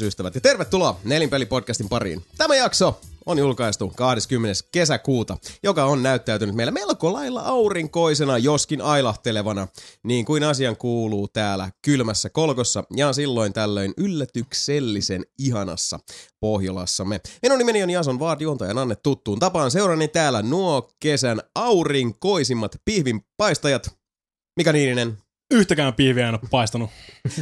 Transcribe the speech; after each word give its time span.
tervehdysystävät 0.00 0.34
ja 0.34 0.40
tervetuloa 0.40 1.00
Nelinpeli-podcastin 1.04 1.88
pariin. 1.88 2.22
Tämä 2.38 2.56
jakso 2.56 3.00
on 3.26 3.38
julkaistu 3.38 3.92
20. 3.96 4.64
kesäkuuta, 4.72 5.36
joka 5.62 5.84
on 5.84 6.02
näyttäytynyt 6.02 6.54
meillä 6.54 6.70
melko 6.72 7.12
lailla 7.12 7.40
aurinkoisena, 7.40 8.38
joskin 8.38 8.82
ailahtelevana, 8.82 9.68
niin 10.02 10.24
kuin 10.24 10.44
asian 10.44 10.76
kuuluu 10.76 11.28
täällä 11.28 11.70
kylmässä 11.82 12.30
kolkossa 12.30 12.84
ja 12.96 13.12
silloin 13.12 13.52
tällöin 13.52 13.94
yllätyksellisen 13.96 15.24
ihanassa 15.38 15.98
Pohjolassamme. 16.40 17.20
Minun 17.42 17.58
nimeni 17.58 17.82
on 17.82 17.90
Jason 17.90 18.18
Vaard, 18.18 18.40
juontajan 18.40 18.78
Anne 18.78 18.96
tuttuun 18.96 19.38
tapaan. 19.38 19.70
Seurani 19.70 20.08
täällä 20.08 20.42
nuo 20.42 20.90
kesän 21.00 21.40
aurinkoisimmat 21.54 22.76
pihvinpaistajat. 22.84 23.90
Mika 24.56 24.72
Niininen, 24.72 25.18
Yhtäkään 25.50 25.94
pihviä 25.94 26.28
en 26.28 26.34
ole 26.34 26.48
paistanut. 26.50 26.90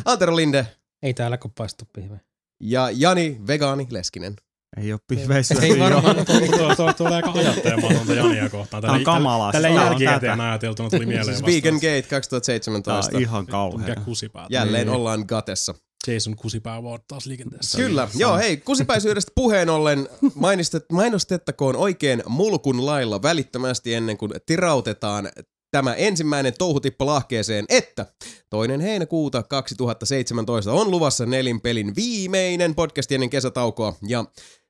Antero 0.05 0.37
Linde 0.37 0.67
Ei 1.03 1.15
täällä 1.15 1.39
kun 1.39 1.53
paistu 1.59 1.85
pihve. 1.93 2.28
Ja 2.61 2.91
Jani 2.93 3.41
Vegaani 3.47 3.87
Leskinen. 3.91 4.35
Ei 4.77 4.93
ole 4.93 5.01
pihveissä. 5.09 5.55
Ei 5.63 5.79
varmaan. 5.79 6.17
Tuo, 6.27 6.75
tuo, 6.77 6.93
tuo 6.93 7.07
oli 7.07 7.15
aika 7.15 7.31
ajattelematonta 7.33 8.15
Jania 8.15 8.49
kohtaan. 8.49 8.83
Tää 8.83 8.93
on 8.93 9.05
kamalaa. 9.05 9.53
Tällä 9.53 9.69
Tää 9.69 9.77
on 9.81 9.87
jälkikäteen 9.87 10.41
ajateltuna 10.41 10.91
tuli 10.91 11.07
mieleen 11.07 11.25
Siis 11.25 11.43
vasta. 11.43 11.57
Vegan 11.57 11.75
Gate 11.75 12.03
Tää 12.03 12.11
2017. 12.11 13.17
on 13.17 13.23
ihan 13.23 13.43
Mikä 13.43 13.51
kauhea. 13.53 13.95
kusipää. 14.05 14.47
Jälleen 14.51 14.87
Niin. 14.87 14.97
ollaan 14.97 15.25
gatessa. 15.29 15.75
Jason 16.07 16.37
kusipää 16.37 16.75
Award 16.75 17.03
taas 17.09 17.27
liikenteessä. 17.27 17.79
Kyllä, 17.79 18.09
joo 18.15 18.37
hei, 18.37 18.57
kusipäisyydestä 18.57 19.33
puheen 19.35 19.71
ollen 19.71 20.09
mainistet, 20.35 20.85
mainostettakoon 20.93 21.77
oikein 21.77 22.23
mulkun 22.27 22.87
lailla 22.87 23.23
välittömästi 23.23 23.95
ennen 23.95 24.17
kuin 24.19 24.33
tirautetaan 24.47 25.29
tämä 25.71 25.95
ensimmäinen 25.95 26.55
touhutippo 26.59 27.07
lahkeeseen, 27.07 27.65
että 27.69 28.07
toinen 28.51 28.81
heinäkuuta 28.81 29.43
2017 29.43 30.73
on 30.73 30.91
luvassa 30.91 31.27
nelinpelin 31.27 31.97
viimeinen 31.97 32.75
podcast 32.75 33.13
ennen 33.13 33.31
kesätaukoa 33.31 33.95
ja 34.07 34.25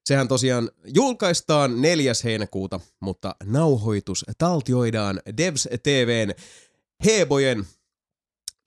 Sehän 0.08 0.28
tosiaan 0.28 0.70
julkaistaan 0.94 1.82
4. 1.82 2.12
heinäkuuta, 2.24 2.80
mutta 3.00 3.34
nauhoitus 3.44 4.24
taltioidaan 4.38 5.20
Devs 5.36 5.68
TVn 5.82 6.34
Hebojen 7.04 7.66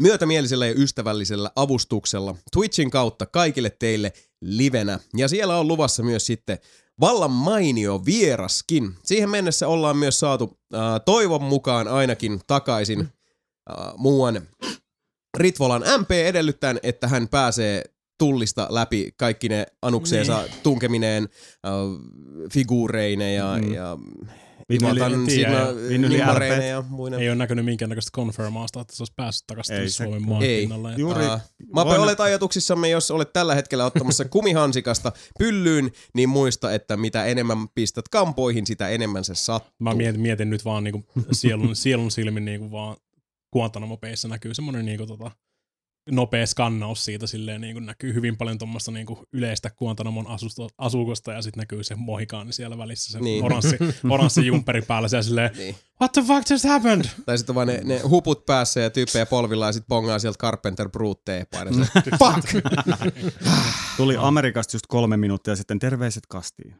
myötämielisellä 0.02 0.68
ja 0.68 0.74
ystävällisellä 0.78 1.52
avustuksella 1.56 2.36
Twitchin 2.52 2.92
kautta 2.92 3.26
kaikille 3.26 3.70
teille 3.70 4.14
livenä. 4.42 5.00
Ja 5.18 5.28
siellä 5.28 5.58
on 5.58 5.68
luvassa 5.68 6.04
myös 6.04 6.26
sitten 6.26 6.58
vallan 7.02 7.32
mainio 7.32 8.02
vieraskin. 8.06 8.96
Siihen 9.04 9.30
mennessä 9.30 9.68
ollaan 9.68 9.98
myös 9.98 10.20
saatu 10.20 10.60
äh, 10.74 10.82
toivon 11.06 11.44
mukaan 11.44 11.88
ainakin 11.88 12.42
takaisin 12.48 13.00
äh, 13.00 13.94
muuan 13.98 14.42
Ritvolan 15.38 15.84
MP 16.02 16.12
edellyttäen, 16.12 16.80
että 16.84 17.08
hän 17.08 17.28
pääsee 17.28 17.84
tullista 18.18 18.68
läpi 18.70 19.12
kaikki 19.18 19.50
ne 19.50 19.66
anukseensa 19.82 20.42
niin. 20.42 20.54
tunkemineen 20.64 21.30
äh, 21.66 21.72
figuureine 22.54 23.34
ja, 23.34 23.58
mm. 23.62 23.74
ja 23.74 23.98
Ja 26.70 26.84
muina. 26.90 27.18
Ei 27.18 27.30
ole 27.30 27.36
näkynyt 27.36 27.66
minkäännäköistä 27.66 28.12
confirmaasta, 28.16 28.82
että 28.82 28.96
se 28.96 29.04
olisi 29.04 29.14
päässyt 29.16 29.48
takaisin 29.48 29.76
Ei 29.76 29.90
Suomen 29.90 30.14
ei. 30.14 30.28
markkinalle. 30.28 30.94
Juuri 30.98 31.26
Aa, 31.26 31.40
Mape, 31.74 32.00
olet 32.00 32.20
ajatuksissamme, 32.20 32.90
jos 32.90 33.12
olet 33.12 33.34
tällä 33.34 33.56
hetkellä 33.56 33.86
ottamassa 33.86 34.26
kumihansikasta 34.36 35.12
pyllyyn, 35.40 35.92
niin 36.14 36.30
muista, 36.30 36.74
että 36.74 36.98
mitä 36.98 37.26
enemmän 37.26 37.70
pistät 37.76 38.08
kampoihin, 38.08 38.68
sitä 38.68 38.90
enemmän 38.90 39.24
se 39.24 39.36
sattuu. 39.36 39.74
Mä 39.80 39.94
mietin, 39.94 40.22
mietin 40.22 40.50
nyt 40.50 40.66
vaan 40.66 40.84
niinku 40.84 41.06
sielun, 41.32 41.76
sielun 41.76 42.12
silmin 42.12 42.46
niinku 42.46 42.72
vaan 42.72 42.98
Guantanamo 43.54 43.98
Bayssä 43.98 44.28
näkyy 44.28 44.54
semmoinen 44.54 44.86
niinku 44.86 45.06
tota, 45.06 45.32
nopea 46.12 46.46
skannaus 46.48 47.06
siitä 47.06 47.28
silleen 47.28 47.62
niinku 47.62 47.80
näkyy 47.80 48.14
hyvin 48.14 48.38
paljon 48.38 48.58
tuommoista 48.58 48.92
niinku 48.92 49.24
yleistä 49.34 49.70
Guantanamon 49.70 50.28
asusto, 50.28 50.70
asukosta 50.78 51.32
ja 51.34 51.42
sitten 51.42 51.62
näkyy 51.62 51.84
se 51.84 51.96
mohikaani 51.96 52.54
siellä 52.54 52.78
välissä, 52.78 53.12
se 53.12 53.20
Niin. 53.20 53.26
niin. 53.26 53.44
oranssi, 53.46 53.78
oranssi 54.10 54.46
jumpperi 54.46 54.82
päällä 54.82 55.08
siellä 55.08 55.24
silleen, 55.24 55.50
Niin. 55.58 55.76
what 56.02 56.12
the 56.12 56.22
fuck 56.22 56.50
just 56.50 56.66
happened? 56.66 57.06
Tai 57.26 57.38
sitten 57.38 57.56
vaan 57.56 57.68
ne, 57.68 57.82
ne 57.84 58.00
huput 58.00 58.46
päässä 58.46 58.80
ja 58.80 58.90
tyyppejä 58.90 59.26
polvilla 59.26 59.66
ja 59.66 59.72
sitten 59.74 59.88
pongaa 59.90 60.20
sieltä 60.20 60.38
Carpenter 60.38 60.90
Brute 60.90 61.22
teepaita. 61.26 61.74
Se, 61.74 61.82
Fuck! 62.20 62.66
Tuli 63.98 64.16
Amerikasta 64.20 64.76
just 64.76 64.88
kolme 64.88 65.18
minuuttia 65.18 65.56
sitten 65.56 65.80
terveiset 65.80 66.24
kastiin. 66.30 66.76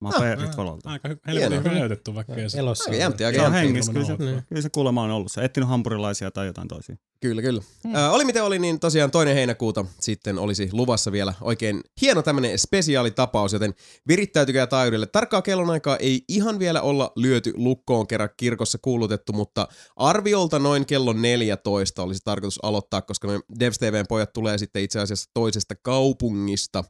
Mape 0.00 0.32
Ah, 0.32 0.38
Ritvalolta. 0.42 0.90
Aika 0.90 1.08
hy- 1.08 1.16
Hienoa. 1.26 1.40
helvetin 1.42 1.64
hyvin 1.64 1.78
näytetty 1.78 2.14
vaikka. 2.14 2.32
Elossa. 2.58 2.90
Aika 2.90 3.02
jämpti, 3.02 3.24
aika 3.24 3.38
Se 3.38 3.46
on 3.46 3.52
jämpti. 3.52 3.66
hengissä, 3.66 3.92
kyllä 3.92 4.06
se, 4.06 4.12
Ilman 4.12 4.42
kyllä 4.48 4.62
se 4.62 4.68
kuulemma 4.70 5.02
on 5.02 5.10
ollut. 5.10 5.32
Se 5.32 5.44
etsinyt 5.44 5.68
hampurilaisia 5.68 6.30
tai 6.30 6.46
jotain 6.46 6.68
toisia. 6.68 6.96
Kyllä, 7.20 7.42
kyllä. 7.42 7.62
Mm. 7.84 7.94
Ö, 7.94 8.10
oli 8.10 8.24
miten 8.24 8.44
oli, 8.44 8.58
niin 8.58 8.80
tosiaan 8.80 9.10
toinen 9.10 9.34
heinäkuuta 9.34 9.84
sitten 10.00 10.38
olisi 10.38 10.68
luvassa 10.72 11.12
vielä 11.12 11.34
oikein 11.40 11.80
hieno 12.00 12.22
tämmönen 12.22 12.58
spesiaalitapaus, 12.58 13.52
joten 13.52 13.74
virittäytykää 14.08 14.66
taajuudelle. 14.66 15.06
Tarkkaa 15.06 15.42
kellonaikaa 15.42 15.96
ei 15.96 16.24
ihan 16.28 16.58
vielä 16.58 16.82
olla 16.82 17.12
lyöty 17.16 17.52
lukkoon 17.56 18.06
kerran 18.06 18.28
kirkossa 18.36 18.78
kuulutettu, 18.82 19.32
mutta 19.32 19.68
arviolta 19.96 20.58
noin 20.58 20.86
kello 20.86 21.12
14 21.12 22.02
olisi 22.02 22.20
tarkoitus 22.24 22.64
aloittaa, 22.64 23.02
koska 23.02 23.28
me 23.28 23.40
Devs 23.60 23.78
TVn 23.78 24.06
pojat 24.08 24.32
tulee 24.32 24.58
sitten 24.58 24.82
itse 24.82 25.00
asiassa 25.00 25.30
toisesta 25.34 25.74
kaupungista 25.82 26.84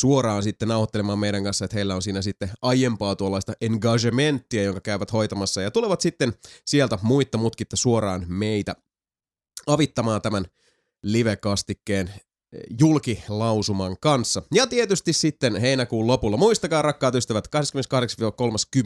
suoraan 0.00 0.42
sitten 0.42 0.68
nauhoittelemaan 0.68 1.18
meidän 1.18 1.44
kanssa, 1.44 1.64
että 1.64 1.76
heillä 1.76 1.94
on 1.94 2.02
siinä 2.02 2.22
sitten 2.22 2.50
aiempaa 2.62 3.16
tuollaista 3.16 3.52
engagementtia, 3.60 4.62
jonka 4.62 4.80
käyvät 4.80 5.12
hoitamassa 5.12 5.62
ja 5.62 5.70
tulevat 5.70 6.00
sitten 6.00 6.32
sieltä 6.64 6.98
muitta 7.02 7.38
mutkitta 7.38 7.76
suoraan 7.76 8.24
meitä 8.28 8.76
avittamaan 9.66 10.22
tämän 10.22 10.44
live-kastikkeen 11.02 12.08
eh, 12.08 12.60
julkilausuman 12.80 13.96
kanssa. 14.00 14.42
Ja 14.54 14.66
tietysti 14.66 15.12
sitten 15.12 15.56
heinäkuun 15.56 16.06
lopulla. 16.06 16.36
Muistakaa 16.36 16.82
rakkaat 16.82 17.14
ystävät, 17.14 17.48
28-30. 17.48 18.80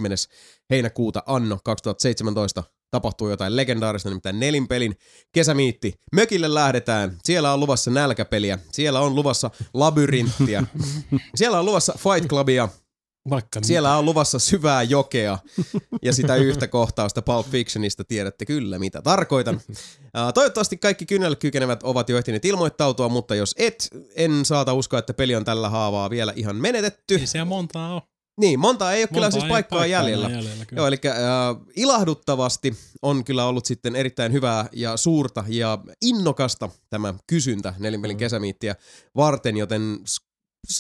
heinäkuuta 0.71 1.23
anno 1.27 1.59
2017 1.65 2.65
tapahtuu 2.91 3.31
jotain 3.31 3.57
legendaarista, 3.57 4.09
nimittäin 4.09 4.41
nelinpelin 4.41 4.97
kesämiitti. 5.33 5.95
Mökille 6.13 6.55
lähdetään, 6.55 7.19
siellä 7.25 7.53
on 7.53 7.61
luvassa 7.61 7.91
nälkäpeliä, 7.91 8.59
siellä 8.73 9.01
on 9.01 9.15
luvassa 9.15 9.51
labyrinttiä, 9.75 10.65
siellä 11.39 11.59
on 11.59 11.65
luvassa 11.65 11.95
Fight 11.99 12.29
Clubia, 12.29 12.69
Vaikka 13.31 13.61
siellä 13.63 13.97
on 13.97 14.05
luvassa 14.05 14.39
syvää 14.39 14.83
jokea 14.83 15.39
ja 16.03 16.13
sitä 16.13 16.37
yhtä 16.37 16.69
kohtausta 16.69 17.23
Pulp 17.23 17.47
Fictionista 17.51 18.05
tiedätte 18.05 18.47
kyllä 18.47 18.79
mitä 18.79 19.03
tarkoitan. 19.03 19.61
Toivottavasti 20.35 20.77
kaikki 20.77 21.07
kynnelle 21.07 21.37
kykenevät 21.37 21.83
ovat 21.83 22.09
jo 22.09 22.19
ehtineet 22.19 22.45
ilmoittautua, 22.45 23.09
mutta 23.09 23.35
jos 23.35 23.55
et, 23.59 23.89
en 24.17 24.45
saata 24.45 24.73
uskoa, 24.73 24.99
että 24.99 25.15
peli 25.15 25.35
on 25.35 25.45
tällä 25.45 25.69
haavaa 25.69 26.11
vielä 26.11 26.33
ihan 26.37 26.57
menetetty. 26.57 27.15
ei 27.15 27.27
siellä 27.27 27.45
montaa 27.45 27.95
ole. 27.95 28.03
Niin, 28.41 28.61
monta 28.61 28.93
ei 28.93 29.03
ole 29.03 29.09
kyllä 29.09 29.21
Montaa 29.27 29.31
siis 29.41 29.51
paikkaa 29.51 29.79
paikkaa 29.79 29.87
jäljellä. 29.87 30.29
jäljellä 30.31 30.65
kyllä. 30.65 30.81
Joo, 30.81 30.87
eli 30.87 30.99
äh, 31.07 31.13
ilahduttavasti 31.77 32.77
on 33.03 33.25
kyllä 33.25 33.45
ollut 33.47 33.67
sitten 33.67 33.97
erittäin 33.97 34.33
hyvää 34.33 34.69
ja 34.73 34.97
suurta 34.97 35.45
ja 35.49 35.79
innokasta 36.03 36.69
tämä 36.91 37.15
kysyntä 37.27 37.75
nelinpelin 37.79 38.17
Mm. 38.17 38.19
kesämiittiä 38.19 38.77
varten, 39.17 39.57
joten 39.57 39.99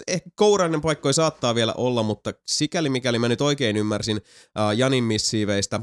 ehkä 0.06 0.31
kourainen 0.35 0.81
paikkoja 0.81 1.12
saattaa 1.12 1.55
vielä 1.55 1.73
olla, 1.73 2.03
mutta 2.03 2.33
sikäli 2.47 2.88
mikäli 2.88 3.19
mä 3.19 3.29
nyt 3.29 3.41
oikein 3.41 3.77
ymmärsin 3.77 4.21
äh, 4.59 4.79
Janin 4.79 5.05
missiiveistä, 5.05 5.81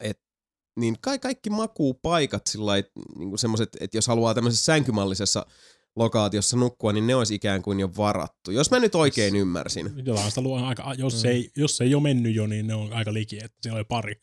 et, 0.00 0.20
niin 0.76 0.96
kai 1.00 1.18
kaikki 1.18 1.50
makuupaikat 1.50 2.46
sillä 2.46 2.72
niin 3.18 3.38
semmoiset, 3.38 3.76
että 3.80 3.96
jos 3.96 4.06
haluaa 4.06 4.34
tämmöisessä 4.34 4.64
sänkymallisessa 4.64 5.46
lokaatiossa 5.96 6.56
nukkua, 6.56 6.92
niin 6.92 7.06
ne 7.06 7.14
olisi 7.14 7.34
ikään 7.34 7.62
kuin 7.62 7.80
jo 7.80 7.90
varattu. 7.96 8.50
Jos 8.50 8.70
mä 8.70 8.78
nyt 8.78 8.94
oikein 8.94 9.36
ymmärsin. 9.36 9.92
Jotain 10.04 10.28
sitä 10.30 10.40
luo 10.40 10.64
aika, 10.64 10.94
jos, 10.98 11.22
Mm. 11.24 11.30
ei, 11.30 11.50
jos 11.56 11.80
ei 11.80 11.94
ole 11.94 12.02
mennyt 12.02 12.34
jo, 12.34 12.46
niin 12.46 12.66
ne 12.66 12.74
on 12.74 12.92
aika 12.92 13.12
liki, 13.12 13.36
että 13.36 13.58
siellä 13.62 13.76
oli 13.76 13.84
pari, 13.84 14.20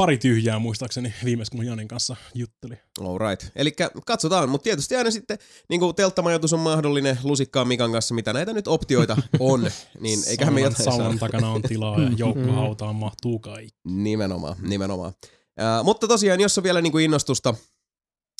pari 0.00 0.18
tyhjää 0.18 0.58
muistaakseni 0.58 1.14
viimeis, 1.24 1.50
kun 1.50 1.66
Janin 1.66 1.88
kanssa 1.88 2.16
jutteli. 2.34 2.74
Alright. 3.00 3.46
Eli 3.56 3.72
katsotaan, 4.06 4.48
mutta 4.48 4.62
tietysti 4.62 4.96
aina 4.96 5.10
sitten 5.10 5.38
niin 5.68 5.80
kuin 5.80 5.94
telttamajoitus 5.94 6.52
on 6.52 6.60
mahdollinen 6.60 7.18
lusikkaan 7.22 7.68
Mikan 7.68 7.92
kanssa, 7.92 8.14
mitä 8.14 8.32
näitä 8.32 8.52
nyt 8.52 8.68
optioita 8.68 9.16
on, 9.38 9.60
niin 10.00 10.18
eiköhän 10.28 10.54
me 10.54 10.60
Saunan- 10.60 10.72
jotain 10.72 10.96
Saunan 10.96 11.18
takana 11.18 11.50
on 11.50 11.62
tilaa 11.62 12.00
ja 12.00 12.10
joukkohautaan 12.16 12.96
mahtuu 12.96 13.38
kaikki. 13.38 13.78
Nimenomaan, 13.84 14.56
nimenomaan. 14.62 15.12
Äh, 15.60 15.84
mutta 15.84 16.08
tosiaan, 16.08 16.40
jos 16.40 16.58
on 16.58 16.64
vielä 16.64 16.80
niin 16.80 16.92
kuin 16.92 17.04
innostusta 17.04 17.54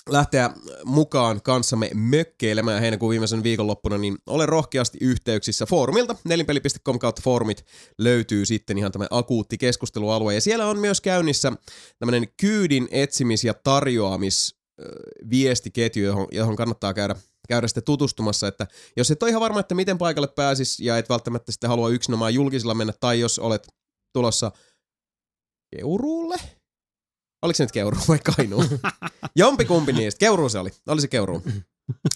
lähteä 0.09 0.51
mukaan 0.85 1.43
kanssamme 1.43 1.91
mökkeilemään 1.95 2.81
heinäkuun 2.81 3.11
viimeisen 3.11 3.43
viikonloppuna, 3.43 3.99
niin 3.99 4.19
ole 4.27 4.47
rohkeasti 4.47 4.99
yhteyksissä 5.01 5.67
foorumilta. 5.67 6.17
Nelinpeli.com 6.25 6.99
kautta 6.99 7.23
foorumit 7.25 7.65
löytyy 7.99 8.47
sitten 8.47 8.79
ihan 8.79 8.93
tämä 8.93 9.07
akuutti 9.11 9.59
keskustelualue. 9.59 10.35
Ja 10.35 10.41
siellä 10.41 10.67
on 10.67 10.79
myös 10.79 11.01
käynnissä 11.01 11.53
tämmöinen 11.99 12.29
kyydin 12.41 12.89
etsimis- 12.91 13.45
ja 13.45 13.55
tarjoamis 13.55 14.57
ö, 14.81 14.85
viestiketju, 15.31 16.05
johon, 16.05 16.27
johon 16.33 16.57
kannattaa 16.57 16.95
käydä, 16.95 17.17
käydä 17.49 17.69
sitten 17.69 17.85
tutustumassa, 17.85 18.49
että 18.49 18.67
jos 18.97 19.11
et 19.11 19.23
ole 19.23 19.31
ihan 19.31 19.41
varma, 19.41 19.61
että 19.61 19.75
miten 19.75 19.99
paikalle 19.99 20.29
pääsis 20.29 20.81
ja 20.81 20.99
et 20.99 21.09
välttämättä 21.09 21.53
sitten 21.53 21.71
halua 21.71 21.89
yksinomaan 21.89 22.35
julkisilla 22.35 22.75
mennä, 22.75 22.93
tai 23.01 23.21
jos 23.21 23.39
olet 23.39 23.69
tulossa 24.13 24.53
Keuruulle? 25.77 26.37
Oliko 27.43 27.57
se 27.57 27.65
nyt 27.65 27.73
Keuruu 27.73 28.01
vai 28.09 28.19
Kainuu? 28.19 28.65
Jompikumpi 29.37 29.93
niistä. 29.93 30.19
Keuruu 30.19 30.49
se 30.49 30.59
oli. 30.59 30.71
Oli 30.89 31.01
se 31.01 31.09
Keuruu. 31.09 31.43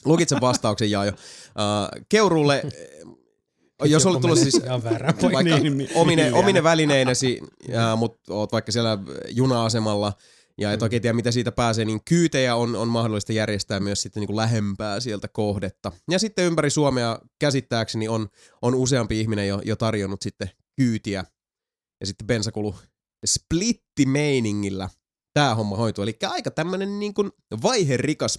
Lukitse 0.05 0.37
vastauksen 0.41 0.91
Jaajo. 0.91 1.13
Uh, 1.13 2.05
Keuruulle, 2.09 2.63
jos 3.85 4.07
olet 4.07 4.21
tullut 4.21 4.39
siis 4.39 4.61
väärä 4.85 5.15
vaikka 5.23 5.43
Niin, 5.43 5.79
niin, 5.79 5.91
omine, 5.95 6.23
niin, 6.23 6.35
omine 6.35 6.63
välineinesi, 6.63 7.41
ja, 7.69 7.97
mutta 7.97 8.35
oot 8.35 8.53
vaikka 8.53 8.73
siellä 8.73 8.99
juna-asemalla 9.29 10.13
ja 10.59 10.69
Mm. 10.69 10.75
et 10.75 10.83
oikein 10.83 11.03
tiedä, 11.03 11.13
mitä 11.13 11.31
siitä 11.31 11.53
pääsee, 11.53 11.85
niin 11.85 12.05
kyytejä 12.05 12.57
on, 12.57 12.77
on 12.77 12.89
mahdollista 12.89 13.33
järjestää 13.33 13.81
myös 13.81 14.03
sitten 14.03 14.21
niin 14.21 14.27
kuin 14.27 14.37
lähempää 14.37 15.01
sieltä 15.01 15.29
kohdetta. 15.29 15.93
Ja 16.11 16.19
sitten 16.19 16.45
ympäri 16.45 16.71
Suomea 16.71 17.19
käsittääkseni 17.39 18.09
on, 18.09 18.29
on 18.63 18.75
useampi 18.75 19.21
ihminen 19.21 19.49
jo, 19.49 19.61
jo 19.65 19.77
tarjonnut 19.77 20.23
sitten 20.23 20.51
kyytiä. 20.77 21.25
Ja 22.01 22.07
sitten 22.07 22.27
bensakulu 22.27 22.75
splittimeiningillä 23.27 24.89
tämä 25.35 25.55
homma 25.55 25.77
hoituu. 25.77 26.03
Eli 26.03 26.17
aika 26.23 26.51
tämmönen 26.51 26.99
niin 26.99 27.15
kuin 27.15 27.31
vaiherikas 27.63 28.39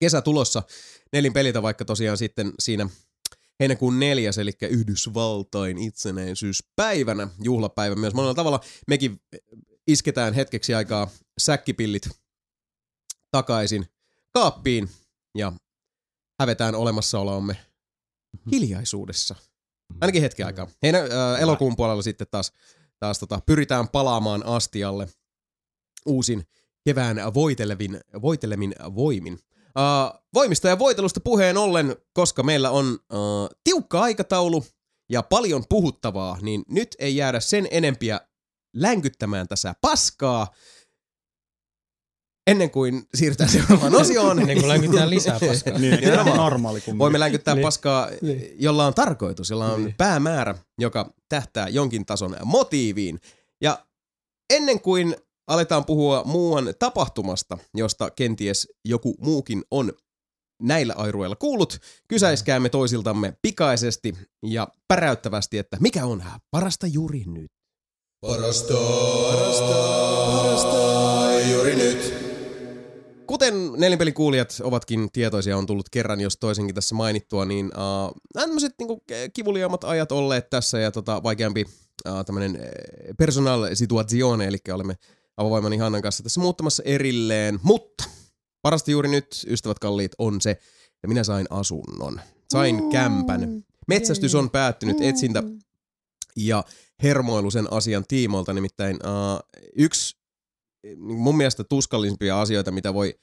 kesä 0.00 0.22
tulossa 0.22 0.62
nelin 1.12 1.32
pelitä, 1.32 1.62
vaikka 1.62 1.84
tosiaan 1.84 2.18
sitten 2.18 2.52
siinä 2.58 2.88
heinäkuun 3.60 4.00
neljäs, 4.00 4.38
eli 4.38 4.52
Yhdysvaltain 4.70 5.78
itsenäisyyspäivänä, 5.78 7.28
juhlapäivä 7.42 7.94
myös 7.94 8.14
monella 8.14 8.34
tavalla. 8.34 8.60
Mekin 8.88 9.20
isketään 9.86 10.34
hetkeksi 10.34 10.74
aikaa 10.74 11.08
säkkipillit 11.38 12.08
takaisin 13.30 13.86
kaappiin 14.32 14.90
ja 15.38 15.52
hävetään 16.40 16.74
olemassaoloamme 16.74 17.56
hiljaisuudessa. 18.52 19.34
Ainakin 20.00 20.22
hetken 20.22 20.46
aikaa. 20.46 20.68
Heinä, 20.82 20.98
äh, 20.98 21.42
elokuun 21.42 21.76
puolella 21.76 22.02
sitten 22.02 22.26
taas, 22.30 22.52
taas 23.00 23.18
tota, 23.18 23.40
pyritään 23.46 23.88
palaamaan 23.88 24.46
astialle 24.46 25.08
uusin 26.06 26.42
kevään 26.84 27.34
voitelevin, 27.34 28.00
voitelemin 28.22 28.74
voimin. 28.94 29.32
Uh, 29.34 30.20
voimista 30.34 30.68
ja 30.68 30.78
voitelusta 30.78 31.20
puheen 31.20 31.56
ollen, 31.56 31.96
koska 32.12 32.42
meillä 32.42 32.70
on 32.70 32.86
uh, 33.12 33.48
tiukka 33.64 34.00
aikataulu 34.00 34.64
ja 35.10 35.22
paljon 35.22 35.64
puhuttavaa, 35.68 36.38
niin 36.42 36.62
nyt 36.68 36.96
ei 36.98 37.16
jäädä 37.16 37.40
sen 37.40 37.68
enempiä 37.70 38.20
länkyttämään 38.76 39.48
tässä 39.48 39.74
paskaa 39.80 40.46
ennen 42.46 42.70
kuin 42.70 43.02
siirrytään 43.14 43.50
seuraavaan 43.50 43.94
osioon. 44.00 44.38
Ennen 44.38 44.56
kuin 44.56 44.68
länkytään 44.68 45.10
lisää 45.10 45.38
paskaa. 45.48 45.78
Niin, 45.78 46.00
Nimenomaan. 46.00 46.36
normaali 46.36 46.80
kumminkin. 46.80 46.98
Voimme 46.98 47.20
länkyttää 47.20 47.54
Niin. 47.54 47.62
paskaa, 47.62 48.08
Niin. 48.22 48.54
jolla 48.58 48.86
on 48.86 48.94
tarkoitus, 48.94 49.50
jolla 49.50 49.72
on 49.72 49.84
Niin. 49.84 49.94
päämäärä, 49.98 50.54
joka 50.78 51.14
tähtää 51.28 51.68
jonkin 51.68 52.06
tason 52.06 52.36
motiiviin. 52.44 53.20
Ja 53.60 53.86
ennen 54.50 54.80
kuin 54.80 55.16
aletaan 55.46 55.84
puhua 55.84 56.22
muuan 56.24 56.74
tapahtumasta, 56.78 57.58
josta 57.74 58.10
kenties 58.10 58.68
joku 58.84 59.14
muukin 59.20 59.64
on 59.70 59.92
näillä 60.62 60.94
airueilla 60.96 61.36
kuullut, 61.36 61.78
kysäiskäämme 62.08 62.68
toisiltamme 62.68 63.36
pikaisesti 63.42 64.14
ja 64.42 64.68
päräyttävästi, 64.88 65.58
että 65.58 65.76
mikä 65.80 66.06
on 66.06 66.24
parasta 66.50 66.86
juuri 66.86 67.24
nyt. 67.26 67.50
Parasta, 68.20 68.74
parasta, 69.32 69.74
parasta 70.26 71.40
juuri 71.50 71.76
nyt. 71.76 72.24
Kuten 73.26 73.54
nelinpelikuulijat 73.76 74.60
ovatkin 74.62 75.08
tietoisia, 75.12 75.56
on 75.56 75.66
tullut 75.66 75.88
kerran 75.88 76.20
jos 76.20 76.36
toisenkin 76.36 76.74
tässä 76.74 76.94
mainittua, 76.94 77.44
niin 77.44 77.66
uh, 77.66 78.20
tämmöiset 78.32 78.72
niinku 78.78 79.04
kivuliaammat 79.34 79.84
ajat 79.84 80.12
olleet 80.12 80.50
tässä 80.50 80.78
ja 80.78 80.90
tota, 80.90 81.22
vaikeampi 81.22 81.64
uh, 82.08 82.24
tämmöinen 82.24 82.58
personal 83.18 83.74
situazione, 83.74 84.46
eli 84.46 84.58
olemme 84.72 84.94
avovoimani 85.36 85.76
Hannan 85.76 86.02
kanssa 86.02 86.22
tässä 86.22 86.40
muuttamassa 86.40 86.82
erilleen, 86.86 87.60
mutta 87.62 88.04
parasta 88.62 88.90
juuri 88.90 89.08
nyt, 89.08 89.46
ystävät 89.46 89.78
kalliit, 89.78 90.12
on 90.18 90.40
se, 90.40 90.50
että 90.50 91.08
minä 91.08 91.24
sain 91.24 91.46
asunnon. 91.50 92.20
Sain 92.50 92.90
kämpän. 92.90 93.64
Metsästys 93.88 94.34
on 94.34 94.50
päättynyt, 94.50 95.00
etsintä 95.00 95.42
ja 96.36 96.64
hermoilu 97.02 97.50
sen 97.50 97.72
asian 97.72 98.04
tiimoilta, 98.08 98.52
nimittäin 98.52 98.96
uh, 98.96 99.62
yksi 99.76 100.16
niin 100.84 100.98
mun 100.98 101.36
mielestä 101.36 101.64
tuskallisimpia 101.64 102.40
asioita, 102.40 102.70
mitä 102.70 102.94
voi 102.94 103.18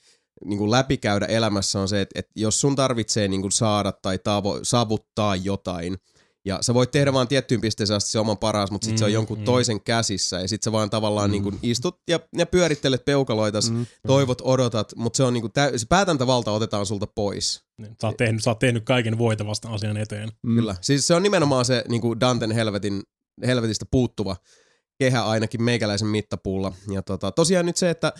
niin 0.46 0.58
kuin 0.58 0.72
läpikäydä 0.72 1.26
elämässä 1.26 1.80
on 1.80 1.90
se, 1.90 2.02
että, 2.02 2.20
että 2.20 2.32
jos 2.36 2.62
sun 2.62 2.76
tarvitsee 2.76 3.28
niin 3.28 3.42
kuin 3.42 3.52
saada 3.52 3.92
tai 3.92 4.18
tavo- 4.18 4.60
saavuttaa 4.64 5.36
jotain, 5.36 5.98
ja 6.46 6.58
sä 6.62 6.74
voit 6.74 6.92
tehdä 6.92 7.14
vaan 7.14 7.28
tiettyyn 7.28 7.62
pisteeseen 7.62 7.98
asti 7.98 8.12
se 8.12 8.20
oman 8.20 8.38
paras, 8.38 8.72
mutta 8.72 8.86
sitten 8.86 8.98
se 9.00 9.06
on 9.06 9.12
Mm, 9.12 9.14
jonkun 9.14 9.38
mm. 9.40 9.44
toisen 9.46 9.82
käsissä, 9.82 10.40
ja 10.40 10.48
sitten 10.48 10.64
sä 10.64 10.72
vaan 10.72 10.90
tavallaan 10.90 11.32
niin 11.32 11.44
kuin 11.44 11.60
istut 11.64 12.00
ja, 12.08 12.20
ja 12.38 12.46
pyörittelet 12.46 13.06
peukaloitas, 13.06 13.72
Mm. 13.72 13.86
toivot, 14.08 14.42
odotat, 14.44 14.94
mutta 14.96 15.18
se 15.18 15.24
on 15.24 15.34
niin 15.34 15.42
kuin 15.42 15.54
täy- 15.54 15.78
se 15.78 15.86
päätäntävalta 15.90 16.52
otetaan 16.52 16.86
sulta 16.86 17.08
pois. 17.08 17.64
Niin, 17.78 17.96
Sä 18.02 18.08
oot 18.08 18.18
tehnyt, 18.18 18.44
sä 18.44 18.50
oot 18.50 18.60
tehnyt 18.60 18.86
kaiken 18.86 19.18
voitavasta 19.18 19.70
asian 19.70 19.98
eteen. 19.98 20.30
Mm. 20.44 20.56
Kyllä. 20.56 20.76
Siis 20.82 21.08
se 21.08 21.16
on 21.16 21.24
nimenomaan 21.24 21.66
se 21.66 21.84
niin 21.90 22.02
kuin 22.02 22.20
Danten 22.20 22.52
helvetin, 22.52 23.04
helvetistä 23.46 23.86
puuttuva 23.92 24.36
kehä 25.00 25.26
ainakin 25.26 25.64
meikäläisen 25.64 26.08
mittapuulla. 26.08 26.74
Ja 26.94 27.02
tota, 27.02 27.32
tosiaan 27.32 27.66
nyt 27.66 27.78
se, 27.78 27.90
että 27.90 28.14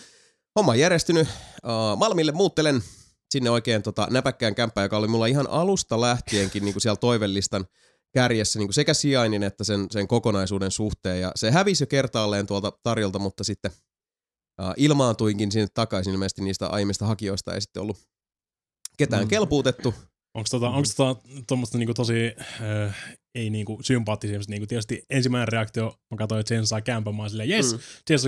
homma 0.58 0.72
on 0.72 0.78
järjestynyt. 0.78 1.28
Uh, 1.64 1.98
Malmille 1.98 2.32
muuttelen 2.32 2.82
sinne 3.30 3.50
oikein 3.50 3.82
tota, 3.82 4.06
näpäkkään 4.10 4.54
kämppään, 4.54 4.84
joka 4.84 4.96
oli 4.96 5.08
mulla 5.08 5.26
ihan 5.26 5.50
alusta 5.50 6.00
lähtienkin 6.00 6.64
niin 6.64 6.74
kuin 6.74 6.82
siellä 6.82 6.96
toivellistan 6.96 7.66
kärjessä 8.12 8.58
niin 8.58 8.66
kuin 8.68 8.74
sekä 8.74 8.94
sijainnin 8.94 9.42
että 9.42 9.64
sen, 9.64 9.86
sen 9.90 10.08
kokonaisuuden 10.08 10.70
suhteen. 10.70 11.20
Ja 11.20 11.32
se 11.36 11.50
hävisi 11.50 11.82
jo 11.82 11.86
kertaalleen 11.86 12.46
tuolta 12.46 12.72
tarjolta, 12.82 13.18
mutta 13.18 13.44
sitten 13.44 13.70
uh, 14.62 14.74
ilmaantuinkin 14.76 15.52
sinne 15.52 15.66
takaisin. 15.74 16.12
Ilmeisesti 16.12 16.42
niistä 16.42 16.66
aiemmista 16.68 17.06
hakijoista 17.06 17.54
ei 17.54 17.60
sitten 17.60 17.82
ollut 17.82 17.98
ketään 18.98 19.22
Mm. 19.24 19.28
kelpuutettu. 19.28 19.94
Onko 20.34 20.46
tota, 20.50 20.68
onks 20.68 20.94
tota 20.94 21.20
tommoista 21.46 21.78
niinku 21.78 21.94
tosi, 21.94 22.14
äh, 22.86 23.16
ei 23.34 23.50
niinku 23.50 23.78
sympaattisia, 23.82 24.40
niinku 24.48 24.66
tietysti 24.66 25.04
ensimmäinen 25.10 25.48
reaktio, 25.48 25.98
mä 26.10 26.16
katsoin, 26.16 26.40
että 26.40 26.48
sen 26.48 26.66
saa 26.66 26.80
kämpä, 26.80 27.12
mä 27.12 27.22
oon 27.22 27.30
silleen, 27.30 27.50
yes, 27.50 27.72
Mm. 27.72 27.78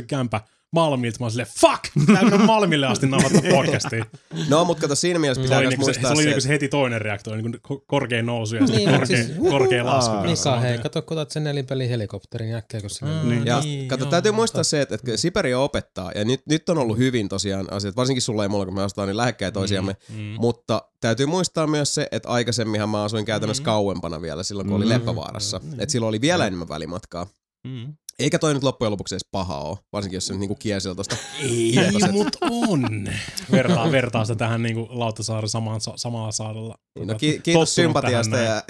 on 0.00 0.05
kämpä 0.07 0.41
Malmilta, 0.73 1.16
mä 1.21 1.25
oon 1.25 1.30
silleen, 1.30 1.49
fuck, 1.61 1.83
täytyy 2.14 2.38
Malmille 2.47 2.87
asti 2.87 3.06
nauhoittaa 3.06 3.42
podcastia. 3.50 4.06
No, 4.49 4.64
mutta 4.64 4.80
kato, 4.80 4.94
siinä 4.94 5.18
mielessä 5.18 5.42
se 5.42 5.44
pitää 5.44 5.59
oli, 5.59 5.64
myös 5.66 5.71
niinku 5.78 5.85
se, 5.85 5.90
muistaa 5.90 6.09
se, 6.11 6.14
oli 6.14 6.23
se, 6.23 6.28
niinku 6.28 6.40
se 6.40 6.49
heti 6.49 6.68
toinen 6.68 7.00
reaktio, 7.00 7.35
niinku 7.37 7.75
ko- 7.75 7.85
korkea 7.87 8.23
nousu 8.23 8.56
ja 8.56 8.66
sitten 8.66 8.87
Niin, 8.87 8.99
korkea, 8.99 9.16
siis- 9.16 9.30
korkea 9.50 9.85
lasku. 9.87 10.14
Aa. 10.14 10.23
kanssa. 10.25 10.50
Mika, 10.50 10.61
hei, 10.61 10.78
kato, 10.78 11.02
kun 11.02 11.18
otat 11.18 11.30
sen 11.30 11.44
nelinpelin 11.44 11.88
helikopterin 11.88 12.47
niin 12.47 12.56
äkkiä, 12.56 12.80
kun 12.80 12.90
sinne 12.90 13.23
Mm. 13.23 13.28
niin. 13.28 13.47
Ja 13.47 13.61
Niin, 13.61 13.88
kato, 13.88 14.04
joo, 14.04 14.11
täytyy 14.11 14.33
mutta- 14.33 14.37
muistaa 14.40 14.62
se, 14.64 14.80
että, 14.80 14.94
että 14.94 15.16
Siberia 15.16 15.59
opettaa, 15.59 16.12
ja 16.14 16.25
nyt, 16.25 16.40
nyt 16.49 16.68
on 16.68 16.78
ollut 16.78 16.99
hyvin 16.99 17.28
tosiaan 17.28 17.73
asiat, 17.73 17.97
varsinkin 17.97 18.23
sulla 18.23 18.42
ja 18.42 18.49
mulla, 18.49 18.64
kun 18.64 18.75
me 18.75 18.83
asutaan 18.83 19.09
niin 19.09 19.16
lähekkäin 19.16 19.52
toisiamme, 19.52 19.97
Mm, 20.09 20.16
mm. 20.16 20.35
mutta 20.38 20.83
täytyy 21.00 21.26
muistaa 21.26 21.66
myös 21.66 21.94
se, 21.94 22.09
että 22.12 22.28
aikaisemminhan 22.28 22.88
mä 22.88 23.02
asuin 23.02 23.25
käytännössä 23.25 23.62
Mm. 23.62 23.64
kauempana 23.64 24.23
vielä 24.23 24.42
silloin, 24.42 24.66
kun 24.68 24.76
oli 24.76 24.85
Mm. 24.85 24.90
Leppävaarassa. 24.90 25.61
Mm. 25.64 25.73
Että 25.73 25.92
silloin 25.92 26.09
oli 26.09 26.21
vielä 26.21 26.47
enemmän 26.47 26.68
välimatkaa. 26.68 27.26
Mm. 27.64 27.94
Eikä 28.18 28.38
toi 28.38 28.54
nyt 28.54 28.62
loppujen 28.62 28.90
lopuksi 28.92 29.14
edes 29.14 29.26
paha 29.30 29.59
ole, 29.61 29.78
varsinkin 29.92 30.16
jos 30.16 30.26
se 30.26 30.33
nyt 30.33 30.40
niinku 30.40 30.54
kiesillä 30.54 30.94
tosta. 30.94 31.16
Ei, 31.42 31.73
Hietaset. 31.75 32.12
mut 32.18 32.37
on. 32.68 33.09
Vertaa, 33.52 33.92
vertaa 33.92 34.25
sitä 34.25 34.37
tähän 34.37 34.62
niinku 34.62 34.88
Lauttasaaren 34.90 35.49
samaan, 35.49 35.80
samalla 35.97 36.33
saarella. 36.33 36.75
No 37.04 37.14
ki- 37.14 37.40
kiitos 37.42 37.75
sympatiasta 37.75 38.37
ja 38.38 38.62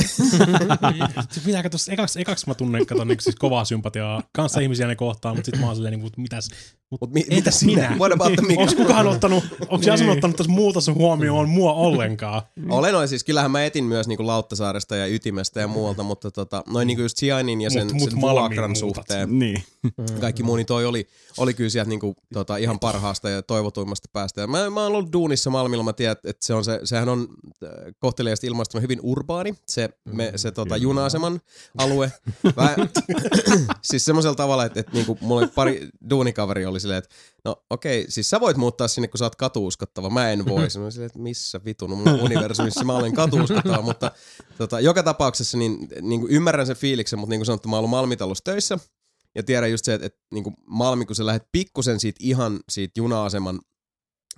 näin. 0.80 1.02
Sitten 1.20 1.42
pitää 1.44 1.62
katsoa, 1.62 1.92
ekaksi, 1.92 2.20
ekaksi 2.20 2.46
mä 2.46 2.54
tunnen, 2.54 2.86
katon 2.86 3.08
niinku 3.08 3.22
siis 3.22 3.36
kovaa 3.36 3.64
sympatiaa 3.64 4.22
kanssa 4.32 4.60
ihmisiä 4.60 4.86
ne 4.86 4.96
kohtaa, 4.96 5.34
mutta 5.34 5.46
sitten 5.46 5.60
mä 5.60 5.66
oon 5.66 5.76
silleen 5.76 5.92
niinku, 6.00 6.10
mitäs, 6.16 6.48
Mut 7.00 7.12
mi- 7.12 7.24
Entäs 7.30 7.62
mitä 7.62 7.72
sinä? 7.80 7.88
minä? 7.88 7.98
What 7.98 8.12
about 8.12 8.32
the 8.32 8.54
onks 8.56 8.74
kukaan 8.74 9.06
ottanut, 9.06 9.44
onks 9.68 9.86
Jason 9.86 10.06
Niin. 10.06 10.16
ottanut 10.16 10.36
tässä 10.36 10.52
muutossa 10.52 10.92
huomioon 10.92 11.48
mua 11.48 11.72
ollenkaan? 11.72 12.42
Olen 12.68 12.92
noin 12.92 13.08
siis, 13.08 13.24
kyllähän 13.24 13.50
mä 13.50 13.64
etin 13.64 13.84
myös 13.84 14.08
niinku 14.08 14.26
Lauttasaaresta 14.26 14.96
ja 14.96 15.06
Ytimestä 15.06 15.60
ja 15.60 15.68
muualta, 15.68 16.02
mutta 16.02 16.30
tota, 16.30 16.62
noin 16.68 16.86
niinku 16.86 17.02
just 17.02 17.16
sijainnin 17.18 17.60
ja 17.60 17.70
sen, 17.70 17.86
Mut- 17.86 17.92
mut 18.00 18.10
sen 18.10 18.20
vuokran 18.20 18.76
suhteen. 18.76 19.33
Niin. 19.38 19.62
kaikki 20.20 20.42
muu, 20.42 20.56
niin 20.56 20.66
toi 20.66 20.86
oli, 20.86 21.08
oli 21.38 21.54
kyllä 21.54 21.70
sieltä 21.70 21.88
niinku, 21.88 22.14
tota, 22.32 22.56
ihan 22.56 22.78
parhaasta 22.78 23.30
ja 23.30 23.42
toivotuimmasta 23.42 24.08
päästä. 24.12 24.40
Ja 24.40 24.46
mä, 24.46 24.70
mä 24.70 24.82
oon 24.82 24.92
ollut 24.92 25.12
duunissa 25.12 25.50
Malmilla, 25.50 25.84
mä 25.84 25.92
tiedän, 25.92 26.16
että 26.24 26.46
se 26.46 26.54
on 26.54 26.64
se, 26.64 26.80
sehän 26.84 27.08
on 27.08 27.28
äh, 27.64 27.70
kohteliaasti 27.98 28.46
ilmaistuna 28.46 28.80
hyvin 28.80 28.98
urbaani, 29.02 29.54
se, 29.66 29.88
me, 30.04 30.32
se 30.36 30.50
tota, 30.50 30.76
juna-aseman 30.76 31.40
alue. 31.78 32.12
Mä, 32.56 32.76
siis 33.82 34.04
semmoisella 34.04 34.36
tavalla, 34.36 34.64
että, 34.64 34.80
että 34.80 34.92
niinku, 34.92 35.18
mulla 35.20 35.40
oli 35.40 35.50
pari 35.54 35.88
duunikaveri 36.10 36.66
oli 36.66 36.80
silleen, 36.80 36.98
että 36.98 37.14
no 37.44 37.56
okei, 37.70 38.06
siis 38.08 38.30
sä 38.30 38.40
voit 38.40 38.56
muuttaa 38.56 38.88
sinne, 38.88 39.08
kun 39.08 39.18
sä 39.18 39.24
oot 39.24 39.36
katuuskottava, 39.36 40.10
mä 40.10 40.30
en 40.30 40.44
voi. 40.44 40.60
Mä 40.60 40.68
silleen, 40.68 41.06
että 41.06 41.18
missä 41.18 41.60
vitun 41.64 41.90
mun 41.90 42.20
universumissa 42.26 42.84
mä 42.84 42.96
olen 42.96 43.14
katuuskottava, 43.14 43.82
mutta 43.82 44.10
tota, 44.58 44.80
joka 44.80 45.02
tapauksessa 45.02 45.58
niin, 45.58 45.88
niin 46.02 46.20
kuin 46.20 46.32
ymmärrän 46.32 46.66
sen 46.66 46.76
fiiliksen, 46.76 47.18
mutta 47.18 47.30
niin 47.30 47.40
kuin 47.40 47.46
sanottu, 47.46 47.68
mä 47.68 47.76
oon 47.76 47.78
ollut 47.78 47.90
Malmitalossa 47.90 48.44
töissä, 48.44 48.78
ja 49.34 49.42
tiedän 49.42 49.70
just 49.70 49.84
se, 49.84 49.94
että, 49.94 50.06
että 50.06 50.18
niin 50.34 50.44
kuin 50.44 50.54
Malmi, 50.66 51.06
kun 51.06 51.16
sä 51.16 51.26
lähdet 51.26 51.48
pikkusen 51.52 52.00
siitä 52.00 52.18
ihan 52.22 52.60
siitä 52.68 53.00
juna-aseman 53.00 53.60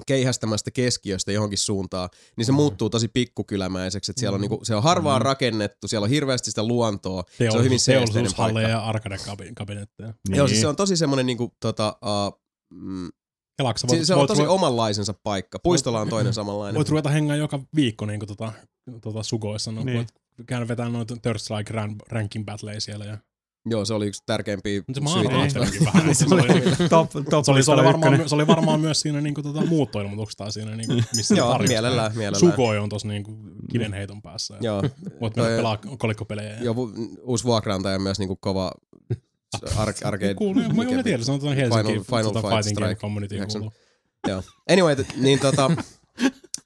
keihästämästä 0.06 0.70
keskiöstä 0.70 1.32
johonkin 1.32 1.58
suuntaan, 1.58 2.08
niin 2.36 2.44
se 2.44 2.52
muuttuu 2.52 2.90
tosi 2.90 3.08
pikkukylämäiseksi. 3.08 4.12
Että 4.12 4.20
siellä 4.20 4.34
on, 4.34 4.40
niinku, 4.40 4.60
se 4.62 4.74
on 4.74 4.82
harvaan 4.82 5.22
rakennettu, 5.22 5.88
siellä 5.88 6.04
on 6.04 6.10
hirveästi 6.10 6.50
sitä 6.50 6.66
luontoa, 6.66 7.22
se 7.38 7.50
on 7.50 7.64
hyvin 7.64 7.80
seesteinen 7.80 8.32
paikka. 8.36 8.60
Ja 8.60 8.80
arcade-kabinetteja. 8.88 10.14
niin. 10.28 10.36
Joo, 10.36 10.48
siis 10.48 10.60
se 10.60 10.66
on 10.68 10.76
tosi 10.76 10.96
semmoinen 10.96 11.26
niinku, 11.26 11.54
tota, 11.60 11.96
uh, 12.04 12.40
mm, 12.74 13.08
Kelaksa, 13.56 13.86
Si- 13.88 13.96
voit, 13.96 14.06
se 14.06 14.14
on 14.14 14.18
voit, 14.18 14.28
tosi 14.28 14.40
voit, 14.42 14.50
omanlaisensa 14.50 15.14
paikka. 15.22 15.58
Puistolla 15.58 16.00
on 16.00 16.08
toinen 16.08 16.34
samanlainen. 16.34 16.74
voit 16.74 16.88
ruveta 16.88 17.08
hengaan 17.10 17.38
joka 17.38 17.60
viikko 17.76 18.06
niin 18.06 18.20
kuin, 18.20 18.28
tota, 18.28 18.52
tota, 19.00 19.22
sugoissa. 19.22 19.72
No, 19.72 19.76
Niin. 19.84 19.86
niin. 19.86 19.96
Voit 20.38 20.46
käydä 20.46 20.68
vetää 20.68 20.88
noita 20.88 21.16
Third 21.22 21.38
Strike 21.38 21.72
ran, 21.72 21.96
ranking 22.08 22.44
battleja 22.44 22.80
siellä. 22.80 23.04
Ja... 23.04 23.18
Joo, 23.70 23.84
se 23.84 23.94
oli 23.94 24.06
yksi 24.06 24.22
tärkeimpiä 24.26 24.82
se 24.94 25.00
syitä. 25.12 25.84
vähän. 25.94 26.14
Se 26.14 26.26
oli, 26.30 26.42
top, 26.90 27.10
top 27.30 27.44
se, 27.44 27.50
oli, 27.50 27.62
se, 27.62 27.70
oli 27.70 27.84
varmaan, 27.84 28.28
se 28.28 28.34
oli 28.34 28.46
varmaan 28.46 28.80
myös 28.80 29.00
siinä 29.00 29.20
niinku, 29.20 29.42
tota, 29.42 29.66
muuttoilmoituksessa 29.66 30.44
tai 30.44 30.52
siinä, 30.52 30.76
niinku, 30.76 30.94
missä 31.16 31.34
Joo, 31.34 31.50
tarjosi. 31.52 31.72
mielellään, 31.72 32.16
mielellään. 32.16 32.40
Sugoi 32.52 32.78
on 32.78 32.88
tossa 32.88 33.08
niinku, 33.08 33.38
kivenheiton 33.72 34.22
päässä. 34.22 34.54
Ja 34.54 34.60
Joo, 34.62 34.82
Voit 35.20 35.36
mennä 35.36 35.48
Toi- 35.50 35.56
pelaa 35.56 35.78
kolikkopelejä. 35.98 36.50
Ja... 36.50 36.62
joo 36.64 36.90
uusi 37.22 37.44
vuokraantaja 37.44 37.94
on 37.94 38.02
myös 38.02 38.18
niinku 38.18 38.36
kova 38.36 38.72
ar- 39.76 39.94
arcade. 40.04 40.34
Kuuluu, 40.34 40.62
mä, 40.62 40.84
mä 40.96 41.02
tiedän, 41.02 41.24
se 41.24 41.32
on 41.32 41.40
tuonne 41.40 41.56
Helsinki 41.62 41.92
Final- 41.92 42.04
Final 42.04 42.32
tota, 42.32 42.48
Fight 42.48 42.64
Strike 42.76 42.94
Community. 42.94 43.36
Joo. 44.28 44.42
Anyway, 44.70 44.96
niin 45.16 45.38
tota, 45.38 45.70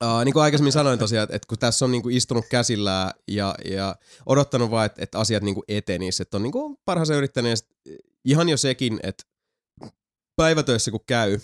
uh, 0.04 0.25
niin 0.25 0.33
kuin 0.33 0.42
aikaisemmin 0.42 0.73
sanoin 0.73 0.99
tosiaan, 0.99 1.25
että, 1.25 1.37
että 1.37 1.49
kun 1.49 1.59
tässä 1.59 1.85
on 1.85 1.92
niin 1.92 2.02
kuin 2.02 2.16
istunut 2.16 2.45
käsillään 2.50 3.11
ja, 3.28 3.54
ja 3.71 3.97
odottanut 4.26 4.71
vaan, 4.71 4.87
että, 4.87 5.02
että 5.02 5.19
asiat 5.19 5.42
niin 5.42 5.54
kuin 5.54 5.64
etenis, 5.69 6.21
että 6.21 6.37
on 6.37 6.42
niin 6.42 6.52
kuin 6.52 6.76
parhaansa 6.85 7.14
yrittänyt 7.14 7.59
sit 7.59 7.69
ihan 8.25 8.49
jo 8.49 8.57
sekin, 8.57 9.00
että 9.02 9.25
päivätöissä 10.37 10.90
kun 10.90 11.04
käy, 11.07 11.38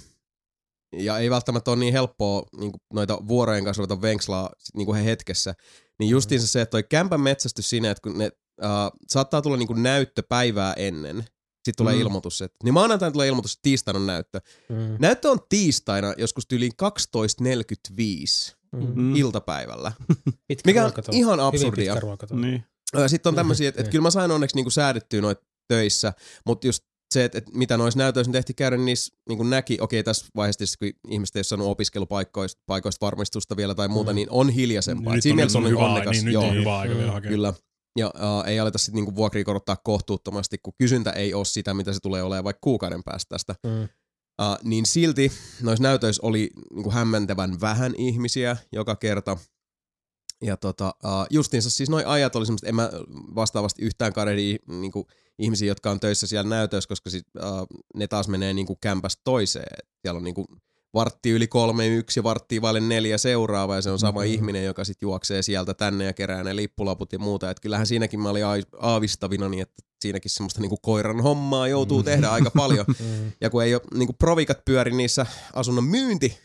ja 0.93 1.19
ei 1.19 1.31
välttämättä 1.31 1.71
ole 1.71 1.79
niin 1.79 1.93
helppoa 1.93 2.43
niin 2.57 2.73
kuin 2.73 2.81
noita 2.93 3.19
vuorojen 3.29 3.65
kanssa 3.65 3.81
ruveta 3.83 4.03
venkslaa 4.03 4.51
niin 4.75 4.87
kuin 4.87 4.99
he 4.99 5.05
hetkessä, 5.05 5.55
niin 5.99 6.11
justiinsa 6.11 6.47
se, 6.47 6.61
että 6.61 6.71
toi 6.71 6.83
kämpän 6.83 7.21
metsästys 7.21 7.71
siinä, 7.71 7.91
että 7.91 8.03
kun 8.03 8.19
ne 8.19 8.31
uh, 8.63 8.99
saattaa 9.09 9.43
tulla 9.43 9.57
niin 9.57 9.67
kuin 9.67 9.83
näyttö 9.83 10.23
päivää 10.29 10.73
ennen, 10.73 11.25
sitten 11.67 11.85
tulee 11.85 11.95
Mm. 11.95 12.01
ilmoitus, 12.01 12.43
että 12.43 12.57
niin 12.65 12.75
maanantaina 12.75 13.13
tulee 13.13 13.29
ilmoitus, 13.29 13.53
että 13.53 13.63
tiistaina 13.63 14.01
on 14.01 14.07
näyttö. 14.07 14.41
Mm. 14.69 14.97
Näyttö 14.99 15.31
on 15.31 15.39
tiistaina 15.49 16.15
joskus 16.19 16.45
yli 16.53 16.71
12.45 16.77 18.57
Mm. 18.73 18.87
Mm. 18.95 19.17
iltapäivällä, 19.17 19.93
Pitkä 20.49 20.69
mikä 20.69 20.85
on 20.85 20.93
ihan 21.13 21.41
absurdia. 21.41 21.95
Niin. 22.31 22.65
Sitten 23.07 23.31
on 23.31 23.35
tämmöisiä, 23.37 23.69
että, 23.69 23.81
että 23.81 23.87
Niin. 23.89 23.93
kyllä 23.93 24.03
mä 24.03 24.11
sain 24.11 24.31
onneksi 24.31 24.57
niinku 24.57 24.71
säädettyä 24.71 25.21
noita 25.21 25.43
töissä, 25.69 26.13
mutta 26.47 26.67
just 26.67 26.85
se, 27.15 27.25
että, 27.25 27.39
että 27.39 27.51
mitä 27.55 27.77
noissa 27.77 27.99
näytöissä 27.99 28.33
tehtiin 28.33 28.57
käydä, 28.57 28.77
niin 28.77 28.85
niissä 28.87 29.15
niin 29.29 29.51
näki, 29.51 29.79
okei 29.81 30.05
tässä 30.05 30.27
vaiheessa 30.37 30.79
kun 30.79 30.89
ihmiset 31.11 31.37
ei 31.37 31.39
ole 31.39 31.45
saanut 31.45 31.69
opiskelupaikoista 31.69 32.63
paikoista 32.67 33.07
varmistusta 33.07 33.57
vielä 33.57 33.75
tai 33.75 33.89
muuta, 33.89 34.11
Mm. 34.13 34.15
niin 34.15 34.29
on 34.31 34.51
hiljaisempaa. 34.51 35.13
Nyt 35.13 35.19
Et 35.19 35.23
Siinä 35.23 35.33
on, 35.33 35.37
mielessä 35.37 35.59
on 35.59 35.65
on 35.65 35.71
niin 35.71 35.79
hyvä, 35.79 35.89
onnekas. 35.89 36.13
niin, 36.17 36.25
nyt 36.25 36.35
Joo, 36.35 36.45
on 36.49 36.55
hyvä 36.55 36.79
aika 36.79 36.95
Mm. 36.95 37.01
vielä 37.01 37.13
hakea. 37.13 37.31
kyllä. 37.31 37.55
Ja 37.97 38.07
uh, 38.15 38.47
ei 38.47 38.61
aleta 38.61 38.79
sitten 38.79 38.95
niinku 38.95 39.15
vuokria 39.15 39.45
korottaa 39.45 39.76
kohtuuttomasti, 39.76 40.59
kun 40.59 40.73
kysyntä 40.79 41.11
ei 41.11 41.35
ole 41.35 41.45
sitä, 41.45 41.75
mitä 41.75 41.93
se 41.93 42.00
tulee 42.03 42.23
olemaan 42.23 42.45
vaikka 42.45 42.61
kuukauden 42.61 43.03
päästä 43.05 43.29
tästä. 43.29 43.55
Mm. 43.67 43.83
Uh, 44.43 44.59
niin 44.62 44.87
silti 44.87 45.33
noissa 45.62 45.83
näytöissä 45.83 46.26
oli 46.26 46.50
niinku 46.75 46.91
hämmentävän 46.91 47.61
vähän 47.61 47.95
ihmisiä 47.95 48.57
joka 48.73 48.97
kerta. 48.97 49.37
Ja 50.43 50.57
tota, 50.57 50.95
uh, 51.05 51.26
justiinsa 51.31 51.71
siis 51.71 51.91
noi 51.91 52.05
ajat 52.07 52.37
oli 52.37 52.47
semmoista, 52.47 52.69
en 52.69 52.75
mä 52.75 52.91
vastaavasti 53.35 53.83
yhtään 53.83 54.12
kadehdi 54.12 54.57
niinku, 54.69 55.07
ihmisiä, 55.38 55.69
jotka 55.69 55.91
on 55.91 56.00
töissä 56.00 56.26
siellä 56.26 56.49
näytöissä, 56.49 56.88
koska 56.88 57.11
sit, 57.11 57.26
uh, 57.37 57.67
ne 57.95 58.07
taas 58.07 58.29
menee 58.29 58.55
niinku 58.55 58.76
kämpästä 58.81 59.21
toiseen. 59.25 59.67
Et 59.79 59.88
Siellä 60.03 60.19
on 60.19 60.25
niinku 60.25 60.47
vartti 60.97 61.31
yli 61.31 61.47
kolme 61.47 61.87
yksi 61.87 62.19
ja 62.21 62.25
varttia 62.25 62.62
vaille 62.62 62.81
neljä 62.81 63.19
seuraava 63.19 63.75
ja 63.75 63.83
se 63.83 63.91
on 63.91 63.99
sama 63.99 64.21
Mhm. 64.21 64.26
mm-hmm. 64.29 64.35
ihminen, 64.35 64.65
joka 64.65 64.85
sitten 64.85 65.07
juoksee 65.07 65.43
sieltä 65.43 65.75
tänne 65.75 66.05
ja 66.05 66.12
kerää 66.12 66.45
ne 66.45 66.57
lippulaput 66.57 67.12
ja 67.12 67.19
muuta. 67.19 67.50
Et 67.50 67.61
kyllähän 67.61 67.87
siinäkin 67.87 68.21
mä 68.21 68.31
olin 68.31 68.45
aavistavina, 68.79 69.49
niin 69.49 69.62
että 69.62 69.83
siinäkin 70.00 70.31
semmoista 70.31 70.61
niinku 70.61 70.76
koiran 70.83 71.21
hommaa 71.21 71.69
joutuu 71.69 72.03
tehdä 72.03 72.29
aika 72.31 72.50
paljon. 72.50 72.87
Mm. 73.00 73.33
Ja 73.41 73.50
kun 73.50 73.62
ei 73.65 73.75
ole 73.75 73.83
niinku 73.95 74.12
provikat 74.12 74.65
pyöri 74.65 74.91
niissä 74.97 75.26
asunnon 75.53 75.85
myynti 75.85 76.38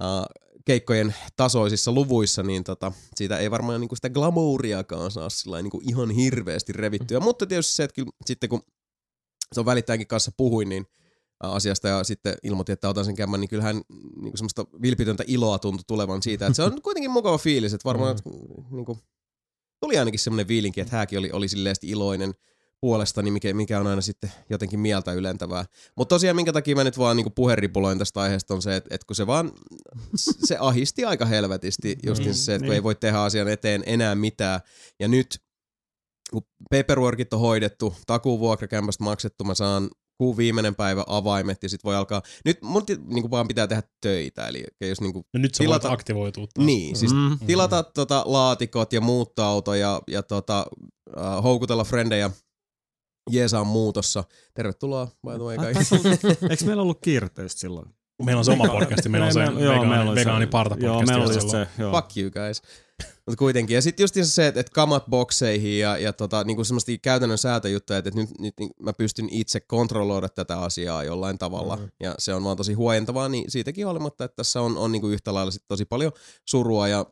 uh, 0.00 0.26
keikkojen 0.64 1.14
tasoisissa 1.36 1.92
luvuissa, 1.92 2.42
niin 2.42 2.64
tota, 2.64 2.92
siitä 3.14 3.38
ei 3.38 3.50
varmaan 3.50 3.80
niinku 3.80 3.96
sitä 3.96 4.10
glamouriakaan 4.10 5.10
saa 5.10 5.30
sillä 5.30 5.62
niinku 5.62 5.80
ihan 5.88 6.10
hirveästi 6.10 6.72
revittyä. 6.72 7.20
Mutta 7.20 7.46
tietysti 7.46 7.72
se, 7.72 7.84
että 7.84 7.94
kyllä 7.94 8.10
sitten 8.26 8.48
kun 8.50 8.62
se 9.52 9.60
on 9.60 9.66
välittäjänkin 9.66 10.06
kanssa 10.08 10.32
puhuin, 10.36 10.68
niin 10.68 10.86
asiasta 11.40 11.88
ja 11.88 12.04
sitten 12.04 12.34
ilmoitin, 12.42 12.72
että 12.72 12.88
otan 12.88 13.04
sen 13.04 13.16
kämmän, 13.16 13.40
niin 13.40 13.48
kyllähän 13.48 13.80
niin 14.22 14.38
semmoista 14.38 14.64
vilpitöntä 14.82 15.24
iloa 15.26 15.58
tuntui 15.58 15.84
tulevan 15.86 16.22
siitä, 16.22 16.46
että 16.46 16.56
se 16.56 16.62
on 16.62 16.82
kuitenkin 16.82 17.10
mukava 17.10 17.38
fiilis, 17.38 17.74
että 17.74 17.88
varmaan 17.88 18.16
Mm. 18.24 18.76
niin 18.76 18.84
kuin, 18.84 18.98
tuli 19.80 19.98
ainakin 19.98 20.20
semmoinen 20.20 20.46
fiilinki, 20.46 20.80
että 20.80 20.96
hänkin 20.96 21.18
oli, 21.18 21.30
oli 21.32 21.48
silleen 21.48 21.76
iloinen 21.82 22.34
puolestani, 22.80 23.30
mikä, 23.30 23.54
mikä 23.54 23.80
on 23.80 23.86
aina 23.86 24.00
sitten 24.02 24.32
jotenkin 24.50 24.80
mieltä 24.80 25.12
ylentävää. 25.12 25.64
Mutta 25.96 26.14
tosiaan 26.14 26.36
minkä 26.36 26.52
takia 26.52 26.76
mä 26.76 26.84
nyt 26.84 26.98
vaan 26.98 27.16
niinku 27.16 27.30
puheripuloin 27.30 27.98
tästä 27.98 28.20
aiheesta 28.20 28.54
on 28.54 28.62
se, 28.62 28.76
että, 28.76 28.94
että 28.94 29.06
kun 29.06 29.16
se 29.16 29.26
vaan, 29.26 29.52
se 30.16 30.56
ahisti 30.60 31.04
aika 31.04 31.24
helvetisti 31.26 31.96
justiin 32.06 32.34
se, 32.34 32.54
että 32.54 32.62
kun 32.62 32.68
Niin. 32.68 32.74
ei 32.74 32.82
voi 32.82 32.94
tehdä 32.94 33.18
asian 33.20 33.48
eteen 33.48 33.82
enää 33.86 34.14
mitään. 34.14 34.60
Ja 35.00 35.08
nyt 35.08 35.38
kun 36.30 36.42
paperworkit 36.70 37.32
on 37.32 37.40
hoidettu, 37.40 37.94
takuvuokrakämpästä 38.06 39.04
maksettu, 39.04 39.44
mä 39.44 39.54
saan 39.54 39.90
kuun 40.18 40.36
viimeinen 40.36 40.74
päivä 40.74 41.04
avaimet 41.06 41.62
ja 41.62 41.68
sit 41.68 41.84
voi 41.84 41.96
alkaa, 41.96 42.22
nyt 42.44 42.62
mun 42.62 42.86
ti- 42.86 42.98
niinku 43.06 43.30
vaan 43.30 43.48
pitää 43.48 43.66
tehdä 43.66 43.82
töitä, 44.00 44.46
eli 44.48 44.64
jos 44.80 45.00
niinku, 45.00 45.26
Ja 45.34 45.38
nyt 45.40 45.54
sä 45.54 45.64
tilata- 45.64 45.88
voit 45.88 45.94
aktivoitua 45.94 46.46
taas. 46.54 46.66
niin, 46.66 46.96
siis 46.96 47.12
Mm. 47.14 47.38
tilata 47.46 47.82
tota 47.82 48.22
laatikot 48.26 48.92
ja 48.92 49.00
muuttaa 49.00 49.48
auto 49.48 49.74
ja, 49.74 50.02
ja 50.06 50.22
tota, 50.22 50.66
uh, 51.16 51.42
houkutella 51.42 51.84
frendejä 51.84 52.30
jeesaan 53.30 53.66
muutossa. 53.66 54.24
Tervetuloa, 54.54 55.06
by 55.26 55.30
the 55.34 55.38
way, 55.44 55.56
kaikki. 55.56 55.84
taisi 55.84 56.06
Eikö 56.50 56.64
meillä 56.64 56.82
ollut 56.82 56.98
kiirteistä 57.00 57.60
silloin? 57.60 57.86
Meillä 58.22 58.38
on 58.38 58.44
se 58.44 58.52
oma 58.52 58.68
podcasti, 58.68 59.08
meillä 59.08 59.26
on 59.26 59.32
se 59.32 59.40
joo, 59.40 59.82
vegaani, 59.82 60.14
vegaani 60.14 60.46
parta 60.46 60.76
Joo, 60.80 60.94
podcasti. 60.94 61.12
meillä 61.12 61.34
jossa 61.34 61.46
just 61.46 61.54
on- 61.54 61.66
se. 61.76 61.82
Joo. 61.82 61.92
Fuck 61.92 62.16
you 62.16 62.30
guys. 62.30 62.62
Mutta 63.26 63.38
kuitenkin. 63.38 63.74
Ja 63.74 63.82
sitten 63.82 64.04
just 64.04 64.14
se, 64.22 64.46
että, 64.46 64.60
että 64.60 64.72
kamat 64.74 65.04
bokseihin 65.10 65.78
ja, 65.78 65.98
ja 65.98 66.12
tota, 66.12 66.44
niinku 66.44 66.64
semmoista 66.64 66.92
käytännön 67.02 67.38
säätöjuttuja, 67.38 67.98
että, 67.98 68.08
että 68.08 68.20
nyt, 68.20 68.30
nyt 68.40 68.54
niin 68.60 68.70
mä 68.82 68.92
pystyn 68.92 69.28
itse 69.30 69.60
kontrolloida 69.60 70.28
tätä 70.28 70.60
asiaa 70.60 71.04
jollain 71.04 71.38
tavalla. 71.38 71.76
Mhm. 71.76 71.84
Ja 72.00 72.14
se 72.18 72.34
on 72.34 72.44
vaan 72.44 72.56
tosi 72.56 72.72
huojentavaa, 72.72 73.28
niin 73.28 73.50
siitäkin 73.50 73.86
huolimatta, 73.86 74.24
että 74.24 74.36
tässä 74.36 74.60
on, 74.60 74.76
on 74.78 74.92
niinku 74.92 75.08
yhtä 75.08 75.34
lailla 75.34 75.50
sit 75.50 75.64
tosi 75.68 75.84
paljon 75.84 76.12
surua 76.44 76.88
ja, 76.88 77.06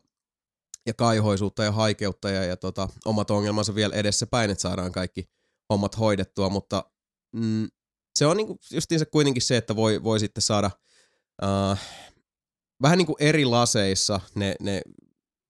ja 0.87 0.95
kaihoisuutta 0.95 1.65
ja 1.65 1.73
haikeutta 1.73 2.31
ja, 2.31 2.45
ja 2.45 2.57
tota, 2.57 2.89
omat 3.05 3.31
ongelmansa 3.31 3.75
vielä 3.75 3.95
edessä 3.95 4.27
päin, 4.27 4.51
että 4.51 4.63
saadaan 4.63 4.93
kaikki 4.93 5.29
hommat 5.71 5.99
hoidettua, 5.99 6.49
mutta 6.51 6.85
mm, 7.33 7.69
se 8.19 8.27
on 8.27 8.37
niinku 8.37 8.59
justiinsa 8.73 9.07
kuitenkin 9.07 9.43
se, 9.43 9.57
että 9.57 9.77
voi, 9.77 10.03
voi 10.03 10.21
sitten 10.21 10.43
saada 10.43 10.71
uh, 11.43 11.79
vähän 12.83 12.99
niin 12.99 13.07
kuin 13.07 13.17
eri 13.21 13.45
laseissa 13.45 14.21
ne, 14.35 14.55
ne 14.61 14.83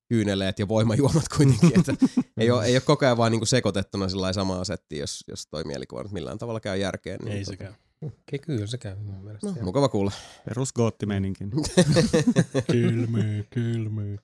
kyyneleet 0.08 0.58
ja 0.58 0.68
voimajuomat 0.68 1.28
kuitenkin, 1.36 1.72
että 1.78 1.94
ei 2.36 2.50
ole, 2.50 2.64
ei 2.64 2.74
ole 2.74 2.80
koko 2.80 3.04
ajan 3.04 3.16
vaan 3.16 3.32
niin 3.32 3.40
kuin 3.40 3.48
sekoitettuna 3.48 4.08
sillä 4.08 4.32
samaa 4.32 4.64
settiä, 4.64 5.00
jos, 5.00 5.24
jos 5.28 5.46
toi 5.46 5.64
mielikuva 5.64 6.02
nyt 6.02 6.12
millään 6.12 6.38
tavalla 6.38 6.60
käy 6.60 6.78
järkeen. 6.78 7.20
Niin 7.24 7.36
Ei 7.36 7.44
tota, 7.44 7.52
sekään. 7.52 7.76
Okei, 8.02 8.38
kyllä 8.38 8.66
se 8.66 8.78
käy 8.78 8.96
mun 8.96 9.24
mielestä. 9.24 9.46
No, 9.46 9.54
mukava 9.62 9.88
kuulla. 9.88 10.12
Perus 10.44 10.72
goottimeininkin. 10.72 11.50
Kylmyy, 12.72 13.46
kylmyy. 13.50 14.18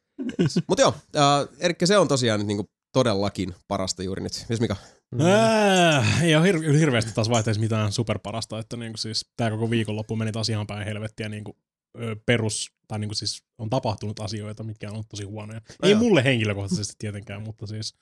Mutta 0.66 0.83
joo, 0.83 0.95
äh, 1.16 1.49
Erikki, 1.59 1.87
se 1.87 1.99
on 1.99 2.09
tosiaan 2.09 2.40
nyt 2.40 2.47
niinku 2.47 2.71
todellakin 2.93 3.55
parasta 3.69 4.03
juuri 4.03 4.23
nyt. 4.23 4.47
Mies 4.49 4.61
Mika? 4.61 4.77
Mm. 5.13 5.21
Äh, 5.21 6.23
ei 6.23 6.37
ole 6.37 6.53
hir- 6.53 6.79
hirveästi 6.79 7.13
taas 7.13 7.31
vaihteessa 7.31 7.61
mitään 7.61 7.93
superparasta, 7.93 8.59
että 8.59 8.77
niinku 8.77 8.99
siis 8.99 9.31
tää 9.37 9.51
koko 9.51 9.71
viikonloppu 9.71 10.17
meni 10.17 10.33
taas 10.33 10.49
ihan 10.49 10.67
päin 10.67 10.85
helvettiä 10.85 11.29
niinku 11.29 11.57
ö, 12.01 12.17
perus, 12.27 12.73
tai 12.89 12.99
niinku 12.99 13.15
siis 13.15 13.45
on 13.59 13.71
tapahtunut 13.71 14.21
asioita, 14.21 14.63
mitkä 14.63 14.89
on 14.89 14.93
ollut 14.93 15.09
tosi 15.09 15.25
huonoja. 15.25 15.61
No 15.69 15.89
ei 15.89 15.91
joo. 15.91 16.01
mulle 16.01 16.25
henkilökohtaisesti 16.25 16.95
tietenkään, 16.99 17.43
mutta 17.43 17.67
siis 17.67 17.95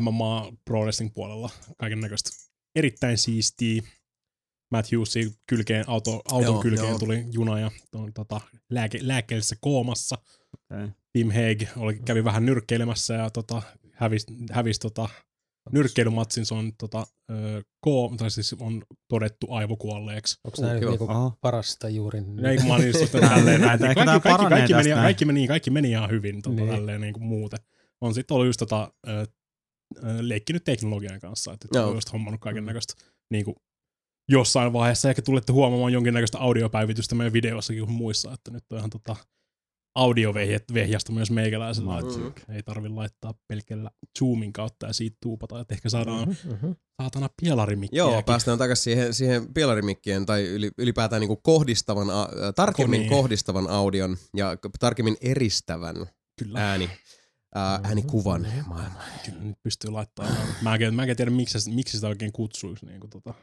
MMA 0.00 0.52
Pro 0.64 0.80
Wrestling 0.80 1.14
puolella 1.14 1.50
kaiken 1.76 2.00
näköistä 2.00 2.30
erittäin 2.74 3.18
siistiä. 3.18 3.82
Matt 4.70 4.92
Hughesin 4.92 5.34
kylkeen, 5.46 5.84
auto, 5.88 6.22
auton 6.30 6.42
Joo, 6.42 6.62
kylkeen 6.62 6.88
joo. 6.88 6.98
tuli 6.98 7.24
juna 7.32 7.60
ja 7.60 7.70
on, 7.94 8.12
tota, 8.12 8.40
lääke, 8.70 8.98
lääkkeellisessä 9.02 9.56
koomassa. 9.60 10.18
Okay. 10.54 10.88
Tim 11.12 11.28
Hague 11.28 11.68
oli, 11.76 12.00
kävi 12.04 12.24
vähän 12.24 12.46
nyrkkeilemässä 12.46 13.14
ja 13.14 13.30
tota, 13.30 13.62
hävisi 14.00 14.26
hävis, 14.50 14.78
tota, 14.78 15.08
nyrkkeilymatsin. 15.72 16.46
Se 16.46 16.54
on, 16.54 16.72
tota, 16.78 17.06
ö, 17.30 17.62
ko, 17.80 18.14
tai 18.16 18.30
siis 18.30 18.56
on 18.60 18.82
todettu 19.08 19.46
aivokuolleeksi. 19.50 20.40
Onko 20.44 20.62
nämä 20.62 20.74
Joo. 20.74 20.90
niinku 20.90 21.38
parasta 21.40 21.88
juuri? 21.88 22.18
Ei 22.48 22.56
kun 22.56 22.66
mä 22.66 22.74
olin 22.74 22.86
just 22.86 23.02
että 23.14 23.20
tälleen 23.20 23.60
näin. 23.60 23.78
Kaikki, 23.78 24.04
kaikki, 24.04 24.28
paranee 24.28 24.58
kaikki, 24.58 24.74
meni, 24.74 24.88
näin. 24.90 25.02
kaikki, 25.02 25.24
meni, 25.24 25.46
kaikki 25.48 25.70
meni 25.70 25.90
ihan 25.90 26.10
hyvin 26.10 26.42
tota, 26.42 26.56
Niin. 26.56 26.68
tälleen 26.68 27.00
niin 27.00 27.12
kuin 27.14 27.24
muuten. 27.24 27.58
On 28.00 28.14
sitten 28.14 28.34
ollut 28.34 28.46
just 28.46 28.58
tota, 28.58 28.92
ö, 29.08 29.26
leikkinyt 30.20 30.64
teknologian 30.64 31.20
kanssa, 31.20 31.52
että 31.52 31.68
Joo. 31.74 31.88
on 31.88 31.94
just 31.94 32.12
hommannut 32.12 32.40
kaiken 32.40 32.66
näköistä 32.66 32.94
niin 33.30 33.44
kuin 33.44 33.56
jossain 34.28 34.72
vaiheessa 34.72 35.08
ehkä 35.10 35.22
tulette 35.22 35.52
huomaamaan 35.52 35.92
jonkinnäköistä 35.92 36.38
audiopäivitystä 36.38 37.14
meidän 37.14 37.32
videossakin 37.32 37.84
kuin 37.86 37.96
muissa, 37.96 38.32
että 38.32 38.50
nyt 38.50 38.64
on 38.72 38.78
ihan 38.78 38.90
tota, 38.90 39.16
audiovehjasta 39.94 41.12
myös 41.12 41.30
meikäläisellä. 41.30 41.92
Magic. 41.92 42.42
Ei 42.48 42.62
tarvi 42.62 42.88
laittaa 42.88 43.34
pelkällä 43.48 43.90
Zoomin 44.18 44.52
kautta 44.52 44.86
ja 44.86 44.92
siitä 44.92 45.16
tuupata, 45.22 45.60
että 45.60 45.74
ehkä 45.74 45.88
saadaan 45.88 46.28
Mhm. 46.28 46.70
saatana 47.02 47.28
pielarimikkiä. 47.42 47.98
Joo, 47.98 48.22
päästään 48.22 48.58
takaisin 48.58 48.82
siihen, 48.84 49.14
siihen 49.14 49.54
pielarimikkiin 49.54 50.26
tai 50.26 50.42
yli, 50.46 50.70
ylipäätään 50.78 51.20
niin 51.20 51.42
kohdistavan, 51.42 52.10
a- 52.10 52.22
ä, 52.48 52.52
tarkemmin 52.52 53.00
Niin. 53.00 53.10
kohdistavan 53.10 53.68
audion 53.70 54.16
ja 54.36 54.56
tarkemmin 54.80 55.16
eristävän 55.20 55.96
Kyllä. 56.38 56.70
ääni, 56.70 56.90
ää, 57.54 57.80
äänikuvan 57.82 58.46
maailmaan. 58.66 59.04
Kyllä 59.24 59.42
nyt 59.42 59.56
pystyy 59.62 59.90
laittamaan. 59.90 60.36
Mä 60.62 60.74
en, 60.74 60.94
mä 60.94 61.04
en 61.04 61.16
tiedä, 61.16 61.30
miksi, 61.30 61.70
miksi 61.74 61.96
sitä 61.96 62.08
oikein 62.08 62.32
kutsuisi. 62.32 62.86
Niin 62.86 63.00
kuin, 63.00 63.10
tota. 63.10 63.34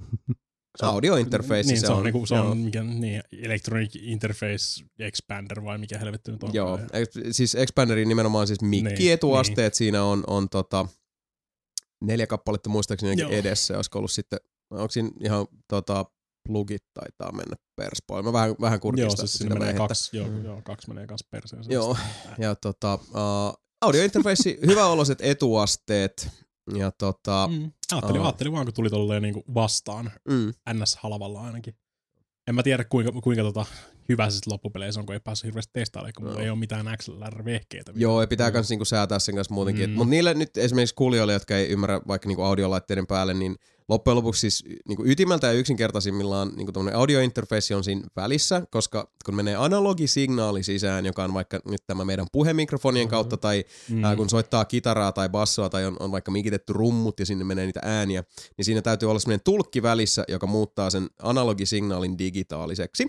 Se 0.78 0.86
on- 0.86 0.92
Audio 0.92 1.16
interface 1.16 1.62
Niin, 1.62 1.80
se 1.80 1.86
se 1.86 1.92
on, 1.92 1.98
on, 1.98 2.04
niinku, 2.04 2.26
se 2.26 2.34
joo. 2.34 2.50
on 2.50 2.58
mikä, 2.58 2.82
niin, 2.82 3.22
Electronic 3.42 3.96
Interface 3.96 4.84
Expander 4.98 5.64
vai 5.64 5.78
mikä 5.78 5.98
helvetti 5.98 6.32
nyt 6.32 6.42
on. 6.42 6.50
Joo, 6.54 6.78
ex- 6.92 7.18
siis 7.36 7.54
Expanderin 7.54 8.08
nimenomaan 8.08 8.46
siis 8.46 8.60
mikkietuasteet, 8.62 9.74
siinä 9.74 10.04
on, 10.04 10.24
on 10.26 10.48
tota, 10.48 10.86
neljä 12.04 12.26
kappaletta 12.26 12.70
muistaakseni 12.70 13.20
Joo. 13.20 13.30
edessä, 13.30 13.76
olisiko 13.76 13.98
ollut 13.98 14.10
sitten, 14.10 14.38
onko 14.70 14.90
siinä 14.90 15.10
ihan 15.24 15.46
tota, 15.68 16.04
plugit 16.48 16.82
taitaa 16.94 17.32
mennä 17.32 17.56
perspoille. 17.76 18.22
Mä 18.28 18.32
vähän, 18.32 18.54
vähän 18.60 18.76
Joo, 18.76 18.80
kurkistan 18.80 19.16
siis 19.28 19.32
sitä 19.32 19.54
menee 19.54 19.74
kaksi, 19.74 20.16
joo, 20.16 20.28
Mm. 20.28 20.44
joo, 20.44 20.62
kaksi 20.64 20.88
menee 20.88 21.06
kanssa 21.06 21.26
perseen. 21.30 21.62
Joo, 21.68 21.96
ja 22.38 22.54
tota, 22.54 22.94
uh, 22.94 23.62
audiointerface, 23.82 24.58
hyväoloiset 24.66 25.18
etuasteet, 25.20 26.28
ja 26.76 26.90
tota, 26.90 27.48
mm. 27.52 27.56
Mm. 27.56 27.72
Ajattelin, 27.92 28.20
Aa. 28.20 28.26
ajattelin 28.26 28.52
vaan, 28.52 28.66
kun 28.66 28.74
tuli 28.74 28.90
tolleen 28.90 29.22
niinku 29.22 29.44
vastaan, 29.54 30.10
Mm, 30.28 30.52
NS-halvalla 30.72 31.40
ainakin. 31.40 31.74
En 32.48 32.54
mä 32.54 32.62
tiedä, 32.62 32.84
kuinka, 32.84 33.12
kuinka 33.12 33.42
tota, 33.42 33.66
hyvä 34.08 34.30
se 34.30 34.40
loppupeleissä 34.46 35.00
on, 35.00 35.06
kun 35.06 35.12
ei 35.14 35.20
päässyt 35.20 35.44
hirveästi 35.44 35.70
testailemaan, 35.72 36.12
kun 36.14 36.26
Joo. 36.26 36.38
ei 36.38 36.50
ole 36.50 36.58
mitään 36.58 36.86
XLR-vehkeitä. 36.96 37.92
Joo, 37.94 38.20
ja 38.20 38.26
pitää 38.26 38.50
Mm. 38.50 38.54
myös 38.54 38.68
niinku 38.70 38.84
säätää 38.84 39.18
sen 39.18 39.34
kanssa 39.34 39.54
muutenkin. 39.54 39.90
Mm. 39.90 39.94
Mm. 39.94 39.96
Mutta 39.96 40.10
niille 40.10 40.34
nyt 40.34 40.56
esimerkiksi 40.56 40.94
kuulijoille, 40.94 41.32
jotka 41.32 41.56
ei 41.56 41.68
ymmärrä 41.68 42.00
vaikka 42.08 42.28
niinku 42.28 42.42
audiolaitteiden 42.42 43.06
päälle, 43.06 43.34
niin 43.34 43.56
loppujen 43.90 44.16
lopuksi 44.16 44.40
siis 44.40 44.64
niinku 44.88 45.02
ytimeltä 45.06 45.46
ja 45.46 45.52
yksinkertaisimmillaan 45.52 46.52
niinku 46.56 46.72
audiointerface 46.94 47.74
on 47.76 47.84
siinä 47.84 48.02
välissä, 48.16 48.62
koska 48.70 49.10
kun 49.24 49.34
menee 49.34 49.56
analogisignaali 49.56 50.62
sisään, 50.62 51.06
joka 51.06 51.24
on 51.24 51.34
vaikka 51.34 51.60
nyt 51.64 51.80
tämä 51.86 52.04
meidän 52.04 52.26
puhemikrofonien 52.32 53.06
Mhm. 53.06 53.10
kautta, 53.10 53.36
tai 53.36 53.64
Mm. 53.88 54.04
ää, 54.04 54.16
kun 54.16 54.30
soittaa 54.30 54.64
kitaraa 54.64 55.12
tai 55.12 55.28
bassoa, 55.28 55.68
tai 55.70 55.84
on, 55.86 55.96
on 56.00 56.12
vaikka 56.12 56.30
mikitetty 56.30 56.72
rummut 56.72 57.20
ja 57.20 57.26
sinne 57.26 57.44
menee 57.44 57.66
niitä 57.66 57.80
ääniä, 57.82 58.24
niin 58.56 58.64
siinä 58.64 58.82
täytyy 58.82 59.10
olla 59.10 59.20
sellainen 59.20 59.44
tulkki 59.44 59.82
välissä, 59.82 60.24
joka 60.28 60.46
muuttaa 60.46 60.90
sen 60.90 61.08
analogisignaalin 61.22 62.18
digitaaliseksi. 62.18 63.06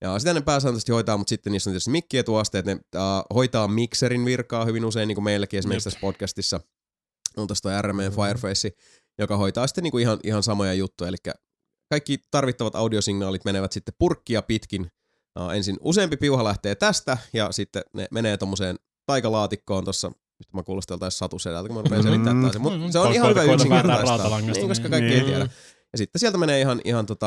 Ja 0.00 0.18
sitä 0.18 0.34
ne 0.34 0.40
pääsääntöisesti 0.40 0.92
hoitaa, 0.92 1.16
mutta 1.16 1.28
sitten 1.28 1.52
niissä 1.52 1.70
on 1.70 1.72
tietysti 1.72 1.90
mikkietuasteet, 1.90 2.66
ne 2.66 2.72
äh, 2.72 3.00
hoitaa 3.34 3.68
mikserin 3.68 4.24
virkaa 4.24 4.64
hyvin 4.64 4.84
usein, 4.84 5.08
niin 5.08 5.16
kuin 5.16 5.24
meilläkin 5.24 5.58
esimerkiksi 5.58 5.88
Jep. 5.88 5.92
tässä 5.94 6.00
podcastissa 6.00 6.60
on 7.36 7.46
tuosta 7.46 7.82
RMN 7.82 8.04
Mhm. 8.12 8.14
Fireface, 8.22 8.70
joka 9.18 9.36
hoitaa 9.36 9.66
sitten 9.66 9.84
niinku 9.84 9.98
ihan, 9.98 10.18
ihan 10.24 10.42
samoja 10.42 10.74
juttuja, 10.74 11.08
eli 11.08 11.16
kaikki 11.90 12.18
tarvittavat 12.30 12.74
audiosignaalit 12.76 13.44
menevät 13.44 13.72
sitten 13.72 13.94
purkkia 13.98 14.42
pitkin. 14.42 14.90
Uh, 15.40 15.50
ensin 15.50 15.76
useampi 15.80 16.16
piuha 16.16 16.44
lähtee 16.44 16.74
tästä, 16.74 17.18
ja 17.32 17.52
sitten 17.52 17.82
ne 17.92 18.06
menee 18.10 18.36
tommoseen 18.36 18.76
taikalaatikkoon 19.06 19.84
tuossa, 19.84 20.08
nyt 20.08 20.52
mä 20.52 20.62
kuulosteltais 20.62 21.18
Satu 21.18 21.38
sedältä, 21.38 21.68
kun 21.68 21.76
mä 21.76 21.82
rupean 21.82 22.00
Mm. 22.00 22.06
selittämään 22.06 22.42
taas. 22.42 22.58
Mutta 22.58 22.78
Mm, 22.78 22.90
se 22.90 22.98
on 22.98 23.12
ihan 23.12 23.28
hyvä 23.30 23.42
yksinkertaistaa, 23.42 24.40
niin, 24.40 24.68
koska 24.68 24.82
niin. 24.88 24.90
kaikki 24.90 25.12
ei 25.14 25.20
Niin. 25.20 25.26
tiedä. 25.26 25.48
Ja 25.92 25.98
sitten 25.98 26.20
sieltä 26.20 26.38
menee 26.38 26.60
ihan, 26.60 26.80
ihan 26.84 27.06
tota, 27.06 27.26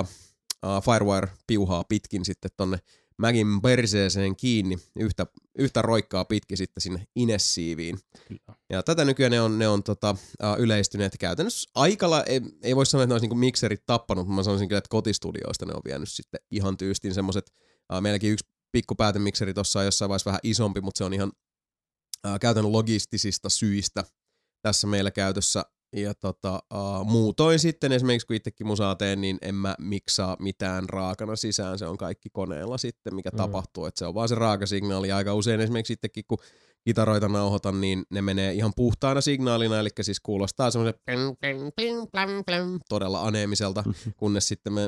uh, 0.66 0.84
Firewire-piuhaa 0.84 1.84
pitkin 1.90 2.26
sitten 2.26 2.52
tonne 2.58 2.78
Magin 3.20 3.62
perseeseen 3.62 4.36
kiinni, 4.36 4.78
yhtä, 5.00 5.28
yhtä 5.58 5.82
roikkaa 5.82 6.26
pitkin 6.26 6.58
sitten 6.58 6.82
sinne 6.82 7.08
Inessiiviin. 7.16 8.00
Kyllä. 8.28 8.56
Ja 8.70 8.84
tätä 8.84 9.06
nykyään 9.06 9.32
ne 9.32 9.42
on, 9.42 9.60
ne 9.60 9.68
on 9.68 9.84
tota, 9.84 10.12
uh, 10.12 10.60
yleistyneet 10.60 11.18
käytännössä 11.20 11.70
aikalla, 11.76 12.24
ei, 12.24 12.42
ei 12.64 12.76
voi 12.76 12.86
sanoa, 12.86 13.04
että 13.04 13.12
ne 13.12 13.14
olisi 13.14 13.24
niinku 13.24 13.36
mikserit 13.36 13.86
tappanut, 13.86 14.28
mutta 14.28 14.36
mä 14.36 14.44
sanoisin 14.44 14.68
kyllä, 14.68 14.78
että 14.78 14.90
kotistudioista 14.90 15.66
ne 15.66 15.74
on 15.74 15.82
vienyt 15.86 16.10
sitten 16.10 16.40
ihan 16.52 16.78
tyystin 16.78 17.14
semmoset, 17.14 17.52
uh, 17.94 18.02
meilläkin 18.02 18.32
yksi 18.32 18.46
pikku 18.72 18.96
päätemikseri 18.96 19.54
tuossa 19.54 19.80
on 19.80 19.86
jossain 19.86 20.10
vaiheessa 20.10 20.30
vähän 20.30 20.40
isompi, 20.44 20.82
mutta 20.82 20.98
se 20.98 21.04
on 21.04 21.14
ihan 21.14 21.32
uh, 22.28 22.40
käytännön 22.42 22.72
logistisista 22.72 23.50
syistä 23.50 24.04
tässä 24.62 24.88
meillä 24.88 25.12
käytössä. 25.12 25.66
Ja 25.96 26.14
tota, 26.14 26.64
uh, 26.74 27.06
muutoin 27.06 27.60
sitten 27.60 27.92
esimerkiksi 27.92 28.28
kun 28.28 28.36
itsekin 28.36 28.68
musaa 28.68 28.96
teen, 28.96 29.22
niin 29.22 29.38
en 29.42 29.56
mä 29.56 29.76
miksaa 29.80 30.38
mitään 30.40 30.90
raakana 30.90 31.36
sisään, 31.36 31.80
se 31.80 31.86
on 31.86 31.98
kaikki 31.98 32.30
koneella 32.30 32.78
sitten, 32.78 33.16
mikä 33.16 33.30
Mm. 33.30 33.38
tapahtuu, 33.38 33.86
että 33.86 34.00
se 34.00 34.06
on 34.06 34.14
vaan 34.14 34.30
se 34.30 34.36
raakasignaali. 34.36 35.08
Ja 35.08 35.18
aika 35.18 35.34
usein 35.34 35.60
esimerkiksi 35.62 35.94
itsekin, 35.94 36.24
kun 36.28 36.38
kitaroita 36.86 37.28
nauhoitan, 37.28 37.82
niin 37.82 38.04
ne 38.10 38.22
menee 38.22 38.54
ihan 38.54 38.74
puhtaana 38.76 39.22
signaalina, 39.22 39.80
eli 39.80 39.90
siis 40.02 40.20
kuulostaa 40.20 40.72
semmoisen 40.72 41.00
todella 42.90 43.22
aneemiselta, 43.24 43.84
kunnes 44.18 44.48
sitten 44.48 44.74
mä 44.74 44.82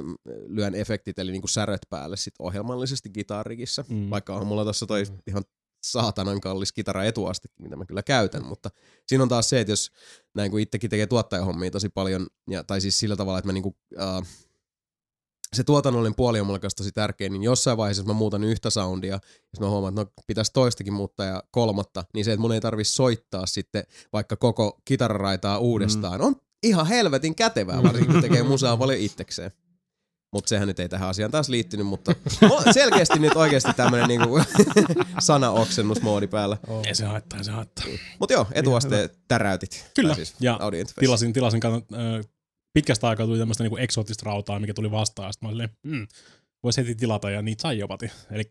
lyön 0.48 0.76
efektit, 0.76 1.20
eli 1.20 1.32
niinku 1.32 1.48
säröt 1.48 1.82
päälle 1.90 2.18
sit 2.18 2.34
ohjelmallisesti 2.40 3.10
gitarrikissä. 3.10 3.84
Mm. 3.90 3.96
Mm. 3.96 4.10
Vaikka 4.10 4.36
on 4.36 4.48
mulla 4.48 4.66
tässä 4.66 4.86
toi 4.86 5.04
Mm. 5.04 5.18
ihan 5.28 5.44
saatanan 5.84 6.41
kallis 6.41 6.72
kitara 6.72 7.04
etuaste, 7.04 7.50
mitä 7.60 7.76
mä 7.76 7.86
kyllä 7.86 8.04
käytän, 8.04 8.46
mutta 8.46 8.70
siinä 9.08 9.24
on 9.24 9.30
taas 9.30 9.50
se, 9.50 9.60
että 9.60 9.72
jos 9.72 9.91
näin 10.36 10.52
kun 10.52 10.60
itsekin 10.60 10.89
tekee 10.89 11.08
tuottajahommia 11.08 11.72
tosi 11.72 11.89
paljon, 11.89 12.28
ja, 12.50 12.63
tai 12.63 12.82
siis 12.82 13.00
sillä 13.00 13.15
tavalla, 13.15 13.39
että 13.39 13.48
mä 13.48 13.54
niinku, 13.54 13.78
äh, 14.00 14.28
se 15.56 15.63
tuotannollinen 15.63 16.15
puoli 16.15 16.39
on 16.39 16.46
mulle 16.46 16.60
tosi 16.60 16.91
tärkeä, 16.91 17.30
niin 17.30 17.44
jossain 17.44 17.78
vaiheessa, 17.78 18.02
jos 18.02 18.08
mä 18.08 18.13
muutan 18.13 18.44
yhtä 18.44 18.70
soundia, 18.70 19.20
jos 19.54 19.60
mä 19.60 19.70
huomaan, 19.70 19.91
että 19.91 20.02
no 20.02 20.24
pitäisi 20.28 20.54
toistakin 20.54 20.94
muuttaa 20.94 21.26
ja 21.26 21.44
kolmatta, 21.52 22.04
niin 22.13 22.26
se, 22.26 22.32
että 22.32 22.41
mun 22.41 22.54
ei 22.54 22.62
tarvi 22.62 22.84
soittaa 22.84 23.46
sitten 23.46 23.84
vaikka 24.13 24.36
koko 24.36 24.82
kitararaitaa 24.86 25.58
uudestaan, 25.58 26.22
on 26.22 26.36
ihan 26.63 26.88
helvetin 26.88 27.36
kätevää, 27.36 27.84
varsinkin 27.84 28.12
kun 28.12 28.22
tekee 28.22 28.44
musaa 28.44 28.78
paljon 28.78 29.00
itsekseen. 29.00 29.52
Mutta 30.34 30.50
sehän 30.50 30.67
nyt 30.67 30.80
ei 30.80 30.89
tähän 30.89 31.10
asiaan 31.10 31.32
taas 31.32 31.50
liittynyt, 31.50 31.88
mutta 31.88 32.15
selkeästi 32.72 33.20
nyt 33.20 33.36
oikeasti 33.36 33.74
tämmönen 33.74 34.08
niinku 34.08 34.39
sanaoksennusmoodi 35.20 36.28
päällä. 36.28 36.58
Oh. 36.67 36.82
Ei 36.88 36.96
se 36.96 37.06
haittaa, 37.06 37.39
ei 37.39 37.46
se 37.46 37.52
haittaa. 37.52 37.86
Mutta 38.20 38.34
joo, 38.34 38.48
etuasteet 38.52 39.20
täräytit. 39.28 39.91
Kyllä, 39.96 40.15
siis 40.15 40.36
ja. 40.39 40.60
Tilasin, 41.00 41.34
tilasin 41.34 41.60
kato, 41.60 41.76
äh, 41.76 42.26
pitkästä 42.74 43.08
aikaa 43.08 43.26
tuli 43.26 43.38
tämmöistä 43.39 43.63
niinku 43.63 43.78
eksoottista 43.78 44.24
rautaa, 44.26 44.60
mikä 44.60 44.74
tuli 44.74 44.91
vastaan. 44.91 45.28
Ja 45.28 45.32
sitten 45.32 45.50
mä 45.50 45.56
olin, 45.56 45.70
hmm, 45.88 46.08
voisi 46.63 46.82
heti 46.82 46.96
tilata 46.96 47.30
ja 47.30 47.41
niitä 47.41 47.62
sai 47.62 47.78
jopati. 47.80 48.12
Eli 48.32 48.44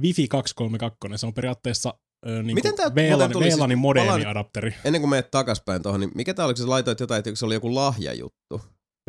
Wifi 0.00 0.28
232, 0.28 1.18
se 1.20 1.26
on 1.26 1.34
periaatteessa 1.34 1.94
niinku 2.26 2.54
Miten 2.54 2.76
tää 2.76 2.94
VLAN, 2.94 3.32
tuli 3.32 3.44
siis- 3.44 3.56
VLANin 3.56 3.78
palaan- 3.82 4.06
modeemiadapteri, 4.06 4.74
Ennen 4.84 5.00
kuin 5.02 5.10
menet 5.10 5.30
takaspäin 5.30 5.82
tuohon, 5.82 6.00
niin 6.00 6.10
mikä 6.14 6.34
tää 6.34 6.44
oliko 6.44 6.56
se 6.58 6.64
laitoit 6.66 7.00
jotain, 7.00 7.18
että 7.18 7.34
se 7.34 7.44
oli 7.46 7.54
joku 7.54 7.74
lahjajuttu? 7.74 8.60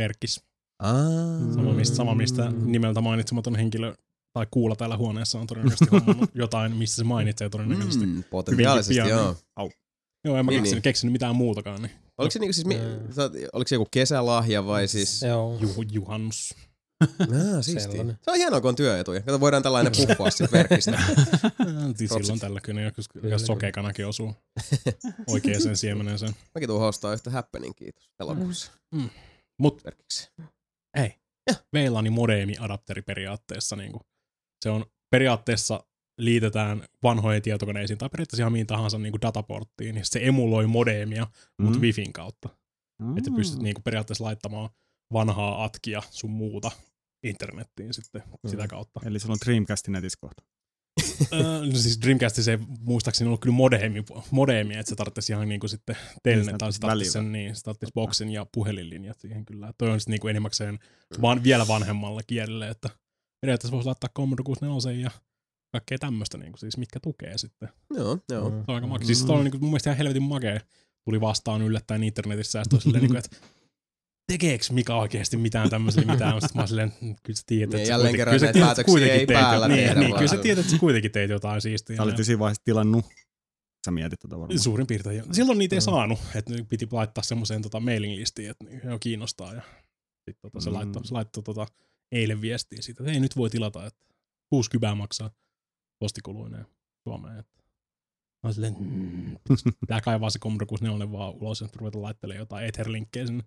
verkkis. 0.02 0.44
Aa. 0.82 1.54
Sama 1.56 1.74
mistä, 1.74 1.96
sama 1.96 2.16
mistä 2.16 2.52
nimeltä 2.66 3.02
mainitsematon 3.02 3.56
henkilö 3.56 3.96
tai 4.34 4.48
kuulla 4.52 4.76
täällä 4.76 4.98
huoneessa 4.98 5.40
on 5.40 5.48
todennäköisesti 5.48 5.96
jotain, 6.34 6.76
missä 6.76 6.96
se 6.96 7.04
mainitsee 7.04 7.50
todennäköisesti. 7.50 8.06
Mm. 8.06 8.12
Mm, 8.16 8.24
potentiaalisesti, 8.24 8.94
pian. 8.94 9.10
joo. 9.10 9.36
Joo, 10.26 10.38
en 10.38 10.46
mä 10.46 10.50
Niin, 10.52 10.60
keksinyt, 10.62 10.76
niin. 10.78 10.82
keksinyt 10.82 11.12
mitään 11.12 11.36
muutakaan. 11.36 11.82
Niin. 11.82 11.92
Oliko 12.18 12.32
se, 12.32 12.40
niinku 12.40 12.54
siis, 12.54 12.68
mi- 12.68 12.76
Mm. 12.78 13.10
oliko 13.54 13.68
se 13.68 13.76
joku 13.76 13.88
kesälahja 13.92 14.66
vai 14.66 14.88
siis? 14.88 15.22
Joo, 15.22 15.58
Juh, 15.62 15.76
juhannus. 15.92 16.56
Ah, 17.02 17.08
siistiä. 17.62 17.80
Sellainen. 17.80 18.18
Se 18.22 18.32
on 18.32 18.38
hienoa, 18.38 18.62
kun 18.62 18.70
on 18.70 18.76
työetuja. 18.76 19.22
Kato, 19.22 19.40
voidaan 19.40 19.64
tällainen 19.64 19.92
puffaa 19.98 20.30
sitten 20.30 20.52
verkistä. 20.60 21.00
siis 21.96 22.12
silloin 22.12 22.40
tällä 22.40 22.60
kyllä, 22.62 22.82
jos, 22.82 23.10
jos 23.24 23.46
sokeakanakin 23.46 24.08
osuu 24.08 24.34
oikeaan 25.28 25.76
siemenensä. 25.78 26.26
Mäkin 26.56 26.70
tuun 26.70 26.80
hostaa 26.82 27.14
yhtä 27.14 27.30
happening, 27.30 27.74
kiitos. 27.76 28.10
Elokuussa. 28.20 28.72
Mut 29.60 29.84
Verkiksi. 29.86 30.30
Ei, 30.98 31.16
VLANin 31.74 32.14
modeemi-adapteri 32.14 33.02
periaatteessa. 33.02 33.76
Niin 33.76 33.92
kuin, 33.92 34.02
se 34.64 34.70
on 34.70 34.86
periaatteessa 35.10 35.84
liitetään 36.18 36.84
vanhoihin 37.04 37.42
tietokoneisiin 37.42 37.98
tai 37.98 38.10
periaatteessa 38.10 38.42
ihan 38.42 38.52
mihin 38.52 38.68
tahansa 38.68 38.98
niin 38.98 39.12
kuin 39.12 39.22
dataporttiin, 39.22 39.96
niin 39.96 40.06
se 40.06 40.20
emuloi 40.24 40.68
modeemia, 40.68 41.26
mm. 41.26 41.66
mutta. 41.66 41.80
Wifin 41.80 42.14
kautta. 42.14 42.50
Mm. 43.02 43.18
Että 43.18 43.32
pystyt 43.36 43.62
niin 43.62 43.74
kuin 43.74 43.84
periaatteessa 43.84 44.24
laittamaan 44.24 44.70
vanhaa 45.14 45.64
atkia 45.64 46.02
sun 46.10 46.32
muuta 46.32 46.72
internettiin 47.24 47.94
sitten 47.94 48.24
Mm. 48.44 48.50
sitä 48.50 48.68
kautta. 48.68 49.00
Eli 49.06 49.20
sulla 49.20 49.34
on 49.34 49.40
Dreamcastin 49.46 49.92
netissä 49.92 50.18
kohta. 50.22 50.44
Öö, 51.34 51.66
no 51.66 51.78
siis 51.78 52.02
Dreamcastissa 52.02 52.52
ei 52.52 52.58
muistaakseni 52.80 53.28
ollut 53.28 53.42
kyllä 53.42 53.56
modeemi, 53.56 54.04
modeemi 54.32 54.76
että 54.76 54.90
se 54.90 54.96
tarvitsisi 54.96 55.34
ihan 55.34 55.50
niinku 55.50 55.68
sitten 55.68 55.98
telnet, 56.24 56.46
Niin, 56.46 56.58
tai 56.58 56.74
se 56.74 56.80
tarvitsisi 56.80 57.12
sen, 57.12 57.32
niin, 57.32 57.56
se 57.56 57.64
tarvitsisi 57.64 57.92
boksin 57.94 58.30
ja 58.30 58.46
puhelinlinjat 58.54 59.20
siihen 59.20 59.46
kyllä. 59.46 59.74
Toi 59.78 59.90
on 59.90 60.00
sitten 60.00 60.12
niinku 60.12 60.28
enimmäkseen 60.28 60.80
vaan 61.22 61.44
vielä 61.44 61.68
vanhemmalla 61.68 62.22
kielelle, 62.28 62.70
että 62.70 62.90
periaatteessa 63.42 63.72
voisi 63.72 63.86
laittaa 63.86 64.10
Commodore 64.16 64.44
64 64.44 65.02
ja 65.02 65.12
kaikkea 65.72 65.98
tämmöistä, 65.98 66.38
niinku, 66.38 66.58
siis 66.58 66.78
mitkä 66.78 67.00
tukee 67.00 67.38
sitten. 67.38 67.70
Joo, 67.94 68.18
joo. 68.32 68.50
Mm. 68.50 68.56
Se 68.56 68.64
on 68.68 68.76
aika 68.76 68.88
makea. 68.88 69.08
Siis 69.08 69.26
toi 69.26 69.38
on 69.38 69.44
niinku 69.44 69.58
mun 69.58 69.70
mielestä 69.70 69.90
ihan 69.90 69.98
helvetin 69.98 70.24
makea. 70.24 70.60
Tuli 71.06 71.22
vastaan 71.22 71.62
yllättäen 71.62 72.04
internetissä 72.04 72.60
ja 72.60 72.64
sitten 72.64 72.82
silleen, 72.82 73.02
niinku, 73.02 73.18
että 73.18 73.38
tekeekö 74.28 74.66
Mika 74.72 74.96
oikeasti 74.96 75.38
mitään 75.38 75.70
tämmöiselle 75.70 76.12
mitään, 76.14 76.42
sitten 76.42 76.62
mä 76.62 76.68
silleen, 76.68 76.94
"Mm, 77.02 77.16
kyllä 77.24 77.38
sä 77.38 77.44
tiedät, 77.48 77.70
Niin, 77.70 77.76
että 77.78 77.88
sä 77.88 77.92
jälleen 77.94 78.12
kuitenkin- 78.12 78.18
kerran 78.18 78.34
kyllä 78.40 78.40
sä 78.40 78.46
näitä 78.60 78.66
päätöksiä 78.68 78.92
kuitenkin 78.92 79.20
ei 79.20 79.28
teit 79.28 79.40
päällä 79.40 79.68
tehdä, 79.68 79.82
niin, 79.94 80.00
niin, 80.00 80.10
vaan- 80.12 80.20
kyllä 80.20 80.32
sä 80.32 80.38
tiedät, 80.38 80.60
että 80.60 80.72
sä 80.72 80.78
kuitenkin 80.80 81.12
teit 81.12 81.30
jotain 81.30 81.62
siistiä. 81.62 81.96
Sä 81.96 82.04
olit 82.04 82.16
siinä 82.26 82.40
vaiheessa 82.40 82.62
tilannut. 82.66 83.06
Sä 83.86 83.92
mietit 83.92 84.20
tätä 84.20 84.40
varmaan. 84.40 84.60
Suurin 84.60 84.88
piirtein 84.88 85.18
jo. 85.18 85.24
Silloin 85.32 85.58
niitä 85.58 85.76
ei 85.76 85.82
saanut, 85.82 86.20
että 86.36 86.54
nyt 86.54 86.68
piti 86.70 86.88
laittaa 86.92 87.24
semmoiseen 87.24 87.62
tota 87.62 87.80
mailing 87.80 88.16
listiin, 88.16 88.50
että 88.50 88.66
joo, 88.88 89.00
kiinnostaa. 89.00 89.54
Ja 89.54 89.62
sit 90.30 90.38
tota, 90.42 90.60
se 90.62 90.70
Mm. 90.70 90.76
laittoi, 90.76 91.06
se 91.06 91.14
laittoi 91.14 91.44
tota, 91.44 91.68
eilen 92.12 92.42
viestiä 92.42 92.82
siitä, 92.82 93.04
että 93.04 93.14
ei 93.14 93.20
nyt 93.20 93.36
voi 93.38 93.50
tilata, 93.50 93.86
että 93.86 94.06
kuusi 94.50 94.70
kybää 94.70 94.96
maksaa 94.96 95.32
postikuluineen 96.00 96.66
Suomeen. 97.04 97.40
Että. 97.40 97.52
Mä 98.44 98.48
oon 98.48 98.54
silleen, 98.54 98.76
mm, 98.80 99.36
pitää 99.80 100.02
kaivaa 100.02 100.30
se 100.30 100.40
Commodore 100.40 100.66
64 100.66 101.12
vaan 101.12 101.34
ulos 101.34 101.62
ja 101.62 101.68
ruveta 101.76 102.02
laittelemaan 102.02 102.40
jotain 102.40 102.66
Etherlinkkejä 102.66 103.26
sinne 103.26 103.44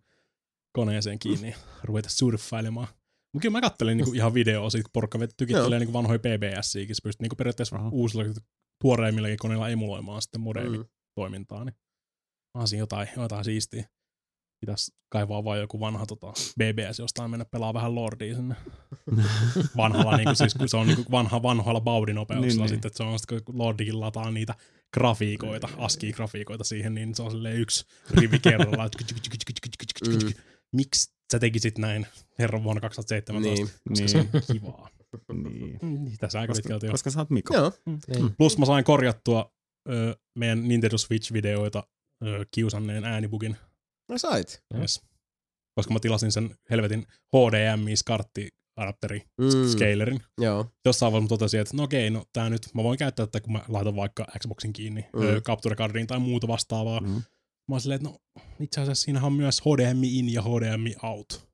koneeseen 0.74 1.18
kiinni 1.18 1.50
ja 1.50 1.56
ruveta 1.82 2.08
surffailemaan. 2.10 2.88
Mutta 3.32 3.42
kyllä 3.42 3.52
mä 3.52 3.60
kattelin 3.60 3.96
niinku 3.96 4.12
ihan 4.12 4.34
videoa 4.34 4.70
siitä, 4.70 4.82
kun 4.84 4.90
porukka 4.92 5.18
tykittelee 5.36 5.78
niinku 5.78 5.92
vanhoja 5.92 6.18
PBS-iäkin. 6.18 6.94
Se 6.94 7.02
pystyy 7.02 7.24
niinku 7.24 7.36
periaatteessa 7.36 7.76
Aha. 7.76 7.88
uusilla 7.92 8.24
tuoreimmillakin 8.82 9.38
koneilla 9.38 9.68
emuloimaan 9.68 10.22
sitten 10.22 10.40
modeemi 10.40 10.78
Mm. 10.78 10.84
toimintaa, 11.14 11.64
niin 11.64 11.74
mä 12.58 12.64
jotain, 12.78 13.08
jotain 13.16 13.44
siistiä. 13.44 13.88
Pitäisi 14.60 14.92
kaivaa 15.12 15.44
vaan 15.44 15.60
joku 15.60 15.80
vanha 15.80 16.06
tota, 16.06 16.32
BBS 16.58 16.98
jostain 16.98 17.30
mennä 17.30 17.44
pelaa 17.44 17.74
vähän 17.74 17.94
Lordia 17.94 18.34
sinne. 18.34 18.54
Vanhalla, 19.76 20.16
niin 20.16 20.24
kuin, 20.24 20.36
siis, 20.36 20.54
kun 20.54 20.68
se 20.68 20.76
on 20.76 20.86
niin 20.86 20.96
kuin 20.96 21.06
vanha, 21.10 21.42
vanhoilla 21.42 21.80
baudinopeuksilla 21.80 22.46
Niin, 22.46 22.56
niin, 22.56 22.60
niin. 22.60 22.68
sitten, 22.68 22.88
että 22.88 22.96
se 22.96 23.02
on 23.02 23.18
sitten, 23.18 23.44
kun 23.44 23.58
Lordikin 23.58 24.00
lataa 24.00 24.30
niitä 24.30 24.54
grafiikoita, 24.94 25.68
ASCII-grafiikoita 25.78 26.64
siihen, 26.64 26.94
niin 26.94 27.14
se 27.14 27.22
on 27.22 27.30
silleen 27.30 27.56
yksi 27.56 27.84
rivi 28.10 28.38
kerrallaan. 28.38 28.86
että 28.86 28.98
Miksi 30.74 31.12
sä 31.32 31.38
tekisit 31.38 31.78
näin 31.78 32.06
herran 32.38 32.64
vuonna 32.64 32.80
2017? 32.80 33.54
Niin. 33.64 33.70
Koska 33.88 34.08
se 34.08 34.18
Niin, 34.18 34.30
on 34.34 34.42
kivaa. 34.52 34.88
niin. 35.58 35.78
Mm, 35.82 36.16
Tässä 36.20 36.40
aika 36.40 36.50
Koska, 36.50 36.62
pitkälti 36.62 36.86
on. 36.86 36.92
koska 36.92 37.10
sä 37.10 37.18
oot 37.20 37.30
Mika. 37.30 37.54
Joo. 37.54 37.72
Niin. 37.86 38.34
Plus 38.38 38.58
mä 38.58 38.66
sain 38.66 38.84
korjattua 38.84 39.52
ö, 39.88 40.16
meidän 40.38 40.68
Nintendo 40.68 40.96
Switch-videoita 40.98 41.82
ö, 42.26 42.46
kiusanneen 42.50 43.04
äänibugin. 43.04 43.56
No 44.08 44.18
sait. 44.18 44.62
Yes. 44.78 45.02
Koska 45.74 45.92
mä 45.94 46.00
tilasin 46.00 46.32
sen 46.32 46.56
helvetin 46.70 47.06
HDMI-skartti-adapteri 47.36 49.20
Mm. 49.38 49.44
mm. 49.44 49.68
scalerin. 49.68 50.20
Joo. 50.40 50.66
Jossain 50.84 51.12
vaiheessa 51.12 51.24
mä 51.34 51.38
totesin, 51.38 51.60
että 51.60 51.76
no 51.76 51.82
okei, 51.82 52.10
no 52.10 52.24
tää 52.32 52.50
nyt, 52.50 52.62
mä 52.74 52.82
voin 52.82 52.98
käyttää 52.98 53.26
tätä, 53.26 53.40
kun 53.40 53.52
mä 53.52 53.60
laitan 53.68 53.96
vaikka 53.96 54.26
Xboxin 54.38 54.72
kiinni, 54.72 55.06
Mm. 55.12 55.20
mm. 55.22 55.26
ö, 55.26 55.40
Capture 55.40 55.76
Cardiin 55.76 56.06
tai 56.06 56.18
muuta 56.18 56.48
vastaavaa. 56.48 57.00
Mm. 57.00 57.22
Mm. 57.68 57.72
Mä 57.72 57.74
oon 57.74 57.80
silleen, 57.80 57.96
että 57.96 58.08
no 58.08 58.18
itse 58.60 58.80
asiassa 58.80 59.04
siinähän 59.04 59.26
on 59.26 59.32
myös 59.32 59.60
HDMI 59.60 60.18
in 60.18 60.32
ja 60.32 60.42
HDMI 60.42 60.94
out. 61.02 61.48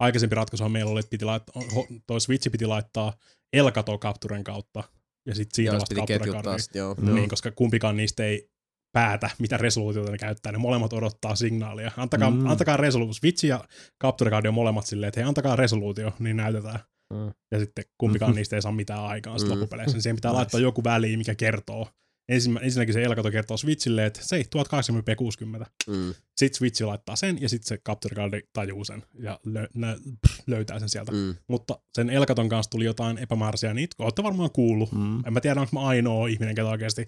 Aikaisempi 0.00 0.34
ratkaisuhan 0.36 0.72
meillä 0.72 0.90
oli, 0.90 1.00
että 1.00 1.10
piti 1.10 1.24
laittaa, 1.24 1.62
toi 2.06 2.20
Switch 2.20 2.50
piti 2.52 2.66
laittaa 2.66 3.12
Elgato 3.52 3.98
Capturen 3.98 4.44
kautta 4.44 4.84
ja 5.28 5.34
sitten 5.34 5.56
siitä 5.56 5.72
Joo, 5.72 5.80
vasta 5.80 5.94
Capture. 5.94 7.04
No. 7.06 7.14
Niin, 7.14 7.28
koska 7.28 7.50
kumpikaan 7.50 7.96
niistä 7.96 8.24
ei 8.24 8.48
päätä, 8.92 9.30
mitä 9.38 9.56
resoluutiota 9.56 10.10
ne 10.12 10.18
käyttää. 10.18 10.52
Ne 10.52 10.58
molemmat 10.58 10.92
odottaa 10.92 11.36
signaalia. 11.36 11.90
Antakaa, 11.96 12.30
Mm. 12.30 12.36
mm. 12.36 12.46
antakaa 12.46 12.76
resoluutio. 12.76 13.14
Switch 13.14 13.44
ja 13.44 13.64
Capture 14.02 14.30
Card 14.30 14.46
on 14.46 14.54
molemmat 14.54 14.86
silleen, 14.86 15.08
että 15.08 15.20
hei, 15.20 15.28
antakaa 15.28 15.56
resoluutio, 15.56 16.12
niin 16.18 16.36
näytetään. 16.36 16.78
Mm. 17.14 17.32
Ja 17.52 17.58
sitten 17.58 17.84
kumpikaan 17.98 18.34
niistä 18.34 18.56
ei 18.56 18.62
saa 18.62 18.72
mitään 18.72 19.04
aikaan 19.04 19.40
mm. 19.40 19.44
Mm. 19.44 19.50
loppupeleissä. 19.50 19.92
Niin 19.96 20.02
siihen 20.02 20.16
pitää 20.16 20.30
Nice. 20.30 20.36
laittaa 20.38 20.60
joku 20.60 20.84
väliin, 20.84 21.18
mikä 21.18 21.34
kertoo. 21.34 21.88
Ensimmä, 22.28 22.60
ensinnäkin 22.60 22.94
se 22.94 23.02
Elgato 23.02 23.30
kertoo 23.30 23.56
Switchille, 23.56 24.06
että 24.06 24.20
se 24.22 24.42
1080p 24.42 25.16
60. 25.16 25.70
Mm. 25.86 26.14
Sitten 26.36 26.58
Switch 26.58 26.82
laittaa 26.82 27.16
sen 27.16 27.42
ja 27.42 27.48
sitten 27.48 27.68
se 27.68 27.78
Capture 27.78 28.16
Card 28.16 28.42
tajuu 28.52 28.84
sen 28.84 29.02
ja 29.18 29.40
lö, 29.44 29.68
nä, 29.74 29.96
pff, 30.26 30.40
löytää 30.46 30.78
sen 30.78 30.88
sieltä. 30.88 31.12
Mm. 31.12 31.18
Mm. 31.18 31.34
Mutta 31.48 31.78
sen 31.94 32.10
Elgaton 32.10 32.48
kanssa 32.48 32.70
tuli 32.70 32.84
jotain 32.84 33.18
epämääräisiä 33.18 33.74
niitä. 33.74 33.94
Olette 33.98 34.22
varmaan 34.22 34.50
kuullut. 34.50 34.92
Mm. 34.92 35.26
En 35.26 35.32
mä 35.32 35.40
tiedä, 35.40 35.60
onko 35.60 35.70
mä 35.72 35.86
ainoa 35.86 36.26
ihminen, 36.26 36.54
ketä 36.54 36.68
oikeasti 36.68 37.06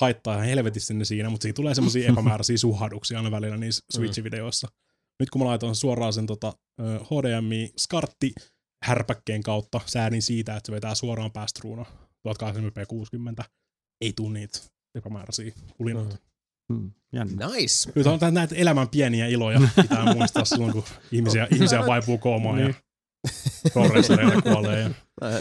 haittaa 0.00 0.34
ihan 0.34 0.46
helvetisti 0.46 0.94
ne 0.94 1.04
siinä, 1.04 1.30
mutta 1.30 1.42
siinä 1.42 1.54
tulee 1.54 1.74
semmoisia 1.74 2.08
epämääräisiä 2.12 2.56
suhaduksia 2.56 3.18
aina 3.18 3.30
välillä 3.30 3.56
niissä 3.56 3.84
Switch-videoissa. 3.92 4.68
Nyt 5.20 5.30
kun 5.30 5.40
mä 5.40 5.44
laitoin 5.48 5.74
suoraan 5.74 6.12
sen 6.12 6.26
tota, 6.26 6.52
ö, 6.80 6.98
HDMI 6.98 7.72
skartti 7.78 8.32
härpäkkeen 8.84 9.42
kautta, 9.42 9.80
säädin 9.86 10.22
siitä, 10.22 10.56
että 10.56 10.66
se 10.66 10.72
vetää 10.72 10.94
suoraan 10.94 11.32
päästruuna 11.32 11.84
1080p 12.28 12.86
60, 12.88 13.44
ei 14.00 14.12
tuu 14.12 14.28
niitä 14.30 14.58
epämääräisiä 14.94 15.52
ulinoita. 15.78 16.16
Mm. 16.68 16.76
Mm. 16.76 16.90
Jännä. 17.12 17.46
Nice. 17.46 17.92
Kyllä 17.92 18.12
on 18.12 18.34
näitä 18.34 18.54
elämän 18.54 18.88
pieniä 18.88 19.26
iloja, 19.26 19.60
pitää 19.82 20.04
muistaa 20.14 20.44
silloin, 20.44 20.72
kun 20.72 20.84
ihmisiä, 21.12 21.48
ihmisiä 21.54 21.86
vaipuu 21.86 22.18
koomaan 22.18 22.58
ja 22.58 22.64
Niin. 22.66 22.76
progressoreita 23.72 24.42
kuolee. 24.42 24.80
Ja 24.80 24.90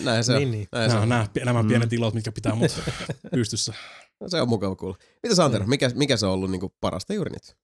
Näin, 0.04 0.24
se 0.24 0.34
on. 0.34 0.40
Niin, 0.40 0.52
niin. 0.52 0.68
Näin 0.72 0.90
se 0.90 0.94
nämä, 0.96 1.04
on. 1.04 1.10
nämä 1.10 1.28
elämän 1.42 1.66
Mm. 1.66 1.70
pienet 1.70 1.94
ilot, 1.94 2.14
mitkä 2.14 2.32
pitää 2.32 2.56
mut 2.56 2.72
pystyssä. 3.32 3.74
No, 4.22 4.30
se 4.30 4.42
on 4.42 4.50
mukava 4.50 4.76
kuulla. 4.76 4.98
Mitä 5.24 5.46
Antero, 5.46 5.66
mikä, 5.68 5.92
mikä 5.96 6.18
se 6.18 6.26
on 6.26 6.32
ollut 6.34 6.52
niinku 6.52 6.74
parasta 6.82 7.14
juuri 7.14 7.32
nyt? 7.32 7.56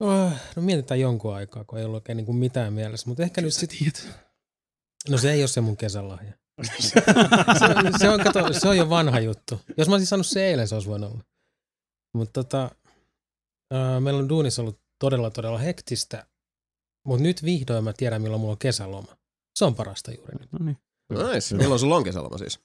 Oh, 0.00 0.32
no 0.56 0.62
mietitään 0.62 1.00
jonkun 1.00 1.34
aikaa, 1.34 1.64
kun 1.64 1.78
ei 1.78 1.84
ollut 1.84 1.94
oikein 1.96 2.16
niin 2.16 2.26
kuin 2.26 2.36
mitään 2.36 2.72
mielessä. 2.72 3.08
Mutta 3.08 3.22
ehkä 3.22 3.40
nyt 3.40 3.54
sitten... 3.54 3.92
No 5.08 5.18
se 5.18 5.32
ei 5.32 5.42
ole 5.42 5.48
se 5.48 5.60
mun 5.60 5.76
kesälahja. 5.76 6.32
Se, 6.80 7.02
on- 7.76 7.98
se, 7.98 8.08
on, 8.08 8.20
kato, 8.20 8.52
se 8.52 8.68
on 8.68 8.76
jo 8.76 8.90
vanha 8.90 9.20
juttu. 9.20 9.60
Jos 9.76 9.88
mä 9.88 9.94
olisin 9.94 10.06
saanut 10.06 10.26
se 10.26 10.46
eilen, 10.46 10.68
se 10.68 10.74
olisi 10.74 10.88
voinut 10.88 11.10
olla. 11.12 11.24
Mutta 12.14 12.32
tota, 12.44 12.70
ää, 13.72 14.00
meillä 14.00 14.20
on 14.20 14.28
duunissa 14.28 14.62
ollut 14.62 14.80
todella, 14.98 15.30
todella 15.30 15.58
hektistä. 15.58 16.26
Mutta 17.06 17.22
nyt 17.22 17.44
vihdoin 17.44 17.84
mä 17.84 17.92
tiedän, 17.92 18.22
milloin 18.22 18.40
mulla 18.40 18.52
on 18.52 18.58
kesäloma. 18.58 19.16
Se 19.58 19.64
on 19.64 19.74
parasta 19.74 20.12
juuri 20.12 20.34
nyt. 20.40 20.52
No 20.52 20.64
niin. 20.64 20.78
Nice. 21.32 21.56
Milloin 21.56 21.80
sulla 21.80 21.96
on 21.96 22.04
kesäloma 22.04 22.38
siis? 22.38 22.60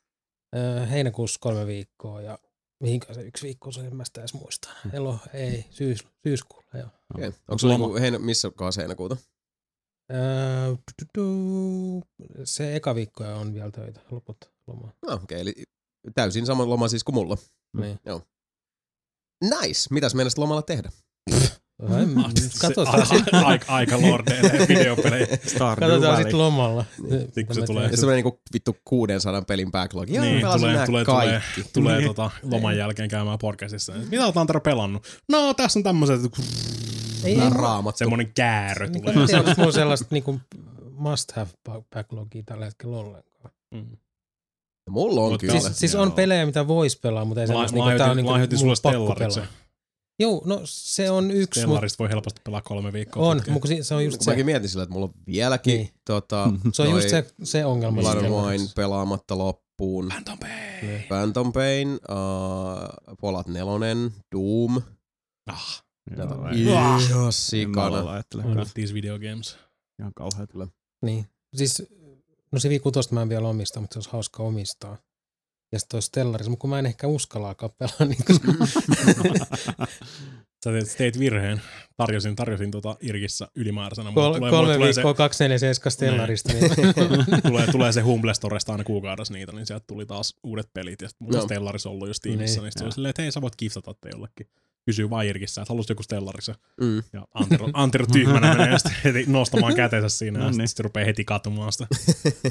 Ää, 0.55 0.85
heinäkuussa 0.85 1.39
kolme 1.41 1.67
viikkoa 1.67 2.21
ja 2.21 2.39
mihinkä 2.83 3.13
se 3.13 3.21
yksi 3.21 3.43
viikko 3.45 3.71
se, 3.71 3.81
en 3.81 3.95
mä 3.95 4.05
sitä 4.05 4.21
edes 4.21 4.33
muista. 4.33 4.69
Elo, 4.93 5.19
ei, 5.33 5.65
syys, 5.69 6.07
syyskuulla, 6.23 6.69
joo. 6.73 6.89
Okay. 7.15 7.31
Onko 7.47 7.57
sulla 7.57 7.77
niinku 7.77 7.95
heinä, 7.95 8.19
missä 8.19 8.51
kohdassa 8.55 8.81
heinäkuuta? 8.81 9.17
Du- 11.17 12.01
se 12.43 12.75
eka 12.75 12.95
viikko 12.95 13.23
on 13.23 13.53
vielä 13.53 13.71
töitä, 13.71 13.99
loput 14.11 14.37
lomaa. 14.67 14.91
No, 15.07 15.13
okei, 15.13 15.23
okay, 15.23 15.39
eli 15.41 15.53
täysin 16.15 16.45
sama 16.45 16.69
loma 16.69 16.87
siis 16.87 17.03
kuin 17.03 17.15
mulla. 17.15 17.37
Niin. 17.81 17.99
Nice. 19.43 19.87
Mitäs 19.91 20.15
meinasit 20.15 20.37
lomalla 20.37 20.61
tehdä? 20.61 20.91
Ai, 21.89 22.05
Mm. 22.05 22.23
Katsotaan 22.61 23.05
Se- 23.07 23.15
a- 23.31 23.37
Aika, 23.45 23.73
aika 23.73 24.01
lordeille. 24.01 24.49
Stardew 25.47 25.89
Katsotaan 25.89 26.17
sitten 26.17 26.37
lomalla. 26.37 26.85
Sitten 27.25 27.45
kun 27.45 27.55
se 27.55 27.61
tulee-. 27.61 27.89
Ja 27.91 27.97
semmoinen 27.97 28.23
niinku 28.23 28.41
vittu 28.53 28.77
600 28.85 29.41
pelin 29.41 29.71
backlog. 29.71 30.09
Joo, 30.09 30.21
Niin, 30.23 30.31
niin, 30.31 30.41
pelasin 30.41 30.59
tulee- 30.61 30.85
tulee- 30.85 31.05
tulee- 31.05 31.27
kaikki. 31.31 31.63
Tulee 31.73 31.97
Niin. 31.97 32.07
tota, 32.07 32.31
loman 32.43 32.77
jälkeen 32.77 33.09
käymään 33.09 33.37
podcastissa. 33.39 33.93
Mitä 34.09 34.25
olet 34.25 34.37
Antero 34.37 34.59
pelannut? 34.61 35.07
No, 35.29 35.53
tässä 35.53 35.79
on 35.79 35.83
tämmöiset, 35.83 36.21
Ei, 37.23 37.39
ei, 37.41 37.49
raamattu. 37.49 37.97
semmonen 37.97 38.31
käärö 38.35 38.87
niin, 38.87 39.01
tulee. 39.01 39.27
tiedä, 39.27 39.39
onko 39.39 39.51
mulla 39.57 39.71
sellaista 39.71 40.07
niinku 40.11 40.39
must 40.91 41.31
have 41.31 41.49
backlogia 41.93 42.43
tällä 42.45 42.65
hetkellä 42.65 42.97
ollenkaan. 42.97 43.53
Mm. 43.73 43.97
Mulla 44.89 45.21
on 45.21 45.31
Mut 45.31 45.41
kyllä. 45.41 45.59
Siis, 45.59 45.79
siis 45.79 45.95
on 45.95 46.11
pelejä, 46.11 46.45
mitä 46.45 46.67
vois 46.67 46.95
pelaa, 46.95 47.25
mutta 47.25 47.41
ei 47.41 47.47
Mä, 47.47 47.53
mä, 47.53 47.59
niinku, 47.71 47.97
tää 47.97 48.11
on 48.11 48.17
niinku 48.17 48.31
mun 48.65 48.75
pakko 48.83 49.15
pelaa. 49.19 49.47
Joo, 50.19 50.41
no 50.45 50.61
se 50.63 51.09
on 51.11 51.31
yksi, 51.31 51.59
Stellarista 51.61 52.03
voi 52.03 52.09
helposti 52.09 52.41
pelaa 52.43 52.61
kolme 52.61 52.93
viikkoa. 52.93 53.27
on, 53.27 53.41
mutta 53.49 53.67
se- 53.67 53.83
se 53.83 53.95
on 53.95 54.05
just 54.05 54.21
se. 54.21 54.31
Mäkin 54.31 54.45
mietin 54.45 54.69
sillä, 54.69 54.83
että 54.83 54.93
mulla 54.93 55.05
on 55.05 55.13
vieläkin 55.27 55.75
Niin. 55.77 55.89
tota, 56.05 56.49
Se 56.73 56.81
on 56.81 56.89
just 56.89 57.09
se, 57.09 57.25
se 57.43 57.65
ongelma. 57.65 58.01
Blood 58.01 58.23
Wine 58.23 58.63
pelaamatta 58.75 59.37
loppuun. 59.37 60.07
Phantom 60.07 60.37
Pain. 60.39 61.03
Phantom 61.07 61.53
Pain, 61.53 61.89
uh, 61.93 63.15
Fallout 63.21 63.47
4, 63.47 64.11
Doom. 64.35 64.81
Ah, 65.47 65.83
Joo, 66.17 67.25
mä 67.25 67.31
sikana. 67.31 68.11
ajattele. 68.11 68.43
on 68.43 68.65
these 68.73 68.93
video 68.93 69.19
games. 69.19 69.57
Ihan 69.99 70.11
kauheat. 70.15 70.49
Niin. 71.01 71.25
Siis, 71.55 71.83
no 72.51 72.59
se 72.59 72.69
viikutosta 72.69 73.13
mä 73.15 73.21
en 73.21 73.29
vielä 73.29 73.47
omista, 73.47 73.79
mutta 73.81 73.93
se 73.93 73.97
olisi 73.99 74.09
hauska 74.11 74.43
omistaa. 74.43 74.97
Ja 75.71 75.79
sitten 75.79 75.95
toi 75.97 76.01
Stellaris, 76.01 76.49
mutta 76.49 76.61
kun 76.61 76.69
mä 76.69 76.79
en 76.79 76.85
ehkä 76.85 77.07
uskallaakaan 77.07 77.71
pelaa, 77.77 78.05
niin 78.05 78.25
koska 78.25 78.47
Sä 80.65 80.71
teit, 80.71 80.95
teit 80.97 81.19
virheen. 81.19 81.61
Tarjosin, 81.97 82.35
tarjosin 82.35 82.71
tota 82.71 82.97
Irkissä 83.01 83.47
ylimääräisenä. 83.55 84.11
kol- 84.13 84.33
tulee, 84.33 84.49
kolme 84.51 84.73
tulee, 84.73 84.93
se, 84.93 84.97
viikkoa 85.01 85.13
247 85.13 85.91
Stellarista, 85.91 86.53
niin 86.53 86.71
tulee, 87.47 87.67
tulee 87.71 87.91
se 87.91 88.01
Humble 88.01 88.33
Storesta 88.33 88.71
aina 88.71 88.83
kuukaudessa 88.83 89.33
niitä, 89.33 89.51
niin 89.51 89.65
sieltä 89.65 89.83
tuli 89.87 90.05
taas 90.05 90.35
uudet 90.43 90.69
pelit. 90.73 91.01
Ja 91.01 91.09
sitten 91.09 91.25
mulla 91.27 91.39
on 91.39 91.45
Stellaris 91.45 91.85
ollut 91.85 92.07
just 92.07 92.19
tiimissä, 92.21 92.43
Niin. 92.45 92.55
niin, 92.55 92.63
niin 92.63 92.71
sitten 92.71 92.85
oli 92.85 92.91
silleen, 92.93 93.09
että 93.09 93.21
hei 93.21 93.31
sä 93.31 93.41
voit 93.41 93.55
giftata 93.55 93.93
te 94.01 94.09
jollekin. 94.09 94.47
Kysyy 94.85 95.09
vaan 95.09 95.25
Irkissä, 95.25 95.61
että 95.61 95.71
haluaisi 95.71 95.91
joku 95.91 96.03
Stellaris. 96.03 96.51
Mm. 96.81 97.03
Ja 97.13 97.27
Antero, 97.33 97.67
Antero 97.73 98.05
tyhmänä 98.05 98.55
menee 98.55 98.79
sitten 98.79 98.95
heti 99.03 99.25
nostamaan 99.27 99.75
kätensä 99.81 100.09
siinä 100.09 100.39
No 100.39 100.45
ja 100.45 100.51
niin. 100.51 100.67
sitten 100.67 100.77
se 100.77 100.83
rupeaa 100.83 101.05
heti 101.05 101.25
katumaan 101.25 101.71
sitä. 101.71 101.87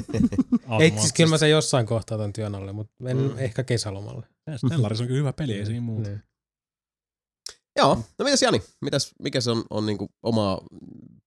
ei, 0.79 0.91
siis 0.91 1.13
kyllä 1.13 1.29
mä 1.29 1.37
sen 1.37 1.49
jossain 1.49 1.85
kohtaa 1.85 2.15
otan 2.15 2.33
työn 2.33 2.55
alle, 2.55 2.71
mutta 2.71 3.09
en 3.09 3.17
Mm. 3.17 3.37
ehkä 3.37 3.63
kesälomalle. 3.63 4.27
Stellaris 4.57 5.01
on 5.01 5.07
kyllä 5.07 5.17
hyvä 5.19 5.33
peli, 5.33 5.53
ei 5.53 5.65
siinä 5.65 5.81
muuta. 5.81 6.09
Niin. 6.09 6.23
Joo, 7.77 7.95
no 8.19 8.25
mitäs 8.25 8.41
Jani? 8.41 8.61
Mitäs, 8.81 9.11
mikä 9.19 9.41
se 9.41 9.51
on, 9.51 9.63
on 9.69 9.85
niinku 9.85 10.09
omaa 10.23 10.61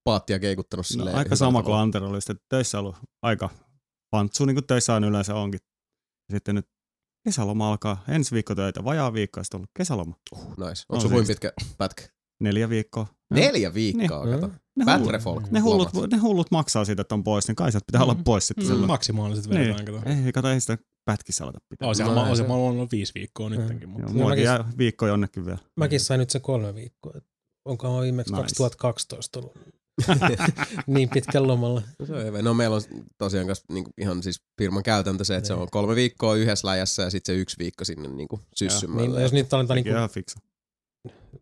paattia 0.04 0.38
keikuttanut 0.38 0.86
No, 0.96 1.10
aika 1.14 1.36
sama 1.36 1.62
kuin? 1.62 1.76
Antero 1.76 2.08
oli, 2.08 2.20
sitten 2.20 2.36
töissä 2.48 2.78
ollut 2.78 2.96
aika 3.22 3.50
pantsu, 4.10 4.44
niin 4.44 4.54
kuin 4.56 4.66
töissä 4.66 4.94
aina 4.94 5.06
yleensä 5.06 5.34
onkin. 5.34 5.60
Sitten 6.32 6.54
nyt 6.54 6.66
kesäloma 7.24 7.70
alkaa, 7.70 8.04
ensi 8.08 8.34
viikko 8.34 8.54
töitä, 8.54 8.84
vajaa 8.84 9.12
viikko, 9.12 9.40
ja 9.40 9.44
sitten 9.44 9.56
on 9.56 9.60
ollut 9.60 9.70
kesäloma, 9.76 10.14
Uh, 10.32 10.40
nice. 10.40 10.56
Onko 10.58 10.94
No 10.94 11.00
se 11.00 11.08
kuinka 11.08 11.16
siis- 11.16 11.28
pitkä 11.28 11.52
pätkä? 11.78 12.02
neljä 12.40 12.68
viikkoa. 12.68 13.06
Neljä 13.34 13.74
viikkoa, 13.74 14.24
Niin. 14.24 14.40
kato. 14.40 14.52
Ne 14.76 15.12
Refolk. 15.12 15.50
ne, 15.50 15.60
hullut, 15.60 15.88
ne 16.12 16.18
hullut 16.18 16.50
maksaa 16.50 16.84
siitä, 16.84 17.02
että 17.02 17.14
on 17.14 17.24
pois, 17.24 17.48
niin 17.48 17.56
kai 17.56 17.72
sieltä 17.72 17.84
pitää 17.86 18.02
olla 18.02 18.16
pois 18.24 18.46
sitten 18.46 18.66
Mm. 18.76 18.86
Maksimaaliset 18.86 19.46
Niin. 19.46 19.60
vedetään, 19.60 19.84
kato. 19.84 20.10
Ei, 20.26 20.32
kato, 20.32 20.48
ei 20.48 20.60
sitä 20.60 20.78
pätkissä 21.04 21.44
aleta 21.44 21.58
pitää. 21.68 21.88
Olisin 21.88 22.06
No, 22.06 22.14
mä, 22.14 22.34
se- 22.34 22.46
mä 22.46 22.54
ollut 22.54 22.92
viisi 22.92 23.12
viikkoa 23.14 23.48
Mm. 23.48 23.56
nyttenkin, 23.56 23.88
mutta 23.88 24.12
Joo, 24.18 24.28
mäkin- 24.28 24.44
jää 24.44 24.72
viikko 24.78 25.06
jonnekin 25.06 25.46
vielä. 25.46 25.58
Mäkin 25.76 26.00
sain 26.00 26.18
nyt 26.18 26.30
se 26.30 26.40
kolme 26.40 26.74
viikkoa. 26.74 27.12
Onkohan 27.64 28.02
viimeksi 28.02 28.32
Nice. 28.32 28.42
2012 28.42 29.38
ollut 29.38 29.58
niin 30.86 31.08
pitkän 31.08 31.46
lomalla. 31.48 31.82
No, 31.98 32.06
se 32.06 32.12
on 32.14 32.24
hyvä. 32.24 32.42
No 32.42 32.54
meillä 32.54 32.76
on 32.76 32.82
tosiaan 33.18 33.46
kas, 33.46 33.64
niinku, 33.72 33.90
ihan 34.00 34.22
siis 34.22 34.42
firman 34.58 34.82
käytäntö 34.82 35.24
se, 35.24 35.36
että 35.36 35.46
se 35.48 35.54
Niin. 35.54 35.62
on 35.62 35.68
kolme 35.70 35.94
viikkoa 35.94 36.34
yhdessä 36.34 36.68
läjässä 36.68 37.02
ja 37.02 37.10
sitten 37.10 37.34
se 37.34 37.40
yksi 37.40 37.56
viikko 37.58 37.84
sinne 37.84 38.08
niinku 38.08 38.40
syssymälle. 38.56 39.08
Niin, 39.08 39.22
jos 39.22 39.32
nyt 39.32 39.52
aletaan 39.54 39.76
niin 39.76 39.86
ihan 39.88 40.10
fiksu. 40.10 40.38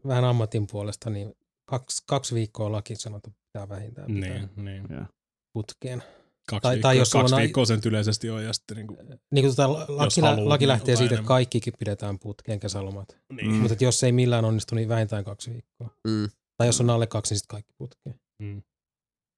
vähän 0.06 0.24
ammatin 0.24 0.66
puolesta, 0.66 1.10
niin 1.10 1.34
kaksi, 1.68 2.02
kaksi 2.06 2.34
viikkoa 2.34 2.72
laki 2.72 2.96
sanotaan 2.96 3.34
pitää 3.52 3.68
vähintään 3.68 4.14
pitää 4.14 4.28
niin, 4.30 4.50
niin. 4.56 5.06
Putkeen. 5.52 6.02
Kaksi, 6.48 6.62
Tai- 6.62 6.74
viikkoa, 6.74 6.88
tai 6.88 6.98
jos 6.98 7.10
kaksi 7.10 7.34
on 7.34 7.40
viikkoa 7.40 7.64
sen 7.64 7.80
yleisesti 7.86 8.30
on 8.30 8.44
ja 8.44 8.52
sitten 8.52 8.76
niinku, 8.76 8.96
Niin 9.30 9.44
kuin 9.44 9.56
tota, 9.56 9.70
laki, 9.72 10.20
haluaa, 10.20 10.48
laki 10.48 10.62
niin 10.62 10.68
lähtee 10.68 10.92
jotain 10.92 11.08
siitä, 11.08 11.14
että 11.20 11.28
kaikkikin 11.28 11.72
pidetään 11.78 12.18
putkeen 12.18 12.60
kesälomat. 12.60 13.18
niin. 13.32 13.50
Mm. 13.50 13.54
Mutta 13.56 13.84
jos 13.84 14.04
ei 14.04 14.12
millään 14.12 14.44
onnistu, 14.44 14.74
niin 14.74 14.88
vähintään 14.88 15.24
kaksi 15.24 15.50
viikkoa. 15.52 15.90
Mm. 16.08 16.28
Tai 16.56 16.68
jos 16.68 16.80
on 16.80 16.90
alle 16.90 17.06
kaksi, 17.06 17.32
niin 17.32 17.38
sitten 17.38 17.54
kaikki 17.54 17.72
putkeen. 17.78 18.20
Mm. 18.38 18.62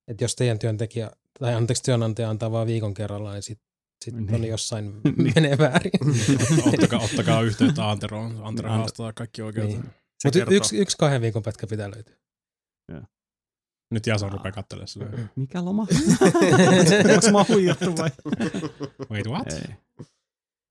Et 0.08 0.20
jos 0.20 0.36
teidän 0.36 0.58
työntekijä, 0.58 1.10
tai 1.38 1.54
anteeksi 1.54 1.82
työnantaja 1.82 2.30
antaa 2.30 2.50
vain 2.52 2.66
viikon 2.66 2.94
kerrallaan, 2.94 3.34
niin 3.34 3.42
sitten 3.42 3.66
sit 4.04 4.14
Niin. 4.14 4.34
on 4.34 4.44
jossain 4.44 5.00
Niin. 5.16 5.32
menee 5.34 5.58
väärin. 5.58 5.92
ottakaa, 6.74 7.00
ottakaa 7.00 7.42
yhteyttä 7.42 7.90
Anteroon. 7.90 8.40
Antero 8.42 8.68
Ant- 8.68 8.72
haastaa 8.72 9.12
kaikki 9.12 9.42
oikeuteen. 9.42 9.80
Niin. 9.80 9.90
Niin. 10.24 10.44
Mutta 10.44 10.54
yksi, 10.54 10.76
yksi 10.78 10.96
kahden 10.96 11.20
viikon 11.22 11.42
pätkä 11.42 11.66
pitää 11.66 11.90
löytyä. 11.90 12.16
Nyt 13.90 14.06
Jason 14.06 14.32
rupeaa 14.32 14.52
katselemaan 14.52 14.88
sitä. 14.88 15.06
Mikä 15.36 15.64
loma? 15.64 15.82
Onko 17.14 17.30
mä 17.32 17.44
huijattu 17.48 17.96
vai? 17.96 18.10
Wait, 19.10 19.26
what? 19.26 19.52
Ei. 19.52 19.74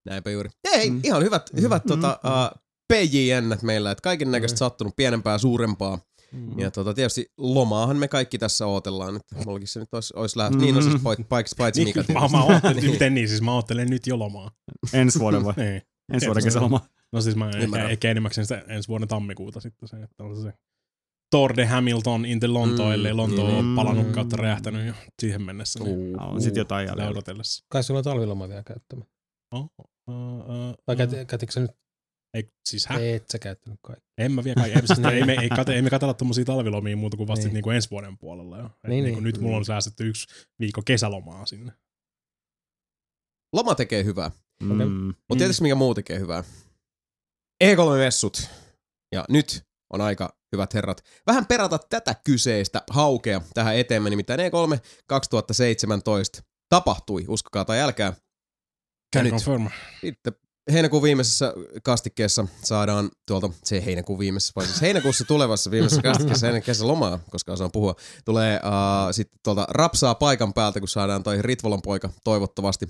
Näinpä 0.05 0.29
juuri. 0.29 0.49
Ei, 0.63 0.89
Mm. 0.89 0.99
ihan 1.03 1.23
hyvät, 1.23 1.49
Mm. 1.53 1.61
hyvät 1.61 1.85
Mm. 1.85 1.87
tota, 1.87 2.19
uh, 2.23 2.61
PJN 2.93 3.57
meillä, 3.61 3.91
että 3.91 4.01
kaiken 4.01 4.31
näköistä 4.31 4.55
Mm. 4.55 4.59
sattunut, 4.59 4.95
pienempää, 4.95 5.37
suurempaa. 5.37 5.99
Mm. 6.33 6.59
Ja 6.59 6.71
tota, 6.71 6.93
tietysti 6.93 7.31
lomaahan 7.37 7.97
me 7.97 8.07
kaikki 8.07 8.37
tässä 8.37 8.67
ootellaan. 8.67 9.15
Että 9.15 9.35
mullakin 9.45 9.67
se 9.67 9.79
nyt 9.79 9.93
olisi, 9.93 10.13
olisi 10.15 10.37
läht... 10.37 10.53
Mm. 10.53 10.61
Niin, 10.61 10.75
no 10.75 10.81
siis 10.81 11.01
paitsi, 11.03 11.23
paitsi, 11.29 11.55
paitsi 11.57 11.83
Niin, 11.83 11.87
Mika 11.97 11.99
mä, 11.99 12.19
tietysti. 12.19 12.37
mä 12.37 12.43
oottelin, 12.43 12.91
miten 12.91 13.13
niin, 13.13 13.27
siis 13.29 13.41
mä 13.41 13.53
oottelen 13.53 13.89
nyt 13.89 14.07
jo 14.07 14.19
lomaa. 14.19 14.51
Ensi 14.93 15.19
vuoden 15.19 15.43
vai? 15.45 15.53
Niin. 15.63 15.81
Ensi 16.13 16.25
vuoden 16.27 16.43
Se- 16.43 16.47
kesäloma. 16.47 16.81
No 17.11 17.21
siis 17.21 17.35
mä 17.35 17.49
ehkä, 17.49 17.89
ehkä 17.89 18.11
enimmäkseen 18.11 18.45
sitä 18.45 18.63
ensi 18.67 18.87
vuoden 18.87 19.07
tammikuuta 19.07 19.59
sitten 19.59 19.89
se, 19.89 19.97
että 19.97 20.23
on 20.23 20.41
se 20.41 20.53
Tour 21.31 21.55
de 21.55 21.65
Hamilton 21.65 22.25
in 22.25 22.39
the 22.39 22.47
Lonto, 22.47 22.85
Mm, 22.85 22.91
ellei 22.91 23.13
Lonto 23.13 23.47
niin. 23.47 23.55
ole 23.69 23.75
palannut 23.75 24.07
Mm. 24.07 24.13
kautta 24.13 24.37
räjähtänyt 24.37 24.87
jo 24.87 24.93
siihen 25.21 25.41
mennessä. 25.41 25.83
Niin 25.83 26.15
Uh, 26.21 26.33
On 26.33 26.41
sit 26.41 26.55
jotain 26.55 26.87
sitä 26.87 26.91
jäljellä. 26.91 27.11
odotellessa. 27.11 27.65
Kai 27.69 27.83
sulla 27.83 27.97
on 27.97 28.03
talviloma 28.03 28.49
vielä 28.49 28.63
käyttämään. 28.63 29.07
Oh, 29.51 29.69
uh, 29.79 29.85
uh, 30.09 30.45
Vai 30.87 30.93
uh, 30.95 30.97
käyt- 30.97 31.25
käytitkö 31.27 31.53
sä 31.53 31.59
nyt? 31.59 31.71
Ei, 32.33 32.51
siis 32.65 32.85
hä? 32.87 32.99
Et 32.99 33.29
sä 33.29 33.39
käyttänyt 33.39 33.79
kaikki. 33.81 34.05
En 34.17 34.31
mä 34.31 34.43
vielä 34.43 34.55
kaikki. 34.61 34.79
Ei, 34.79 34.87
siis, 34.87 34.99
ei, 35.13 35.23
me, 35.25 35.35
ei, 35.41 35.49
kate, 35.49 35.73
ei 35.73 35.81
me 35.81 35.89
katsella 35.89 36.13
tommosia 36.13 36.45
talvilomia 36.45 36.97
muuta 36.97 37.17
kuin 37.17 37.27
vasta 37.27 37.45
Niin. 37.45 37.53
niin. 37.53 37.63
niin 37.65 37.75
ensi 37.75 37.89
vuoden 37.91 38.17
puolella 38.17 38.57
jo. 38.57 38.65
Et 38.65 38.71
Niin, 38.71 38.89
niin, 38.89 39.03
niin. 39.03 39.13
niin. 39.13 39.23
Nyt 39.23 39.37
mulla 39.37 39.57
on 39.57 39.65
säästetty 39.65 40.07
yksi 40.07 40.27
viikko 40.59 40.81
kesälomaa 40.85 41.45
sinne. 41.45 41.71
Loma 43.53 43.75
tekee 43.75 44.03
hyvää. 44.03 44.31
Mm. 44.63 45.05
Mutta 45.29 45.37
tietysti 45.41 45.61
mikä 45.63 45.75
muu 45.75 45.93
tekee 45.93 46.19
hyvää. 46.19 46.43
E3-messut. 47.63 48.49
Ja 49.11 49.25
nyt 49.29 49.63
on 49.93 50.01
aika, 50.01 50.37
hyvät 50.51 50.73
herrat, 50.73 51.03
vähän 51.27 51.45
perata 51.45 51.79
tätä 51.89 52.15
kyseistä 52.23 52.81
haukea 52.89 53.41
tähän 53.53 53.75
eteemme. 53.77 54.09
Nimittäin 54.09 54.39
E3 54.39 54.79
2017 55.07 56.43
tapahtui, 56.69 57.25
uskokaa 57.27 57.65
tai 57.65 57.79
älkää. 57.79 58.13
Can 59.15 59.23
nyt 59.23 59.31
confirm. 59.33 59.69
sitten 60.01 60.33
heinäkuun 60.71 61.03
viimeisessä 61.03 61.53
kastikkeessa 61.83 62.47
saadaan 62.63 63.09
tuolta, 63.27 63.49
se 63.63 63.75
ei 63.75 63.85
heinäkuun 63.85 64.19
viimeisessä, 64.19 64.53
vaan 64.55 64.67
siis 64.67 64.81
heinäkuussa 64.81 65.25
tulevassa 65.25 65.71
viimeisessä 65.71 66.01
kastikkeessa 66.01 66.47
ennen 66.47 66.63
kesälomaa, 66.63 67.19
koska 67.29 67.51
osaan 67.51 67.71
puhua, 67.71 67.95
tulee 68.25 68.55
uh, 68.63 69.11
sitten 69.11 69.39
tuolta 69.43 69.67
rapsaa 69.69 70.15
paikan 70.15 70.53
päältä, 70.53 70.79
kun 70.79 70.89
saadaan 70.89 71.23
toi 71.23 71.41
Ritvolan 71.41 71.81
poika 71.81 72.09
toivottavasti 72.23 72.87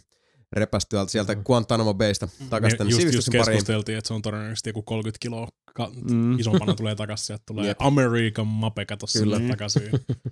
repästyä 0.53 1.05
sieltä 1.07 1.35
Guantanamo 1.35 1.93
Baysta 1.93 2.27
takaisin 2.49 2.77
tänne 2.77 2.91
just, 2.93 3.13
just 3.13 3.29
keskusteltiin, 3.31 3.97
että 3.97 4.07
se 4.07 4.13
on 4.13 4.21
todennäköisesti 4.21 4.69
joku 4.69 4.81
30 4.81 5.17
kiloa 5.21 5.47
ka- 5.73 5.91
Mm. 6.11 6.39
isompana 6.39 6.73
tulee 6.73 6.95
takaisin. 6.95 7.25
Sieltä 7.25 7.43
tulee 7.47 7.67
Jep. 7.67 7.81
American 7.81 8.47
Mape, 8.47 8.85
kato 8.85 9.05
Kyllä. 9.17 9.37
sinne 9.37 9.51
takaisin. 9.53 9.81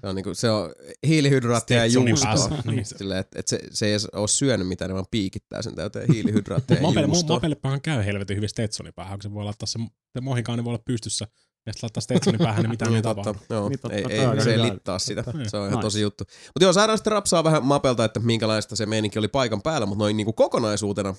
Se 0.01 0.07
on, 0.07 0.15
niinku, 0.15 0.33
se 0.33 0.49
on 0.49 0.71
hiilihydraattia 1.07 1.77
ja 1.77 1.85
juustoa. 1.85 2.57
niin 2.71 2.85
se- 2.85 2.95
et 3.35 3.47
se, 3.47 3.59
se 3.71 3.85
ei 3.85 3.91
edes 3.91 4.05
ole 4.05 4.27
syönyt 4.27 4.67
mitään, 4.67 4.89
ne 4.89 4.93
vaan 4.95 5.05
piikittää 5.11 5.61
sen 5.61 5.75
täyteen 5.75 6.13
hiilihydraattia 6.13 6.77
ja 6.77 7.01
juustoa. 7.01 7.35
Mopellepähän 7.35 7.81
käy 7.81 8.05
helvetin 8.05 8.35
hyvin 8.37 8.49
Stetsonin 8.49 8.93
päähän, 8.93 9.17
kun 9.19 9.23
se 9.23 9.33
voi 9.33 9.43
laittaa 9.43 9.67
se, 9.67 9.79
se 10.13 10.21
mohikaani 10.21 10.63
voi 10.63 10.71
olla 10.73 10.83
pystyssä, 10.85 11.27
ja 11.65 11.73
sitten 11.73 11.79
laittaa 11.87 12.01
Stetsonin 12.01 12.39
päähän, 12.45 12.61
niin 12.63 12.69
mitään 12.69 12.89
ei 12.91 12.93
Niin, 12.93 13.03
tapahdu. 13.03 13.33
totta. 13.33 13.53
Joo, 13.53 13.69
Niin, 13.69 13.79
totta, 13.79 13.97
ei, 13.97 14.03
ei, 14.09 14.41
se 14.43 14.49
ei 14.51 14.57
hyvä. 14.57 14.73
littaa 14.73 14.99
sitä. 14.99 15.23
Niin. 15.33 15.49
Se 15.49 15.57
on 15.57 15.63
ihan 15.67 15.71
Nice. 15.77 15.81
tosi 15.85 16.01
juttu. 16.01 16.23
Mutta 16.23 16.63
joo, 16.63 16.73
saadaan 16.73 16.97
sitten 16.97 17.11
rapsaa 17.11 17.43
vähän 17.43 17.65
mapelta, 17.65 18.05
että 18.05 18.19
minkälaista 18.19 18.75
se 18.75 18.85
meininki 18.85 19.19
oli 19.19 19.27
paikan 19.27 19.61
päällä, 19.61 19.85
mutta 19.85 20.03
noin 20.03 20.17
niinku 20.17 20.33
kokonaisuutena 20.33 21.15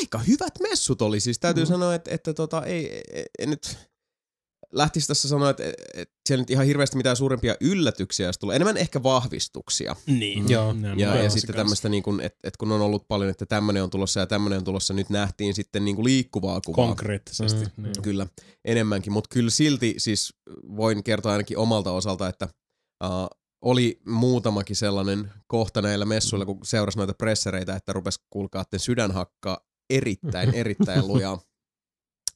aika 0.00 0.18
hyvät 0.18 0.54
messut 0.60 1.02
oli. 1.02 1.20
Siis 1.20 1.38
täytyy 1.38 1.64
Mhm. 1.64 1.72
sanoa, 1.72 1.94
että, 1.94 2.10
että 2.14 2.34
tota, 2.34 2.64
ei, 2.64 3.02
ei, 3.14 3.24
ei 3.38 3.46
nyt 3.46 3.78
lähtisi 4.72 5.06
tässä 5.06 5.28
sanoa, 5.28 5.50
että, 5.50 5.62
että 5.94 6.14
siellä 6.28 6.42
nyt 6.42 6.50
ihan 6.50 6.66
hirveästi 6.66 6.96
mitään 6.96 7.16
suurempia 7.16 7.56
yllätyksiä 7.60 8.26
olisi 8.26 8.40
tullut. 8.40 8.54
Enemmän 8.54 8.76
ehkä 8.76 9.02
vahvistuksia. 9.02 9.96
Niin. 10.06 10.48
Joo. 10.48 10.72
Näin 10.72 10.98
Ja, 10.98 11.08
ja 11.08 11.22
olisin 11.22 11.40
sitten 11.40 11.56
tämmöistä, 11.56 11.88
niin 11.88 12.02
kuin, 12.02 12.20
että, 12.20 12.38
että 12.44 12.58
kun 12.58 12.72
on 12.72 12.80
ollut 12.80 13.08
paljon, 13.08 13.30
että 13.30 13.46
tämmöinen 13.46 13.82
on 13.82 13.90
tulossa 13.90 14.20
ja 14.20 14.26
tämmöinen 14.26 14.58
on 14.58 14.64
tulossa, 14.64 14.94
nyt 14.94 15.10
nähtiin 15.10 15.54
sitten 15.54 15.84
niin 15.84 15.96
kuin 15.96 16.04
liikkuvaa 16.04 16.60
kuvaa. 16.60 16.86
Konkreettisesti. 16.86 17.64
Mm. 17.76 17.82
Niin. 17.82 18.02
Kyllä, 18.02 18.26
enemmänkin. 18.64 19.12
Mutta 19.12 19.28
kyllä 19.34 19.50
silti 19.50 19.94
siis 19.98 20.34
voin 20.76 21.04
kertoa 21.04 21.32
ainakin 21.32 21.58
omalta 21.58 21.92
osalta, 21.92 22.28
että 22.28 22.48
uh, 23.04 23.42
oli 23.62 24.00
muutamakin 24.06 24.76
sellainen 24.76 25.32
kohta 25.46 25.82
näillä 25.82 26.04
messuilla, 26.04 26.46
kun 26.46 26.58
seurasi 26.64 26.98
noita 26.98 27.14
pressereitä, 27.14 27.76
että 27.76 27.92
rupesi 27.92 28.20
kuulkaa, 28.30 28.62
että 28.62 28.78
sydän 28.78 29.10
hakkaa 29.10 29.58
erittäin, 29.90 30.54
erittäin 30.64 31.08
lujaa. 31.08 31.40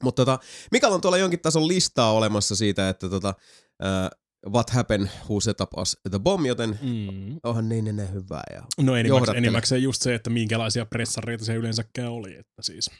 Mutta 0.02 0.24
tota, 0.24 0.38
Mikael 0.72 0.92
on 0.92 1.00
tuolla 1.00 1.18
jonkin 1.18 1.40
tason 1.40 1.68
listaa 1.68 2.12
olemassa 2.12 2.56
siitä, 2.56 2.88
että 2.88 3.09
tota, 3.09 3.35
uh, 3.82 4.52
what 4.52 4.70
happened, 4.70 5.09
who 5.28 5.40
set 5.40 5.61
up 5.61 5.78
us 5.78 5.98
the 6.11 6.18
bomb, 6.18 6.46
joten 6.46 6.78
Mm. 6.82 7.40
onhan 7.42 7.68
niin 7.68 7.88
enää 7.88 8.06
hyvää. 8.06 8.42
Ja... 8.54 8.62
No 8.80 8.96
enimmäkseen, 8.96 9.37
enimmäkseen 9.37 9.82
just 9.82 10.02
se, 10.02 10.14
että 10.14 10.30
minkälaisia 10.30 10.87
pressareita 10.87 11.44
se 11.44 11.54
yleensäkään 11.54 12.12
oli, 12.12 12.35
että 12.35 12.62
siis 12.62 12.90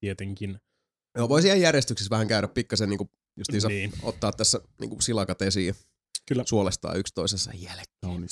tietenkin. 0.00 0.58
Joo, 1.18 1.28
voisi 1.28 1.48
ihan 1.48 1.60
järjestyksessä 1.60 2.10
vähän 2.10 2.28
käydä 2.28 2.48
pikkasen 2.48 2.90
niin 2.90 3.10
justiinsa 3.38 3.68
Niin. 3.68 3.90
niin. 3.90 4.00
ottaa 4.04 4.32
tässä 4.32 4.60
niin 4.80 5.02
silakat 5.02 5.42
esiin 5.42 5.66
ja 5.66 5.74
Kyllä. 6.28 6.44
suolestaa 6.46 6.94
yksi 6.94 7.14
toisensa 7.14 7.50
jälkeen. 7.54 8.26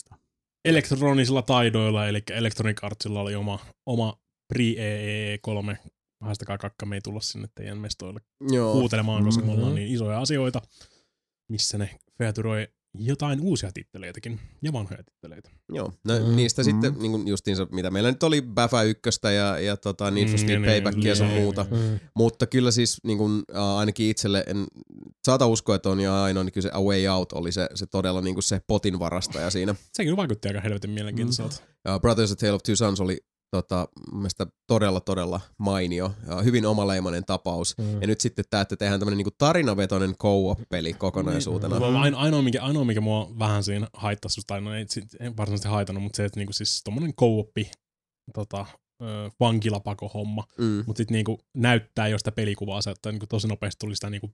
Elektronisilla 0.64 1.42
taidoilla, 1.42 2.06
eli 2.06 2.22
Electronic 2.30 2.78
Artsilla 2.84 3.20
oli 3.20 3.34
oma, 3.34 3.58
oma 3.86 4.20
Pre-EE3. 4.54 5.76
Haastakaa 6.20 6.58
kakka, 6.58 6.86
me 6.86 6.94
ei 6.96 7.00
tulla 7.00 7.20
sinne 7.20 7.48
teidän 7.54 7.78
mestoille 7.78 8.20
Joo. 8.50 8.72
kuuntelemaan, 8.72 9.24
koska 9.24 9.44
me 9.44 9.52
ollaan 9.52 9.66
Mhm. 9.72 9.74
niin 9.74 9.94
isoja 9.94 10.20
asioita, 10.20 10.62
missä 11.48 11.78
ne 11.78 11.90
featuroi 12.18 12.68
jotain 12.98 13.40
uusia 13.40 13.70
titteleitäkin 13.74 14.40
ja 14.62 14.72
vanhoja 14.72 15.02
titteleitä. 15.04 15.50
Joo, 15.72 15.92
no, 16.04 16.18
Mm. 16.18 16.24
mm. 16.26 16.36
niistä 16.36 16.62
Mm. 16.62 16.64
sitten 16.64 16.94
niin 16.98 17.28
justiinsa, 17.28 17.66
mitä 17.72 17.90
meillä 17.90 18.10
nyt 18.10 18.22
oli 18.22 18.42
Bafa 18.42 18.82
1 18.82 19.32
ja, 19.36 19.58
ja 19.58 19.76
tota, 19.76 20.10
Need 20.10 20.26
for 20.28 20.36
Mm, 20.38 20.42
Speed 20.42 20.58
niin, 20.58 20.70
Paybackia 20.70 21.08
ja 21.10 21.14
sun 21.16 21.26
niin, 21.28 21.42
muuta. 21.42 21.66
niin. 21.70 21.90
Mm. 21.90 22.00
Mutta 22.16 22.46
kyllä 22.46 22.70
siis 22.70 23.00
niin 23.04 23.18
kuin, 23.18 23.42
äh, 23.56 23.62
ainakin 23.78 24.10
itselle, 24.10 24.44
en 24.46 24.66
saata 25.26 25.46
uskoa, 25.46 25.74
että 25.76 25.88
on 25.90 26.00
ja 26.00 26.22
ainoa, 26.24 26.44
niin 26.44 26.52
kyllä 26.52 26.62
se 26.68 26.70
A 26.74 26.80
Way 26.82 27.08
Out 27.08 27.32
oli 27.32 27.52
se, 27.52 27.68
se 27.74 27.86
todella 27.86 28.20
niin 28.20 28.34
kuin 28.34 28.44
se 28.44 28.60
potin 28.66 28.98
varastaja 28.98 29.50
siinä. 29.50 29.74
Se 29.92 30.04
kyllä 30.04 30.16
vaikutti 30.16 30.48
aika 30.48 30.60
helvetin 30.60 30.90
mielenkiintoiselta. 30.90 31.56
Uh, 31.94 32.00
Brothers 32.00 32.32
A 32.32 32.36
Tale 32.36 32.52
of 32.52 32.62
Two 32.62 32.76
Sons 32.76 33.00
oli 33.00 33.18
tota, 33.50 33.88
mielestä 34.12 34.46
todella, 34.66 35.00
todella 35.00 35.40
mainio. 35.58 36.12
Ja 36.26 36.42
hyvin 36.42 36.66
omaleimainen 36.66 37.24
tapaus. 37.24 37.78
Mm. 37.78 38.00
Ja 38.00 38.06
nyt 38.06 38.20
sitten 38.20 38.44
tämä, 38.50 38.60
että 38.60 38.76
tehdään 38.76 39.00
tämmöinen 39.00 39.18
niin 39.18 39.34
tarinavetoinen 39.38 40.16
co-op-peli 40.16 40.92
kokonaisuutena. 40.92 41.78
Mm. 41.78 41.96
Aino, 41.96 42.18
ainoa, 42.18 42.42
mikä, 42.42 42.62
ainoa, 42.62 42.84
mikä 42.84 43.00
mua 43.00 43.30
vähän 43.38 43.64
siinä 43.64 43.88
haittasi, 43.92 44.40
tai 44.46 44.60
no 44.60 44.74
ei, 44.74 44.84
sit- 44.88 45.16
ei 45.20 45.36
varsinaisesti 45.36 45.68
haitannut, 45.68 46.02
mutta 46.02 46.16
se, 46.16 46.24
että 46.24 46.40
niinku 46.40 46.52
siis 46.52 46.80
tommonen 46.84 47.14
co-oppi 47.14 47.70
tota, 48.34 48.66
ö, 49.02 49.30
vankilapakohomma, 49.40 50.44
Mm. 50.58 50.82
mutta 50.86 51.00
sitten 51.00 51.14
niinku 51.14 51.38
näyttää 51.56 52.08
jo 52.08 52.18
sitä 52.18 52.32
pelikuvaa, 52.32 52.80
että 52.90 53.12
niinku 53.12 53.26
tosi 53.26 53.48
nopeasti 53.48 53.78
tuli 53.78 53.94
sitä 53.94 54.10
niinku 54.10 54.30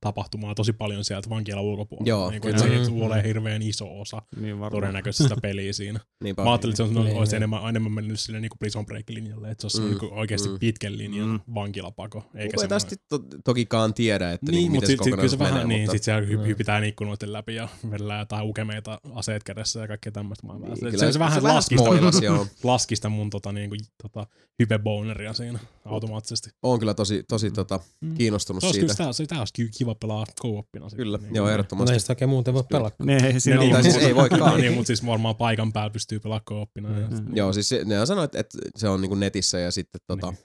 tapahtumaa 0.00 0.54
tosi 0.54 0.72
paljon 0.72 1.04
sieltä 1.04 1.30
vankilan 1.30 1.64
ulkopuolella. 1.64 2.08
Joo, 2.08 2.30
niinku, 2.30 2.48
että 2.48 2.62
se 2.62 2.68
ei 2.68 2.88
Mm. 2.88 3.02
ole 3.02 3.22
hirveän 3.24 3.62
iso 3.62 4.00
osa 4.00 4.22
Niin 4.40 4.50
varmaan. 4.60 4.72
todennäköisesti 4.72 5.22
sitä 5.22 5.36
peliä 5.42 5.72
siinä. 5.72 6.00
Niinpä. 6.24 6.44
Mä 6.44 6.50
ajattelin, 6.50 6.72
että 6.72 6.92
se 6.92 6.98
on, 6.98 7.04
Niin, 7.04 7.16
olisi 7.16 7.30
niin. 7.32 7.36
enemmän, 7.36 7.68
enemmän 7.68 7.92
mennyt 7.92 8.20
sille 8.20 8.40
niinku 8.40 8.56
Prison 8.58 8.86
Break-linjalle, 8.86 9.50
että 9.50 9.60
se 9.62 9.66
olisi 9.66 9.80
Mm, 9.80 9.86
niinku 9.88 10.08
oikeasti 10.12 10.48
mm. 10.48 10.58
pitkän 10.58 10.98
linjan 10.98 11.28
Mm. 11.28 11.40
vankilapako. 11.54 12.18
Eikä 12.34 12.50
semmoinen- 12.60 12.68
tästä 12.68 12.96
to, 13.08 13.18
tokikaan 13.44 13.94
tiedä, 13.94 14.32
että 14.32 14.46
niin, 14.52 14.56
niin, 14.60 14.72
miten 14.72 14.86
sitten 14.88 15.04
sit, 15.04 15.14
kyllä 15.14 15.28
se 15.28 15.36
kokonaisuus 15.36 15.38
vähän, 15.38 15.54
menee, 15.54 15.66
niin, 15.76 15.80
mutta 15.80 15.92
sit 15.92 16.02
siellä 16.02 16.28
hy- 16.28 16.38
Mm. 16.38 16.44
hypitään 16.46 16.84
ikkunoiden 16.84 17.32
läpi 17.32 17.54
ja 17.54 17.68
vedellään 17.90 18.18
jotain 18.20 18.48
ukemeita 18.48 19.00
aseet 19.14 19.44
kädessä 19.44 19.80
ja 19.80 19.88
kaikkea 19.88 20.12
tämmöistä. 20.12 20.46
Mä 20.46 20.52
Niin, 20.58 20.76
se, 20.98 21.12
se, 21.12 21.18
vähän 21.18 21.32
se 21.32 21.42
vähän 21.42 21.54
laski, 21.56 21.78
sitä, 21.78 21.84
spoilasi, 21.90 22.24
joo. 22.24 22.46
laski 22.62 22.96
sitä 22.96 23.08
mun 23.08 23.30
tota, 23.30 23.52
niinku, 23.52 23.76
tota, 24.08 24.26
hypeboneria 24.58 25.32
siinä 25.32 25.58
automaattisesti. 25.84 26.50
Oon 26.62 26.78
kyllä 26.78 26.94
tosi, 26.94 27.22
tosi 27.28 27.50
tota, 27.50 27.80
Mm. 28.00 28.14
kiinnostunut 28.14 28.64
olisi 28.64 28.80
siitä. 28.80 28.94
kyllä 28.94 29.12
sitä 29.12 29.38
olisi 29.38 29.52
kyllä 29.56 29.70
kiva 29.78 29.94
pelaa 29.94 30.24
co-opina. 30.42 30.86
Kyllä, 30.96 31.18
niin, 31.18 31.24
joo, 31.24 31.32
niin. 31.32 31.42
No 31.44 31.50
ehdottomasti. 31.52 31.92
ei 31.94 32.00
sitä 32.00 32.12
oikein 32.12 32.28
muuten 32.28 32.54
voi 32.54 32.64
pelata. 32.70 33.04
Niin, 33.04 33.24
ei 33.24 33.40
siinä 33.40 33.60
niin, 33.60 33.70
tai 33.72 33.80
ollut 33.80 33.92
siis 33.92 34.04
ei 34.06 34.14
voikaan. 34.14 34.60
niin, 34.60 34.72
mutta 34.72 34.86
siis 34.86 35.06
varmaan 35.06 35.36
paikan 35.36 35.72
päällä 35.72 35.90
pystyy 35.90 36.20
pelaamaan 36.20 36.44
co-opina. 36.50 36.98
Ja, 37.00 37.08
Mm. 37.08 37.36
Joo, 37.36 37.52
siis 37.52 37.70
ne 37.84 38.06
sanoit, 38.06 38.34
että 38.34 38.58
se 38.76 38.88
on 38.88 39.00
niinku 39.00 39.14
netissä 39.14 39.58
ja 39.58 39.70
sitten 39.70 40.00
tota, 40.06 40.30
Niin. 40.30 40.38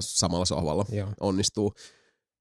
samalla 0.00 0.44
sohvalla 0.44 0.84
Joo. 0.92 1.08
onnistuu. 1.20 1.74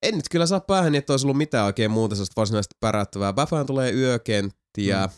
En 0.03 0.15
nyt 0.15 0.29
kyllä 0.31 0.45
saa 0.45 0.59
päähän, 0.59 0.95
että 0.95 1.13
olisi 1.13 1.25
ollut 1.25 1.38
mitään 1.38 1.65
oikein 1.65 1.91
muuta 1.91 2.15
sellaista 2.15 2.33
varsinaisesti 2.41 2.75
päräyttävää. 2.79 3.33
Bafään 3.33 3.65
tulee 3.65 3.91
yökenttiä. 3.91 5.05
Mm. 5.05 5.11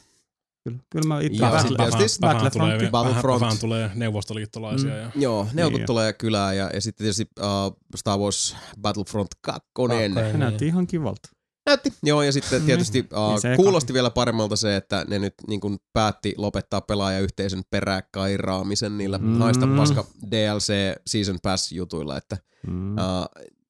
Kyllä, 0.68 0.80
kyllä 0.90 1.08
mä 1.08 1.20
itse 1.22 1.44
Ja 1.46 1.60
sitten 1.62 1.78
tietysti 1.92 2.22
vähän, 2.22 2.36
vähän, 2.36 2.44
Battlefront. 2.52 2.78
tulee, 2.78 2.92
vähän, 2.92 3.40
vähän 3.42 3.58
tulee 3.60 3.92
neuvostoliittolaisia. 3.96 4.92
Mm. 4.92 4.98
Ja, 5.00 5.12
Joo, 5.16 5.48
neuvot 5.54 5.74
Niin. 5.80 5.86
tulee 5.86 6.14
kylään 6.14 6.58
ja, 6.58 6.70
ja 6.74 6.82
sitten 6.82 7.04
tietysti 7.04 7.30
uh, 7.40 7.78
Star 7.96 8.20
Wars 8.20 8.56
Battlefront 8.82 9.28
2. 9.42 9.42
Kakkonen, 9.42 10.14
Se 10.14 10.22
niin. 10.24 10.40
näytti 10.40 10.68
ihan 10.68 10.88
kivalta. 10.88 11.30
Näytti. 11.66 11.94
Joo, 12.04 12.22
ja 12.22 12.32
sitten 12.32 12.62
tietysti 12.64 13.02
Niin 13.02 13.20
uh, 13.20 13.38
eka- 13.40 13.56
kuulosti 13.56 13.94
vielä 13.94 14.10
paremmalta 14.10 14.56
se, 14.56 14.76
että 14.76 15.06
ne 15.10 15.20
nyt 15.20 15.34
niin 15.48 15.60
kuin 15.62 15.78
päätti 15.94 16.34
lopettaa 16.38 16.82
pelaajayhteisön 16.82 17.64
peräkairaamisen 17.70 18.98
niillä 18.98 19.18
Mm. 19.18 19.38
haista 19.40 19.68
paska 19.78 20.06
DLC 20.32 20.74
Season 21.08 21.38
Pass 21.44 21.72
jutuilla, 21.72 22.18
että 22.18 22.38
Mm. 22.68 22.94
uh, 22.94 23.00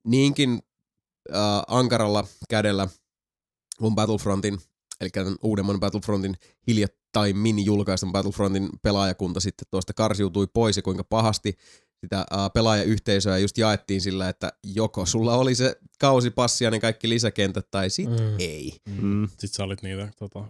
niinkin 0.04 0.54
uh, 1.30 1.36
ankaralla 1.68 2.24
kädellä 2.50 2.88
kun 3.80 3.96
Battlefrontin, 3.96 4.58
eli 5.02 5.10
tämän 5.10 5.36
uudemman 5.44 5.80
Battlefrontin 5.80 6.36
hiljattain 6.68 7.38
mini-julkaistun 7.38 8.12
Battlefrontin 8.12 8.70
pelaajakunta 8.82 9.40
sitten 9.40 9.68
tuosta 9.72 9.94
karsiutui 9.94 10.48
pois 10.54 10.78
ja 10.78 10.84
kuinka 10.84 11.04
pahasti 11.04 11.58
sitä 12.02 12.26
uh, 12.34 12.54
pelaajayhteisöä 12.54 13.38
just 13.38 13.58
jaettiin 13.58 14.02
sillä, 14.02 14.30
että 14.30 14.54
joko 14.64 15.06
sulla 15.06 15.36
oli 15.38 15.56
se 15.56 15.76
kausipassi 16.00 16.64
ja 16.64 16.72
ne 16.72 16.80
kaikki 16.80 17.10
lisäkentät 17.10 17.72
tai 17.72 17.90
sit 17.90 18.10
Mm. 18.10 18.36
ei. 18.40 18.74
Mm. 19.02 19.28
Sitten 19.28 19.48
sä 19.48 19.64
olit 19.64 19.82
niitä 19.84 20.10
tota, 20.20 20.46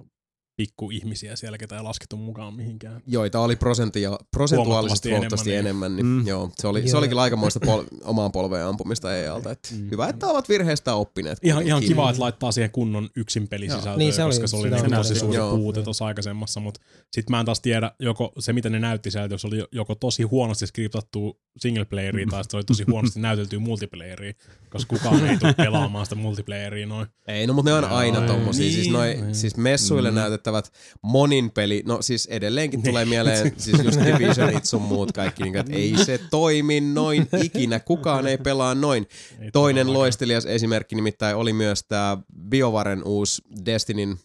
pikkuihmisiä 0.58 1.36
siellä, 1.36 1.58
ketä 1.58 1.76
ei 1.78 1.84
laskettu 1.84 2.18
mukaan 2.18 2.54
mihinkään. 2.54 3.02
Joita 3.08 3.40
oli 3.40 3.56
prosentia, 3.56 4.18
prosentuaalisesti 4.32 5.10
Huomattavasti 5.10 5.10
huomattavasti 5.10 5.56
enemmän, 5.56 5.96
niin, 5.96 6.00
enemmän, 6.00 6.16
niin 6.18 6.24
Mm. 6.24 6.28
joo, 6.28 6.52
se, 6.58 6.68
oli, 6.68 6.82
se 6.82 6.88
Joo. 6.90 6.98
olikin 6.98 7.10
kyllä 7.10 7.22
aikamoista 7.22 7.60
pol- 7.66 7.86
omaan 8.04 8.32
polveen 8.32 8.66
ampumista 8.66 9.16
EA-alta. 9.18 9.52
Että 9.52 9.70
Mm. 9.76 9.92
Hyvä, 9.92 10.08
että 10.08 10.28
ovat 10.28 10.50
virheistä 10.50 10.94
oppineet. 10.96 11.38
Ihan, 11.44 11.64
ihan 11.64 11.82
kiva, 11.84 12.10
että 12.10 12.22
laittaa 12.22 12.52
siihen 12.52 12.72
kunnon 12.72 13.10
yksin 13.16 13.48
pelisisältöä, 13.48 13.98
Niin, 13.98 14.14
se 14.14 14.24
oli- 14.24 14.34
koska 14.34 14.48
se 14.48 14.56
oli 14.56 14.70
niin 14.70 14.86
on 14.86 14.92
tosi 14.92 15.16
suuri 15.16 15.36
Joo. 15.38 15.58
puute 15.58 15.82
tuossa 15.82 16.06
aikaisemmassa, 16.06 16.60
mutta 16.60 16.82
sitten 17.12 17.32
mä 17.36 17.40
en 17.40 17.46
taas 17.46 17.60
tiedä, 17.60 17.92
joko 18.00 18.32
se 18.40 18.54
mitä 18.54 18.70
ne 18.70 18.80
näytti 18.80 19.12
sieltä, 19.12 19.34
jos 19.34 19.46
oli 19.46 19.64
joko 19.72 19.96
tosi 19.96 20.24
huonosti 20.24 20.68
skriptattua 20.68 21.34
singleplayeria 21.58 22.28
tai 22.30 22.44
se 22.50 22.58
oli 22.58 22.64
tosi 22.64 22.84
huonosti 22.92 23.20
näyteltyä 23.20 23.60
multiplayeria, 23.60 24.34
koska 24.70 24.96
kukaan 24.98 25.26
ei 25.30 25.38
tule 25.38 25.54
pelaamaan 25.68 26.06
sitä 26.06 26.16
multiplayeria 26.16 26.88
noin. 26.88 27.08
Ei, 27.28 27.48
no 27.48 27.54
mutta 27.54 27.72
ne 27.72 27.78
on 27.78 27.84
aina 27.86 28.22
ei, 28.22 28.28
tommosia. 28.28 28.64
niin, 28.64 28.74
siis, 28.74 28.90
noi, 28.90 29.14
niin. 29.14 29.36
siis 29.36 29.58
messuille 29.58 30.10
Mm. 30.12 30.16
Näytettävät 30.52 30.74
monin 31.02 31.52
peli, 31.52 31.84
no 31.86 32.02
siis 32.02 32.26
edelleenkin 32.26 32.84
tulee 32.84 33.06
mieleen 33.06 33.54
siis 33.58 33.84
just 33.84 34.00
Divisionit 34.06 34.66
sun 34.66 34.82
muut 34.82 35.12
kaikki, 35.12 35.44
niin, 35.44 35.58
että 35.58 35.74
ei 35.74 35.98
se 36.06 36.20
toimi 36.30 36.82
noin 36.82 37.28
ikinä, 37.44 37.80
kukaan 37.80 38.28
ei 38.28 38.38
pelaa 38.38 38.76
noin. 38.76 39.08
Ei 39.40 39.52
Toinen 39.52 39.94
loistelias 39.94 40.46
esimerkki 40.46 40.96
nimittäin 40.96 41.36
oli 41.36 41.54
myös 41.54 41.84
tämä 41.84 42.18
BioVaren 42.50 43.04
uusi 43.04 43.42
Destinyn 43.66 44.18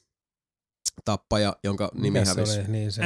tappaja, 1.04 1.56
jonka 1.64 1.90
nimi 1.94 2.10
Mikäs 2.10 2.28
se 2.28 2.34
hävisi. 2.34 2.60
oli? 2.60 2.68
Niin 2.68 2.92
se. 2.92 3.02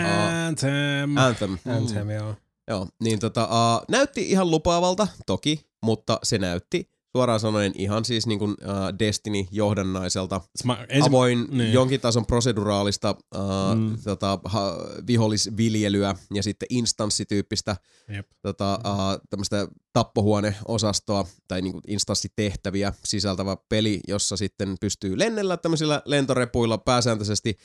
Anthem. 0.46 1.16
Anthem. 1.16 1.59
Anthem, 1.68 2.11
joo. 2.11 2.35
Joo, 2.68 2.88
niin 3.00 3.18
tota, 3.18 3.44
uh, 3.44 3.85
näytti 3.88 4.31
ihan 4.31 4.50
lupaavalta, 4.50 5.09
toki, 5.26 5.66
mutta 5.83 6.18
se 6.22 6.38
näytti 6.38 6.96
suoraan 7.16 7.40
sanoen 7.40 7.72
ihan 7.79 8.05
siis 8.05 8.26
niin 8.26 8.38
kuin 8.38 8.50
uh, 8.50 8.98
Destiny-johdannaiselta. 8.98 10.40
Mä 10.64 10.87
ensin, 10.88 11.11
Avoin 11.11 11.46
niin. 11.50 11.72
jonkin 11.72 12.00
tason 12.00 12.26
proseduraalista 12.26 13.16
uh, 13.35 13.40
Mm. 13.76 13.98
tota, 14.05 14.38
ha, 14.44 14.76
vihollisviljelyä 15.07 16.14
ja 16.35 16.42
sitten 16.42 16.66
instanssityyppistä 16.70 17.76
Jep. 18.09 18.26
tota, 18.42 18.74
uh, 18.85 19.20
tämmöistä 19.31 19.68
tappohuoneosastoa 19.92 21.26
tai 21.48 21.62
niin 21.62 21.72
kuin 21.72 21.83
instanssitehtäviä 21.87 22.92
sisältävä 23.05 23.57
peli, 23.68 24.00
jossa 24.09 24.37
sitten 24.37 24.76
pystyy 24.81 25.18
lennellä 25.18 25.57
tämmöisillä 25.57 26.02
lentorepuilla 26.05 26.79
pääsääntöisesti 26.79 27.59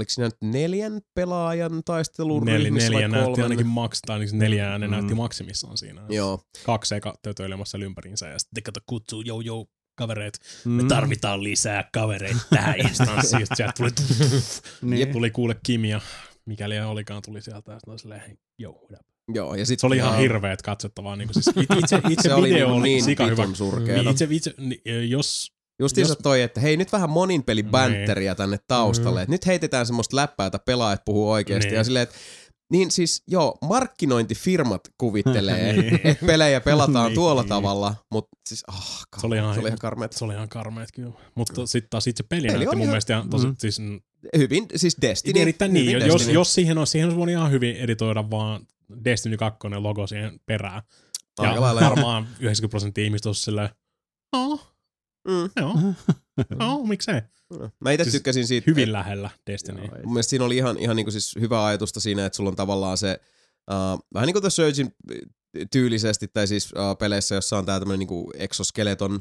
Oliko 0.00 0.10
siinä 0.10 0.26
nyt 0.28 0.52
neljän 0.52 1.00
pelaajan 1.14 1.82
taistelun 1.84 2.44
Nel, 2.44 2.62
ryhmissä 2.64 2.90
neljä 2.90 3.10
vai 3.10 3.18
näytti 3.20 3.42
ainakin 3.42 3.66
maks, 3.66 4.00
tai 4.06 4.14
ainakin 4.14 4.38
neljää 4.38 4.78
ne 4.78 4.86
Mm. 4.86 4.90
näytti 4.90 5.14
maksimissaan 5.14 5.76
siinä. 5.78 6.02
Joo, 6.08 6.40
Kaksi 6.66 6.94
eka 6.94 7.14
tötöilemässä 7.22 7.78
ympäriinsä 7.78 8.28
ja 8.28 8.38
sitten 8.38 8.62
kato 8.62 8.80
kutsuu, 8.86 9.20
jou 9.20 9.40
jou, 9.40 9.66
kavereet, 9.94 10.38
Mm. 10.64 10.72
me 10.72 10.82
tarvitaan 10.88 11.42
lisää 11.44 11.88
kavereita 11.92 12.40
tähän 12.50 12.80
instanssiin. 12.80 13.46
Sieltä 13.54 13.72
tuli, 13.76 13.90
Niin. 14.82 15.08
tuli 15.12 15.30
kuule 15.30 15.56
Kim 15.62 15.84
ja 15.84 16.00
mikäli 16.46 16.80
olikaan 16.80 17.22
tuli 17.22 17.42
sieltä 17.42 17.72
ja 17.72 17.78
sitten 17.80 17.98
silleen, 17.98 18.38
up? 18.66 18.90
joo. 19.34 19.54
Ja 19.54 19.66
sit, 19.66 19.80
Se 19.80 19.86
oli 19.86 19.96
ihan 19.96 20.12
aa, 20.12 20.18
hirveät 20.18 20.62
katsottavaa. 20.62 21.16
Niin 21.16 21.28
siis 21.34 21.48
itse, 21.48 21.78
itse, 21.78 22.00
itse 22.10 22.28
Se 22.28 22.34
oli 22.34 22.48
video 22.48 22.66
niin, 22.66 22.76
oli 22.78 22.88
niin 22.88 23.04
sika 23.04 23.26
hyvä. 23.26 23.44
Niin, 23.46 24.08
itse, 24.08 24.26
itse, 24.30 24.54
niin, 24.58 25.10
jos, 25.10 25.52
Justiinsa 25.80 26.10
Jos- 26.12 26.18
toi, 26.22 26.42
että 26.42 26.60
hei 26.60 26.76
nyt 26.76 26.92
vähän 26.92 27.10
monin 27.10 27.42
peli 27.42 27.62
Niin. 27.62 28.36
tänne 28.36 28.58
taustalle. 28.68 29.20
Mm. 29.20 29.22
Et 29.22 29.28
nyt 29.28 29.46
heitetään 29.46 29.86
semmoista 29.86 30.16
läppää, 30.16 30.46
että 30.46 30.58
pelaajat 30.58 31.02
puhuu 31.04 31.30
oikeasti. 31.30 31.68
Niin. 31.68 31.76
Ja 31.76 31.84
silleen, 31.84 32.02
että 32.02 32.14
niin 32.72 32.90
siis 32.90 33.22
joo, 33.28 33.58
markkinointifirmat 33.62 34.80
kuvittelee, 34.98 35.72
Niin. 35.72 36.00
että 36.04 36.26
pelejä 36.26 36.60
pelataan 36.60 37.06
Niin. 37.08 37.14
tuolla 37.14 37.44
tavalla, 37.44 37.94
mutta 38.12 38.30
siis 38.48 38.64
ah, 38.68 39.06
Se 39.20 39.26
oli 39.26 39.36
ihan- 39.36 39.54
se 39.54 39.60
oli 39.60 39.68
ihan 39.68 39.78
karmeet. 39.78 40.12
se 40.12 40.24
oli 40.24 40.34
ihan 40.34 40.48
karmeet 40.48 40.88
kyllä. 40.94 41.12
Mutta 41.34 41.66
sitten 41.66 41.90
taas 41.90 42.06
itse 42.06 42.22
peli, 42.22 42.40
Peli 42.46 42.52
näytti 42.52 42.66
mun 42.66 42.82
ihan- 42.82 42.88
mielestä 42.90 43.12
ihan 43.12 43.30
tosi, 43.30 43.46
Mm. 43.46 43.54
siis 43.58 43.78
Hyvin, 44.36 44.66
siis 44.76 44.96
Destiny. 45.02 45.40
erittäin 45.40 45.72
niin. 45.72 45.86
hyvin 45.86 46.06
Jos, 46.06 46.14
Destiny. 46.14 46.34
jos 46.34 46.54
siihen 46.54 46.78
olisi, 46.78 46.90
siihen 46.90 47.06
olisi 47.06 47.16
voinut 47.18 47.32
ihan 47.32 47.50
hyvin 47.50 47.76
editoida 47.76 48.30
vaan 48.30 48.66
Destiny 49.04 49.36
2 49.36 49.58
logo 49.78 50.06
siihen 50.06 50.40
perään. 50.46 50.82
Aika 51.38 51.54
Ja 51.54 51.60
varmaan 51.60 52.28
90 52.40 52.68
prosenttia 52.70 53.04
ihmistä 53.04 53.28
olisi 53.28 53.42
silleen, 53.42 53.68
oh, 54.32 54.72
Mm. 55.28 55.50
joo, 55.56 55.74
oh, 56.68 56.86
miksei. 56.88 57.20
Mä 57.80 57.90
itse 57.92 58.04
Siis 58.04 58.12
tykkäsin 58.14 58.46
siitä, 58.46 58.64
Hyvin 58.70 58.92
lähellä 58.92 59.30
Destiny. 59.46 59.78
Joo. 59.84 59.96
Mun 60.04 60.12
mielestä 60.12 60.30
siinä 60.30 60.44
oli 60.44 60.56
ihan, 60.56 60.78
ihan 60.78 60.96
niinku 60.96 61.10
siis 61.10 61.34
hyvä 61.40 61.64
ajatusta 61.66 62.00
siinä, 62.00 62.26
että 62.26 62.36
sulla 62.36 62.50
on 62.50 62.56
tavallaan 62.56 62.98
se, 62.98 63.20
uh, 63.70 64.04
vähän 64.14 64.26
niin 64.26 64.34
kuin 64.34 64.42
The 64.42 64.50
Surgein 64.50 64.94
tyylisesti, 65.72 66.28
tai 66.28 66.46
siis 66.46 66.72
uh, 66.72 66.98
peleissä, 66.98 67.34
jossa 67.34 67.58
on 67.58 67.66
tää 67.66 67.78
tämmönen 67.78 67.98
niinku 67.98 68.30
exoskeleton 68.34 69.20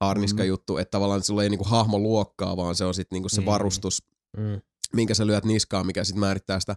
harniska 0.00 0.42
Mm. 0.42 0.48
juttu, 0.48 0.76
että 0.76 0.90
tavallaan 0.90 1.22
sulla 1.22 1.42
ei 1.42 1.50
niinku 1.50 1.64
hahmo 1.64 1.98
luokkaa, 1.98 2.56
vaan 2.56 2.74
se 2.74 2.84
on 2.84 2.94
sitten 2.94 3.16
niinku 3.16 3.28
se 3.28 3.40
Mm. 3.40 3.44
varustus, 3.46 4.02
Mm. 4.36 4.60
minkä 4.92 5.14
sä 5.14 5.26
lyöt 5.26 5.44
niskaan, 5.44 5.86
mikä 5.86 6.04
sitten 6.04 6.20
määrittää 6.20 6.60
sitä 6.60 6.76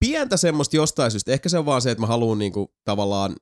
pientä 0.00 0.36
semmoista 0.36 0.76
jostain 0.76 1.10
syystä. 1.10 1.32
Ehkä 1.32 1.48
se 1.48 1.58
on 1.58 1.66
vaan 1.66 1.82
se, 1.82 1.90
että 1.90 2.00
mä 2.00 2.06
haluan 2.06 2.38
niinku 2.38 2.74
tavallaan 2.84 3.36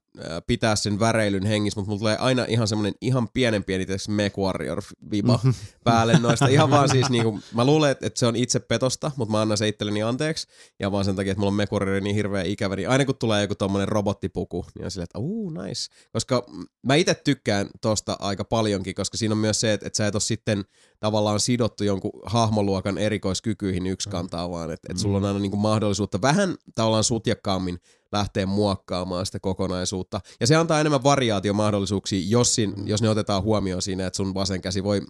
pitää 0.47 0.77
sen 0.77 1.01
väreilyn 1.01 1.47
hengissä, 1.47 1.81
mutta 1.81 1.89
mulla 1.91 1.99
tulee 1.99 2.17
aina 2.17 2.45
ihan 2.49 2.69
semmoinen 2.69 2.95
ihan 3.01 3.29
pienen 3.29 3.65
pieni 3.65 3.87
Mech 4.09 4.39
Warrior-viba 4.39 5.41
päälle 5.85 6.19
noista. 6.19 6.47
Ihan 6.47 6.71
vaan 6.71 6.89
siis 6.89 7.11
niinku, 7.11 7.41
mä 7.55 7.65
luulen, 7.65 7.91
että, 7.91 8.11
se 8.15 8.27
on 8.27 8.37
itse 8.37 8.61
petosta, 8.61 9.11
mutta 9.17 9.33
mä 9.33 9.41
annan 9.41 9.59
se 9.59 9.69
itselleni 9.69 10.03
anteeksi. 10.03 10.47
Ja 10.79 10.93
vaan 10.93 11.05
sen 11.05 11.17
takia, 11.17 11.33
että 11.33 11.41
mulla 11.41 11.63
on 11.63 11.69
Warrior 11.73 12.01
niin 12.01 12.17
hirveä 12.17 12.43
ikävä, 12.43 12.77
niin 12.77 12.89
aina 12.89 13.05
kun 13.05 13.17
tulee 13.17 13.43
joku 13.43 13.55
tommonen 13.55 13.89
robottipuku, 13.89 14.67
niin 14.75 14.85
on 14.85 14.91
silleen, 14.91 15.05
että 15.05 15.19
uu, 15.19 15.51
nice. 15.51 15.93
Koska 16.13 16.47
mä 16.87 16.95
itse 16.95 17.15
tykkään 17.15 17.69
tosta 17.81 18.17
aika 18.21 18.45
paljonkin, 18.45 18.95
koska 18.95 19.17
siinä 19.17 19.33
on 19.33 19.39
myös 19.39 19.61
se, 19.61 19.73
että, 19.73 19.87
että 19.87 19.97
sä 19.97 20.07
et 20.07 20.15
ole 20.15 20.21
sitten 20.21 20.65
tavallaan 21.01 21.41
sidottu 21.41 21.85
jonkun 21.85 22.11
hahmoluokan 22.27 22.99
erikoiskykyihin 22.99 23.87
yksi 23.87 24.09
kantaa, 24.09 24.51
vaan 24.51 24.71
että, 24.71 24.89
että 24.91 25.03
sulla 25.03 25.17
on 25.17 25.25
aina 25.25 25.39
niinku 25.39 25.57
mahdollisuutta 25.57 26.23
vähän 26.23 26.55
tavallaan 26.75 27.05
sutjakkaammin 27.05 27.79
lähteä 28.13 28.47
muokkaamaan 28.47 29.27
sitä 29.27 29.41
kokonaisuutta. 29.41 30.21
Ja 30.41 30.47
se 30.47 30.57
antaa 30.57 30.81
enemmän 30.81 31.03
variaatiomahdollisuuksia, 31.05 32.21
jos, 32.29 32.55
siinä, 32.55 32.75
jos 32.85 33.03
ne 33.03 33.09
otetaan 33.09 33.43
huomioon 33.43 33.83
siinä, 33.83 34.07
että 34.07 34.17
sun 34.17 34.35
vasen 34.35 34.61
käsi 34.61 34.85
voi, 34.85 35.03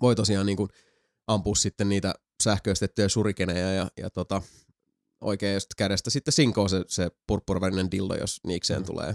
voi 0.00 0.14
tosiaan 0.14 0.46
niinku 0.46 0.68
ampua 1.26 1.54
sitten 1.54 1.88
niitä 1.88 2.14
sähköistettyjä 2.42 3.08
surikeneja 3.08 3.72
ja, 3.72 3.88
ja 3.96 4.10
tota, 4.10 4.42
oikein 5.20 5.54
just 5.54 5.66
kädestä 5.76 6.10
sitten 6.10 6.32
sinkoo 6.32 6.68
se, 6.68 6.84
se 6.88 7.10
purppurvärinen 7.26 7.90
dildo, 7.90 8.14
jos 8.14 8.40
niikseen 8.46 8.80
Mm. 8.80 8.86
tulee. 8.86 9.14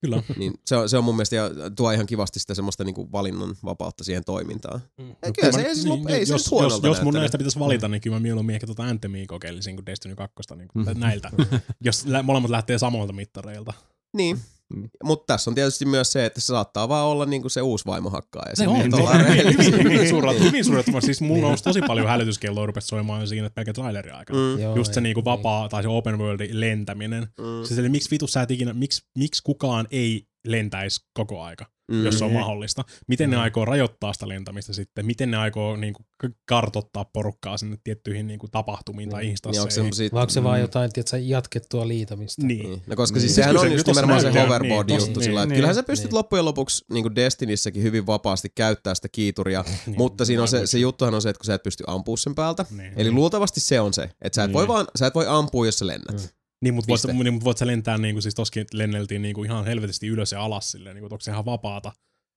Kyllä. 0.00 0.22
Niin 0.36 0.54
se, 0.66 0.76
on, 0.76 0.88
se 0.88 0.98
on 0.98 1.04
mun 1.04 1.16
mielestä 1.16 1.36
ja 1.36 1.50
tuo 1.76 1.90
ihan 1.90 2.06
kivasti 2.06 2.40
sitä 2.40 2.54
semmoista 2.54 2.84
niinku 2.84 3.12
valinnan 3.12 3.56
vapautta 3.64 4.04
siihen 4.04 4.24
toimintaan. 4.24 4.80
No, 4.98 5.04
kyllä 5.40 5.52
se 5.52 5.58
mä- 5.62 5.68
ei 5.68 5.74
siis 5.74 5.86
lop- 5.86 6.10
ei 6.10 6.26
se 6.26 6.32
jos, 6.32 6.50
huonolta 6.50 6.86
jos, 6.86 6.96
jos 6.96 7.04
mun 7.04 7.14
näistä 7.14 7.38
pitäisi 7.38 7.58
valita, 7.58 7.88
niin 7.88 8.00
kyllä 8.00 8.16
mä 8.16 8.20
mieluummin 8.20 8.54
ehkä 8.54 8.66
tota 8.66 8.82
Anthemia 8.82 9.24
kokeilisin 9.28 9.76
kuin 9.76 9.86
Destiny 9.86 10.14
2 10.16 10.34
niin 10.56 10.68
kuin 10.68 10.86
Mm. 10.86 11.00
näiltä. 11.00 11.30
jos 11.84 12.06
lä- 12.06 12.22
molemmat 12.22 12.50
lähtee 12.50 12.78
samoilta 12.78 13.12
mittareilta. 13.12 13.72
Niin. 14.16 14.38
Mm. 14.76 14.88
Mutta 15.04 15.32
tässä 15.34 15.50
on 15.50 15.54
tietysti 15.54 15.84
myös 15.84 16.12
se, 16.12 16.26
että 16.26 16.40
se 16.40 16.44
saattaa 16.46 16.88
vaan 16.88 17.06
olla 17.06 17.26
niinku 17.26 17.48
se 17.48 17.62
uusi 17.62 17.86
vaimohakkaaja. 17.86 18.56
Se 18.56 18.68
on, 18.68 18.78
Niin, 18.78 18.90
se 18.90 18.96
ollaan 18.96 19.16
on 19.20 19.22
hyvin, 19.26 19.36
rehellisiä. 19.44 19.76
hyvin, 19.78 19.92
hyvin 19.92 20.08
suurelta. 20.08 20.42
Hyvin 20.44 20.64
suurelta. 20.64 21.00
Siis 21.00 21.20
mulla 21.20 21.48
on 21.48 21.58
tosi 21.64 21.80
paljon 21.86 22.08
hälytyskelloa 22.08 22.66
rupesi 22.66 22.86
soimaan 22.86 23.28
siinä 23.28 23.50
pelkä 23.50 23.72
trailerin 23.72 24.14
aikana. 24.14 24.38
Mm, 24.38 24.62
Joo, 24.62 24.76
Just 24.76 24.94
se 24.94 25.00
niinku 25.00 25.24
vapaa 25.24 25.68
tai 25.68 25.82
se 25.82 25.88
open 25.88 26.18
worldin 26.18 26.60
lentäminen. 26.60 27.22
mm, 27.22 27.64
Siis 27.66 27.78
eli 27.78 27.88
miksi 27.88 28.10
vitus 28.10 28.32
sä 28.32 28.42
et 28.42 28.50
ikinä, 28.50 28.72
miksi, 28.74 29.02
miksi 29.18 29.42
kukaan 29.42 29.86
ei 29.90 30.26
lentäisi 30.46 31.00
koko 31.12 31.42
aika, 31.42 31.66
mm. 31.90 32.04
jos 32.04 32.18
se 32.18 32.24
on 32.24 32.30
Mm. 32.30 32.38
mahdollista? 32.38 32.84
Miten 33.08 33.30
ne 33.30 33.36
Mm. 33.36 33.42
aikoo 33.42 33.64
rajoittaa 33.64 34.12
sitä 34.12 34.28
lentämistä 34.28 34.72
sitten? 34.72 35.06
Miten 35.06 35.30
ne 35.30 35.36
aikoo 35.36 35.76
niinku 35.76 36.02
k- 36.02 36.36
kartottaa 36.48 37.04
porukkaa 37.04 37.56
sinne 37.56 37.76
tiettyihin 37.84 38.26
niinku 38.26 38.48
tapahtumiin 38.48 39.08
tai 39.10 39.20
Mm. 39.20 39.22
Niin 39.22 39.28
onko 39.28 39.32
instanseihin? 39.32 39.72
semmosia, 39.74 40.08
Vai 40.12 40.20
onko 40.22 40.30
se 40.30 40.42
vaan 40.44 40.58
Mm. 40.58 40.62
jotain, 40.62 40.92
tiedätkö, 40.92 41.18
jatkettua 41.18 41.88
liitämistä? 41.88 42.46
Niin. 42.46 42.70
Niin. 42.70 42.82
No 42.86 42.96
koska 42.96 43.14
Niin. 43.16 43.20
siis 43.20 43.22
Siis 43.22 43.34
sehän 43.34 43.50
kyllä 43.50 43.60
on 43.66 43.72
just 43.72 43.86
nimenomaan 43.86 44.20
se 44.20 44.24
näyttää, 44.24 44.42
hoverboard-juttu 44.46 45.20
niin, 45.20 45.24
sillä, 45.24 45.42
että 45.42 45.48
niin, 45.48 45.56
kyllähän 45.56 45.74
sä 45.74 45.80
niin. 45.80 45.86
pystyt 45.86 46.10
Niin. 46.10 46.14
loppujen 46.16 46.44
lopuksi 46.44 46.84
niin 46.92 47.02
kuin 47.04 47.14
Destinissäkin 47.14 47.82
hyvin 47.82 48.06
vapaasti 48.06 48.48
käyttää 48.54 48.94
sitä 48.94 49.08
kiituria, 49.12 49.64
Niin. 49.86 49.96
mutta 49.98 50.24
siinä 50.24 50.42
on 50.42 50.48
se, 50.48 50.66
se 50.66 50.78
juttuhan 50.78 51.14
on 51.14 51.22
se, 51.22 51.28
että 51.30 51.38
kun 51.38 51.44
sä 51.46 51.54
et 51.54 51.62
pysty 51.62 51.84
ampua 51.86 52.16
sen 52.16 52.34
päältä, 52.34 52.66
Niin. 52.70 52.92
eli 52.96 53.10
luultavasti 53.10 53.60
se 53.60 53.80
on 53.80 53.94
se, 53.94 54.02
että 54.22 54.36
sä 54.36 54.44
et, 54.44 54.48
Niin. 54.48 54.54
voi, 54.54 54.68
vaan, 54.68 54.86
sä 54.98 55.06
et 55.06 55.14
voi 55.14 55.26
ampua, 55.28 55.66
jos 55.66 55.78
sä 55.78 55.86
lennät. 55.86 56.34
Niin, 56.62 56.74
mutta 56.74 56.88
voit, 56.88 57.24
niin, 57.24 57.34
mut 57.34 57.44
voit 57.44 57.58
sä 57.58 57.66
lentää, 57.66 57.98
niin 57.98 58.14
kuin, 58.14 58.22
siis 58.22 58.34
toskin 58.34 58.66
lenneltiin 58.72 59.22
niin 59.22 59.34
kuin 59.34 59.46
ihan 59.50 59.64
helvetisti 59.64 60.06
ylös 60.06 60.32
ja 60.32 60.42
alas 60.42 60.70
silleen, 60.70 60.94
niin 60.94 61.02
kuin, 61.02 61.12
onko 61.12 61.20
se 61.20 61.30
ihan 61.30 61.44
vapaata 61.44 61.92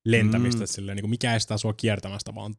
lentämistä, 0.05 0.63
Mm. 0.63 0.67
silleen, 0.67 0.95
niin 0.95 1.03
kuin, 1.03 1.09
mikä 1.09 1.35
estää 1.35 1.57
sua 1.57 1.73
kiertämästä 1.73 2.35
vaan 2.35 2.55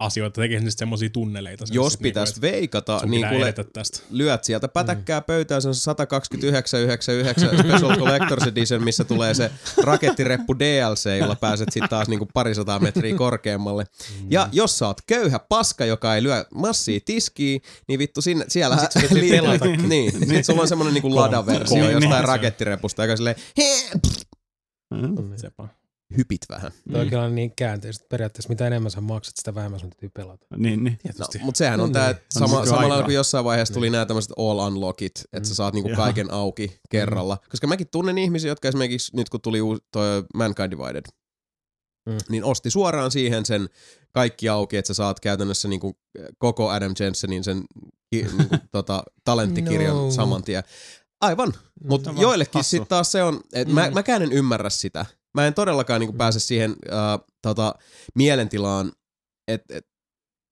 asioita, 0.00 0.40
tekee 0.40 0.58
sinne 0.58 0.70
semmosia 0.70 1.10
tunneleita. 1.10 1.66
sinne 1.66 1.74
jos 1.82 1.96
pitäisi 1.96 2.32
niin 2.32 2.40
kuin, 2.40 2.52
veikata, 2.52 3.00
niin 3.06 3.28
kuule, 3.28 3.54
tästä. 3.72 3.98
lyöt 4.10 4.44
sieltä 4.44 4.68
pätäkkää 4.68 5.20
pöytään, 5.20 5.62
se 5.62 5.68
on 5.68 5.74
129,99 5.74 7.60
Special 7.60 7.96
Collectors 7.98 8.46
Edition, 8.46 8.84
missä 8.84 9.04
tulee 9.04 9.34
se 9.34 9.50
rakettireppu 9.82 10.58
DLC, 10.58 11.18
jolla 11.18 11.36
pääset 11.36 11.68
sitten 11.72 11.88
taas 11.88 12.08
niinku 12.08 12.26
parisataa 12.34 12.78
metriä 12.78 13.16
korkeammalle. 13.16 13.84
Ja 14.30 14.48
jos 14.52 14.78
sä 14.78 14.86
oot 14.86 15.00
köyhä 15.06 15.38
paska, 15.38 15.84
joka 15.84 16.14
ei 16.14 16.22
lyö 16.22 16.44
massia 16.54 17.00
tiskiin, 17.04 17.60
niin 17.88 17.98
vittu 17.98 18.22
sinne, 18.22 18.44
siellä 18.48 18.76
pelatakin. 19.30 19.88
Niin, 19.88 20.28
sit 20.28 20.44
sulla 20.44 20.62
on 20.62 20.68
semmonen 20.68 20.94
niinku 20.94 21.14
ladaversio 21.14 21.76
Niin, 21.76 21.92
jostain 21.92 22.12
niin. 22.12 22.24
rakettirepusta, 22.28 23.02
joka 23.04 23.16
silleen 23.16 23.36
"Hee!" 23.58 23.90
Mm. 24.90 25.36
Sepä. 25.36 25.79
Hypit 26.16 26.40
vähän. 26.48 26.72
Toi 26.92 27.00
on 27.00 27.08
kyllä 27.08 27.28
niin 27.30 27.52
käänteistä. 27.56 28.06
Periaatteessa 28.08 28.48
mitä 28.48 28.66
enemmän 28.66 28.90
sä 28.90 29.00
maksat, 29.00 29.36
sitä 29.36 29.54
vähemmän 29.54 29.80
sun 29.80 29.90
täytyy 29.90 30.08
pelata. 30.14 30.46
Niin, 30.56 30.84
niin. 30.84 30.98
No, 31.18 31.26
mutta 31.40 31.58
sehän 31.58 31.80
on 31.80 31.92
tää, 31.92 32.06
niin. 32.06 32.16
että 32.16 32.40
On 32.40 32.48
sama, 32.48 32.66
samalla 32.66 32.94
aikaa. 32.94 33.02
kuin 33.06 33.14
jossain 33.14 33.44
vaiheessa 33.44 33.74
tuli 33.74 33.90
nämä 33.90 34.06
tämmöiset 34.06 34.32
all 34.38 34.58
unlockit, 34.58 35.12
että 35.32 35.48
sä 35.48 35.52
Mm. 35.52 35.56
saat 35.56 35.74
niinku 35.74 35.90
kaiken 35.96 36.30
auki 36.32 36.78
kerralla. 36.90 37.38
Koska 37.50 37.66
mäkin 37.66 37.88
tunnen 37.92 38.18
ihmisiä, 38.18 38.50
jotka 38.50 38.68
esimerkiksi 38.68 39.16
nyt 39.16 39.28
kun 39.28 39.40
tuli 39.40 39.60
uusi, 39.60 39.82
toi 39.92 40.24
Mankind 40.34 40.70
Divided, 40.70 41.04
Mm. 42.06 42.18
niin 42.28 42.44
osti 42.44 42.70
suoraan 42.70 43.10
siihen 43.10 43.46
sen 43.46 43.68
kaikki 44.12 44.48
auki, 44.48 44.76
että 44.76 44.86
sä 44.86 44.94
saat 44.94 45.20
käytännössä 45.20 45.68
niinku 45.68 45.98
koko 46.38 46.68
Adam 46.70 46.92
Jensenin 47.00 47.44
sen 47.44 47.62
ki, 48.10 48.26
niinku, 48.38 48.56
tota, 48.72 49.02
talenttikirjan 49.24 49.96
No. 49.96 50.10
saman 50.10 50.42
tien. 50.42 50.62
Aivan, 51.20 51.52
mutta 51.84 52.10
on 52.10 52.18
joillekin 52.20 52.64
sitten 52.64 52.88
taas 52.88 53.12
se 53.12 53.22
on, 53.22 53.40
että 53.52 53.74
mä, 53.74 53.88
Mm. 53.88 53.94
mäkään 53.94 54.22
en 54.22 54.32
ymmärrä 54.32 54.70
sitä. 54.70 55.06
Mä 55.34 55.46
en 55.46 55.54
todellakaan 55.54 56.00
niinku 56.00 56.16
pääse 56.16 56.40
siihen 56.40 56.70
äh, 56.92 56.98
tota, 57.42 57.74
mielentilaan, 58.14 58.92
että 59.48 59.76
et, 59.76 59.86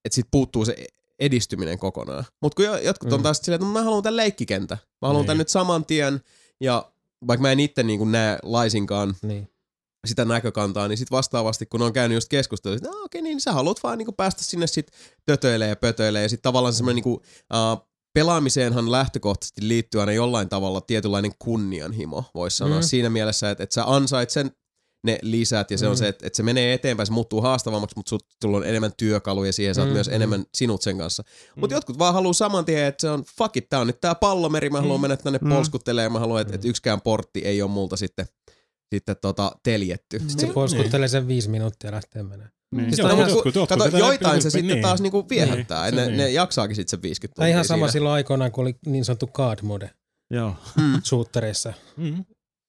et 0.05 0.13
sit 0.13 0.27
puuttuu 0.31 0.65
se 0.65 0.87
edistyminen 1.19 1.79
kokonaan. 1.79 2.25
Mutta 2.43 2.57
kun 2.57 2.65
jo, 2.65 2.77
jotkut 2.77 3.13
on 3.13 3.21
Mm. 3.21 3.23
taas 3.23 3.39
silleen, 3.39 3.63
että 3.63 3.73
mä 3.73 3.83
haluan 3.83 4.03
tän 4.03 4.17
leikkikentä. 4.17 4.79
Mä 5.03 5.09
haluan 5.09 5.23
Niin. 5.23 5.27
tän 5.27 5.39
nyt 5.39 5.49
saman 5.49 5.85
tien, 5.85 6.21
ja 6.61 6.93
vaikka 7.27 7.43
mä 7.43 7.53
en 7.53 7.61
itse 7.61 7.83
niinku 7.83 8.05
näe 8.05 8.39
laisinkaan 8.43 9.15
Niin. 9.23 9.49
sitä 10.07 10.25
näkökantaa, 10.25 10.89
niin 10.89 10.99
sit 10.99 11.11
vastaavasti, 11.11 11.67
kun 11.67 11.83
on 11.83 11.93
käynyt 11.93 12.17
just 12.17 12.29
keskustelua, 12.29 12.77
että 12.77 12.89
no, 12.89 13.03
okei, 13.05 13.23
niin 13.23 13.41
sä 13.41 13.53
haluat 13.53 13.83
vaan 13.83 13.99
niinku 13.99 14.13
päästä 14.13 14.45
sinne 14.45 14.67
sit 14.67 14.91
tötöilee 15.27 15.69
ja 15.69 15.77
pötöilee, 15.77 16.23
ja 16.23 16.29
sit 16.29 16.43
tavallaan 16.43 16.75
semmoinen 16.75 16.95
niinku, 16.95 17.13
uh, 17.13 17.89
pelaamiseenhan 18.13 18.93
lähtökohtaisesti 18.93 19.69
liittyy 19.69 20.01
aina 20.01 20.13
jollain 20.13 20.49
tavalla 20.49 20.81
tietynlainen 20.81 21.33
kunnianhimo, 21.39 22.25
voisi 22.35 22.57
sanoa. 22.57 22.79
Mm. 22.79 22.83
Siinä 22.83 23.11
mielessä, 23.11 23.51
että, 23.51 23.65
että 23.65 23.75
sä 23.75 23.85
ansait 23.87 24.31
sen 24.31 24.51
ne 25.05 25.19
lisät, 25.23 25.71
ja 25.71 25.79
se 25.79 25.87
on 25.87 25.93
Mm. 25.93 25.99
se, 25.99 26.09
että, 26.09 26.27
että 26.27 26.37
se 26.37 26.43
menee 26.43 26.73
eteenpäin, 26.73 27.07
se 27.07 27.13
muuttuu 27.13 27.41
haastavammaksi, 27.41 27.97
mutta 27.97 28.09
sut, 28.11 28.27
sulla 28.43 28.57
on 28.57 28.65
enemmän 28.65 28.93
työkaluja 28.97 29.53
siihen, 29.53 29.75
sä 29.75 29.81
oot 29.81 29.89
Mm, 29.91 29.95
myös 29.95 30.09
mm. 30.09 30.15
enemmän 30.15 30.45
sinut 30.55 30.83
sen 30.83 30.99
kanssa. 30.99 31.23
Mutta 31.57 31.75
jotkut 31.77 31.99
vaan 31.99 32.15
haluaa 32.15 32.33
saman 32.33 32.65
tien, 32.65 32.85
että 32.85 33.01
se 33.01 33.11
on 33.11 33.25
fuck 33.39 33.57
it, 33.57 33.69
tää 33.69 33.81
on 33.81 33.87
nyt 33.87 34.01
tää 34.01 34.15
pallomeri, 34.15 34.71
mä 34.71 34.81
haluan 34.81 34.99
Mm. 34.99 35.03
mennä 35.03 35.17
tänne 35.17 35.39
Mm. 35.43 35.49
polskuttelemaan, 35.49 36.13
mä 36.13 36.19
haluan, 36.19 36.41
että, 36.43 36.55
että 36.55 36.67
Mm. 36.67 36.71
yksikään 36.71 37.01
portti 37.01 37.41
ei 37.45 37.63
ole 37.63 37.71
multa 37.71 37.97
sitten, 37.97 38.27
sitten 38.95 39.17
tota, 39.23 39.53
teljetty. 39.63 40.19
Sitten 40.19 40.31
Sit 40.31 40.41
se 40.41 40.47
polskuttelee 40.55 41.09
sen 41.09 41.29
viisi 41.29 41.49
minuuttia 41.51 41.89
ja 41.89 41.95
lähtee 41.95 42.23
menemään. 42.23 42.51
Niin. 42.75 42.85
Siis 42.87 42.99
Joo, 42.99 43.09
ihan- 43.11 43.29
jotkut- 43.29 43.55
jotkut 43.55 43.69
Kato, 43.79 43.97
joitain 43.99 44.43
se 44.43 44.49
pylpy- 44.49 44.51
sitten 44.51 44.67
niin. 44.67 44.83
taas 44.83 45.01
niinku 45.01 45.29
viehättää. 45.31 45.85
Niin, 45.91 45.97
ne, 45.97 46.05
se 46.05 46.11
ne 46.11 46.17
niin. 46.25 46.35
jaksaakin 46.35 46.77
sitten 46.77 46.91
sen 46.91 47.03
50 47.03 47.37
Tai 47.37 47.45
tuntia 47.45 47.53
ihan 47.55 47.65
sama 47.65 47.79
siinä. 47.87 47.93
silloin 47.93 48.13
aikoinaan, 48.15 48.53
kun 48.53 48.63
oli 48.63 48.77
niin 48.87 49.05
sanottu 49.05 49.27
card 49.27 49.59
mode 49.63 49.91
Joo. 50.31 50.55
Mm. 50.77 51.03
shooterissa. 51.05 51.73
Mm. 51.97 52.25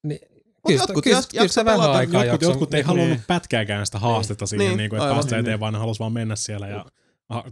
Niin, 0.07 0.19
Mut 0.71 0.77
kyllä, 0.77 0.83
jotkut 0.83 1.03
kyllä, 1.03 1.19
jak- 1.19 1.53
kyllä 1.55 1.65
vähän 1.65 1.79
pelata. 1.79 1.97
aikaa 1.97 2.25
Jotkut, 2.25 2.41
jotkut 2.41 2.73
ei 2.73 2.77
niin. 2.79 2.87
halunnut 2.87 3.19
pätkääkään 3.27 3.85
sitä 3.85 3.99
haastetta 3.99 4.45
siihen, 4.47 4.67
Niin, 4.67 4.77
niin, 4.77 4.89
kuin, 4.89 5.01
että 5.01 5.13
päästä 5.13 5.35
Niin, 5.35 5.45
niin. 5.45 5.59
vaan 5.59 5.73
ne 5.73 5.79
halusi 5.79 5.99
vaan 5.99 6.13
mennä 6.13 6.35
siellä 6.35 6.67
ja 6.67 6.79
ah, 6.79 6.85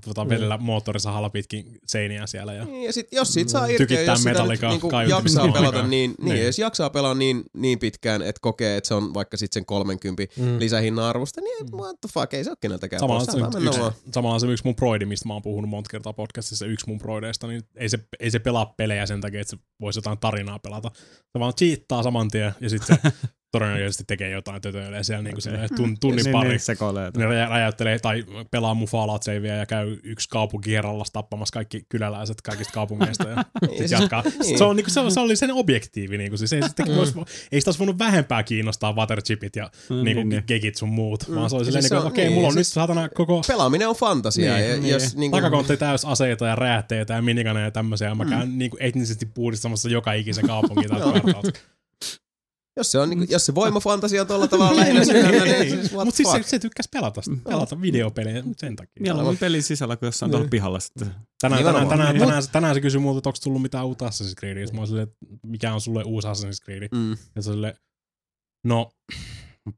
tota, 0.06 0.24
Niin. 0.24 0.30
vedellä 0.30 0.58
moottorisahalla 0.58 1.30
pitkin 1.30 1.66
seiniä 1.88 2.28
siellä. 2.28 2.54
Ja... 2.54 2.66
Niin, 2.66 2.86
ja 2.86 2.94
sit, 2.94 3.08
jos 3.12 3.34
siitä 3.34 3.52
saa 3.52 3.66
irti, 3.68 3.94
ja 3.94 4.02
jos 4.02 4.24
sitä 4.24 4.44
nyt 4.44 4.62
niinku 4.62 4.90
jaksaa 5.08 5.48
pelata 5.52 5.68
aikaa. 5.68 5.88
niin, 5.88 6.16
niin, 6.22 6.34
Niin. 6.36 6.46
jos 6.46 6.60
jaksaa 6.60 6.90
pelaa 6.90 7.14
niin, 7.14 7.44
niin 7.54 7.80
pitkään, 7.80 8.22
että 8.22 8.40
kokee, 8.42 8.78
että 8.78 8.88
se 8.88 8.94
on 8.94 9.14
vaikka 9.14 9.38
sitten 9.38 9.54
sen 9.62 9.66
30 9.66 10.24
Mm. 10.38 10.60
lisähinnan 10.60 11.06
arvosta, 11.06 11.42
niin 11.42 11.72
what 11.74 12.02
the 12.02 12.10
fuck, 12.14 12.34
ei 12.34 12.44
se 12.44 12.50
ole 12.50 12.58
keneltäkään 12.62 13.00
Samalla 13.00 13.26
se, 13.26 13.38
yksi, 13.68 13.80
samalla 14.14 14.40
se 14.40 14.48
yksi 14.48 14.64
mun 14.66 14.76
proidi, 14.76 15.06
mistä 15.06 15.28
mä 15.28 15.34
oon 15.34 15.42
puhunut 15.42 15.70
monta 15.70 15.90
kertaa 15.90 16.14
podcastissa, 16.14 16.66
yksi 16.66 16.88
mun 16.88 16.98
proideista, 16.98 17.48
niin 17.48 17.64
ei 17.76 17.90
se, 17.90 18.00
ei 18.20 18.32
se 18.32 18.40
pelaa 18.40 18.66
pelejä 18.78 19.06
sen 19.06 19.22
takia, 19.22 19.42
että 19.42 19.52
se 19.52 19.58
voisi 19.82 19.98
jotain 20.00 20.18
tarinaa 20.18 20.60
pelata. 20.60 20.92
Se 21.34 21.40
vaan 21.40 21.54
cheattaa 21.54 22.04
saman 22.04 22.28
tien 22.30 22.54
ja 22.62 22.70
sitten 22.70 22.98
se 23.04 23.12
todennäköisesti 23.52 24.04
tekee 24.08 24.30
jotain 24.30 24.62
tötöilee 24.62 25.04
siellä 25.04 25.24
niin 25.24 25.36
kuin 25.36 25.42
Okei. 25.56 25.68
tun, 25.76 25.98
tunnin 26.00 26.24
niin, 26.24 26.32
pari. 26.32 26.50
Niin, 26.50 26.60
sekoilee. 26.60 27.12
Ne 27.18 27.26
räjä- 27.26 27.50
räjäyttelee 27.50 28.00
tai 28.00 28.26
pelaa 28.52 28.76
Savea 29.22 29.56
ja 29.56 29.66
käy 29.66 29.98
yksi 30.04 30.30
kaupunki 30.30 30.70
kerrallaan 30.70 31.06
tappamassa 31.14 31.54
kaikki 31.54 31.86
kyläläiset 31.90 32.42
kaikista 32.42 32.74
kaupungeista 32.74 33.28
ja 33.30 33.36
Niin, 33.62 33.70
sit 33.70 33.78
siis- 33.78 33.92
jatkaa. 33.92 34.24
niin. 34.44 34.58
Se, 34.58 34.64
on, 34.64 34.76
niinku, 34.76 34.90
se, 34.92 35.02
se, 35.10 35.20
oli 35.20 35.36
sen 35.36 35.52
objektiivi. 35.54 36.18
Niinku, 36.18 36.38
siis 36.38 36.54
ei, 36.54 36.62
Mm. 36.62 36.68
sitten, 36.68 36.96
vois, 36.96 37.14
ei 37.52 37.62
sitä 37.62 37.70
olisi 37.70 37.80
voinut 37.80 38.00
vähempää 38.00 38.44
kiinnostaa 38.44 38.94
waterchipit 38.96 39.56
ja 39.56 39.70
Mm, 39.90 39.96
niinku, 40.04 40.20
niin, 40.20 40.30
niin. 40.30 40.44
gegit 40.48 40.76
sun 40.76 40.90
muut, 40.90 41.28
Mm. 41.28 41.36
vaan 41.36 41.50
se 41.50 41.56
oli 41.56 41.66
silleen, 41.66 41.84
siis 41.84 41.92
niinku, 41.92 42.02
se 42.02 42.06
on- 42.06 42.12
okei, 42.12 42.26
niin, 42.26 42.34
mulla 42.34 42.48
on 42.48 42.54
siis- 42.54 42.68
nyt 42.68 42.74
saatana 42.74 43.10
koko 43.10 43.42
Pelaaminen 43.48 43.88
on 43.90 43.96
fantasiaa. 43.96 44.58
Niin, 44.58 44.70
ja, 44.70 44.78
niin. 44.78 44.90
jos, 44.94 45.16
niin 45.16 45.32
kuin, 45.32 45.44
takakontti 45.44 45.78
täys 45.78 46.06
aseita 46.06 46.46
ja 46.48 46.56
räätteitä 46.56 47.14
ja 47.14 47.22
minikaneja 47.22 47.66
ja 47.66 47.72
tämmöisiä. 47.72 48.16
Mä 48.16 48.26
käyn 48.26 48.58
niinku 48.58 48.78
etnisesti 48.80 49.26
puhdistamassa 49.26 49.90
joka 49.90 50.14
ikisen 50.14 50.48
kartalta. 50.48 51.52
jos, 52.78 52.92
se 52.92 53.00
on, 53.00 53.10
niin 53.10 53.18
kuin, 53.20 53.30
jos 53.32 53.46
se 53.46 53.56
voimafantasia 53.56 54.22
on 54.22 54.28
tuolla 54.28 54.48
tavalla 54.58 54.76
lähinnä 54.76 55.06
sydäntä, 55.06 55.44
niin 55.46 55.70
siis 55.70 55.94
what 55.94 56.06
Mutta 56.06 56.18
siis 56.18 56.32
se, 56.32 56.44
se 56.44 56.60
tykkäs 56.60 56.88
pelata, 56.94 57.22
sitä, 57.22 57.38
pelata 57.44 57.82
videopelejä 57.82 58.44
sen 58.58 58.76
takia. 58.76 59.02
Mieluummin 59.02 59.38
pelin 59.38 59.64
sisällä, 59.64 59.98
kun 59.98 60.06
jossain 60.08 60.32
tuolla 60.32 60.44
Niin. 60.44 60.50
pihalla 60.50 60.80
sitten. 60.80 61.08
Tänään, 61.08 61.26
tänään, 61.42 61.64
Nimenomaan. 61.64 61.90
tänään, 62.00 62.16
Mut- 62.16 62.20
tänään, 62.20 62.44
tänään, 62.52 62.76
se 62.76 62.82
kysyi 62.82 63.02
multa, 63.02 63.18
että 63.18 63.30
onko 63.30 63.38
tullut 63.44 63.62
mitään 63.62 63.86
uutta 63.86 64.08
Assassin's 64.10 64.36
Creedia. 64.40 64.68
Mä 64.74 64.80
olin 64.80 64.88
silleen, 64.88 65.08
että 65.08 65.18
mikä 65.48 65.74
on 65.74 65.82
sulle 65.82 66.04
uusi 66.04 66.28
Assassin's 66.28 66.64
Creed. 66.66 66.88
Mm. 66.92 67.12
Ja 67.36 67.42
se 67.42 67.50
oli 67.50 67.56
silleen, 67.56 67.74
no, 68.68 68.92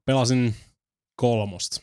pelasin 0.05 0.55
kolmosta. 1.21 1.81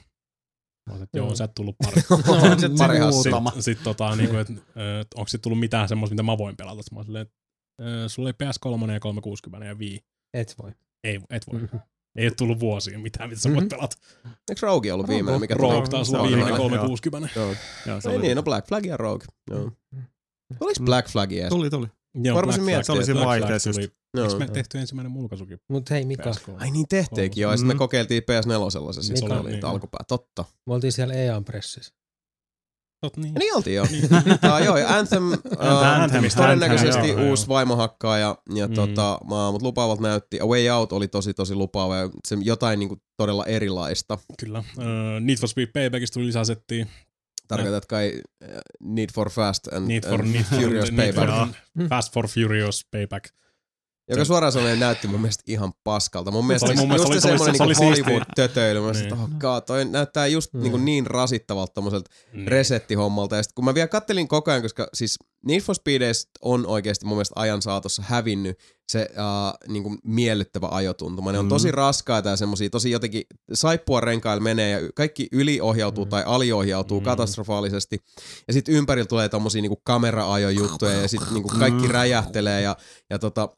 Mä 0.88 0.92
olin, 0.94 1.02
että 1.04 1.18
joo, 1.18 1.28
Mm. 1.28 1.34
sä 1.34 1.44
et 1.44 1.54
tullut 1.54 1.76
pari. 1.84 2.02
No, 2.50 2.58
se- 2.60 2.68
Pari 2.78 2.98
muutama. 3.00 3.50
Sitten 3.50 3.62
sit, 3.62 3.82
tota, 3.84 4.16
niinku, 4.16 4.36
et, 4.36 4.50
et, 4.50 5.14
onko 5.14 5.28
sit 5.28 5.42
tullut 5.42 5.60
mitään 5.60 5.88
semmoista, 5.88 6.14
mitä 6.14 6.22
mä 6.22 6.38
voin 6.38 6.56
pelata. 6.56 6.82
Mä 6.92 6.96
olin 6.98 7.06
silleen, 7.06 7.22
että 7.26 8.08
sulla 8.08 8.28
oli 8.28 8.34
PS3 8.88 8.92
ja 8.92 9.00
360 9.00 9.66
ja 9.66 9.74
Wii. 9.74 10.00
Et 10.34 10.54
voi. 10.62 10.72
Ei, 11.06 11.20
et 11.30 11.42
voi. 11.52 11.60
Mhm. 11.62 11.76
Ei 12.16 12.26
ole 12.26 12.34
tullut 12.38 12.60
vuosiin 12.60 13.00
mitään, 13.00 13.28
mitä 13.28 13.40
sä 13.42 13.48
voit 13.48 13.60
Mhm. 13.60 13.68
pelata. 13.68 13.96
Eikö 14.48 14.66
Rogue 14.66 14.92
ollut 14.92 15.08
viimeinen, 15.08 15.40
mikä 15.40 15.54
Rogue 15.54 15.88
taas 15.88 16.10
oli 16.14 16.22
viimeinen 16.28 16.46
hyvä, 16.46 16.56
360. 16.56 17.28
Joo. 17.36 17.54
Joo, 17.86 18.00
se 18.00 18.10
Ei 18.10 18.18
niin, 18.18 18.36
no 18.36 18.42
Black 18.42 18.68
Flag 18.68 18.86
ja 18.86 18.96
Rogue. 18.96 19.26
Joo. 19.50 19.70
Oliko 20.60 20.80
Mm. 20.80 20.84
Black 20.84 21.08
Flag 21.08 21.32
edes? 21.32 21.48
Tuli, 21.48 21.70
tuli. 21.70 21.86
Joo, 22.14 22.42
Black 22.42 22.58
Flag- 22.62 22.82
Se 22.84 22.92
oli 22.92 23.04
siinä 23.04 23.24
vaihteessa 23.24 23.68
just. 23.70 23.80
Joo. 24.16 24.24
Eikö 24.26 24.38
me 24.38 24.46
tehty 24.48 24.78
ensimmäinen 24.78 25.10
mulkaisukin? 25.12 25.58
Mut 25.68 25.90
hei 25.90 26.04
Mika, 26.04 26.30
PS3? 26.30 26.52
Ai 26.58 26.70
niin 26.70 26.86
tehteekin 26.88 27.42
joo, 27.42 27.50
ja 27.50 27.56
sitten 27.56 27.76
me 27.76 27.78
kokeiltiin 27.78 28.22
PS4 28.22 28.92
se 28.92 29.02
siis 29.02 29.22
oli 29.22 29.34
niitä 29.34 29.48
niin. 29.50 29.64
alkupää. 29.64 30.00
Totta. 30.08 30.44
me 30.66 30.74
oltiin 30.74 30.92
siellä 30.92 31.14
EAN 31.14 31.44
pressissä. 31.44 31.94
Tot 33.00 33.16
niin. 33.16 33.34
Ja 33.34 33.38
niin 33.38 33.56
oltiin 33.56 33.76
joo. 33.76 33.86
uh, 34.56 34.64
joo, 34.64 34.76
ja 34.76 34.96
Anthem, 34.98 35.32
uh, 35.32 35.38
Anthemista. 36.02 36.42
todennäköisesti 36.42 36.98
Anthem, 36.98 37.18
joo, 37.18 37.28
uusi 37.30 37.42
joo. 37.44 37.48
vaimohakkaaja, 37.54 38.36
ja 38.54 38.68
Mm. 38.68 38.74
tota, 38.74 39.18
mutta 39.24 39.66
lupaavalta 39.66 40.02
näytti. 40.02 40.40
A 40.40 40.46
Way 40.46 40.68
Out 40.70 40.92
oli 40.92 41.08
tosi 41.08 41.34
tosi 41.34 41.54
lupaava, 41.54 41.96
ja 41.96 42.10
se 42.28 42.36
jotain 42.42 42.78
niinku 42.78 42.96
todella 43.16 43.44
erilaista. 43.44 44.18
Kyllä. 44.40 44.58
Uh, 44.58 44.84
Need 45.20 45.38
for 45.38 45.48
Speed 45.48 45.66
Paybackista 45.72 46.14
tuli 46.14 46.26
lisäsettiä. 46.26 46.86
Tarkoitat 47.48 47.86
kai 47.86 48.12
uh, 48.44 48.48
Need 48.80 49.08
for 49.14 49.30
Fast 49.30 49.66
and, 49.72 49.86
Need 49.88 50.02
for, 50.08 50.20
and 50.20 50.30
need 50.32 50.42
for, 50.44 50.58
Furious 50.58 50.90
need 50.92 51.12
Payback, 51.14 51.54
for, 51.78 51.88
Fast 51.88 52.12
for 52.14 52.28
Furious 52.28 52.86
Payback. 52.96 53.28
Joka 54.08 54.24
suoraan 54.24 54.52
sanoen 54.52 54.80
näytti 54.80 55.08
mun 55.08 55.20
mielestä 55.20 55.42
ihan 55.46 55.72
paskalta. 55.84 56.30
Mun 56.30 56.46
mielestä 56.46 56.66
oli 56.66 56.74
mun 56.76 56.88
just 56.90 57.08
mielestä 57.08 57.20
se 57.28 57.28
oli- 57.28 57.38
semmoinen 57.38 57.76
se 57.76 57.84
niinku. 57.84 58.10
Hollywood-tötöily. 58.10 58.80
Mä 58.80 58.92
niin. 58.92 59.12
Oh 59.12 59.28
god, 59.38 59.62
toi 59.66 59.84
näyttää 59.84 60.26
just 60.26 60.52
Mm. 60.54 60.62
niin, 60.62 60.84
niin 60.84 61.06
rasittavalta 61.06 61.72
tommoselta 61.74 62.10
Niin. 62.32 62.48
resettihommalta. 62.48 63.36
Ja 63.36 63.42
sit 63.42 63.52
kun 63.52 63.64
mä 63.64 63.74
vielä 63.74 63.88
kattelin 63.88 64.28
koko 64.28 64.50
ajan, 64.50 64.62
koska 64.62 64.88
siis 64.94 65.16
Need 65.46 65.60
for 65.60 65.74
Speedeistä 65.74 66.30
on 66.42 66.66
oikeasti 66.66 67.06
mun 67.06 67.16
mielestä 67.16 67.40
ajan 67.40 67.62
saatossa 67.62 68.02
hävinnyt 68.06 68.58
se 68.88 69.08
uh, 69.10 69.72
niin 69.72 69.82
kuin 69.82 69.98
miellyttävä 70.04 70.68
ajotuntuma. 70.70 71.32
Ne 71.32 71.38
on 71.38 71.44
Mm. 71.44 71.48
tosi 71.48 71.70
raskaita 71.72 72.28
ja 72.28 72.36
semmosia 72.36 72.70
tosi 72.70 72.90
jotenkin 72.90 73.22
saippua 73.52 74.00
renkailla 74.00 74.42
menee 74.42 74.70
ja 74.70 74.88
kaikki 74.94 75.28
yliohjautuu 75.32 76.04
Mm. 76.04 76.08
tai 76.08 76.22
aliohjautuu 76.26 77.00
Mm. 77.00 77.04
katastrofaalisesti. 77.04 78.00
Ja 78.48 78.52
sitten 78.52 78.74
ympärillä 78.74 79.06
tulee 79.06 79.28
tommosia 79.28 79.62
niin 79.62 79.76
kamera-ajojuttuja 79.84 80.92
ja 81.02 81.08
sitten 81.08 81.34
niin 81.34 81.44
kaikki 81.58 81.86
Mm. 81.86 81.90
räjähtelee 81.90 82.60
ja, 82.62 82.76
ja 83.10 83.18
tota, 83.18 83.48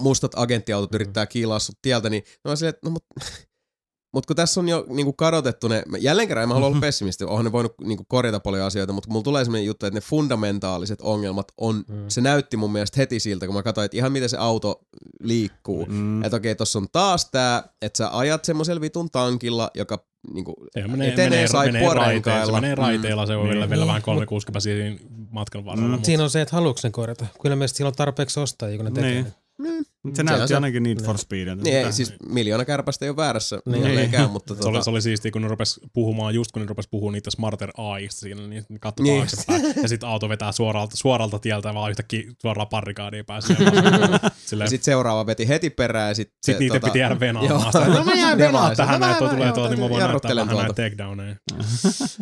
mustat 0.00 0.32
agenttiautot 0.36 0.94
yrittää 0.94 1.26
kiilaa 1.26 1.58
sut 1.58 1.78
tieltä, 1.82 2.10
niin 2.10 2.22
mä 2.44 2.50
oon 2.50 2.56
silleen, 2.56 2.74
että 2.74 2.86
no 2.88 2.90
mut, 2.90 3.04
mut 4.14 4.26
kun 4.26 4.36
tässä 4.36 4.60
on 4.60 4.68
jo 4.68 4.86
niinku 4.88 5.12
kadotettu 5.12 5.68
ne, 5.68 5.82
jälleen 5.98 6.28
kerran 6.28 6.42
en 6.42 6.48
mä 6.48 6.54
halua 6.54 6.68
olla 6.68 6.80
pessimisti, 6.80 7.24
onhan 7.24 7.44
ne 7.44 7.52
voinut 7.52 7.74
niinku 7.84 8.04
korjata 8.08 8.40
paljon 8.40 8.66
asioita, 8.66 8.92
mutta 8.92 9.10
mulla 9.10 9.22
tulee 9.24 9.44
sellainen 9.44 9.66
juttu, 9.66 9.86
että 9.86 9.96
ne 9.96 10.00
fundamentaaliset 10.00 11.00
ongelmat 11.00 11.46
on, 11.58 11.84
Mm. 11.88 12.04
se 12.08 12.20
näytti 12.20 12.56
mun 12.56 12.72
mielestä 12.72 13.00
heti 13.00 13.20
siltä, 13.20 13.46
kun 13.46 13.54
mä 13.54 13.62
katsoin, 13.62 13.84
että 13.84 13.96
ihan 13.96 14.12
miten 14.12 14.28
se 14.28 14.36
auto 14.36 14.80
liikkuu. 15.22 15.86
Mm. 15.86 16.22
Että 16.24 16.36
okei, 16.36 16.54
tossa 16.54 16.78
on 16.78 16.86
taas 16.92 17.30
tää, 17.30 17.62
että 17.82 17.96
sä 17.96 18.18
ajat 18.18 18.44
semmoisella 18.44 18.80
vitun 18.80 19.10
tankilla, 19.10 19.70
joka 19.74 20.04
niinku 20.34 20.54
Se 20.74 20.88
menee, 20.88 21.08
etenee 21.08 21.30
menee, 21.30 21.48
saippua 21.48 21.72
menee 21.94 21.94
raiteilla. 21.94 22.46
Se 22.46 22.52
menee 22.52 22.74
raiteilla, 22.74 23.26
se 23.26 23.36
on 23.36 23.44
Niin. 23.44 23.54
vielä, 23.54 23.70
vielä 23.70 23.80
Niin, 23.80 23.86
vähän 23.88 23.98
mut- 24.00 24.04
360 24.04 24.60
siinä 24.60 24.98
matkan 25.30 25.64
varrella. 25.64 25.88
Mm. 25.88 25.92
mutta- 25.92 26.06
Siinä 26.06 26.22
on 26.22 26.30
se, 26.30 26.40
että 26.40 26.56
haluatko 26.56 26.80
ne 26.84 26.90
korjata. 26.90 27.26
Kyllä 27.42 27.56
meistä 27.56 27.76
sillä 27.76 27.88
on 27.88 27.94
tarpeeksi 27.94 28.40
ostajia, 28.40 28.76
kun 28.76 28.84
ne 28.84 28.90
tekee 28.92 29.10
Niin. 29.10 29.26
Ne. 29.60 29.84
Niin. 30.04 30.16
Se 30.16 30.22
näytti 30.22 30.48
se- 30.48 30.54
ainakin 30.54 30.82
Need 30.82 31.02
for 31.04 31.18
Speediltä. 31.18 31.62
Niin 31.62 31.76
ei, 31.76 31.92
siis 31.92 32.14
miljoona 32.28 32.64
kärpästä 32.64 33.04
ei 33.04 33.08
ole 33.08 33.16
väärässä 33.16 33.56
Niin. 33.56 33.72
niin. 33.72 33.84
edelleenkään, 33.84 34.30
mutta 34.30 34.54
Se 34.54 34.60
oli, 34.68 34.72
tota, 34.72 34.84
se 34.84 34.90
oli 34.90 35.02
siistiä, 35.02 35.30
kun 35.30 35.42
ne 35.42 35.48
rupes 35.48 35.80
puhumaan, 35.92 36.34
just 36.34 36.52
kun 36.52 36.62
ne 36.62 36.68
rupes 36.68 36.88
puhumaan 36.90 37.12
niitä 37.12 37.30
Smarter 37.30 37.70
AIsta 37.76 38.20
siinä, 38.20 38.46
niin 38.46 38.64
ne 38.68 38.78
katsoi 38.78 39.04
Niin. 39.06 39.18
taaksepäin. 39.18 39.62
Ja 39.82 39.88
sitten 39.88 40.08
auto 40.08 40.28
vetää 40.28 40.52
suoralta, 40.52 40.96
suoralta 40.96 41.38
tieltä 41.38 41.74
vaan 41.74 41.90
yhtäkkiä 41.90 42.22
suoraan 42.42 42.68
barrikaadiin 42.68 43.26
pääsee. 43.26 43.56
ja 43.60 44.30
Silleen, 44.46 44.70
sitten 44.70 44.84
seuraava 44.84 45.26
veti 45.26 45.48
heti 45.48 45.70
perään 45.70 46.08
ja 46.08 46.14
sitten 46.14 46.36
sitten 46.42 46.58
niitä 46.68 46.80
piti 46.86 46.98
jäädä 46.98 47.20
venaamaan. 47.20 47.72
Sitä, 47.72 47.88
No 47.88 48.04
mä 48.04 48.12
jään 48.14 48.38
Ne 48.38 48.44
venaa 48.46 48.62
vaan, 48.62 48.76
tähän, 48.76 49.00
no 49.00 49.06
näin, 49.06 49.12
mä- 49.12 49.18
tuo 49.18 49.28
tulee 49.28 49.52
tuolta, 49.52 49.70
niin 49.70 49.80
mä 49.80 49.88
voin 49.90 50.04
näyttää 50.06 50.36
vähän 50.36 50.56
näitä 50.56 50.72
takedowneja. 50.72 51.36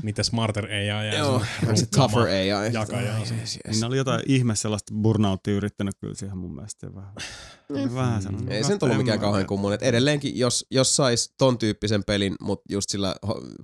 Niitä 0.02 0.22
Smarter 0.22 0.64
AI 0.64 0.86
ja 0.86 1.18
Joo, 1.18 1.42
se 1.70 1.76
se 1.76 1.86
tougher 1.86 2.22
AI. 2.28 2.72
Jakajaa. 2.72 3.18
Niin 3.18 3.80
ne 3.80 3.86
oli 3.86 3.96
jotain 3.96 4.22
ihme 4.26 4.56
sellaista 4.56 4.94
burnouttia 5.02 5.54
yrittänyt 5.54 5.94
kyllä 6.00 6.14
siihen 6.14 6.38
mun 6.38 6.54
mielestä. 6.54 6.94
Vähän, 6.94 7.12
vähän 7.94 8.22
sellainen. 8.22 8.52
Ei 8.52 8.64
se 8.64 8.72
nyt 8.72 8.82
ollut 8.82 8.94
En 8.94 9.00
mikään 9.00 9.20
kauhean 9.20 9.46
kummonen. 9.46 9.74
Et 9.74 9.82
edelleenkin, 9.82 10.38
jos, 10.38 10.66
jos 10.70 10.96
sais 10.96 11.34
ton 11.38 11.58
tyyppisen 11.58 12.04
pelin, 12.04 12.34
mutta 12.40 12.64
just 12.72 12.90
sillä 12.90 13.16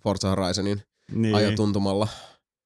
Forza 0.02 0.28
Horizonin 0.28 0.82
niin. 1.12 1.34
ajotuntumalla. 1.34 2.08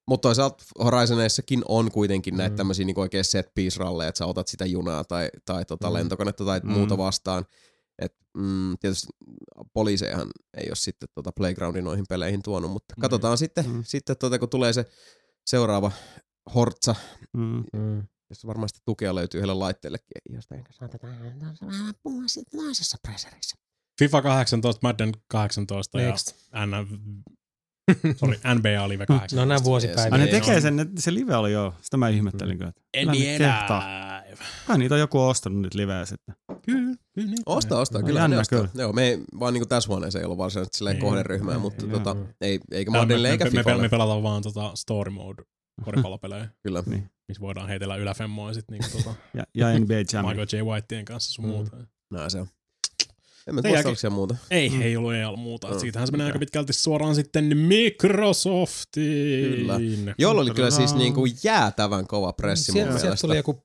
Mutta 0.09 0.29
toisaalta 0.29 0.65
Horizoneissakin 0.85 1.63
on 1.69 1.91
kuitenkin 1.91 2.37
näitä 2.37 2.53
Mm. 2.53 2.57
tämmöisiä 2.57 2.85
niinku 2.87 3.01
oikein 3.01 3.25
set 3.25 3.51
piece 3.55 3.79
ralleja, 3.79 4.09
että 4.09 4.19
sä 4.19 4.27
otat 4.27 4.49
sitä 4.49 4.67
junaa 4.67 5.05
tai, 5.05 5.29
tai 5.45 5.65
tota 5.65 5.89
Mm. 5.89 5.95
lentokonetta 5.95 6.45
tai 6.45 6.61
Mm. 6.65 6.71
muuta 6.73 6.99
vastaan. 6.99 7.45
Et, 7.99 8.15
mm, 8.39 8.79
tietysti 8.81 9.07
poliisejahan 9.73 10.29
ei 10.57 10.69
ole 10.71 10.77
sitten 10.77 11.09
tota 11.15 11.33
Playgroundin 11.33 11.85
noihin 11.85 12.05
peleihin 12.09 12.43
tuonut, 12.43 12.71
mutta 12.71 12.95
Mm. 12.97 13.01
katsotaan 13.01 13.39
sitten, 13.39 13.71
Mm. 13.71 13.83
sitten 13.87 14.17
tota, 14.17 14.39
kun 14.39 14.49
tulee 14.49 14.73
se 14.73 14.87
seuraava 15.47 15.93
Hortsa, 16.55 16.95
Mm. 17.37 17.65
Josta 18.31 18.47
varmasti 18.49 18.81
tukea 18.85 19.15
löytyy 19.15 19.39
yhdelle 19.39 19.55
laitteellekin, 19.55 20.07
josta 20.31 20.55
enkä 20.55 20.73
saatetaan 20.73 21.13
vähän 21.67 21.95
puhua 22.03 22.23
sitten 22.27 22.61
toisessa 22.61 22.97
preserissä. 23.03 23.57
FIFA 23.99 24.23
18, 24.23 24.79
Madden 24.83 25.13
18 25.29 26.01
ja 26.01 26.09
Next. 26.09 26.35
N, 26.67 26.87
sorry, 28.17 28.37
NBA 28.55 28.89
Live 28.89 29.07
18. 29.07 29.37
No 29.37 29.45
nämä 29.45 29.65
vuosipäivät. 29.65 30.13
Ai 30.13 30.19
ne 30.19 30.27
tekee 30.27 30.61
sen, 30.61 30.77
ne- 30.77 30.87
se 30.99 31.15
live 31.15 31.37
oli 31.37 31.53
joo. 31.53 31.75
Sitä 31.83 31.97
mä 31.97 32.09
ihmettelin 32.09 32.59
kyllä. 32.59 32.73
Kehtaa. 33.39 33.81
Live. 34.27 34.39
Kai 34.67 34.79
niitä 34.79 34.95
on 34.95 35.01
joku 35.01 35.21
ostanut 35.21 35.61
nyt 35.63 35.75
liveä 35.75 36.05
sitten. 36.05 36.35
Kyllä, 36.63 36.97
kyllä. 37.15 37.29
Niin 37.29 37.39
Ostaa, 37.47 37.81
ostaa. 37.81 38.01
No, 38.01 38.07
Kyllä 38.07 38.21
jännä 38.21 38.37
ne 38.37 38.41
ostaa. 38.41 38.59
kyllä. 38.59 38.71
Joo, 38.83 38.93
me 38.93 39.09
ei, 39.09 39.19
vaan 39.41 39.55
niinku 39.55 39.67
tässä 39.67 39.89
huoneessa 39.89 40.19
ei 40.19 40.25
ollut 40.25 40.39
varsinaisesti 40.39 40.79
silleen 40.79 40.97
Ei. 40.97 41.03
kohderyhmää, 41.03 41.55
Ei, 41.55 41.61
mutta 41.61 41.85
ei, 41.87 41.93
tota, 41.93 42.17
ei, 42.41 42.61
eikä 42.73 42.91
Maddenille 42.91 43.29
me, 43.29 43.33
eikä 43.33 43.45
me, 43.45 43.63
me, 43.75 43.83
me 43.83 43.89
pelataan 43.89 44.23
vaan 44.23 44.43
tota 44.43 44.73
story 44.75 45.11
mode 45.11 45.43
koripallopelejä, 45.85 46.49
Kyllä. 46.63 46.83
Niin. 46.87 47.11
Missä 47.29 47.41
voidaan 47.41 47.69
heitellä 47.69 47.97
yläfemmoja 47.97 48.55
sit 48.55 48.65
niinku 48.71 48.87
tota 48.99 49.15
Ja, 49.35 49.45
ja 49.55 49.79
NBA 49.79 49.95
Jam. 50.13 50.27
Michael 50.27 50.47
J. 50.53 50.57
Whiteien 50.65 51.05
kanssa 51.05 51.33
sun 51.33 51.45
Mm. 51.45 51.51
muuta. 51.51 51.77
Näin 52.11 52.31
se 52.31 52.41
on. 52.41 52.47
En 53.47 53.55
mä 53.55 53.61
jälkeen- 53.65 53.97
siellä 53.97 54.15
muuta. 54.15 54.37
Ei, 54.51 54.69
Mm. 54.71 54.83
ei 54.83 54.97
ollut 54.97 55.15
ei 55.15 55.25
ollut 55.25 55.41
muuta. 55.41 55.71
Mm. 55.71 55.79
Siitähän 55.79 56.07
se 56.09 56.13
menee 56.13 56.27
aika 56.27 56.39
pitkälti 56.39 56.73
suoraan 56.73 57.15
sitten 57.15 57.57
Microsoftiin. 57.57 59.55
Kyllä. 59.57 60.15
Jolla 60.19 60.41
oli 60.41 60.51
kyllä 60.51 60.71
siis 60.71 60.95
niinku 60.95 61.27
jäätävän 61.45 62.07
kova 62.07 62.33
pressi 62.33 62.73
mun 62.73 62.77
Sieltä, 62.77 62.91
sieltä 62.93 63.05
mielestä. 63.07 63.27
tuli 63.27 63.37
joku, 63.37 63.63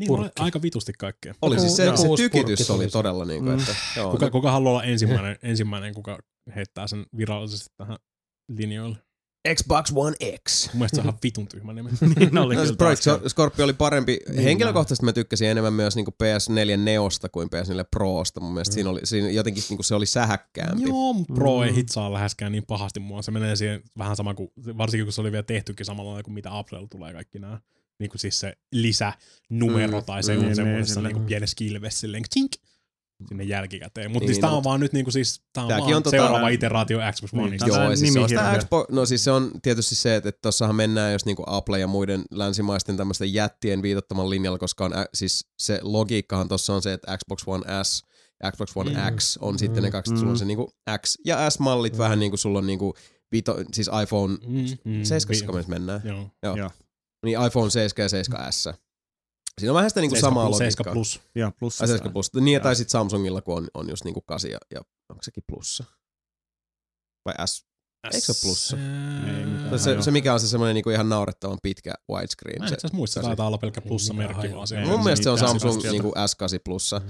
Niin, 0.00 0.10
oli 0.10 0.18
Purkki. 0.18 0.42
aika 0.42 0.62
vitusti 0.62 0.92
kaikkea. 0.98 1.34
Oli 1.42 1.60
siis 1.60 1.76
se, 1.76 1.96
se 1.96 2.08
tykitys 2.16 2.70
oli 2.70 2.88
todella 2.88 3.24
niinku, 3.24 3.50
Mm. 3.50 3.58
että 3.58 3.74
joo. 3.96 4.10
Kuka, 4.10 4.30
kuka 4.30 4.50
haluaa 4.52 4.72
olla 4.72 4.84
ensimmäinen, 4.84 5.36
ensimmäinen, 5.42 5.94
kuka 5.94 6.18
heittää 6.56 6.86
sen 6.86 7.06
virallisesti 7.16 7.70
tähän 7.76 7.96
linjoille? 8.56 8.98
Xbox 9.54 9.92
One 9.94 10.16
X. 10.48 10.66
Mun 10.68 10.78
mielestä 10.78 10.96
se 10.96 11.00
on 11.00 11.04
ihan 11.06 11.18
vitun 11.22 11.48
tyhmä 11.48 11.72
nimi. 11.72 11.90
niin 12.18 12.38
oli 12.38 12.54
No, 12.56 12.62
Project 12.78 13.02
Scorpio 13.28 13.64
oli 13.64 13.72
parempi. 13.72 14.18
Niin, 14.28 14.42
Henkilökohtaisesti 14.42 15.04
mä 15.04 15.12
tykkäsin 15.12 15.48
enemmän 15.48 15.72
myös 15.72 15.96
niinku 15.96 16.10
PS4 16.22 16.76
Neosta 16.76 17.28
kuin 17.28 17.48
PS4 17.48 17.84
Prosta. 17.90 18.40
Mun 18.40 18.52
mielestä 18.54 18.72
Mm. 18.72 18.74
siinä 18.74 18.90
oli 18.90 19.00
siinä 19.04 19.30
jotenkin 19.30 19.62
niinku 19.68 19.82
se 19.82 19.94
oli 19.94 20.06
sähäkkäämpi. 20.06 20.82
Joo, 20.82 21.12
mutta 21.12 21.34
Pro 21.34 21.62
ei 21.64 21.70
Mm. 21.70 21.76
hitsaa 21.76 22.12
läheskään 22.12 22.52
niin 22.52 22.64
pahasti 22.66 23.00
mua. 23.00 23.22
Se 23.22 23.30
menee 23.30 23.56
siihen 23.56 23.82
vähän 23.98 24.16
sama 24.16 24.34
kuin, 24.34 24.50
varsinkin 24.78 25.06
kun 25.06 25.12
se 25.12 25.20
oli 25.20 25.32
vielä 25.32 25.42
tehtykin 25.42 25.86
samalla 25.86 26.22
kuin 26.22 26.34
mitä 26.34 26.58
Applella 26.58 26.88
tulee 26.90 27.12
kaikki 27.12 27.38
nämä. 27.38 27.60
Niin 27.98 28.10
kuin 28.10 28.20
siis 28.20 28.40
se 28.40 28.56
lisänumero 28.72 30.00
Mm. 30.00 30.04
tai 30.06 30.22
se 30.22 30.32
Mm. 30.32 30.38
on 30.38 30.44
Niin, 30.46 30.56
semmoisessa 30.56 31.00
niin, 31.00 31.04
niin 31.04 31.12
kuin 31.14 31.20
sillä- 31.22 31.28
pienessä 31.28 31.54
kilvessä 31.56 32.00
silleen 32.00 32.22
tink, 32.34 32.52
sinne 33.28 33.44
jälkikäteen. 33.44 34.10
Mutta 34.10 34.26
Niin, 34.26 34.32
niin, 34.32 34.40
tää 34.40 34.50
no, 34.50 34.56
on 34.56 34.64
vaan 34.64 34.80
nyt 34.80 34.92
niinku 34.92 35.10
siis, 35.10 35.42
tää 35.52 35.64
on 35.64 35.68
vaan 35.70 35.82
on 35.94 36.02
tota- 36.06 36.10
seuraava 36.10 36.48
iteraatio 36.48 36.98
Xbox 37.12 37.32
Niin, 37.32 37.44
Oneista. 37.44 37.66
tää 37.66 37.76
on 37.78 37.84
Joo, 37.84 37.96
siis 37.96 38.12
se 38.12 38.20
on 38.20 38.28
sitä 38.28 38.40
nimihirviö. 38.40 38.66
Xbox, 38.66 38.86
no 38.90 39.06
siis 39.06 39.24
se 39.24 39.30
on 39.30 39.50
tietysti 39.62 39.94
se, 39.94 40.16
että, 40.16 40.28
että 40.28 40.38
tossahan 40.42 40.76
mennään 40.76 41.12
jos 41.12 41.24
niinku 41.26 41.44
Apple 41.46 41.78
ja 41.78 41.86
muiden 41.86 42.22
länsimaisten 42.30 42.96
tämmöisten 42.96 43.34
jättien 43.34 43.82
viitottaman 43.82 44.30
linjalla, 44.30 44.58
koska 44.58 44.84
on, 44.84 44.92
siis 45.14 45.46
se 45.58 45.78
logiikkahan 45.82 46.48
tossa 46.48 46.74
on 46.74 46.82
se, 46.82 46.92
että 46.92 47.18
Xbox 47.18 47.42
One 47.46 47.64
S 47.84 48.04
ja 48.42 48.52
Xbox 48.52 48.70
One 48.76 48.90
Mm. 48.90 49.16
X 49.16 49.36
on 49.40 49.54
Mm. 49.54 49.58
sitten 49.58 49.82
ne 49.82 49.90
kaksi, 49.90 50.10
että 50.12 50.18
sulla 50.20 50.32
on 50.32 50.38
se 50.38 50.44
niinku 50.44 50.70
X 51.06 51.16
ja 51.24 51.50
S-mallit 51.50 51.92
Mm. 51.92 51.98
vähän 51.98 52.18
niinku 52.18 52.36
sulla 52.36 52.58
on 52.58 52.66
niinku 52.66 52.94
vito, 53.32 53.56
siis 53.72 53.90
iPhone 54.02 54.36
Mm, 54.46 54.66
mm, 54.84 55.04
7 55.04 55.54
vi- 55.54 55.62
me 55.62 55.64
mennään. 55.68 56.00
Joo. 56.04 56.30
Joo. 56.42 56.56
Joo. 56.56 56.70
Niin 57.24 57.46
iPhone 57.46 57.70
7 57.70 58.04
ja 58.04 58.08
7S. 58.08 58.74
Siinä 59.60 59.72
on 59.72 59.76
vähän 59.76 59.90
sitä 59.90 60.00
niinku 60.00 60.16
7 60.16 60.30
samaa 60.30 60.44
plus, 60.46 60.54
logiikkaa. 60.60 60.84
7 60.84 60.94
plus. 60.94 61.20
Ja 61.34 61.52
plus. 61.58 61.80
Ai 61.80 61.88
7 61.88 62.12
plus. 62.12 62.34
Niin, 62.34 62.54
Joo. 62.54 62.62
tai 62.62 62.76
sitten 62.76 62.90
Samsungilla, 62.90 63.42
kun 63.42 63.56
on, 63.56 63.68
on 63.74 63.88
just 63.90 64.04
niinku 64.04 64.20
8 64.20 64.50
ja, 64.50 64.58
ja 64.74 64.80
onko 65.10 65.22
sekin 65.22 65.42
plussa? 65.48 65.84
Vai 67.24 67.34
S? 67.48 67.66
Eikö 68.14 68.32
se 68.32 68.46
plussa? 68.46 68.76
Ei 69.38 69.44
mitään. 69.46 69.78
Se, 69.78 69.90
joo. 69.92 70.02
se, 70.02 70.10
mikä 70.10 70.32
on 70.34 70.40
se 70.40 70.48
semmoinen 70.48 70.74
niinku 70.74 70.90
ihan 70.90 71.08
naurettavan 71.08 71.58
pitkä 71.62 71.94
widescreen. 72.12 72.58
Mä 72.58 72.64
en 72.64 72.68
Se, 72.68 72.74
itse 72.74 72.88
muista, 72.92 73.20
se 73.20 73.26
taitaa 73.26 73.46
olla 73.46 73.58
pelkkä 73.58 73.80
plussa-merkki 73.80 74.42
Niin, 74.42 74.56
vaan 74.56 74.66
siellä. 74.68 74.88
mun 74.88 75.02
mielestä 75.04 75.24
se 75.24 75.30
on 75.30 75.38
Samsung 75.38 75.82
niinku 75.82 76.08
S8 76.16 76.60
plussa. 76.64 76.98
Mm. 76.98 77.08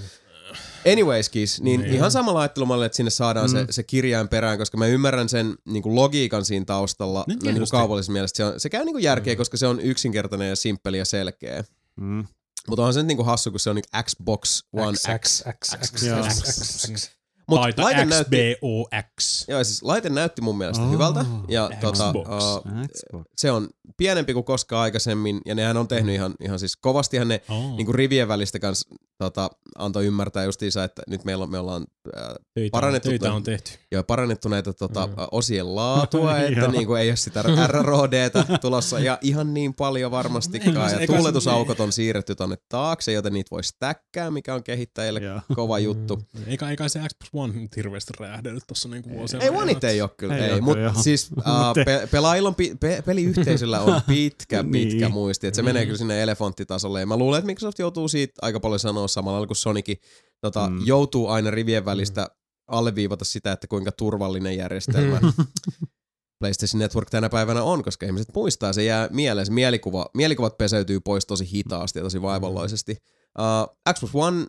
Anyways, 0.92 1.28
Kis, 1.28 1.60
niin, 1.60 1.80
Niin. 1.80 1.94
ihan 1.94 2.10
samalla 2.10 2.40
ajattelumalla, 2.40 2.86
että 2.86 2.96
sinne 2.96 3.10
saadaan 3.10 3.50
Mm. 3.50 3.52
se, 3.52 3.66
se 3.70 3.82
kirjain 3.82 4.28
perään, 4.28 4.58
koska 4.58 4.76
mä 4.78 4.86
ymmärrän 4.86 5.28
sen 5.28 5.54
niinku 5.64 5.94
logiikan 5.94 6.44
siinä 6.44 6.64
taustalla, 6.64 7.24
Niin 7.26 7.36
no, 7.38 7.42
niinku 7.42 7.52
tietysti. 7.58 7.70
kaupallisessa 7.76 8.12
mielessä. 8.12 8.36
Se, 8.36 8.44
on, 8.44 8.60
se 8.60 8.68
käy 8.70 8.84
niinku 8.84 8.98
järkeä, 8.98 9.34
Mm. 9.34 9.38
koska 9.38 9.56
se 9.56 9.66
on 9.66 9.80
yksinkertainen 9.80 10.48
ja 10.48 10.56
simppeli 10.56 10.98
ja 10.98 11.04
selkeä. 11.04 11.64
Mm. 12.00 12.24
Mutta 12.68 12.82
onhan 12.82 12.94
se 12.94 13.00
nyt 13.00 13.06
niinku 13.06 13.24
hassu, 13.24 13.50
kun 13.50 13.60
se 13.60 13.70
on 13.70 13.76
niinku 13.76 14.02
Xbox 14.02 14.62
One 14.72 14.96
X. 14.96 15.04
X, 15.20 15.42
X, 15.60 15.74
X, 15.80 15.92
X, 15.92 16.02
Joo. 16.02 16.26
X, 16.26 16.38
X, 16.38 16.90
X. 16.92 17.19
Mut 17.50 17.60
Taita 17.60 17.82
laite 17.82 18.04
näytti, 18.04 18.54
XBOX. 18.54 19.48
joo, 19.48 19.64
siis 19.64 19.82
laite 19.82 20.08
näytti 20.08 20.42
mun 20.42 20.58
mielestä 20.58 20.82
Oh. 20.84 20.90
hyvältä. 20.92 21.24
Ja 21.48 21.70
tota, 21.80 22.12
Xbox. 22.12 22.28
uh, 22.28 22.62
Xbox. 22.96 23.24
se 23.36 23.50
on 23.50 23.68
pienempi 23.96 24.32
kuin 24.32 24.44
koskaan 24.44 24.82
aikaisemmin, 24.82 25.40
ja 25.46 25.54
nehän 25.54 25.76
on 25.76 25.88
tehnyt 25.88 26.14
ihan, 26.14 26.34
ihan 26.44 26.58
siis 26.58 26.76
kovastihan 26.76 27.28
ne 27.28 27.40
Oh. 27.48 27.76
niin 27.76 27.86
kuin 27.86 27.94
rivien 27.94 28.28
välistä 28.28 28.58
kanssa 28.58 28.88
tota, 29.18 29.50
antoi 29.78 30.06
ymmärtää 30.06 30.44
justiinsa, 30.44 30.84
että 30.84 31.02
nyt 31.08 31.24
meillä 31.24 31.42
on, 31.44 31.50
me 31.50 31.58
ollaan 31.58 31.86
äh, 32.16 32.22
töitä, 32.54 32.72
parannettu 32.72 33.08
töitä 33.08 33.26
toi- 33.26 33.36
on 33.36 33.42
tehty. 33.42 33.70
jo 33.92 34.02
parannettu 34.04 34.48
näitä 34.48 34.72
tota, 34.72 35.06
Mm. 35.06 35.12
osien 35.32 35.74
laatua, 35.74 36.38
että 36.38 36.68
niin 36.68 36.86
kuin 36.86 37.00
ei 37.00 37.08
ole 37.10 37.16
sitä 37.16 37.44
RRODtä 37.66 38.44
tulossa, 38.60 38.98
ja 39.00 39.18
ihan 39.22 39.54
niin 39.54 39.74
paljon 39.74 40.10
varmastikaan, 40.10 41.00
ja 41.00 41.06
tuuletusaukot 41.06 41.80
on 41.80 41.92
siirretty 41.92 42.34
tonne 42.34 42.56
taakse, 42.68 43.12
joten 43.12 43.32
niitä 43.32 43.48
voi 43.50 43.64
stäkkää, 43.64 44.30
mikä 44.30 44.54
on 44.54 44.62
kehittäjille 44.62 45.20
kova 45.54 45.78
juttu. 45.78 46.22
Eikä, 46.46 46.70
eikä 46.70 46.88
se 46.88 46.98
Xbox 47.00 47.32
One 47.42 47.52
nyt 47.60 47.76
hirveästi 47.76 48.12
räjähdellyt 48.20 48.64
tossa 48.66 48.88
niinku 48.88 49.10
vuosien 49.10 49.42
Ei. 49.42 49.48
One 49.50 49.76
ei 49.82 50.00
ole 50.02 50.10
kyllä, 50.16 50.36
Ei 50.36 50.42
ei, 50.52 50.60
mutta 50.60 50.94
siis 51.02 51.30
uh, 51.38 51.44
pe- 51.84 52.08
pelaajilla 52.10 52.48
on, 52.48 52.54
pi- 52.54 52.76
pe- 52.80 53.02
peliyhteisöllä 53.06 53.80
on 53.80 54.00
pitkä, 54.06 54.64
pitkä 54.72 54.96
Niin. 55.06 55.12
muisti, 55.12 55.46
että 55.46 55.56
se 55.56 55.62
Mm. 55.62 55.66
menee 55.66 55.84
kyllä 55.86 55.98
sinne 55.98 56.22
elefanttitasolle, 56.22 57.00
ja 57.00 57.06
mä 57.06 57.16
luulen, 57.16 57.38
että 57.38 57.46
Microsoft 57.46 57.78
joutuu 57.78 58.08
siitä 58.08 58.32
aika 58.42 58.60
paljon 58.60 58.78
sanoa 58.78 59.08
samalla 59.08 59.32
lailla 59.34 59.46
kuin 59.46 59.56
Sonicin 59.56 59.96
tota, 60.40 60.68
Mm. 60.68 60.80
joutuu 60.86 61.28
aina 61.28 61.50
rivien 61.50 61.84
välistä 61.84 62.26
alleviivata 62.68 63.24
sitä, 63.24 63.52
että 63.52 63.66
kuinka 63.66 63.92
turvallinen 63.92 64.56
järjestelmä 64.56 65.20
PlayStation 66.40 66.78
Network 66.78 67.10
tänä 67.10 67.28
päivänä 67.28 67.62
on, 67.62 67.82
koska 67.82 68.06
ihmiset 68.06 68.28
muistaa, 68.34 68.72
se 68.72 68.84
jää 68.84 69.08
mieleen, 69.12 69.46
se 69.46 69.52
mielikuva, 69.52 70.06
mielikuvat 70.14 70.58
peseytyy 70.58 71.00
pois 71.00 71.26
tosi 71.26 71.50
hitaasti 71.52 71.98
ja 71.98 72.02
tosi 72.02 72.22
vaivalloisesti. 72.22 72.96
Uh, 73.38 73.76
Xbox 73.94 74.10
One 74.14 74.46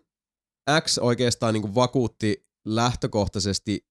X 0.81 0.97
oikeastaan 0.97 1.53
niin 1.53 1.75
vakuutti 1.75 2.45
lähtökohtaisesti 2.65 3.85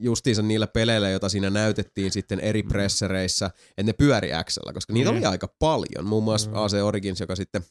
justiinsa 0.00 0.42
niillä 0.42 0.66
peleillä, 0.66 1.10
joita 1.10 1.28
siinä 1.28 1.50
näytettiin 1.50 2.12
sitten 2.12 2.40
eri 2.40 2.62
pressereissä, 2.62 3.46
että 3.68 3.82
ne 3.82 3.92
pyöri 3.92 4.30
Xllä, 4.44 4.72
koska 4.72 4.92
niitä 4.92 5.10
Mm. 5.10 5.16
oli 5.16 5.26
aika 5.26 5.54
paljon. 5.58 6.06
Muun 6.06 6.24
muassa 6.24 6.50
Mm. 6.50 6.56
AC 6.56 6.72
Origins, 6.82 7.20
joka 7.20 7.36
sitten 7.36 7.62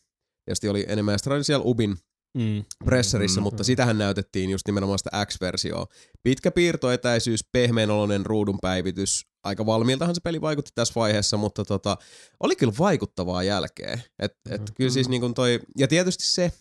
tietysti 0.45 0.69
oli 0.69 0.85
enemmän 0.87 1.17
siellä 1.41 1.63
Ubin 1.65 1.97
Mm. 2.37 2.63
presserissä, 2.85 3.39
Mm. 3.41 3.43
mutta 3.43 3.63
sitähän 3.63 3.97
näytettiin 3.97 4.49
just 4.49 4.67
nimenomaan 4.67 4.99
sitä 4.99 5.25
X-versioa. 5.25 5.85
Pitkä 6.23 6.51
piirtoetäisyys, 6.51 7.45
pehmeänoloinen 7.51 8.25
ruudun 8.25 8.57
päivitys. 8.61 9.25
Aika 9.43 9.65
valmiiltahan 9.65 10.15
se 10.15 10.21
peli 10.23 10.41
vaikutti 10.41 10.71
tässä 10.75 10.93
vaiheessa, 10.95 11.37
mutta 11.37 11.65
tota, 11.65 11.97
oli 12.39 12.55
kyllä 12.55 12.73
vaikuttavaa 12.79 13.43
jälkeen. 13.43 14.03
Et, 14.19 14.31
et 14.49 14.61
Mhm. 14.61 14.73
kyllä 14.75 14.89
siis 14.89 15.09
niin 15.09 15.21
kuin 15.21 15.33
toi, 15.33 15.59
ja 15.77 15.87
tietysti 15.87 16.25
se, 16.25 16.51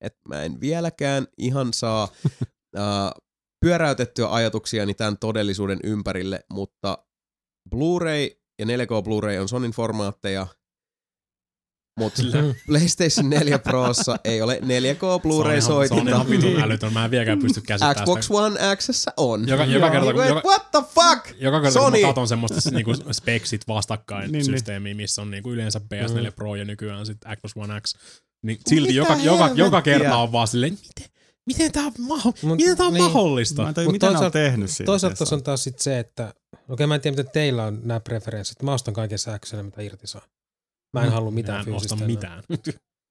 että 0.00 0.20
mä 0.28 0.42
en 0.42 0.60
vieläkään 0.60 1.26
ihan 1.38 1.72
saa 1.74 2.08
uh, 2.76 3.22
pyöräytettyä 3.60 4.32
ajatuksiani 4.32 4.94
tämän 4.94 5.18
todellisuuden 5.18 5.78
ympärille, 5.84 6.44
mutta 6.52 6.98
Blu-ray 7.70 8.30
ja 8.58 8.66
4K 8.66 9.02
Blu-ray 9.04 9.38
on 9.38 9.48
Sonin 9.48 9.70
formaatteja, 9.70 10.46
mutta 11.98 12.22
PlayStation 12.66 13.30
4 13.30 13.58
Prossa 13.58 14.16
ei 14.24 14.42
ole 14.42 14.58
4K 14.62 15.22
Blu-ray 15.22 15.60
Se 15.60 15.72
on 15.72 15.84
ihan 15.84 15.96
soitinta. 16.16 16.30
vitun 16.30 16.62
älytön. 16.62 16.92
Mä 16.92 17.04
en 17.04 17.10
vieläkään 17.10 17.38
pysty 17.38 17.60
käsittämään 17.60 17.96
Xbox 17.96 18.22
sitä. 18.22 18.34
One 18.34 18.76
X 18.76 19.04
on. 19.16 19.48
Joka, 19.48 19.64
joka 19.64 19.90
kerta, 19.90 20.12
kun, 20.12 20.26
joka, 20.26 20.42
what 20.48 20.70
the 20.70 20.80
fuck? 20.94 21.40
joka 21.40 21.60
kerta, 21.60 21.78
kun 21.78 21.86
Sony! 21.90 22.00
mä 22.00 22.06
katon 22.06 22.28
semmoista 22.28 22.70
niinku 22.70 22.92
speksit 23.12 23.68
vastakkain 23.68 24.22
Niin, 24.22 24.32
niin. 24.32 24.44
systeemiä, 24.44 24.94
missä 24.94 25.22
on 25.22 25.30
niinku 25.30 25.50
yleensä 25.52 25.78
PS4 25.94 26.24
Mm. 26.26 26.32
Pro 26.36 26.54
ja 26.54 26.64
nykyään 26.64 27.06
sitten 27.06 27.36
Xbox 27.36 27.52
One 27.56 27.80
X, 27.80 27.94
niin 28.42 28.58
silti 28.66 28.88
Mitä 28.92 28.96
joka, 28.98 29.16
joka, 29.22 29.50
joka 29.54 29.82
kerta 29.82 30.16
on 30.16 30.32
vaan 30.32 30.48
silleen, 30.48 30.72
miten, 30.72 31.09
miten 31.46 31.72
tää 31.72 31.84
on, 31.86 31.92
maho- 31.98 32.32
Mut 32.42 32.56
miten 32.56 32.76
tää 32.76 32.86
on 32.86 32.92
niin. 32.94 33.04
mahdollista? 33.04 33.62
Mä 33.62 33.68
en 33.68 33.74
tajua, 33.74 33.92
on 33.92 33.98
toisaalta- 33.98 34.30
tehnyt 34.30 34.70
siinä. 34.70 34.86
Toisaalta 34.86 35.24
on 35.32 35.42
taas 35.42 35.64
sit 35.64 35.78
se, 35.78 35.98
että 35.98 36.34
okei 36.68 36.86
mä 36.86 36.94
en 36.94 37.00
tiedä 37.00 37.16
miten 37.16 37.32
teillä 37.32 37.64
on 37.64 37.80
nämä 37.84 38.00
preferenssit. 38.00 38.62
Mä 38.62 38.72
ostan 38.72 38.94
kaikessa 38.94 39.38
Xllä 39.38 39.62
mitä 39.62 39.82
irti 39.82 40.06
saa. 40.06 40.22
Mä 40.92 41.04
en 41.04 41.12
halua 41.12 41.30
mitään 41.30 41.56
Mä 41.56 41.60
en 41.60 41.64
fyysistä. 41.64 41.94
osta 41.94 42.06
mitään. 42.06 42.42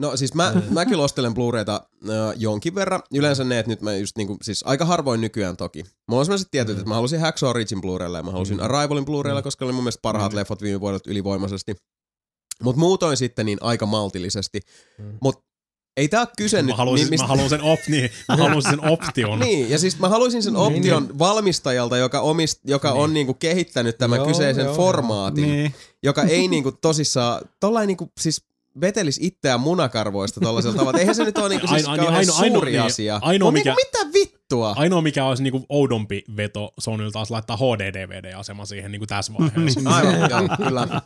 No 0.02 0.18
siis 0.18 0.34
mä, 0.34 0.52
Mm. 0.56 0.74
mä 0.74 0.86
kyllä 0.86 1.04
ostelen 1.04 1.34
Blu-rayta 1.34 1.74
äh, 2.10 2.34
jonkin 2.38 2.76
verran. 2.76 3.02
Yleensä 3.14 3.44
ne, 3.44 3.60
että 3.60 3.70
nyt 3.70 3.82
mä 3.82 3.96
just 3.96 4.18
niinku, 4.18 4.38
siis 4.42 4.64
aika 4.68 4.86
harvoin 4.86 5.22
nykyään 5.22 5.58
toki. 5.58 5.84
Mulla 6.08 6.20
on 6.20 6.26
sellaiset 6.26 6.48
tietyt, 6.52 6.76
Mm. 6.76 6.80
että 6.80 6.90
mä 6.90 6.96
halusin 6.96 7.20
Hacksaw 7.20 7.56
Ridgein 7.56 7.82
Blu-raylla 7.82 8.18
ja 8.18 8.24
mä 8.24 8.32
halusin 8.32 8.58
Mm. 8.58 8.64
Arrivalin 8.64 9.06
Blu-raylla, 9.06 9.40
Mm. 9.40 9.44
koska 9.44 9.66
oli 9.66 9.72
mun 9.74 9.84
mielestä 9.84 10.00
parhaat 10.02 10.32
Mm. 10.32 10.36
leffat 10.36 10.62
viime 10.62 10.80
vuodelta 10.80 11.10
ylivoimaisesti. 11.12 11.76
Mut 12.64 12.76
muutoin 12.76 13.18
sitten 13.18 13.46
niin 13.46 13.58
aika 13.62 13.86
maltillisesti. 13.86 14.60
Mm. 14.98 15.18
Mut 15.22 15.44
ei 16.00 16.08
tää 16.08 16.22
oo 16.22 16.28
kyse 16.38 16.62
nyt... 16.62 16.68
Mä 16.70 16.76
haluaisin, 16.76 17.06
niin, 17.06 17.10
mistä- 17.10 17.24
mä 17.24 17.28
haluan 17.28 17.50
sen, 17.50 17.62
op, 17.62 17.80
niin, 17.88 18.10
mä 18.30 18.36
haluaisin 18.44 18.72
sen 18.72 18.90
option. 18.90 19.40
Niin, 19.40 19.70
ja 19.70 19.80
siis 19.80 20.00
mä 20.00 20.10
haluaisin 20.10 20.44
sen 20.44 20.54
Niin, 20.54 20.62
option 20.78 21.20
valmistajalta, 21.20 21.98
joka, 21.98 22.22
omist, 22.22 22.60
joka 22.66 22.92
Niin. 22.92 23.02
on 23.02 23.14
niinku 23.14 23.34
kehittänyt 23.34 23.98
tämän 23.98 24.18
Joo, 24.18 24.28
kyseisen 24.28 24.66
joo, 24.66 24.76
formaatin, 24.76 25.44
Niin. 25.44 25.76
joka 26.04 26.24
ei 26.24 26.48
niinku 26.54 26.72
tosissaan, 26.72 27.42
tollain 27.60 27.88
niinku 27.88 28.12
siis 28.20 28.42
vetelis 28.82 29.20
itseään 29.22 29.60
munakarvoista 29.60 30.40
tollaisella 30.42 30.76
tavalla. 30.78 31.00
Eihän 31.00 31.16
se 31.16 31.24
nyt 31.24 31.38
ole 31.38 31.50
niinku 31.50 31.68
siis 31.68 31.86
Ainoa- 31.88 31.96
kauhean 31.96 32.16
ainoa- 32.16 32.36
ainoa- 32.40 32.54
suuri 32.56 32.72
niin, 32.72 32.82
asia. 32.82 33.20
ainoa 33.22 33.52
niinku 33.52 33.70
mikä- 33.72 34.00
mitä 34.04 34.14
vittua? 34.50 34.74
Ainoa 34.78 35.02
mikä 35.02 35.26
olisi 35.26 35.44
niinku 35.44 35.66
oudompi 35.70 36.24
veto 36.38 36.74
Sonylta 36.80 37.14
taas 37.14 37.32
laittaa 37.32 37.58
HD-DVD-asema 37.58 38.66
siihen 38.66 38.92
niinku 38.92 39.08
tässä 39.08 39.34
vaiheessa. 39.40 39.80
Aivan, 39.86 40.30
joo, 40.30 40.58
kyllä. 40.68 41.02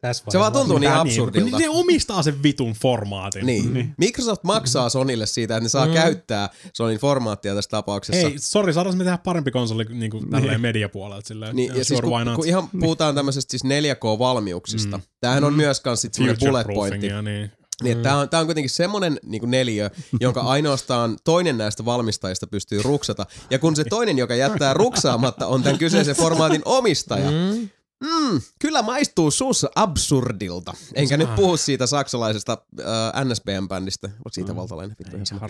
Tässä 0.00 0.24
Se 0.28 0.38
vaan 0.38 0.52
tuntuu 0.52 0.78
niin 0.78 0.92
absurdilta. 0.92 1.56
Niin, 1.58 1.58
ne 1.58 1.68
omistaa 1.68 2.22
sen 2.22 2.42
vitun 2.42 2.72
formaatin. 2.72 3.46
Niin. 3.46 3.74
Niin. 3.74 3.94
Microsoft 3.98 4.44
maksaa 4.44 4.88
Sonille 4.88 5.26
siitä, 5.26 5.56
että 5.56 5.64
ne 5.64 5.68
saa 5.68 5.86
Mm. 5.86 5.92
käyttää 5.92 6.48
Sonin 6.74 6.98
formaattia 6.98 7.54
tässä 7.54 7.70
tapauksessa. 7.70 8.26
Hei, 8.28 8.38
sori, 8.38 8.72
saadaan 8.72 8.96
me 8.96 9.04
tehdä 9.04 9.18
parempi 9.24 9.50
konsoli 9.50 9.84
niin 9.84 10.10
kuin 10.10 10.30
tälleen 10.30 10.60
mediapuolelta. 10.60 11.28
Silleen, 11.28 11.56
Niin, 11.56 11.68
ja 11.68 11.84
siis 11.84 11.88
sure, 11.88 12.08
why 12.08 12.24
kun, 12.24 12.34
kun 12.34 12.46
ihan 12.46 12.68
puhutaan 12.80 13.14
tämmöisestä 13.14 13.50
siis 13.50 13.64
4K-valmiuksista. 13.64 14.96
Mm. 14.96 15.02
Tämähän 15.20 15.44
on 15.44 15.54
myös 15.54 15.80
kans 15.80 16.00
sit 16.02 16.12
bullet 16.40 16.66
pointti. 16.74 17.08
Niin. 17.22 17.52
Niin, 17.84 17.96
että 17.96 18.08
tää, 18.08 18.18
on, 18.18 18.28
tää 18.28 18.40
on 18.40 18.46
kuitenkin 18.46 18.70
semmonen 18.70 19.20
niin 19.22 19.50
neliö, 19.50 19.90
jonka 20.20 20.40
ainoastaan 20.40 21.16
toinen 21.24 21.58
näistä 21.58 21.84
valmistajista 21.84 22.46
pystyy 22.46 22.82
ruksata. 22.82 23.26
Ja 23.50 23.58
kun 23.58 23.76
se 23.76 23.84
toinen, 23.84 24.18
joka 24.18 24.34
jättää 24.34 24.74
ruksaamatta, 24.74 25.46
on 25.46 25.62
tämän 25.62 25.78
kyseisen 25.78 26.16
formaatin 26.16 26.62
omistaja, 26.64 27.30
Mm. 27.30 27.68
mm, 28.04 28.40
kyllä 28.58 28.82
maistuu 28.82 29.30
suussa 29.30 29.70
absurdilta. 29.74 30.74
Enkä 30.94 31.16
nyt 31.16 31.28
Ah. 31.28 31.36
puhu 31.36 31.56
siitä 31.56 31.86
saksalaisesta 31.86 32.58
äh, 32.80 33.24
NSBM-bändistä. 33.24 34.06
Onko 34.08 34.30
siitä 34.32 34.56
valtalainen? 34.56 34.96
Vittu 34.98 35.16
ihan 35.16 35.26
sama. 35.26 35.40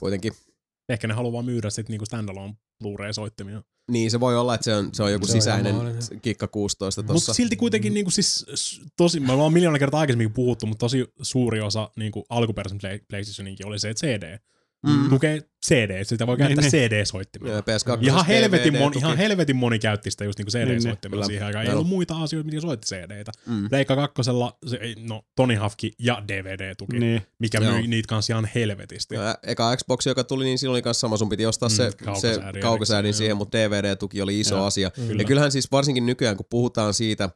Kuitenkin. 0.00 0.32
Ehkä 0.88 1.06
ne 1.08 1.14
haluaa 1.14 1.42
myydä 1.42 1.70
sit 1.70 1.88
niinku 1.88 2.06
standalone 2.06 2.54
Blu-ray-soittimia. 2.82 3.62
Niin, 3.90 4.10
se 4.10 4.20
voi 4.20 4.36
olla, 4.36 4.54
että 4.54 4.64
se 4.64 4.74
on, 4.74 4.88
se 4.94 5.02
on 5.02 5.12
joku 5.12 5.26
Se 5.26 5.32
on 5.32 5.40
sisäinen 5.40 5.74
mahdollinen. 5.74 6.20
kikka 6.20 6.48
16 6.48 7.02
Mutta 7.02 7.12
tossa. 7.12 7.34
silti 7.34 7.56
kuitenkin 7.56 7.94
niinku 7.94 8.10
siis, 8.10 8.46
tosi, 8.96 9.20
mä 9.20 9.32
oon 9.32 9.52
miljoona 9.52 9.78
kertaa 9.78 10.00
aikaisemmin 10.00 10.32
puhuttu, 10.32 10.66
mutta 10.66 10.80
tosi 10.80 11.06
suuri 11.22 11.60
osa 11.60 11.90
niinku 11.96 12.26
alkuperäisen 12.28 12.78
Play, 12.78 12.98
PlayStationinkin 13.08 13.66
oli 13.66 13.78
se, 13.78 13.90
että 13.90 14.06
CD. 14.06 14.38
Mm. 14.86 15.08
Tukee 15.08 15.40
CD, 15.66 16.04
sitä 16.04 16.26
voi 16.26 16.36
käyttää 16.36 16.62
Niin, 16.62 16.72
niin. 16.72 16.90
CD-soittimella. 16.90 17.52
Joo, 17.52 17.60
PS2 17.60 17.98
Ihan 18.06 18.26
helvetin, 18.26 18.72
DVD 18.72 18.78
moni, 18.80 18.96
ihan 18.98 19.16
helvetin 19.16 19.56
moni 19.56 19.78
käytti 19.78 20.10
sitä 20.10 20.24
just 20.24 20.38
niinku 20.38 20.50
CD-soittimella 20.50 21.10
Kyllä. 21.10 21.26
siihen 21.26 21.46
aikaan. 21.46 21.66
Ei 21.66 21.72
ollut 21.72 21.88
muita 21.88 22.22
asioita, 22.22 22.50
mitä 22.50 22.60
soitti 22.60 22.86
CD-tä. 22.88 23.32
Mm. 23.46 23.68
Leikka 23.70 23.96
kakkosella, 23.96 24.58
se, 24.66 24.78
no 24.98 25.22
Tony 25.36 25.54
Hawkki 25.54 25.92
ja 25.98 26.22
DVD-tuki, 26.28 26.98
Niin. 26.98 27.22
mikä 27.38 27.58
Joo. 27.58 27.72
myi 27.72 27.86
niitä 27.86 28.06
kanssa 28.08 28.32
ihan 28.32 28.48
helvetisti. 28.54 29.14
Joo, 29.14 29.34
Eka 29.42 29.76
Xbox, 29.76 30.06
joka 30.06 30.24
tuli, 30.24 30.44
niin 30.44 30.58
siinä 30.58 30.70
oli 30.72 30.82
myös 30.84 31.00
sama. 31.00 31.16
Sun 31.16 31.28
piti 31.28 31.46
ostaa 31.46 31.68
Mm, 31.68 31.74
se, 31.74 31.90
se 32.20 32.60
kaukosäädin 32.60 33.14
siihen, 33.14 33.36
mutta 33.36 33.58
DVD-tuki 33.58 34.22
oli 34.22 34.40
iso 34.40 34.56
Joo, 34.56 34.64
asia. 34.64 34.90
kyllä. 34.90 35.22
Ja 35.22 35.24
kyllähän 35.24 35.52
siis 35.52 35.72
varsinkin 35.72 36.06
nykyään, 36.06 36.36
kun 36.36 36.46
puhutaan 36.50 36.94
siitä, 36.94 37.30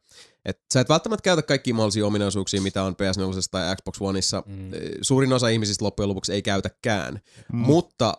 että 0.44 0.62
sä 0.72 0.80
et 0.80 0.88
välttämättä 0.88 1.22
käytä 1.22 1.42
kaikkia 1.42 1.74
mahdollisia 1.74 2.06
ominaisuuksia, 2.06 2.62
mitä 2.62 2.82
on 2.82 2.92
PS4 2.92 3.48
tai 3.50 3.76
Xbox 3.76 3.96
Oneissa. 4.00 4.42
Mm. 4.46 4.70
Suurin 5.02 5.32
osa 5.32 5.48
ihmisistä 5.48 5.84
loppujen 5.84 6.08
lopuksi 6.08 6.32
ei 6.32 6.42
käytäkään. 6.42 7.20
Mm. 7.52 7.58
Mutta 7.58 8.14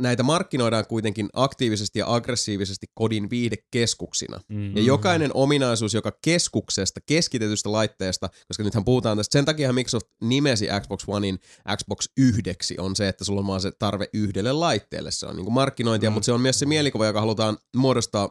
näitä 0.00 0.22
markkinoidaan 0.22 0.86
kuitenkin 0.86 1.28
aktiivisesti 1.32 1.98
ja 1.98 2.14
aggressiivisesti 2.14 2.86
kodin 2.94 3.30
viihdekeskuksina. 3.30 4.40
Mm. 4.48 4.76
Ja 4.76 4.82
jokainen 4.82 5.30
ominaisuus, 5.34 5.94
joka 5.94 6.12
keskuksesta, 6.24 7.00
keskitetystä 7.06 7.72
laitteesta, 7.72 8.28
koska 8.48 8.62
nythän 8.62 8.84
puhutaan 8.84 9.16
tästä, 9.16 9.32
sen 9.32 9.44
takia 9.44 9.72
Microsoft 9.72 10.06
nimesi 10.20 10.68
Xbox 10.80 11.04
Onein 11.06 11.38
Xbox 11.76 12.08
yhdeksi, 12.16 12.78
on 12.78 12.96
se, 12.96 13.08
että 13.08 13.24
sulla 13.24 13.40
on 13.40 13.46
vaan 13.46 13.60
se 13.60 13.72
tarve 13.78 14.08
yhdelle 14.12 14.52
laitteelle. 14.52 15.10
Se 15.10 15.26
on 15.26 15.36
niin 15.36 15.44
kuin 15.44 15.54
markkinointia. 15.54 16.10
Mm. 16.10 16.14
mutta 16.14 16.24
se 16.24 16.32
on 16.32 16.40
myös 16.40 16.58
se 16.58 16.66
mielikuva, 16.66 17.06
joka 17.06 17.20
halutaan 17.20 17.58
muodostaa 17.76 18.30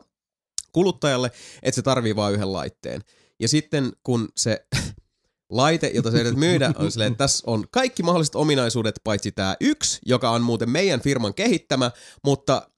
kuluttajalle, 0.72 1.32
että 1.64 1.76
se 1.76 1.82
tarvii 1.82 2.16
vain 2.16 2.34
yhden 2.34 2.54
laitteen. 2.54 3.02
Ja 3.40 3.48
sitten 3.48 3.92
kun 4.04 4.30
se 4.38 4.66
laite, 5.50 5.92
jota 5.94 6.10
yrität 6.10 6.36
myydä, 6.36 6.74
on 6.78 6.92
silleen, 6.92 7.12
että 7.12 7.24
tässä 7.24 7.44
on 7.48 7.66
kaikki 7.72 8.04
mahdolliset 8.04 8.36
ominaisuudet, 8.36 8.96
paitsi 9.04 9.32
tämä 9.32 9.56
yksi, 9.62 10.00
joka 10.06 10.30
on 10.32 10.42
muuten 10.42 10.70
meidän 10.70 11.02
firman 11.02 11.34
kehittämä, 11.34 11.92
mutta 12.26 12.72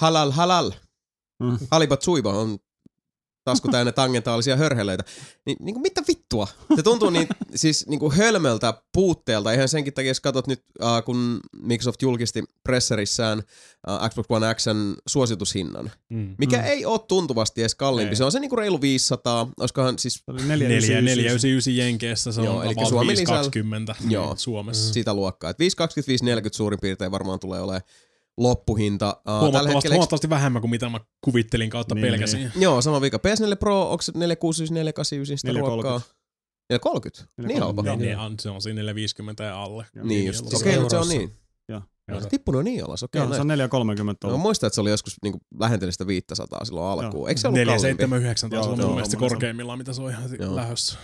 halal 0.00 0.30
halal, 0.30 0.72
Mm. 1.42 1.58
halibat 1.70 2.02
suiba 2.02 2.32
on 2.32 2.58
tasku 3.44 3.68
täynnä 3.68 3.92
tangentaalisia 3.92 4.56
hörhelöitä. 4.56 5.04
Niin, 5.46 5.56
niin 5.60 5.74
kuin 5.74 5.82
mitä 5.82 6.02
vittua? 6.08 6.46
Se 6.76 6.82
tuntuu 6.82 7.10
niin, 7.10 7.28
siis 7.54 7.86
niin 7.86 8.00
kuin 8.00 8.12
hölmöltä 8.16 8.74
puutteelta. 8.92 9.52
Ihan 9.52 9.68
senkin 9.68 9.92
takia, 9.94 10.10
jos 10.10 10.20
katsot 10.20 10.46
nyt, 10.46 10.62
äh, 10.82 11.04
kun 11.04 11.40
Microsoft 11.62 12.02
julkisti 12.02 12.42
presserissään 12.64 13.42
äh, 13.90 14.10
Xbox 14.10 14.26
One 14.28 14.54
Xn 14.54 14.94
suositushinnan, 15.08 15.90
Mm. 16.08 16.34
mikä 16.38 16.56
Mm. 16.58 16.64
ei 16.64 16.84
ole 16.84 17.00
tuntuvasti 17.08 17.60
edes 17.60 17.74
kalliimpi. 17.74 18.12
Ei. 18.12 18.16
Se 18.16 18.24
on 18.24 18.32
se 18.32 18.40
niin 18.40 18.48
kuin 18.50 18.58
reilu 18.58 18.80
500, 18.80 19.48
olisikohan 19.60 19.98
siis 19.98 20.14
Se 20.14 20.22
oli 20.28 20.42
4, 20.42 20.68
499 20.68 21.76
Jenkeissä, 21.76 22.32
se 22.32 22.42
Joo, 22.42 22.56
on 22.56 22.62
Suomi 22.88 23.06
lisällä- 23.06 23.16
520 23.16 23.94
Joo. 24.08 24.34
Suomessa. 24.36 24.92
sitä 24.92 25.14
luokkaa. 25.14 25.50
Et 25.50 25.58
525-40 25.58 26.56
suurin 26.56 26.80
piirtein 26.80 27.10
varmaan 27.10 27.38
tulee 27.40 27.60
olemaan 27.60 27.82
loppuhinta. 28.40 29.06
Uh, 29.08 29.22
tällä 29.24 29.40
Huomattavasti, 29.40 29.74
hetkellä, 29.74 29.94
huomattavasti 29.94 30.30
vähemmän 30.30 30.60
kuin 30.62 30.70
mitä 30.70 30.88
mä 30.88 31.00
kuvittelin 31.20 31.70
kautta 31.70 31.94
Niin, 31.94 32.02
pelkäsin. 32.06 32.52
Joo, 32.56 32.82
sama 32.82 33.00
vika. 33.00 33.16
PS4 33.18 33.56
Pro, 33.56 33.82
onko 33.90 34.02
se 34.02 34.12
469, 34.14 34.74
489 34.74 35.38
sitä 35.38 35.52
430. 35.52 35.88
luokkaa? 35.90 36.14
430? 36.70 37.48
Niin 37.48 37.60
halpa. 37.62 37.82
Ne, 37.82 37.88
430. 37.90 38.20
ne, 38.22 38.26
on- 38.26 38.38
se 38.38 38.50
on 38.50 38.62
siinä 38.62 38.76
450 38.76 39.44
ja 39.44 39.62
alle. 39.62 39.86
Joo. 39.94 40.04
Niin 40.04 40.08
Niin 40.18 40.26
just. 40.26 40.54
Okei, 40.54 40.78
mutta 40.78 40.90
se 40.90 40.96
on 40.96 41.08
niin. 41.08 41.36
Joo. 41.68 41.82
Joo. 42.08 42.20
Se 42.20 42.28
tippunut 42.28 42.64
niin 42.64 42.84
alas, 42.84 43.02
okei. 43.02 43.18
Joo, 43.20 43.26
se 43.26 43.30
Okay, 43.30 43.40
on 43.40 43.46
430 43.48 44.26
no, 44.26 44.30
ollut. 44.30 44.42
muistan, 44.42 44.66
että 44.66 44.74
se 44.74 44.80
oli 44.80 44.90
joskus 44.90 45.16
niinku 45.22 45.38
lähenteli 45.60 45.92
sitä 45.92 46.06
500 46.06 46.64
silloin 46.64 46.86
alkuun. 47.00 47.28
Eikö 47.28 47.40
se 47.40 47.48
ollut 47.48 47.56
4, 47.58 47.74
kalliimpi? 47.74 48.02
7, 48.02 48.18
9 48.20 48.50
taisi 48.50 48.66
Joo, 48.68 48.72
olla 48.72 48.82
joo, 48.82 48.86
mun 48.88 48.96
mielestä 48.96 49.16
korkeimmillaan, 49.16 49.78
mitä 49.78 49.92
se 49.92 50.02
on 50.02 50.10
ihan 50.10 50.30
Joo. 50.40 50.56
lähössä. 50.56 50.98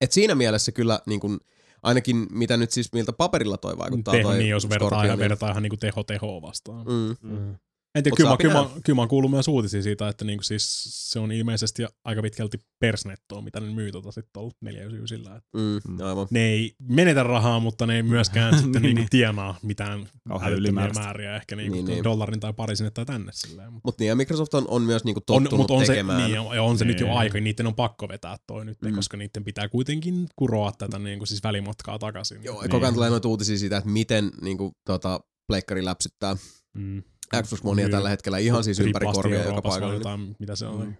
Et 0.00 0.12
siinä 0.12 0.34
mielessä 0.34 0.72
kyllä 0.72 1.00
niin 1.06 1.20
kun, 1.20 1.40
ainakin 1.84 2.26
mitä 2.32 2.56
nyt 2.56 2.70
siis 2.70 2.92
miltä 2.92 3.12
paperilla 3.12 3.56
toi 3.56 3.78
vaikuttaa. 3.78 4.12
Teho 4.12 4.28
toi 4.28 4.38
niin, 4.38 4.50
jos 4.50 4.68
vertaa 4.68 5.04
ihan, 5.04 5.18
vertaa 5.18 5.50
ihan 5.50 5.62
niinku 5.62 5.76
teho 5.76 6.02
tehoa 6.02 6.42
vastaan. 6.42 6.86
Mm. 6.86 7.16
Mm. 7.30 7.54
En 7.94 8.02
tiedä, 8.04 8.12
Mut 8.12 8.16
kyllä, 8.16 8.36
kyllä, 8.36 8.62
pitää- 8.62 8.74
mä, 8.76 8.80
kyllä 8.84 8.96
mä 8.96 9.02
oon 9.02 9.08
kuullut 9.08 9.30
myös 9.30 9.48
uutisia 9.48 9.82
siitä, 9.82 10.08
että 10.08 10.24
niinku 10.24 10.42
siis 10.42 10.84
se 11.12 11.18
on 11.18 11.32
ilmeisesti 11.32 11.82
aika 12.04 12.22
pitkälti 12.22 12.58
persnettoa, 12.78 13.40
mitä 13.42 13.60
ne 13.60 13.74
myy 13.74 13.92
tota 13.92 14.12
sitten 14.12 14.30
tuolla 14.32 14.50
499. 14.60 15.36
Että 15.36 15.48
Mm. 15.58 16.06
Aivan. 16.06 16.26
ne 16.30 16.40
ei 16.44 16.74
menetä 16.88 17.22
rahaa, 17.22 17.60
mutta 17.60 17.86
ne 17.86 17.96
ei 17.96 18.02
myöskään 18.02 18.54
sitten 18.58 18.72
Niin, 18.72 18.82
niinku 18.82 18.98
niin. 19.00 19.10
tienaa 19.10 19.58
mitään 19.62 20.08
älyttömiä 20.42 20.90
määriä, 20.94 21.36
ehkä 21.36 21.56
niinku 21.56 21.74
Niin, 21.74 21.84
niin, 21.84 21.94
niin. 21.94 22.04
dollarin 22.04 22.40
tai 22.40 22.52
pari 22.52 22.76
sinne 22.76 22.90
tai 22.90 23.06
tänne. 23.06 23.32
Silleen. 23.34 23.72
Mut 23.72 23.84
Mutta 23.84 24.02
niin, 24.02 24.08
ja 24.08 24.16
Microsoft 24.16 24.54
on, 24.54 24.64
on 24.68 24.82
myös 24.82 25.04
niinku 25.04 25.20
on, 25.30 25.42
tottunut 25.42 25.68
mut 25.70 25.70
on 25.80 25.86
se, 25.86 25.92
tekemään. 25.92 26.22
niin, 26.22 26.34
ja 26.54 26.62
on 26.62 26.78
se 26.78 26.84
nyt 26.84 27.00
jo 27.00 27.06
Niin. 27.06 27.18
aika, 27.18 27.40
niiden 27.40 27.66
on 27.66 27.74
pakko 27.74 28.08
vetää 28.08 28.36
toi 28.46 28.64
nyt, 28.64 28.78
Mm. 28.82 28.94
koska 28.94 29.16
niiden 29.16 29.44
pitää 29.44 29.68
kuitenkin 29.68 30.26
kuroa 30.36 30.72
tätä 30.78 30.98
niinku 30.98 31.26
siis 31.26 31.42
välimatkaa 31.42 31.98
takaisin. 31.98 32.44
Joo, 32.44 32.60
Niin. 32.62 32.70
koko 32.70 32.84
ajan 32.86 32.94
tulee 32.94 33.10
noita 33.10 33.28
uutisia 33.28 33.58
siitä, 33.58 33.76
että 33.76 33.90
miten 33.90 34.30
niinku, 34.40 34.72
tota, 34.84 35.20
pleikkari 35.46 35.84
läpsyttää 35.84 36.36
mm. 36.74 37.02
Xbox 37.42 37.62
Myy- 37.62 37.90
tällä 37.90 38.08
hetkellä 38.08 38.38
ihan 38.38 38.64
siis 38.64 38.80
ympäri 38.80 39.06
korvia 39.12 39.44
joka 39.44 39.62
paikalla. 39.62 39.94
jotain, 39.94 40.36
mitä 40.38 40.56
se 40.56 40.66
on, 40.66 40.86
Mm. 40.86 40.94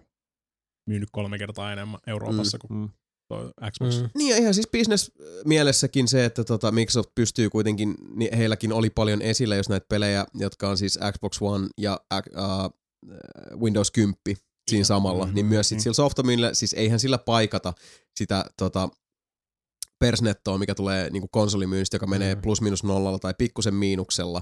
myynyt 0.89 1.09
kolme 1.11 1.37
kertaa 1.37 1.73
enemmän 1.73 1.99
Euroopassa 2.07 2.57
kuin 2.59 2.73
Mm. 2.79 2.89
toi 3.27 3.51
Xbox. 3.71 4.01
Mm. 4.01 4.09
Niin 4.17 4.29
ja 4.29 4.37
ihan 4.37 4.53
siis 4.53 4.67
business 4.77 5.11
mielessäkin 5.45 6.07
se, 6.07 6.25
että 6.25 6.43
tota 6.43 6.71
Microsoft 6.71 7.09
pystyy 7.15 7.49
kuitenkin, 7.49 7.95
niin 8.15 8.37
heilläkin 8.37 8.73
oli 8.73 8.89
paljon 8.89 9.21
esillä, 9.21 9.55
jos 9.55 9.69
näitä 9.69 9.85
pelejä, 9.89 10.25
jotka 10.33 10.69
on 10.69 10.77
siis 10.77 10.99
Xbox 11.11 11.41
One 11.41 11.67
ja 11.77 11.99
uh, 12.13 13.59
Windows 13.59 13.91
10 13.91 14.15
siinä 14.71 14.83
samalla, 14.85 15.25
Mhm, 15.25 15.35
niin 15.35 15.45
myös 15.45 15.69
sit 15.69 15.75
niin. 15.75 15.83
sillä 15.83 15.93
Softomilla, 15.93 16.53
siis 16.53 16.73
eihän 16.73 16.99
sillä 16.99 17.17
paikata 17.17 17.73
sitä 18.15 18.45
tota, 18.57 18.89
persnettoa, 19.99 20.57
mikä 20.57 20.75
tulee 20.75 21.09
niinku 21.09 21.27
konsolimyynnistä, 21.31 21.95
joka 21.95 22.07
menee 22.07 22.35
Mm. 22.35 22.41
plus 22.41 22.61
minus 22.61 22.83
nollalla 22.83 23.19
tai 23.19 23.33
pikkusen 23.37 23.73
miinuksella. 23.75 24.41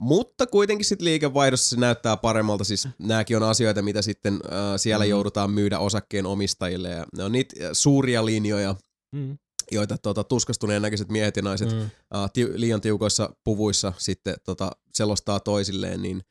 Mutta 0.00 0.46
kuitenkin 0.46 0.84
sitten 0.84 1.04
liikevaihdossa 1.04 1.68
se 1.68 1.76
näyttää 1.80 2.16
paremmalta. 2.16 2.64
Siis 2.64 2.88
nämäkin 2.98 3.36
on 3.36 3.42
asioita, 3.42 3.82
mitä 3.82 4.02
sitten 4.02 4.34
äh, 4.34 4.60
siellä 4.76 5.04
Mm. 5.04 5.10
joudutaan 5.10 5.50
myydä 5.50 5.78
osakkeen 5.78 6.26
omistajille. 6.26 6.88
Ja 6.88 7.06
ne 7.16 7.24
on 7.24 7.32
niitä 7.32 7.64
äh, 7.66 7.70
suuria 7.72 8.26
linjoja, 8.26 8.74
Mm. 9.12 9.38
joita 9.70 9.98
tota, 9.98 10.24
tuskastuneen 10.24 10.82
näköiset 10.82 11.08
miehet 11.08 11.36
ja 11.36 11.42
naiset 11.42 11.72
Mm. 11.72 11.80
uh, 11.80 12.30
ti- 12.32 12.60
liian 12.60 12.80
tiukoissa 12.80 13.30
puvuissa 13.44 13.92
sitten 13.98 14.34
tota, 14.44 14.70
selostaa 14.94 15.40
toisilleen, 15.40 16.02
niin 16.02 16.22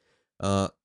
uh, 0.44 0.78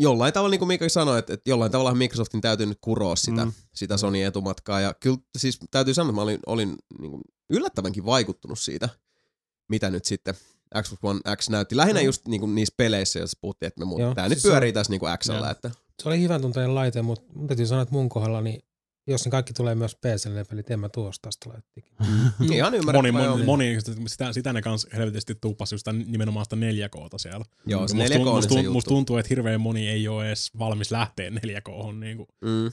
jollain 0.00 0.32
tavalla, 0.32 0.50
niin 0.50 0.58
kuin 0.58 0.68
Mika 0.68 0.88
sanoi, 0.88 1.18
että, 1.18 1.32
että 1.34 1.50
jollain 1.50 1.72
tavalla 1.72 1.94
Microsoftin 1.94 2.40
täytyy 2.40 2.66
nyt 2.66 2.78
kuroa 2.80 3.16
sitä, 3.16 3.44
mm. 3.44 3.48
Mm. 3.50 3.52
sitä 3.74 3.96
Sony 3.96 4.22
etumatkaa. 4.22 4.80
Ja 4.80 4.94
kyllä 5.00 5.18
siis 5.38 5.58
täytyy 5.70 5.94
sanoa, 5.94 6.08
että 6.10 6.14
mä 6.16 6.22
olin, 6.22 6.40
olin 6.46 6.74
niin 7.00 7.10
kuin 7.10 7.22
yllättävänkin 7.50 8.04
vaikuttunut 8.04 8.58
siitä, 8.58 8.88
mitä 9.68 9.90
nyt 9.90 10.04
sitten 10.04 10.34
Xbox 10.82 10.98
One 11.02 11.20
X 11.36 11.48
näytti. 11.50 11.76
Lähinnä 11.76 12.00
Mm. 12.00 12.06
just 12.06 12.26
niin 12.28 12.40
kuin 12.40 12.54
niissä 12.54 12.74
peleissä, 12.76 13.18
joissa 13.18 13.38
puhuttiin, 13.40 13.66
että 13.68 13.80
me 13.84 13.86
mu- 13.92 14.00
Joo, 14.00 14.14
tämä 14.14 14.28
siis 14.28 14.36
nyt 14.36 14.42
se 14.42 14.48
on- 14.48 14.52
pyörii 14.52 14.72
tässä 14.72 14.92
niin 14.92 15.00
kuin 15.00 15.18
Xllä. 15.18 15.50
Että, 15.50 15.70
Se 16.02 16.08
oli 16.08 16.20
hyvän 16.20 16.40
tunteinen 16.40 16.74
laite, 16.74 17.02
mutta 17.02 17.32
mun 17.34 17.46
täytyy 17.46 17.66
sanoa, 17.66 17.82
että 17.82 17.92
mun 17.94 18.08
kohdalla, 18.08 18.40
niin 18.40 18.62
jos 19.08 19.24
ne 19.24 19.30
kaikki 19.30 19.52
tulee 19.52 19.74
myös 19.74 19.94
PC-pelit, 19.96 20.70
en 20.70 20.80
mä 20.80 20.88
tuosta 20.88 21.30
sitä 21.32 21.50
laitteekin. 21.50 21.92
mm. 22.00 22.52
Ihan 22.52 22.72
Moni, 22.72 22.78
ymmärrettävää. 22.78 23.24
joo. 23.24 23.36
moni, 23.36 23.44
moni, 23.44 23.76
sitä, 24.06 24.32
sitä 24.32 24.52
ne 24.52 24.62
kans 24.62 24.86
helvetisti 24.92 25.34
tuuppasi 25.34 25.74
just 25.74 25.80
sitä, 25.80 25.92
nimenomaan 25.92 26.46
sitä 26.46 26.56
4Kta 26.56 27.18
siellä. 27.18 27.44
Joo, 27.66 27.88
se 27.88 27.96
Ja 27.96 28.04
4K 28.08 28.20
on 28.28 28.34
musta, 28.34 28.54
se 28.54 28.68
musta, 28.68 28.88
tuntuu, 28.88 29.16
että 29.16 29.28
hirveän 29.30 29.60
moni 29.60 29.88
ei 29.88 30.08
ole 30.08 30.26
edes 30.26 30.50
valmis 30.58 30.90
lähteä 30.90 31.30
4K. 31.30 31.92
Niin 32.00 32.16
kuin, 32.16 32.28
Mm, 32.44 32.72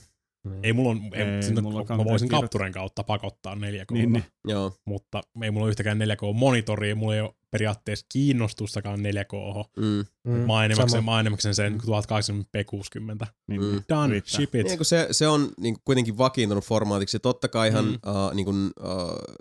ei 0.64 0.74
mulla 0.74 0.90
on, 0.90 1.02
ei, 1.14 1.22
Ei 1.24 1.44
sinne, 1.44 1.62
mullakaan 1.62 2.00
mä 2.00 2.04
voisin 2.06 2.26
mitään 2.26 2.42
kapturen 2.42 2.72
kautta 2.72 3.04
pakottaa 3.04 3.56
4K. 3.56 3.92
Niin, 3.94 4.14
niin. 4.14 4.26
joo. 4.48 4.74
Mutta 4.86 5.22
ei 5.44 5.52
mulla 5.52 5.64
ole 5.64 5.70
yhtäkään 5.70 5.98
4K-monitoria, 6.02 6.96
mulla 6.96 7.16
ei 7.16 7.22
ole 7.22 7.34
periaatteessa 7.54 8.06
kiinnostustakaan 8.12 9.00
4K. 9.00 9.64
Mm. 9.78 10.06
Mm, 10.24 10.32
Mä 10.40 10.54
oon 10.54 10.64
enimmäkseen, 10.66 10.90
sama. 11.02 11.06
mä 11.06 11.12
oon 11.12 11.20
enimmäkseen 11.20 11.56
sen 11.56 11.82
1080p 11.82 12.64
60. 12.66 13.28
Niin, 13.48 13.62
Mm. 13.62 13.68
niin. 13.72 13.84
Done, 13.90 14.12
Riittää. 14.12 14.36
ship 14.36 14.56
it. 14.56 14.68
Niin, 14.68 14.78
kun 14.78 14.86
se, 14.86 15.08
se 15.12 15.28
on 15.28 15.50
niin 15.60 15.74
kuin 15.74 15.82
kuitenkin 15.86 16.18
vakiintunut 16.18 16.64
formaatiksi. 16.66 17.20
Totta 17.20 17.48
kaihan 17.48 17.86
mm. 17.86 17.92
Mm. 17.92 18.26
uh, 18.26 18.34
niin 18.34 18.46
kuin, 18.46 18.72
uh, 18.80 19.36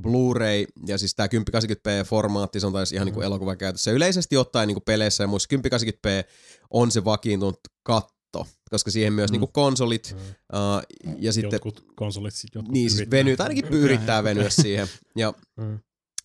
Blu-ray 0.00 0.66
ja 0.86 0.98
siis 0.98 1.14
tämä 1.14 1.26
1080p-formaatti, 1.26 2.60
se 2.60 2.66
on 2.66 2.72
taas 2.72 2.92
ihan 2.92 3.04
mm. 3.04 3.06
niin 3.06 3.14
kuin 3.14 3.24
elokuvakäytössä. 3.26 3.90
Yleisesti 3.90 4.36
ottaen 4.36 4.66
niin 4.66 4.74
kuin 4.74 4.84
peleissä 4.84 5.24
ja 5.24 5.28
muissa 5.28 5.48
1080p 5.56 6.24
on 6.70 6.90
se 6.90 7.04
vakiintunut 7.04 7.60
katto, 7.82 8.46
koska 8.70 8.90
siihen 8.90 9.12
myös 9.12 9.30
Mm. 9.30 9.32
niin 9.32 9.40
kuin 9.40 9.52
konsolit 9.52 10.14
Mm. 10.16 10.58
uh, 10.58 11.16
ja 11.18 11.32
sitten 11.32 11.52
Jotkut 11.52 11.84
konsolit, 11.94 12.34
jotkut 12.54 12.72
niin 12.72 12.90
siis 12.90 13.10
venyy, 13.10 13.36
tai 13.36 13.44
ainakin 13.48 13.66
yrittää 13.72 14.24
venyä 14.24 14.50
siihen. 14.50 14.86
Ja 15.16 15.32
Mm. 15.56 15.78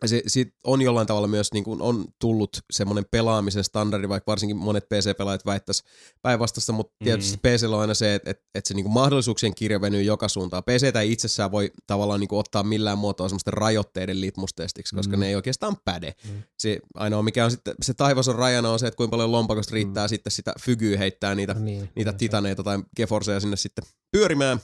Se 0.07 0.23
sit 0.27 0.55
on 0.63 0.81
jollain 0.81 1.07
tavalla 1.07 1.27
myös 1.27 1.53
niin 1.53 1.63
kuin 1.63 1.81
on 1.81 2.05
tullut 2.19 2.49
semmoinen 2.73 3.05
pelaamisen 3.11 3.63
standardi, 3.63 4.09
vaikka 4.09 4.31
varsinkin 4.31 4.57
monet 4.57 4.89
PC-pelaajat 4.89 5.45
väittäisi 5.45 5.83
päinvastasta, 6.21 6.71
mutta 6.73 6.93
tietysti 7.03 7.35
Mm. 7.37 7.39
PCllä 7.41 7.75
on 7.75 7.81
aina 7.81 7.93
se, 7.93 8.15
että, 8.15 8.31
että, 8.31 8.43
että 8.55 8.67
se 8.67 8.73
niin 8.73 8.83
kuin 8.83 8.93
mahdollisuuksien 8.93 9.55
kirja 9.55 9.81
venyy 9.81 10.01
joka 10.03 10.27
suuntaan. 10.27 10.63
PC 10.63 10.95
ei 10.95 11.11
itsessään 11.11 11.51
voi 11.51 11.71
tavallaan 11.87 12.19
niin 12.19 12.27
kuin 12.27 12.39
ottaa 12.39 12.63
millään 12.63 12.97
muotoa 12.97 13.29
semmoisten 13.29 13.53
rajoitteiden 13.53 14.21
litmustestiksi, 14.21 14.95
koska 14.95 15.17
Mm. 15.17 15.19
ne 15.19 15.27
ei 15.27 15.35
oikeastaan 15.35 15.77
päde. 15.85 16.13
Mm. 16.27 16.43
Se 16.57 16.79
ainoa 16.93 17.23
mikä 17.23 17.45
on 17.45 17.51
sitten, 17.51 17.75
se 17.81 17.93
taivas 17.93 18.27
on 18.27 18.35
rajana 18.35 18.69
on 18.69 18.79
se, 18.79 18.87
että 18.87 18.97
kuinka 18.97 19.11
paljon 19.11 19.31
lompakosta 19.31 19.73
riittää 19.73 20.07
sitten 20.07 20.31
sitä 20.31 20.53
fygyä 20.61 20.97
heittää 20.97 21.35
niitä 21.35 21.53
Niin, 21.53 21.89
niitä 21.95 22.13
titaneita 22.13 22.63
tai 22.63 22.79
Geforceja 22.97 23.39
sinne 23.39 23.57
sitten 23.57 23.83
pyörimään. 24.11 24.59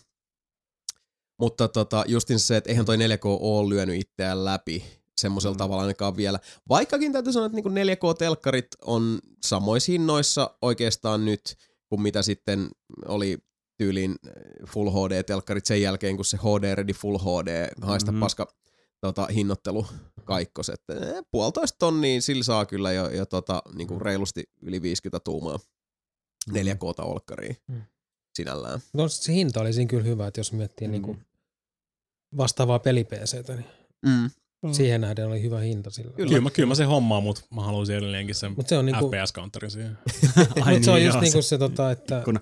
Mutta 1.40 1.68
tota, 1.68 2.04
justin 2.08 2.40
se, 2.40 2.58
että 2.58 2.70
eihän 2.70 2.86
toi 2.86 2.98
4K 2.98 3.26
ole 3.26 3.70
lyönyt 3.70 4.00
itseään 4.02 4.46
läpi 4.46 4.84
semmoisella 5.18 5.54
Mm. 5.54 5.58
tavalla 5.58 5.82
ainakaan 5.82 6.18
vielä. 6.18 6.40
Vaikkakin 6.70 7.12
täytyy 7.14 7.34
sanoa, 7.34 7.46
että 7.46 7.56
niinku 7.56 7.70
4K-telkkarit 7.70 8.68
on 8.86 9.20
samoissa 9.46 9.92
hinnoissa 9.92 10.58
oikeastaan 10.62 11.26
nyt 11.26 11.56
kuin 11.90 12.02
mitä 12.02 12.22
sitten 12.22 12.70
oli 13.06 13.38
tyyliin 13.78 14.16
Full 14.68 14.90
HD-telkkarit 14.90 15.66
sen 15.66 15.82
jälkeen, 15.82 16.16
kun 16.16 16.26
se 16.26 16.38
HD 16.38 16.76
Ready 16.76 16.94
Full 16.94 17.18
HD 17.18 17.68
haista 17.82 18.12
Mhm. 18.12 18.20
paska 18.20 18.48
tota, 19.02 19.26
hinnoittelu 19.28 19.86
kaikkos. 20.26 20.70
Että 20.70 20.94
eh, 20.94 21.24
puolitoista 21.32 21.78
tonnia 21.80 22.22
sillä 22.22 22.44
saa 22.44 22.66
kyllä 22.66 22.92
jo, 22.92 23.10
jo 23.10 23.26
tota, 23.26 23.62
niinku 23.76 24.00
reilusti 24.00 24.44
yli 24.62 24.82
50 24.82 25.20
tuumaa 25.24 25.60
4K-olkkariin 26.52 27.56
Mm. 27.68 27.82
sinällään. 28.36 28.80
No 28.94 29.08
se 29.08 29.34
hinta 29.34 29.62
oli 29.62 29.74
siinä 29.74 29.90
kyllä 29.90 30.04
hyvä, 30.04 30.28
että 30.28 30.40
jos 30.40 30.54
miettii 30.54 30.88
Mm. 30.88 30.94
mm. 30.96 31.02
niin 31.06 31.26
vastaavaa 32.38 32.80
peli 32.80 33.08
niin 33.48 33.66
Mm. 34.06 34.30
Siihen 34.72 35.02
nähden 35.02 35.28
oli 35.28 35.42
hyvä 35.42 35.60
hinta 35.60 35.90
sillä. 35.90 36.12
Kyllä. 36.14 36.30
Kyllä 36.30 36.42
mä, 36.42 36.50
kyllä 36.50 36.68
mä 36.68 36.76
sen 36.76 36.88
hommaan, 36.88 37.24
mutta 37.24 37.42
mä 37.56 37.62
haluaisin 37.62 37.96
edelleenkin 37.96 38.36
sen 38.36 38.52
Mutta 38.56 38.70
se 38.70 38.78
on 38.78 38.86
niinku, 38.86 39.06
FPS-counterin 39.12 39.70
siihen. 39.70 39.98
Ai 40.62 40.74
mut 40.74 40.84
se 40.84 40.92
on 40.92 40.98
niin, 40.98 41.06
just 41.06 41.20
niinku 41.20 41.42
se, 41.42 41.58
tota, 41.58 41.92
että 41.92 42.18
ikkuna. 42.20 42.40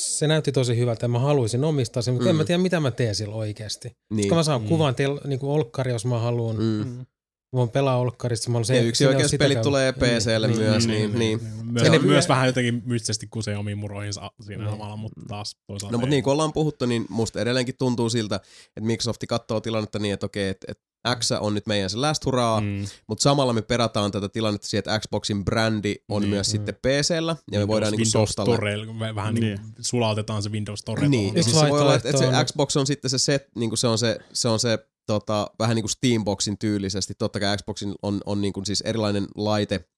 se 0.00 0.26
näytti 0.26 0.52
tosi 0.52 0.76
hyvältä 0.76 1.04
ja 1.04 1.08
mä 1.08 1.18
haluaisin 1.18 1.64
omistaa 1.64 2.02
sen, 2.02 2.14
mutta 2.14 2.24
Mm. 2.24 2.30
en 2.30 2.36
mä 2.36 2.44
tiedä 2.44 2.62
mitä 2.62 2.80
mä 2.80 2.90
teen 2.90 3.14
sillä 3.14 3.34
oikeasti. 3.34 3.96
Niin. 4.10 4.28
Kun 4.28 4.36
mä 4.36 4.42
saan 4.42 4.62
Mm. 4.62 4.68
kuvan 4.68 4.94
tel, 4.94 5.20
niinku 5.24 5.54
olkkari, 5.54 5.92
jos 5.92 6.04
mä 6.06 6.18
haluan. 6.18 6.56
Mm. 6.56 6.62
Mm. 6.62 7.06
voin 7.54 7.68
pelaa 7.68 7.96
olkkarissa. 7.98 8.50
Mä 8.50 8.64
se, 8.64 8.76
Ja 8.76 8.82
yksi 8.82 9.06
oikeuspelit 9.06 9.62
tulee 9.62 9.92
PClle 9.92 10.48
myös, 10.48 10.86
niin, 10.86 11.18
niin. 11.18 11.40
Myös, 11.62 11.86
Se- 11.88 11.98
myös 11.98 12.28
vähän 12.28 12.46
jotenkin 12.46 12.82
mystisesti 12.86 13.26
kusee 13.26 13.56
omiin 13.56 13.78
muroihinsa 13.78 14.30
siinä 14.40 14.70
samalla, 14.70 14.96
mutta 14.96 15.20
taas 15.28 15.56
toisaalta 15.66 15.92
No 15.96 15.98
mutta 15.98 16.10
niin 16.10 16.22
kuin 16.24 16.32
ollaan 16.32 16.52
puhuttu, 16.52 16.86
niin 16.86 17.06
musta 17.08 17.40
edelleenkin 17.40 17.74
tuntuu 17.78 18.10
siltä, 18.10 18.36
että 18.66 18.80
Microsoft 18.80 19.20
katsoo 19.28 19.60
tilannetta 19.60 19.98
niin, 19.98 20.14
että 20.14 20.26
okei, 20.26 20.48
että, 20.48 20.66
että 20.70 20.84
X 21.18 21.30
on 21.40 21.54
nyt 21.54 21.66
meidän 21.66 21.90
se 21.90 21.96
last 21.96 22.24
hurraa, 22.24 22.60
mm. 22.60 22.66
Mm. 22.66 22.86
mutta 23.06 23.22
samalla 23.22 23.52
me 23.52 23.62
perataan 23.62 24.10
tätä 24.10 24.28
tilannetta 24.28 24.68
siihen, 24.68 24.78
että 24.78 25.00
Xboxin 25.00 25.44
brändi 25.44 25.94
on 26.08 26.22
Niin. 26.22 26.30
myös 26.30 26.50
sitten 26.50 26.74
PCllä, 26.74 27.36
ja 27.52 27.60
me 27.60 27.68
voidaan 27.68 27.92
niinku 27.92 28.04
Windows 28.04 28.28
softalle... 28.28 28.56
Store, 28.56 29.14
vähän 29.14 29.34
niin. 29.34 29.44
Niin. 29.44 29.60
sulautetaan 29.80 30.42
se 30.42 30.52
Windows 30.52 30.80
Store. 30.80 31.08
Niin, 31.08 31.34
ja 31.34 31.42
siis 31.42 31.60
se 31.60 31.68
voi 31.68 31.80
olla, 31.80 31.94
että, 31.94 32.18
se 32.18 32.44
Xbox 32.44 32.76
on 32.76 32.86
sitten 32.86 33.10
se 33.10 33.18
set, 33.18 33.48
niin 33.54 33.70
kuin 33.70 33.78
se 33.78 33.86
on 33.86 33.98
se, 33.98 34.18
se, 34.32 34.48
on 34.48 34.58
se 34.58 34.78
tota, 35.06 35.50
vähän 35.58 35.74
niin 35.74 35.82
kuin 35.82 35.90
Steamboxin 35.90 36.58
tyylisesti. 36.58 37.14
Totta 37.14 37.40
kai 37.40 37.56
Xboxin 37.56 37.94
on, 38.02 38.20
on 38.26 38.40
niin 38.40 38.52
kuin 38.52 38.66
siis 38.66 38.80
erilainen 38.80 39.26
laite, 39.36 39.88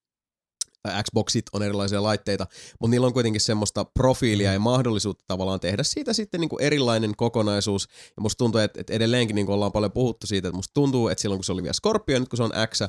tai 0.88 1.02
Xboxit 1.02 1.44
on 1.52 1.62
erilaisia 1.62 2.02
laitteita, 2.02 2.46
mutta 2.80 2.90
niillä 2.90 3.06
on 3.06 3.12
kuitenkin 3.12 3.40
semmoista 3.40 3.84
profiilia 3.84 4.52
ja 4.52 4.60
mahdollisuutta 4.60 5.24
tavallaan 5.26 5.60
tehdä 5.60 5.82
siitä 5.82 6.12
sitten 6.12 6.40
niin 6.40 6.48
kuin 6.48 6.62
erilainen 6.62 7.16
kokonaisuus. 7.16 7.88
Ja 8.16 8.22
musta 8.22 8.38
tuntuu, 8.38 8.60
että, 8.60 8.80
että 8.80 8.92
edelleenkin 8.92 9.34
niin 9.34 9.46
kuin 9.46 9.54
ollaan 9.54 9.72
paljon 9.72 9.92
puhuttu 9.92 10.26
siitä, 10.26 10.48
että 10.48 10.56
musta 10.56 10.74
tuntuu, 10.74 11.08
että 11.08 11.22
silloin 11.22 11.38
kun 11.38 11.44
se 11.44 11.52
oli 11.52 11.62
vielä 11.62 11.72
Scorpio, 11.72 12.18
nyt 12.18 12.28
kun 12.28 12.36
se 12.36 12.42
on 12.42 12.52
X, 12.70 12.80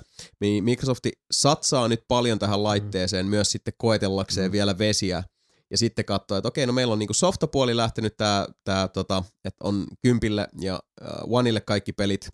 niin 0.42 0.64
Microsofti 0.64 1.12
satsaa 1.32 1.88
nyt 1.88 2.04
paljon 2.08 2.40
tähän 2.40 2.64
laitteeseen 2.64 3.26
myös 3.26 3.52
sitten 3.52 3.74
koetellakseen 3.78 4.52
vielä 4.52 4.78
vesiä. 4.78 5.24
Ja 5.72 5.78
sitten 5.78 6.06
katsoa, 6.06 6.38
että 6.38 6.48
okei, 6.48 6.66
no 6.66 6.74
meillä 6.74 6.94
on 6.94 7.00
niinku 7.00 7.14
softapuoli 7.14 7.78
lähtenyt 7.78 8.18
tää, 8.18 8.48
tää 8.64 8.88
tota, 8.88 9.24
että 9.46 9.58
on 9.64 9.86
kympille 10.02 10.48
ja 10.60 10.80
uh, 11.02 11.38
oneille 11.38 11.62
kaikki 11.62 11.94
pelit 11.94 12.30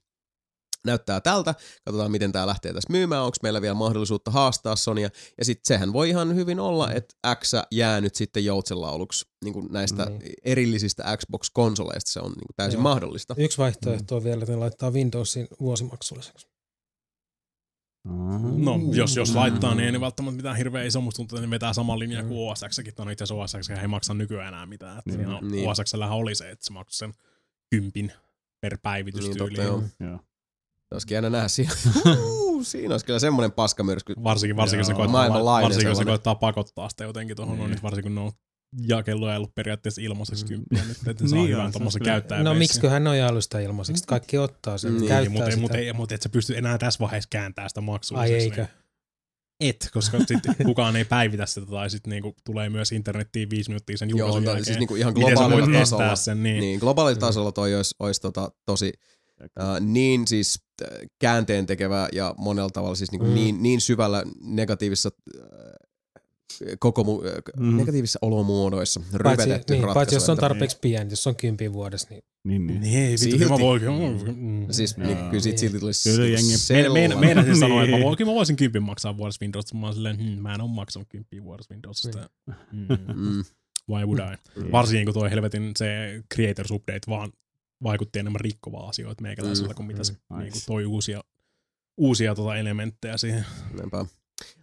näyttää 0.85 1.21
tältä. 1.21 1.55
Katsotaan, 1.85 2.11
miten 2.11 2.31
tämä 2.31 2.47
lähtee 2.47 2.73
tässä 2.73 2.91
myymään. 2.91 3.23
Onko 3.23 3.37
meillä 3.43 3.61
vielä 3.61 3.73
mahdollisuutta 3.75 4.31
haastaa 4.31 4.75
Sonya. 4.75 5.09
Ja 5.37 5.45
sitten 5.45 5.65
sehän 5.65 5.93
voi 5.93 6.09
ihan 6.09 6.35
hyvin 6.35 6.59
olla, 6.59 6.91
että 6.91 7.15
X 7.35 7.51
jää 7.71 8.01
nyt 8.01 8.15
sitten 8.15 8.45
joutsenlauluksi 8.45 9.25
niin 9.43 9.67
näistä 9.71 10.05
Niin. 10.05 10.21
erillisistä 10.43 11.17
Xbox-konsoleista. 11.17 12.11
Se 12.11 12.19
on 12.19 12.31
niin 12.31 12.55
täysin 12.55 12.77
Joo. 12.77 12.83
mahdollista. 12.83 13.35
Yksi 13.37 13.57
vaihtoehto 13.57 14.15
on 14.15 14.23
vielä, 14.23 14.41
että 14.43 14.51
ne 14.53 14.57
laittaa 14.59 14.91
Windowsin 14.91 15.47
vuosimaksulliseksi. 15.59 16.47
No, 18.57 18.79
jos, 18.93 19.15
jos 19.15 19.35
laittaa, 19.35 19.75
niin 19.75 19.85
ei 19.85 19.91
ne 19.91 20.01
välttämättä 20.01 20.35
mitään 20.35 20.57
hirveä 20.57 20.83
iso, 20.83 21.01
musta 21.01 21.17
tuntuu, 21.17 21.37
että 21.37 21.47
ne 21.47 21.51
vetää 21.51 21.73
saman 21.73 21.99
linjan 21.99 22.27
kuin 22.27 22.51
OSXkin. 22.51 22.93
On 22.97 23.11
itse 23.11 23.23
asiassa 23.23 23.57
OSX 23.57 23.69
ei 23.69 23.87
maksa 23.87 24.13
nykyään 24.13 24.47
enää 24.47 24.65
mitään. 24.65 24.97
Että 24.99 25.17
Niin. 25.17 25.29
no, 25.29 25.39
Niin. 25.41 25.69
Oli 26.11 26.35
se, 26.35 26.49
että 26.51 26.65
se 26.65 26.73
maksoi 26.73 26.97
sen 27.07 27.13
kympin 27.69 28.11
per 28.61 28.77
päivitys 28.83 29.23
Niin, 29.27 29.37
tyyliin. 29.37 29.67
totta 29.67 30.03
joo. 30.03 30.19
Joo. 30.91 30.95
Olisikin 30.95 31.17
aina 31.17 31.29
nähdä 31.29 31.47
siinä. 31.47 31.71
Siinä 32.61 32.93
olisi 32.93 33.05
kyllä 33.05 33.19
semmoinen 33.19 33.51
paskamyrsky. 33.51 34.13
Varsinkin, 34.23 34.55
varsinkin, 34.55 34.85
se 34.85 34.91
Joo. 34.91 34.97
koittaa, 34.97 35.61
varsinkin 35.61 35.95
se 35.95 36.05
koittaa 36.05 36.35
pakottaa 36.35 36.89
sitä 36.89 37.03
jotenkin 37.03 37.35
tuohon, 37.35 37.55
Niin. 37.55 37.63
niin. 37.63 37.71
nyt 37.71 37.83
varsinkin 37.83 38.11
kun 38.11 38.15
ne 38.15 38.21
on 38.21 38.31
jakelua 38.87 39.35
ollut 39.35 39.55
periaatteessa 39.55 40.01
ilmaiseksi 40.01 40.45
kymppiä 40.45 40.83
nyt, 40.87 40.97
että 41.07 41.23
ne 41.23 41.29
saa 41.29 41.39
Niin 41.39 41.49
hyvän 41.49 41.65
on, 41.65 41.73
se 41.73 41.77
on 41.83 41.89
kyllä- 41.93 42.05
käyttäjän 42.05 42.43
No 42.45 42.53
miksiköhän 42.53 43.03
ne 43.03 43.09
on 43.09 43.17
jaellut 43.17 43.43
sitä 43.43 43.59
ilmaiseksi? 43.59 44.03
Kaikki 44.07 44.37
ottaa 44.37 44.77
sen, 44.77 44.91
Niin, 44.91 44.93
niin, 44.93 45.01
Niin, 45.01 45.09
käyttää 45.09 45.33
mutta, 45.33 45.51
sitä. 45.51 45.61
mutta, 45.61 45.77
ei, 45.77 45.93
mutta 45.93 46.15
et 46.15 46.21
sä 46.21 46.29
pysty 46.29 46.57
enää 46.57 46.77
tässä 46.77 46.99
vaiheessa 46.99 47.27
kääntämään 47.31 47.69
sitä 47.69 47.79
Ai 47.79 47.85
maksulliseksi. 47.85 48.35
eikö? 48.43 48.61
Niin. 48.61 49.69
Et, 49.69 49.89
koska 49.93 50.17
sitten 50.19 50.55
kukaan 50.65 50.95
ei 50.95 51.05
päivitä 51.05 51.45
sitä, 51.45 51.65
tai 51.67 51.89
sitten 51.89 52.11
niinku 52.11 52.35
tulee 52.45 52.69
myös 52.69 52.91
internettiin 52.91 53.49
viisi 53.49 53.69
minuuttia 53.69 53.97
sen 53.97 54.09
Joo, 54.09 54.17
julkaisun 54.17 54.37
on, 54.39 54.45
jälkeen. 54.45 54.65
siis 54.65 54.77
niinku 54.77 54.95
ihan 54.95 55.13
globaalilla 55.13 55.79
tasolla. 55.79 56.15
sen? 56.15 56.43
Niin. 56.43 56.59
Niin, 56.59 56.79
globaalilla 56.79 57.19
tasolla 57.19 57.51
toi 57.51 57.75
olisi, 57.75 57.95
olisi 57.99 58.21
tota, 58.21 58.51
tosi 58.65 58.93
äh, 59.59 59.79
niin 59.81 60.27
siis 60.27 60.59
äh, 60.81 60.87
käänteen 61.19 61.65
tekevä 61.65 62.09
ja 62.13 62.35
monella 62.37 62.69
tavalla 62.69 62.95
siis 62.95 63.11
niinku 63.11 63.25
Mm. 63.27 63.33
niin, 63.33 63.63
niin 63.63 63.81
syvällä 63.81 64.23
negatiivisessa 64.43 65.09
äh, 65.35 65.43
koko 66.79 67.01
mu- 67.03 67.27
äh, 67.27 67.33
Mm. 67.57 67.77
negatiivisissa 67.77 68.19
olomuodoissa 68.21 68.99
Paitsi, 68.99 69.17
ryvetetty 69.17 69.73
niin, 69.73 69.83
ratkaisu. 69.83 69.93
paitsi 69.93 70.15
jos 70.15 70.29
on 70.29 70.37
tarpeeksi 70.37 70.77
pieni, 70.81 71.09
jos 71.09 71.27
on 71.27 71.35
kympin 71.35 71.73
vuodessa, 71.73 72.07
niin 72.09 72.23
Niin, 72.43 72.67
niin. 72.67 72.81
Niin, 72.81 72.97
ei 72.99 73.15
vittu, 73.25 73.49
mä 73.49 73.59
voin. 73.59 73.81
Mm. 74.35 74.67
Siis 74.71 74.95
Joo. 74.97 75.07
niin, 75.07 75.17
kyllä 75.29 75.43
siitä 75.43 75.57
silti 75.59 75.79
tulisi 75.79 76.09
Kyllä 76.11 76.25
jengi- 76.27 76.43
Meina, 76.43 76.57
sellainen. 76.57 76.93
meina, 76.93 77.15
meinasin 77.19 77.55
sanoa, 77.59 77.81
että 77.83 77.91
mä, 77.91 77.97
Niin. 77.97 78.05
voin, 78.05 78.17
mä 78.25 78.33
voisin 78.33 78.55
kympin 78.55 78.83
maksaa 78.83 79.17
vuodessa 79.17 79.37
Windowsista. 79.41 79.77
Mä 79.77 79.85
oon 79.87 79.93
silleen, 79.95 80.17
hm, 80.17 80.41
mä 80.41 80.55
en 80.55 80.61
oo 80.61 80.67
maksanut 80.67 81.07
kymppiä 81.09 81.43
vuodessa 81.43 81.73
Windowsista. 81.73 82.29
Mm. 82.71 82.87
Mm. 83.15 83.43
Why 83.89 84.05
would 84.05 84.19
I? 84.19 84.59
Niin. 84.61 84.71
Varsinkin 84.71 85.05
kun 85.05 85.13
tuo 85.13 85.29
helvetin 85.29 85.71
se 85.77 85.87
Creators 86.35 86.71
Update 86.71 86.99
vaan 87.09 87.31
vaikutti 87.83 88.19
enemmän 88.19 88.39
rikkovaa 88.41 88.89
asioita 88.89 89.21
meikäläisellä 89.21 89.69
Mm, 89.69 89.75
kuin 89.75 89.85
mitä 89.87 90.03
se 90.03 90.13
mm, 90.13 90.37
niinku 90.37 90.55
nice. 90.57 90.65
toi 90.65 90.85
uusia, 90.85 91.23
uusia 91.97 92.35
tota 92.35 92.55
elementtejä 92.55 93.17
siihen. 93.17 93.45
Niinpä. 93.77 93.97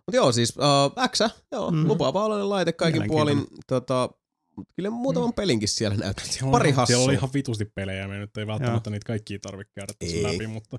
Mut 0.06 0.14
joo, 0.14 0.32
siis 0.32 0.54
uh, 0.56 1.08
X, 1.10 1.18
joo, 1.52 1.70
Mm. 1.70 1.76
mm. 1.76 1.88
lupaava 1.88 2.24
aloinen 2.24 2.50
laite 2.50 2.72
kaikin 2.72 3.04
puolin. 3.08 3.46
Tota, 3.66 4.10
mut 4.56 4.68
kyllä 4.76 4.90
muutaman 4.90 5.32
pelinkin 5.32 5.68
siellä 5.68 5.96
näytti. 5.96 6.28
Siellä 6.28 6.50
Pari 6.50 6.68
oli, 6.68 6.72
hassua. 6.72 6.86
Siellä 6.86 7.04
oli 7.04 7.14
ihan 7.14 7.30
vitusti 7.34 7.64
pelejä, 7.64 8.08
me 8.08 8.18
nyt 8.18 8.36
ei 8.36 8.46
välttämättä 8.46 8.90
niitä 8.90 9.06
kaikkia 9.06 9.38
tarvitse 9.42 9.72
käydä 9.74 9.92
tässä 9.98 10.16
Ei. 10.16 10.22
läpi, 10.22 10.46
mutta 10.46 10.78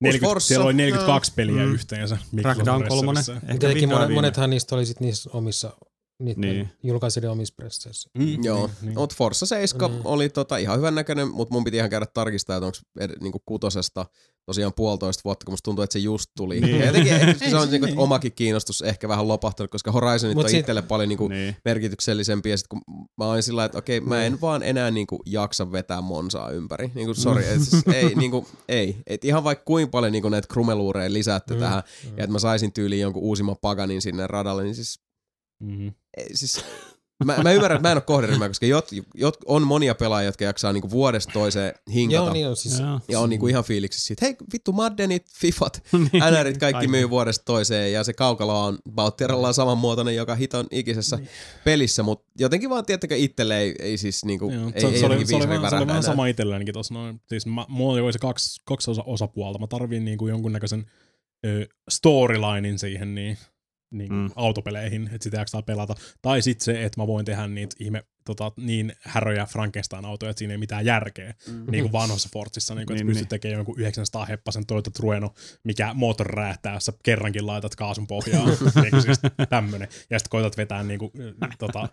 40, 0.00 0.28
Forza, 0.30 0.46
siellä 0.48 0.64
oli 0.64 0.74
42 0.74 1.32
peliä 1.36 1.66
Mm. 1.66 1.74
yhteensä. 1.74 2.18
Crackdown 2.40 2.80
Microsoft 2.82 2.88
3. 2.88 3.12
Presserissa. 3.12 3.46
Ehkä 3.46 3.58
tietenkin 3.60 3.88
monet, 3.88 4.10
monethan 4.14 4.50
niistä 4.50 4.74
oli 4.74 4.86
sit 4.86 5.00
niissä 5.00 5.30
omissa 5.32 5.72
niiden 6.18 6.40
Niin. 6.40 6.56
niin. 6.56 6.70
julkaisijoiden 6.82 7.30
omissa 7.30 7.54
presseissä. 7.56 8.10
Mm, 8.18 8.44
Joo, 8.44 8.66
niin, 8.66 8.70
niin. 8.82 8.94
Mutta 8.98 9.14
Forza 9.18 9.46
7 9.46 9.90
Mm. 9.90 10.00
oli 10.04 10.28
tota 10.28 10.56
ihan 10.56 10.76
hyvän 10.78 10.94
näköinen, 10.94 11.28
mutta 11.30 11.54
mun 11.54 11.64
piti 11.64 11.76
ihan 11.76 11.90
käydä 11.90 12.06
tarkistaa, 12.14 12.56
että 12.56 12.66
onko 12.66 12.78
niinku 13.20 13.42
kutosesta 13.46 14.06
tosiaan 14.46 14.72
puolitoista 14.76 15.20
vuotta, 15.24 15.44
kun 15.44 15.52
musta 15.52 15.64
tuntuu, 15.64 15.82
että 15.82 15.92
se 15.92 15.98
just 15.98 16.30
tuli. 16.36 16.60
Niin. 16.60 16.78
Ja 16.80 16.86
jotenkin 16.86 17.12
se 17.50 17.56
on 17.56 17.64
se 17.66 17.70
niinku, 17.70 17.86
niin. 17.86 17.98
omakin 17.98 18.32
kiinnostus 18.32 18.82
ehkä 18.82 19.08
vähän 19.08 19.28
lopahtanut, 19.28 19.70
koska 19.70 19.92
Horizonit 19.92 20.34
Mut 20.34 20.44
on 20.44 20.50
sit- 20.50 20.60
itselle 20.60 20.82
paljon 20.82 21.08
niinku 21.08 21.28
Niin. 21.28 21.56
merkityksellisempiä. 21.64 22.56
Sit 22.56 22.68
kun 22.68 22.80
mä 23.18 23.24
oon 23.24 23.42
sillä 23.42 23.64
että 23.64 23.78
okei, 23.78 24.00
mä 24.00 24.24
en 24.24 24.40
vaan 24.40 24.62
enää 24.62 24.90
niinku 24.90 25.18
jaksa 25.26 25.72
vetää 25.72 26.00
Monsaa 26.00 26.50
ympäri. 26.50 26.90
Niinku, 26.94 27.14
sorry, 27.14 27.44
et 27.44 27.62
siis, 27.62 27.82
ei, 27.94 28.14
niinku, 28.14 28.46
ei. 28.68 28.96
Et 29.06 29.24
ihan 29.24 29.44
vaikka 29.44 29.64
kuinka 29.64 29.90
paljon 29.90 30.12
niinku 30.12 30.28
näitä 30.28 30.48
krumeluureja 30.48 31.12
lisäätte 31.12 31.54
Mm, 31.54 31.60
tähän, 31.60 31.82
mm. 32.04 32.08
ja 32.16 32.24
että 32.24 32.32
mä 32.32 32.38
saisin 32.38 32.72
tyyliin 32.72 33.02
jonkun 33.02 33.22
uusimman 33.22 33.56
paganin 33.60 34.02
sinne 34.02 34.26
radalle, 34.26 34.62
niin 34.62 34.74
siis 34.74 35.00
Mm-hmm. 35.60 35.92
ei, 36.16 36.36
siis, 36.36 36.64
mä, 37.24 37.36
mä 37.42 37.52
ymmärrän, 37.52 37.76
että 37.76 37.88
mä 37.88 37.92
en 37.92 37.96
ole 37.96 38.02
kohderyhmä, 38.02 38.48
koska 38.48 38.66
jot, 38.66 38.88
jot, 39.14 39.36
on 39.46 39.62
monia 39.66 39.94
pelaajia, 39.94 40.28
jotka 40.28 40.44
jaksaa 40.44 40.72
niinku 40.72 40.90
vuodesta 40.90 41.32
toiseen 41.32 41.74
hinkata. 41.92 42.24
Joo, 42.24 42.32
niin 42.32 42.48
on 42.48 42.56
siis. 42.56 42.78
Joo. 42.80 43.00
Ja 43.08 43.20
on 43.20 43.30
niinku 43.30 43.46
ihan 43.46 43.64
fiiliksissä 43.64 44.06
siitä, 44.06 44.26
hei 44.26 44.36
vittu 44.52 44.72
Maddenit, 44.72 45.26
Fifat, 45.40 45.82
Niin. 45.92 46.22
NRit 46.40 46.58
kaikki 46.58 46.88
myy 46.88 47.10
vuodesta 47.10 47.44
toiseen 47.44 47.92
ja 47.92 48.04
se 48.04 48.12
kaukalo 48.12 48.64
on 48.64 48.78
Bautteralla 48.90 49.52
samanmuotoinen 49.52 50.16
joka 50.16 50.34
hiton 50.34 50.66
ikisessä 50.70 51.16
Niin. 51.16 51.28
pelissä, 51.64 52.02
mutta 52.02 52.26
jotenkin 52.38 52.70
vaan 52.70 52.86
tiettäkö 52.86 53.16
itselle 53.16 53.58
ei, 53.58 53.74
ei 53.78 53.98
siis 53.98 54.24
niinku, 54.24 54.50
Joo, 54.50 54.70
ei, 54.74 54.80
se, 54.80 54.86
ei 54.86 54.98
se, 54.98 55.06
oli, 55.06 55.26
se, 55.26 55.36
oli, 55.36 55.48
vähän, 55.48 55.70
se 55.70 55.76
oli 55.76 55.86
vähän 55.86 56.02
sama 56.02 56.26
itsellänikin 56.26 56.74
tuossa 56.74 56.94
noin. 56.94 57.20
Siis 57.28 57.46
mä, 57.46 57.66
mulla 57.68 58.02
oli 58.02 58.12
se 58.12 58.18
kaksi, 58.18 58.60
kaksi 58.64 58.90
osa, 58.90 59.02
osapuolta. 59.06 59.58
Mä 59.58 59.66
tarviin 59.66 60.04
niinku 60.04 60.28
jonkunnäköisen 60.28 60.86
ö, 61.46 61.66
storylinein 61.90 62.78
siihen 62.78 63.14
niin, 63.14 63.38
niin 63.90 64.12
Mm. 64.12 64.30
autopeleihin, 64.36 65.02
että 65.12 65.24
sitä 65.24 65.36
jaksaa 65.36 65.62
pelata. 65.62 65.94
Tai 66.22 66.42
sitten 66.42 66.64
se, 66.64 66.84
että 66.84 67.00
mä 67.00 67.06
voin 67.06 67.24
tehdä 67.24 67.48
niitä 67.48 67.76
ihme, 67.80 68.02
tota, 68.34 68.52
niin 68.56 68.92
häröjä 69.00 69.46
Frankenstein-autoja, 69.46 70.30
että 70.30 70.38
siinä 70.38 70.54
ei 70.54 70.58
mitään 70.58 70.84
järkeä. 70.84 71.34
Mm. 71.46 71.64
Niin 71.70 71.84
kuin 71.84 71.92
vanhoissa 71.92 72.28
Fortsissa, 72.32 72.74
niin 72.74 72.86
kuin, 72.86 72.94
että 72.94 73.04
Niin, 73.04 73.06
pystyt 73.06 73.22
niin. 73.22 73.28
tekemään 73.28 73.56
jonkun 73.58 73.80
900 73.80 74.24
heppasen 74.24 74.66
Toyota 74.66 74.90
Trueno, 74.90 75.34
mikä 75.64 75.94
moottori 75.94 76.34
räjähtää, 76.34 76.74
jos 76.74 76.84
sä 76.84 76.92
kerrankin 77.02 77.46
laitat 77.46 77.76
kaasun 77.76 78.06
pohjaan. 78.06 78.48
niin 78.82 78.90
kuin 78.90 79.02
siis 79.02 79.18
tämmönen. 79.48 79.88
Ja 80.10 80.18
sitten 80.18 80.30
koetat 80.30 80.56
vetää 80.56 80.82
niin 80.82 80.98
kuin, 80.98 81.12
tota, 81.58 81.88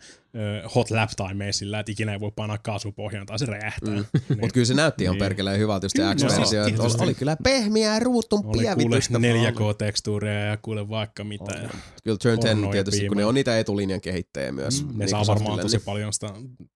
hot 0.75 0.91
lap 0.91 1.09
time 1.27 1.51
sillä, 1.51 1.79
että 1.79 1.91
ikinä 1.91 2.13
ei 2.13 2.19
voi 2.19 2.31
painaa 2.35 2.57
kaasun 2.57 2.93
pohjaan 2.93 3.25
tai 3.25 3.39
se 3.39 3.45
räjähtää. 3.45 3.93
Mm. 3.93 4.05
Niin. 4.29 4.39
Mutta 4.39 4.53
kyllä 4.53 4.65
se 4.65 4.73
näytti 4.73 5.03
ihan 5.03 5.13
Niin. 5.13 5.19
perkeleen 5.25 5.59
hyvältä, 5.59 5.85
just 5.85 5.95
se 5.97 6.03
X-versio. 6.15 6.63
oli, 6.63 6.73
oli 6.99 7.13
kyllä 7.13 7.37
pehmiää 7.43 7.99
ruutun 7.99 8.45
Oli 8.45 8.63
pievitystä. 8.63 9.17
4K-tekstuuria 9.19 10.45
ja 10.45 10.57
kuule 10.57 10.89
vaikka 10.89 11.23
mitä. 11.23 11.53
Ja 11.53 11.69
Kyllä 12.03 12.17
Turn 12.17 12.39
10 12.39 12.57
pornoja 12.57 12.71
tietysti, 12.71 13.07
kun 13.07 13.17
ne 13.17 13.25
on 13.25 13.33
niitä 13.35 13.59
etulinjan 13.59 14.01
kehittäjiä 14.01 14.51
myös. 14.51 14.83
Mm, 14.83 14.87
ne 14.97 15.07
saa 15.07 15.19
Microsoftille, 15.19 15.27
varmaan 15.47 15.59
tosi 15.59 15.77
niin- 15.77 15.85
paljon 15.85 16.13
sitä 16.13 16.24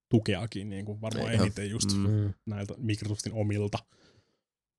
tukeakin, 0.10 0.70
niin 0.70 0.86
kuin 0.86 1.02
varmaan 1.02 1.34
Joo. 1.34 1.42
eniten 1.44 1.70
just 1.70 1.94
Mm. 1.98 2.10
Mm. 2.10 2.34
näiltä 2.46 2.74
Microsoftin 2.78 3.34
omilta. 3.34 3.78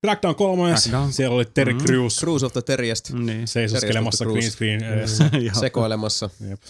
Crackdown 0.05 0.35
3, 0.35 0.69
Crackdown. 0.73 1.13
siellä 1.13 1.35
oli 1.35 1.45
Terry 1.45 1.73
Mm. 1.73 1.79
Crews 1.79 2.19
Cruise 2.19 2.45
of 2.45 2.53
the 2.53 2.61
Terriest 2.61 3.09
Niin. 3.13 3.47
seisoskelemassa 3.47 4.25
green 4.25 4.39
Crews. 4.39 4.53
screen 4.53 4.83
edessä. 4.83 5.29
Joo. 5.45 5.59
sekoilemassa. 5.59 6.29
Jep. 6.49 6.61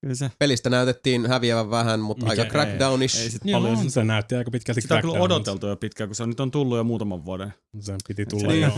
Kyllä 0.00 0.14
se. 0.14 0.30
Pelistä 0.38 0.70
näytettiin 0.70 1.26
häviävän 1.26 1.70
vähän, 1.70 2.00
mutta 2.00 2.24
Mikä 2.26 2.30
aika 2.30 2.42
ei- 2.42 2.48
crackdownish. 2.50 3.20
Ei 3.20 3.30
sit 3.30 3.42
Joo, 3.44 3.60
paljon. 3.60 3.90
se 3.90 4.04
näytti 4.04 4.34
aika 4.34 4.50
pitkälti 4.50 4.80
Sitä 4.80 4.94
on 4.94 5.00
kyllä 5.00 5.14
odoteltu 5.20 5.66
jo 5.66 5.76
pitkään, 5.76 6.08
kun 6.08 6.14
se 6.14 6.22
on 6.22 6.28
nyt 6.28 6.40
on 6.40 6.50
tullut 6.50 6.76
jo 6.78 6.84
muutaman 6.84 7.24
vuoden. 7.24 7.54
Sen 7.80 7.96
piti 8.08 8.26
tulla 8.26 8.52
Se- 8.52 8.58
jo 8.58 8.70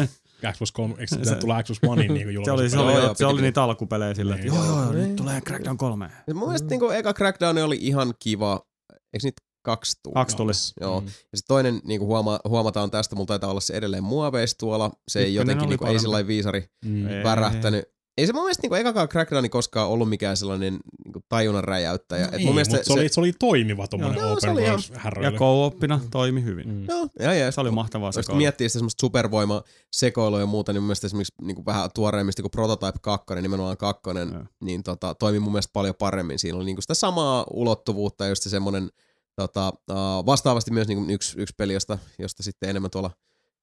Xbox 0.53 0.73
3, 0.73 0.95
eikö 0.99 1.17
se 1.17 1.25
Se- 1.25 1.35
tulla 1.35 1.63
Xbox 1.63 1.79
Onein 1.89 2.15
niin 2.15 2.45
Se 2.45 2.51
oli, 2.53 2.71
se 2.71 2.79
oli, 2.79 2.93
joo, 2.93 3.15
se 3.15 3.27
oli 3.27 3.43
niitä 3.43 3.63
alkupelejä 3.63 4.15
sillä, 4.15 4.35
että 4.35 4.47
Niin. 4.47 4.55
joo, 4.57 4.67
joo, 4.67 4.93
Niin. 4.93 5.07
nyt 5.09 5.17
tulee 5.17 5.41
Crackdown 5.41 5.77
3. 5.79 6.11
Ja 6.27 6.35
mun 6.35 6.49
mielestä 6.49 6.69
niinku 6.69 6.91
eka 6.91 7.15
Crackdown 7.15 7.59
oli 7.59 7.79
ihan 7.81 8.15
kiva. 8.19 8.61
Eikö 8.93 9.27
niitä 9.27 9.43
Kaksi 9.65 9.97
tuli. 10.03 10.15
Kaksi 10.15 10.37
tuli. 10.37 10.53
Joo. 10.81 11.01
Mm. 11.01 11.07
Ja 11.07 11.13
sitten 11.13 11.49
toinen 11.49 11.81
niin 11.85 11.99
kuin 12.01 12.07
huoma, 12.07 12.41
huomataan 12.49 12.91
tästä, 12.91 13.15
mulla 13.17 13.27
taitaa 13.27 13.51
olla 13.51 13.61
se 13.61 13.75
edelleen 13.75 14.05
muoveis 14.05 14.55
tuolla. 14.59 14.91
Se 15.09 15.19
ei 15.19 15.25
Ykkönen 15.25 15.35
jotenkin 15.35 15.63
oli 15.63 15.69
niin 15.71 15.79
kuin, 15.79 15.91
ei 15.91 15.99
sillä 15.99 16.13
lailla 16.13 16.27
viisari 16.29 16.65
Mm. 16.85 17.07
Ei. 17.07 17.25
värähtänyt. 17.25 17.85
Ei 18.19 18.27
se 18.27 18.33
mun 18.33 18.43
mielestä 18.43 18.63
niin 18.63 18.81
ekakaan 18.81 19.09
Crackdowni 19.09 19.49
koskaan 19.49 19.89
ollut 19.89 20.09
mikään 20.09 20.37
sellainen 20.37 20.79
niin 21.05 21.13
kuin 21.13 21.25
tajunnan 21.29 21.65
räjäyttäjä. 21.65 22.27
Et 22.27 22.35
Ei, 22.35 22.45
mun 22.45 22.55
mielestä 22.55 22.77
mutta 22.77 22.87
se, 22.87 23.01
oli, 23.01 23.09
se 23.09 23.21
oli 23.21 23.33
toimiva 23.33 23.87
tommonen 23.87 24.19
Joo, 24.19 24.41
se 24.41 24.51
open 24.51 24.65
world 24.65 24.83
härröily. 24.97 25.35
Ja 25.35 25.39
co-oppina 25.39 26.01
toimi 26.11 26.45
hyvin. 26.45 26.69
Mm. 26.69 26.89
Joo, 26.89 27.09
ja, 27.19 27.35
ja, 27.35 27.53
Se 27.53 27.61
oli 27.61 27.71
mahtavaa 27.71 28.09
Jos 28.09 28.15
sekoilu. 28.15 28.39
miettii 28.39 28.69
sitä 28.69 28.79
semmoista 28.79 29.01
supervoima 29.01 29.63
sekoilua 29.93 30.41
ja 30.41 30.47
muuta, 30.47 30.73
niin 30.73 30.83
mun 30.83 30.87
mielestä 30.87 31.07
esimerkiksi 31.07 31.35
niin 31.43 31.55
kuin 31.55 31.67
vähän 31.67 31.91
tuoreimmista 31.95 32.43
kuin 32.43 32.51
Prototype 32.51 32.99
2, 33.03 33.35
nimenomaan 33.43 33.77
kakkonen, 33.77 34.33
Joo. 34.33 34.45
niin 34.61 34.83
tota, 34.83 35.15
toimi 35.15 35.39
mun 35.39 35.53
mielestä 35.53 35.73
paljon 35.73 35.95
paremmin. 35.99 36.39
Siinä 36.39 36.57
oli 36.57 36.65
niin 36.65 36.77
kuin 36.77 36.83
sitä 36.83 36.95
samaa 36.95 37.47
ulottuvuutta, 37.51 38.27
just 38.27 38.43
se 38.43 38.51
semmoinen 38.51 38.91
tota, 39.37 39.73
uh, 39.91 40.27
vastaavasti 40.27 40.71
myös 40.71 40.89
niin 40.89 40.99
kuin 40.99 41.11
yksi, 41.11 41.41
yksi 41.41 41.55
peli, 41.57 41.73
josta, 41.73 41.99
josta 42.19 42.43
sitten 42.43 42.71
enemmän 42.71 42.91
tuolla, 42.91 43.11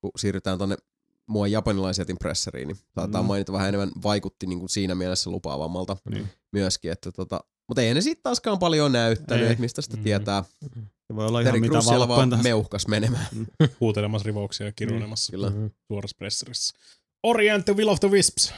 kun 0.02 0.12
siirrytään 0.18 0.58
tonne 0.58 0.76
mua 1.30 1.48
japanilaisjätin 1.48 2.18
presseriin, 2.18 2.68
niin 2.68 2.78
saattaa 2.96 3.22
Mm. 3.22 3.28
mainita 3.28 3.52
vähän 3.54 3.68
enemmän 3.70 3.92
vaikutti 4.04 4.46
niin 4.48 4.60
kuin 4.60 4.70
siinä 4.70 4.96
mielessä 4.96 5.30
lupaavammalta 5.30 5.98
Niin. 6.10 6.30
myöskin. 6.52 6.92
Että 6.92 7.12
tota, 7.12 7.40
mutta 7.68 7.82
ei 7.82 7.94
ne 7.94 8.02
siitä 8.02 8.22
taaskaan 8.24 8.60
paljon 8.60 8.92
näyttänyt, 8.92 9.46
Ei. 9.46 9.52
että 9.52 9.62
mistä 9.62 9.82
sitä 9.82 9.98
Mm. 9.98 10.04
tietää. 10.04 10.44
Se 11.08 11.16
voi 11.16 11.26
olla 11.28 11.42
ihan 11.42 11.54
Terry 11.54 11.60
mitä 11.60 11.74
vaan 12.08 12.30
tahansa. 12.30 12.44
meuhkas 12.44 12.88
menemään. 12.88 13.28
Huutelemassa 13.82 14.26
rivouksia 14.26 14.66
ja 14.66 14.72
kirjoilemassa 14.72 15.32
Kyllä. 15.32 15.50
Mhm. 15.50 15.66
suorassa 15.88 16.16
presserissä. 16.18 16.74
Orient 17.24 17.66
the 17.66 17.76
Will 17.76 17.90
of 17.90 18.00
the 18.00 18.12
Wisps. 18.12 18.54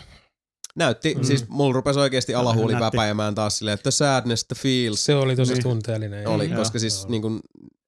Näytti, 0.76 1.14
Mm. 1.14 1.20
mm. 1.22 1.26
siis 1.26 1.50
mulla 1.50 1.74
rupesi 1.74 2.00
oikeasti 2.00 2.36
alahuuli 2.36 2.74
Näytti. 2.74 2.86
väpäjämään 2.98 3.36
taas 3.36 3.58
silleen, 3.58 3.74
että 3.74 3.84
the 3.84 3.92
sadness, 3.92 4.46
the 4.46 4.56
feels 4.56 5.06
Se 5.06 5.16
oli 5.16 5.36
tosi 5.36 5.54
Niin. 5.54 5.64
tunteellinen. 5.64 6.28
oli, 6.28 6.50
Joo. 6.50 6.58
koska 6.60 6.80
siis 6.80 7.08
niin 7.08 7.22
kuin, 7.22 7.40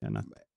Ja 0.02 0.10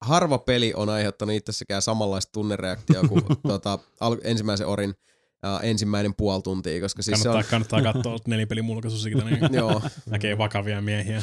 harva 0.05 0.39
peli 0.39 0.73
on 0.77 0.89
aiheuttanut 0.89 1.35
itsessäkään 1.35 1.83
samanlaista 1.83 2.33
tunnereaktiota 2.33 3.09
kuin 3.09 3.23
tota, 3.49 3.79
al- 4.01 4.17
ensimmäisen 4.25 4.67
orin 4.67 4.91
uh, 4.91 5.61
ensimmäinen 5.65 6.15
puoli 6.15 6.43
tuntia, 6.43 6.81
koska 6.81 7.03
siis 7.03 7.23
Kannattaa, 7.23 7.43
se 7.43 7.49
kannattaa 7.51 7.83
katsoa 7.83 8.17
nelipelin 8.27 8.65
mulkaisu 8.65 8.99
siitä, 8.99 9.25
niin 9.25 9.45
on, 9.45 9.55
joo, 9.55 9.83
näkee 10.11 10.39
vakavia 10.39 10.81
miehiä. 10.81 11.23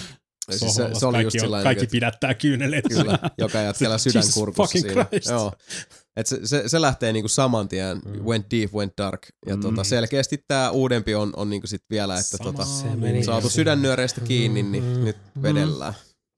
siis 0.51 0.75
se, 0.75 0.89
se, 0.93 1.05
oli 1.05 1.13
kaikki, 1.17 1.37
just 1.37 1.51
on- 1.53 1.63
kaikki 1.63 1.83
että, 1.83 1.91
pidättää 1.91 2.33
kyyneleet. 2.33 2.85
kyllä, 2.89 3.19
joka 3.37 3.57
jätkällä 3.61 3.97
sydän 4.07 4.23
kurkussa 4.33 4.79
siinä. 4.79 5.05
Christ. 5.05 5.29
Joo. 5.29 5.51
Et 6.15 6.27
se, 6.27 6.39
se, 6.43 6.63
se, 6.69 6.81
lähtee 6.81 7.13
niinku 7.13 7.27
saman 7.27 7.67
tien, 7.67 7.97
Mm. 8.05 8.19
went 8.25 8.45
deep, 8.51 8.73
went 8.73 8.93
dark. 8.97 9.21
Ja 9.47 9.55
Mm. 9.55 9.61
tota, 9.61 9.83
selkeästi 9.83 10.43
tämä 10.47 10.69
uudempi 10.69 11.15
on, 11.15 11.33
on 11.35 11.49
niinku 11.49 11.67
sit 11.67 11.81
vielä, 11.89 12.13
että 12.19 12.37
Sama 12.37 12.51
tota, 12.51 12.67
saatu 13.25 13.49
sydännyöreistä 13.49 14.21
kiinni, 14.21 14.63
niin 14.63 14.83
Mm. 14.83 15.03
nyt 15.03 15.17
vedellään. 15.41 15.93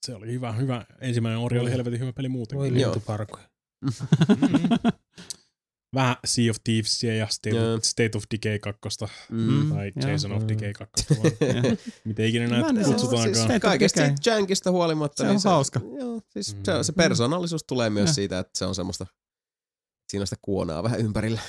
Se 0.06 0.16
oli 0.16 0.32
hyvä, 0.32 0.51
hyvä. 0.51 0.86
Ensimmäinen 1.01 1.39
Ori 1.39 1.60
oli 1.60 1.72
helvetin 1.72 1.99
hyvä 1.99 2.14
peli 2.14 2.28
Voi 2.28 2.32
muutenkin. 2.32 2.80
Joo. 2.80 2.91
lintuparkoja. 2.91 3.49
Mm. 3.82 3.91
Vähän 5.95 6.16
Sea 6.26 6.51
of 6.51 6.58
Thievesia 6.64 7.16
ja 7.16 7.28
State, 7.28 7.62
of, 7.74 7.84
State 7.84 8.18
of 8.18 8.24
Decay 8.32 8.60
2 8.60 8.80
Mm. 9.32 9.70
tai. 9.74 9.91
Jason 10.12 10.32
of 10.32 10.41
Mm. 10.41 10.47
Decay 10.47 10.74
2. 10.74 11.06
vaan 11.10 11.32
Miten 12.06 12.26
ikinä 12.26 12.47
näitä 12.47 12.84
kutsutaankaan. 12.86 13.34
Siis 13.36 13.49
of 13.49 13.60
kaikesta 13.62 14.01
jankista 14.26 14.72
huolimatta. 14.72 15.24
Se 15.24 15.28
niin 15.30 15.36
on 15.45 15.51
hauska. 15.51 15.82
Joo, 15.99 16.22
siis 16.30 16.56
Mm. 16.56 16.62
se, 16.66 16.84
se 16.84 16.93
persoonallisuus 16.93 17.64
tulee 17.68 17.89
myös 17.89 18.10
Ja. 18.10 18.14
siitä, 18.14 18.39
että 18.39 18.60
se 18.60 18.66
on 18.66 18.76
semmoista, 18.76 19.06
siinä 20.12 20.22
on 20.24 20.28
sitä 20.28 20.39
kuonaa 20.41 20.84
vähän 20.84 20.99
ympärillä. 20.99 21.41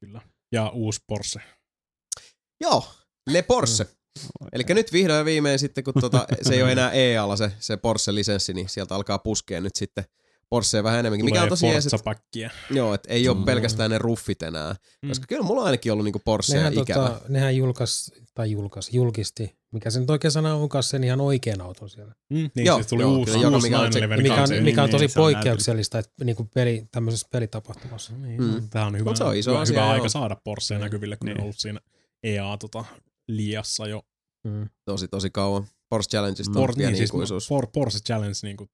Kyllä. 0.00 0.20
Ja 0.52 0.68
uusi 0.68 1.00
Porsche. 1.06 1.42
Joo, 2.60 2.84
Le 3.30 3.42
Porsche. 3.42 3.86
Eli 4.52 4.62
nyt 4.68 4.92
vihdoin 4.92 5.18
ja 5.18 5.24
viimein 5.24 5.58
sitten, 5.58 5.84
kun 5.84 5.94
tota, 6.00 6.26
se 6.42 6.54
ei 6.54 6.62
ole 6.62 6.72
enää 6.72 6.90
EA-alla 6.92 7.36
se, 7.36 7.52
se 7.60 7.76
Porsche-lisenssi, 7.76 8.52
niin 8.54 8.68
sieltä 8.68 8.94
alkaa 8.94 9.18
puskea 9.18 9.60
nyt 9.60 9.76
sitten 9.76 10.04
Porschea 10.48 10.82
vähän 10.84 10.98
enemmänkin. 11.00 11.24
Mikä 11.24 11.34
Tulee 11.34 11.42
on 11.42 11.48
tosi 11.48 11.66
jees, 11.66 11.86
joo, 12.70 12.94
että 12.94 13.12
ei 13.12 13.28
ole 13.28 13.36
Mm. 13.38 13.44
pelkästään 13.44 13.90
ne 13.90 13.98
ruffit 13.98 14.42
enää. 14.42 14.74
Mm. 15.02 15.08
Koska 15.08 15.26
kyllä 15.28 15.42
mulla 15.42 15.60
on 15.60 15.66
ainakin 15.66 15.92
ollut 15.92 16.04
niinku 16.04 16.22
Porsche 16.24 16.56
Nehän, 16.56 16.72
ikävä. 16.74 17.08
tota, 17.08 17.20
nehän 17.28 17.56
julkaisi, 17.56 18.12
tai 18.34 18.50
julkaisi, 18.50 18.96
julkisti, 18.96 19.56
mikä 19.72 19.90
se 19.90 20.00
nyt 20.00 20.10
oikein 20.10 20.32
sana 20.32 20.54
onkaan, 20.54 20.82
sen 20.84 21.04
ihan 21.04 21.20
oikean 21.20 21.60
auton 21.60 21.90
siellä. 21.90 22.14
Mm, 22.30 22.50
niin, 22.54 22.66
Joo, 22.66 22.76
siis 22.76 22.86
tuli 22.86 23.02
joo, 23.02 23.16
uusi, 23.16 23.32
kyllä, 23.32 23.48
uusi 23.48 23.68
mikä 23.68 23.78
on 23.80 23.92
se- 23.92 23.98
911 23.98 24.42
Mikä 24.44 24.58
on, 24.58 24.64
mikä 24.64 24.82
on 24.82 24.86
niin, 24.88 24.92
tosi 24.92 25.04
on 25.04 25.22
poikkeuksellista 25.24 25.98
että 25.98 26.24
niinku 26.24 26.48
peli, 26.54 26.88
tämmöisessä 26.92 27.28
pelitapahtumassa. 27.32 28.12
Niin, 28.12 28.42
Mm. 28.42 28.70
Tämä 28.70 28.86
on 28.86 28.98
hyvä, 28.98 29.10
Mut 29.10 29.16
se 29.16 29.24
on 29.24 29.36
iso 29.36 29.50
hyvä, 29.50 29.60
asia, 29.60 29.74
hyvä 29.74 29.84
joo. 29.86 29.92
aika 29.92 30.08
saada 30.08 30.36
Porsche 30.44 30.78
näkyville, 30.78 31.16
kun 31.16 31.26
Niin. 31.26 31.38
on 31.38 31.42
ollut 31.42 31.58
siinä 31.58 31.80
EA 32.22 32.56
tota, 32.60 32.84
liassa 33.28 33.86
jo. 33.86 34.02
Mm. 34.44 34.68
Tosi, 34.84 35.08
tosi 35.08 35.30
kauan. 35.30 35.66
Porsche 35.90 36.10
Challengeista 36.10 36.50
on 36.50 36.54
Por, 36.66 36.74
pieni 36.76 36.92
niin, 36.92 37.08
siis. 37.08 37.48
Por, 37.48 37.66
Porsche 37.72 38.00
Challenge 38.00 38.34
niin 38.42 38.56
kuin 38.56 38.70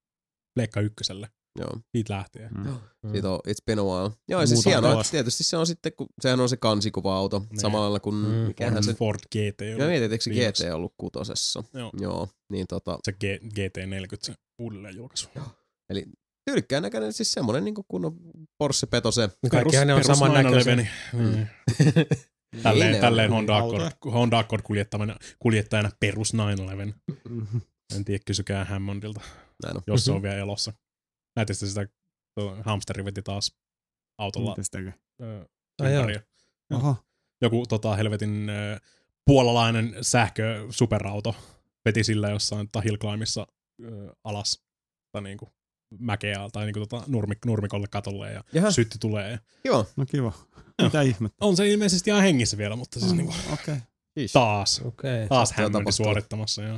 Pleikka 0.55 0.81
ykköselle. 0.81 1.29
Joo, 1.59 1.79
Siitä 1.95 2.13
lähtien. 2.13 2.51
Mm. 2.53 2.63
Mm. 3.03 3.11
siitä 3.11 3.31
on, 3.31 3.39
it's 3.47 3.63
been 3.65 3.79
a 3.79 3.83
while. 3.83 4.11
Joo, 4.27 4.45
siis 4.45 4.65
hienoa, 4.65 4.93
että 5.01 5.11
tietysti 5.11 5.43
se 5.43 5.57
on 5.57 5.67
sitten, 5.67 5.91
kun 5.97 6.07
sehän 6.21 6.39
on 6.39 6.49
se 6.49 6.57
kansikuva-auto, 6.57 7.39
Niin. 7.39 7.59
samalla 7.59 7.83
lailla 7.83 7.99
kuin, 7.99 8.15
Mm. 8.15 8.21
mikähän 8.31 8.83
se, 8.83 8.93
Ford 8.93 9.19
GT. 9.31 9.61
Mä 9.77 9.83
Oli. 9.83 9.91
mietin, 9.91 10.11
eikö 10.11 10.23
se 10.23 10.29
viimeksi. 10.29 10.63
GT 10.63 10.73
ollut 10.73 10.93
kutosessa. 10.97 11.63
Joo. 11.73 11.91
Joo, 12.01 12.27
niin 12.51 12.65
tota, 12.67 12.99
Se 13.03 13.11
G, 13.11 13.23
GT40 13.55 14.17
se 14.21 14.33
uudelleen 14.61 14.95
julkaisu. 14.95 15.29
tyylikkään 16.49 16.83
näköinen, 16.83 17.13
siis 17.13 17.31
semmonen 17.31 17.63
niin 17.63 17.75
kunnon 17.87 18.15
Porsche-peto 18.63 19.11
se. 19.11 19.29
Kaikkihan 19.51 19.87
ne 19.87 19.93
on 19.93 20.03
samannäköisiä. 20.03 20.75
Mm. 20.75 21.19
Mm. 21.19 21.47
Tälleen, 22.63 23.01
tälleen 23.01 23.31
on. 23.31 23.35
Honda. 23.35 23.57
Accord, 23.57 23.91
Honda 24.13 24.39
Accord 24.39 24.61
kuljettajana, 24.61 25.15
kuljettajana 25.39 25.89
perus 25.99 26.33
911. 26.33 27.01
Mhm. 27.29 27.57
En 27.95 28.05
tiedä, 28.05 28.23
kysykää 28.25 28.65
Hammondilta, 28.65 29.21
Näin 29.63 29.77
on. 29.77 29.83
jos 29.87 30.05
se 30.05 30.11
on 30.11 30.21
vielä 30.21 30.37
elossa. 30.37 30.73
Te 31.47 31.53
sitä, 31.53 31.87
hamsteri 32.63 33.05
veti 33.05 33.21
taas 33.21 33.57
autolla. 34.17 34.55
Joku 37.41 37.65
tota, 37.69 37.95
helvetin 37.95 38.49
ö, 38.49 38.79
puolalainen 39.25 39.95
sähkö 40.01 40.67
superauto 40.69 41.35
veti 41.85 42.03
sillä 42.03 42.29
jossain 42.29 42.69
hill 42.85 42.97
climbissa 42.97 43.47
ö, 43.83 44.15
alas 44.23 44.63
tai 45.11 45.21
niinku, 45.21 45.53
mäkeä 45.99 46.49
tai 46.51 46.65
niinku, 46.65 46.79
tota, 46.79 47.03
nurmik, 47.07 47.45
nurmikolle 47.45 47.87
katolle 47.87 48.31
ja 48.31 48.43
Jaha, 48.53 48.71
sytti 48.71 48.97
tulee. 48.99 49.39
kiva. 49.63 49.85
No 49.95 50.05
kiva. 50.05 50.33
Mitä 50.83 51.01
ihmettä? 51.01 51.45
On 51.45 51.57
se 51.57 51.67
ilmeisesti 51.67 52.09
ihan 52.09 52.21
hengissä 52.23 52.57
vielä, 52.57 52.75
mutta 52.75 52.99
siis 52.99 53.13
niinku, 53.13 53.33
Okei. 53.53 53.75
Siis. 54.17 54.31
taas, 54.31 54.81
Okei. 54.85 55.27
taas 55.27 55.51
Hammondi 55.51 55.73
tapahtuu. 55.73 55.91
suorittamassa. 56.05 56.61
Joo. 56.63 56.75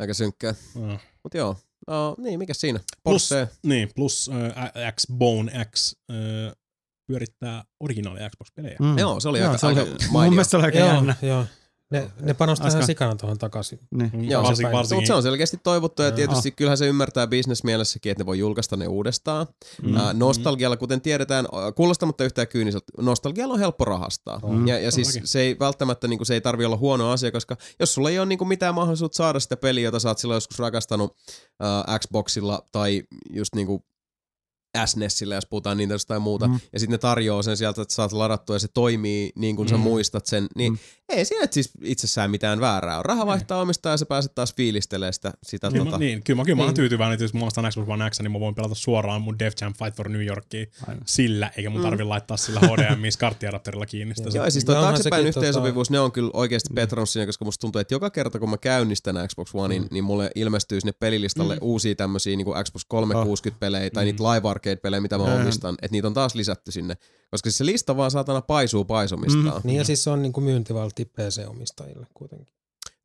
Aika 0.00 0.14
synkkää. 0.14 0.54
Joo. 0.74 0.98
Mut 1.24 1.34
joo. 1.34 1.56
No, 1.86 2.14
niin, 2.18 2.38
mikä 2.38 2.54
siinä? 2.54 2.78
Plus, 2.78 3.28
Porsche. 3.28 3.48
niin, 3.62 3.90
plus 3.94 4.30
äh, 4.56 4.92
X 4.94 5.06
Bone 5.12 5.64
X 5.64 5.94
äh, 6.10 6.16
pyörittää 7.06 7.64
originaali 7.80 8.20
Xbox-pelejä. 8.30 8.76
Mm. 8.80 8.98
Joo, 8.98 9.20
se 9.20 9.28
oli 9.28 9.38
Joo, 9.38 9.48
aika, 9.48 9.58
se 9.58 9.66
oli, 9.66 9.78
aika 9.80 9.90
mun 9.90 9.98
mainio. 10.12 10.30
mielestä 10.30 10.50
se 10.50 10.56
oli 10.56 10.64
aika 10.66 10.78
Joo, 10.78 10.88
jännä. 10.94 11.14
joo. 11.22 11.46
Ne, 11.90 12.10
ne 12.20 12.34
panostaa 12.34 12.68
ihan 12.68 12.86
sikana 12.86 13.16
tuohon 13.16 13.38
takaisin. 13.38 13.80
Niin. 13.90 14.30
Joo, 14.30 14.42
varsinkin, 14.42 14.56
se 14.56 14.62
päivä. 14.62 14.76
Mutta 14.76 14.76
varsinkin 14.76 15.06
se 15.06 15.14
on 15.14 15.22
selkeästi 15.22 15.60
toivottu 15.62 16.02
ja 16.02 16.10
tietysti 16.10 16.50
kyllähän 16.50 16.78
se 16.78 16.86
ymmärtää 16.86 17.26
bisnesmielessäkin, 17.26 18.12
että 18.12 18.22
ne 18.22 18.26
voi 18.26 18.38
julkaista 18.38 18.76
ne 18.76 18.88
uudestaan. 18.88 19.46
Mm. 19.82 19.88
Mm. 19.88 19.98
nostalgialla, 20.12 20.76
kuten 20.76 21.00
tiedetään, 21.00 21.44
äh, 21.44 21.74
kuulostamatta 21.74 22.24
yhtään 22.24 22.48
kyyniseltä, 22.48 22.86
nostalgialla 22.98 23.54
on 23.54 23.60
helppo 23.60 23.84
rahastaa. 23.84 24.40
Mm. 24.48 24.68
Ja, 24.68 24.78
ja 24.78 24.92
siis 24.92 25.20
se 25.24 25.40
ei 25.40 25.56
välttämättä 25.58 26.08
niinku, 26.08 26.24
se 26.24 26.34
ei 26.34 26.40
tarvi 26.40 26.64
olla 26.64 26.76
huono 26.76 27.10
asia, 27.10 27.32
koska 27.32 27.56
jos 27.80 27.94
sulla 27.94 28.10
ei 28.10 28.18
ole 28.18 28.26
niinku 28.26 28.44
mitään 28.44 28.74
mahdollisuutta 28.74 29.16
saada 29.16 29.40
sitä 29.40 29.56
peliä, 29.56 29.84
jota 29.84 30.00
sä 30.00 30.08
oot 30.08 30.18
silloin 30.18 30.36
joskus 30.36 30.58
rakastanut 30.58 31.16
äh, 31.62 31.98
Xboxilla 31.98 32.66
tai 32.72 33.02
just 33.30 33.54
niinku 33.54 33.84
SNESillä, 34.86 35.34
jos 35.34 35.46
puhutaan 35.46 35.76
niin 35.76 35.90
tai 36.08 36.18
muuta, 36.20 36.46
Mm. 36.46 36.52
mm. 36.52 36.60
ja 36.72 36.78
sitten 36.80 36.92
ne 36.94 36.98
tarjoaa 36.98 37.42
sen 37.42 37.56
sieltä, 37.56 37.82
että 37.82 37.94
saat 37.94 38.12
ladattua 38.12 38.56
ja 38.56 38.60
se 38.60 38.68
toimii 38.74 39.32
niin 39.36 39.56
kuin 39.56 39.68
sä 39.68 39.76
Mm. 39.76 39.80
muistat 39.82 40.26
sen, 40.26 40.46
niin 40.56 40.72
Mm. 40.72 40.78
mm. 40.78 41.16
ei 41.16 41.24
siinä 41.24 41.46
siis 41.50 41.70
itsessään 41.82 42.30
mitään 42.30 42.60
väärää 42.60 42.98
on. 42.98 43.04
Raha 43.04 43.26
vaihtaa 43.26 43.60
omistaa 43.60 43.92
ja 43.92 43.96
sä 43.96 44.06
pääset 44.06 44.34
taas 44.34 44.54
fiilistelemään 44.54 45.12
sitä. 45.12 45.32
sitä 45.42 45.70
Niin, 45.70 45.78
tota, 45.78 45.90
mä, 45.90 45.98
niin, 45.98 46.22
kyllä 46.24 46.36
mä, 46.40 46.44
kyllä 46.44 46.56
mä 46.56 46.62
oon 46.62 46.68
Niin. 46.68 46.74
tyytyväinen, 46.76 47.14
että 47.14 47.24
jos 47.24 47.34
mulla 47.34 47.50
on 47.56 47.70
Xbox 47.70 47.88
One 47.88 48.10
X, 48.10 48.20
niin 48.20 48.32
mä 48.32 48.40
voin 48.40 48.54
pelata 48.54 48.74
suoraan 48.74 49.22
mun 49.22 49.38
Def 49.38 49.54
Jam 49.60 49.74
Fight 49.74 49.96
for 49.96 50.08
New 50.08 50.24
Yorkiin 50.26 50.66
Aivan. 50.88 51.02
sillä, 51.06 51.50
eikä 51.56 51.70
mun 51.70 51.80
Mm. 51.80 51.84
tarvi 51.84 52.04
laittaa 52.04 52.36
sillä 52.36 52.60
HDMI 52.60 53.10
SCART-adapterilla 53.10 53.86
kiinni 53.86 54.14
sitä. 54.14 54.28
Joo, 54.38 54.50
siis 54.50 54.64
toi 54.64 54.76
onhan 54.76 54.94
taaksepäin 54.94 55.26
yhteensopivuus, 55.26 55.90
ne 55.90 56.00
on 56.00 56.12
kyllä 56.12 56.30
oikeasti 56.34 56.74
Petron 56.74 57.06
siinä, 57.06 57.26
koska 57.26 57.44
musta 57.44 57.60
tuntuu, 57.60 57.80
että 57.80 57.94
joka 57.94 58.10
kerta 58.10 58.38
kun 58.38 58.50
mä 58.50 58.58
käynnistän 58.58 59.16
Xbox 59.28 59.50
Onein, 59.54 59.82
Mm. 59.82 59.88
niin 59.90 60.04
mulle 60.04 60.30
ilmestyy 60.34 60.80
sinne 60.80 60.92
pelilistalle 60.92 61.54
Mm. 61.54 61.58
uusia 61.62 61.94
tämmöisiä 61.94 62.36
niin 62.36 62.46
Xbox 62.64 62.82
360-pelejä 62.88 63.90
tai 63.90 64.04
Mm. 64.04 64.06
niitä 64.06 64.24
live 64.24 64.48
arcade-pelejä, 64.60 65.00
mitä 65.00 65.18
mä 65.18 65.26
Mm. 65.26 65.40
omistan, 65.42 65.74
että 65.82 65.92
niitä 65.92 66.08
on 66.08 66.14
taas 66.14 66.34
lisätty 66.34 66.72
sinne. 66.72 66.94
Koska 67.30 67.50
siis 67.50 67.58
se 67.58 67.66
lista 67.66 67.96
vaan 67.96 68.10
saatana 68.10 68.40
paisuu 68.40 68.84
paisomistaan. 68.84 69.60
Niin 69.64 69.76
ja 69.78 69.84
siis 69.84 70.04
se 70.04 70.10
on 70.10 70.22
niinku 70.22 70.40
myyntivaltti 70.40 71.04
PC-omistajille 71.04 72.06
kuitenkin. 72.14 72.54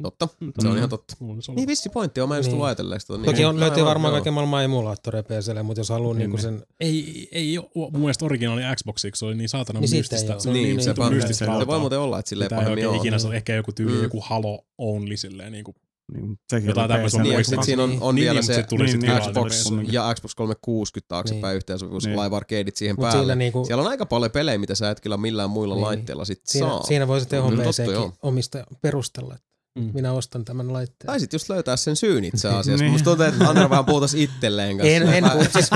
Totta, 0.04 0.28
se 0.60 0.68
on 0.68 0.74
Mm. 0.74 0.78
ihan 0.78 0.90
totta. 0.90 1.16
Se 1.40 1.52
on- 1.52 1.56
Niin 1.56 1.68
vissi 1.68 1.90
pointti 1.90 2.22
on, 2.22 2.30
mä 2.30 2.36
en 2.36 2.40
just 2.40 2.48
Niin. 2.48 2.52
tullut 2.52 2.66
ajatelleeksi 2.66 3.08
tota. 3.08 3.18
Niin, 3.22 3.26
Toki 3.26 3.46
on, 3.46 3.50
Aivan, 3.50 3.60
löytyy 3.60 3.86
varmaan 3.86 4.12
joo. 4.12 4.16
kaiken 4.16 4.34
maailman 4.34 4.64
emulaattoreja 4.64 5.24
PClle, 5.24 5.64
mutta 5.64 5.80
jos 5.80 5.90
haluaa 5.90 6.14
Niin, 6.14 6.18
niinku 6.20 6.36
niin. 6.38 6.42
sen... 6.44 6.66
Ei, 6.80 7.28
ei 7.32 7.58
ole 7.58 7.68
mun 7.92 8.00
mielestä 8.02 8.26
originaali 8.26 8.62
Xboxiksi, 8.76 9.20
se 9.20 9.26
oli 9.26 9.36
niin 9.36 9.50
saatana 9.50 9.80
Niin 9.80 9.88
siitä 9.90 10.02
mystistä. 10.16 10.34
ei 10.34 10.40
se 10.40 10.50
on 10.50 10.54
Niin, 10.54 10.64
niin, 10.78 10.84
sepä- 10.84 11.10
niin 11.10 11.22
se 11.28 11.34
Se 11.34 11.46
rautaa. 11.46 11.68
voi 11.68 11.80
muuten 11.80 12.00
olla, 12.00 12.20
että 12.20 12.30
silleen 12.30 12.50
pahemmin 12.56 12.88
on. 12.88 12.96
ikinä 12.96 13.20
se 13.20 13.28
on 13.28 13.36
ehkä 13.36 13.56
joku 13.56 13.72
tyyli, 13.72 13.98
Mm. 13.98 14.04
joku 14.04 14.22
Halo 14.22 14.66
only 14.78 15.18
silleen 15.18 15.52
niin 15.52 15.64
kuin 15.64 15.76
Niin, 16.14 16.38
sekin 16.50 16.68
Jotain 16.68 16.90
tämmöistä. 16.90 17.22
Niin, 17.24 17.46
sit 17.46 17.64
siinä 17.64 17.84
on, 17.84 17.98
on 18.02 18.16
Niin, 18.16 18.24
vielä 18.24 18.40
mutta 18.40 18.48
se 18.48 18.54
se 18.54 18.64
tuli 18.64 18.86
Niin, 18.86 19.00
niin, 19.00 19.22
Xbox 19.22 19.64
PC. 19.64 19.94
ja 19.94 20.14
Xbox 20.16 20.36
360 20.36 21.08
taaksepäin 21.08 21.52
Niin. 21.52 21.56
yhteensopivuus, 21.58 22.06
Niin. 22.06 22.20
live 22.20 22.36
arcadeit 22.36 22.76
siihen 22.76 22.96
Mut 23.00 23.10
päälle. 23.10 23.36
niinku, 23.36 23.66
Siellä 23.66 23.82
on 23.84 23.90
aika 23.90 24.06
paljon 24.06 24.32
pelejä, 24.32 24.58
mitä 24.58 24.76
sä 24.76 24.90
et 24.90 25.02
kyllä 25.02 25.18
millään 25.18 25.50
muilla 25.50 25.76
Niin. 25.76 25.82
laitteilla 25.86 26.26
sit 26.26 26.42
siinä, 26.46 26.68
saa. 26.68 26.84
siinä 26.84 27.08
voi 27.08 27.20
se 27.22 27.26
tehon 27.28 27.50
Kyllä, 27.50 27.64
totta, 27.64 27.82
PCkin 27.82 27.94
joo. 27.94 28.14
omista 28.22 28.64
perustella, 28.82 29.36
että 29.36 29.48
Mm. 29.80 29.92
minä 29.94 30.14
ostan 30.14 30.46
tämän 30.46 30.74
laitteen. 30.74 31.08
Tai 31.08 31.20
sit 31.20 31.34
just 31.34 31.50
löytää 31.50 31.76
sen 31.78 31.96
syyn 31.96 32.24
itse 32.26 32.48
asiassa. 32.50 32.84
Niin. 32.84 32.92
Musta 32.92 33.06
tuntuu, 33.06 33.26
että 33.26 33.50
Andra 33.50 33.70
vähän 33.70 33.86
puhutas 33.86 34.14
itselleen 34.14 34.78
kanssa. 34.78 34.96
En, 34.96 35.04
en 35.10 35.24
puhu, 35.32 35.44
siis, 35.54 35.70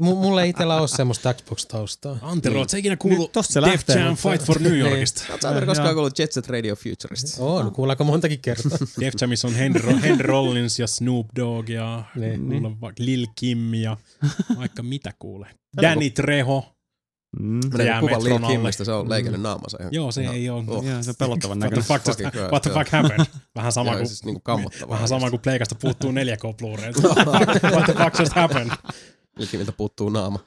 mu- 0.00 0.14
mulla 0.14 0.42
ei 0.42 0.50
itsellä 0.50 0.76
ole 0.80 0.88
semmoista 0.88 1.34
Xbox-taustaa. 1.34 2.18
Antero, 2.22 2.58
oot 2.58 2.70
sä 2.70 2.76
ikinä 2.78 2.96
kuullut 2.96 3.32
Def 3.72 3.88
Jam 3.88 4.16
Fight 4.16 4.44
for 4.46 4.60
New 4.60 4.76
Yorkista? 4.78 5.24
Oot 5.32 5.40
sä 5.42 5.48
Andra 5.48 5.66
koskaan 5.66 5.94
kuullut 5.94 6.18
Jet 6.18 6.32
Set 6.32 6.48
Radio 6.48 6.76
Futurist? 6.76 7.36
On, 7.38 7.72
kuullaanko 7.72 8.04
montakin 8.04 8.40
kertaa. 8.40 8.78
Def 9.00 9.14
Jamissa 9.20 9.48
on 9.48 9.54
Henry, 9.54 10.00
Henry 10.02 10.26
Rollins 10.26 10.78
ja 10.78 10.86
Snoop 10.86 11.26
Dogg 11.36 11.68
ja 11.70 12.04
Niin. 12.14 12.62
Lil 12.98 13.26
Kim 13.34 13.74
ja 13.74 13.96
vaikka 14.58 14.82
mitä 14.82 15.12
kuule. 15.18 15.46
Danny 15.82 16.10
Trejo. 16.10 16.77
Mm. 17.40 17.60
Lil 17.74 17.86
metron 18.02 18.44
alle. 18.44 18.52
Kimmistä, 18.56 18.84
se 18.84 18.92
on 18.92 19.10
leikannut 19.10 19.40
naamansa. 19.42 19.76
ihan- 19.80 19.94
Joo, 19.94 20.12
se 20.12 20.22
ihan- 20.22 20.34
ei 20.34 20.50
ole. 20.50 20.64
Oh. 20.68 20.84
Joo, 20.84 21.02
se 21.02 21.12
pelottavan 21.18 21.58
What 21.60 21.70
the 21.70 22.10
näköinen. 22.12 22.34
fuck, 22.34 22.50
what 22.52 22.62
the 22.62 22.70
fuck 22.70 22.88
happened? 22.92 23.26
Vähän 23.56 23.72
sama 23.72 23.94
kuin, 23.94 24.06
siis 24.08 24.24
niinku 24.24 24.40
kammottavaa. 24.40 24.94
vähän 24.94 25.08
sama 25.08 25.30
kuin 25.30 25.40
Pleikasta 25.40 25.74
puuttuu 25.74 26.12
4K 26.12 26.54
Blu-ray. 26.62 26.92
what 27.74 27.84
the 27.84 27.92
fuck 28.04 28.18
just 28.18 28.32
happened? 28.32 28.70
Lil 29.38 29.46
Kimmiltä 29.46 29.72
puuttuu 29.72 30.08
naama. 30.08 30.38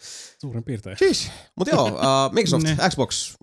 Suurin 0.42 0.64
piirtein. 0.64 0.98
Siis, 0.98 1.32
mut 1.56 1.68
joo, 1.68 1.86
uh, 1.86 2.34
Microsoft. 2.34 2.64
Xbox, 2.90 3.36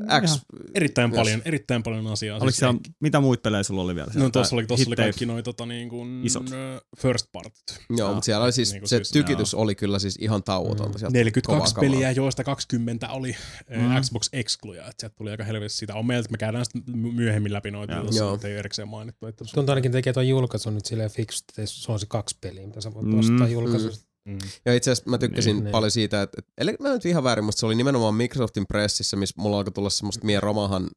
X, 0.00 0.24
Ihan. 0.24 0.38
Erittäin 0.74 1.10
Myös. 1.10 1.18
paljon, 1.18 1.42
erittäin 1.44 1.82
paljon 1.82 2.06
asiaa. 2.06 2.36
Oliko 2.36 2.50
Siis 2.50 2.58
siellä, 2.58 2.78
mitä 3.00 3.20
muita 3.20 3.40
pelejä 3.42 3.62
sulla 3.62 3.82
oli 3.82 3.94
vielä? 3.94 4.10
No 4.14 4.30
tuossa 4.30 4.56
oli, 4.56 4.66
tossa 4.66 4.88
oli 4.90 4.96
kaikki 4.96 5.26
noi 5.26 5.42
tota, 5.42 5.66
niin 5.66 5.88
kuin, 5.88 6.26
Isot. 6.26 6.50
first 6.98 7.26
part. 7.32 7.52
joo, 7.96 8.14
mutta 8.14 8.24
siellä 8.24 8.44
oli 8.44 8.52
siis, 8.52 8.72
Niinku 8.72 8.86
se 8.88 8.96
siis, 8.96 9.10
tykitys 9.10 9.54
oli 9.54 9.74
kyllä 9.74 9.98
siis 9.98 10.16
ihan 10.20 10.42
tauotonta. 10.42 10.98
Sieltä 10.98 11.12
tuli 11.12 11.18
42 11.18 11.74
kovaa 11.74 11.74
kamaa. 11.74 11.90
peliä, 11.90 12.10
joista 12.10 12.44
20 12.44 13.08
oli 13.08 13.36
mm. 13.70 13.82
Mm. 13.82 14.00
Xbox 14.02 14.28
Excluja. 14.32 14.82
Että 14.82 14.94
sieltä 15.00 15.16
tuli 15.16 15.30
aika 15.30 15.44
helvetisti 15.44 15.78
sitä. 15.78 15.94
On 15.94 16.06
meiltä, 16.06 16.28
me 16.30 16.38
käydään 16.38 16.64
sitten 16.64 16.98
myöhemmin 16.98 17.52
läpi 17.52 17.70
noita, 17.70 17.92
Joo. 17.92 18.02
joita 18.02 18.16
Joo. 18.18 18.32
nyt 18.32 18.44
ei 18.44 18.56
erikseen 18.56 18.88
mainittu. 18.88 19.26
Että 19.26 19.44
Tuntuu 19.54 19.72
ainakin 19.72 19.92
tekee 19.92 20.12
tuon 20.12 20.28
julkaisun 20.28 20.74
nyt 20.74 20.86
silleen 20.86 21.10
fiksu, 21.10 21.44
että 21.48 21.62
se 21.66 21.92
on 21.92 22.00
se 22.00 22.06
kaksi 22.08 22.36
peliä, 22.40 22.66
mitä 22.66 22.80
sä 22.80 22.94
voit 22.94 23.06
Mm. 23.06 23.18
ostaa 23.18 23.48
julkaisusta. 23.48 24.05
Mm. 24.26 24.38
Ja 24.64 24.74
itse 24.74 24.90
asiassa 24.90 25.10
mä 25.10 25.18
tykkäsin 25.18 25.56
Niin. 25.56 25.72
paljon 25.72 25.90
siitä, 25.90 26.22
että, 26.22 26.36
että 26.38 26.52
eli 26.58 26.76
mä 26.80 26.88
nyt 26.88 27.04
ihan 27.06 27.24
väärin, 27.24 27.44
mutta 27.44 27.60
se 27.60 27.66
oli 27.66 27.74
nimenomaan 27.74 28.14
Microsoftin 28.14 28.66
pressissä, 28.66 29.16
missä 29.16 29.34
mulla 29.38 29.58
alkoi 29.58 29.72
tulla 29.72 29.90
semmoista 29.90 30.26
mie 30.26 30.40
romahan 30.40 30.88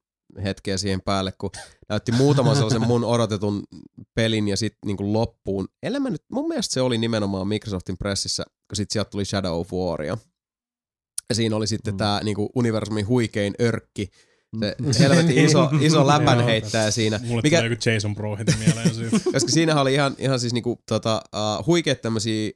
hetkeä 0.44 0.78
siihen 0.78 1.02
päälle, 1.06 1.32
kun 1.38 1.50
näytti 1.90 2.12
muutaman 2.12 2.56
sellaisen 2.56 2.88
mun 2.88 3.04
odotetun 3.04 3.64
pelin 4.16 4.48
ja 4.48 4.58
sitten 4.58 4.80
niin 4.86 5.14
loppuun. 5.14 5.68
Ellei 5.84 6.00
mä 6.00 6.10
nyt, 6.10 6.24
mun 6.32 6.48
mielestä 6.48 6.74
se 6.74 6.82
oli 6.82 6.98
nimenomaan 6.98 7.48
Microsoftin 7.48 7.98
pressissä, 7.98 8.44
kun 8.70 8.76
sitten 8.76 8.94
sieltä 8.94 9.10
tuli 9.10 9.26
Shadow 9.26 9.60
of 9.60 9.74
Waria. 9.74 10.18
Ja 11.30 11.36
siinä 11.36 11.56
oli 11.56 11.68
sitten 11.68 11.94
Mm. 11.94 11.98
tää 11.98 12.24
niin 12.24 12.38
universumin 12.56 13.08
huikein 13.08 13.54
örkki, 13.62 14.10
se 14.62 14.76
Mm. 14.80 14.92
helvetin 15.00 15.46
iso, 15.46 15.70
iso 15.82 16.08
läpän 16.08 16.38
Joo. 16.38 16.48
heittäjä 16.48 16.92
siinä. 16.92 17.20
Mulle 17.24 17.42
Mikä- 17.42 17.58
tulee 17.58 17.70
joku 17.72 17.90
Jason 17.90 18.16
Bro 18.16 18.38
heti 18.38 18.54
mieleen 18.60 18.96
siitä. 18.96 19.20
Koska 19.32 19.52
siinähän 19.52 19.82
oli 19.82 19.94
ihan, 19.94 20.16
ihan 20.18 20.40
siis 20.40 20.54
niinku, 20.54 20.80
tota, 20.88 21.22
uh, 21.60 21.66
huikeat 21.66 22.02
tämmösiä 22.02 22.52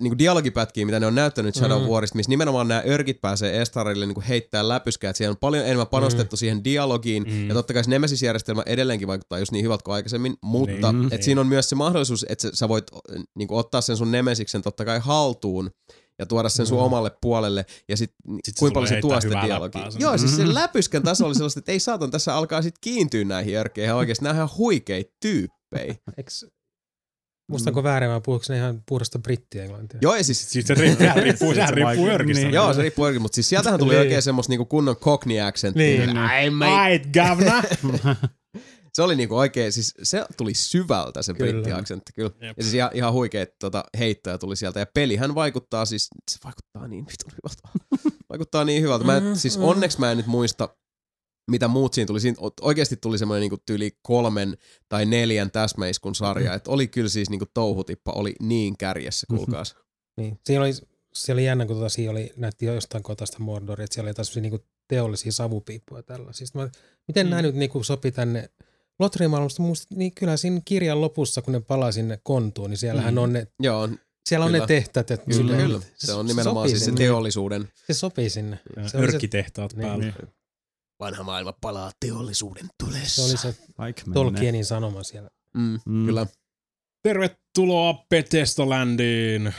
niinku 0.00 0.18
dialogipätkiä, 0.18 0.86
mitä 0.86 1.00
ne 1.00 1.06
on 1.06 1.14
näyttänyt 1.14 1.54
Shadow 1.54 1.78
Mm. 1.80 1.84
mm. 1.86 1.90
Warista, 1.92 2.16
missä 2.16 2.30
nimenomaan 2.30 2.68
nämä 2.68 2.82
örkit 2.88 3.20
pääsee 3.20 3.62
Estarille 3.62 4.06
niinku 4.06 4.22
heittää 4.28 4.68
läpyskää. 4.68 5.10
Et 5.10 5.16
siellä 5.16 5.30
on 5.32 5.36
paljon 5.36 5.64
enemmän 5.64 5.86
panostettu 5.86 6.36
mm. 6.36 6.38
siihen 6.38 6.64
dialogiin. 6.64 7.22
Mm. 7.22 7.32
Mm. 7.32 7.48
Ja 7.48 7.54
totta 7.54 7.72
kai 7.74 7.84
se 7.84 7.90
Nemesis-järjestelmä 7.90 8.62
edelleenkin 8.66 9.08
vaikuttaa 9.08 9.38
just 9.38 9.52
niin 9.52 9.64
hyvältä 9.64 9.82
kuin 9.84 9.94
aikaisemmin, 9.94 10.36
mutta 10.42 10.92
Niin. 10.92 11.00
niin. 11.02 11.14
et 11.14 11.22
siinä 11.22 11.40
on 11.40 11.46
myös 11.46 11.68
se 11.68 11.74
mahdollisuus, 11.74 12.26
että 12.28 12.48
sä- 12.54 12.68
voit 12.68 12.84
äh, 13.16 13.22
niinku, 13.34 13.56
ottaa 13.56 13.80
sen 13.80 13.96
sun 13.96 14.12
Nemesiksen 14.12 14.62
totta 14.62 14.84
kai 14.84 14.98
haltuun 14.98 15.70
ja 16.18 16.26
tuoda 16.26 16.48
sen 16.48 16.66
sun 16.66 16.78
Mm. 16.78 16.84
omalle 16.84 17.10
puolelle 17.20 17.66
ja 17.88 17.96
sit, 17.96 18.10
Sit 18.44 18.54
kuinka 18.58 18.74
paljon 18.74 18.88
se 18.88 19.00
tuo 19.00 19.20
sitä 19.20 19.42
dialogia. 19.46 19.88
Joo, 19.98 20.18
siis 20.18 20.36
se 20.36 20.54
läpyskän 20.54 21.02
taso 21.02 21.26
oli 21.26 21.34
sellaista, 21.34 21.58
että 21.58 21.72
ei 21.72 21.80
saatan, 21.80 22.10
tässä 22.10 22.34
alkaa 22.36 22.62
sit 22.62 22.74
kiintyä 22.80 23.24
näihin 23.24 23.56
örkkeihin 23.56 23.86
ihan 23.86 23.98
oikeesti. 23.98 24.24
Nämä 24.24 24.30
on 24.32 24.36
ihan 24.36 24.56
huikeita 24.58 25.10
tyyppejä. 25.20 25.94
Eks, 26.16 26.46
muistanko 27.50 27.82
väärin, 27.82 28.10
vai 28.10 28.20
puhuuko 28.20 28.44
ne 28.48 28.56
ihan 28.56 28.82
puhdasta 28.88 29.18
brittienglantia? 29.18 29.98
Joo, 30.02 30.16
ja 30.16 30.24
siis 30.24 30.50
Siis 30.50 30.66
se 30.66 30.74
riippuu, 30.74 31.06
se 31.14 31.20
riippuu, 31.20 31.54
se 31.54 31.66
riippuu 31.70 32.08
örkistä. 32.08 32.42
niin. 32.44 32.54
Joo, 32.54 32.74
se 32.74 32.82
riippuu 32.82 33.06
eri, 33.06 33.18
mutta 33.18 33.34
siis 33.34 33.48
sieltähän 33.48 33.78
tuli 33.80 33.92
Niin. 33.92 34.00
oikein 34.00 34.22
semmoista 34.22 34.50
niinku 34.50 34.64
kunnon 34.66 34.96
cockney 34.96 35.40
accenttia. 35.40 35.84
Niin. 35.86 36.00
Niin. 36.06 36.16
Ai, 36.18 36.50
mate. 36.50 37.02
Gavna! 37.14 37.62
Se 38.94 39.02
oli 39.02 39.16
niinku 39.16 39.36
oikein, 39.36 39.72
siis 39.72 39.94
se 40.02 40.24
tuli 40.36 40.54
syvältä 40.54 41.22
se 41.22 41.34
Kyllä. 41.34 41.52
britti-aksentti 41.52 42.12
kyllä. 42.14 42.30
Jep. 42.40 42.56
Ja 42.58 42.62
siis 42.62 42.74
ihan, 42.74 42.90
ihan 42.94 43.12
huikeet 43.12 43.54
tota, 43.58 43.84
heittoja 43.98 44.38
tuli 44.38 44.56
sieltä. 44.56 44.80
Ja 44.80 44.86
pelihän 44.94 45.34
vaikuttaa 45.34 45.84
siis, 45.84 46.08
se 46.30 46.38
vaikuttaa 46.44 46.88
niin 46.88 47.06
vitun 47.06 47.32
hyvältä. 47.32 47.88
vaikuttaa 48.30 48.64
niin 48.64 48.82
hyvältä. 48.82 49.04
Mä 49.04 49.16
en, 49.16 49.36
siis 49.36 49.56
Mm, 49.56 49.62
mm. 49.62 49.68
onneksi 49.68 50.00
mä 50.00 50.10
en 50.10 50.16
nyt 50.16 50.26
muista, 50.26 50.68
mitä 51.50 51.68
muut 51.68 51.94
siinä 51.94 52.06
tuli. 52.06 52.20
Siinä 52.20 52.36
oikeasti 52.60 52.96
tuli 52.96 53.18
semmoinen 53.18 53.40
niinku 53.40 53.58
tyyli 53.66 53.96
kolmen 54.02 54.56
tai 54.88 55.06
neljän 55.06 55.50
täsmäiskun 55.50 56.14
sarja. 56.14 56.54
Et 56.54 56.68
oli 56.68 56.88
kyllä 56.88 57.08
siis 57.08 57.30
niinku 57.30 57.46
touhutippa, 57.54 58.12
oli 58.12 58.34
niin 58.40 58.76
kärjessä, 58.78 59.26
kuulkaas. 59.30 59.76
Niin. 60.16 60.38
Siinä 60.46 60.62
oli, 60.62 60.70
se 61.14 61.32
oli 61.32 61.44
jännä, 61.44 61.66
kun 61.66 61.76
tota, 61.76 61.88
siinä 61.88 62.10
oli, 62.12 62.32
näytti 62.36 62.66
jo 62.66 62.74
jostain 62.74 63.02
kotaista 63.02 63.38
Mordoria, 63.38 63.84
että 63.84 63.94
siellä 63.94 64.08
oli 64.08 64.14
taas 64.14 64.36
niinku 64.36 64.60
teollisia 64.88 65.32
savupiippuja 65.32 65.98
ja 65.98 66.02
tällaisia. 66.02 66.46
Sitten 66.46 66.62
Mä, 66.62 66.70
miten 67.08 67.26
mm. 67.26 67.30
nämä 67.30 67.42
nyt 67.42 67.54
niinku 67.54 67.82
sopi 67.84 68.12
tänne 68.12 68.50
Lotrimaailmasta? 68.98 69.62
Niin 69.94 70.12
kyllä 70.14 70.36
siinä 70.36 70.60
kirjan 70.64 71.00
lopussa, 71.00 71.42
kun 71.42 71.52
ne 71.52 71.60
palaa 71.60 71.92
sinne 71.92 72.18
kontuun, 72.22 72.70
niin 72.70 72.78
siellähän 72.78 73.14
Mm. 73.14 73.18
on 73.18 73.32
ne, 73.32 73.46
Joo, 73.60 73.88
siellä 74.26 74.44
on 74.46 74.52
Kyllä. 74.52 74.62
ne 74.62 74.66
tehtävät. 74.66 75.10
Että 75.10 75.26
kyllä, 75.30 75.56
kyllä. 75.56 75.80
Se 75.94 76.12
on 76.12 76.26
nimenomaan 76.26 76.68
siis 76.68 76.78
se 76.80 76.84
sinne. 76.84 76.98
teollisuuden. 76.98 77.68
Se 77.86 77.94
sopii 77.94 78.30
sinne. 78.30 78.58
Se, 78.86 78.98
Örkkitehtaat 78.98 79.74
Niin. 79.76 79.88
päällä. 79.88 80.04
Niin. 80.04 80.14
Vanha 81.02 81.22
maailma 81.22 81.52
palaa 81.60 81.90
teollisuuden 82.00 82.66
tulessa. 82.84 83.22
se, 83.38 83.46
oli 83.46 83.54
se. 83.54 84.04
Tolkienin 84.14 84.64
sanoma 84.64 85.02
siellä. 85.02 85.30
Mm, 85.56 85.78
Mm. 85.86 86.06
Kyllä. 86.06 86.26
Tervetuloa 87.02 88.04
Bethesda-ländiin. 88.14 89.52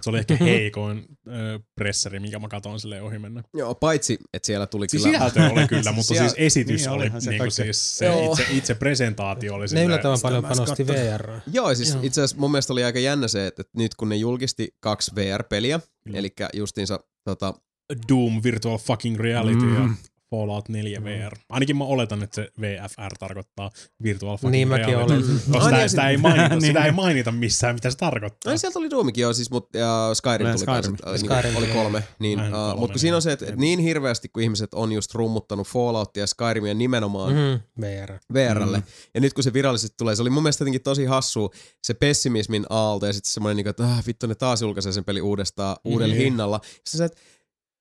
Se 0.00 0.10
oli 0.10 0.18
ehkä 0.18 0.36
heikoin 0.44 1.04
ö, 1.28 1.60
presseri, 1.74 2.20
minkä 2.20 2.38
mä 2.38 2.48
katoin 2.48 2.80
silleen 2.80 3.02
ohi 3.02 3.18
mennä. 3.18 3.42
Joo, 3.54 3.74
paitsi, 3.74 4.18
että 4.34 4.46
siellä 4.46 4.66
tuli 4.66 4.88
Siis 4.88 5.02
kyllä... 5.02 5.18
sisältö 5.18 5.52
oli 5.52 5.68
kyllä, 5.68 5.92
mutta 5.96 6.08
Siellä- 6.14 6.28
siis 6.28 6.46
esitys 6.46 6.80
niin 6.80 6.90
oli, 6.90 7.10
se 7.18 7.30
niinku 7.30 7.50
siis 7.50 7.98
se 7.98 8.06
Joo. 8.06 8.32
itse, 8.32 8.46
itse 8.50 8.74
presentaatio 8.74 9.54
oli 9.54 9.66
Ne 9.72 9.84
yllättävän 9.84 10.18
paljon 10.22 10.42
panosti 10.42 10.84
katsoin. 10.84 10.98
VR. 11.08 11.30
Joo, 11.52 11.74
siis 11.74 11.94
Joo. 11.94 12.02
itse 12.02 12.20
asiassa 12.20 12.40
mun 12.40 12.50
mielestä 12.50 12.72
oli 12.72 12.84
aika 12.84 12.98
jännä 12.98 13.28
se, 13.28 13.46
että 13.46 13.62
nyt 13.76 13.94
kun 13.94 14.08
ne 14.08 14.16
julkisti 14.16 14.68
kaksi 14.80 15.12
VR-peliä, 15.14 15.80
eli 16.14 16.32
justiinsa 16.52 17.00
tota, 17.24 17.54
Doom 18.08 18.40
Virtual 18.42 18.78
Fucking 18.78 19.16
Reality 19.20 19.64
mm. 19.64 19.74
ja 19.74 19.80
Mm. 19.80 19.96
Fallout 20.30 20.68
4 20.68 21.04
VR. 21.04 21.36
Ainakin 21.48 21.76
mä 21.76 21.84
oletan, 21.84 22.22
että 22.22 22.34
se 22.34 22.48
VFR 22.60 23.16
tarkoittaa 23.18 23.70
Virtual 24.02 24.36
Fucking 24.36 24.50
Niin 24.52 24.68
mäkin 24.68 24.86
Reality. 24.86 25.12
olen. 25.14 25.24
Koska 25.52 25.58
Ai 25.58 25.70
sitä, 25.70 25.76
niin, 25.78 25.90
sitä, 25.90 26.08
ei 26.08 26.16
mainita, 26.16 26.48
niin. 26.54 26.60
sitä 26.62 26.84
ei 26.84 26.92
mainita 26.92 27.32
missään, 27.32 27.74
mitä 27.74 27.90
se 27.90 27.96
tarkoittaa. 27.96 28.52
No 28.52 28.58
sieltä 28.58 28.78
oli 28.78 28.90
Doomikin 28.90 29.22
joo, 29.22 29.32
siis, 29.32 29.50
mut, 29.50 29.68
ja 29.74 30.10
Skyrim 30.14 30.48
tuli 30.52 30.66
kanssa, 30.66 30.82
Skyrim. 30.82 30.96
äh, 31.06 31.12
niin 31.12 31.20
Skyrim 31.30 31.56
oli 31.56 31.66
kolme. 31.66 32.02
Niin, 32.18 32.40
uh, 32.40 32.50
kolme, 32.50 32.80
mutta 32.80 32.92
kun 32.92 32.98
siinä 33.00 33.16
on 33.16 33.22
se, 33.22 33.32
että 33.32 33.44
niin. 33.44 33.52
et 33.54 33.58
niin 33.60 33.78
hirveästi 33.78 34.28
kun 34.28 34.42
ihmiset 34.42 34.74
on 34.74 34.92
just 34.92 35.14
rummuttanut 35.14 35.66
Falloutia 35.68 36.22
ja 36.22 36.26
Skyrimia 36.26 36.74
nimenomaan 36.74 37.32
mm. 37.32 37.38
Mm, 37.38 37.60
VR. 37.80 38.12
VRlle, 38.34 38.78
Mm. 38.78 38.84
ja 39.14 39.20
nyt 39.20 39.32
kun 39.32 39.44
se 39.44 39.52
virallisesti 39.52 39.94
tulee, 39.98 40.16
se 40.16 40.22
oli 40.22 40.30
mun 40.30 40.42
mielestä 40.42 40.62
jotenkin 40.62 40.82
tosi 40.82 41.04
hassu 41.04 41.50
se 41.82 41.94
pessimismin 41.94 42.66
aalto 42.70 43.06
ja 43.06 43.12
sitten 43.12 43.30
semmoinen, 43.32 43.56
niin 43.56 43.68
että 43.68 43.84
ah, 43.84 44.06
vittu 44.06 44.26
ne 44.26 44.34
taas 44.34 44.62
julkaisee 44.62 44.92
sen 44.92 45.04
peli 45.04 45.20
uudestaan 45.20 45.76
uudella 45.84 46.14
Niin. 46.14 46.24
hinnalla. 46.24 46.60
Sitten 46.64 46.98
sä, 46.98 47.04
että 47.04 47.20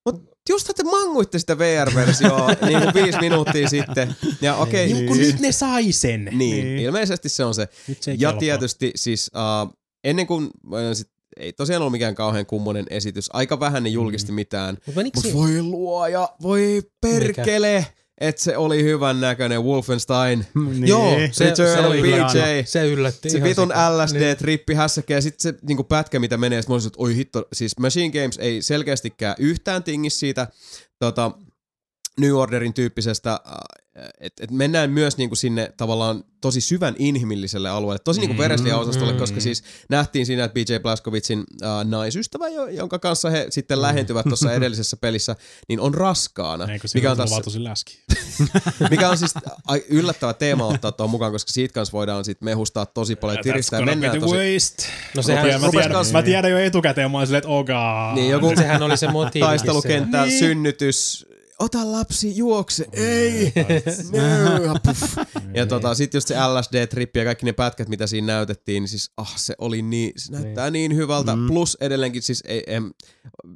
Mut 0.05 0.23
just 0.49 0.69
te 0.75 0.83
manguitte 0.83 1.39
sitä 1.39 1.57
VR-versioa 1.57 2.47
niin 2.67 2.81
kuin 2.81 2.93
viisi 2.93 3.19
minuuttia 3.19 3.69
sitten. 3.69 4.15
Ja 4.41 4.55
okei, 4.55 4.85
Niin. 4.85 4.95
okay, 4.95 5.07
kun 5.07 5.17
nyt 5.17 5.39
ne 5.39 5.51
sai 5.51 5.91
sen. 5.91 6.25
niin, 6.25 6.65
Niin. 6.65 6.79
ilmeisesti 6.79 7.29
se 7.29 7.43
on 7.45 7.55
se. 7.55 7.67
Nyt 7.87 8.03
se 8.03 8.11
Ja 8.11 8.17
kelpaa. 8.17 8.39
tietysti 8.39 8.91
siis 8.95 9.31
uh, 9.35 9.73
ennen 10.03 10.27
kuin 10.27 10.43
äh, 10.73 10.79
sit, 10.93 11.07
ei 11.37 11.53
tosiaan 11.53 11.81
ollut 11.81 11.91
mikään 11.91 12.15
kauhean 12.15 12.45
kummonen 12.45 12.85
esitys. 12.89 13.29
Aika 13.33 13.59
vähän 13.59 13.83
ne 13.83 13.89
julkisti 13.89 14.31
Mm. 14.31 14.35
mitään. 14.35 14.77
Mutta 14.95 15.21
si- 15.21 15.33
voi 15.33 15.61
luoja, 15.61 16.29
voi 16.41 16.81
perkele, 17.01 17.87
että 18.21 18.43
se 18.43 18.57
oli 18.57 18.83
hyvän 18.83 19.21
näköinen 19.21 19.63
Wolfenstein. 19.63 20.45
Niin. 20.55 20.87
Joo, 20.87 21.15
Se, 21.31 21.45
Return 21.45 21.79
of 21.79 21.85
oli 21.85 22.01
BJ. 22.01 22.07
hieno. 22.07 22.29
se 22.65 22.87
yllätti 22.87 23.29
Se 23.29 23.43
vitun. 23.43 23.69
LSD-trippi 23.71 24.73
hässäkkä 24.75 25.13
ja 25.13 25.21
sitten 25.21 25.41
se 25.53 25.59
niinku 25.67 25.83
pätkä, 25.83 26.19
mitä 26.19 26.37
menee, 26.37 26.61
sit 26.61 26.69
mä 26.69 26.75
olisin, 26.75 26.87
että 26.87 27.03
oi 27.03 27.15
hitto, 27.15 27.47
siis 27.53 27.79
Machine 27.79 28.21
Games 28.21 28.37
ei 28.37 28.61
selkeästikään 28.61 29.35
yhtään 29.39 29.83
tingi 29.83 30.09
siitä 30.09 30.47
tota, 30.99 31.31
New 32.19 32.33
Orderin 32.35 32.73
tyyppisestä 32.73 33.31
äh, 33.31 33.53
et, 34.19 34.33
et 34.39 34.51
mennään 34.51 34.89
myös 34.91 35.17
niinku 35.17 35.35
sinne 35.35 35.73
tavallaan 35.77 36.23
tosi 36.41 36.61
syvän 36.61 36.95
inhimilliselle 36.99 37.69
alueelle, 37.69 37.99
tosi 37.99 38.19
niinku 38.19 38.33
Mm, 38.33 38.37
vereslihaosastolle, 38.37 39.13
mm, 39.13 39.19
koska 39.19 39.37
mm. 39.37 39.41
siis 39.41 39.63
nähtiin 39.89 40.25
siinä, 40.25 40.43
että 40.43 40.53
BJ 40.53 40.79
Blazkowiczin 40.81 41.43
äh, 41.63 41.85
naisystävä, 41.85 42.47
jo, 42.49 42.67
jonka 42.67 42.99
kanssa 42.99 43.29
he 43.29 43.47
sitten 43.49 43.81
lähentyvät 43.81 44.25
tuossa 44.27 44.53
edellisessä 44.57 44.97
pelissä, 44.97 45.35
niin 45.67 45.79
on 45.79 45.93
raskaana. 45.93 46.67
Eikö 46.71 46.87
Mikä 46.93 47.11
on, 47.11 47.17
taas, 47.17 47.31
vaan 47.31 47.43
tosi 47.43 47.63
läski? 47.63 47.99
mikä 48.91 49.09
on 49.09 49.17
siis 49.17 49.33
yllättävä 49.89 50.33
teema 50.33 50.65
ottaa 50.67 50.91
tuon 50.91 51.09
mukaan, 51.09 51.31
koska 51.31 51.51
siitä 51.51 51.73
kanssa 51.73 51.91
voidaan 51.91 52.25
sit 52.25 52.41
mehustaa 52.41 52.85
tosi 52.85 53.15
paljon, 53.15 53.43
tiristää 53.43 53.79
ja 53.79 53.85
mennään 53.85 54.19
tosi 54.19 54.35
waste. 54.35 54.83
No 55.15 55.21
sehän, 55.21 55.45
Sehän, 55.45 55.61
mä, 55.61 55.69
tiedän, 55.69 55.91
kans- 55.91 56.11
mä 56.11 56.23
tiedän 56.23 56.51
jo 56.51 56.57
etukäteen, 56.57 57.11
mä 57.11 57.17
oon 57.17 57.27
silleen, 57.27 57.37
että 57.39 57.49
oh. 57.49 58.15
Niin, 58.15 58.29
joku 58.31 58.53
sehän 58.57 58.83
oli 58.83 58.97
se 58.97 59.07
motiivi. 59.11 59.45
taistelukenttä, 59.45 60.25
Niin. 60.25 60.39
synnytys, 60.39 61.25
ota 61.59 61.91
lapsi, 61.91 62.37
juokse, 62.37 62.85
ei, 62.93 63.53
no, 64.67 64.75
puff. 64.85 65.17
Ja 65.53 65.65
tota, 65.65 65.95
sit 65.95 66.13
just 66.13 66.27
se 66.27 66.35
LSD-trippi 66.35 67.19
ja 67.19 67.25
kaikki 67.25 67.45
ne 67.45 67.53
pätkät, 67.53 67.89
mitä 67.89 68.07
siinä 68.07 68.33
näytettiin, 68.33 68.81
niin 68.81 68.89
siis 68.89 69.11
ah, 69.17 69.37
se 69.37 69.55
oli 69.57 69.81
niin, 69.81 70.11
se 70.17 70.31
näyttää 70.31 70.69
niin, 70.71 70.95
hyvältä. 70.95 71.35
Mm. 71.35 71.47
Plus 71.47 71.77
edelleenkin 71.81 72.21
siis, 72.21 72.43
ei, 72.47 72.63
em, 72.67 72.91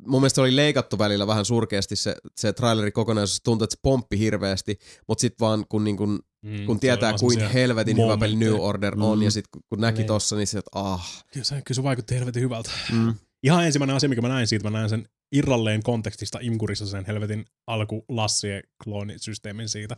mun 0.05 0.21
mielestä 0.21 0.35
se 0.35 0.41
oli 0.41 0.55
leikattu 0.55 0.97
välillä 0.99 1.27
vähän 1.27 1.45
surkeasti 1.45 1.95
se, 1.95 2.15
se 2.37 2.53
traileri 2.53 2.91
kokonaisuus, 2.91 3.41
tuntui, 3.43 3.63
että 3.65 3.73
se 3.75 3.79
pomppi 3.81 4.19
hirveästi, 4.19 4.79
mutta 5.07 5.21
sit 5.21 5.39
vaan 5.39 5.65
kun, 5.69 5.83
niin 5.83 5.97
kun, 5.97 6.19
Mm, 6.41 6.65
kun 6.65 6.79
tietää, 6.79 7.13
kuin 7.19 7.39
helvetin 7.39 7.97
hyvä 7.97 8.17
peli 8.17 8.35
New. 8.35 8.53
Order 8.59 8.93
on, 8.99 9.17
Mm. 9.17 9.23
ja 9.23 9.31
sit 9.31 9.45
kun, 9.47 9.61
kun 9.69 9.81
näki 9.81 9.97
Niin. 9.97 10.07
tossa, 10.07 10.35
niin 10.35 10.47
se, 10.47 10.57
että 10.57 10.69
ah, 10.79 11.23
Kyllä 11.33 11.43
se, 11.43 11.55
kyllä 11.55 11.75
se 11.75 11.83
vaikutti 11.83 12.15
helvetin 12.15 12.41
hyvältä. 12.43 12.69
Mm. 12.91 13.13
Ihan 13.43 13.65
ensimmäinen 13.65 13.95
asia, 13.95 14.09
mikä 14.09 14.21
mä 14.21 14.27
näin 14.27 14.47
siitä, 14.47 14.69
mä 14.69 14.77
näin 14.77 14.89
sen 14.89 15.07
irralleen 15.31 15.83
kontekstista 15.83 16.39
Imkurissa 16.41 16.85
sen 16.85 17.05
helvetin 17.05 17.45
alku 17.67 18.05
Lassien 18.09 18.63
kloonisysteemin 18.83 19.69
siitä. 19.69 19.95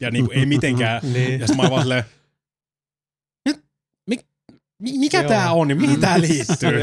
Ja 0.00 0.10
niinku 0.10 0.30
ei 0.30 0.46
mitenkään. 0.46 1.00
Niin. 1.12 1.40
Ja 1.40 1.46
mä 1.56 1.70
vaan 1.70 1.82
silleen, 1.82 2.04
"Nyt, 3.48 3.64
mi, 4.06 4.18
mi, 4.82 4.98
mikä 4.98 5.20
Joo. 5.20 5.28
tää 5.28 5.52
on, 5.52 5.68
niin 5.68 5.80
mihin 5.80 6.00
tää 6.00 6.20
liittyy? 6.28 6.80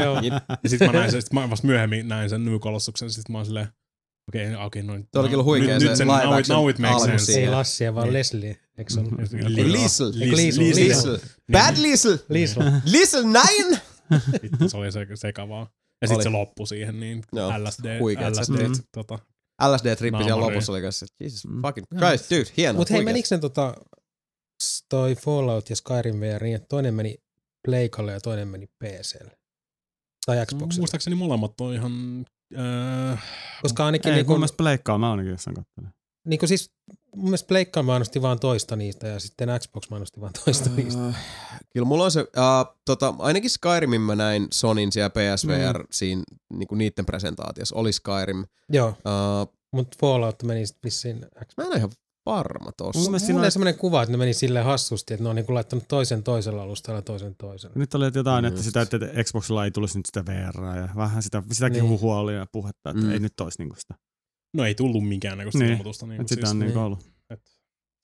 Ja 0.62 0.68
sit 0.70 0.80
mä 0.80 0.92
näin 0.92 1.10
sen, 1.10 1.22
sit 1.22 1.32
mä 1.32 1.50
vasta 1.50 1.66
myöhemmin 1.66 2.08
näin 2.08 2.30
sen 2.30 2.44
New 2.44 2.58
Colossuksen, 2.58 3.10
sit 3.10 3.28
mä 3.28 3.38
oon 3.38 3.46
silleen, 3.46 3.68
okei, 4.28 4.42
okay, 4.54 4.66
okei, 4.66 4.80
okay, 4.80 4.82
noin. 4.82 5.08
Tuo 5.12 5.20
oli 5.22 5.28
kyllä 5.30 5.42
huikea 5.42 5.74
nyt, 5.74 5.82
se 5.82 5.88
nyt 5.88 5.96
sen, 5.96 6.08
live 6.08 6.24
now, 6.24 6.32
it, 6.34 6.38
action 6.40 6.58
now 6.58 6.70
it 6.70 6.78
makes 6.78 6.94
alku 7.02 7.06
sense. 7.18 7.40
Ei 7.40 7.48
Lassia, 7.48 7.94
vaan 7.94 8.04
Niin. 8.06 8.12
Leslie. 8.14 8.56
Eikö 8.78 8.92
se 8.92 9.00
ollut? 9.00 9.12
Li- 9.46 9.72
Liesl. 9.72 10.04
Liesl? 10.14 10.36
Liesl. 10.36 10.60
Liesl. 10.74 11.16
Bad 11.52 11.74
Liesl. 11.78 12.12
Liesl. 12.28 12.60
Liesl 12.84 13.16
9! 13.18 13.80
Vittu, 14.42 14.68
se 14.68 14.76
oli 14.76 14.92
se, 14.92 15.06
sekavaa. 15.14 15.70
Ja 16.02 16.08
sitten 16.08 16.22
se 16.22 16.28
loppui 16.28 16.66
siihen, 16.66 17.00
niin 17.00 17.22
Joo, 17.32 17.50
LSD, 17.64 17.98
huikeet 18.00 18.36
LSD, 18.36 18.40
setteet. 18.56 18.72
tota, 18.92 19.18
LSD-trippi 19.62 20.24
siellä 20.24 20.40
lopussa 20.46 20.72
oli 20.72 20.82
kanssa. 20.82 21.06
Jesus 21.20 21.46
Mm. 21.46 21.62
fucking 21.62 21.86
Christ, 21.98 22.30
dude, 22.30 22.50
hieno. 22.56 22.76
Mutta 22.78 22.94
hei, 22.94 23.04
menikö 23.04 23.28
ne 23.30 23.38
tota, 23.38 23.74
toi 24.88 25.14
Fallout 25.14 25.70
ja 25.70 25.76
Skyrim 25.76 26.20
VR 26.20 26.42
niin, 26.42 26.56
että 26.56 26.66
toinen 26.68 26.94
meni 26.94 27.14
Pleikalle 27.64 28.12
ja 28.12 28.20
toinen 28.20 28.48
meni 28.48 28.66
PClle? 28.66 29.38
Tai 30.26 30.46
Xboxille? 30.46 30.80
muistaakseni 30.80 31.16
molemmat 31.16 31.60
on 31.60 31.74
ihan... 31.74 32.24
Äh, 33.12 33.22
Koska 33.62 33.86
ainakin 33.86 34.12
Ei, 34.12 34.22
niin 34.24 34.48
pleikkaa 34.56 34.98
mä 34.98 35.10
ainakin 35.10 35.30
jossain 35.30 35.54
kattelin. 35.56 35.90
niin 36.26 36.38
kuin 36.38 36.48
siis 36.48 36.70
mun 37.18 37.24
mielestä 37.24 37.46
Pleikka 37.48 37.82
mainosti 37.82 38.22
vaan 38.22 38.40
toista 38.40 38.76
niistä 38.76 39.06
ja 39.08 39.20
sitten 39.20 39.48
Xbox 39.60 39.90
mainosti 39.90 40.20
vaan 40.20 40.32
toista 40.44 40.70
niistä. 40.76 41.06
Äh, 41.06 41.16
Kyllä 41.72 41.84
mulla 41.86 42.04
on 42.04 42.10
se, 42.10 42.20
uh, 42.20 42.76
tota, 42.84 43.14
ainakin 43.18 43.50
Skyrimin 43.50 44.00
mä 44.00 44.16
näin 44.16 44.48
Sonin 44.52 44.92
siellä 44.92 45.10
PSVR 45.10 45.78
mm. 45.78 45.86
siinä 45.90 46.22
niinku 46.52 46.74
niiden 46.74 47.06
presentaatiossa, 47.06 47.76
oli 47.76 47.92
Skyrim. 47.92 48.44
Joo, 48.68 48.88
Uh, 48.88 49.54
mutta 49.72 49.96
Fallout 50.00 50.42
meni 50.42 50.66
sitten 50.66 50.80
vissiin 50.84 51.16
Xbox. 51.18 51.56
mä 51.56 51.64
en 51.64 51.68
ole 51.68 51.76
ihan 51.76 51.90
varma 52.26 52.72
tossa. 52.72 53.00
Mun 53.00 53.10
mielestä 53.10 53.26
siinä 53.26 53.32
Mulla 53.36 53.42
oli- 53.42 53.46
oli 53.46 53.50
sellainen 53.52 53.78
kuva, 53.80 54.02
että 54.02 54.10
ne 54.12 54.16
meni 54.16 54.34
silleen 54.34 54.64
hassusti, 54.64 55.14
että 55.14 55.24
ne 55.24 55.28
on 55.30 55.36
niin 55.36 55.46
laittanut 55.48 55.84
toisen 55.88 56.22
toisella 56.22 56.62
alustalla 56.62 56.98
ja 56.98 57.02
toisen 57.02 57.34
toisella. 57.38 57.72
Nyt 57.76 57.94
oli 57.94 58.10
jotain, 58.14 58.44
että 58.44 58.58
Just. 58.58 58.64
sitä, 58.66 58.80
että 58.82 58.98
Xboxilla 59.22 59.64
ei 59.64 59.70
tulisi 59.70 59.98
nyt 59.98 60.06
sitä 60.06 60.26
VR 60.26 60.64
ja 60.76 60.88
vähän 60.96 61.22
sitä, 61.22 61.42
sitäkin 61.52 61.80
Niin. 61.82 61.88
huhua 61.90 62.18
oli 62.18 62.34
ja 62.34 62.46
puhetta, 62.52 62.90
että 62.90 63.02
Mm. 63.02 63.06
mm. 63.06 63.12
ei 63.12 63.18
nyt 63.18 63.40
olisi 63.40 63.58
niinku 63.62 63.76
sitä. 63.78 63.94
No 64.56 64.64
ei 64.64 64.74
tullut 64.74 65.08
minkäännäköistä 65.08 65.58
Niin. 65.58 65.70
ilmoitusta. 65.70 66.06
Niin, 66.06 66.28
sitä 66.28 66.34
siis, 66.40 66.50
on 66.50 66.58
niinku 66.58 66.78
niin. 66.78 66.84
ollut. 66.86 67.10
et, 67.30 67.40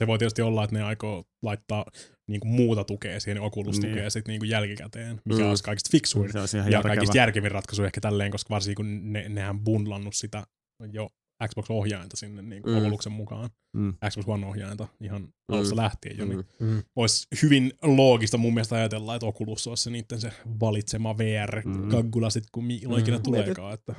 se 0.02 0.06
voi 0.06 0.18
tietysti 0.18 0.42
olla, 0.42 0.64
että 0.64 0.76
ne 0.76 0.82
aikoo 0.82 1.24
laittaa 1.42 1.84
niinku 2.28 2.46
muuta 2.46 2.84
tukea 2.84 3.20
siihen, 3.20 3.42
Oculus-tukea 3.42 3.94
Niin. 3.94 4.10
sitten 4.10 4.32
niinku 4.32 4.44
jälkikäteen, 4.44 5.20
mikä 5.24 5.42
Mm. 5.42 5.48
olisi 5.48 5.64
kaikista 5.64 5.88
fiksuin. 5.92 6.32
Se 6.32 6.40
olisi 6.40 6.56
ihan 6.56 6.68
Ja 6.70 6.72
järkevä. 6.76 6.94
kaikista 6.94 7.16
järkevin 7.16 7.50
ratkaisu 7.50 7.84
ehkä 7.84 8.00
tälleen, 8.00 8.30
koska 8.30 8.54
varsinkin 8.54 8.76
kun 8.76 9.12
ne, 9.12 9.28
nehän 9.28 9.60
bundlannut 9.60 10.14
sitä 10.14 10.46
jo 10.92 11.10
Xbox-ohjainta 11.48 12.16
sinne 12.16 12.42
niin 12.42 12.62
kuin 12.62 12.74
Mm. 12.74 12.80
mm. 12.80 12.86
Oculusen 12.86 13.12
mukaan. 13.12 13.50
Mm. 13.76 13.94
Xbox 14.10 14.24
One-ohjainta 14.28 14.88
ihan 15.00 15.28
alusta 15.48 15.76
lähtien 15.76 16.18
jo, 16.18 16.24
niin 16.24 16.44
Mm. 16.60 16.82
olisi 16.96 17.26
hyvin 17.42 17.72
loogista 17.82 18.38
mun 18.38 18.54
mielestä 18.54 18.74
ajatella, 18.76 19.14
että 19.14 19.26
Oculus 19.26 19.66
olisi 19.66 19.82
se 19.82 19.90
niiden 19.90 20.20
se 20.20 20.32
valitsema 20.60 21.18
VR-kaggula 21.18 22.30
sit, 22.30 22.44
kun 22.52 22.64
milloin 22.64 23.00
ikinä 23.02 23.16
Mm. 23.16 23.22
tuleekaan. 23.22 23.74
Että 23.74 23.94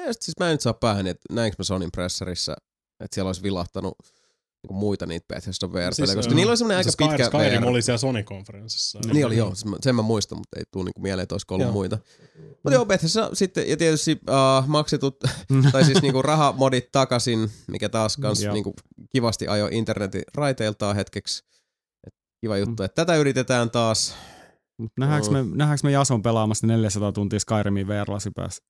Mä, 0.00 0.06
just, 0.06 0.22
siis 0.22 0.38
mä 0.40 0.46
en 0.46 0.52
nyt 0.52 0.60
saa 0.60 0.74
päähän, 0.74 1.06
että 1.06 1.34
näinkö 1.34 1.54
mä 1.58 1.64
Sonin 1.64 1.90
pressarissa, 1.92 2.56
että 3.04 3.14
siellä 3.14 3.28
olisi 3.28 3.42
vilahtanut 3.42 3.94
niinku 4.62 4.74
muita 4.74 5.06
niitä 5.06 5.26
Bethesda 5.34 5.68
VR-pelejä, 5.68 5.92
Siis, 5.92 6.14
koska 6.14 6.32
ö, 6.32 6.34
niillä 6.34 6.50
oli 6.50 6.56
semmoinen 6.56 6.78
aika 6.78 6.90
se 6.90 6.92
Sky- 6.92 7.08
pitkä 7.08 7.24
Skyrim 7.26 7.62
VR. 7.62 7.68
oli 7.68 7.82
siellä 7.82 7.98
Sony-konferenssissa. 7.98 8.98
Niin 9.12 9.26
oli, 9.26 9.36
joo. 9.36 9.54
Sen 9.54 9.70
mä- 9.70 9.76
Sen 9.82 9.94
mä 9.94 10.02
muistan, 10.02 10.38
mutta 10.38 10.58
ei 10.58 10.64
tuu 10.70 10.82
niinku 10.82 11.00
mieleen, 11.00 11.22
että 11.22 11.34
olisiko 11.34 11.54
ollut 11.54 11.64
Joo. 11.66 11.72
muita. 11.72 11.98
Mutta 12.52 12.72
joo, 12.72 12.86
Bethesda 12.86 13.30
sitten, 13.32 13.68
ja 13.70 13.76
tietysti 13.76 14.12
uh, 14.12 14.66
maksetut, 14.68 15.16
tai 15.72 15.84
siis 15.84 16.02
niinku 16.02 16.22
rahamodit 16.22 16.92
takaisin, 16.92 17.50
mikä 17.68 17.88
taas 17.88 18.16
kans 18.16 18.42
Joo. 18.42 18.54
niinku 18.54 18.74
kivasti 19.12 19.48
ajo 19.48 19.68
internetin 19.72 20.22
raiteiltaan 20.34 20.96
hetkeksi. 20.96 21.44
Et 22.06 22.14
kiva 22.40 22.56
juttu, 22.56 22.82
että 22.82 22.94
tätä 23.04 23.16
yritetään 23.16 23.70
taas. 23.70 24.14
Mut 24.78 24.92
nähdäänkö, 24.98 25.30
me, 25.30 25.42
nähdäänkö 25.54 25.80
me 25.86 25.90
Jason 25.92 26.22
pelaamassa 26.22 26.66
400 26.66 27.12
tuntia 27.12 27.40
Skyrimin 27.40 27.88
VR-lasi 27.88 28.30
päässä? 28.30 28.62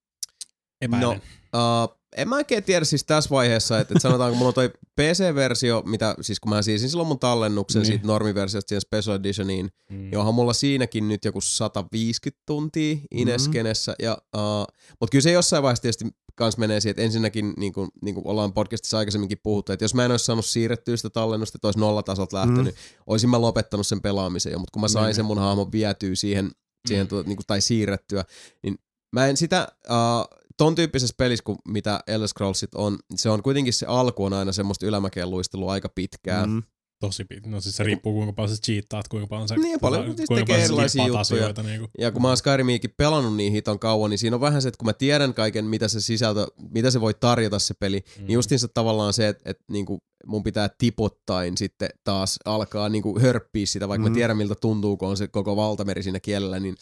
Epäilen. 0.80 1.08
No, 1.08 1.16
Uh, 1.54 1.96
en 2.16 2.28
mä 2.28 2.36
oikein 2.36 2.64
tiedä 2.64 2.84
siis 2.84 3.04
tässä 3.04 3.30
vaiheessa, 3.30 3.78
että, 3.80 3.94
että 3.94 4.02
sanotaanko 4.02 4.36
mulla 4.36 4.48
on 4.48 4.54
toi 4.54 4.70
PC-versio, 5.00 5.82
mitä 5.86 6.14
siis 6.20 6.40
kun 6.40 6.50
mä 6.50 6.62
siisin 6.62 6.88
silloin 6.90 7.08
mun 7.08 7.18
tallennuksen 7.18 7.82
Niin. 7.82 7.86
siitä 7.86 8.06
normiversiosta 8.06 8.68
siihen 8.68 8.80
Special 8.80 9.16
Editioniin, 9.18 9.70
Mm. 9.90 10.12
Johan 10.12 10.34
mulla 10.34 10.52
siinäkin 10.52 11.08
nyt 11.08 11.24
joku 11.24 11.40
150 11.40 12.42
tuntia 12.46 12.96
Ineskenessä. 13.10 13.92
Mm-hmm. 13.92 14.04
Ja, 14.04 14.18
uh, 14.36 14.66
mutta 15.00 15.10
kyllä 15.12 15.22
se 15.22 15.32
jossain 15.32 15.62
vaiheessa 15.62 15.82
tietysti 15.82 16.04
kans 16.34 16.56
menee 16.58 16.80
siihen, 16.80 16.90
että 16.90 17.02
ensinnäkin 17.02 17.52
niin 17.56 17.72
kuin, 17.72 17.88
niin 18.02 18.14
kuin 18.14 18.26
ollaan 18.26 18.52
podcastissa 18.52 18.98
aikaisemminkin 18.98 19.38
puhuttu, 19.42 19.72
että 19.72 19.84
jos 19.84 19.94
mä 19.94 20.04
en 20.04 20.10
olisi 20.10 20.24
saanut 20.24 20.46
siirrettyä 20.46 20.96
sitä 20.96 21.10
tallennusta, 21.10 21.56
että 21.56 21.68
olisi 21.68 21.78
nollatasolta 21.80 22.36
lähtenyt, 22.36 22.74
mm. 22.74 23.02
olisin 23.06 23.30
mä 23.30 23.40
lopettanut 23.40 23.86
sen 23.86 24.00
pelaamisen 24.02 24.52
jo, 24.52 24.58
mutta 24.58 24.72
kun 24.72 24.80
mä 24.82 24.88
sain 24.88 25.04
Niin. 25.06 25.14
sen 25.14 25.24
mun 25.24 25.38
hahmon 25.38 25.72
vietyä 25.72 26.14
siihen, 26.14 26.50
siihen 26.88 27.06
Mm. 27.06 27.08
tuota, 27.08 27.28
niin 27.28 27.36
kuin, 27.36 27.46
tai 27.46 27.60
siirrettyä, 27.60 28.24
niin 28.62 28.78
mä 29.12 29.26
en 29.26 29.36
sitä, 29.36 29.68
uh, 29.90 30.39
ton 30.60 30.74
tyyppisessä 30.74 31.14
pelissä, 31.18 31.42
kuin 31.44 31.58
mitä 31.68 32.00
Elder 32.06 32.28
Scrollsit 32.28 32.74
on, 32.74 32.98
se 33.14 33.30
on 33.30 33.42
kuitenkin 33.42 33.72
se 33.72 33.86
alku 33.86 34.24
on 34.24 34.32
aina 34.32 34.52
semmoista 34.52 34.86
ylämäkeen 34.86 35.30
luistelua 35.30 35.72
aika 35.72 35.88
pitkään. 35.88 36.48
Mm. 36.48 36.54
Mm. 36.54 36.62
Tosi 37.00 37.24
pit. 37.24 37.46
No 37.46 37.60
siis 37.60 37.76
se 37.76 37.84
riippuu 37.84 38.12
kuinka 38.12 38.32
paljon 38.32 38.56
sä 38.56 38.62
cheattaat, 38.62 39.08
kuinka 39.08 39.26
paljon 39.26 39.48
sä, 39.48 39.54
Niin, 39.56 39.80
paljon 39.80 40.16
siis 40.16 40.28
kuinka 40.28 40.46
tekee 40.46 40.64
erilaisia 40.64 41.02
juttuja. 41.02 41.20
asioita. 41.20 41.62
Niin 41.62 41.80
kuin. 41.80 41.90
Ja 41.98 42.10
kun 42.12 42.22
mä 42.22 42.28
oon 42.28 42.36
Skyrimiikin 42.36 42.94
pelannut 42.96 43.36
niin 43.36 43.52
hiton 43.52 43.78
kauan, 43.78 44.10
niin 44.10 44.18
siinä 44.18 44.36
on 44.36 44.40
vähän 44.40 44.62
se, 44.62 44.68
että 44.68 44.78
kun 44.78 44.86
mä 44.86 44.92
tiedän 44.92 45.34
kaiken, 45.34 45.64
mitä 45.64 45.88
se 45.88 46.00
sisältö, 46.00 46.46
mitä 46.70 46.90
se 46.90 47.00
voi 47.00 47.14
tarjota 47.14 47.58
se 47.58 47.74
peli, 47.80 48.04
mm. 48.18 48.26
niin 48.26 48.34
justiinsa 48.34 48.68
tavallaan 48.68 49.12
se, 49.12 49.28
että, 49.28 49.50
että 49.50 49.64
niin 49.72 49.86
kuin 49.86 50.00
mun 50.26 50.42
pitää 50.42 50.70
tipottain 50.78 51.56
sitten 51.56 51.88
taas 52.04 52.38
alkaa 52.44 52.88
niin 52.88 53.02
kuin 53.02 53.22
hörppiä 53.22 53.66
sitä, 53.66 53.88
vaikka 53.88 54.06
mm. 54.08 54.12
mä 54.12 54.14
tiedän 54.14 54.36
miltä 54.36 54.54
tuntuu, 54.54 54.96
kun 54.96 55.08
on 55.08 55.16
se 55.16 55.28
koko 55.28 55.56
valtameri 55.56 56.02
siinä 56.02 56.20
kielellä, 56.20 56.60
niin 56.60 56.76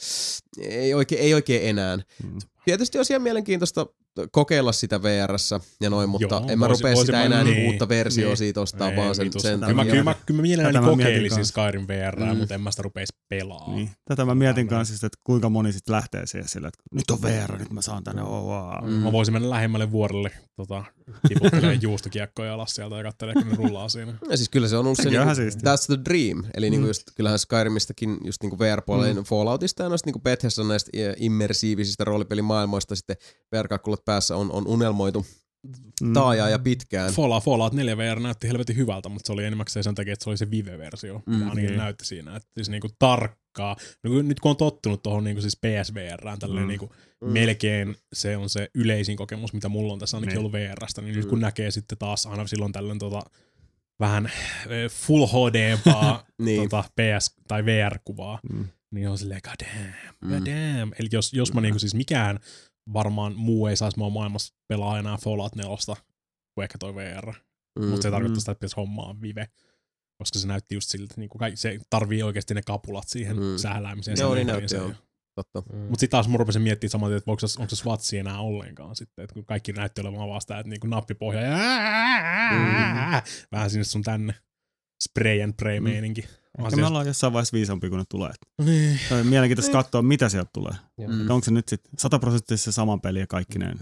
ei 0.58 0.94
oikein, 0.94 1.20
ei 1.20 1.34
oikein 1.34 1.68
enää. 1.68 1.96
Mm. 1.96 2.38
Tietysti 2.64 2.98
olisi 2.98 3.12
ihan 3.12 3.22
mielenkiintoista 3.22 3.86
kokeilla 4.30 4.72
sitä 4.72 5.02
VRssä 5.02 5.60
ja 5.80 5.90
noin, 5.90 6.08
mutta 6.10 6.34
Joo, 6.34 6.44
en 6.48 6.58
mä 6.58 6.68
voisi- 6.68 6.82
rupea 6.82 6.94
voisi 6.94 7.06
sitä 7.06 7.22
enää 7.24 7.44
niin, 7.44 7.56
niin, 7.56 7.70
uutta 7.70 7.88
versiota 7.88 8.28
niin. 8.28 8.36
siitä 8.36 8.60
ostaa, 8.60 8.96
vaan 8.96 9.14
sen, 9.14 9.24
vitus. 9.24 9.42
sen 9.42 9.60
kyllä, 9.60 9.74
mä, 9.74 9.84
kyllä, 9.84 10.02
mä, 10.02 10.14
kyllä 10.26 10.38
mä 10.38 10.42
mielelläni 10.42 10.86
kokeilisin 10.86 11.36
kanssa. 11.38 11.52
Skyrim 11.52 11.88
VR, 11.88 12.20
Mm. 12.20 12.36
mutta 12.36 12.54
en 12.54 12.60
mä 12.60 12.70
sitä 12.70 12.82
rupeisi 12.82 13.12
pelaa. 13.28 13.74
Niin. 13.74 13.90
Tätä 14.04 14.24
mä 14.24 14.34
mietin 14.34 14.54
Tämmönen. 14.68 14.86
kanssa, 14.86 15.06
että 15.06 15.18
kuinka 15.24 15.48
moni 15.48 15.72
sitten 15.72 15.92
lähtee 15.94 16.26
siihen 16.26 16.48
sillä, 16.48 16.68
että 16.68 16.78
nyt 16.94 17.10
on 17.10 17.22
VR, 17.22 17.58
nyt 17.58 17.70
mä 17.70 17.82
saan 17.82 18.04
tänne, 18.04 18.22
oh, 18.22 18.44
wow. 18.44 18.90
Mm. 18.90 18.92
Mä 18.96 19.12
voisin 19.12 19.32
mennä 19.34 19.50
lähemmälle 19.50 19.90
vuorelle 19.92 20.30
tota, 20.56 20.84
tiputtelemaan 21.28 21.82
juustokiekkoja 21.82 22.54
alas 22.54 22.70
sieltä 22.70 22.96
ja 22.96 23.02
katselemaan, 23.02 23.46
kun 23.46 23.56
ne 23.56 23.68
rullaa 23.68 23.88
siinä. 23.88 24.14
Ja 24.30 24.36
siis 24.36 24.48
kyllä 24.48 24.68
se 24.68 24.76
on 24.76 24.86
ollut 24.86 24.98
se, 25.02 25.10
niinku, 25.10 25.28
that's 25.64 25.86
the 25.86 25.98
dream. 26.08 26.44
Eli 26.54 26.70
niinku 26.70 26.84
Mm. 26.84 26.88
just, 26.88 27.02
kyllähän 27.14 27.38
Skyrimistäkin 27.38 28.16
just 28.24 28.42
niinku 28.42 28.58
VR-puoleen 28.58 29.16
mm. 29.16 29.24
Falloutista 29.24 29.82
ja 29.82 29.88
noista 29.88 30.06
niinku 30.08 30.18
Bethesda 30.20 30.64
näistä 30.64 30.90
immersiivisistä 31.16 32.04
roolipelimaailmoista 32.04 32.96
sitten 32.96 33.16
VR-kakkulat 33.52 34.04
päässä 34.08 34.36
on, 34.36 34.52
on 34.52 34.66
unelmoitu 34.66 35.26
Mm. 36.02 36.12
taajaa 36.12 36.48
ja 36.48 36.58
pitkään. 36.58 37.12
Fallout, 37.12 37.44
Fallout 37.44 37.72
4 37.72 37.96
VR 37.96 38.20
näytti 38.20 38.48
helvetin 38.48 38.76
hyvältä, 38.76 39.08
mutta 39.08 39.26
se 39.26 39.32
oli 39.32 39.44
enimmäkseen 39.44 39.84
sen 39.84 39.94
takia, 39.94 40.12
että 40.12 40.24
se 40.24 40.30
oli 40.30 40.36
se 40.36 40.50
Vive-versio, 40.50 41.22
Mm, 41.26 41.34
mm, 41.34 41.42
ainakin 41.42 41.66
niin. 41.66 41.76
näytti 41.78 42.04
siinä. 42.04 42.36
Että 42.36 42.48
siis 42.54 42.68
niinku 42.68 42.88
tarkkaa. 42.98 43.76
No, 44.04 44.22
nyt 44.22 44.40
kun 44.40 44.50
on 44.50 44.56
tottunut 44.56 45.02
tuohon 45.02 45.24
niinku 45.24 45.40
siis 45.42 45.56
PSVRään, 45.56 46.38
tälleen 46.38 46.64
Mm. 46.64 46.68
niinku 46.68 46.92
Mm. 47.24 47.32
melkein 47.32 47.96
se 48.12 48.36
on 48.36 48.48
se 48.50 48.68
yleisin 48.74 49.16
kokemus, 49.16 49.52
mitä 49.52 49.68
mulla 49.68 49.92
on 49.92 49.98
tässä 49.98 50.16
ainakin 50.16 50.30
Niin. 50.32 50.38
ollut 50.38 50.52
VRstä, 50.52 51.02
niin 51.02 51.14
nyt 51.16 51.24
Mm. 51.24 51.28
kun 51.30 51.40
näkee 51.40 51.70
sitten 51.70 51.98
taas 51.98 52.26
aina 52.26 52.46
silloin 52.46 52.72
tällöin 52.72 52.98
tota, 52.98 53.22
vähän 54.00 54.30
ö, 54.66 54.88
full 54.88 55.26
HD-paa 55.26 56.24
Niin. 56.38 56.62
tota, 56.62 56.84
PS- 57.00 57.34
tai 57.48 57.64
VR-kuvaa, 57.64 58.38
Mm. 58.52 58.64
niin 58.90 59.08
on 59.08 59.18
silleen, 59.18 59.40
god 59.44 59.66
damn, 59.66 59.92
Mm. 60.20 60.28
god 60.28 60.46
damn. 60.46 60.92
Eli 60.98 61.08
jos, 61.12 61.32
jos 61.32 61.52
mä 61.54 61.60
niinku 61.60 61.78
siis 61.78 61.94
mikään 61.94 62.40
varmaan 62.92 63.36
muu 63.36 63.66
ei 63.66 63.76
saisi 63.76 63.98
mua 63.98 64.10
maailmassa 64.10 64.54
pelaa 64.68 64.98
enää 64.98 65.16
Fallout 65.16 65.54
4 65.56 65.76
kuin 66.54 66.62
ehkä 66.62 66.78
toi 66.78 66.94
VR. 66.94 67.32
Mm. 67.78 67.84
Mutta 67.86 68.02
se 68.02 68.10
tarkoittaa 68.10 68.36
Mm. 68.36 68.40
sitä, 68.40 68.52
että 68.52 68.60
pitäisi 68.60 68.76
hommaa 68.76 69.16
Vive. 69.22 69.48
Koska 70.18 70.38
se 70.38 70.46
näytti 70.46 70.74
just 70.74 70.90
siltä, 70.90 71.04
että 71.04 71.20
niinku 71.20 71.38
kaikki, 71.38 71.56
se 71.56 71.78
tarvii 71.90 72.22
oikeasti 72.22 72.54
ne 72.54 72.62
kapulat 72.62 73.08
siihen 73.08 73.36
Mm. 73.36 73.42
mm. 73.42 73.56
sähläämiseen. 73.58 74.16
Joo, 74.20 74.34
niin 74.34 74.46
näytti, 74.46 74.74
joo. 74.74 74.92
Totta. 75.34 75.62
Mm. 75.72 75.78
Mutta 75.78 76.00
sitten 76.00 76.10
taas 76.16 76.28
mä 76.28 76.36
rupesin 76.36 76.62
miettimään 76.62 76.90
saman, 76.90 77.12
että 77.16 77.30
onko 77.30 77.46
se, 77.48 77.60
onko 77.60 77.70
se 77.70 77.76
swatsi 77.76 78.18
enää 78.18 78.40
ollenkaan 78.40 78.96
sitten, 78.96 79.22
että 79.24 79.34
kun 79.34 79.44
kaikki 79.44 79.72
näytti 79.72 80.00
olevan 80.00 80.28
vaan 80.28 80.40
sitä, 80.40 80.58
että 80.58 80.70
niinku 80.70 80.86
nappipohja 80.86 81.40
ja 81.40 81.56
Mm. 82.50 83.22
vähän 83.52 83.70
sinne 83.70 83.84
sun 83.84 84.02
tänne 84.02 84.34
spray 85.04 85.42
and 85.42 85.52
pray 85.56 85.80
meininki. 85.80 86.24
Ehkä 86.64 86.76
me 86.76 86.86
ollaan 86.86 87.06
jossain 87.06 87.32
vaiheessa 87.32 87.54
viisompi, 87.54 87.88
kun 87.90 87.98
ne 87.98 88.04
tulee. 88.08 88.32
Niin. 88.64 88.98
On 89.12 89.26
mielenkiintoista 89.26 89.72
katsoa, 89.72 90.02
mitä 90.02 90.28
sieltä 90.28 90.50
tulee. 90.52 90.74
Mm. 91.08 91.30
Onko 91.30 91.44
se 91.44 91.50
nyt 91.50 91.68
sitten 91.68 91.90
sataprosenttisesti 91.98 92.64
se 92.70 92.74
sama 92.74 92.98
peli 92.98 93.18
ja 93.20 93.26
kaikki 93.26 93.58
ne. 93.58 93.74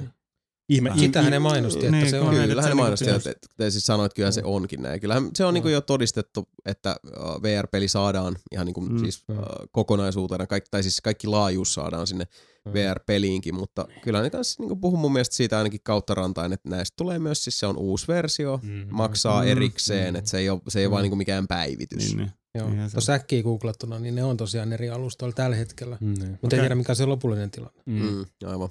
Ihme. 0.69 0.93
Sitähän 0.99 1.31
ne 1.31 1.39
mainosti, 1.39 1.79
että 1.87 1.91
Niin, 1.91 2.11
se 2.11 2.21
on. 2.21 2.31
Kyllähän 2.31 2.49
ne 2.49 2.63
niinku 2.63 2.77
mainosti, 2.77 3.11
että, 3.11 3.31
että 3.31 3.71
siis 3.71 3.87
sanoit, 3.87 4.07
että 4.07 4.17
kyllä 4.17 4.31
se 4.31 4.43
onkin 4.45 4.83
näin. 4.83 5.01
Kyllähän 5.01 5.31
se 5.35 5.45
on 5.45 5.55
niinku 5.55 5.69
jo 5.69 5.81
todistettu, 5.81 6.49
että 6.65 6.97
VR-peli 7.43 7.89
saadaan 7.89 8.37
ihan 8.53 8.67
niinku 8.67 8.81
Mm. 8.81 8.99
siis 8.99 9.23
Mm. 9.29 9.39
uh, 9.39 9.45
kokonaisuutena, 9.73 10.47
kaikki, 10.47 10.69
tai 10.71 10.83
siis 10.83 11.01
kaikki 11.01 11.27
laajuus 11.27 11.75
saadaan 11.75 12.07
sinne 12.07 12.25
Mm. 12.65 12.73
VR-peliinkin, 12.73 13.55
mutta 13.55 13.89
kyllä 14.03 14.23
ne 14.23 14.31
tässä 14.31 14.63
niinku 14.63 14.77
puhun 14.77 14.99
mun 15.01 15.13
mielestä 15.13 15.37
siitä 15.37 15.59
ainakin 15.59 15.81
kautta 15.85 16.15
rantain, 16.15 16.53
että 16.53 16.69
näistä 16.69 16.95
tulee 16.97 17.19
myös 17.19 17.45
siis 17.45 17.59
se 17.59 17.67
on 17.67 17.77
uusi 17.77 18.09
versio, 18.09 18.61
Mm. 18.63 18.87
maksaa 18.91 19.43
Mm. 19.43 19.49
erikseen, 19.49 20.15
Mm. 20.15 20.19
että 20.19 20.31
se 20.31 20.39
ei 20.39 20.51
ole, 20.51 20.61
se 20.69 20.79
ei 20.79 20.87
ole 20.87 20.91
Mm. 20.91 20.93
vaan 20.93 21.03
niinku 21.03 21.17
mikään 21.17 21.49
päivitys. 21.49 21.99
Niin, 22.07 22.17
niin. 22.19 22.31
Joo. 22.57 22.71
Tuossa 22.93 23.13
äkkiä 23.13 23.43
googlattuna, 23.43 23.99
niin 23.99 24.15
ne 24.15 24.25
on 24.25 24.37
tosiaan 24.37 24.73
eri 24.73 24.89
alustoilla 24.91 25.35
tällä 25.35 25.57
hetkellä. 25.57 25.99
Mm. 26.01 26.09
Mutta 26.09 26.27
Okei. 26.47 26.59
ei 26.59 26.63
tiedä, 26.63 26.75
mikä 26.75 26.93
on 26.93 26.97
se 26.97 27.07
lopullinen 27.07 27.51
tilanne. 27.51 27.83
Mm. 27.87 28.03
Mm, 28.03 28.25
aivan. 28.47 28.69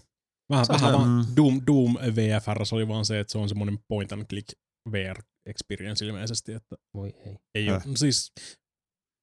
Vähän, 0.49 0.66
vähän 0.70 0.94
vaan 0.94 1.10
Mm. 1.10 1.36
Doom, 1.38 1.62
Doom 1.68 1.94
VFR 2.16 2.57
oli 2.72 2.88
vaan 2.88 3.06
se, 3.06 3.20
että 3.20 3.32
se 3.32 3.38
on 3.38 3.49
semmoinen 3.49 3.80
point 3.88 4.12
and 4.12 4.26
click 4.26 4.49
VR 4.91 5.22
experience 5.45 6.06
ilmeisesti, 6.06 6.53
että 6.53 6.76
Voi 6.94 7.14
ei. 7.26 7.36
ei 7.56 7.70
Äh. 7.70 7.74
ole, 7.88 7.95
siis 7.98 8.32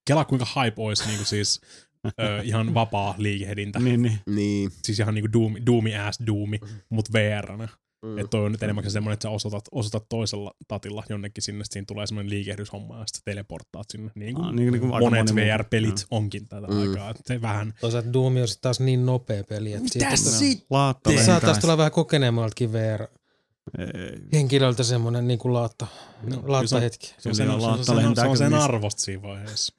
kela 0.09 0.24
kuinka 0.24 0.47
hype 0.56 0.82
olisi 0.82 1.06
niinku 1.06 1.24
siis 1.24 1.60
ö, 2.06 2.10
ihan 2.44 2.74
vapaa 2.74 3.14
liikehdintä. 3.18 3.78
Niin, 3.78 4.02
niin. 4.02 4.18
Niin. 4.26 4.70
Siis 4.84 4.98
ihan 5.01 5.14
niinku 5.14 5.32
Doom, 5.32 5.55
Doomi 5.66 5.97
ass 5.97 6.18
Doomi, 6.26 6.59
mut 6.89 7.12
VR-nä. 7.12 7.68
Mm. 8.03 8.19
Että 8.19 8.31
toi 8.31 8.45
on 8.47 8.53
nyt 8.53 8.62
enemmänkin 8.62 8.93
semmoinen, 8.93 9.15
että 9.15 9.23
sä 9.23 9.31
osoitat, 9.31 9.65
osoitat 9.73 10.09
toisella 10.09 10.55
tatilla 10.69 11.05
jonnekin 11.09 11.43
sinne, 11.43 11.65
siinä 11.70 11.85
tulee 11.89 12.07
semmoinen 12.07 12.31
liikehdyshomma 12.31 12.99
ja 12.99 13.05
sitten 13.07 13.23
teleporttaat 13.24 13.87
sinne. 13.91 14.11
Niin 14.15 14.35
kuin 14.35 14.45
Ah, 14.47 14.53
niin, 14.55 14.73
niin 14.73 14.81
kuin 14.81 14.93
aika 14.95 15.11
monet 15.11 15.29
moni. 15.31 15.43
VR-pelit 15.43 16.07
onkin 16.11 16.49
tätä 16.49 16.66
Mm. 16.66 16.81
aikaa. 16.81 17.11
Että 17.11 17.23
se 17.27 17.43
vähän... 17.43 17.74
Toisaalta 17.81 18.12
Doom 18.12 18.37
on 18.37 18.43
taas 18.61 18.81
niin 18.81 19.07
nopea 19.07 19.45
peli, 19.45 19.73
että 19.73 19.89
siitä 19.89 20.07
Mitäs 20.11 20.39
sit? 20.39 20.66
Laatta 20.70 21.11
Te- 21.11 21.16
lentää. 21.16 21.27
Saataisiin 21.35 21.61
tulla 21.61 21.77
vähän 21.79 21.93
kokeneemmaltakin 21.93 22.73
VR-henkilöltä 22.73 24.83
Ei, 24.83 24.87
semmoinen 24.87 25.29
niin 25.29 25.39
kuin 25.39 25.55
laatta, 25.55 25.87
No, 26.23 26.43
laatta 26.47 26.69
se- 26.69 26.81
hetki. 26.81 27.15
Se 27.19 27.29
on 27.29 27.35
se 27.35 27.43
on, 27.49 27.61
se 27.85 27.93
on, 27.93 28.16
se 28.16 28.23
on 28.27 28.37
sen 28.37 28.55
arvosta 28.55 29.03
siinä 29.03 29.23
vaiheessa. 29.23 29.74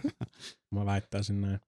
Mä 0.74 0.86
väittäisin 0.86 1.40
näin. 1.40 1.60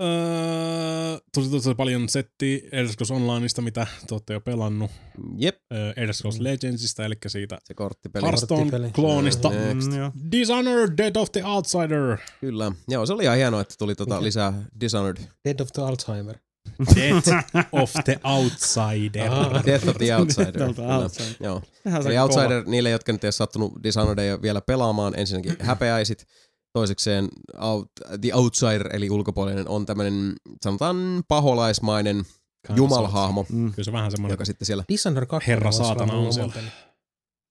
Öö, 0.00 1.18
tosi, 1.34 1.50
tosi 1.50 1.74
paljon 1.74 2.08
settiä 2.08 2.58
Elder 2.72 2.92
Scrolls 2.92 3.10
Onlineista, 3.10 3.62
mitä 3.62 3.86
te 4.06 4.14
olette 4.14 4.32
jo 4.32 4.40
pelannut. 4.40 4.90
Jep, 5.38 5.56
Öö, 5.72 5.92
Elder 5.96 6.14
Scrolls 6.14 6.38
Mm. 6.38 6.44
Legendsista, 6.44 7.04
eli 7.04 7.14
siitä 7.26 7.58
se 7.64 7.74
korttipeli. 7.74 8.22
Korttipeli. 8.24 8.60
Hearthstone-kloonista. 8.70 9.50
Next. 9.50 9.90
Mm. 9.90 10.30
Dishonored, 10.30 10.96
Dead 10.96 11.16
of 11.16 11.32
the 11.32 11.44
Outsider. 11.44 12.16
Kyllä. 12.40 12.72
Joo, 12.88 13.06
se 13.06 13.12
oli 13.12 13.22
ihan 13.24 13.36
hienoa, 13.36 13.60
että 13.60 13.74
tuli 13.78 13.94
tota 13.94 14.14
Mikä? 14.14 14.24
lisää 14.24 14.52
Dishonored. 14.80 15.16
Dead 15.44 15.60
of 15.60 15.72
the 15.72 15.82
Alzheimer. 15.82 16.36
Dead 16.94 17.12
of 17.82 17.92
the 18.04 18.20
Outsider. 18.24 19.30
Aha. 19.32 19.62
Death 19.66 19.88
of 19.88 19.96
the 19.96 20.16
Outsider. 20.16 20.54
Death 20.58 20.70
of 20.70 20.76
the. 20.76 20.82
Outsider. 20.94 21.34
Joo. 21.40 21.62
Eli 21.86 22.02
kova. 22.14 22.22
Outsider, 22.22 22.64
niille, 22.66 22.90
jotka 22.90 23.12
nyt 23.12 23.24
ei 23.24 23.26
ole 23.26 23.32
sattunut 23.32 23.72
Dishonoredia 23.82 24.42
vielä 24.42 24.60
pelaamaan, 24.60 25.14
ensinnäkin 25.18 25.56
häpeäisit. 25.60 26.26
Toisekseen 26.72 27.28
out, 27.60 27.88
The 28.20 28.34
Outsider, 28.34 28.96
eli 28.96 29.10
ulkopuolinen, 29.10 29.68
on 29.68 29.86
tämmöinen, 29.86 30.32
sanotaan 30.64 30.96
paholaismainen 31.28 32.22
jumalhahmo, 32.76 33.46
Mm. 33.48 33.72
Kyllä 33.72 33.84
se 33.84 33.92
vähän 33.92 34.10
semmoinen 34.10 34.32
joka 34.34 34.44
sitten 34.44 34.66
siellä... 34.66 34.84
Dishonored 34.88 35.26
2 35.26 35.46
Herra 35.48 35.72
saatana 35.72 36.12
on 36.14 36.32
siellä. 36.32 36.52
lomapeli. 36.54 36.72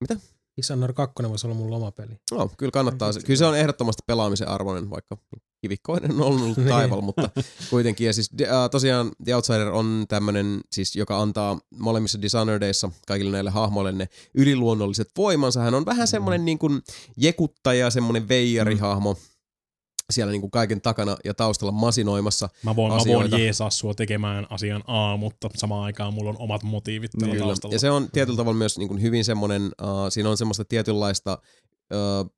Mitä? 0.01 0.17
Dishonored 0.57 0.93
2 0.93 1.15
voisi 1.29 1.47
olla 1.47 1.55
mun 1.55 1.71
lomapeli. 1.71 2.17
No, 2.31 2.49
kyllä 2.57 2.71
kannattaa. 2.71 3.11
se- 3.13 3.19
Kyllä 3.21 3.37
se 3.37 3.45
on 3.45 3.57
ehdottomasti 3.57 4.03
pelaamisen 4.07 4.47
arvoinen, 4.47 4.89
vaikka 4.89 5.17
kivikkoinen 5.61 6.11
on 6.11 6.21
ollut 6.21 6.57
Niin. 6.57 6.69
taival, 6.69 7.01
mutta 7.01 7.29
kuitenkin. 7.69 8.07
Ja 8.07 8.13
siis 8.13 8.29
äh, 8.41 8.69
tosiaan 8.71 9.11
The 9.23 9.35
Outsider 9.35 9.67
on 9.67 10.05
tämmöinen, 10.07 10.61
siis 10.71 10.95
joka 10.95 11.21
antaa 11.21 11.59
molemmissa 11.79 12.21
Dishonoredeissa 12.21 12.91
kaikille 13.07 13.31
näille 13.31 13.49
hahmoille 13.49 13.91
ne 13.91 14.09
yliluonnolliset 14.33 15.11
voimansa. 15.17 15.61
Hän 15.61 15.73
on 15.73 15.85
vähän 15.85 16.07
semmoinen 16.07 16.45
niin 16.45 16.59
kuin 16.59 16.81
jekuttaja, 17.17 17.89
semmoinen 17.89 18.27
veijarihahmo 18.27 19.15
siellä 20.09 20.31
niin 20.31 20.41
kuin 20.41 20.51
kaiken 20.51 20.81
takana 20.81 21.17
ja 21.25 21.33
taustalla 21.33 21.71
masinoimassa. 21.71 22.49
Mä 22.63 22.75
voin, 22.75 22.91
mä 22.93 22.97
voin 22.97 23.01
asioita. 23.01 23.37
jeesaa 23.37 23.69
sua 23.69 23.93
tekemään 23.93 24.47
asian 24.49 24.83
A, 24.87 25.17
mutta 25.17 25.49
samaan 25.55 25.83
aikaan 25.83 26.13
mulla 26.13 26.29
on 26.29 26.35
omat 26.39 26.63
motiivit 26.63 27.11
tällä 27.19 27.33
Kyllä. 27.33 27.45
taustalla. 27.45 27.75
Ja 27.75 27.79
se 27.79 27.91
on 27.91 28.11
tietyllä 28.11 28.37
tavalla 28.37 28.57
myös 28.57 28.77
niin 28.77 28.87
kuin 28.87 29.01
hyvin 29.01 29.25
semmoinen, 29.25 29.63
uh, 29.63 29.89
siinä 30.09 30.29
on 30.29 30.37
semmoista 30.37 30.65
tietynlaista 30.65 31.37
uh, 31.93 32.31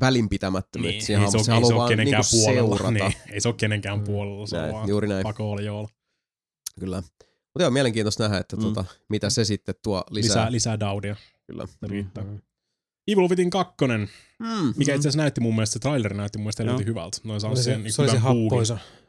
välinpitämättömyyttä. 0.00 0.92
niin, 0.92 1.02
Siinä 1.06 1.24
ei 1.24 1.30
se, 1.30 1.38
ei 1.38 1.44
se 1.44 1.52
haluaa 1.52 1.68
ole 1.68 1.76
vaan 1.78 1.88
kenenkään 1.88 2.22
niinku 2.32 2.44
puolella. 2.44 2.76
seurata. 2.78 2.90
Niin, 2.90 3.12
ei 3.30 3.40
se 3.40 3.48
ole 3.48 3.54
kenenkään 3.58 3.98
Mm. 3.98 4.04
puolella, 4.04 4.46
se 4.46 4.56
on 4.56 4.62
Näin, 4.62 4.74
vaan 4.74 4.88
juuri 4.88 5.08
näin. 5.08 5.22
pakolla 5.22 5.62
joo. 5.62 5.88
Kyllä. 6.80 6.96
Mutta 6.96 7.62
joo, 7.62 7.70
mielenkiintoista 7.70 8.22
nähdä, 8.22 8.38
että 8.38 8.56
Mm. 8.56 8.62
tota, 8.62 8.84
mitä 9.08 9.30
se 9.30 9.44
sitten 9.44 9.74
tuo 9.82 10.04
lisää. 10.10 10.28
Lisää, 10.36 10.52
lisää 10.52 10.80
daudia. 10.80 11.16
Kyllä. 11.46 11.66
Se 11.66 11.86
riittää. 11.86 12.24
Mm. 12.24 12.38
Evil 13.08 13.28
Within 13.28 13.50
2, 13.50 13.74
Mm. 14.38 14.74
mikä 14.76 14.94
itse 14.94 15.08
asiassa 15.08 15.16
näytti 15.22 15.40
mun 15.40 15.54
mielestä, 15.54 15.72
se 15.72 15.78
traileri 15.78 16.16
näytti 16.16 16.38
mun 16.38 16.44
mielestä 16.44 16.84
hyvältä. 16.86 17.18
Noin 17.24 17.40
saa 17.40 17.50
Oli 17.50 17.56
se, 17.56 17.62
sen 17.62 17.82
niin 17.82 17.92
se 17.92 18.02
oli 18.02 18.10
se 18.10 18.18
hyvän 18.18 18.32
buugin. 18.32 18.58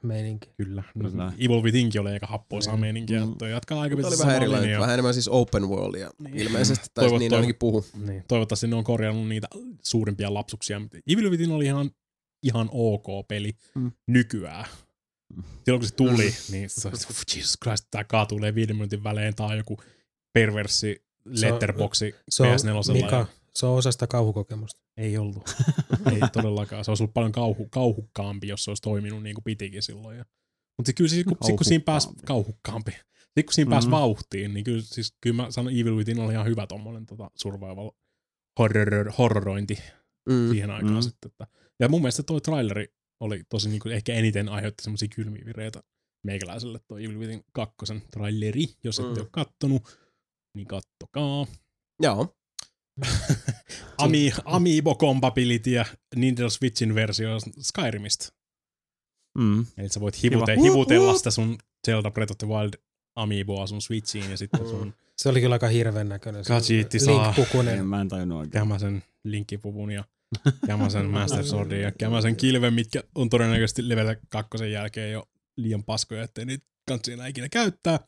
Meininki. 0.03 0.49
Kyllä. 0.57 0.83
Kyllä. 0.99 1.33
Evil 1.39 1.63
Withinkin 1.63 2.01
oli 2.01 2.11
aika 2.11 2.27
happoisaa 2.27 2.75
Mm. 2.75 2.81
meininkiä. 2.81 3.25
Mm. 3.25 3.35
Toi 3.37 3.51
jatkaa 3.51 3.81
aika 3.81 3.95
oli 3.95 4.19
vähän 4.19 4.35
erilainen, 4.35 4.79
vähän 4.79 4.93
enemmän 4.93 5.13
siis 5.13 5.27
open 5.27 5.69
worldia. 5.69 6.11
Niin. 6.19 6.37
Ilmeisesti, 6.37 6.87
tai 6.93 7.05
Toivot- 7.07 7.19
niin 7.19 7.31
toivot- 7.31 7.35
ainakin 7.35 7.55
puhu. 7.59 7.85
Niin, 8.07 8.23
toivottavasti 8.27 8.67
ne 8.67 8.75
on 8.75 8.83
korjannut 8.83 9.27
niitä 9.27 9.47
suurimpia 9.83 10.33
lapsuksia. 10.33 10.81
Evil 11.07 11.31
Within 11.31 11.51
oli 11.51 11.65
ihan, 11.65 11.91
ihan 12.43 12.69
ok 12.71 13.27
peli 13.27 13.51
Mm. 13.75 13.91
nykyään. 14.07 14.65
Mm. 15.35 15.43
Silloin 15.65 15.79
kun 15.81 15.87
se 15.89 15.95
tuli, 15.95 16.33
niin 16.51 16.69
se 16.69 16.87
oli, 16.87 16.97
Jesus 17.35 17.57
Christ, 17.63 17.87
tää 17.91 18.03
kaatuu 18.03 18.39
viiden 18.55 18.75
minuutin 18.75 19.03
välein, 19.03 19.27
on 19.39 19.57
joku 19.57 19.77
perverssi 20.33 21.03
Se 21.35 21.45
on- 21.47 21.51
letterboxi 21.53 22.15
Se 22.29 22.43
on, 22.43 22.49
PS4. 22.49 22.93
Mika, 22.93 23.25
se 23.59 23.65
on 23.65 23.77
osa 23.77 23.91
sitä 23.91 24.07
kauhukokemusta. 24.07 24.81
Ei 24.97 25.17
ollut. 25.17 25.43
ei 26.13 26.19
todellakaan. 26.33 26.85
Se 26.85 26.91
olisi 26.91 27.03
ollut 27.03 27.13
paljon 27.13 27.31
kauhu, 27.31 27.67
kauhukkaampi, 27.69 28.47
jos 28.47 28.63
se 28.63 28.71
olisi 28.71 28.81
toiminut 28.81 29.23
niin 29.23 29.35
kuin 29.35 29.43
pitikin 29.43 29.83
silloin. 29.83 30.17
Ja... 30.17 30.25
Mutta 30.77 30.93
kyllä 30.93 31.09
siis, 31.09 31.25
kun, 31.25 31.37
kun 31.55 31.65
siinä 31.65 31.83
pääsi 31.85 32.09
kauhukkaampi. 32.25 32.91
Sitten 32.91 33.45
kun 33.45 33.53
siinä 33.53 33.69
pääsi 33.69 33.87
Mhm. 33.87 33.91
vauhtiin, 33.91 34.53
niin 34.53 34.63
kyllä, 34.63 34.81
siis, 34.85 35.15
kyllä 35.21 35.35
mä 35.43 35.51
sanon 35.51 35.73
Evil 35.73 35.95
Within 35.95 36.19
oli 36.19 36.33
ihan 36.33 36.45
hyvä 36.45 36.67
tommonen 36.67 37.05
tota, 37.05 37.31
survival 37.35 37.91
horror, 38.59 39.11
horrorointi 39.17 39.77
Mm. 40.29 40.49
siihen 40.49 40.71
aikaan 40.71 40.93
Mm. 40.95 41.01
sitten. 41.01 41.31
Että. 41.31 41.47
Ja 41.79 41.89
mun 41.89 42.01
mielestä 42.01 42.23
toi 42.23 42.41
traileri 42.41 42.87
oli 43.19 43.43
tosi 43.49 43.69
niin 43.69 43.79
kuin, 43.79 43.91
ehkä 43.95 44.13
eniten 44.13 44.49
aiheutti 44.49 44.83
semmoisia 44.83 45.07
kylmiä 45.15 45.45
vireitä 45.45 45.83
meikäläiselle 46.23 46.79
toi 46.87 47.05
Evil 47.05 47.19
Within 47.19 47.43
2 47.53 47.75
traileri. 48.11 48.65
Jos 48.83 48.99
ette 48.99 49.11
Mm. 49.11 49.17
ole 49.21 49.27
kattonut, 49.31 49.99
niin 50.55 50.67
kattokaa. 50.67 51.47
Joo. 52.01 52.36
Ami, 53.97 54.31
Amiibo 54.45 54.95
Compatibility 54.95 55.71
ja 55.71 55.85
Nintendo 56.15 56.49
Switchin 56.49 56.95
versio 56.95 57.29
Skyrimistä. 57.61 58.27
Mm. 59.37 59.65
Eli 59.77 59.89
sä 59.89 59.99
voit 59.99 60.23
hivute, 60.23 60.55
Kiva. 60.55 60.63
hivutella 60.63 61.17
sitä 61.17 61.31
sun 61.31 61.57
Zelda 61.87 62.11
Breath 62.11 62.31
of 62.31 62.37
the 62.37 62.47
Wild 62.47 62.73
Amiiboa 63.15 63.67
sun 63.67 63.81
Switchiin 63.81 64.31
ja 64.31 64.37
sitten 64.37 64.67
sun 64.67 64.93
Se 65.17 65.29
oli 65.29 65.41
kyllä 65.41 65.55
aika 65.55 65.67
hirveän 65.67 66.09
näköinen. 66.09 66.43
Kajiitti 66.47 66.99
saa. 66.99 67.13
En, 67.13 67.33
Link-pukunen. 67.35 67.85
mä 67.85 68.01
en 68.01 68.07
tajunnut 68.07 68.37
oikein. 68.37 68.51
kämäsen 68.51 69.03
linkkipuvun 69.23 69.91
ja 69.91 70.03
kämäsen 70.67 71.05
Master 71.05 71.43
Swordin 71.45 71.81
ja 71.81 71.91
kämäsen 71.91 72.35
kilven, 72.35 72.73
mitkä 72.73 73.03
on 73.15 73.29
todennäköisesti 73.29 73.89
level 73.89 74.15
kakkosen 74.29 74.71
jälkeen 74.71 75.11
jo 75.11 75.29
liian 75.57 75.83
paskoja, 75.83 76.23
ettei 76.23 76.45
niitä 76.45 76.65
kansi 76.87 77.13
enää 77.13 77.27
ikinä 77.27 77.49
käyttää. 77.49 77.99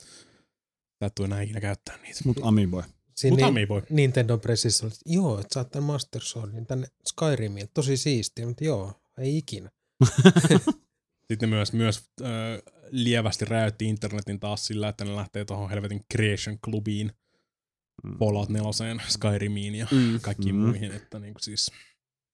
Tää 1.00 1.10
tuu 1.10 1.26
enää 1.26 1.42
ikinä 1.42 1.62
käyttää 1.62 1.98
niitä. 1.98 2.20
Mut 2.26 2.38
Amiiboy. 2.42 2.84
Siinä 3.20 3.32
Mutta 3.34 3.46
ni- 3.46 3.50
Amiibo. 3.50 3.82
Nintendo 3.90 4.38
Pressissä 4.38 4.86
oli, 4.86 4.94
että 4.94 5.04
joo, 5.14 5.40
että 5.40 5.54
saat 5.54 5.72
tämän 5.72 5.84
Master 5.88 6.22
Swordin 6.22 6.66
tänne 6.66 6.88
Skyrimiin. 7.08 7.68
Tosi 7.74 7.98
siistiä, 7.98 8.48
mutta 8.48 8.64
joo, 8.64 8.94
ei 9.18 9.38
ikinä. 9.38 9.70
Sitten 11.28 11.50
ne 11.50 11.56
myös, 11.56 11.74
myös 11.74 12.04
äh, 12.22 12.28
lievästi 12.92 13.46
räjäytti 13.46 13.86
internetin 13.86 14.40
taas 14.40 14.66
sillä, 14.66 14.90
että 14.90 15.06
ne 15.06 15.16
lähtee 15.16 15.46
tuohon 15.46 15.70
helvetin 15.70 16.02
Creation 16.14 16.60
Clubiin 16.60 17.12
Mm. 18.04 18.18
Fallout 18.18 18.50
4, 18.50 19.04
Skyrimiin 19.08 19.76
ja 19.76 19.88
Mm. 19.92 20.20
kaikkiin 20.22 20.56
Mm. 20.56 20.62
muihin, 20.62 20.92
että 20.92 21.20
niinku 21.20 21.40
siis 21.40 21.72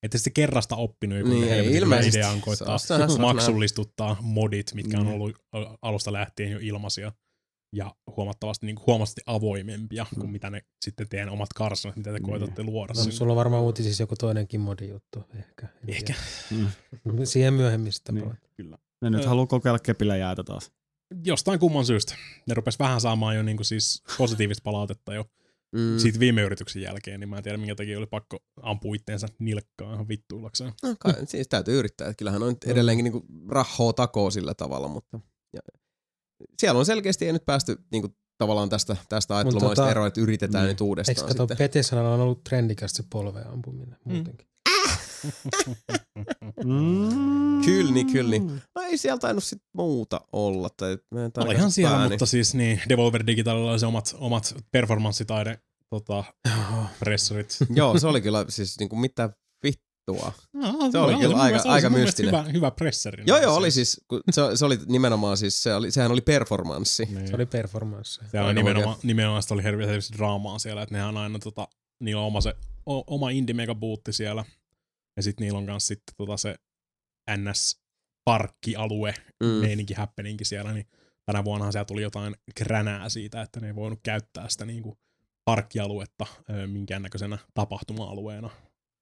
että 0.03 0.17
sitten 0.17 0.33
kerrasta 0.33 0.75
oppinut, 0.75 1.21
kun 1.21 1.29
Niin, 1.29 1.41
niin, 1.41 1.51
ei 1.53 1.57
helvetin 1.57 1.77
ilmeisesti. 1.77 2.17
idea 2.19 2.29
on 2.29 2.41
koittaa 2.41 2.77
Se 2.77 2.93
on- 2.93 3.09
se 3.09 3.13
on- 3.15 3.21
maksullistuttaa 3.21 4.17
modit, 4.21 4.73
mitkä 4.73 4.99
on 4.99 5.05
Mm. 5.07 5.13
ollut 5.13 5.35
a- 5.51 5.77
alusta 5.81 6.13
lähtien 6.13 6.51
jo 6.51 6.59
ilmaisia 6.61 7.11
ja 7.73 7.95
huomattavasti, 8.17 8.65
niin 8.65 8.75
kuin 8.75 8.85
huomattavasti 8.87 9.21
avoimempia 9.25 10.05
kuin 10.15 10.29
mitä 10.29 10.49
ne 10.49 10.61
sitten 10.85 11.09
teidän 11.09 11.29
omat 11.29 11.53
karsanat, 11.55 11.95
mitä 11.97 12.11
te 12.11 12.19
Niin. 12.19 12.25
koetatte 12.25 12.63
luoda. 12.63 12.93
No, 12.97 13.11
sulla 13.11 13.31
on 13.31 13.37
varmaan 13.37 13.63
uutisissa 13.63 14.03
joku 14.03 14.15
toinenkin 14.15 14.61
modi 14.61 14.89
juttu. 14.89 15.23
Ehkä. 15.39 15.67
Ehkä. 15.87 16.13
Mm. 16.51 16.67
Siihen 17.23 17.53
myöhemmin 17.53 17.93
sitten 17.93 18.15
Niin. 18.15 18.33
Kyllä. 18.57 18.77
Ne 19.01 19.09
nyt 19.09 19.25
haluaa 19.25 19.47
kokeilla 19.47 19.79
kepillä 19.79 20.17
jäätä 20.17 20.43
taas. 20.43 20.71
Jostain 21.25 21.59
kumman 21.59 21.85
syystä. 21.85 22.15
Ne 22.47 22.53
rupes 22.53 22.79
vähän 22.79 23.01
saamaan 23.01 23.35
jo 23.35 23.43
niinku 23.43 23.63
siis 23.63 24.03
positiivista 24.17 24.61
palautetta 24.63 25.13
jo 25.13 25.25
Mm. 25.75 25.97
siitä 25.99 26.19
viime 26.19 26.41
yrityksen 26.41 26.81
jälkeen, 26.81 27.19
niin 27.19 27.29
mä 27.29 27.37
en 27.37 27.43
tiedä 27.43 27.57
minkä 27.57 27.75
takia 27.75 27.97
oli 27.97 28.05
pakko 28.05 28.39
ampua 28.61 28.95
itteensä 28.95 29.27
nilkkaan 29.39 29.93
ihan 29.93 30.07
vittuillakseen. 30.07 30.73
No, 30.83 30.95
kai, 30.99 31.13
siis 31.27 31.47
täytyy 31.47 31.79
yrittää. 31.79 32.07
että 32.07 32.17
Kyllähän 32.17 32.43
on 32.43 32.55
edelleenkin 32.65 33.03
niinku 33.03 33.25
rahhoa 33.49 33.93
takoo 33.93 34.31
sillä 34.31 34.53
tavalla, 34.53 34.87
mutta 34.87 35.19
ja, 35.53 35.59
siellä 36.59 36.79
on 36.79 36.85
selkeästi 36.85 37.25
ei 37.25 37.33
nyt 37.33 37.45
päästy 37.45 37.77
niinku, 37.91 38.09
tavallaan 38.37 38.69
tästä, 38.69 38.97
tästä 39.09 39.35
ajattelumaista 39.37 39.81
tota, 39.81 39.91
eroa, 39.91 40.07
että 40.07 40.21
yritetään 40.21 40.63
niin. 40.63 40.69
nyt 40.69 40.81
uudestaan 40.81 41.29
Eikö 41.29 41.43
kato. 41.43 41.55
Petesanalla 41.55 42.13
on 42.13 42.21
ollut 42.21 42.43
trendikästä 42.43 42.97
se 42.97 43.03
polveen 43.09 43.47
ampuminen 43.47 43.97
muutenkin. 44.03 44.47
Mm. 46.65 47.61
Kyllä 47.65 47.91
niin, 47.91 48.11
kyllä 48.11 48.29
niin. 48.29 48.61
No 48.75 48.81
ei 48.81 48.97
siellä 48.97 49.19
tainnut 49.19 49.43
sit 49.43 49.61
muuta 49.73 50.21
olla. 50.31 50.69
Tai 50.69 50.97
mä 51.13 51.25
en 51.51 51.71
siellä, 51.71 51.95
pääni. 51.95 52.09
mutta 52.09 52.25
siis 52.25 52.55
niin, 52.55 52.81
Devolver 52.89 53.27
Digitalilla 53.27 53.71
oli 53.71 53.79
se 53.79 53.85
omat, 53.85 54.15
omat 54.19 54.55
performanssitaide 54.71 55.59
tota, 55.89 56.23
pressurit. 56.99 57.57
Joo, 57.69 57.99
se 57.99 58.07
oli 58.07 58.21
kyllä 58.21 58.45
siis 58.49 58.79
niinku 58.79 58.95
mitä 58.95 59.29
vittua. 60.11 60.33
No, 60.53 60.91
Se 60.91 60.97
oli 60.97 61.15
kyllä 61.15 61.35
aika- 61.35 61.61
aika 61.65 61.89
mystinen. 61.89 62.31
Hyvä, 62.33 62.43
hyvä 62.43 62.71
presseri. 62.71 63.23
Joo, 63.27 63.37
joo, 63.41 63.55
oli 63.55 63.71
siis, 63.71 64.01
kun 64.07 64.21
se, 64.31 64.41
se 64.55 64.65
oli 64.65 64.79
nimenomaan 64.87 65.37
siis, 65.37 65.63
se 65.63 65.75
oli, 65.75 65.91
sehän 65.91 66.11
oli 66.11 66.21
performanssi. 66.21 67.05
Niin. 67.05 67.27
Se 67.27 67.35
oli 67.35 67.45
performance. 67.45 68.25
Se 68.31 68.39
oli 68.41 68.53
nimenomaan, 68.53 68.97
nimenomaan 69.03 69.41
sitä 69.41 69.53
oli 69.53 69.63
hirveästi 69.63 70.17
draamaa 70.17 70.59
siellä, 70.59 70.81
että 70.81 70.95
nehän 70.95 71.09
on 71.09 71.17
aina 71.17 71.39
tota, 71.39 71.67
niillä 71.99 72.21
on 72.21 72.27
oma, 72.27 72.41
se, 72.41 72.55
o, 72.85 73.15
oma 73.15 73.29
indie 73.29 73.53
megabuutti 73.53 74.13
siellä. 74.13 74.45
Ja 75.17 75.23
sitten 75.23 75.45
niillä 75.45 75.57
on 75.59 75.65
kanssa 75.65 75.87
sitten 75.87 76.15
tota 76.17 76.37
se 76.37 76.55
NS-parkkialue, 77.31 79.13
Mm. 79.43 79.47
meininki, 79.47 79.93
happeningi 79.93 80.45
siellä, 80.45 80.73
niin 80.73 80.87
tänä 81.25 81.43
vuonnahan 81.43 81.71
siellä 81.71 81.85
tuli 81.85 82.01
jotain 82.01 82.35
kränää 82.55 83.09
siitä, 83.09 83.41
että 83.41 83.59
ne 83.59 83.67
ei 83.67 83.75
voinut 83.75 83.99
käyttää 84.03 84.49
sitä 84.49 84.65
niinku 84.65 84.97
parkkialuetta 85.45 86.25
ö, 86.49 86.67
minkäännäköisenä 86.67 87.37
tapahtuma-alueena. 87.53 88.49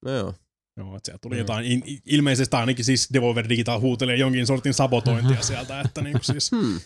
No 0.04 0.10
joo. 0.10 0.34
Joo, 0.76 0.96
että 0.96 1.06
siellä 1.06 1.18
tuli 1.22 1.34
Mm. 1.34 1.38
jotain, 1.38 1.66
in, 1.66 1.82
ilmeisesti 2.06 2.56
ainakin 2.56 2.84
siis 2.84 3.08
Devolver 3.12 3.48
Digital 3.48 3.80
huutelee 3.80 4.16
jonkin 4.16 4.46
sortin 4.46 4.74
sabotointia 4.74 5.42
sieltä, 5.42 5.80
että 5.80 6.02
niinku 6.02 6.22
siis 6.22 6.50
Hmm. 6.50 6.80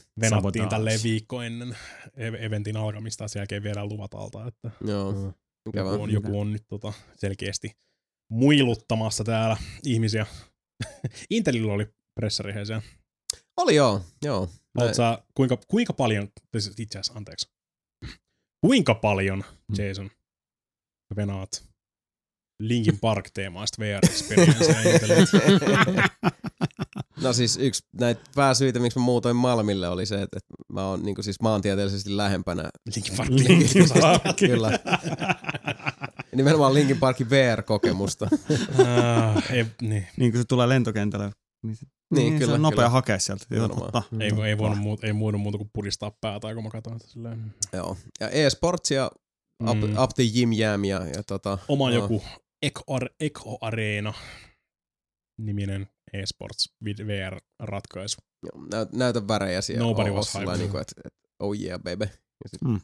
tälleen 0.69 1.01
viikko 1.02 1.43
ennen 1.43 1.77
ev- 2.16 2.43
eventin 2.44 2.77
alkamista 2.77 3.24
ja 3.24 3.28
sen 3.28 3.40
jälkeen 3.40 3.62
viedään 3.62 3.89
luvat 3.89 4.15
alta, 4.15 4.47
että 4.47 4.70
Joo. 4.86 5.12
Mm. 5.12 5.32
Joku 5.74 6.02
on, 6.02 6.10
joku 6.10 6.40
on 6.40 6.52
nyt 6.52 6.65
tota 6.69 6.93
selkeästi 7.16 7.77
muiluttamassa 8.31 9.24
täällä 9.24 9.56
ihmisiä. 9.85 10.27
Intelillä 11.31 11.73
oli 11.73 11.86
pressari 12.15 12.55
he 12.55 12.65
siellä. 12.65 12.82
Oli 13.56 13.74
joo, 13.74 14.02
joo. 14.24 14.48
Sä, 14.93 15.23
kuinka, 15.35 15.59
kuinka 15.69 15.93
paljon, 15.93 16.28
itse 16.78 16.98
asiassa 16.98 17.12
anteeksi, 17.19 17.51
kuinka 18.60 18.94
paljon 18.94 19.44
Jason 19.78 20.10
sä 21.09 21.16
venaat 21.16 21.68
Linkin 22.60 22.98
Park-teemaista 22.98 23.76
Inteliltä? 23.85 25.39
No 27.22 27.32
siis 27.32 27.56
yksi 27.56 27.82
näitä 28.01 28.20
pääsyitä, 28.35 28.78
miksi 28.78 28.98
mä 28.98 29.05
muutoin 29.05 29.36
Malmille, 29.36 29.89
oli 29.89 30.06
se, 30.06 30.14
että, 30.22 30.36
että 30.39 30.55
mä 30.72 30.86
oon 30.86 31.02
niin 31.02 31.16
siis 31.20 31.40
maantieteellisesti 31.40 32.16
lähempänä. 32.16 32.70
Linkin 32.94 33.16
Park. 33.16 33.30
Linkin 33.30 33.86
Park. 34.01 34.22
Kyllä. 34.39 34.78
Nimenomaan 36.35 36.74
Linkin 36.74 36.98
Parkin 36.98 37.30
VR-kokemusta. 37.30 38.28
Ah, 38.78 39.51
ei, 39.52 39.66
niin. 39.82 40.06
niin 40.16 40.32
kuin 40.32 40.43
se 40.43 40.47
tulee 40.48 40.68
lentokentälle. 40.68 41.30
Niin, 41.62 41.76
se- 41.76 41.86
Niin, 42.14 42.32
se 42.32 42.39
kyllä, 42.39 42.55
on 42.55 42.62
nopea 42.62 42.76
kyllä. 42.76 42.89
hakea 42.89 43.18
sieltä. 43.18 43.44
Ottaa. 43.70 44.02
Ei, 44.20 44.30
ei, 44.48 44.59
voinut 44.59 44.78
muuta, 44.78 45.06
ei 45.06 45.18
voinut 45.18 45.40
muuta 45.40 45.59
kuin 45.59 45.70
puristaa 45.72 46.12
päätä, 46.20 46.55
kun 46.55 46.64
mä 46.64 46.70
katsoin 46.70 47.01
sitä 47.01 47.12
silleen. 47.12 47.55
Joo. 47.72 47.97
Ja 48.20 48.28
e-sportsia, 48.28 49.06
up, 49.68 49.78
Mm. 49.78 49.98
up 50.02 50.10
the 50.14 50.22
Jim 50.32 50.52
Jam 50.52 50.85
ja, 50.85 51.06
ja 51.06 51.22
tota, 51.22 51.59
Oma 51.68 51.90
joo. 51.90 52.02
joku 52.02 52.22
Eco 53.20 53.59
Arena 53.60 54.14
niminen 55.40 55.89
eSports 56.12 56.74
VR-ratkaisu. 56.85 58.16
Joo, 58.43 58.66
näyt, 58.72 58.93
näytä 58.93 59.28
värejä 59.28 59.60
siellä. 59.62 59.85
Nobody 59.86 60.10
was 60.10 60.35
hyped. 60.35 60.56
Niin 60.59 60.70
kuin, 60.70 60.80
että, 60.80 60.93
että, 61.05 61.18
oh 61.40 61.55
yeah, 61.60 61.80
baby. 61.82 62.05
Ja 62.44 62.48
sit, 62.48 62.62
Mm. 62.62 62.80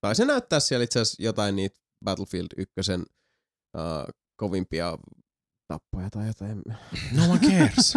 Tai 0.00 0.14
se 0.14 0.24
näyttää 0.24 0.60
siellä 0.60 0.84
itse 0.84 1.00
asiassa 1.00 1.22
jotain 1.22 1.56
niitä 1.56 1.80
Battlefield 2.04 2.46
1 2.56 2.74
uh, 2.92 4.14
kovimpia 4.36 4.98
tappoja 5.68 6.10
tai 6.10 6.26
jotain. 6.26 6.62
No 7.12 7.24
one 7.30 7.40
cares. 7.40 7.94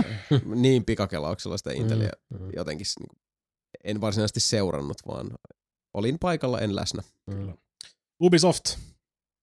niin 0.55 0.85
pikakelauksella 0.85 1.57
sitä 1.57 1.71
Intelia 1.71 2.11
Mm, 2.29 2.39
mm, 2.41 2.49
jotenkin 2.55 2.85
niin, 2.99 3.21
en 3.83 4.01
varsinaisesti 4.01 4.39
seurannut, 4.39 4.97
vaan 5.07 5.31
olin 5.93 6.19
paikalla, 6.19 6.59
en 6.59 6.75
läsnä. 6.75 7.03
mm. 7.31 7.53
Ubisoft. 8.23 8.63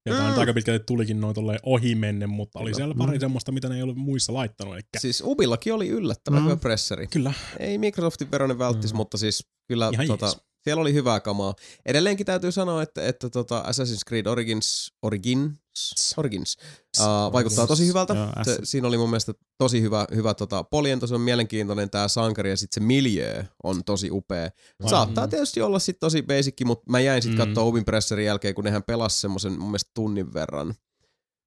Sieltä 0.06 0.22
Mm. 0.22 0.32
mm. 0.32 0.38
aika 0.38 0.52
pitkälti 0.54 0.84
tulikin 0.86 1.20
noin 1.20 1.34
tolleen 1.34 1.58
ohi 1.62 1.94
menne, 1.94 2.26
mutta 2.26 2.58
oli 2.58 2.74
siellä 2.74 2.94
pari 2.94 3.20
semmoista, 3.20 3.52
mitä 3.52 3.68
ne 3.68 3.76
ei 3.76 3.82
ollut 3.82 3.96
muissa 3.96 4.34
laittanut. 4.34 4.76
Eikä. 4.76 4.88
Siis 4.98 5.22
Ubillakin 5.26 5.74
oli 5.74 5.88
yllättävän 5.88 6.40
Mm. 6.40 6.44
hyvä 6.44 6.56
presseri. 6.56 7.06
Kyllä. 7.06 7.32
Ei 7.58 7.78
Microsoftin 7.78 8.30
veronen 8.30 8.58
välttis, 8.58 8.92
Mm. 8.92 8.96
mutta 8.96 9.18
siis 9.18 9.46
kyllä 9.68 9.90
Ihan 9.92 10.06
tota, 10.06 10.26
jees. 10.26 10.36
siellä 10.64 10.80
oli 10.80 10.92
hyvää 10.94 11.20
kamaa. 11.20 11.54
Edelleenkin 11.86 12.26
täytyy 12.26 12.52
sanoa, 12.52 12.82
että, 12.82 13.06
että 13.06 13.30
tota 13.30 13.62
Assassin's 13.62 14.08
Creed 14.08 14.26
Origins, 14.26 14.92
Origins, 15.02 15.52
Origins 16.16 16.56
uh, 17.00 17.32
vaikuttaa 17.32 17.66
tosi 17.66 17.86
hyvältä. 17.86 18.14
Joo, 18.14 18.44
Se, 18.44 18.58
siinä 18.64 18.88
oli 18.88 18.98
mun 18.98 19.10
mielestä 19.10 19.32
tosi 19.58 19.80
hyvä, 19.82 20.06
hyvä 20.14 20.34
tota, 20.34 20.64
poljento, 20.64 21.06
se 21.06 21.14
on 21.14 21.20
mielenkiintoinen 21.20 21.90
tämä 21.90 22.08
sankari 22.08 22.50
ja 22.50 22.56
sitten 22.56 22.82
se 22.82 22.86
miljö 22.86 23.44
on 23.64 23.84
tosi 23.84 24.10
upea. 24.10 24.42
Ai, 24.82 24.90
Saattaa 24.90 25.26
mm. 25.26 25.30
tietysti 25.30 25.62
olla 25.62 25.78
sitten 25.78 26.00
tosi 26.00 26.22
basicki, 26.22 26.64
mutta 26.64 26.90
mä 26.90 27.00
jäin 27.00 27.22
sitten 27.22 27.38
Mm. 27.40 27.46
katsoa 27.46 27.64
Ubin 27.64 27.84
presserin 27.84 28.26
jälkeen, 28.26 28.54
kun 28.54 28.64
nehän 28.64 28.82
pelasi 28.82 29.20
semmoisen 29.20 29.52
mun 29.52 29.68
mielestä 29.70 29.90
tunnin 29.94 30.34
verran. 30.34 30.74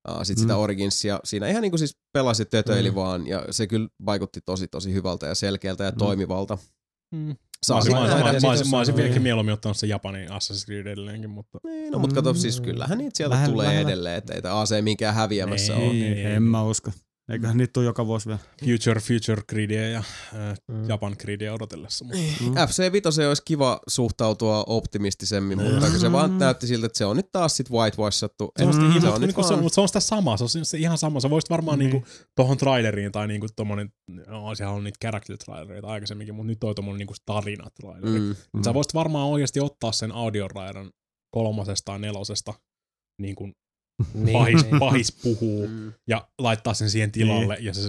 Uh, 0.09 0.17
sitten 0.23 0.41
sitä 0.41 0.53
Mm. 0.53 0.59
Originsia. 0.59 1.19
Siinä 1.23 1.47
ihan 1.47 1.61
niinku 1.61 1.77
siis 1.77 1.97
pelasi 2.13 2.45
tötöili 2.45 2.89
Mm. 2.89 2.95
vaan 2.95 3.27
ja 3.27 3.45
se 3.51 3.67
kyllä 3.67 3.87
vaikutti 4.05 4.41
tosi 4.45 4.67
tosi 4.67 4.93
hyvältä 4.93 5.27
ja 5.27 5.35
selkeältä 5.35 5.83
ja 5.83 5.91
Mm. 5.91 5.97
toimivalta. 5.97 6.57
Mm. 7.15 7.35
Mä 7.59 7.65
Saa 7.67 7.77
olisin, 7.77 7.93
mä, 7.93 7.99
mä, 8.71 8.87
mä 8.89 8.95
vieläkin 8.95 9.21
mieluummin 9.21 9.53
ottanut 9.53 9.77
se 9.77 9.87
Japanin 9.87 10.29
Assassin's 10.29 10.65
Creed 10.65 10.85
edelleenkin, 10.87 11.29
mutta 11.29 11.59
Niin, 11.63 11.91
no 11.91 11.99
mutta 11.99 12.15
kato, 12.15 12.33
siis 12.33 12.61
kyllähän 12.61 12.97
niitä 12.97 13.17
sieltä 13.17 13.33
Lähellä- 13.35 13.51
tulee 13.51 13.67
lähellä. 13.67 13.89
edelleen, 13.89 14.15
että 14.17 14.33
ei 14.33 14.41
tämä 14.41 14.61
AC 14.61 14.81
minkään 14.81 15.15
häviämässä 15.15 15.73
Ei. 15.75 15.87
ole. 15.87 15.93
Ei, 15.93 16.23
en 16.35 16.43
mä 16.43 16.63
usko. 16.63 16.91
Eiköhän 17.29 17.57
niitä 17.57 17.73
tule 17.73 17.85
joka 17.85 18.05
vuosi 18.07 18.27
vielä. 18.27 18.39
Future, 18.65 18.99
Future 19.01 19.41
Creedia 19.49 19.89
ja 19.89 19.97
äh, 19.99 20.57
Mm. 20.67 20.89
Japan 20.89 21.17
Creedia 21.17 21.53
odotellessa. 21.53 22.05
Mutta 22.05 22.19
Mm. 22.41 22.53
FC5 22.53 23.27
olisi 23.27 23.41
kiva 23.45 23.79
suhtautua 23.87 24.63
optimistisemmin, 24.67 25.61
mutta 25.63 25.89
kun 25.91 25.99
se 25.99 26.11
vaan 26.11 26.37
näytti 26.37 26.67
siltä, 26.67 26.85
että 26.85 26.97
se 26.97 27.05
on 27.05 27.17
nyt 27.17 27.31
taas 27.31 27.57
sit 27.57 27.69
whitewashattu. 27.71 28.51
Se 28.57 28.63
on, 28.65 28.75
Mm. 28.75 28.89
ihan, 28.89 29.01
se 29.01 29.07
on 29.07 29.21
nyt 29.21 29.27
niinku, 29.27 29.43
se, 29.43 29.53
on, 29.53 29.61
mutta 29.61 29.75
se 29.75 29.81
on 29.81 29.87
sitä 29.87 29.99
samaa, 29.99 30.37
se 30.37 30.43
on 30.43 30.49
se 30.65 30.77
ihan 30.77 30.97
sama. 30.97 31.19
Sä 31.19 31.29
voisit 31.29 31.49
varmaan 31.49 31.79
Niin. 31.79 31.89
niinku 31.91 32.07
tohon 32.35 32.57
traileriin 32.57 33.11
tai 33.11 33.27
niinku 33.27 33.47
tommonen, 33.55 33.89
no 34.27 34.55
sehän 34.55 34.73
on 34.73 34.83
niitä 34.83 34.97
character 35.01 35.37
trailereita 35.37 35.87
aikaisemminkin, 35.87 36.35
mutta 36.35 36.47
nyt 36.47 36.59
toi 36.59 36.75
tommonen 36.75 36.97
niinku 36.97 37.13
tarina 37.25 37.69
traileri. 37.81 38.19
Mm. 38.19 38.25
Mm. 38.25 38.35
Mm. 38.53 38.63
Sä 38.63 38.73
voisit 38.73 38.93
varmaan 38.93 39.27
oikeasti 39.27 39.59
ottaa 39.59 39.91
sen 39.91 40.11
audioraidan 40.11 40.91
kolmosesta 41.35 41.85
tai 41.85 41.99
nelosesta 41.99 42.53
niin 43.21 43.35
kuin 43.35 43.53
Niin, 44.13 44.33
pahis, 44.33 44.63
niin. 44.65 44.79
pahis 44.79 45.11
puhuu 45.11 45.67
Mm. 45.67 45.93
ja 46.07 46.27
laittaa 46.39 46.73
sen 46.73 46.89
siihen 46.89 47.11
tilalle 47.11 47.57
ja 47.61 47.73
se 47.73 47.81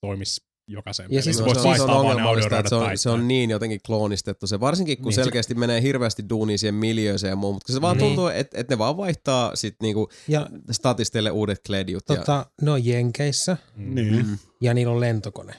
toimisi 0.00 0.40
jokaisen 0.68 1.06
Ja 1.10 1.22
siis 1.22 1.40
No, 1.40 1.54
se, 1.54 1.60
on, 1.68 1.76
se 1.76 1.82
on 1.82 1.90
ongelmallista, 1.90 2.58
että 2.58 2.68
se 2.68 2.74
on, 2.74 2.98
se 2.98 3.10
on 3.10 3.28
niin 3.28 3.50
jotenkin 3.50 3.80
kloonistettu 3.86 4.46
se, 4.46 4.60
varsinkin 4.60 4.96
kun 4.98 5.02
Niin, 5.02 5.08
niin, 5.08 5.14
se- 5.14 5.22
selkeästi 5.22 5.54
se... 5.54 5.60
menee 5.60 5.82
hirveästi 5.82 6.24
duunia 6.30 6.58
siihen 6.58 6.74
miljööseen 6.74 7.30
ja 7.30 7.36
muu, 7.36 7.52
mutta 7.52 7.72
se 7.72 7.80
vaan 7.80 7.96
Niin. 7.96 8.06
tuntuu, 8.06 8.26
että 8.28 8.60
et 8.60 8.68
ne 8.70 8.78
vaan 8.78 8.96
vaihtaa 8.96 9.56
sit 9.56 9.76
niinku 9.82 10.08
Ja 10.28 10.46
statisteille 10.70 11.30
uudet 11.30 11.60
kledjut. 11.66 12.04
Ja, 12.08 12.16
tota, 12.16 12.46
ne 12.62 12.70
on 12.70 12.84
Jenkeissä 12.86 13.56
Mm. 13.76 13.94
Niin. 13.94 14.26
mm. 14.26 14.38
ja 14.60 14.74
niillä 14.74 14.92
on 14.92 15.00
lentokone. 15.00 15.54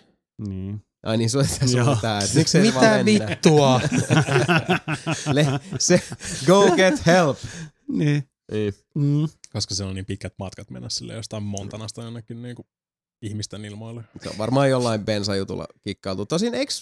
Niin. 0.48 0.82
Ai 1.06 1.18
niin, 1.18 1.30
se 1.30 1.38
on 1.38 1.46
tässä 1.60 1.78
Joo. 1.78 1.92
on 1.92 1.98
tää, 2.02 2.20
että 2.20 2.38
miksei 2.38 2.62
ne 2.64 2.74
vaan 2.74 3.06
Mitä 3.06 3.28
vittua? 3.30 3.82
Le, 5.34 5.48
se, 5.80 6.02
go 6.46 6.72
get 6.76 7.06
help. 7.06 7.38
niin. 7.88 8.24
Niin. 8.52 8.74
Mm. 8.95 9.28
Koska 9.53 9.76
se 9.76 9.84
on 9.84 9.95
niin 9.95 10.06
pitkät 10.06 10.34
matkat 10.40 10.69
mennä 10.69 10.90
sille 10.90 11.14
jostain 11.14 11.44
Montanasta 11.44 12.03
jonnekin 12.03 12.41
niinku 12.41 12.65
ihmisten 13.22 13.65
ilmoille. 13.65 14.03
Se 14.24 14.30
on 14.30 14.38
varmaan 14.38 14.69
jollain 14.69 15.06
bensajutulla 15.06 15.68
kikkailtu. 15.84 16.26
Tosin 16.26 16.53
eikö 16.53 16.74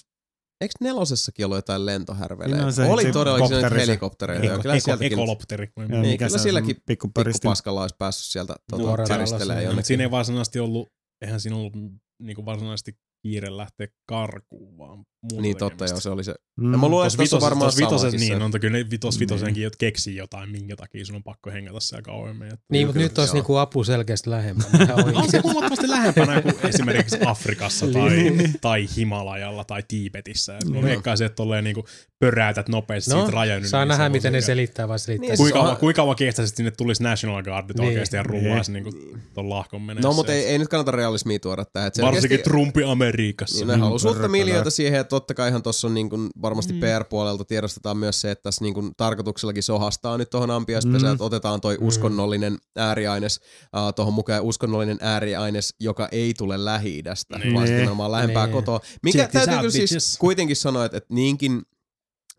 Eikö 0.62 0.74
nelosessakin 0.82 1.46
ollut 1.46 1.58
jotain 1.58 1.86
lentohärveleitä? 1.86 2.66
No 2.66 2.72
se- 2.72 2.84
oli 2.84 3.04
se 3.04 3.12
todellakin 3.12 3.60
se 3.62 3.70
helikoptereita. 3.76 4.46
joo, 4.46 4.54
Eko, 4.54 4.62
Kyllä 4.62 4.76
eko, 4.76 4.84
sieltäkin 4.86 5.14
ekolopteri. 5.14 5.72
Ja 5.78 5.86
Niin, 5.86 6.02
mikä 6.02 6.28
kyllä 6.28 6.38
silläkin 6.40 6.76
pikku 6.86 7.12
paskalla 7.44 7.82
olisi 7.82 7.96
päässyt 8.00 8.32
sieltä 8.32 8.56
tuota, 8.70 9.04
käristelemään 9.08 9.64
jonnekin. 9.64 9.86
Siinä 9.86 10.04
ei 10.04 10.12
varsinaisesti 10.12 10.60
ollut, 10.60 10.90
eihän 11.22 11.40
siinä 11.40 11.56
ollut 11.56 11.74
niinku 12.20 12.46
varsinaisesti 12.46 12.98
kiire 13.24 13.58
lähteä 13.58 13.88
karkuun, 14.10 14.78
vaan 14.78 15.06
muuta 15.32 15.42
Niin 15.42 15.58
totta, 15.58 15.78
tekemistä. 15.78 15.94
joo, 15.96 16.02
se 16.02 16.10
oli 16.10 16.24
se. 16.24 16.36
Mm. 16.60 16.72
Ja 16.72 16.78
mä 16.78 16.88
luulen, 16.88 17.08
että 17.08 17.18
tuossa 17.18 17.36
on 17.36 17.40
vitosessa, 17.40 17.50
varmaan 17.50 17.72
vitosessa, 17.78 18.00
samakin 18.00 18.20
niin, 18.20 18.38
se. 18.40 18.44
on 18.58 18.62
kyllä 18.62 18.78
ne 18.78 18.86
vitos 18.90 19.14
Niin. 19.16 19.20
vitosenkin, 19.20 19.68
että 19.68 19.78
keksii 19.78 20.16
jotain, 20.16 20.50
minkä 20.50 20.76
takia 20.76 21.06
sun 21.06 21.16
on 21.16 21.24
pakko 21.24 21.52
hengätä 21.52 21.80
siellä 21.80 22.02
kauemmin. 22.02 22.48
Et- 22.54 22.60
Niin, 22.72 22.88
mutta 22.88 23.02
nyt 23.02 23.18
olisi 23.20 23.34
niinku 23.34 23.56
apu 23.56 23.84
selkeästi 23.84 24.30
lähempänä. 24.30 24.96
On 25.16 25.32
se 25.32 25.40
huomattavasti 25.44 25.90
lähempänä 25.90 26.42
kuin 26.42 26.56
esimerkiksi 26.64 27.18
Afrikassa 27.26 27.88
tai, 27.88 28.10
Niin. 28.10 28.54
tai 28.62 28.88
Himalajalla 28.98 29.64
tai 29.64 29.84
Tiibetissä. 29.88 30.58
Et 30.58 30.66
Mä 30.66 30.72
Niin. 30.72 30.84
veikkaisin, 30.86 31.26
että 31.26 31.36
tolleen 31.36 31.64
niinku 31.64 31.86
pöräytät 32.20 32.70
nopeasti 32.70 33.12
No, 33.12 33.18
siitä 33.18 33.32
rajan 33.32 33.60
yli. 33.60 33.68
saa 33.68 33.82
niin 33.86 33.90
nähdä, 33.90 34.04
se 34.06 34.10
miten 34.10 34.34
ne 34.34 34.42
selittää 34.42 34.88
vai 34.88 35.00
selittää. 35.00 35.28
Niin, 35.28 35.38
se- 35.38 35.42
Kuinka, 35.44 35.64
se 35.64 35.70
on- 35.70 35.78
kuinka 35.78 35.96
kauan 36.02 36.16
kestäisi, 36.16 36.50
että 36.52 36.58
sinne 36.58 36.72
tulisi 36.72 37.04
National 37.04 37.44
Guardit 37.44 37.78
Niin. 37.78 37.88
oikeasti 37.88 38.16
ja 38.16 38.24
rullaisi 38.24 38.72
niinku 38.72 38.92
ton 39.34 39.50
lahkon 39.50 39.82
menemään. 39.82 40.04
No, 40.04 40.14
mutta 40.14 40.34
ei, 40.34 40.46
ei 40.46 40.58
nyt 40.58 40.68
kannata 40.68 40.92
realismia 40.92 41.40
tuoda 41.40 41.66
tähän. 41.74 41.88
Et 41.88 42.02
Varsinkin 42.02 42.40
Trumpi 42.40 42.84
Amerikassa. 42.84 43.58
Niin, 43.58 43.68
ne 43.68 43.76
haluaa 43.78 44.28
miljoita 44.28 44.70
siihen, 44.70 44.98
ja 44.98 45.04
totta 45.16 45.34
kai 45.34 45.50
ihan 45.50 45.64
tuossa 45.64 45.88
on 45.88 45.94
niin 45.94 46.10
kuin 46.10 46.30
varmasti 46.42 46.74
Mm. 46.74 46.80
PR-puolelta 46.80 47.46
tiedostetaan 47.46 47.98
myös 47.98 48.22
se, 48.22 48.32
että 48.32 48.44
tässä 48.44 48.64
niin 48.64 48.74
kuin 48.74 48.92
tarkoituksellakin 48.98 49.64
sohastaa 49.64 50.18
nyt 50.18 50.30
tuohon 50.30 50.52
ampiaispesään, 50.52 51.04
Mm. 51.04 51.12
että 51.12 51.24
otetaan 51.24 51.62
toi 51.62 51.78
Mm. 51.82 51.88
uskonnollinen 51.88 52.58
ääriaines 52.76 53.40
uh, 53.64 53.94
tuohon 53.94 54.14
mukaan, 54.14 54.42
uskonnollinen 54.44 54.98
ääriaines, 55.02 55.76
joka 55.80 56.10
ei 56.12 56.34
tule 56.38 56.66
Lähi-idästä, 56.66 57.38
Niin. 57.38 57.54
vaan 57.54 57.68
sitten 57.68 57.76
Niin. 57.78 57.82
nimenomaan 57.82 58.12
lähempää 58.12 58.46
Niin. 58.46 58.54
kotoa. 58.54 58.80
Mikä 59.04 59.18
Check 59.20 59.32
täytyy 59.32 59.58
kyllä 59.58 59.72
siis 59.72 59.90
bitches. 59.92 60.18
kuitenkin 60.18 60.56
sanoa, 60.56 60.86
että, 60.86 60.98
että 60.98 61.14
niinkin 61.14 61.62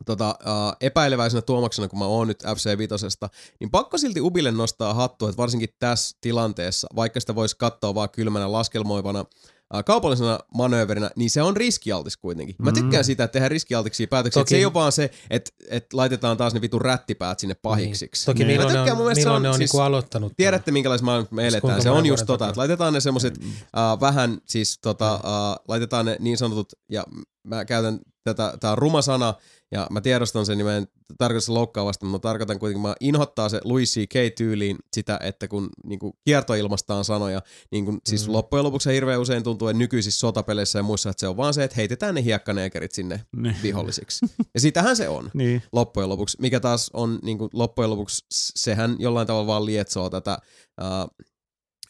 tota, 0.07 0.29
uh, 0.41 0.77
epäileväisenä 0.81 1.43
tuomaksena, 1.43 1.89
kun 1.89 1.99
mä 1.99 2.05
oon 2.05 2.29
nyt 2.29 2.43
FC5, 2.45 3.29
niin 3.61 3.71
pakko 3.71 3.99
silti 3.99 4.21
Ubille 4.21 4.51
nostaa 4.53 4.95
hattua, 4.95 5.29
että 5.29 5.37
varsinkin 5.43 5.69
tässä 5.79 6.17
tilanteessa, 6.21 6.87
vaikka 6.97 7.21
sitä 7.21 7.35
voisi 7.35 7.57
katsoa 7.59 7.95
vaan 7.95 8.11
kylmänä 8.11 8.53
laskelmoivana 8.53 9.19
äh, 9.21 9.27
kaupallisena 9.87 10.39
manööverinä, 10.55 11.11
niin 11.17 11.31
se 11.31 11.43
on 11.43 11.57
riskialtis 11.57 12.17
kuitenkin. 12.17 12.57
Mä 12.59 12.71
Mm. 12.71 12.75
tykkään 12.75 13.05
siitä, 13.05 13.25
että 13.25 13.33
tehdään 13.33 13.51
riskialtiksi 13.51 14.07
päätöksiä. 14.07 14.41
Että 14.41 14.45
Toki- 14.49 14.51
se 14.51 14.57
ei 14.57 14.65
ole 14.65 14.75
vaan 14.75 14.93
se, 14.93 15.11
että, 15.31 15.51
että 15.71 15.97
laitetaan 15.97 16.37
taas 16.37 16.55
ne 16.55 16.61
vitun 16.61 16.81
rättipäät 16.81 17.39
sinne 17.39 17.55
pahiksiksi. 17.55 18.27
Toki 18.27 18.39
Niin. 18.39 18.47
milloin 18.47 18.69
Mä 18.69 18.73
ne 18.73 18.79
tykkään, 18.79 18.97
mun 18.97 19.03
on, 19.03 19.07
mielestä 19.07 19.23
se 19.23 19.27
milloin 19.29 19.37
on 19.37 19.43
ne 19.43 19.49
on 19.49 19.55
siis- 19.55 19.73
niinku 19.73 19.81
aloittanut. 19.83 20.29
tämän? 20.31 20.37
Tiedätte, 20.37 20.71
minkälaisessa 20.73 21.05
maailmassa 21.05 21.35
me 21.35 21.43
eletään. 21.43 21.61
kuinka 21.61 21.83
Se 21.83 21.91
on 21.91 22.07
just 22.07 22.27
tota, 22.27 22.49
että 22.49 22.61
laitetaan 22.61 22.93
ne 22.93 23.01
semmoset 23.01 23.39
uh, 23.39 24.01
vähän 24.01 24.39
siis 24.47 24.79
tota, 24.83 25.15
uh, 25.15 25.21
laitetaan 25.69 26.07
ne 26.07 26.17
niin 26.21 26.39
sanotut, 26.39 26.73
ja 26.91 27.05
mä 27.45 27.65
käytän 27.65 27.99
tätä, 28.35 28.57
tää 28.61 28.73
on 28.73 28.79
ruma 28.79 29.03
sana, 29.03 29.35
ja 29.71 29.87
mä 29.91 30.01
tiedostan 30.01 30.47
sen, 30.47 30.59
niin 30.59 30.67
mä 30.67 30.77
en 30.77 30.87
tarkoita 31.19 31.55
loukkaavasti, 31.55 32.05
mutta 32.07 32.29
mä 32.29 32.31
tarkoitan 32.31 32.59
kuitenkin, 32.59 32.83
mä 32.83 32.95
inhottaa 33.01 33.49
se 33.49 33.61
Louis 33.65 33.95
C.K. 33.95 34.35
tyyliin 34.37 34.77
sitä, 34.93 35.19
että 35.23 35.49
kun 35.49 35.69
niinku, 35.85 36.17
kiertoilmastaan 36.25 37.05
sanoja, 37.05 37.43
niin 37.71 37.85
kun, 37.85 37.99
siis 38.07 38.27
Mm. 38.27 38.33
loppujen 38.33 38.65
lopuksi 38.65 38.93
hirveän 38.93 39.21
usein 39.21 39.43
tuntuu, 39.43 39.69
että 39.69 39.79
nykyisissä 39.79 40.19
sotapeleissä 40.21 40.79
ja 40.79 40.83
muissa, 40.83 41.11
että 41.11 41.21
se 41.21 41.29
on 41.29 41.37
vaan 41.37 41.55
se, 41.55 41.65
että 41.65 41.77
heitetään 41.77 42.15
ne 42.15 42.25
hiekkaneekerit 42.25 42.93
sinne 42.93 43.21
Niin. 43.37 43.57
vihollisiksi. 43.63 44.27
ja 44.55 44.61
sitähän 44.61 44.97
se 44.97 45.09
on 45.09 45.31
Niin. 45.35 45.63
loppujen 45.73 46.09
lopuksi, 46.09 46.37
mikä 46.41 46.61
taas 46.61 46.91
on 46.93 47.19
niin 47.23 47.39
kuin, 47.39 47.51
loppujen 47.53 47.91
lopuksi, 47.91 48.25
sehän 48.33 48.97
jollain 48.99 49.27
tavalla 49.27 49.47
vaan 49.47 49.67
lietsoo 49.67 50.11
tätä 50.11 50.39
uh, 50.81 51.27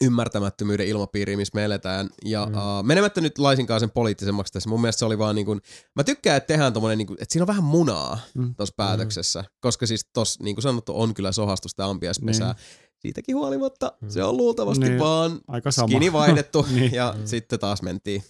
ymmärtämättömyyden 0.03 0.87
ilmapiiriä, 0.87 1.37
missä 1.37 1.51
me 1.55 1.63
eletään. 1.65 2.09
Ja 2.25 2.45
Mm. 2.45 2.51
mm. 2.51 2.57
uh, 2.57 2.83
menemättä 2.83 3.21
nyt 3.21 3.37
laisinkaan 3.39 3.79
sen 3.79 3.91
poliittisemmaksi 3.91 4.53
tässä, 4.53 4.69
mun 4.69 4.81
mielestä 4.81 4.99
se 4.99 5.05
oli 5.05 5.17
vaan 5.17 5.35
niin 5.35 5.45
kuin, 5.45 5.61
mä 5.95 6.03
tykkään, 6.03 6.37
että 6.37 6.47
tehdään 6.47 6.73
tommonen, 6.73 6.97
niin 6.97 7.07
kuin, 7.07 7.17
että 7.21 7.33
siinä 7.33 7.43
on 7.43 7.47
vähän 7.47 7.63
munaa 7.63 8.19
Mm. 8.35 8.55
tuossa 8.55 8.73
päätöksessä, 8.77 9.43
koska 9.59 9.85
siis 9.87 10.05
tossa, 10.13 10.43
niin 10.43 10.55
kuin 10.55 10.63
sanottu, 10.63 11.01
on 11.01 11.13
kyllä 11.13 11.31
sohastusta 11.31 11.85
ampiaispesää. 11.85 12.53
Niin. 12.53 12.63
Siitäkin 12.99 13.35
huolimatta 13.35 13.91
Mm. 14.01 14.09
se 14.09 14.23
on 14.23 14.37
luultavasti 14.37 14.85
Niin. 14.89 14.99
vaan 14.99 15.39
Aika 15.47 15.71
sama. 15.71 15.87
skini 15.87 16.13
vaihdettu 16.13 16.65
Niin. 16.75 16.91
ja 16.93 17.13
Mm. 17.17 17.25
sitten 17.25 17.59
taas 17.59 17.81
mentiin. 17.81 18.23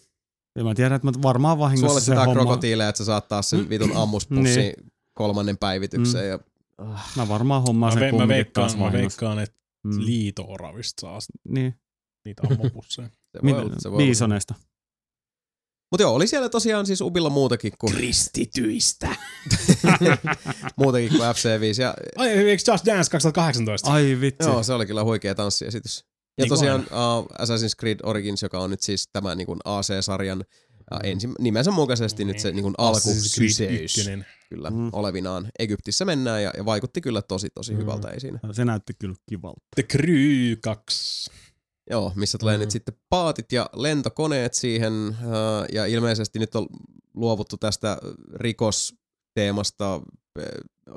Ja 0.55 0.63
mä 0.63 0.75
tiedän, 0.75 0.95
että 0.95 1.07
mä 1.07 1.11
varmaan 1.23 1.59
vahingossa 1.59 1.87
se 1.87 1.89
Suolestetaan 2.05 2.25
homma... 2.25 2.41
krokotiileja, 2.41 2.89
että 2.89 2.97
sä 2.97 3.05
saat 3.05 3.27
taas 3.27 3.49
sen 3.49 3.69
vitun 3.69 3.97
ammuspussi 4.01 4.59
Niin. 4.59 4.73
kolmannen 5.13 5.57
päivitykseen. 5.57 6.29
Ja, 6.29 6.39
ah. 6.77 7.11
Mä 7.15 7.27
varmaan 7.27 7.61
hommaan 7.63 7.93
Mä, 7.93 7.99
sen 7.99 8.13
ve, 8.13 8.17
mä, 8.17 8.27
veikkaan, 8.27 8.79
mä 8.79 8.91
veikkaan, 8.91 9.39
että 9.39 9.55
Mm. 9.87 10.05
liito-oravista 10.05 11.01
saa 11.01 11.19
Niin. 11.49 11.73
niitä 12.25 12.41
ammopusseja. 12.51 13.07
Se 13.31 13.39
voi 13.43 13.51
Mitä? 13.51 13.61
olla, 13.61 13.75
se 13.79 13.91
voi. 13.91 13.97
Biisoneista. 13.97 14.55
Mutta 15.91 16.03
joo, 16.03 16.13
oli 16.13 16.27
siellä 16.27 16.49
tosiaan 16.49 16.85
siis 16.85 17.01
Ubilla 17.01 17.29
muutakin 17.29 17.73
kuin, 17.79 17.93
Kristityistä. 17.93 19.15
muutakin 20.77 21.09
kuin 21.09 21.21
FC5. 21.21 21.81
Ja, 21.81 21.93
Ai, 22.17 22.29
eikö 22.29 22.63
Just 22.71 22.85
Dance 22.85 23.09
2018? 23.11 23.91
Ai 23.91 24.17
vitsi. 24.21 24.49
joo, 24.49 24.63
se 24.63 24.73
oli 24.73 24.85
kyllä 24.85 25.03
huikea 25.03 25.35
tanssiesitys. 25.35 25.97
Ja 26.37 26.41
Niin 26.43 26.49
tosiaan 26.49 26.81
uh, 26.81 27.25
Assassin's 27.25 27.75
Creed 27.79 27.99
Origins, 28.03 28.41
joka 28.41 28.59
on 28.59 28.69
nyt 28.69 28.81
siis 28.81 29.09
tämä 29.13 29.35
niin 29.35 29.45
kuin 29.45 29.59
AC-sarjan 29.65 30.45
uh, 30.93 30.99
ensi, 31.03 31.29
nimensä 31.39 31.71
mukaisesti 31.71 32.25
nyt 32.25 32.39
se 32.39 32.51
niin 32.51 32.63
kuin 32.63 32.73
Creed 32.73 32.87
alkusyseys 32.87 33.59
ykkönen. 33.61 34.25
kyllä 34.49 34.69
Mm. 34.69 34.89
olevinaan. 34.93 35.47
Egyptissä 35.59 36.05
mennään 36.05 36.43
ja, 36.43 36.51
ja 36.57 36.65
vaikutti 36.65 37.01
kyllä 37.01 37.21
tosi 37.21 37.49
tosi 37.55 37.73
Mm. 37.73 37.79
hyvältä 37.79 38.09
ei 38.09 38.19
siinä. 38.19 38.39
Se 38.51 38.65
näytti 38.65 38.93
kyllä 38.99 39.15
kivalta. 39.29 39.61
The 39.75 39.83
Crew 39.83 40.53
2. 40.61 41.31
Joo, 41.89 42.11
missä 42.15 42.37
tulee 42.37 42.57
Mm. 42.57 42.59
nyt 42.61 42.71
sitten 42.71 42.95
paatit 43.09 43.51
ja 43.51 43.69
lentokoneet 43.75 44.53
siihen 44.53 45.17
ja 45.71 45.85
ilmeisesti 45.85 46.39
nyt 46.39 46.55
on 46.55 46.67
luovuttu 47.13 47.57
tästä 47.57 47.97
rikosteemasta. 48.35 50.01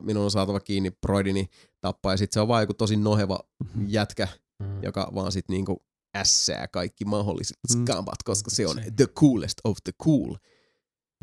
Minun 0.00 0.24
on 0.24 0.30
saatava 0.30 0.60
kiinni 0.60 0.90
Broidini 0.90 1.48
tappaa 1.80 2.12
ja 2.12 2.16
sitten 2.16 2.34
se 2.34 2.40
on 2.40 2.48
vaan 2.48 2.62
joku 2.62 2.74
tosi 2.74 2.96
noheva 2.96 3.40
jätkä, 3.86 4.28
Mm. 4.58 4.82
joka 4.82 5.10
vaan 5.14 5.32
sit 5.32 5.48
niinku 5.48 5.82
ässää 6.16 6.68
kaikki 6.68 7.04
mahdolliset 7.04 7.56
Mm. 7.76 7.82
skampat, 7.84 8.22
koska 8.24 8.50
se 8.50 8.66
on 8.66 8.76
Se. 8.84 8.90
the 8.96 9.06
coolest 9.06 9.58
of 9.64 9.76
the 9.84 9.92
cool. 10.04 10.34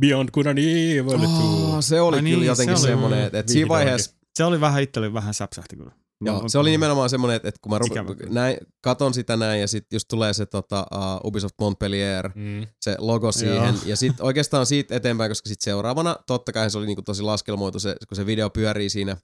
Beyond 0.01 0.29
Good 0.33 0.45
and 0.45 0.57
Evil 0.57 1.09
Oh, 1.25 1.71
2. 1.73 1.89
se 1.89 2.01
oli 2.01 2.15
Ai 2.17 2.21
kyllä 2.23 2.35
niin, 2.37 2.45
jotenkin 2.47 2.77
se 2.77 2.81
oli- 2.81 2.89
semmoinen, 2.91 3.19
että 3.25 3.39
et 3.39 3.49
siinä 3.49 3.67
vaiheessa, 3.69 4.11
Se 4.35 4.43
oli 4.43 4.61
vähän 4.61 4.83
itselle 4.83 5.13
vähän 5.13 5.33
säpsähti 5.33 5.75
kyllä. 5.75 5.91
joo, 6.21 6.41
Mä- 6.41 6.49
se 6.49 6.57
oli 6.57 6.69
nimenomaan 6.69 7.09
semmoinen, 7.09 7.35
että, 7.35 7.47
että 7.47 7.59
kun 7.61 7.71
mä 7.71 7.79
kyllä. 8.15 8.33
näin, 8.33 8.57
katon 8.81 9.13
sitä 9.13 9.37
näin 9.37 9.61
ja 9.61 9.67
sitten 9.67 9.95
just 9.95 10.07
tulee 10.07 10.33
se 10.33 10.45
tota, 10.45 10.85
uh, 10.95 11.27
Ubisoft 11.27 11.55
Montpellier, 11.59 12.29
Mm. 12.35 12.67
se 12.81 12.95
logo 12.99 13.31
siihen. 13.31 13.55
Joo. 13.75 13.83
Ja 13.85 13.95
sitten 13.97 14.25
oikeastaan 14.25 14.65
siitä 14.65 14.95
eteenpäin, 14.95 15.31
koska 15.31 15.49
sitten 15.49 15.63
seuraavana, 15.63 16.15
totta 16.27 16.51
kai 16.51 16.69
se 16.71 16.77
oli 16.77 16.85
niinku 16.85 17.01
tosi 17.01 17.21
laskelmoitu, 17.23 17.79
se, 17.79 17.95
kun 18.07 18.15
se 18.15 18.25
video 18.25 18.49
pyörii 18.49 18.89
siinä 18.89 19.17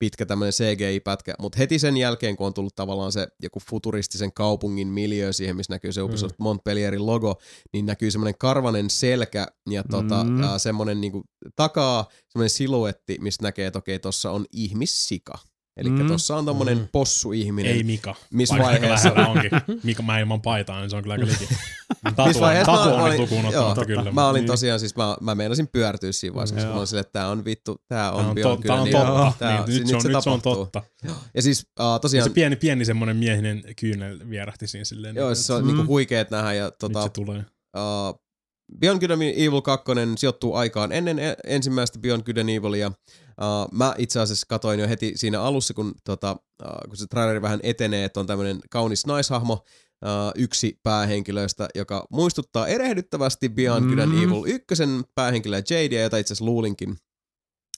pitkä 0.00 0.26
tämmöinen 0.26 0.52
CGI-pätkä, 0.52 1.34
mutta 1.38 1.58
heti 1.58 1.78
sen 1.78 1.96
jälkeen, 1.96 2.36
kun 2.36 2.46
on 2.46 2.54
tullut 2.54 2.74
tavallaan 2.74 3.12
se 3.12 3.28
joku 3.42 3.60
futuristisen 3.70 4.32
kaupungin 4.32 4.88
miljö 4.88 5.32
siihen, 5.32 5.56
missä 5.56 5.72
näkyy 5.72 5.92
se 5.92 6.02
Ubisoft 6.02 6.38
mm. 6.38 6.42
Montpellierin 6.42 7.06
logo, 7.06 7.40
niin 7.72 7.86
näkyy 7.86 8.10
semmoinen 8.10 8.38
karvanen 8.38 8.90
selkä 8.90 9.46
ja 9.70 9.84
tota, 9.90 10.24
Mm. 10.24 10.42
äh, 10.42 10.50
semmoinen 10.56 11.00
niinku 11.00 11.22
takaa 11.56 12.08
semmoinen 12.28 12.50
siluetti, 12.50 13.16
mistä 13.20 13.42
näkee, 13.44 13.66
että 13.66 13.78
okei, 13.78 13.98
tossa 13.98 14.30
on 14.30 14.46
ihmissika. 14.52 15.38
Eli 15.76 15.90
mm. 15.90 16.02
Mm. 16.02 16.08
tossa 16.08 16.36
on 16.36 16.44
tommonen 16.46 16.78
Mm. 16.78 16.88
possu-ihminen. 16.92 17.72
Ei 17.72 17.82
Mika. 17.82 18.14
Missä 18.32 18.54
Vaikka 18.54 18.68
aika 18.68 18.82
vaiheessa? 18.82 19.08
lähellä 19.08 19.28
onkin. 19.28 19.50
Mika 19.82 20.02
mä 20.02 20.18
ilman 20.18 20.42
paitaa, 20.42 20.80
niin 20.80 20.90
se 20.90 20.96
on 20.96 21.02
kyllä 21.02 21.12
aika 21.14 21.26
liki. 21.26 21.46
Missä 22.04 22.16
Tatu, 22.16 22.40
vaiheessa 22.40 22.72
tatu 22.72 22.88
on 22.94 23.00
olin- 23.00 23.20
lukuun 23.20 23.44
joo, 23.52 23.74
kyllä. 23.86 24.12
Mä 24.12 24.28
olin 24.28 24.40
Niin. 24.40 24.46
tosiaan, 24.46 24.80
siis 24.80 24.96
mä, 24.96 25.16
mä 25.20 25.34
meinasin 25.34 25.68
pyörtyä 25.68 26.12
siinä 26.12 26.34
vaiheessa, 26.34 26.54
koska 26.54 26.70
mä 26.70 26.76
olin 26.76 26.86
silleen, 26.86 27.00
että 27.06 27.12
tää 27.12 27.28
on 27.28 27.44
vittu, 27.44 27.76
tää 27.88 28.12
on, 28.12 28.34
Tää 28.34 28.50
on, 28.52 28.56
to, 28.58 28.62
tää 28.66 28.76
on 28.80 28.88
Good 28.90 29.00
totta. 29.06 29.32
Tää 29.38 29.64
Niin, 29.66 29.78
nyt, 29.78 29.86
se 29.88 29.96
on, 29.96 30.02
nyt 30.12 30.22
se 30.24 30.30
on 30.30 30.42
totta. 30.42 30.82
Ja 31.34 31.42
siis 31.42 31.66
uh, 31.80 32.00
tosiaan, 32.00 32.28
Se 32.28 32.34
pieni, 32.34 32.56
pieni 32.56 32.84
semmonen 32.84 33.16
miehinen 33.16 33.62
kyynel 33.80 34.20
vierähti 34.30 34.66
siinä 34.66 34.84
silleen. 34.84 35.16
joo, 35.16 35.30
että 35.30 35.44
se 35.44 35.52
on 35.52 35.62
Mm. 35.62 35.66
niinku 35.68 35.86
huikeet 35.86 36.30
nähdä 36.30 36.52
ja 36.52 36.64
Nyt 36.64 36.74
tota, 36.78 37.02
se 37.02 37.08
tulee. 37.08 37.44
Beyond 38.80 39.00
Good 39.00 39.10
and 39.10 39.22
Evil 39.22 39.60
2 39.62 39.84
sijoittuu 40.18 40.54
aikaan 40.54 40.92
ennen 40.92 41.18
e- 41.18 41.36
ensimmäistä 41.46 41.98
Beyond 41.98 42.22
Good 42.22 42.36
and 42.36 42.48
Evilia. 42.48 42.92
Uh, 43.40 43.68
mä 43.72 43.94
itse 43.98 44.20
asiassa 44.20 44.46
katoin 44.48 44.80
jo 44.80 44.88
heti 44.88 45.12
siinä 45.16 45.42
alussa, 45.42 45.74
kun, 45.74 45.94
tota, 46.04 46.32
uh, 46.32 46.88
kun 46.88 46.96
se 46.96 47.06
traileri 47.06 47.42
vähän 47.42 47.60
etenee, 47.62 48.04
että 48.04 48.20
on 48.20 48.26
tämmöinen 48.26 48.58
kaunis 48.70 49.06
naishahmo, 49.06 49.52
uh, 49.54 50.32
yksi 50.34 50.80
päähenkilöistä, 50.82 51.68
joka 51.74 52.06
muistuttaa 52.10 52.66
erehdyttävästi 52.66 53.48
Beyond 53.48 53.88
Good 53.88 53.98
and 53.98 54.12
Mm. 54.12 54.22
Evil 54.22 54.42
ykkösen 54.46 55.04
päähenkilöä 55.14 55.62
Jadia, 55.70 56.02
jota 56.02 56.16
itse 56.16 56.32
asiassa 56.32 56.44
luulinkin, 56.44 56.96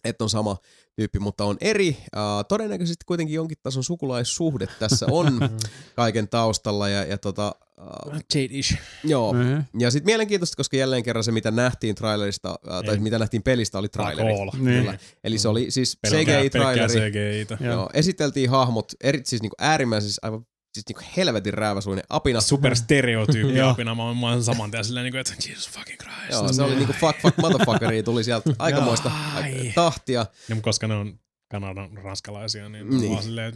että 0.05 0.25
on 0.25 0.31
sama 0.31 0.57
tyyppi, 0.97 1.19
mutta 1.19 1.45
on 1.45 1.57
eri. 1.61 1.89
Uh, 2.17 2.45
todennäköisesti 2.49 3.05
kuitenkin 3.07 3.35
jonkin 3.37 3.59
tason 3.63 3.85
sukulaissuhde 3.85 4.67
tässä 4.79 5.07
on 5.11 5.27
Mm. 5.41 5.49
kaiken 5.97 6.29
taustalla. 6.29 6.89
Ja, 6.89 7.05
ja 7.05 7.19
tota, 7.19 7.55
uh, 7.81 8.13
Jade-ish. 8.35 8.79
joo, 9.05 9.33
Mhm. 9.33 9.59
ja 9.79 9.91
sitten 9.91 10.07
mielenkiintoista, 10.07 10.57
koska 10.57 10.77
jälleen 10.77 11.03
kerran 11.03 11.25
se, 11.25 11.33
mitä 11.33 11.51
nähtiin 11.51 11.95
trailerista, 11.95 12.49
ää, 12.71 12.83
tai 12.83 12.95
Ei. 12.95 13.01
mitä 13.01 13.19
nähtiin 13.19 13.43
pelistä, 13.43 13.79
oli 13.79 13.89
traileri. 13.89 14.29
Niin. 14.59 14.99
Eli 15.25 15.39
se 15.39 15.49
oli 15.49 15.71
siis 15.71 15.99
CGI-traileri. 16.07 17.65
Joo, 17.67 17.91
esiteltiin 17.95 18.51
hahmot, 18.51 18.93
eri, 19.05 19.21
siis 19.25 19.43
niinku 19.43 19.57
äärimmäisen 19.59 20.11
siis 20.11 20.21
aivan 20.23 20.47
siis 20.75 20.87
niinku 20.89 21.03
helvetin 21.17 21.55
rääväsuinen 21.55 22.05
apina. 22.09 22.41
Super 22.41 22.77
stereotyyppi 22.77 23.61
apina. 23.71 23.95
Mä 23.95 24.03
oon, 24.03 24.45
saman 24.45 24.71
tien 24.71 24.85
silleen, 24.85 25.05
niin 25.05 25.13
kuin, 25.13 25.21
että 25.21 25.35
Jesus 25.49 25.71
fucking 25.71 25.99
Christ. 25.99 26.31
Joo, 26.31 26.53
se 26.53 26.63
oli 26.63 26.75
niinku 26.77 26.93
fuck 26.93 27.21
fuck 27.21 27.37
motherfuckeria, 27.39 28.03
tuli 28.03 28.25
sieltä 28.25 28.51
aikamoista 28.59 29.11
Ai. 29.35 29.73
tahtia. 29.75 30.27
Ja 30.49 30.57
koska 30.57 30.87
ne 30.89 30.95
on 30.95 31.19
Kanadan 31.51 31.91
ranskalaisia, 31.99 32.69
niin, 32.69 32.91
Niin. 32.91 33.01
niin. 33.01 33.13
vaan 33.13 33.23
silleen, 33.23 33.55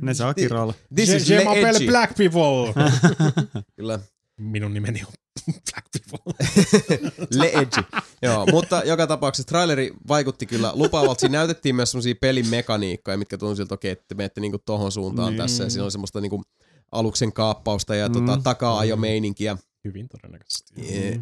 Ne 0.00 0.14
saa 0.14 0.34
kiroilla. 0.34 0.74
This 0.94 1.08
je, 1.08 1.16
is 1.16 1.30
je 1.30 1.36
le 1.38 1.44
m'appelle 1.44 1.76
edgy. 1.76 1.86
black 1.86 2.14
people. 2.16 2.82
Kyllä. 3.76 3.98
Minun 4.42 4.74
nimeni 4.74 5.02
on 5.06 5.12
black 5.72 5.86
people. 5.92 6.34
Le 7.40 7.46
edgy. 7.52 7.82
Joo, 8.22 8.46
mutta 8.46 8.82
joka 8.84 9.06
tapauksessa 9.06 9.48
traileri 9.48 9.90
vaikutti 10.08 10.46
kyllä 10.46 10.72
lupaavalta. 10.74 11.20
Siinä 11.20 11.38
näytettiin 11.38 11.76
myös 11.76 11.90
semmosia 11.90 12.14
pelimekaniikkoja, 12.20 13.16
mitkä 13.16 13.38
tuntuu 13.38 13.56
siltä, 13.56 13.74
okei, 13.74 13.90
että 13.90 14.14
menette 14.14 14.40
niinku 14.40 14.58
tohon 14.58 14.92
suuntaan 14.92 15.28
Niin. 15.32 15.36
tässä. 15.38 15.64
Ja 15.64 15.70
siinä 15.70 15.82
oli 15.84 15.90
semmoista 15.90 16.20
niinku 16.20 16.42
aluksen 16.92 17.32
kaappausta 17.32 17.94
ja 17.94 18.08
Mm. 18.08 18.12
tota, 18.12 18.40
takaa-ajomeininkiä. 18.44 19.56
Hyvin 19.84 20.08
todennäköisesti. 20.08 20.72
Ja, 20.76 21.20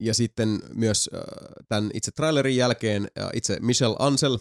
ja 0.00 0.14
sitten 0.14 0.60
myös 0.74 1.10
äh, 1.14 1.20
tämän 1.68 1.90
itse 1.94 2.10
trailerin 2.10 2.56
jälkeen 2.56 3.08
äh, 3.20 3.28
itse 3.34 3.58
Michelle 3.60 3.96
Ansel 3.98 4.38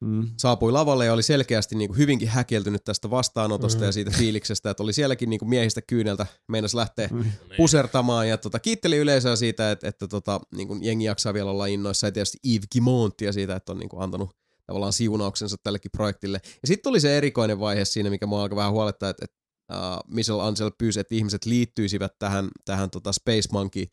Mm. 0.00 0.28
saapui 0.36 0.72
lavalle 0.72 1.06
ja 1.06 1.12
oli 1.12 1.22
selkeästi 1.22 1.74
niin 1.76 1.88
kuin 1.88 1.98
hyvinkin 1.98 2.28
häkeltynyt 2.28 2.84
tästä 2.84 3.10
vastaanotosta 3.10 3.80
Mm. 3.80 3.86
ja 3.86 3.92
siitä 3.92 4.10
fiiliksestä, 4.18 4.70
että 4.70 4.82
oli 4.82 4.92
sielläkin 4.92 5.30
niin 5.30 5.38
kuin 5.40 5.48
miehistä 5.48 5.82
kyyneltä, 5.82 6.26
meinas 6.48 6.74
lähteä 6.74 7.08
Mm. 7.12 7.24
pusertamaan 7.56 8.28
ja 8.28 8.38
tota, 8.38 8.58
kiitteli 8.58 8.96
yleisöä 8.96 9.36
siitä, 9.36 9.70
että, 9.70 9.88
että 9.88 10.08
tota, 10.08 10.40
niin 10.54 10.68
kuin 10.68 10.84
jengi 10.84 11.04
jaksaa 11.04 11.34
vielä 11.34 11.50
olla 11.50 11.66
innoissa 11.66 12.06
ja 12.06 12.12
tietysti 12.12 12.38
Yves 12.54 12.68
Guimonttia 12.72 13.32
siitä, 13.32 13.56
että 13.56 13.72
on 13.72 13.78
niin 13.78 13.88
kuin 13.88 14.02
antanut 14.02 14.30
tavallaan 14.66 14.92
siunauksensa 14.92 15.56
tällekin 15.62 15.90
projektille. 15.96 16.40
Ja 16.44 16.66
sitten 16.68 16.82
tuli 16.90 17.00
se 17.00 17.18
erikoinen 17.18 17.60
vaihe 17.60 17.84
siinä, 17.84 18.10
mikä 18.10 18.26
mua 18.26 18.42
alkoi 18.42 18.56
vähän 18.56 18.72
huolettaa, 18.72 19.10
että, 19.10 19.24
että 19.24 19.36
uh, 19.72 20.14
Michelle 20.14 20.42
Ansel 20.42 20.70
pyysi, 20.78 21.00
että 21.00 21.14
ihmiset 21.14 21.44
liittyisivät 21.44 22.12
tähän, 22.18 22.48
tähän 22.64 22.90
tota 22.90 23.12
Space 23.12 23.48
Monkey 23.52 23.84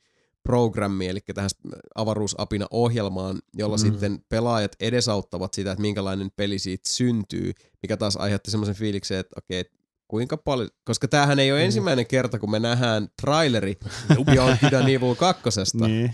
programmiin, 0.45 1.11
eli 1.11 1.19
tähän 1.33 1.49
avaruusapina 1.95 2.67
ohjelmaan, 2.71 3.39
jolla 3.53 3.77
Mm. 3.77 3.81
sitten 3.81 4.19
pelaajat 4.29 4.71
edesauttavat 4.79 5.53
sitä, 5.53 5.71
että 5.71 5.81
minkälainen 5.81 6.31
peli 6.35 6.59
siitä 6.59 6.89
syntyy, 6.89 7.51
mikä 7.83 7.97
taas 7.97 8.17
aiheutti 8.17 8.51
semmoisen 8.51 8.75
fiiliksen, 8.75 9.17
että 9.17 9.35
okei, 9.37 9.59
että 9.59 9.77
kuinka 10.07 10.37
paljon, 10.37 10.69
koska 10.85 11.07
tämähän 11.07 11.39
ei 11.39 11.51
ole 11.51 11.59
Mm. 11.59 11.65
ensimmäinen 11.65 12.07
kerta, 12.07 12.39
kun 12.39 12.51
me 12.51 12.59
nähdään 12.59 13.07
traileri 13.21 13.77
Beyond 14.25 14.57
Good 14.61 14.73
and 14.73 14.89
Evil 14.89 15.15
2. 15.15 15.41
Niin. 15.87 16.13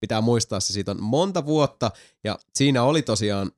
Pitää 0.00 0.20
muistaa, 0.20 0.60
se 0.60 0.72
siitä 0.72 0.90
on 0.90 1.02
monta 1.02 1.46
vuotta, 1.46 1.90
ja 2.24 2.38
siinä 2.54 2.82
oli 2.82 3.02
tosiaan 3.02 3.50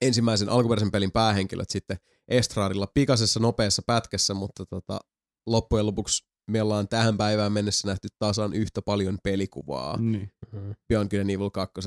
ensimmäisen 0.00 0.48
alkuperäisen 0.48 0.90
pelin 0.90 1.12
päähenkilöt 1.12 1.70
sitten 1.70 1.96
Estraadilla 2.28 2.86
pikaisessa 2.94 3.40
nopeassa 3.40 3.82
pätkässä, 3.86 4.34
mutta 4.34 4.66
tota, 4.66 5.00
loppujen 5.46 5.86
lopuksi 5.86 6.29
me 6.50 6.62
ollaan 6.62 6.88
tähän 6.88 7.16
päivään 7.16 7.52
mennessä 7.52 7.88
nähty 7.88 8.08
tasan 8.18 8.52
yhtä 8.52 8.82
paljon 8.82 9.18
pelikuvaa 9.22 9.96
Niin. 9.96 10.30
Mm. 10.52 10.74
Beyond 10.88 11.10
Good 11.10 11.20
and 11.20 11.30
Evil 11.30 11.50
2. 11.50 11.80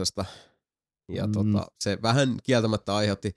Ja 1.12 1.28
Mm. 1.28 1.32
tota, 1.32 1.68
se 1.80 1.98
vähän 2.02 2.36
kieltämättä 2.44 2.96
aiheutti 2.96 3.28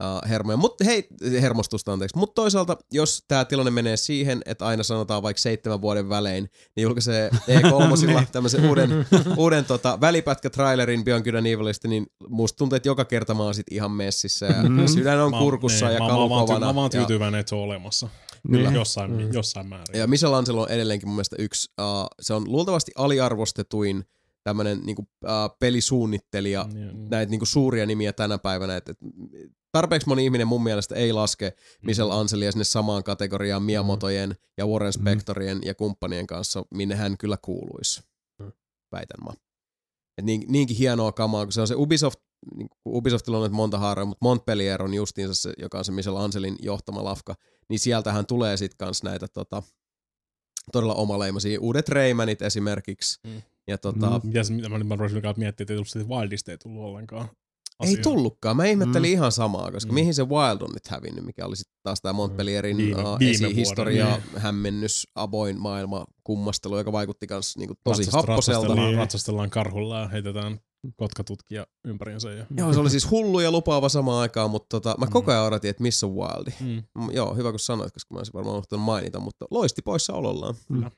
uh, 0.00 0.28
hermoja, 0.30 0.56
mutta 0.56 0.84
hei, 0.84 1.06
hermostusta 1.40 1.92
anteeksi. 1.92 2.18
Mutta 2.18 2.34
toisaalta, 2.34 2.76
jos 2.92 3.24
tämä 3.28 3.44
tilanne 3.44 3.70
menee 3.70 3.96
siihen, 3.96 4.42
että 4.46 4.66
aina 4.66 4.82
sanotaan 4.82 5.22
vaikka 5.22 5.40
seitsemän 5.40 5.80
vuoden 5.82 6.08
välein, 6.08 6.50
niin 6.76 6.82
julkaisee 6.82 7.30
E3 7.58 8.26
tämmöisen 8.32 8.68
uuden, 8.68 8.90
uuden 9.36 9.64
tota, 9.64 9.98
välipätkä-trailerin 10.00 11.04
Beyond 11.04 11.24
Good 11.24 11.34
and 11.34 11.46
Evilista, 11.46 11.88
niin 11.88 12.06
musta 12.28 12.56
tuntuu, 12.56 12.76
että 12.76 12.88
joka 12.88 13.04
kerta 13.04 13.34
mä 13.34 13.42
oon 13.42 13.54
sit 13.54 13.66
ihan 13.70 13.90
messissä 13.90 14.46
ja 14.46 14.62
Mhm. 14.62 14.86
sydän 14.86 15.20
on 15.20 15.30
Mä- 15.30 15.38
kurkussa 15.38 15.86
niin, 15.86 15.94
ja 15.94 16.00
mä, 16.00 16.08
kalu 16.08 16.28
mä, 16.28 16.34
mä, 16.54 16.66
mä, 16.66 16.72
mä 16.72 16.80
oon 16.80 16.90
ja- 16.92 16.98
tyytyväinen, 17.00 17.40
että 17.40 17.48
se 17.50 17.54
on 17.54 17.62
olemassa. 17.62 18.08
Niin. 18.48 18.74
Jossain, 18.74 19.10
Mm. 19.12 19.32
jossain 19.32 19.66
määrin. 19.68 19.98
Ja 19.98 20.06
Michel 20.06 20.32
Angelo 20.32 20.62
on 20.62 20.70
edelleenkin 20.70 21.08
mun 21.08 21.16
mielestä 21.16 21.36
yksi, 21.38 21.72
uh, 21.80 22.06
se 22.20 22.34
on 22.34 22.52
luultavasti 22.52 22.92
aliarvostetuin 22.96 24.04
tämmönen 24.44 24.80
niinku, 24.84 25.02
uh, 25.02 25.30
pelisuunnittelija 25.60 26.66
Niin, 26.72 27.10
näitä 27.10 27.30
niinku 27.30 27.46
suuria 27.46 27.86
nimiä 27.86 28.12
tänä 28.12 28.38
päivänä. 28.38 28.76
Et, 28.76 28.88
et 28.88 28.98
tarpeeksi 29.72 30.08
moni 30.08 30.24
ihminen 30.24 30.46
mun 30.46 30.62
mielestä 30.62 30.94
ei 30.94 31.12
laske 31.12 31.52
Michel 31.82 32.10
Anselia 32.10 32.52
sinne 32.52 32.64
samaan 32.64 33.04
kategoriaan 33.04 33.62
Miyamotojen 33.62 34.34
ja 34.58 34.66
Warren 34.66 34.92
Mm. 34.96 35.00
Spectorien 35.00 35.58
ja 35.64 35.74
kumppanien 35.74 36.26
kanssa, 36.26 36.64
minne 36.74 36.94
hän 36.94 37.18
kyllä 37.18 37.36
kuuluisi, 37.42 38.02
Mm. 38.38 38.52
väitän 38.92 39.24
mä. 39.24 39.30
Et 40.18 40.24
niin, 40.24 40.44
niinkin 40.48 40.76
hienoa 40.76 41.12
kamaa, 41.12 41.44
kun 41.46 41.52
se 41.52 41.60
on 41.60 41.68
se 41.68 41.74
Ubisoft, 41.76 42.18
niin 42.56 42.68
Ubisoftilla 42.86 43.38
on 43.38 43.42
nyt 43.42 43.52
monta 43.52 43.78
haaraa, 43.78 44.04
mutta 44.04 44.24
Montpellier 44.24 44.82
on 44.82 44.94
justiinsa 44.94 45.34
se, 45.34 45.52
joka 45.58 45.78
on 45.78 45.84
se 45.84 45.92
Michel 45.92 46.16
Anselin 46.16 46.56
johtama 46.62 47.04
lafka, 47.04 47.34
niin 47.70 47.78
sieltähän 47.78 48.26
tulee 48.26 48.56
sit 48.56 48.74
kans 48.74 49.02
näitä 49.02 49.28
tota, 49.28 49.62
todella 50.72 50.94
omaleimaisia 50.94 51.60
uudet 51.60 51.88
Raymanit 51.88 52.42
esimerkiksi. 52.42 53.18
Mm. 53.26 53.42
Ja 53.68 53.78
tota, 53.78 54.10
Mm. 54.10 54.28
Mitä 54.28 54.44
se, 54.44 54.52
mitä 54.52 54.68
mä 54.68 54.78
nyt 54.78 54.86
mä 54.88 54.96
rupesin 54.96 55.22
miettiä, 55.36 55.48
että 55.64 55.72
ei 55.72 55.76
tullut 55.76 55.88
siitä 55.88 56.08
Wildista 56.08 56.50
ei 56.50 56.58
tullut 56.58 56.82
ollenkaan. 56.84 57.28
Ei 57.82 57.88
asiaa. 57.88 58.02
tullutkaan. 58.02 58.56
Mä 58.56 58.64
ihmettelin 58.66 59.10
Mm. 59.10 59.12
ihan 59.12 59.32
samaa, 59.32 59.70
koska 59.72 59.92
Mm. 59.92 59.94
mihin 59.94 60.14
se 60.14 60.28
Wild 60.28 60.60
on 60.62 60.70
nyt 60.74 60.86
hävinnyt, 60.88 61.24
mikä 61.24 61.46
oli 61.46 61.56
sitten 61.56 61.78
taas 61.82 62.00
tämä 62.00 62.12
Montpellierin 62.12 62.76
Viime- 62.76 63.02
uh, 63.02 63.18
viime 63.18 63.46
esihistoria, 63.46 64.06
vuoden, 64.06 64.22
hämmennys, 64.36 65.06
avoin 65.14 65.60
maailma, 65.60 66.04
kummastelu, 66.24 66.78
joka 66.78 66.92
vaikutti 66.92 67.26
kans 67.26 67.56
niinku 67.56 67.74
tosi 67.84 68.02
Ratsast- 68.02 68.12
happoselta. 68.12 68.34
Ratsastellaan, 68.60 68.88
Niin. 68.88 68.98
ratsastellaan 68.98 69.50
karhulla 69.50 70.00
ja 70.00 70.08
heitetään 70.08 70.60
kotkatutkija 70.96 71.66
ympäriinsä. 71.84 72.30
Ja... 72.32 72.46
Joo, 72.56 72.72
se 72.72 72.80
oli 72.80 72.90
siis 72.90 73.10
hullu 73.10 73.40
ja 73.40 73.50
lupaava 73.50 73.88
samaan 73.88 74.20
aikaan, 74.22 74.50
mutta 74.50 74.66
tota, 74.80 74.94
mä 74.98 75.06
Mm. 75.06 75.12
koko 75.12 75.30
ajan 75.32 75.44
odotin, 75.44 75.70
että 75.70 75.82
missä 75.82 76.06
on 76.06 76.14
Wildi. 76.16 76.50
Mm. 76.60 76.82
Mm, 77.02 77.10
Joo, 77.12 77.34
hyvä 77.34 77.50
kun 77.50 77.58
sanoit, 77.58 77.92
koska 77.92 78.14
mä 78.14 78.18
olisin 78.18 78.32
varmaan 78.34 78.54
unohtanut 78.54 78.84
mainita, 78.84 79.20
mutta 79.20 79.46
loisti 79.50 79.82
poissa 79.82 80.12
olollaan. 80.12 80.54
Mm. 80.68 80.90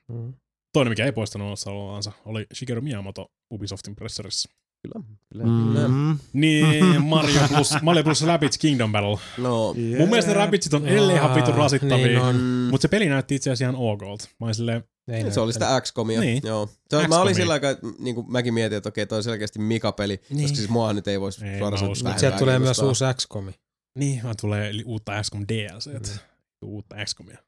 Toinen, 0.72 0.90
mikä 0.92 1.04
ei 1.04 1.12
poistanut 1.12 1.58
olevansa, 1.68 2.12
oli 2.24 2.46
Shigeru 2.54 2.80
Miyamoto 2.80 3.26
Ubisoftin 3.54 3.96
presserissa. 3.96 4.48
Kyllä, 4.82 5.04
kyllä, 5.32 5.44
kyllä. 5.44 5.88
Mm. 5.88 6.18
Niin, 6.32 7.02
Mario 7.02 7.40
plus, 7.54 7.74
Mario 7.82 8.04
plus 8.04 8.26
Rabbids 8.26 8.58
Kingdom 8.58 8.92
Battle. 8.92 9.18
No, 9.38 9.74
Yeah. 9.78 9.98
Mun 10.00 10.08
mielestä 10.08 10.30
ne 10.30 10.36
Rabbidsit 10.38 10.74
on 10.74 10.86
edelleen 10.86 11.18
ihan 11.18 11.34
vitun 11.34 11.54
Aa, 11.54 11.58
rasittavia. 11.58 12.06
niin 12.06 12.18
on. 12.20 12.36
Mutta 12.70 12.82
se 12.82 12.88
peli 12.88 13.08
näytti 13.08 13.34
itse 13.34 13.50
asiassa 13.50 13.64
ihan 13.64 13.92
okolta. 13.92 14.24
Mä 14.40 14.46
olin 14.46 14.54
silleen, 14.54 14.84
Ei 15.08 15.30
se 15.32 15.40
oli 15.40 15.52
sitä 15.52 15.80
XCOMia. 15.80 16.20
Niin. 16.20 16.42
Joo. 16.46 16.66
Se, 16.90 16.96
mä 16.96 17.02
XCOMia. 17.02 17.20
olin 17.20 17.34
sillä 17.34 17.52
aikaa, 17.52 17.70
että 17.70 17.86
niin 17.98 18.14
kuin 18.14 18.32
mäkin 18.32 18.54
mietin, 18.54 18.76
että 18.76 18.88
okei, 18.88 19.06
toi 19.06 19.16
on 19.16 19.22
selkeästi 19.24 19.58
Mika-peli, 19.58 20.20
Niin. 20.30 20.42
koska 20.42 20.56
siis 20.56 20.68
mua 20.68 20.92
nyt 20.92 21.08
ei 21.08 21.20
voisi 21.20 21.38
suoraan 21.58 21.72
mä 21.72 21.76
sanoa 21.78 21.94
Mutta 22.04 22.18
sieltä 22.20 22.38
tulee 22.38 22.58
myös 22.58 22.78
uusi 22.78 23.04
XCOM. 23.14 23.52
niin, 23.98 24.22
vaan 24.22 24.34
tulee 24.40 24.72
uutta 24.84 25.12
XCOM 25.22 25.44
DLC. 25.48 25.86
Mm. 25.92 26.18
Uutta 26.64 26.96
XCOMia. 27.04 27.38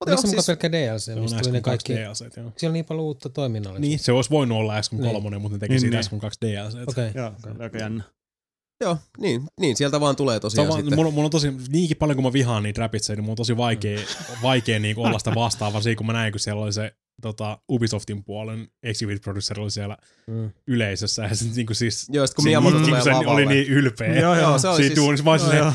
Mutta 0.00 0.10
Onko 0.10 0.10
joo, 0.10 0.16
se 0.22 0.26
mukaan 0.26 0.42
siis, 0.42 0.46
pelkkä 0.46 0.72
DLC, 0.72 1.00
Se 1.04 1.12
on 1.12 1.20
mistä 1.20 1.38
tuli 1.40 1.52
ne 1.52 1.60
2 1.60 1.84
kaikki? 1.84 1.92
DLC, 1.94 2.36
joo. 2.36 2.52
Siellä 2.56 2.70
on 2.70 2.72
niin 2.72 2.84
paljon 2.84 3.04
uutta 3.04 3.28
toiminnallista. 3.28 3.80
Niin, 3.80 3.98
se 3.98 4.12
olisi 4.12 4.30
voinut 4.30 4.58
olla 4.58 4.80
XCOM 4.82 5.00
Niin. 5.00 5.12
3, 5.12 5.38
mutta 5.38 5.56
ne 5.56 5.60
teki 5.60 5.70
Niin, 5.72 5.80
siitä 5.80 5.96
niin. 5.96 6.04
XCOM 6.04 6.20
2 6.20 6.38
DLC. 6.42 6.74
Okei. 6.88 7.10
Joo, 7.14 7.26
okei. 7.26 7.40
se 7.42 7.48
oli 7.50 7.62
aika 7.64 7.78
jännä. 7.78 8.04
joo, 8.80 8.96
niin, 9.18 9.42
niin, 9.60 9.76
sieltä 9.76 10.00
vaan 10.00 10.16
tulee 10.16 10.40
tosiaan 10.40 10.68
vaan, 10.68 10.80
sitten. 10.80 10.98
mulla, 10.98 11.08
on- 11.08 11.14
mulla, 11.14 11.24
on 11.24 11.30
tosi, 11.30 11.52
niinkin 11.68 11.96
paljon 11.96 12.16
kun 12.16 12.24
mä 12.24 12.32
vihaan 12.32 12.62
niitä 12.62 12.80
rapitseja, 12.80 13.16
niin 13.16 13.24
mulla 13.24 13.32
on 13.32 13.36
tosi 13.36 13.56
vaikea, 13.56 13.98
vaikea 14.42 14.78
niin 14.78 14.98
olla 14.98 15.18
sitä 15.18 15.34
vastaan, 15.34 15.72
varsinkin 15.72 15.96
kun 15.96 16.06
mä 16.06 16.12
näin, 16.12 16.32
kun 16.32 16.40
siellä 16.40 16.62
oli 16.62 16.72
se 16.72 16.92
tota, 17.22 17.58
Ubisoftin 17.72 18.24
puolen 18.24 18.68
exhibit 18.82 19.22
producer 19.22 19.60
oli 19.60 19.70
siellä 19.70 19.96
Mm. 20.26 20.50
yleisössä, 20.66 21.22
ja 21.22 21.34
se 21.36 21.44
niin 21.54 21.66
kuin 21.66 21.76
siis 21.76 22.06
Joo, 22.12 22.26
sit 22.26 22.36
kun 22.36 22.48
itki, 22.48 22.80
tulee 22.84 23.02
lavalle. 23.04 23.30
oli 23.30 23.46
niin 23.46 23.68
ylpeä. 23.68 24.20
Joo, 24.20 24.34
Joo, 24.34 24.58
se 24.58 24.68
oli 24.68 24.76
Siinä 24.76 24.88
siis, 24.88 24.98
duunissa 24.98 25.24
mä 25.24 25.30
olin 25.30 25.42
Joo, 25.44 25.54
joo. 25.54 25.72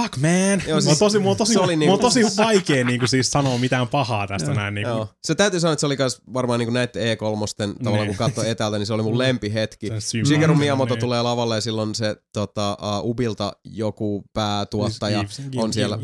Fuck 0.00 0.16
man. 0.16 0.62
Joo, 0.68 0.80
siis- 0.80 0.98
tosi, 0.98 1.18
mulla 1.18 1.30
on 1.30 1.36
tosi, 1.36 1.52
se 1.52 1.58
oli 1.60 1.76
niinku- 1.76 1.98
tosi 1.98 2.20
vaikea 2.36 2.84
niin 2.84 2.98
kuin 2.98 3.08
siis 3.08 3.30
sanoa 3.30 3.58
mitään 3.58 3.88
pahaa 3.88 4.26
tästä 4.26 4.48
Joo. 4.50 4.54
näin. 4.54 4.74
Niin 4.74 4.86
kuin, 4.86 4.96
Joo. 4.96 5.08
Se 5.24 5.34
täytyy 5.34 5.60
sanoa, 5.60 5.72
että 5.72 5.80
se 5.80 5.86
oli 5.86 5.96
kans 5.96 6.20
varmaan 6.34 6.60
niin 6.60 6.72
näiden 6.72 7.02
E3, 7.02 7.74
tavallaan 7.84 8.06
Niin. 8.06 8.06
kun 8.06 8.26
katsoi 8.26 8.50
etäältä, 8.50 8.78
niin 8.78 8.86
se 8.86 8.92
oli 8.92 9.02
mun 9.02 9.18
lempihetki. 9.18 9.88
se 9.88 10.00
syy- 10.00 10.24
Shigeru 10.24 10.54
Miyamoto 10.54 10.94
niin. 10.94 11.00
tulee 11.00 11.22
lavalle 11.22 11.54
ja 11.54 11.60
silloin 11.60 11.94
se 11.94 12.16
tota, 12.32 12.76
uh, 13.02 13.10
Ubilta 13.10 13.52
joku 13.64 14.24
päätuottaja. 14.32 15.22
Yves- 15.22 15.40
on 15.56 15.72
siellä. 15.72 15.98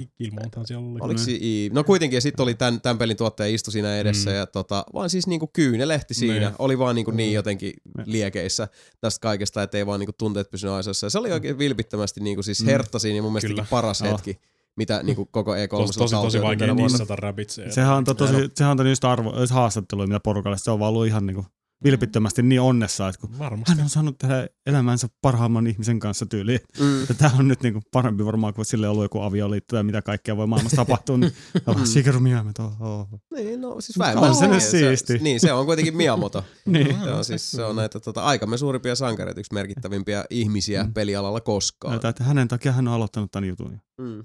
Siellä 0.65 0.89
oli. 0.89 1.01
Oliko 1.01 1.19
se, 1.19 1.33
I- 1.33 1.71
no 1.73 1.85
kuitenkin, 1.85 2.17
ja 2.17 2.21
sitten 2.21 2.43
oli 2.43 2.55
tämän, 2.55 2.81
tämän 2.81 2.99
pelin 2.99 3.17
tuottaja 3.17 3.55
istui 3.55 3.73
siinä 3.73 3.97
edessä, 3.99 4.31
Mm. 4.31 4.37
ja 4.37 4.47
tota, 4.47 4.85
vaan 4.95 5.11
siis 5.11 5.27
niinku 5.27 5.47
kyynelehti 5.53 6.15
siinä. 6.15 6.39
Niin. 6.39 6.51
Oli 6.59 6.79
vaan 6.79 6.95
niinku 6.95 7.11
niin 7.11 7.31
Mm. 7.31 7.35
jotenkin 7.35 7.73
liekeissä 8.05 8.69
tästä 9.01 9.21
kaikesta, 9.23 9.63
ettei 9.63 9.87
vaan 9.87 10.01
niinku 10.01 10.13
tunteet 10.19 10.51
pysynyt 10.51 10.75
aisoissa. 10.75 11.07
Ja 11.07 11.11
se 11.11 11.19
oli 11.19 11.33
oikein 11.33 11.59
vilpittömästi 11.59 12.21
niinku 12.21 12.43
siis 12.43 12.61
Mm. 12.61 12.67
herttasin 12.67 13.17
ja 13.17 13.23
mun 13.23 13.33
mielestä. 13.33 13.65
Paras 13.83 14.01
Joo. 14.01 14.13
hetki, 14.13 14.41
mitä 14.77 15.03
niinku 15.03 15.29
koko 15.31 15.55
E3 15.55 15.69
tosi, 15.69 15.99
tosi, 15.99 16.15
tosi 16.15 16.43
vaikea 16.43 16.77
dissata 16.77 17.17
Rabbitsia. 17.17 17.73
Sehän 17.73 17.97
on, 17.97 18.05
to, 18.05 18.15
tosi, 18.15 18.35
sehän 18.55 18.81
on 18.81 18.89
just 18.89 19.05
arvo, 19.05 19.41
just 19.41 19.53
haastatteluja, 19.53 20.07
mitä 20.07 20.21
porukalle. 20.21 20.59
Se 20.59 20.71
on 20.71 20.79
vaan 20.79 20.89
ollut 20.89 21.07
ihan 21.07 21.27
niinku 21.27 21.47
vilpittömästi 21.85 22.43
niin 22.43 22.61
onnessa, 22.61 23.09
että 23.09 23.21
kun 23.21 23.39
Varmasti. 23.39 23.73
hän 23.73 23.81
on 23.83 23.89
saanut 23.89 24.19
tehdä 24.19 24.49
elämänsä 24.67 25.09
parhaamman 25.23 25.67
ihmisen 25.67 25.99
kanssa 26.01 26.27
tyyliin. 26.27 26.61
Mm. 26.81 27.01
Ja 27.09 27.15
tämä 27.19 27.31
on 27.39 27.49
nyt 27.49 27.63
niinku 27.63 27.81
parempi 27.93 28.25
varmaan 28.25 28.55
kuin 28.55 28.65
sille 28.67 28.89
ollut 28.89 29.05
joku 29.05 29.21
avioliitto 29.21 29.77
ja 29.77 29.83
mitä 29.83 30.03
kaikkea 30.03 30.37
voi 30.37 30.47
maailmassa 30.47 30.77
tapahtua. 30.87 31.17
Niin 31.19 31.33
on 31.67 31.77
Mm. 31.77 31.85
Shigeru 31.87 32.21
Miyamoto. 32.21 32.73
Oh. 32.81 33.09
Niin, 33.35 33.61
no 33.61 33.81
siis 33.81 33.97
On 33.97 34.01
vähemmän. 34.05 34.35
se 34.35 34.47
nyt 34.49 34.63
Se- 34.63 34.71
siisti. 34.71 35.19
Niin, 35.19 35.41
se 35.41 35.53
on 35.53 35.67
kuitenkin 35.67 35.97
Miyamoto. 35.97 36.45
Niin. 36.67 36.97
Joo, 37.07 37.23
siis 37.25 37.51
se 37.51 37.65
on 37.65 37.77
näitä 37.77 38.01
tota, 38.01 38.23
aikamme 38.23 38.59
suurimpia 38.59 38.95
sankareita, 38.95 39.41
yksi 39.41 39.55
merkittävimpiä 39.55 40.25
ihmisiä 40.31 40.85
Mm. 40.85 40.95
pelialalla 40.95 41.41
koskaan. 41.41 41.91
Näytä, 41.93 42.09
että 42.09 42.25
hänen 42.25 42.49
takia 42.49 42.73
hän 42.73 42.89
on 42.89 42.95
aloittanut 42.95 43.31
tämän 43.31 43.49
jutun. 43.49 43.81
Mm. 44.01 44.25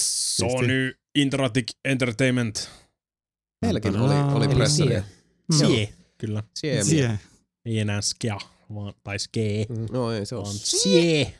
Sony 0.00 0.94
Interactive 1.14 1.66
Entertainment. 1.84 2.68
Heilläkin 3.66 3.96
oli, 4.00 4.14
oli 4.34 4.44
Eli 4.44 4.54
pressari. 4.54 4.90
sie. 4.90 5.04
Sie. 5.58 5.88
Kyllä. 6.20 6.42
Sie. 6.58 6.84
Sie. 6.84 7.18
Ei 7.64 7.78
enää 7.78 8.00
skea, 8.00 8.38
vaan, 8.74 8.94
tai 9.04 9.18
skee, 9.18 9.66
Mm. 9.68 9.86
No 9.92 10.12
ei 10.12 10.26
se 10.26 10.34
on. 10.36 10.42
vaan 10.44 10.54
sie. 10.56 11.34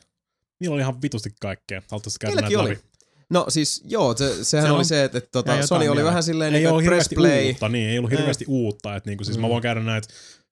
Niillä 0.59 0.73
oli 0.73 0.81
ihan 0.81 1.01
vitusti 1.01 1.29
kaikkea. 1.41 1.81
Haluaisitko 1.91 2.17
käydä 2.19 2.41
näitä 2.41 2.59
oli. 2.59 2.69
läpi? 2.69 2.81
No 3.29 3.45
siis 3.49 3.83
joo, 3.85 4.17
se, 4.17 4.43
sehän 4.45 4.67
Se 4.67 4.71
oli 4.71 4.79
on- 4.79 4.85
se, 4.85 5.03
että, 5.03 5.17
että 5.17 5.27
Ei 5.27 5.31
tota, 5.31 5.51
jotain 5.51 5.67
Sony 5.67 5.87
oli 5.87 5.95
vielä. 5.97 6.07
vähän 6.09 6.23
silleen, 6.23 6.53
Ei 6.55 6.59
niin 6.59 6.69
ollut 6.69 6.83
kuin, 6.83 6.93
press 6.93 7.09
play. 7.15 7.45
uutta, 7.47 7.69
niin, 7.69 7.89
ei 7.89 7.97
ollut 7.97 8.11
hirveästi 8.11 8.45
uutta. 8.47 8.95
Että 8.95 9.09
niinku, 9.09 9.23
siis 9.23 9.37
mä 9.37 9.47
Mm. 9.47 9.51
voin 9.51 9.61
käydä 9.61 9.79
näitä, 9.83 10.07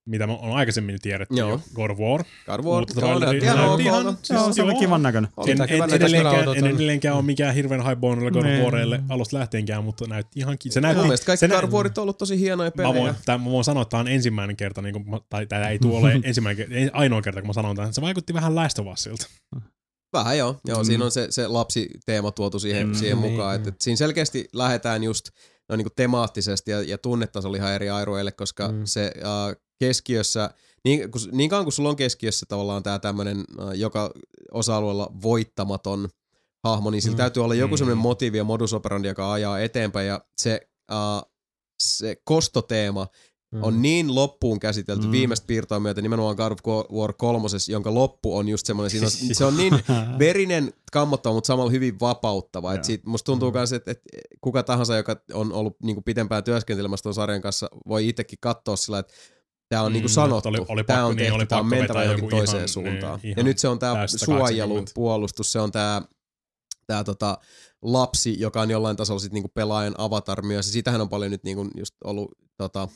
mitä 0.09 0.27
me 0.27 0.33
on 0.33 0.51
aikaisemmin 0.53 0.99
tiedetty 1.01 1.35
Joo. 1.35 1.49
jo. 1.49 1.61
God 1.75 1.89
of 1.89 1.97
War. 1.99 2.23
God 2.45 2.59
of 2.59 2.65
War, 2.65 2.79
Uutta 2.79 2.99
joo, 2.99 3.19
traileria. 3.19 3.53
näytti 3.55 3.83
ihan. 3.83 4.17
Siis 4.23 4.29
Joo, 4.39 4.53
se 4.53 4.63
oli 4.63 4.75
kivan 4.75 5.03
näköinen. 5.03 5.31
En, 5.47 5.61
en, 5.61 5.83
en, 5.83 5.89
edelleenkään, 5.93 6.35
autot 6.35 6.57
en 6.57 6.63
on. 6.63 6.69
edelleenkään 6.69 7.15
ole 7.15 7.23
mikään 7.25 7.55
hirveän 7.55 7.85
high 7.85 7.95
bonella 7.99 8.31
God 8.31 8.41
of 8.41 8.45
Niin. 8.47 8.63
Warille 8.63 8.99
alusta 9.09 9.37
lähteenkään, 9.37 9.83
mutta 9.83 10.07
näytti 10.07 10.39
ihan 10.39 10.57
Se 10.69 10.79
Mun 10.79 10.81
näytti, 10.81 11.01
mielestä 11.03 11.25
kaikki 11.25 11.47
God 11.47 11.63
of 11.63 11.69
Warit 11.71 11.97
on 11.97 12.01
ollut 12.01 12.17
tosi 12.17 12.39
hienoja 12.39 12.71
Mä 12.77 12.83
voin, 12.83 12.95
pelejä. 12.95 13.15
tämän, 13.25 13.41
mä 13.41 13.49
voin 13.51 13.63
sanoa, 13.63 13.81
että 13.81 13.89
tämä 13.89 14.01
on 14.01 14.07
ensimmäinen 14.07 14.55
kerta, 14.55 14.81
niin 14.81 14.93
kuin, 14.93 15.05
tai 15.29 15.45
tämä 15.45 15.69
ei 15.69 15.79
tule 15.79 15.97
ole 15.97 16.11
ensimmäinen, 16.23 16.67
ainoa 16.93 17.21
kerta, 17.21 17.41
kun 17.41 17.47
mä 17.47 17.53
sanon 17.53 17.75
tämän. 17.75 17.93
Se 17.93 18.01
vaikutti 18.01 18.33
vähän 18.33 18.55
Last 18.55 18.79
of 18.79 18.87
Usilta. 18.87 19.27
Vähän 20.13 20.37
joo. 20.37 20.55
joo 20.67 20.77
Mm. 20.79 20.85
Siinä 20.85 21.05
on 21.05 21.11
se, 21.11 21.27
se 21.29 21.47
lapsiteema 21.47 22.31
tuotu 22.31 22.59
siihen, 22.59 22.87
Mm. 22.87 22.93
siihen 22.93 23.21
Niin, 23.21 23.31
mukaan. 23.31 23.51
mm. 23.51 23.55
Että, 23.55 23.69
että 23.69 23.83
siinä 23.83 23.95
selkeästi 23.97 24.47
lähdetään 24.53 25.03
just 25.03 25.29
no, 25.69 25.75
niin 25.75 25.85
kuin 25.85 25.93
temaattisesti 25.95 26.71
ja, 26.71 26.81
ja 26.81 26.97
tunnetasolla 26.97 27.57
ihan 27.57 27.73
eri 27.73 27.89
airueille, 27.89 28.31
koska 28.31 28.67
Mm. 28.67 28.73
mm. 28.75 28.81
se 28.85 29.11
äh, 29.17 29.55
keskiössä, 29.79 30.49
niin, 30.85 31.11
kun, 31.11 31.21
niin 31.31 31.49
kauan 31.49 31.65
kuin 31.65 31.73
sulla 31.73 31.89
on 31.89 31.95
keskiössä 31.95 32.45
tavallaan 32.49 32.83
tämä 32.83 32.99
tämmöinen 32.99 33.43
joka 33.75 34.11
osa-alueella 34.51 35.11
voittamaton 35.21 36.09
hahmo, 36.63 36.89
niin 36.89 37.01
sillä 37.01 37.13
Mm. 37.13 37.15
mm. 37.15 37.17
täytyy 37.17 37.43
olla 37.43 37.55
joku 37.55 37.75
Mm. 37.75 37.77
semmoinen 37.77 38.01
motiivi 38.01 38.37
ja 38.37 38.43
modus 38.43 38.73
operandi, 38.73 39.07
joka 39.07 39.33
ajaa 39.33 39.59
eteenpäin 39.59 40.07
ja 40.07 40.21
se, 40.37 40.61
äh, 40.91 41.21
se 41.79 42.15
kostoteema 42.23 43.07
Mm. 43.51 43.63
on 43.63 43.81
niin 43.81 44.15
loppuun 44.15 44.59
käsitelty 44.59 45.01
Mm. 45.01 45.07
mm. 45.07 45.11
viimeistä 45.11 45.47
piirtoa 45.47 45.79
myöten 45.79 46.03
nimenomaan 46.03 46.35
God 46.35 46.51
of 46.51 46.91
War 46.91 47.13
3, 47.13 47.47
jonka 47.69 47.93
loppu 47.93 48.37
on 48.37 48.49
just 48.49 48.65
semmoinen, 48.65 48.89
siinä 48.91 49.05
on, 49.05 49.11
se 49.35 49.45
on 49.45 49.57
niin 49.57 49.73
verinen, 50.19 50.73
kammottava, 50.91 51.33
mutta 51.33 51.47
samalla 51.47 51.71
hyvin 51.71 51.99
vapauttava. 51.99 52.73
Et 52.73 52.83
siitä, 52.83 53.09
musta 53.09 53.25
tuntuu 53.25 53.51
Mm. 53.51 53.57
myös, 53.57 53.73
että, 53.73 53.91
että 53.91 54.03
kuka 54.41 54.63
tahansa, 54.63 54.97
joka 54.97 55.15
on 55.33 55.53
ollut 55.53 55.75
niinku 55.83 56.01
pitempään 56.01 56.43
työskentelemässä 56.43 57.03
tuon 57.03 57.13
sarjan 57.13 57.41
kanssa, 57.41 57.69
voi 57.87 58.07
itsekin 58.09 58.37
katsoa 58.41 58.75
sillä, 58.75 58.99
että 58.99 59.13
tämä 59.69 59.81
on 59.81 59.91
Mm, 59.91 59.93
niinku 59.93 60.09
sanottu, 60.09 60.49
oli- 60.49 60.65
oli 60.67 60.83
tämä 60.83 61.05
on 61.05 61.09
niin, 61.11 61.17
tehty, 61.17 61.33
oli 61.35 61.45
tämä 61.45 61.61
on 61.61 61.67
mentävä 61.67 62.03
johonkin 62.03 62.29
toiseen 62.29 62.57
ihan- 62.57 62.67
suuntaan. 62.69 63.19
niin, 63.23 63.33
ja 63.37 63.43
nyt 63.43 63.57
se 63.59 63.67
on 63.67 63.79
tämä 63.79 64.07
suojelu, 64.07 64.39
80. 64.39 64.91
puolustus, 64.95 65.51
se 65.51 65.59
on 65.59 65.71
tämä 65.71 66.01
tää 66.87 67.03
tota, 67.03 67.37
lapsi, 67.81 68.39
joka 68.39 68.61
on 68.61 68.69
jollain 68.71 68.97
tasolla 68.97 69.19
sit 69.19 69.33
niinku 69.33 69.51
pelaajan 69.53 69.95
avatar 69.97 70.41
myös. 70.41 70.65
Ja 70.67 70.71
siitähän 70.73 71.01
on 71.01 71.09
paljon 71.09 71.31
nyt 71.31 71.43
niinku 71.43 71.67
just 71.77 71.95
ollut 72.03 72.31
tota, 72.57 72.87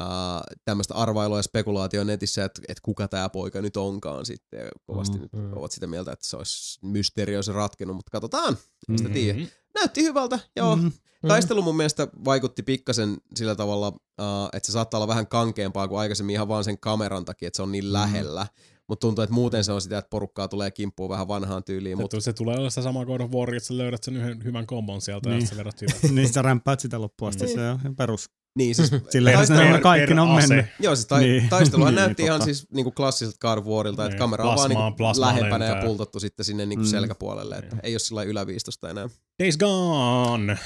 Uh, 0.00 0.56
tämmöistä 0.64 0.94
arvailua 0.94 1.38
ja 1.38 1.42
spekulaatio 1.42 2.04
netissä, 2.04 2.44
että, 2.44 2.62
että 2.68 2.80
kuka 2.84 3.08
tämä 3.08 3.28
poika 3.28 3.62
nyt 3.62 3.76
onkaan 3.76 4.26
sitten. 4.26 4.60
Ja 4.60 4.68
kovasti 4.86 5.16
Mm, 5.16 5.22
nyt 5.22 5.32
mm. 5.32 5.52
ovat 5.56 5.72
sitä 5.72 5.86
mieltä, 5.86 6.12
että 6.12 6.26
se 6.26 6.36
olisi 6.36 6.78
mysteeri 6.86 7.36
olisi 7.36 7.52
ratkennut, 7.52 7.96
mutta 7.96 8.10
katsotaan. 8.10 8.56
En 8.88 8.98
sitä 8.98 9.08
Mm. 9.08 9.12
tiedä. 9.14 9.38
Näytti 9.74 10.02
hyvältä, 10.02 10.38
joo. 10.56 10.76
Mm. 10.76 10.82
Mm. 10.82 11.28
Taistelu 11.28 11.62
mun 11.62 11.76
mielestä 11.76 12.08
vaikutti 12.24 12.62
pikkasen 12.62 13.16
sillä 13.34 13.54
tavalla, 13.54 13.88
uh, 13.88 14.48
että 14.52 14.66
se 14.66 14.72
saattaa 14.72 14.98
olla 14.98 15.08
vähän 15.08 15.26
kankeampaa 15.26 15.88
kuin 15.88 15.98
aikaisemmin 16.00 16.34
ihan 16.34 16.48
vaan 16.48 16.64
sen 16.64 16.78
kameran 16.78 17.24
takia, 17.24 17.46
että 17.46 17.56
se 17.56 17.62
on 17.62 17.72
niin 17.72 17.92
lähellä. 17.92 18.46
Mutta 18.88 19.00
tuntuu, 19.06 19.22
että 19.24 19.34
muuten 19.34 19.64
se 19.64 19.72
on 19.72 19.80
sitä, 19.80 19.98
että 19.98 20.08
porukkaa 20.10 20.48
tulee 20.48 20.70
kimppuun 20.70 21.10
vähän 21.10 21.28
vanhaan 21.28 21.64
tyyliin. 21.64 21.96
Se, 21.96 22.02
Mutta 22.02 22.20
se 22.20 22.32
tulee 22.32 22.56
olla 22.58 22.70
sitä 22.70 22.82
samaa 22.82 23.04
God 23.04 23.20
of 23.20 23.30
War, 23.30 23.54
että 23.54 23.66
sä 23.66 23.76
löydät 23.78 24.02
sen 24.04 24.16
yhden 24.16 24.44
hyvän 24.44 24.66
kombon 24.66 25.00
sieltä 25.00 25.28
ja 25.28 25.34
Niin. 25.36 25.46
sitten 25.46 25.56
sä 25.58 25.64
vedät 25.64 25.78
sitä. 25.78 26.08
niin 26.14 26.32
sä 26.32 26.42
rämpäät 26.42 26.80
sitä 26.80 27.00
loppuun 27.00 27.28
asti, 27.28 27.44
Mm. 27.46 27.52
se 27.52 27.68
on 27.70 27.78
ihan 27.80 27.96
perus. 27.96 28.30
Niin, 28.58 28.74
siis, 28.74 28.90
Silleen 29.10 29.36
taistelu- 29.38 29.74
on 29.74 29.80
kaikki 29.80 30.12
on 30.12 30.18
ase. 30.38 30.46
mennyt. 30.48 30.66
Joo, 30.80 30.94
siis 30.96 31.06
ta- 31.06 31.18
Niin. 31.18 31.30
niin. 31.38 31.48
taisteluhan 31.48 31.94
Niin, 31.94 32.02
näytti 32.04 32.22
ihan 32.22 32.34
totta. 32.40 32.44
siis 32.54 32.66
niinku 32.70 32.90
klassiselta 32.90 33.38
God 33.40 33.58
of 33.58 33.64
Warilta, 33.64 34.02
että 34.04 34.12
Niin. 34.14 34.18
kamera 34.18 34.44
on 34.44 34.56
vaan 34.56 34.68
niinku 34.70 35.20
lähempänä 35.20 35.64
ja 35.64 35.70
lentää. 35.72 35.88
pultattu 35.88 36.20
sitten 36.20 36.44
sinne 36.44 36.66
niinku 36.66 36.84
Mm. 36.84 36.90
selkäpuolelle, 36.90 37.54
että 37.56 37.76
Niin. 37.76 37.80
ei 37.86 37.92
ole 37.94 37.98
sillä 37.98 38.22
yläviistosta 38.22 38.90
enää. 38.90 39.08
Days 39.42 39.58
Gone! 39.58 40.58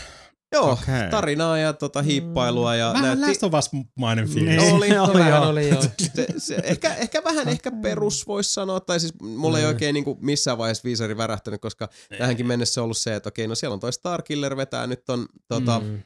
Joo, 0.52 0.70
Okei. 0.72 1.10
tarinaa 1.10 1.58
ja 1.58 1.72
tota 1.72 2.02
hiippailua 2.02 2.74
ja 2.74 2.92
Vähän 2.92 3.20
näytti... 3.20 3.26
Last 3.28 3.42
of 3.42 3.54
Us-mainen 3.54 4.28
fiilis. 4.28 4.56
Niin. 4.62 4.74
Oli, 4.74 4.88
No, 4.90 5.04
Oli 5.04 5.14
vähän 5.18 5.42
joo. 5.42 5.48
oli 5.48 5.68
joo. 5.68 5.82
se, 6.14 6.26
se, 6.38 6.60
ehkä, 6.64 6.94
ehkä 6.94 7.24
vähän 7.24 7.48
ehkä 7.48 7.70
perus 7.82 8.26
voisi 8.26 8.52
sanoa, 8.54 8.80
tai 8.80 9.00
siis 9.00 9.14
mulla 9.22 9.58
ei 9.58 9.64
Mm. 9.64 9.68
oikein 9.68 9.94
niinku 9.94 10.18
missään 10.20 10.58
vaiheessa 10.58 10.84
viisari 10.84 11.16
värähtänyt, 11.16 11.60
koska 11.60 11.88
tähänkin 12.18 12.46
mennessä 12.46 12.80
on 12.80 12.82
ollut 12.84 12.96
se, 12.98 13.14
että 13.14 13.28
okei, 13.28 13.46
no 13.48 13.54
siellä 13.54 13.74
on 13.74 13.80
toi 13.80 13.92
Starkiller 13.92 14.56
vetää 14.56 14.86
nyt 14.86 15.04
ton 15.04 15.26
tota, 15.48 15.80
Mm. 15.80 16.02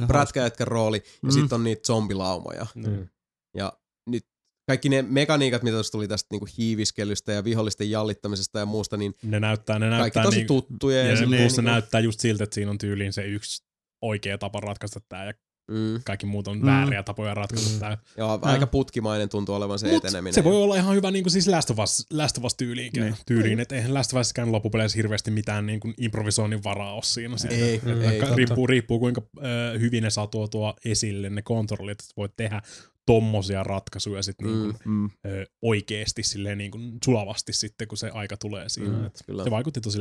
Se 0.00 0.06
prätkäjätkän 0.06 0.66
rooli, 0.68 0.96
ja 0.96 1.28
Mm. 1.28 1.30
sitten 1.30 1.54
on 1.56 1.64
niitä 1.64 1.82
zombilaumoja. 1.86 2.66
Mm. 2.74 3.08
Ja 3.56 3.72
nyt 4.06 4.26
kaikki 4.66 4.88
ne 4.88 5.02
mekaniikat, 5.02 5.62
mitä 5.62 5.74
tuossa 5.76 5.92
tuli 5.92 6.08
tästä 6.08 6.26
niinku 6.30 6.46
hiiviskelystä 6.58 7.32
ja 7.32 7.44
vihollisten 7.44 7.90
jallittamisesta 7.90 8.58
ja 8.58 8.66
muusta, 8.66 8.96
niin 8.96 9.14
Ne 9.22 9.40
näyttää, 9.40 9.78
ne 9.78 9.86
kaikki 9.88 10.00
näyttää 10.00 10.22
tosi 10.22 10.36
niin, 10.36 10.46
tuttuja. 10.46 10.98
ja, 10.98 11.04
Ja, 11.04 11.10
ja 11.10 11.16
sit 11.16 11.26
plus 11.26 11.38
niinku- 11.38 11.54
se 11.54 11.62
näyttää 11.62 12.00
just 12.00 12.20
siltä, 12.20 12.44
että 12.44 12.54
siinä 12.54 12.70
on 12.70 12.78
tyyliin 12.78 13.12
se 13.12 13.24
yksi 13.26 13.64
oikea 14.02 14.38
tapa 14.38 14.60
ratkaista 14.60 15.00
tämä 15.08 15.24
ja 15.24 15.32
Mm, 15.70 16.00
kaikki 16.04 16.26
muut 16.26 16.48
on 16.48 16.58
Mm. 16.58 16.66
vääriä 16.66 17.02
tapoja 17.02 17.34
ratkaista 17.34 17.70
Mm. 17.72 17.78
tämä. 17.78 17.98
joo, 18.16 18.38
aika 18.42 18.66
putkimainen 18.66 19.28
tuntuu 19.28 19.54
olevan 19.54 19.78
se 19.78 19.86
Mut 19.88 20.04
eteneminen. 20.04 20.34
se 20.34 20.44
voi 20.44 20.56
olla 20.56 20.76
ihan 20.76 20.94
hyvä 20.96 21.10
niin 21.10 21.24
kuin 21.24 21.30
siis 21.32 21.48
Last 21.48 21.70
of 21.70 21.78
Us, 21.78 22.06
Last 22.12 22.38
of 22.38 22.44
Us 22.44 22.54
tyyliin, 22.54 22.90
Niin. 22.92 23.02
niin. 23.04 23.14
tyyliin 23.26 23.60
että 23.60 23.74
eihän 23.74 23.94
Last 23.94 24.12
of 24.14 24.20
Uskään 24.20 24.52
loppupeleissä 24.52 24.96
hirveästi 24.96 25.30
mitään 25.30 25.66
niin 25.66 25.80
kuin 25.80 25.94
improvisoinnin 25.98 26.64
varaa 26.64 26.94
ole 26.94 27.02
siinä. 27.02 27.36
Ei, 27.50 27.80
Mm, 27.84 28.02
ei. 28.02 28.20
totta. 28.20 28.34
riippuu, 28.34 28.66
riippuu 28.66 28.98
kuinka 28.98 29.22
äh, 29.38 29.80
hyvin 29.80 30.02
ne 30.02 30.10
saa 30.10 30.26
tuotua 30.26 30.74
esille 30.84 31.30
ne 31.30 31.42
kontrollit, 31.42 32.00
että 32.00 32.14
voit 32.16 32.36
tehdä 32.36 32.62
tommosia 33.06 33.62
ratkaisuja 33.62 34.22
sit 34.22 34.36
Mm. 34.42 34.48
niin 34.48 34.60
kuin, 34.62 34.76
Mm. 34.84 35.10
ö, 35.26 35.46
oikeesti 35.62 36.22
silleen 36.22 36.58
niin 36.58 36.70
kuin 36.70 36.98
sulavasti 37.04 37.52
sitten, 37.52 37.88
kun 37.88 37.98
se 37.98 38.08
aika 38.10 38.36
tulee 38.36 38.68
siinä. 38.68 38.88
Mm, 38.90 38.94
Mm, 39.02 39.10
kyllä. 39.26 39.44
se 39.44 39.50
vaikutti 39.50 39.80
tosi 39.80 39.98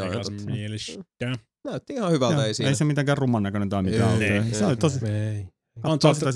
meikäläisen 0.00 0.36
totta. 0.36 0.50
mielestä. 0.50 1.02
Näytti 1.64 1.92
ihan 1.92 2.12
hyvältä, 2.12 2.34
Joo, 2.34 2.44
ei 2.44 2.54
siinä. 2.54 2.68
ei 2.68 2.74
se 2.76 2.84
mitenkään 2.84 3.18
rumman 3.18 3.42
näköinen 3.42 3.68
tai 3.68 3.82
mitään. 3.82 4.22
Ei, 4.22 4.28
ei, 4.30 4.54
se 4.54 4.66
oli 4.66 4.76
tosi... 4.76 5.06
Ei. 5.06 5.46
Uncharted. 5.92 6.32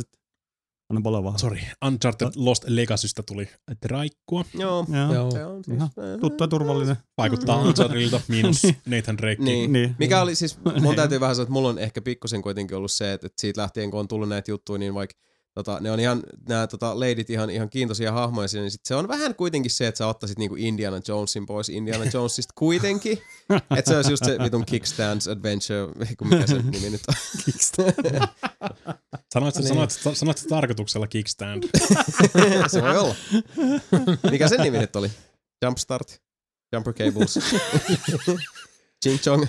Anna 0.91 1.01
pala 1.03 1.25
vaan. 1.25 1.39
sorry, 1.39 1.59
Uncharted 1.87 2.29
Lost 2.37 2.65
Legacysta 2.67 3.23
tuli 3.23 3.49
traikkua. 3.81 4.45
Joo, 4.55 4.87
Joo. 4.93 5.15
Joo. 5.15 5.31
se 5.31 5.45
on 5.45 5.65
siis, 5.65 5.77
Ihan 5.77 5.91
Tuttu 6.21 6.45
ja 6.45 6.49
turvallinen. 6.49 6.97
Vaikuttaa 7.19 7.63
Unchartedilta 7.63 8.21
miinus 8.29 8.63
Nathan 8.87 9.19
Drake. 9.19 9.43
Niin. 9.43 9.73
Niin. 9.73 9.97
Mikä 9.99 10.23
oli 10.23 10.35
siis, 10.35 10.59
mun 10.65 10.75
Niin. 10.83 10.97
täytyy 10.97 11.21
vähän 11.21 11.37
sanoa, 11.37 11.43
että 11.45 11.53
mulla 11.53 11.69
on 11.69 11.79
ehkä 11.79 12.01
pikkusen 12.03 12.43
kuitenkin 12.43 12.77
ollut 12.77 12.93
se, 12.93 13.13
että, 13.13 13.27
että 13.27 13.41
siitä 13.41 13.61
lähtien 13.61 13.91
kun 13.91 14.01
on 14.01 14.09
tullut 14.09 14.29
näitä 14.29 14.51
juttuja, 14.51 14.79
niin 14.79 14.95
vaikka 14.95 15.17
tota, 15.55 15.79
ne 15.81 15.91
on 15.91 16.01
ihan, 16.01 16.23
nämä 16.49 16.67
tota, 16.67 17.01
leidit 17.01 17.31
ihan, 17.31 17.51
ihan 17.51 17.71
kiintoisia 17.71 18.13
hahmoja 18.13 18.49
siinä, 18.49 18.63
niin 18.63 18.71
sit 18.71 18.81
se 18.85 18.95
on 18.95 19.09
vähän 19.09 19.35
kuitenkin 19.35 19.71
se, 19.71 19.87
että 19.87 19.99
sä 19.99 20.07
ottaisit 20.07 20.39
niinku 20.39 20.57
Indiana 20.59 21.01
Jonesin 21.09 21.47
pois 21.47 21.69
Indiana 21.69 22.05
Jonesista 22.15 22.53
kuitenkin. 22.57 23.19
että 23.77 23.91
se 23.91 23.97
olisi 23.97 24.13
just 24.13 24.25
se 24.25 24.39
vitun 24.45 24.65
Kickstands 24.67 25.29
Adventure, 25.29 25.87
mikä 26.25 26.47
se 26.47 26.55
nimi 26.63 26.91
nyt 26.91 27.01
on. 27.09 27.15
Sanoit, 29.35 29.55
Niin. 29.55 29.65
niin. 29.65 29.91
sanoit, 29.91 30.19
sanoit 30.19 30.45
tarkoituksella 30.49 31.07
kickstand. 31.07 31.63
se 32.73 32.83
voi 32.83 32.99
olla. 32.99 33.15
Mikä 34.31 34.49
sen 34.49 34.61
nimi 34.61 34.79
nyt 34.79 34.97
oli? 34.97 35.11
Jumpstart? 35.65 36.21
Jumper 36.73 36.93
Cables? 36.95 37.39
Ching 39.05 39.19
Chong? 39.21 39.47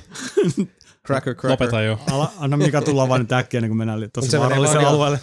Cracker 1.07 1.36
Cracker? 1.36 1.52
Lopeta 1.52 1.82
jo. 1.82 1.99
Ala, 2.11 2.32
anna 2.38 2.57
Mika 2.57 2.82
tulla 2.82 3.10
vaan 3.10 3.22
nyt 3.22 3.32
äkkiä, 3.32 3.61
niin 3.61 3.69
kun 3.69 3.78
mennään 3.78 4.10
tuossa 4.14 4.40
vaaralliselle 4.40 4.86
alueelle. 4.88 5.19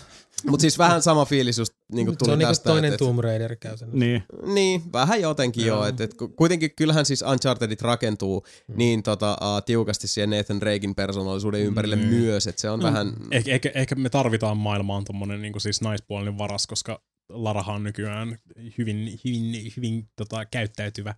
Mutta 0.47 0.61
siis 0.61 0.79
vähän 0.79 1.03
sama 1.03 1.25
fiilis 1.25 1.59
just 1.59 1.73
niinku 1.93 2.13
Se 2.13 2.19
tuli 2.19 2.33
on 2.33 2.39
niinku 2.39 2.51
tästä. 2.51 2.65
toinen 2.71 2.85
että- 2.85 2.95
että- 2.95 3.05
Tomb 3.05 3.19
Raider 3.19 3.57
käytännössä. 3.57 3.99
Niin. 3.99 4.23
Niin, 4.55 4.83
vähän 4.93 5.21
jotenkin 5.21 5.67
joo. 5.67 5.77
Joo. 5.79 5.87
Et, 5.87 6.01
et, 6.01 6.15
ku- 6.15 6.29
kuitenkin 6.29 6.71
kyllähän 6.77 7.07
siis 7.07 7.23
Unchartedit 7.33 7.83
rakentuu 7.83 8.45
Mm. 8.69 8.75
niin 8.77 9.03
tota, 9.03 9.33
uh, 9.41 9.63
tiukasti 9.65 10.09
siihen 10.09 10.31
Nathan 10.31 10.61
Drakein 10.61 10.95
persoonallisuuden 10.95 11.61
ympärille 11.61 11.97
Mm. 11.97 12.03
myös, 12.07 12.47
että 12.47 12.61
se 12.61 12.71
on 12.71 12.81
Mm. 12.81 12.85
vähän... 12.85 13.13
Ehkä, 13.31 13.53
ehkä, 13.53 13.71
ehkä 13.75 13.95
me 13.95 14.09
tarvitaan 14.11 14.57
maailmaan 14.57 15.05
tommonen 15.05 15.43
niin 15.43 15.61
siis 15.61 15.81
naispuolinen 15.81 16.39
varas, 16.39 16.67
koska 16.67 17.03
Larahan 17.29 17.77
on 17.77 17.83
nykyään 17.85 18.39
hyvin, 18.79 19.21
hyvin, 19.25 19.73
hyvin 19.77 20.09
tota, 20.17 20.45
käyttäytyvä 20.45 21.15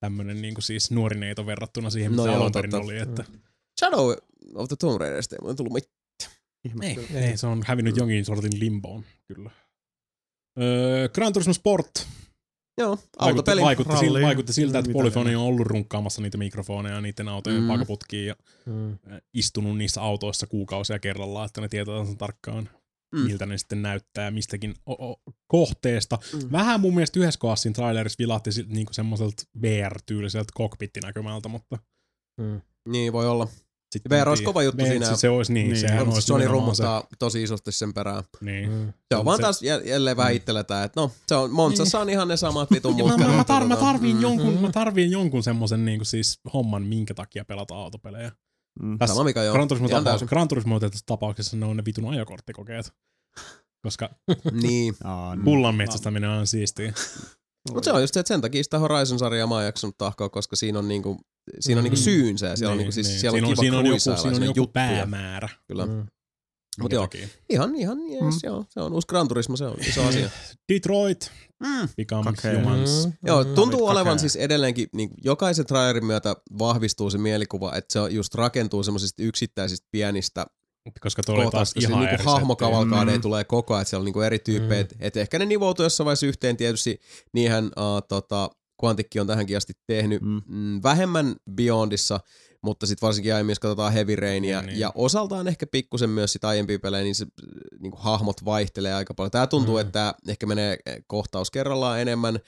tämmönen 0.00 0.42
niin 0.42 0.54
siis 0.60 0.90
nuori 0.90 1.18
neito 1.20 1.46
verrattuna 1.46 1.90
siihen, 1.90 2.12
No 2.16 2.22
mitä 2.22 2.32
joo, 2.34 2.40
alun 2.42 2.52
perin 2.52 2.74
oli. 2.74 2.98
Että, 2.98 3.24
Shadow 3.80 4.10
of 4.54 4.68
the 4.68 4.76
Tomb 4.78 5.00
Raiderista 5.00 5.36
ei 5.48 5.54
tullut 5.54 5.72
mitään. 5.72 5.94
Ei, 6.82 6.96
Ei. 7.14 7.24
ei, 7.24 7.36
se 7.36 7.46
on 7.46 7.62
hävinnyt 7.66 7.96
jonkin 7.96 8.24
sortin 8.24 8.60
limboon, 8.60 9.04
kyllä. 9.34 9.50
Öö, 10.60 11.08
Gran 11.08 11.32
Turismo 11.32 11.52
Sport 11.52 12.06
Joo, 12.78 12.88
vaikutti, 12.90 13.16
autopeli. 13.18 13.60
vaikutti, 13.62 13.96
sil, 14.00 14.12
ralli, 14.14 14.22
vaikutti 14.26 14.52
siltä, 14.52 14.78
että 14.78 14.88
mitä 14.88 14.98
Polyphony 14.98 15.34
on 15.34 15.42
ollut 15.42 15.66
runkkaamassa 15.66 16.22
niitä 16.22 16.38
mikrofoneja 16.38 17.00
niiden 17.00 17.28
autojen 17.28 17.60
Mm. 17.60 17.64
mm. 17.64 17.68
pakaputkiin 17.72 18.26
ja 18.26 18.34
Mm. 18.66 18.98
istunut 19.34 19.78
niissä 19.78 20.02
autoissa 20.02 20.46
kuukausia 20.46 20.98
kerrallaan, 20.98 21.46
että 21.46 21.60
ne 21.60 21.68
tietää 21.68 22.04
sen 22.04 22.16
tarkkaan, 22.16 22.68
Mm. 23.14 23.20
mm. 23.20 23.26
miltä 23.26 23.46
ne 23.46 23.58
sitten 23.58 23.82
näyttää 23.82 24.30
mistäkin 24.30 24.74
o- 24.86 25.10
o- 25.12 25.20
kohteesta. 25.46 26.18
Mm. 26.32 26.42
Mm. 26.42 26.52
Vähän 26.52 26.80
mun 26.80 26.94
mielestä 26.94 27.20
yhdessä 27.20 27.40
kohdassa 27.40 27.62
siinä 27.62 27.74
trailerissa 27.74 28.18
vilahti 28.18 28.50
niinku 28.66 28.92
semmoiselta 28.92 29.42
VR-tyyliseltä 29.62 30.52
cockpittinäkymältä, 30.58 31.48
mutta 31.48 31.78
Mm. 32.40 32.60
Niin, 32.88 33.12
voi 33.12 33.28
olla. 33.28 33.48
Sitten 34.02 34.18
en 34.20 34.28
olisi 34.28 34.42
kova 34.42 34.62
juttu 34.62 34.82
Niin, 34.82 34.90
siinä. 34.92 35.06
Se, 35.06 35.16
se 35.16 35.28
olisi 35.28 35.52
niin, 35.52 35.66
Niin. 35.66 35.80
sehän 35.80 36.08
olisi 36.08 36.20
Sony 36.26 36.38
nimenomaan 36.44 36.76
se. 36.76 36.82
rummuttaa 36.82 37.08
tosi 37.18 37.42
isosti 37.42 37.72
sen 37.72 37.94
perään. 37.94 38.22
Niin. 38.40 38.70
Mm. 38.72 38.92
Se 39.12 39.16
on 39.18 39.24
vaan 39.24 39.36
Se- 39.38 39.42
taas 39.42 39.62
jä- 39.62 39.80
jälleen 39.84 40.16
vähän 40.16 40.34
itsellä 40.34 40.64
tää, 40.64 40.84
että 40.84 41.00
no, 41.00 41.10
se 41.26 41.34
on, 41.34 41.50
Monsassa 41.52 42.00
on 42.00 42.10
ihan 42.10 42.28
ne 42.28 42.36
samat 42.36 42.70
vitun 42.70 42.98
Ja 42.98 43.04
mä, 43.04 43.10
mutkat. 43.10 43.28
mä, 43.30 43.36
mä, 43.36 43.44
tar, 43.44 43.64
mä, 43.64 43.74
tota, 43.74 43.86
tarviin 43.86 44.16
mm. 44.16 44.22
jonkun, 44.22 44.54
mä 44.60 44.70
tarviin 44.72 45.10
jonkun 45.10 45.42
semmoisen 45.42 45.84
niin 45.84 46.04
siis 46.06 46.40
homman, 46.54 46.82
minkä 46.82 47.14
takia 47.14 47.44
pelata 47.44 47.74
autopelejä. 47.74 48.32
Mm. 48.82 48.98
Tässä 48.98 49.14
Sama 49.14 49.24
mikä 49.24 49.42
joo. 49.42 49.54
Gran 49.54 49.68
Turismo, 49.68 49.88
tapaus. 49.88 50.22
Gran 50.24 50.48
Turismo 50.48 50.80
tapauksessa 51.06 51.56
ne 51.56 51.66
on 51.66 51.76
ne 51.76 51.82
vitun 51.86 52.10
ajokorttikokeet. 52.10 52.92
Koska 53.82 54.10
Niin. 54.52 54.62
Niin. 54.62 54.94
kullan 55.44 55.74
metsästäminen 55.74 56.30
on 56.30 56.46
siistiä. 56.46 56.92
Mutta 57.72 57.84
se 57.84 57.92
on 57.92 58.00
just 58.00 58.14
se, 58.14 58.20
että 58.20 58.28
sen 58.28 58.40
takia 58.40 58.64
sitä 58.64 58.78
Horizon-sarjaa 58.78 59.46
mä 59.46 59.54
oon 59.54 59.64
jaksanut 59.64 59.98
tahkoa, 59.98 60.28
koska 60.28 60.56
siinä 60.56 60.78
on 60.78 60.88
niinku, 60.88 61.16
siinä 61.60 61.78
on 61.78 61.84
niinku 61.84 61.96
Mm. 61.98 62.02
syynsä 62.02 62.46
ja 62.46 62.56
siellä 62.56 62.72
on, 62.72 62.78
niinku, 62.78 62.92
siis, 62.92 63.20
siellä 63.20 63.36
on 63.36 63.40
siinä 63.40 63.46
kiva 63.48 63.60
siinä 63.62 63.78
on 63.78 63.86
joku, 63.86 63.98
siinä 63.98 64.36
on 64.36 64.42
joku 64.42 64.44
juttuja. 64.60 64.66
päämäärä. 64.72 65.48
Kyllä. 65.68 65.86
Mm. 65.86 66.06
Mut 66.80 66.92
minkä 66.92 67.18
joo. 67.18 67.28
Ihan, 67.50 67.76
ihan 67.76 67.98
jees, 68.10 68.22
Mm. 68.22 68.40
joo. 68.42 68.64
Se 68.70 68.80
on 68.80 68.92
uusi 68.92 69.06
Gran 69.06 69.28
Turismo, 69.28 69.56
se 69.56 69.64
on 69.64 69.76
iso 69.88 70.02
asia. 70.04 70.30
Detroit 70.72 71.30
Mm. 71.60 71.88
becomes 71.96 72.34
Kakee. 72.36 72.54
humans. 72.60 73.06
Mm. 73.06 73.12
Joo, 73.26 73.44
tuntuu 73.44 73.86
olevan 73.86 74.04
Kakee. 74.04 74.18
siis 74.18 74.36
edelleenkin, 74.36 74.88
niin 74.92 75.10
jokaisen 75.24 75.66
trailerin 75.66 76.04
myötä 76.06 76.36
vahvistuu 76.58 77.10
se 77.10 77.18
mielikuva, 77.18 77.72
että 77.76 77.92
se 77.92 78.00
on 78.00 78.14
just 78.14 78.34
rakentuu 78.34 78.82
semmoisista 78.82 79.22
yksittäisistä 79.22 79.86
pienistä 79.90 80.46
Koska 81.00 81.22
toi 81.22 81.34
oli 81.36 81.50
taas 81.50 81.72
ihan 81.80 81.92
niinku 82.00 82.14
eri 82.14 82.24
hahmokavalkaadeja 82.24 83.16
Mm. 83.18 83.22
tulee 83.22 83.44
koko 83.44 83.74
ajan, 83.74 83.82
että 83.82 83.90
siellä 83.90 84.00
on 84.00 84.04
niinku 84.04 84.20
eri 84.20 84.38
tyyppejä, 84.38 84.82
Mm. 84.82 84.88
että 85.00 85.20
ehkä 85.20 85.38
ne 85.38 85.44
nivoutuu 85.44 85.84
jossain 85.84 86.04
vaiheessa 86.04 86.26
yhteen 86.26 86.56
tietysti, 86.56 87.00
niinhän 87.32 87.64
uh, 87.64 88.02
tota, 88.08 88.50
Quanticki 88.84 89.20
on 89.20 89.26
tähänkin 89.26 89.56
asti 89.56 89.72
tehnyt 89.86 90.22
Mm. 90.22 90.42
mm. 90.46 90.80
vähemmän 90.82 91.36
Beyondissa, 91.54 92.20
mutta 92.62 92.86
sitten 92.86 93.06
varsinkin 93.06 93.34
aiemmin, 93.34 93.50
jos 93.50 93.58
katsotaan 93.60 93.92
Heavy 93.92 94.16
Rainia, 94.16 94.58
Niin, 94.60 94.66
niin, 94.66 94.72
niin. 94.72 94.80
ja 94.80 94.92
osaltaan 94.94 95.48
ehkä 95.48 95.66
pikkusen 95.66 96.10
myös 96.10 96.32
sit 96.32 96.44
aiempia 96.44 96.78
pelejä, 96.78 97.04
niin 97.04 97.14
se 97.14 97.26
niinku 97.80 97.98
hahmot 98.00 98.44
vaihtelee 98.44 98.94
aika 98.94 99.14
paljon. 99.14 99.30
Tämä 99.30 99.46
tuntuu, 99.46 99.74
Mm. 99.74 99.80
että 99.80 99.92
tää 99.92 100.14
ehkä 100.28 100.46
menee 100.46 100.76
kohtaus 101.06 101.50
kerrallaan 101.50 102.00
enemmän, 102.00 102.38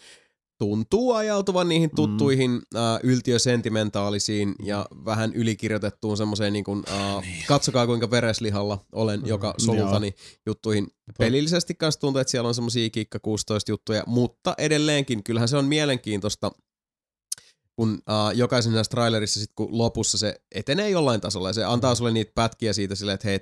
tuntuu 0.58 1.12
ajautuvan 1.12 1.68
niihin 1.68 1.90
tuttuihin 1.96 2.50
mm. 2.50 2.58
uh, 2.58 3.00
yltiösentimentaalisiin 3.02 4.54
ja 4.64 4.86
vähän 5.04 5.32
ylikirjoitettuun 5.34 6.16
semmoiseen 6.16 6.52
niin 6.52 6.64
kuin, 6.64 6.78
uh, 6.78 7.24
katsokaa 7.46 7.86
kuinka 7.86 8.10
vereslihalla 8.10 8.78
olen 8.92 9.20
Mm. 9.20 9.26
joka 9.26 9.54
solutani 9.58 10.14
juttuihin. 10.46 10.86
Pelillisesti 11.18 11.74
kanssa 11.74 12.00
tuntuu, 12.00 12.20
että 12.20 12.30
siellä 12.30 12.48
on 12.48 12.54
semmosia 12.54 12.90
kikka 12.90 13.18
16 13.18 13.70
juttuja, 13.72 14.02
mutta 14.06 14.54
edelleenkin 14.58 15.24
kyllähän 15.24 15.48
se 15.48 15.56
on 15.56 15.64
mielenkiintoista, 15.64 16.50
kun 17.76 17.92
uh, 17.94 18.36
jokaisen 18.36 18.72
näissä 18.72 18.90
trailerissa 18.90 19.40
sit 19.40 19.52
kun 19.54 19.78
lopussa 19.78 20.18
se 20.18 20.40
etenee 20.54 20.90
jollain 20.90 21.20
tasolla 21.20 21.48
ja 21.48 21.52
se 21.52 21.64
antaa 21.64 21.94
sulle 21.94 22.10
niitä 22.10 22.32
pätkiä 22.34 22.72
siitä 22.72 22.94
silleen, 22.94 23.14
että 23.14 23.28
hei, 23.28 23.40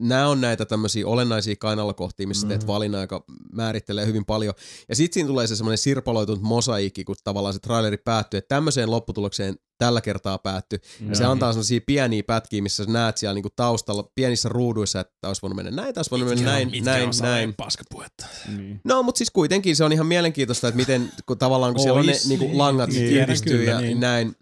nämä 0.00 0.28
on 0.28 0.40
näitä 0.40 0.64
tämmöisiä 0.64 1.06
olennaisia 1.06 1.56
kainalokohtia, 1.56 2.26
missä 2.26 2.46
mm. 2.46 2.48
teet 2.48 2.62
Mm. 2.62 2.66
valinnan, 2.66 3.00
joka 3.00 3.24
määrittelee 3.52 4.06
hyvin 4.06 4.24
paljon. 4.24 4.54
Ja 4.88 4.96
sitten 4.96 5.14
siinä 5.14 5.26
tulee 5.26 5.46
se 5.46 5.56
semmoinen 5.56 5.78
sirpaloitunut 5.78 6.42
mosaikki, 6.42 7.04
kun 7.04 7.16
tavallaan 7.24 7.54
se 7.54 7.60
traileri 7.60 7.96
päättyy, 7.96 8.38
että 8.38 8.54
tämmöiseen 8.54 8.90
lopputulokseen 8.90 9.54
tällä 9.78 10.00
kertaa 10.00 10.38
päättyy. 10.38 10.78
Ja 11.08 11.16
se 11.16 11.22
Joo. 11.22 11.32
antaa 11.32 11.52
semmoisia 11.52 11.80
pieniä 11.86 12.22
pätkiä, 12.22 12.62
missä 12.62 12.84
sä 12.84 12.90
näet 12.90 13.16
siellä 13.16 13.34
niinku 13.34 13.50
taustalla 13.56 14.10
pienissä 14.14 14.48
ruuduissa, 14.48 15.00
että 15.00 15.28
olisi 15.28 15.42
voinut 15.42 15.56
mennä 15.56 15.70
näin, 15.70 15.94
taas 15.94 16.10
voinut 16.10 16.28
mennä 16.28 16.44
näin, 16.44 16.70
Mitkä 16.70 16.90
näin, 16.90 17.08
on 17.08 17.14
näin. 17.22 17.54
Paskapuhetta. 17.54 18.26
Niin. 18.56 18.80
No, 18.84 19.02
mutta 19.02 19.18
siis 19.18 19.30
kuitenkin 19.30 19.76
se 19.76 19.84
on 19.84 19.92
ihan 19.92 20.06
mielenkiintoista, 20.06 20.68
että 20.68 20.76
miten, 20.76 21.12
kun 21.26 21.38
tavallaan 21.38 21.74
kun 21.74 21.82
siellä 21.82 22.00
on 22.00 22.06
ne 22.06 22.16
niinku, 22.28 22.44
niin, 22.44 22.58
langat 22.58 22.90
niin, 22.90 23.16
yhdistyy 23.16 23.58
kyllä, 23.58 23.70
ja 23.70 23.80
niin. 23.80 24.00
näin. 24.00 24.36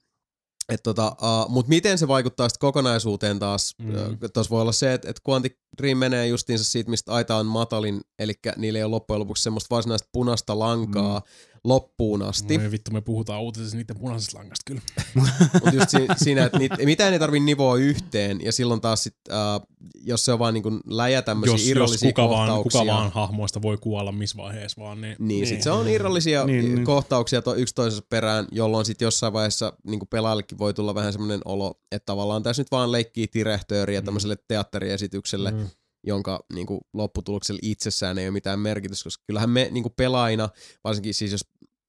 Et 0.68 0.82
tota, 0.82 1.16
uh, 1.22 1.50
mutta 1.50 1.68
miten 1.68 1.98
se 1.98 2.08
vaikuttaa 2.08 2.48
sitten 2.48 2.66
kokonaisuuteen 2.66 3.38
taas? 3.38 3.74
Mm. 3.78 3.92
Tuossa 4.34 4.50
voi 4.50 4.62
olla 4.62 4.72
se, 4.72 4.92
että 4.92 5.10
et 5.10 5.20
Quantic 5.28 5.56
Dream 5.78 5.98
menee 5.98 6.26
justiinsa 6.26 6.64
siitä, 6.64 6.90
mistä 6.90 7.12
aita 7.12 7.36
on 7.36 7.46
matalin, 7.46 8.00
eli 8.18 8.32
niillä 8.56 8.78
ei 8.78 8.82
ole 8.82 8.90
loppujen 8.90 9.20
lopuksi 9.20 9.42
semmoista 9.42 9.74
varsinaista 9.74 10.08
punaista 10.12 10.58
lankaa 10.58 11.18
mm. 11.18 11.24
Loppuun 11.64 12.22
asti. 12.22 12.58
Voi 12.60 12.70
vittu, 12.70 12.90
me 12.90 13.00
puhutaan 13.00 13.40
uutisissa 13.42 13.76
niiden 13.76 13.98
punaisesta 13.98 14.38
langasta 14.38 14.62
kyllä. 14.66 14.80
Mutta 15.54 15.70
just 15.74 15.88
si- 15.88 16.24
siinä, 16.24 16.44
että 16.44 16.58
niit, 16.58 16.72
mitään 16.84 17.12
ei 17.12 17.18
tarvi 17.18 17.40
nivoa 17.40 17.76
yhteen, 17.76 18.40
ja 18.44 18.52
silloin 18.52 18.80
taas 18.80 19.02
sit, 19.02 19.16
uh, 19.30 19.66
jos 20.04 20.24
se 20.24 20.32
on 20.32 20.38
vaan 20.38 20.54
niinku 20.54 20.70
läjä 20.86 21.22
tämmöisiä 21.22 21.54
Jos, 21.54 21.60
jos 21.62 21.70
irrallisia 21.70 22.08
kuka, 22.10 22.28
vaan, 22.28 22.48
kohtauksia. 22.48 22.80
kuka 22.80 22.92
vaan 22.92 23.10
hahmoista 23.12 23.62
voi 23.62 23.76
kuolla 23.76 24.12
missä 24.12 24.36
vaiheessa 24.36 24.82
vaan, 24.82 25.00
niin, 25.00 25.16
Niin, 25.18 25.28
niin. 25.28 25.46
sit 25.46 25.62
se 25.62 25.70
on 25.70 25.88
irrallisia 25.88 26.44
Niin, 26.44 26.64
niin, 26.64 26.74
niin. 26.74 26.84
kohtauksia 26.84 27.42
to, 27.42 27.54
yksi 27.54 27.74
toisensa 27.74 28.06
perään, 28.10 28.46
jolloin 28.52 28.84
sit 28.86 29.00
jossain 29.00 29.32
vaiheessa 29.32 29.72
niin 29.86 30.00
pelaajallekin 30.10 30.58
voi 30.58 30.74
tulla 30.74 30.94
vähän 30.94 31.12
semmoinen 31.12 31.40
olo, 31.44 31.80
että 31.92 32.06
tavallaan 32.06 32.42
tässä 32.42 32.60
nyt 32.60 32.70
vaan 32.70 32.92
leikkii 32.92 33.28
direhtööriä 33.34 34.02
tämmöiselle 34.02 34.36
teatteriesitykselle, 34.48 35.50
Mm. 35.50 35.66
Jonka 36.06 36.44
niin 36.52 36.66
kuin, 36.66 36.80
lopputuloksella 36.94 37.58
itsessään 37.62 38.18
ei 38.18 38.26
ole 38.26 38.32
mitään 38.32 38.58
merkitystä, 38.60 39.04
koska 39.04 39.24
kyllähän 39.26 39.50
me 39.50 39.68
niin 39.70 39.82
kuin 39.82 39.94
pelaajina, 39.96 40.48
varsinkin 40.84 41.14
siis 41.14 41.32
jos 41.32 41.40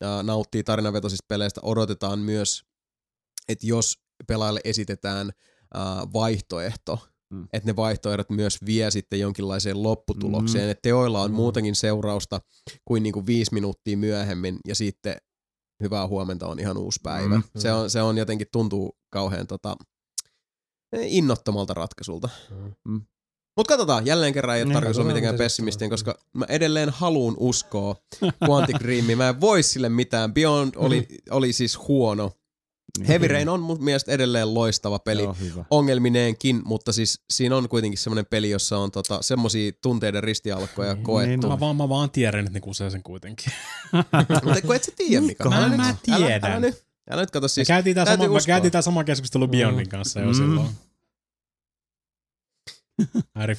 äh, 0.04 0.24
nauttii 0.24 0.64
tarinavetoisista 0.64 1.26
peleistä, 1.28 1.62
odotetaan 1.64 2.20
myös, 2.20 2.64
että 3.50 3.68
jos 3.68 4.00
pelaajalle 4.28 4.62
esitetään 4.64 5.30
äh, 5.76 5.82
vaihtoehto, 6.14 7.00
Mm. 7.34 7.48
että 7.54 7.70
ne 7.70 7.76
vaihtoehdot 7.76 8.30
myös 8.30 8.58
vie 8.66 8.92
sitten 8.92 9.20
jonkinlaiseen 9.20 9.84
lopputulokseen, 9.84 10.66
Mm. 10.66 10.72
että 10.72 10.82
teoilla 10.82 11.22
on 11.22 11.32
Mm. 11.32 11.36
muutenkin 11.36 11.76
seurausta 11.76 12.42
kuin 12.86 13.04
niinku 13.04 13.26
viisi 13.26 13.54
minuuttia 13.54 13.98
myöhemmin 13.98 14.60
ja 14.68 14.76
sitten 14.76 15.18
hyvää 15.84 16.08
huomenta 16.08 16.48
on 16.48 16.60
ihan 16.60 16.78
uusi 16.78 17.00
päivä. 17.04 17.36
Mm. 17.36 17.44
Se, 17.58 17.72
on, 17.72 17.90
se 17.90 18.02
on 18.02 18.18
jotenkin 18.18 18.48
tuntuu 18.52 18.98
kauhean 19.10 19.48
tota, 19.48 19.76
innottomalta 21.02 21.74
ratkaisulta. 21.74 22.30
Mm. 22.86 23.02
Mutta 23.58 23.74
katsotaan, 23.74 24.06
jälleen 24.06 24.34
kerran 24.34 24.56
ei 24.56 24.62
ole 24.62 24.66
Niin, 24.66 24.74
tarkoitus 24.74 24.98
olla 25.00 25.08
mitenkään 25.08 25.36
tulee. 25.36 25.90
koska 25.90 26.18
mä 26.34 26.46
edelleen 26.50 26.90
haluun 26.90 27.36
uskoa 27.40 27.96
Quantic 28.50 28.80
Dreamiin. 28.80 29.18
Mä 29.18 29.30
en 29.30 29.42
voi 29.42 29.64
sille 29.64 29.90
mitään. 29.90 30.34
Beyond 30.34 30.72
oli, 30.76 31.08
oli 31.30 31.54
siis 31.54 31.88
huono. 31.88 32.32
Niin. 32.98 33.08
Heavy 33.08 33.28
Rain 33.28 33.50
on 33.50 33.60
mun 33.60 33.84
mielestä 33.84 34.12
edelleen 34.12 34.54
loistava 34.54 35.00
peli 35.00 35.24
Joo, 35.24 35.34
hyvä. 35.40 35.66
ongelmineenkin, 35.72 36.62
mutta 36.66 36.92
siis 36.92 37.22
siinä 37.30 37.56
on 37.58 37.70
kuitenkin 37.70 37.98
semmoinen 37.98 38.26
peli, 38.30 38.50
jossa 38.50 38.78
on 38.78 38.92
tota, 38.92 39.18
semmosia 39.22 39.72
tunteiden 39.82 40.24
ristialkoja 40.24 40.94
Niin, 40.94 41.04
koettu. 41.04 41.48
Mä 41.48 41.60
vaan, 41.60 41.76
mä 41.76 41.90
vaan 41.90 42.10
tiedän, 42.12 42.40
että 42.40 42.54
ne 42.54 42.60
kusee 42.60 42.90
sen 42.90 43.04
kuitenkin. 43.04 43.54
mutta 44.44 44.62
kun 44.62 44.76
et 44.76 44.84
sä 44.84 44.92
tiedä, 44.96 45.26
Mika. 45.26 45.50
Mä- 45.50 45.68
mä 45.78 45.88
nyt- 45.88 45.96
Älä, 46.16 46.26
tiedän. 46.28 46.52
älä, 46.52 46.60
nyt, 46.60 46.84
älä 47.12 47.22
nyt 47.22 47.32
kato 47.32 47.48
Siis, 47.48 47.68
me 47.70 47.74
käytiin 47.74 47.96
täytyy 47.96 48.14
sama, 48.18 48.36
uskoa. 48.38 48.48
käytiin 48.48 48.84
sama 48.84 49.04
keskustelu 49.04 49.48
Beyondin 49.48 49.88
Mm. 49.88 49.90
kanssa 49.90 50.20
jo 50.20 50.28
Mm. 50.28 50.34
silloin. 50.34 50.70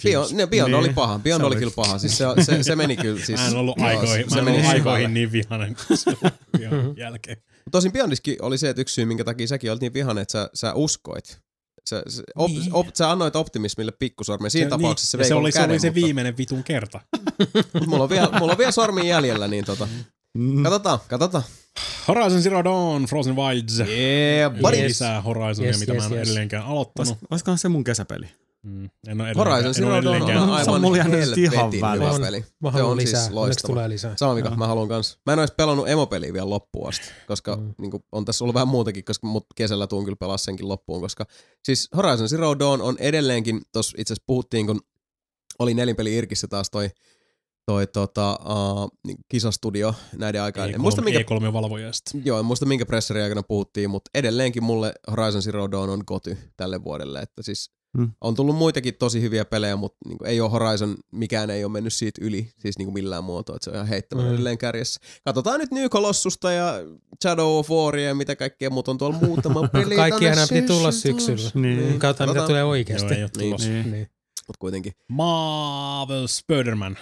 Beyond, 0.04 0.32
ne, 0.32 0.46
Beyond 0.46 0.72
Niin. 0.72 0.80
oli 0.80 0.88
paha. 0.90 1.20
Se 1.24 1.34
oli 1.34 1.44
oli- 1.44 1.56
kyllä 1.56 1.72
paha. 1.76 1.98
Siis 1.98 2.18
se, 2.18 2.24
se, 2.42 2.62
se 2.62 2.76
meni 2.76 2.96
kyllä. 2.96 3.24
Siis, 3.26 3.40
Mä 3.40 3.46
en 3.46 3.56
ollut 3.56 3.78
joo, 3.78 3.86
aikoihin, 3.88 4.24
se 4.30 4.34
mä 4.34 4.38
en 4.38 4.44
meni 4.44 4.56
ollut 4.58 4.70
aikoihin 4.70 5.14
niin 5.14 5.32
vihainen 5.32 5.76
kuin 5.86 5.98
silloin 5.98 6.32
Beyondin 6.58 6.96
jälkeen. 6.96 7.36
Tosin 7.70 7.92
Beyondiskin 7.92 8.36
oli 8.42 8.58
se, 8.58 8.68
että 8.68 8.80
yksi 8.82 8.94
syy, 8.94 9.04
minkä 9.04 9.24
takia 9.24 9.46
säkin 9.46 9.70
olit 9.70 9.80
niin 9.80 9.94
vihainen, 9.94 10.22
että 10.22 10.32
sä, 10.32 10.50
sä 10.54 10.74
uskoit. 10.74 11.40
Sä, 11.88 12.02
sä, 12.08 12.22
op, 12.36 12.50
Niin. 12.50 12.72
op, 12.72 12.86
sä 12.94 13.10
annoit 13.10 13.36
optimismille 13.36 13.92
pikkusormen. 13.92 14.50
Siinä 14.50 14.70
tapauksessa 14.70 15.18
niin, 15.18 15.24
se, 15.24 15.28
se, 15.28 15.34
oli, 15.34 15.42
koko 15.42 15.52
se 15.52 15.58
oli 15.58 15.66
käden, 15.66 15.80
se 15.80 15.86
mutta- 15.90 15.94
viimeinen 16.04 16.36
vitun 16.36 16.64
kerta. 16.64 17.00
Mulla 17.86 18.02
on 18.02 18.10
vielä, 18.10 18.28
mulla 18.38 18.52
on 18.52 18.58
vielä 18.58 18.72
sormi 18.72 19.08
jäljellä, 19.08 19.48
niin 19.48 19.64
tota, 19.64 19.88
Mm. 20.38 20.62
katsotaan, 20.62 20.98
katsotaan. 21.08 21.44
Horizon 22.08 22.42
Zero 22.42 22.64
Dawn, 22.64 23.04
Frozen 23.04 23.36
Wilds. 23.36 23.80
Yeah, 23.80 24.52
buddy. 24.62 24.76
lisää 24.84 25.20
Horizonia, 25.22 25.68
Yes, 25.70 25.80
mitä 25.80 25.92
yes, 25.92 26.02
mä 26.02 26.06
en 26.08 26.12
yes. 26.18 26.28
edelleenkään 26.28 26.64
aloittanut. 26.64 27.14
Olis- 27.14 27.26
Olisikohan 27.30 27.58
se 27.58 27.68
mun 27.68 27.84
kesäpeli? 27.84 28.26
Mm. 28.68 28.84
En 29.08 29.20
ole 29.20 29.32
Horizon 29.36 29.74
Zero 29.74 29.88
Dawn 29.90 30.06
on 30.06 30.14
edelleenkään. 30.16 30.38
Se 30.38 30.44
on 30.44 30.50
aivan 30.54 30.80
mulla 30.80 30.96
jäänyt 30.96 31.38
ihan 31.38 31.72
hyvä 31.72 32.18
peli. 32.26 32.44
Mä 32.60 32.72
Se 32.72 32.82
on 32.82 32.96
lisää. 32.96 33.20
siis 33.20 33.32
loistava. 33.32 33.72
tulee 33.72 33.88
lisää. 33.88 34.12
Sama 34.16 34.34
mikä, 34.34 34.50
mä 34.50 34.66
haluan 34.66 34.88
kans. 34.88 35.18
Mä 35.26 35.32
en 35.32 35.38
ois 35.38 35.50
pelannut 35.50 35.88
emopeliä 35.88 36.32
vielä 36.32 36.50
loppuun 36.50 36.88
asti, 36.88 37.04
koska 37.26 37.56
Mm. 37.56 37.74
niin 37.78 37.92
on 38.12 38.24
tässä 38.24 38.44
ollut 38.44 38.54
vähän 38.54 38.68
muutakin, 38.68 39.04
koska 39.04 39.26
mut 39.26 39.46
kesällä 39.56 39.86
tuun 39.86 40.04
kyllä 40.04 40.16
pelaa 40.20 40.38
senkin 40.38 40.68
loppuun, 40.68 41.00
koska 41.00 41.24
siis 41.64 41.88
Horizon 41.96 42.28
Zero 42.28 42.58
Dawn 42.58 42.82
on 42.82 42.96
edelleenkin, 43.00 43.60
tossa 43.72 43.96
itse 43.98 44.12
asiassa 44.12 44.24
puhuttiin, 44.26 44.66
kun 44.66 44.80
oli 45.58 45.74
nelinpeli 45.74 46.14
Irkissä 46.16 46.48
taas 46.48 46.70
toi, 46.70 46.90
toi 47.66 47.86
tota, 47.86 48.38
uh, 48.44 48.90
kisastudio 49.28 49.94
näiden 50.16 50.42
aikaan. 50.42 50.70
En 50.74 50.80
muista 50.80 51.02
minkä 51.02 51.20
E3 51.20 51.52
valvojasta. 51.52 52.10
Joo, 52.24 52.38
en 52.38 52.44
muista 52.44 52.66
minkä 52.66 52.86
presserin 52.86 53.22
aikana 53.22 53.42
puhuttiin, 53.42 53.90
mutta 53.90 54.10
edelleenkin 54.14 54.64
mulle 54.64 54.92
Horizon 55.10 55.42
Zero 55.42 55.70
Dawn 55.70 55.90
on 55.90 56.04
koty 56.04 56.38
tälle 56.56 56.84
vuodelle. 56.84 57.20
Että 57.20 57.42
siis 57.42 57.70
Hmm. 57.98 58.10
on 58.20 58.34
tullut 58.34 58.56
muitakin 58.56 58.94
tosi 58.94 59.22
hyviä 59.22 59.44
pelejä, 59.44 59.76
mutta 59.76 59.98
niin 60.08 60.18
ei 60.24 60.40
ole 60.40 60.50
Horizon, 60.50 60.96
mikään 61.12 61.50
ei 61.50 61.64
ole 61.64 61.72
mennyt 61.72 61.92
siitä 61.92 62.24
yli, 62.24 62.50
siis 62.58 62.78
niin 62.78 62.92
millään 62.92 63.24
muotoa, 63.24 63.56
että 63.56 63.64
se 63.64 63.70
on 63.70 63.76
ihan 63.76 63.86
heittämään 63.88 64.26
Hmm. 64.26 64.34
edelleen 64.34 64.58
kärjessä. 64.58 65.00
Katsotaan 65.24 65.60
nyt 65.60 65.70
New 65.70 65.86
Colossusta 65.88 66.52
ja 66.52 66.74
Shadow 67.22 67.58
of 67.58 67.70
Waria 67.70 68.08
ja 68.08 68.14
mitä 68.14 68.36
kaikkea 68.36 68.70
muuta 68.70 68.90
on 68.90 68.98
tuolla 68.98 69.18
muutama 69.22 69.68
peli. 69.72 69.96
Kaikki 69.96 70.28
aina 70.28 70.46
piti 70.48 70.66
tulla 70.66 70.92
syksyllä. 70.92 71.50
Niin. 71.54 71.78
Niin. 71.78 71.98
Katsotaan, 71.98 72.30
mitä 72.36 72.46
tulee 72.46 72.64
oikeasti. 72.64 73.06
Joo, 73.14 73.16
ei 73.16 73.22
ole 73.22 73.30
Niin. 73.36 73.46
tulossa. 73.48 73.68
Niin. 73.68 73.90
Niin. 73.90 74.08
Mutta 74.46 74.58
kuitenkin. 74.58 74.92
Marvel 75.08 76.26
Spider-Man. 76.26 76.96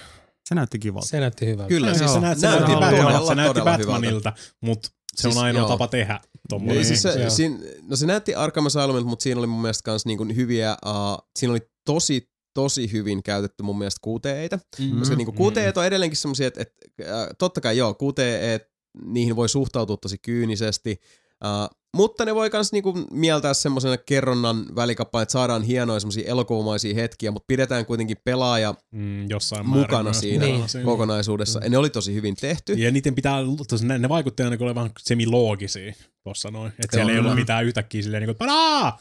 Se 0.48 0.54
näytti 0.54 0.78
kivalta. 0.78 1.06
Se 1.08 1.20
näytti 1.20 1.46
hyvältä. 1.46 1.68
Kyllä, 1.68 1.94
Siis 1.94 2.12
se 2.12 2.20
näytti, 2.20 2.40
se 2.40 2.46
näytti 2.46 2.72
näytti, 2.72 2.86
todella, 2.86 3.10
Batman, 3.10 3.26
se 3.26 3.34
näytti 3.34 3.60
Batmanilta, 3.62 4.32
mutta 4.60 4.88
se 5.16 5.28
on 5.28 5.32
Siis 5.32 5.42
ainoa 5.44 5.60
joo. 5.60 5.68
tapa 5.68 5.88
tehdä. 5.88 6.20
Tommonen. 6.48 6.76
Niin, 6.76 6.86
siis 6.86 7.02
se, 7.02 7.20
Joo. 7.20 7.30
siinä, 7.30 7.58
no 7.88 7.96
se 7.96 8.06
näytti 8.06 8.34
Arkham 8.34 8.66
Asylumilta, 8.66 9.08
mutta 9.08 9.22
siinä 9.22 9.38
oli 9.38 9.46
mun 9.46 9.62
mielestä 9.62 9.82
kans 9.84 10.06
niinku 10.06 10.24
hyviä, 10.36 10.76
uh, 10.86 11.28
siinä 11.38 11.52
oli 11.52 11.60
tosi 11.84 12.28
tosi 12.54 12.92
hyvin 12.92 13.22
käytetty 13.22 13.62
mun 13.62 13.78
mielestä 13.78 14.00
QTEitä, 14.08 14.58
Mm. 14.78 14.98
koska 14.98 15.16
niinku 15.16 15.32
QTEet 15.32 15.76
on 15.76 15.86
edelleenkin 15.86 16.16
semmoisia, 16.16 16.46
että, 16.46 16.60
että 16.62 17.22
äh, 17.22 17.28
totta 17.38 17.60
kai 17.60 17.76
joo, 17.76 17.94
QTE, 18.02 18.60
niihin 19.04 19.36
voi 19.36 19.48
suhtautua 19.48 19.96
tosi 19.96 20.18
kyynisesti, 20.18 21.00
uh, 21.44 21.76
mutta 21.96 22.24
ne 22.24 22.34
voi 22.34 22.50
kans 22.50 22.72
niinku 22.72 22.92
mieltää 23.10 23.54
semmoisena 23.54 23.96
kerronnan 23.96 24.64
välikappaleen, 24.76 25.22
että 25.22 25.32
saadaan 25.32 25.62
hienoja 25.62 26.00
semmoisia 26.00 26.30
elokuvamaisia 26.30 26.94
hetkiä, 26.94 27.30
mutta 27.30 27.44
pidetään 27.48 27.86
kuitenkin 27.86 28.16
pelaaja 28.24 28.74
Mm, 28.92 29.30
jossain 29.30 29.66
mukana 29.66 29.86
määrin 29.88 30.04
myös 30.04 30.20
siinä 30.20 30.46
mukana 30.46 30.66
Niin. 30.74 30.84
kokonaisuudessa. 30.84 31.60
Ja 31.64 31.70
ne 31.70 31.78
oli 31.78 31.90
tosi 31.90 32.14
hyvin 32.14 32.36
tehty. 32.36 32.72
Ja 32.72 32.90
niiden 32.90 33.14
pitää, 33.14 33.36
tos, 33.68 33.82
ne, 33.82 33.98
ne 33.98 34.08
vaikuttaa 34.08 34.46
aina 34.50 34.74
vähän 34.74 34.90
semiloogisia 35.00 35.94
tuossa 36.24 36.50
noin. 36.50 36.68
Että 36.84 36.96
siellä 36.96 37.12
ei 37.12 37.18
ollut 37.18 37.34
mitään 37.34 37.64
yhtäkkiä 37.64 38.02
silleen 38.02 38.20
niin 38.20 38.28
kuin, 38.28 38.36
panaa! 38.36 38.98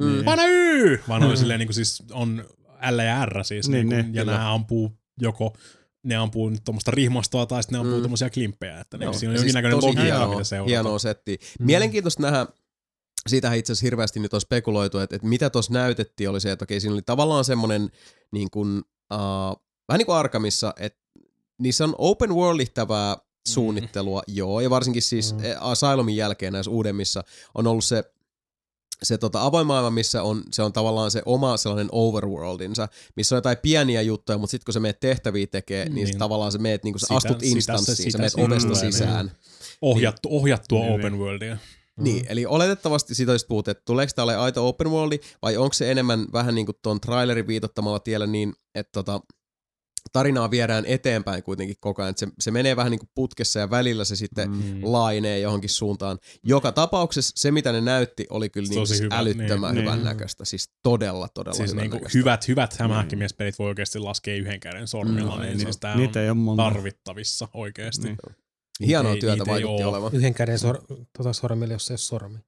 Mm. 0.00 0.24
Pana 0.24 0.42
Y! 0.46 0.98
Vaan 1.08 1.22
oli 1.22 1.36
silleen 1.36 1.58
niin 1.58 1.66
kuin 1.68 1.74
siis 1.74 2.02
on 2.12 2.44
L 2.90 2.98
ja 2.98 3.26
R 3.26 3.44
siis. 3.44 3.68
Niin, 3.68 3.88
Niin, 3.88 3.96
niin, 3.96 4.06
niin, 4.06 4.14
ja 4.14 4.22
kyllä. 4.22 4.32
nämä 4.36 4.54
ampuu 4.54 4.92
joko 5.20 5.56
ne 6.02 6.16
ampuu 6.16 6.48
nyt 6.48 6.64
tuommoista 6.64 6.90
rihmastoa 6.90 7.46
tai 7.46 7.62
sitten 7.62 7.76
ne 7.76 7.80
ampuu 7.80 7.92
Mm. 7.94 7.98
mm. 7.98 8.02
tommosia 8.02 8.30
klimppejä. 8.30 8.80
Että 8.80 8.98
ne, 8.98 9.04
siinä 9.04 9.10
on 9.10 9.18
siis 9.18 9.32
jonkinnäköinen 9.34 9.76
logiikka, 9.78 10.02
hienoa, 10.02 10.28
mitä 10.28 10.44
seurata. 10.44 10.68
hienoa 10.68 10.98
settiä. 10.98 11.36
Mm. 11.60 11.66
Mielenkiintoista 11.66 12.22
nähdä, 12.22 12.46
siitähän 13.28 13.58
itse 13.58 13.72
asiassa 13.72 13.86
hirveästi 13.86 14.20
nyt 14.20 14.34
on 14.34 14.40
spekuloitu, 14.40 14.98
että, 14.98 15.16
että 15.16 15.28
mitä 15.28 15.50
tuossa 15.50 15.72
näytettiin 15.72 16.30
oli 16.30 16.40
se, 16.40 16.52
että 16.52 16.62
okei, 16.64 16.80
siinä 16.80 16.94
oli 16.94 17.02
tavallaan 17.02 17.44
semmoinen 17.44 17.90
niin 18.32 18.50
kuin, 18.50 18.78
uh, 19.14 19.62
vähän 19.88 19.98
niin 19.98 20.06
kuin 20.06 20.16
Arkamissa, 20.16 20.74
että 20.76 20.98
niissä 21.58 21.84
on 21.84 21.94
open 21.98 22.34
worldittävää 22.34 23.16
suunnittelua, 23.48 24.22
mm. 24.28 24.34
joo, 24.36 24.60
ja 24.60 24.70
varsinkin 24.70 25.02
siis 25.02 25.32
Mm. 25.34 25.38
mm. 25.40 25.44
Asylumin 25.60 26.16
jälkeen 26.16 26.52
näissä 26.52 26.70
uudemmissa 26.70 27.24
on 27.54 27.66
ollut 27.66 27.84
se 27.84 28.04
se 29.02 29.18
tota, 29.18 29.42
avoin 29.42 29.66
maailma, 29.66 29.90
missä 29.90 30.22
on, 30.22 30.42
se 30.52 30.62
on 30.62 30.72
tavallaan 30.72 31.10
se 31.10 31.22
oma 31.26 31.56
sellainen 31.56 31.88
overworldinsa, 31.92 32.88
missä 33.16 33.34
on 33.34 33.36
jotain 33.36 33.56
pieniä 33.62 34.02
juttuja, 34.02 34.38
mutta 34.38 34.50
sitten 34.50 34.64
kun 34.64 34.74
sä 34.74 34.80
meet 34.80 35.00
tehtäviä 35.00 35.46
tekee, 35.46 35.84
niin, 35.84 35.94
niin 35.94 36.04
Niin. 36.06 36.18
tavallaan 36.18 36.52
sä 36.52 36.58
meet, 36.58 36.84
niin 36.84 36.92
kun 36.94 37.00
sä 37.00 37.06
Sitä- 37.06 37.16
astut 37.16 37.40
se- 37.40 37.46
instanssiin, 37.46 37.96
sitä 37.96 38.10
sä 38.12 38.18
meet 38.18 38.32
se 38.32 38.40
ovesta 38.42 38.68
niin. 38.68 38.92
sisään. 38.92 39.30
Ohjattu, 39.82 40.28
ohjattua 40.36 40.80
Niin, 40.80 40.92
open 41.00 41.18
worldia. 41.18 41.56
Niin, 42.00 42.26
eli 42.28 42.46
oletettavasti 42.46 43.14
siitä 43.14 43.32
olisi 43.32 43.46
puhuttu, 43.46 43.70
että 43.70 43.82
tuleeko 43.86 44.12
tämä 44.14 44.24
ole 44.24 44.36
aito 44.36 44.68
open 44.68 44.90
worldi, 44.90 45.18
vai 45.42 45.56
onko 45.56 45.72
se 45.72 45.90
enemmän 45.90 46.26
vähän 46.32 46.54
niin 46.54 46.66
kuin 46.66 46.76
tuon 46.82 47.00
trailerin 47.00 47.46
viitottamalla 47.46 47.98
tiellä 47.98 48.26
niin, 48.26 48.52
että 48.74 48.90
tota, 48.92 49.20
tarinaa 50.12 50.50
viedään 50.50 50.84
eteenpäin 50.86 51.42
kuitenkin 51.42 51.76
koko 51.80 52.02
ajan. 52.02 52.10
että 52.10 52.20
Se, 52.20 52.32
se 52.40 52.50
menee 52.50 52.76
vähän 52.76 52.90
niin 52.90 52.98
kuin 52.98 53.10
putkessa 53.14 53.58
ja 53.58 53.70
välillä 53.70 54.04
se 54.04 54.16
sitten 54.16 54.50
mm. 54.50 54.56
Mm. 54.56 54.80
laajenee 54.82 55.40
johonkin 55.40 55.70
suuntaan. 55.70 56.18
Joka 56.44 56.72
tapauksessa 56.72 57.32
se, 57.36 57.50
mitä 57.50 57.72
ne 57.72 57.80
näytti, 57.80 58.26
oli 58.30 58.50
kyllä 58.50 58.68
niin 58.68 58.86
siis 58.86 59.00
hyvä, 59.00 59.18
älyttömän 59.18 59.74
niin. 59.74 59.84
hyvän 59.84 59.98
Niin. 59.98 60.04
näköistä. 60.04 60.44
Siis 60.44 60.70
todella, 60.82 61.28
todella 61.34 61.56
Siis 61.56 61.70
hyvän 61.70 61.82
niinku 61.82 61.96
näköistä. 61.96 62.18
hyvät, 62.18 62.48
hyvät 62.48 62.74
hämähäkkimies-pelit 62.78 63.58
voi 63.58 63.68
oikeasti 63.68 63.98
laskea 63.98 64.34
yhden 64.36 64.60
käden 64.60 64.88
sormilla, 64.88 65.34
Mm, 65.36 65.40
niin, 65.42 65.48
niin 65.56 65.60
siis 65.60 65.78
Niitä 65.96 66.22
ei 66.22 66.30
ole 66.30 66.56
tarvittavissa 66.56 67.48
oikeasti. 67.54 68.06
Niin. 68.06 68.16
Hienoa 68.86 69.12
Niitä 69.12 69.20
työtä 69.26 69.36
niitä 69.36 69.50
vaikutti 69.50 69.84
olevan. 69.84 70.14
Yhden 70.14 70.34
käden 70.34 70.58
sor, 70.58 70.78
tota 71.18 71.32
sormilla, 71.32 71.72
jos 71.74 71.86
se 71.86 71.92
ei 71.92 71.94
ole 71.94 71.98
sormi. 71.98 72.38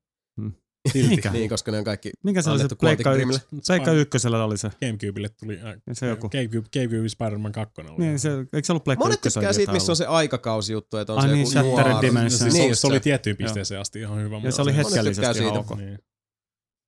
Mikä? 1.08 1.30
Niin, 1.32 1.48
koska 1.48 1.70
ne 1.72 1.78
on 1.78 1.84
kaikki 1.84 2.10
Mikä 2.24 2.42
se 2.42 2.50
oli 2.50 2.58
se 2.58 2.62
annettu 2.62 2.76
Pleikka, 2.76 3.10
Quantic 3.10 3.36
yks. 3.36 3.66
Pleikka 3.66 3.92
ykkösellä 3.92 4.44
oli 4.44 4.58
se. 4.58 4.70
Gamecubelle 4.80 5.28
tuli 5.28 5.60
äh, 5.64 5.74
se 5.92 6.06
joku. 6.06 6.28
Gamecube, 6.28 6.68
Gamecube 6.72 7.08
Spider-Man 7.08 7.52
2 7.52 7.80
oli. 7.80 7.90
Niin, 7.98 8.18
se, 8.18 8.30
eikö 8.38 8.62
se 8.66 8.72
ollut 8.72 8.84
Pleikka 8.84 9.04
Monet 9.04 9.18
ykkösellä 9.18 9.40
tykkää 9.42 9.52
siitä, 9.52 9.72
missä 9.72 9.92
on 9.92 9.96
se 9.96 10.06
aikakausijuttu, 10.06 10.96
että 10.96 11.12
on 11.12 11.18
Ai 11.18 11.28
se 11.28 11.34
niin, 11.34 11.46
joku 11.54 11.76
noir. 11.80 12.02
Dimension. 12.02 12.22
No, 12.24 12.30
siis 12.30 12.40
Niin, 12.54 12.64
se, 12.64 12.68
just 12.68 12.80
se 12.80 12.86
oli 12.86 12.96
se. 12.96 13.00
tiettyyn 13.00 13.36
pisteeseen 13.36 13.80
asti 13.80 14.00
ihan 14.00 14.18
hyvä. 14.18 14.40
Ja 14.44 14.52
se 14.52 14.62
oli 14.62 14.76
hetkellisesti 14.76 15.22
ihan 15.22 15.34
siitä. 15.34 15.58
ok. 15.58 15.76
Niin. 15.76 15.98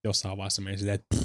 Jossain 0.05 0.37
vaiheessa 0.37 0.63
meni 0.63 0.79
silleen, 0.79 0.95
että 0.95 1.17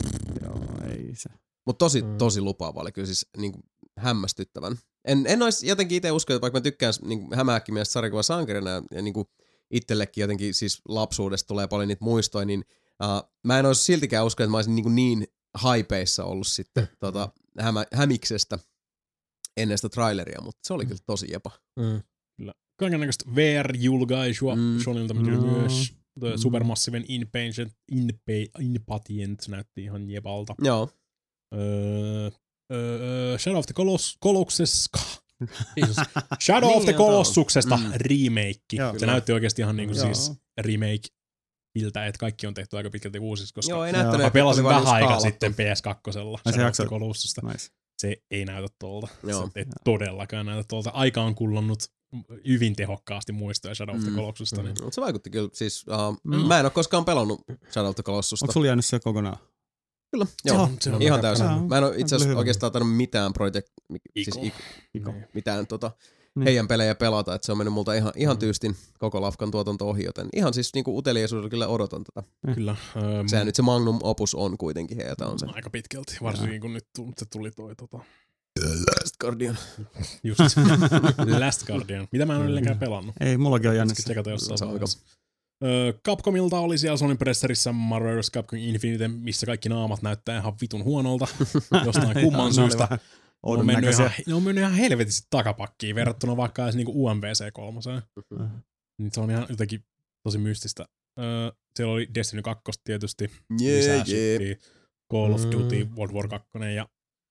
Joo, 0.45 0.64
ei 0.91 1.11
se. 1.15 1.30
Mutta 1.65 1.85
tosi, 1.85 2.02
Mm. 2.02 2.18
tosi 2.18 2.41
lupaava 2.41 2.81
oli 2.81 2.91
kyllä 2.91 3.06
siis 3.06 3.26
niin 3.38 3.52
kuin 3.52 3.64
hämmästyttävän. 3.99 4.76
En, 5.06 5.26
en 5.27 5.41
olisi 5.41 5.68
jotenkin 5.68 5.95
itse 5.95 6.11
uskonut, 6.11 6.41
vaikka 6.41 6.57
mä 6.60 6.61
tykkään 6.64 6.94
niin 7.06 7.27
hämähäkkimiestä 7.35 7.91
sarjakuva 7.94 8.23
sankarina 8.23 8.69
ja, 8.69 8.81
ja 8.91 9.02
niin 9.02 9.14
kuin 9.14 9.27
itsellekin 9.72 10.22
jotenkin 10.22 10.53
siis 10.53 10.81
lapsuudesta 10.88 11.48
tulee 11.48 11.68
paljon 11.68 11.88
niitä 11.88 12.03
muistoja, 12.06 12.45
niin 12.45 12.65
uh, 13.03 13.31
mä 13.44 13.60
en 13.60 13.65
olisi 13.65 13.84
siltikään 13.84 14.26
uskonut, 14.26 14.45
että 14.45 14.52
mä 14.52 14.57
olisin 14.57 14.76
niin, 14.76 14.95
niin 14.95 15.27
haipeissa 15.57 16.23
ollut 16.23 16.48
sitten 16.48 16.88
tota, 16.99 17.30
hämä, 17.60 17.85
hämiksestä 17.94 18.60
ennen 19.57 19.77
sitä 19.77 19.89
traileria, 19.89 20.41
mutta 20.41 20.60
se 20.64 20.73
oli 20.73 20.85
kyllä 20.85 21.02
tosi 21.06 21.27
jepa. 21.31 21.52
Mm. 21.80 22.02
kyllä. 22.38 22.53
Kaikennäköistä 22.80 23.26
VR-julkaisua 23.35 24.56
Mm. 24.56 24.61
mm. 24.61 24.80
Shonilta 24.84 25.14
tuli 25.14 25.31
No. 25.31 25.41
myös. 25.41 25.94
The 26.19 26.31
Mm. 26.31 26.38
Supermassiven 26.38 27.06
Inpatient, 27.07 27.73
Inpa, 27.91 28.60
Inpatient 28.60 29.48
näytti 29.48 29.84
ihan 29.84 30.10
jepalta. 30.10 30.56
Joo. 30.61 30.89
Öö, 31.56 32.30
öö, 32.73 33.38
Shadow 33.38 33.60
of 33.60 33.65
the 33.65 33.73
Coloss, 33.73 34.18
Colossus, 34.23 34.89
Shadow 36.46 36.70
of 36.70 36.84
the 36.84 36.92
Niin, 36.92 36.98
Colossuksesta 36.98 37.78
Mm. 37.78 37.92
remake. 37.96 38.60
Joo. 38.74 38.92
Se 38.94 39.00
Kyllä. 39.00 39.12
näytti 39.12 39.32
oikeasti 39.32 39.62
ihan 39.62 39.76
niinku 39.78 39.96
Joo. 39.96 40.06
siis 40.06 40.32
remake 40.58 41.08
iltä, 41.76 42.06
että 42.06 42.20
kaikki 42.20 42.48
on 42.48 42.54
tehty 42.54 42.78
aika 42.78 42.90
pitkälti 42.90 43.20
uusiksi, 43.20 43.54
koska 43.54 43.72
Joo, 43.74 43.86
ei 43.86 43.92
näyttänyt, 43.92 44.22
mä 44.26 44.32
pelasin 44.32 44.64
vähän 44.64 44.84
niin 44.84 44.94
aikaa 44.94 45.20
skaalattu. 45.20 45.30
sitten 45.30 45.54
PS2. 45.54 46.12
se 46.12 46.12
Shadow 46.12 46.34
of 46.34 46.42
the 46.44 46.62
jakso-. 46.62 47.48
Nice. 47.48 47.68
Se 47.98 48.18
ei 48.32 48.46
näytä 48.46 48.68
tuolta. 48.80 49.08
Joo. 49.24 49.42
Se 49.54 49.60
ei 49.60 49.66
todellakaan 49.84 50.46
näytä 50.46 50.64
tuolta. 50.68 50.90
Aika 50.90 51.22
on 51.22 51.36
kullannut 51.36 51.84
hyvin 52.48 52.76
tehokkaasti 52.76 53.32
muistoja 53.32 53.76
Shadow 53.76 53.96
of 53.96 54.02
the 54.02 54.10
Mm. 54.10 54.16
Colossusta. 54.16 54.64
Niin. 54.64 54.76
Mut 54.84 54.94
se 54.94 55.02
vaikutti 55.02 55.30
kyllä 55.30 55.50
siis, 55.54 55.86
uh, 55.88 56.18
Mm. 56.24 56.48
mä 56.48 56.60
en 56.60 56.66
ole 56.66 56.72
koskaan 56.72 57.06
pelannut 57.06 57.42
Shadow 57.72 57.90
of 57.90 57.96
the 57.96 58.04
Colossusta. 58.04 58.44
Onko 58.46 58.54
sulla 58.54 58.68
jäänyt 58.68 58.86
se 58.86 59.00
kokonaan? 59.00 59.38
Kyllä, 60.12 60.26
Se 60.26 60.34
joo. 60.46 60.64
on- 60.64 60.78
se 60.82 60.90
on 60.92 61.02
Ihan 61.02 61.16
aika 61.16 61.22
täysin. 61.22 61.46
Mä 61.70 61.78
en 61.78 61.84
ole 61.84 61.94
itse 61.98 62.16
asiassa 62.16 62.38
oikeastaan 62.38 62.72
tainnut 62.72 62.96
mitään 62.98 63.34
project, 63.34 63.68
siis 64.14 64.28
Iko. 64.28 64.40
ik, 64.46 64.54
Iko. 64.94 65.12
Niin. 65.12 65.26
mitään 65.34 65.68
tota, 65.68 65.92
Niin. 66.36 66.44
heidän 66.46 66.68
pelejä 66.68 66.96
pelata, 66.96 67.36
että 67.36 67.46
se 67.46 67.52
on 67.52 67.58
mennyt 67.58 67.74
multa 67.74 67.94
ihan, 67.94 68.14
ihan 68.16 68.36
Mm. 68.36 68.40
tyystin 68.40 68.76
koko 69.00 69.22
Lafkan 69.22 69.52
tuotanto 69.52 69.90
ohi, 69.90 70.04
joten 70.04 70.28
ihan 70.36 70.54
siis 70.54 70.74
niinku 70.74 70.98
uteliaisuudella 70.98 71.50
kyllä 71.50 71.68
odotan 71.68 72.04
tätä. 72.04 72.28
Kyllä. 72.56 72.72
Um, 73.22 73.28
Sehän 73.28 73.46
nyt 73.46 73.56
se 73.56 73.62
Magnum 73.62 74.00
Opus 74.04 74.36
on 74.36 74.58
kuitenkin 74.58 74.98
heiltä 74.98 75.28
on 75.28 75.40
se. 75.40 75.46
Aika 75.54 75.70
pitkälti, 75.70 76.18
varsinkin 76.24 76.62
kun 76.62 76.74
nyt 76.74 76.86
se 77.18 77.26
tuli 77.32 77.52
toi 77.52 77.76
tota, 77.76 77.98
Last 78.60 79.16
Guardian. 79.22 79.58
just 80.24 80.40
Last 81.40 81.64
Guardian. 81.68 82.08
Mitä 82.12 82.26
mä 82.26 82.34
en 82.34 82.38
ole 82.38 82.46
edelleenkään 82.46 82.80
pelannut. 82.80 83.16
Ei, 83.20 83.38
mullakin 83.38 83.70
on 83.70 83.76
jäänyt 83.76 83.90
Pitäisikö 83.90 84.02
se. 84.02 84.14
tsekata 84.14 84.30
jossain 84.30 84.58
Se 84.58 84.66
on 84.66 84.72
vaiheessa. 84.72 85.00
Capcomilta 86.08 86.60
oli 86.60 86.78
siellä 86.78 86.98
Sony 86.98 87.16
Presserissa 87.16 87.72
Marvel 87.74 88.20
vs. 88.20 88.32
Capcom 88.32 88.60
Infinite, 88.60 89.08
missä 89.08 89.46
kaikki 89.46 89.70
naamat 89.70 90.02
näyttää 90.02 90.38
ihan 90.40 90.54
vitun 90.62 90.84
huonolta 90.84 91.28
jostain 91.86 92.14
kumman 92.22 92.54
syystä. 92.54 92.88
vähän 92.90 93.00
Ne 93.00 93.08
on, 93.44 93.70
ihan, 93.70 94.12
ne 94.28 94.34
on 94.34 94.44
mennyt 94.44 94.62
ihan 94.62 94.74
helvetisti 94.74 95.28
takapakkiin 95.30 95.96
verrattuna 95.96 96.38
vaikka 96.38 96.64
edes 96.64 96.76
niinku 96.76 97.06
UMVC 97.08 97.54
3. 97.54 97.80
Niin 99.02 99.12
se 99.14 99.20
on 99.22 99.32
ihan 99.32 99.46
jotenkin 99.50 99.86
tosi 100.24 100.38
mystistä. 100.38 100.86
Öö, 101.20 101.52
siellä 101.76 101.94
oli 101.94 102.08
Destiny 102.16 102.42
2 102.42 102.62
tietysti. 102.84 103.32
Lisää 103.60 103.96
jee. 103.96 104.38
shittiä. 104.38 104.56
Call 105.12 105.34
of 105.34 105.42
Mm. 105.44 105.52
Duty, 105.52 105.88
World 105.98 106.14
War 106.16 106.28
2 106.28 106.48
ja 106.76 106.88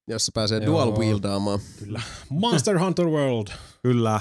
Jos 0.09 0.27
se 0.27 0.33
pääsee 0.35 0.59
Joo. 0.59 0.67
dual 0.67 0.99
wieldaamaan. 0.99 1.61
kyllä 1.79 2.03
Monster 2.31 2.79
Hunter 2.79 3.07
World. 3.07 3.49
Kyllä. 3.83 4.21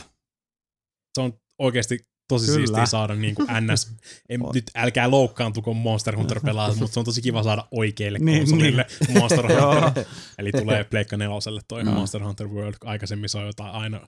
Se 1.16 1.22
on 1.22 1.34
oikeasti 1.60 2.08
tosi 2.28 2.46
Kyllä. 2.46 2.58
siistiä 2.58 2.86
saada 2.86 3.16
niinku 3.16 3.44
NS. 3.62 3.92
En, 4.30 4.42
On. 4.46 4.52
nyt 4.56 4.72
älkää 4.76 5.12
loukkaantuko 5.12 5.74
Monster 5.74 6.16
Hunter 6.16 6.40
pelaajat, 6.40 6.78
mutta 6.78 6.94
se 6.94 7.00
on 7.00 7.06
tosi 7.06 7.22
kiva 7.22 7.44
saada 7.44 7.68
oikeille 7.72 8.20
Niin, 8.20 8.38
konsolille 8.40 8.86
Monster 9.20 9.52
Joo. 9.52 9.82
Hunter. 9.82 10.06
Eli 10.38 10.52
tulee 10.52 10.84
Pleikka 10.84 11.18
neloselle 11.18 11.62
toi 11.68 11.84
Joo. 11.84 11.94
Monster 11.94 12.24
Hunter 12.24 12.48
World. 12.48 12.76
Aikaisemmin 12.86 13.30
se 13.30 13.38
on 13.38 13.46
jotain 13.46 13.72
aina 13.72 14.08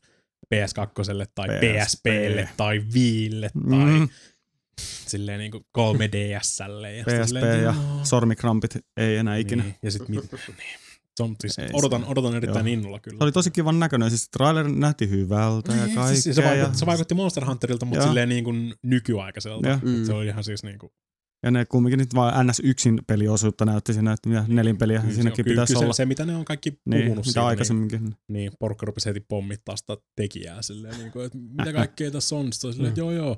PS2 0.55 1.25
tai 1.35 1.47
PSP. 1.47 2.03
PSPlle 2.03 2.49
tai 2.57 2.81
Viille 2.93 3.49
tai 3.69 3.79
Mm, 3.79 4.09
silleen 4.81 5.39
niinku 5.39 5.65
3DSlle. 5.77 6.87
Ja, 6.87 7.03
PSP 7.03 7.27
silleen, 7.27 7.57
ja 7.57 7.63
joo. 7.63 7.73
sormikrampit 8.03 8.77
ei 8.97 9.17
enää 9.17 9.35
ikinä. 9.37 9.63
Niin, 9.63 9.75
ja 9.83 9.91
sit 9.91 10.07
mit, 10.09 10.31
niin. 10.31 10.79
Se 11.17 11.23
on 11.23 11.35
siis, 11.41 11.59
Ei 11.59 11.69
odotan, 11.73 12.01
se- 12.01 12.07
odotan 12.07 12.35
erittäin 12.35 12.67
joo. 12.67 12.73
innolla 12.73 12.99
kyllä. 12.99 13.17
Se 13.17 13.23
oli 13.23 13.31
tosi 13.31 13.51
kivan 13.51 13.79
näköinen. 13.79 14.09
Siis 14.09 14.29
trailer 14.29 14.67
näytti 14.69 15.09
hyvältä 15.09 15.71
ja 15.73 15.85
Niin, 15.85 15.95
kaikkea. 15.95 16.21
siis 16.21 16.35
se, 16.35 16.43
vaikutti, 16.43 16.71
ja, 16.73 16.79
se 16.79 16.85
vaikutti 16.85 17.13
Monster 17.15 17.45
Hunterilta, 17.45 17.85
mutta 17.85 17.99
Joo. 17.99 18.07
silleen 18.07 18.29
niin 18.29 18.43
kuin 18.43 18.73
nykyaikaiselta. 18.83 19.79
Mm. 19.83 20.05
Se 20.05 20.13
oli 20.13 20.27
ihan 20.27 20.43
siis 20.43 20.63
niin 20.63 20.79
kuin, 20.79 20.91
ja 21.43 21.51
ne 21.51 21.65
kumminkin 21.65 21.97
nyt 21.99 22.15
vaan 22.15 22.47
NS 22.47 22.61
yksin 22.63 22.99
peliosuutta 23.07 23.65
näytti 23.65 23.93
siinä, 23.93 24.13
että 24.13 24.29
mitä 24.29 24.45
nelinpeliä 24.47 24.99
kyllä, 24.99 25.13
siinäkin 25.13 25.45
kyllä, 25.45 25.53
pitäisi 25.55 25.73
kyllä 25.73 25.83
olla. 25.85 25.93
Se, 25.93 25.97
se, 25.97 26.05
mitä 26.05 26.25
ne 26.25 26.35
on 26.35 26.45
kaikki 26.45 26.69
niin, 26.85 27.01
puhunut 27.03 27.25
mitä 27.25 27.33
siitä, 27.33 27.45
aikaisemminkin. 27.45 28.03
Niin, 28.03 28.15
niin, 28.27 28.51
porukka 28.59 28.85
rupesi 28.85 29.09
heti 29.09 29.19
pommittaa 29.19 29.77
sitä 29.77 29.97
tekijää 30.15 30.61
silleen, 30.61 30.97
niin 30.97 31.11
kuin, 31.11 31.25
että 31.25 31.37
mitä 31.37 31.73
kaikkea 31.73 32.11
tässä 32.11 32.35
on. 32.35 32.53
Sitten 32.53 32.67
oli 32.67 32.73
silleen, 32.73 32.89
että 32.89 32.99
joo 33.01 33.11
joo. 33.11 33.37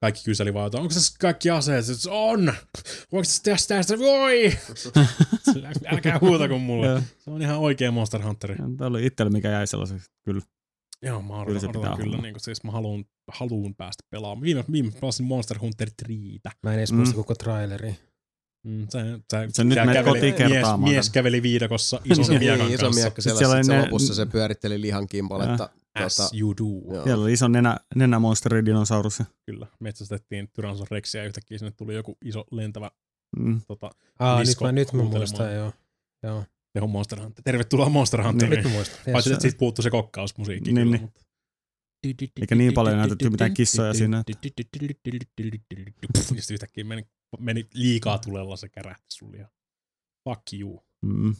Kaikki 0.00 0.20
kyseli 0.24 0.54
vaan, 0.54 0.66
että 0.66 0.78
onko 0.78 0.94
tässä 0.94 1.16
kaikki 1.20 1.50
aseet? 1.50 1.84
Sitten 1.84 2.02
se 2.02 2.10
on! 2.10 2.52
Voiko 3.12 3.24
tässä 3.24 3.42
tästä 3.42 3.74
tästä? 3.74 3.98
Voi! 3.98 4.52
Älkää 5.92 6.18
huutako 6.20 6.58
mulle. 6.58 6.86
Joo. 6.86 7.00
Se 7.18 7.30
on 7.30 7.42
ihan 7.42 7.58
oikea 7.58 7.90
Monster 7.92 8.22
Hunter. 8.22 8.56
Tämä 8.56 8.86
oli 8.86 9.06
itselle 9.06 9.30
mikä 9.32 9.50
jäi 9.50 9.66
sellaiseksi, 9.66 10.10
kyllä. 10.24 10.42
Joo, 11.02 11.22
mä 11.22 11.44
Kyllä 11.46 11.60
se 11.60 11.66
odotan, 11.66 11.80
pitää 11.80 11.90
odotan 11.92 12.04
kyllä, 12.10 12.22
niin 12.22 12.34
kuin, 12.34 12.40
siis 12.40 12.64
mä 12.64 12.72
haluan, 12.72 13.04
haluan 13.32 13.74
päästä 13.74 14.02
pelaamaan. 14.10 14.42
Viime, 14.42 14.64
viime 14.72 14.90
pelasin 15.00 15.26
Monster 15.26 15.58
Hunter 15.58 15.88
3. 16.06 16.14
Mä 16.62 16.72
en 16.72 16.78
edes 16.78 16.92
Mm. 16.92 16.96
muista 16.98 17.14
koko 17.14 17.34
traileri. 17.34 17.96
Mm, 18.66 18.86
se, 18.90 18.98
se, 19.30 19.48
Se 19.52 19.64
nyt 19.64 19.78
menet 19.86 20.04
kotiin 20.04 20.22
mies, 20.24 20.36
kertaamaan 20.52 20.90
mies 20.90 21.06
tämän. 21.06 21.12
käveli 21.14 21.42
viidakossa 21.42 22.00
ison 22.04 22.20
Iso, 22.24 22.32
miekan 22.32 22.58
niin, 22.58 22.74
iso 22.74 22.82
kanssa. 22.86 23.00
miekka 23.00 23.22
siellä, 23.22 23.38
Siellä 23.38 23.62
se 23.62 23.72
ne- 23.72 23.80
lopussa 23.82 24.14
se 24.14 24.26
pyöritteli 24.26 24.80
lihan 24.80 25.06
kimpaletta. 25.08 25.70
As 26.06 26.16
Tota, 26.16 26.30
you 26.36 26.54
do. 26.56 26.94
joo. 26.94 27.04
Siellä 27.04 27.22
oli 27.24 27.32
iso 27.32 27.48
nenä, 27.48 27.76
nenämonsteri 27.94 28.64
dinosaurus. 28.64 29.22
Kyllä, 29.46 29.66
metsästettiin 29.80 30.48
Tyrannosaurus 30.52 30.90
Rexia 30.90 31.20
ja 31.20 31.26
yhtäkkiä 31.26 31.58
sinne 31.58 31.70
tuli 31.70 31.94
joku 31.94 32.16
iso 32.24 32.44
lentävä 32.50 32.90
Mm. 33.36 33.60
tota, 33.68 33.90
Aa, 34.18 34.38
nyt 34.38 34.46
Lisko 34.48 34.64
mä, 34.64 34.72
nyt 34.72 34.92
mä 34.92 35.02
muistan, 35.02 35.54
joo. 35.54 35.72
joo. 36.22 36.44
teho 36.72 36.86
Monster 36.86 37.20
Hunter. 37.20 37.42
Tervetuloa 37.42 37.88
Monster 37.88 38.22
Hunteriin. 38.22 38.56
Nyt 38.56 38.64
mä 38.66 38.72
muistan. 38.76 38.98
Yes. 39.06 39.12
Paitsi, 39.12 39.32
että 39.32 39.42
siitä 39.42 39.58
puuttuu 39.58 39.82
se 39.82 39.90
kokkausmusiikki. 39.90 40.72
Niin, 40.72 40.86
kyllä, 40.86 40.96
niin. 40.96 41.02
mutta... 41.02 41.20
Eikä 42.40 42.54
niin 42.54 42.74
paljon 42.74 42.98
näytetty 42.98 43.30
mitään 43.30 43.54
kissoja 43.54 43.94
siinä, 43.94 44.24
Ja 44.28 44.34
sitten 46.32 46.54
yhtäkkiä 46.54 46.84
meni, 46.84 47.06
meni 47.38 47.66
liikaa 47.74 48.18
tulella 48.18 48.56
se 48.56 48.68
kärähti 48.68 49.06
sulle 49.08 49.36
ja 49.36 49.48
fuck 50.28 50.42
you. 50.60 50.84
Mm. 51.02 51.34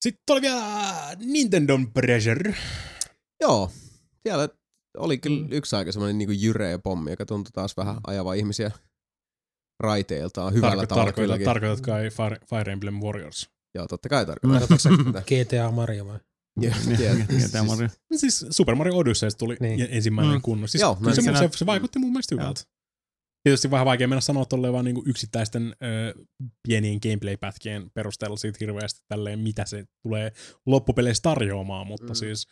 Sitten 0.00 0.22
oli 0.34 0.40
vielä 0.40 0.62
Nintendo 1.16 1.78
Pressure. 1.94 2.54
Joo, 3.40 3.70
siellä 4.22 4.48
oli 4.98 5.18
kyllä 5.18 5.42
Mm. 5.42 5.48
yksi 5.52 5.76
aika 5.76 5.92
semmoinen 5.92 6.18
niin 6.18 6.42
jyreä 6.42 6.78
pommi, 6.78 7.10
joka 7.10 7.26
tuntui 7.26 7.50
taas 7.52 7.76
vähän 7.76 7.96
ajava 8.06 8.34
ihmisiä 8.34 8.70
raiteiltaan 9.80 10.54
hyvällä 10.54 10.82
Tarko- 10.82 10.86
tavalla 10.86 11.12
tarkoitat, 11.12 11.44
tarkoitatko 11.44 11.86
kai 11.86 12.10
Fire, 12.10 12.38
Fire 12.50 12.72
Emblem 12.72 12.94
Warriors? 12.94 13.50
Joo, 13.74 13.86
totta 13.88 14.08
kai 14.08 14.26
tarkoitan. 14.26 14.60
Tätä. 14.68 15.22
GTA 15.28 15.70
Mario 15.70 16.06
vai? 16.06 16.18
Niin, 16.60 16.72
tämä 17.52 17.64
Mario. 17.64 17.88
Siis 18.16 18.46
Super 18.50 18.74
Mario 18.74 18.96
Odyssey 18.96 19.30
tuli 19.38 19.56
Niin. 19.60 19.88
ensimmäinen 19.90 20.32
Mm. 20.34 20.38
mm. 20.38 20.42
kunnon. 20.42 20.68
Siis 20.68 20.80
Joo, 20.80 20.98
se, 21.14 21.22
se 21.22 21.48
se, 21.58 21.66
vaikutti 21.66 21.98
mun 21.98 22.12
mielestä 22.12 22.34
hyvältä. 22.34 22.60
Tietysti 23.42 23.70
vähän 23.70 23.86
vaikea 23.86 24.08
mennä 24.08 24.20
sanoa 24.20 24.44
tolleen 24.44 24.72
vaan 24.72 24.84
niinku 24.84 25.02
yksittäisten 25.06 25.76
ö, 25.82 26.14
pienien 26.68 26.98
gameplay-pätkien 27.02 27.90
perusteella 27.94 28.36
siitä 28.36 28.56
hirveästi 28.60 29.00
tälleen, 29.08 29.38
mitä 29.38 29.64
se 29.64 29.84
tulee 30.02 30.32
loppupeleissä 30.66 31.22
tarjoamaan, 31.22 31.86
mutta 31.86 32.04
Mm. 32.06 32.10
mm. 32.10 32.14
siis 32.14 32.46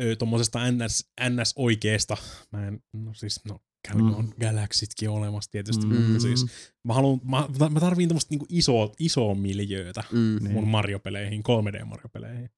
ö, 0.00 0.16
tommosesta 0.16 0.70
NS, 0.70 1.10
NS 1.30 1.52
oikeesta, 1.56 2.16
mä 2.52 2.66
en, 2.68 2.82
no 2.92 3.14
siis, 3.14 3.40
no 3.48 3.60
Mm. 3.94 4.00
mm. 4.02 4.14
on 4.14 4.34
Galaxytkin 4.40 5.10
olemassa 5.10 5.50
tietysti, 5.50 5.86
Mm. 5.86 5.92
mm. 5.96 6.02
mutta 6.02 6.20
siis 6.20 6.46
mä 6.84 6.94
haluan, 6.94 7.20
mä, 7.24 7.48
mä 7.70 7.80
tarviin 7.80 8.08
tämmöstä 8.08 8.30
niinku 8.30 8.46
isoa, 8.48 8.92
isoa 8.98 9.34
miljöötä 9.34 10.04
Mm. 10.12 10.18
Niin. 10.42 10.52
mun 10.52 10.68
Mario-peleihin, 10.68 11.42
3D-Mario-peleihin. 11.42 12.50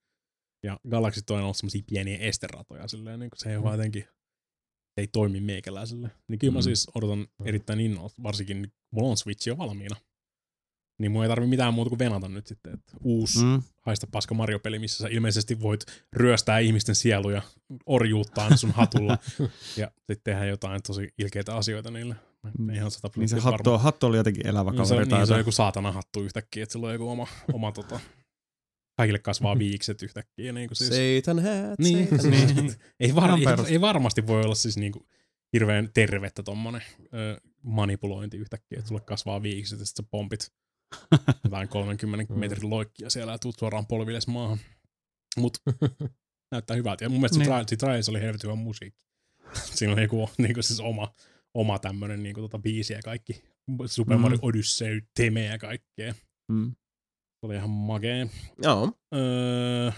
Ja 0.65 0.81
Galaxy 0.91 1.21
on 1.31 1.41
ollut 1.41 1.57
semmosia 1.57 1.83
pieniä 1.87 2.19
esteratoja 2.19 2.89
silleen, 2.89 3.21
niin 3.21 3.31
se 3.37 3.51
ei 3.53 3.63
vaan 3.63 3.75
jotenkin, 3.79 4.03
se 4.95 5.01
ei 5.01 5.07
toimi 5.07 5.41
meikäläiselle. 5.41 6.11
Niin 6.29 6.39
kyllä 6.39 6.53
mä 6.53 6.59
Mm. 6.59 6.63
siis 6.63 6.87
odotan 6.95 7.27
erittäin 7.45 7.81
innolla, 7.81 8.11
varsinkin 8.23 8.73
mulla 8.93 9.11
on 9.11 9.17
Switch 9.17 9.49
jo 9.49 9.59
valmiina. 9.59 9.97
Niin 10.99 11.13
mun 11.13 11.23
ei 11.23 11.29
tarvi 11.29 11.47
mitään 11.47 11.75
muuta 11.75 11.89
kuin 11.89 11.99
venata 11.99 12.29
nyt 12.29 12.47
sitten, 12.47 12.75
että 12.75 12.93
uusi 13.03 13.45
mm. 13.45 13.63
Haista 13.81 14.07
paska 14.13 14.35
Mario-peli, 14.35 14.79
missä 14.79 14.99
sä 14.99 15.09
ilmeisesti 15.11 15.61
voit 15.61 15.81
ryöstää 16.13 16.59
ihmisten 16.59 16.95
sieluja, 16.95 17.43
orjuuttaa 17.87 18.49
ne 18.49 18.57
sun 18.57 18.71
hatulla 18.71 19.19
ja 19.77 19.91
sitten 19.97 20.21
tehdä 20.25 20.45
jotain 20.45 20.83
tosi 20.83 21.09
ilkeitä 21.19 21.55
asioita 21.55 21.91
niille. 21.91 22.17
Mm. 22.59 22.71
ihan 22.71 22.91
sata 22.91 23.11
Niin 23.17 23.29
se 23.29 23.39
hattu, 23.39 23.79
hattu 23.79 24.07
oli 24.07 24.17
jotenkin 24.17 24.47
elävä 24.47 24.71
niin 24.71 24.87
se, 24.87 24.95
kaveri. 24.95 25.03
on, 25.03 25.09
tai 25.09 25.19
niin, 25.19 25.27
se 25.27 25.33
on 25.33 25.37
jotain. 25.37 25.41
joku 25.41 25.53
saatana 25.53 25.93
hattu 25.93 26.23
yhtäkkiä, 26.23 26.63
että 26.63 26.73
sillä 26.73 26.87
on 26.87 26.93
joku 26.93 27.09
oma, 27.09 27.27
oma 27.53 27.73
tota, 27.73 28.01
kaikille 28.97 29.19
kasvaa 29.19 29.59
viikset 29.59 30.03
yhtäkkiä. 30.03 30.53
Niin 30.53 30.69
kuin 30.69 30.77
siis, 30.77 31.25
Satan 31.25 31.43
hat, 31.43 31.79
niin, 31.79 32.09
Satan 32.09 32.31
niin. 32.31 32.71
hat. 32.71 32.79
ei, 33.01 33.15
var, 33.15 33.31
ei, 33.31 33.73
ei, 33.73 33.81
varmasti 33.81 34.27
voi 34.27 34.43
olla 34.43 34.55
siis 34.55 34.77
niinku 34.77 35.07
hirveän 35.53 35.91
tervettä 35.95 36.43
tommonen 36.43 36.83
ö, 37.15 37.41
manipulointi 37.63 38.37
yhtäkkiä, 38.37 38.79
että 38.79 38.89
sulle 38.89 39.01
kasvaa 39.01 39.43
viikset 39.43 39.81
ja 39.81 39.87
sitten 39.87 40.05
sä 40.05 40.09
pompit 40.11 40.53
jotain 41.45 41.69
30 41.69 42.33
Mm. 42.35 42.41
metrin 42.41 42.71
loikkia 42.71 43.11
siellä 43.11 43.33
ja 43.33 43.39
tuut 43.39 43.59
suoraan 43.59 43.87
polvilles 43.87 44.27
maahan. 44.27 44.59
Mut 45.37 45.59
näyttää 46.53 46.77
hyvältä. 46.77 47.05
Ja 47.05 47.09
mun 47.09 47.19
mielestä 47.21 47.39
Niin. 47.39 47.51
niin. 47.51 47.65
siinä 47.69 47.79
trailissa 47.79 48.13
oli 48.13 48.21
helvetin 48.21 48.51
hyvä 48.51 48.55
musiikki. 48.55 49.05
Siinä 49.75 49.93
oli 49.93 50.03
joku 50.03 50.31
niinku 50.39 50.63
siis 50.63 50.81
oma, 50.81 51.13
oma 51.55 51.79
tämmönen 51.79 52.23
niinku 52.23 52.41
tota 52.41 52.59
biisi 52.59 52.93
ja 52.93 53.01
kaikki. 53.05 53.45
Super 53.87 54.17
Mm. 54.17 54.21
Mario 54.23 54.39
Odyssey, 54.43 55.01
teme 55.17 55.45
ja 55.45 55.59
kaikkea. 55.59 56.15
Mm. 56.53 56.71
Se 57.41 57.47
oli 57.47 57.55
ihan 57.55 57.71
makee. 57.71 58.27
Joo. 58.63 58.93
Öö, 59.15 59.91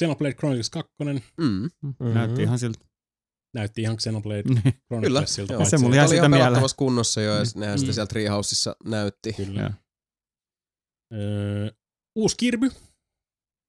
Xenoblade 0.00 0.34
Chronicles 0.34 0.70
2 0.70 0.92
Mm. 1.40 1.70
Näytti 2.14 2.42
ihan 2.42 2.58
siltä. 2.58 2.78
näytti 3.54 3.82
ihan 3.82 3.96
Xenoblade 3.96 4.42
Niin. 4.42 4.62
Kyllä, 4.62 4.74
Chroniclesilta. 4.86 5.52
joo. 5.52 5.58
paitsi- 5.60 5.70
Se 5.70 5.78
mulla 5.82 5.96
jäi 5.96 6.02
oli 6.04 6.08
sitä 6.08 6.16
ihan 6.20 6.30
mieleen. 6.30 6.46
pelattavassa 6.48 6.76
kunnossa 6.76 7.20
jo, 7.20 7.34
ja 7.36 7.44
Mm. 7.54 7.60
nehän 7.60 7.78
sitten 7.78 7.92
Mm. 7.92 7.94
siellä 7.94 8.06
Treehouseissa 8.06 8.76
näytti. 8.84 9.32
Kyllä. 9.32 9.60
Joo. 9.60 9.70
Öö, 11.14 11.70
uusi 12.16 12.36
Kirby 12.36 12.70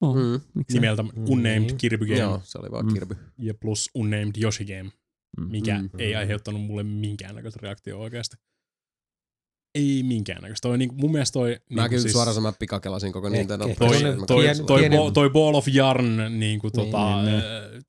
Oh, 0.01 0.15
Mm. 0.15 0.41
nimeltä 0.73 1.03
Mm. 1.03 1.09
Unnamed 1.29 1.69
Kirby 1.77 2.05
Game 2.05 2.19
Joo, 2.19 2.41
se 2.43 2.57
oli 2.57 2.71
vaan 2.71 2.85
Mm. 2.85 2.93
Kirby. 2.93 3.15
ja 3.37 3.53
plus 3.53 3.89
Unnamed 3.95 4.31
Yoshi 4.41 4.65
Game, 4.65 4.91
Mm. 5.37 5.43
mikä 5.51 5.77
Mm. 5.81 5.89
ei 5.99 6.15
aiheuttanut 6.15 6.61
mulle 6.61 6.83
minkäännäköistä 6.83 7.59
reaktiota 7.63 8.01
oikeasti. 8.01 8.35
Ei 9.75 10.03
minkäännäköistä. 10.03 10.67
Toi, 10.67 10.77
niin, 10.77 10.89
mun 10.93 11.11
mielestä 11.11 11.33
toi... 11.33 11.49
Mä 11.49 11.81
niinku 11.81 11.89
kyllä 11.89 12.01
siis, 12.01 12.13
suoraan 12.13 12.35
sanoen 12.35 12.53
pikakelasin 12.59 13.13
koko 13.13 13.27
Ehkä- 13.27 13.37
Nintendo. 13.37 13.65
ehkä 13.67 13.79
toi, 13.85 13.93
se 13.97 14.01
toi, 14.03 14.13
on 14.13 14.19
Mä 14.19 14.25
toi, 14.25 14.49
toi, 14.65 14.89
bo- 14.89 15.11
toi 15.11 15.29
Ball 15.29 15.55
of 15.55 15.67
Yarn 15.75 16.17
niin 16.39 16.59
kuin, 16.59 16.71
Niin, 16.75 16.85
tota, 16.85 17.21
niin, 17.23 17.35
äh, 17.35 17.83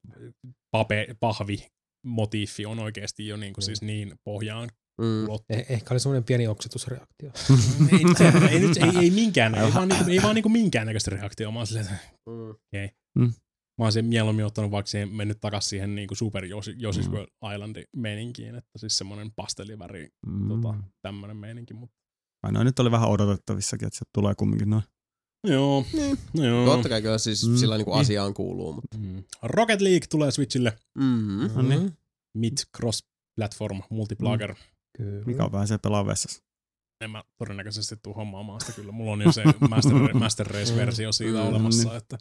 pape, 0.71 1.07
pahvi 1.21 1.67
motiifi 2.07 2.67
on 2.67 2.79
oikeasti 2.79 3.27
jo 3.27 3.37
niin 3.37 3.53
kuin, 3.53 3.63
Niin. 3.63 3.67
siis 3.67 3.83
niin 3.83 4.15
pohjaan 4.25 4.69
Mm. 4.99 5.25
Eh, 5.49 5.67
ehkä 5.69 5.95
oli 5.95 6.01
semmoinen 6.01 6.25
pieni 6.25 6.47
oksetusreaktio. 6.49 7.31
ei, 7.93 7.99
se, 8.19 8.33
ei, 8.51 8.61
nyt, 8.61 8.77
ei, 8.77 8.99
ei, 9.03 9.11
minkään, 9.11 9.55
ei 9.55 9.75
vaan, 9.75 9.89
niinku, 9.89 10.11
ei 10.11 10.23
vaan 10.23 10.35
niinku 10.35 10.49
minkäännäköistä 10.49 11.11
reaktiota. 11.11 11.53
Mä 11.53 11.59
oon 11.59 11.67
silleen, 11.67 11.87
että 11.87 11.99
Mm. 13.19 13.25
mä 13.79 13.85
oon 13.85 13.93
sen 13.93 14.05
mieluummin 14.07 14.45
ottanut 14.45 14.71
vaikka 14.71 14.91
siihen, 14.91 15.09
mennyt 15.09 15.41
takas 15.41 15.69
siihen 15.69 15.95
niinku 15.95 16.15
Super 16.15 16.45
Yoshi, 16.45 16.73
Yoshi's 16.73 17.07
Mm. 17.09 17.13
World 17.13 17.29
Islandin 17.55 17.85
meininkiin, 17.97 18.55
että 18.55 18.71
siis 18.79 18.99
semmonen 18.99 19.33
pastelliväri, 19.37 20.09
Mm. 20.27 20.49
tota, 20.49 20.75
tämmönen 21.03 21.37
meininki. 21.37 21.75
Mutta, 21.75 21.97
Ai 22.43 22.53
no, 22.53 22.63
nyt 22.65 22.79
oli 22.79 22.91
vähän 22.91 23.09
odotettavissakin, 23.09 23.87
että 23.87 23.99
se 23.99 24.05
tulee 24.15 24.35
kumminkin 24.35 24.71
noin. 24.71 24.83
joo, 25.47 25.85
Niin. 25.93 26.19
no 26.37 26.45
joo. 26.45 26.67
Totta 26.67 26.89
kai 26.89 27.03
kyllä 27.03 27.19
siis 27.19 27.49
Mm. 27.49 27.57
sillä 27.57 27.77
niin 27.77 27.85
kuin 27.85 27.93
Niin. 27.95 28.01
asiaan 28.01 28.35
kuuluu. 28.35 28.73
Mutta. 28.73 28.99
Mm. 28.99 29.25
Rocket 29.43 29.81
League 29.81 30.07
tulee 30.11 30.31
Switchille, 30.31 30.79
Mm. 30.99 31.51
No 31.55 31.63
niin. 31.63 31.93
Mid 32.39 32.59
cross 32.77 33.05
platform 33.37 33.83
multiplayer. 33.91 34.51
Mm. 34.53 34.57
Kyllä. 34.97 35.25
Mikä 35.27 35.45
on 35.45 35.53
vähän 35.53 35.69
se 35.69 35.79
pelaa 35.79 36.07
vessassa. 36.07 36.43
En 37.05 37.11
mä 37.11 37.25
todennäköisesti 37.39 37.97
tuu 37.97 38.15
hommaamaan 38.15 38.61
sitä 38.61 38.73
kyllä. 38.73 38.93
Mulla 38.93 39.13
on 39.13 39.23
jo 39.23 39.33
se 39.33 39.43
Master, 39.69 39.95
Master 40.15 40.47
Race-versio 40.47 41.13
siitä 41.13 41.43
olemassa, 41.43 41.89
niin. 41.89 41.97
että 41.97 42.19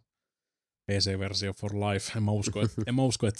PC-versio 0.91 1.53
for 1.53 1.71
life. 1.75 2.17
En 2.17 2.23
mä 2.23 2.31
usko, 2.31 2.61
että, 2.61 2.81
en 2.87 2.95
mä 2.95 3.01
usko, 3.03 3.27
että 3.27 3.39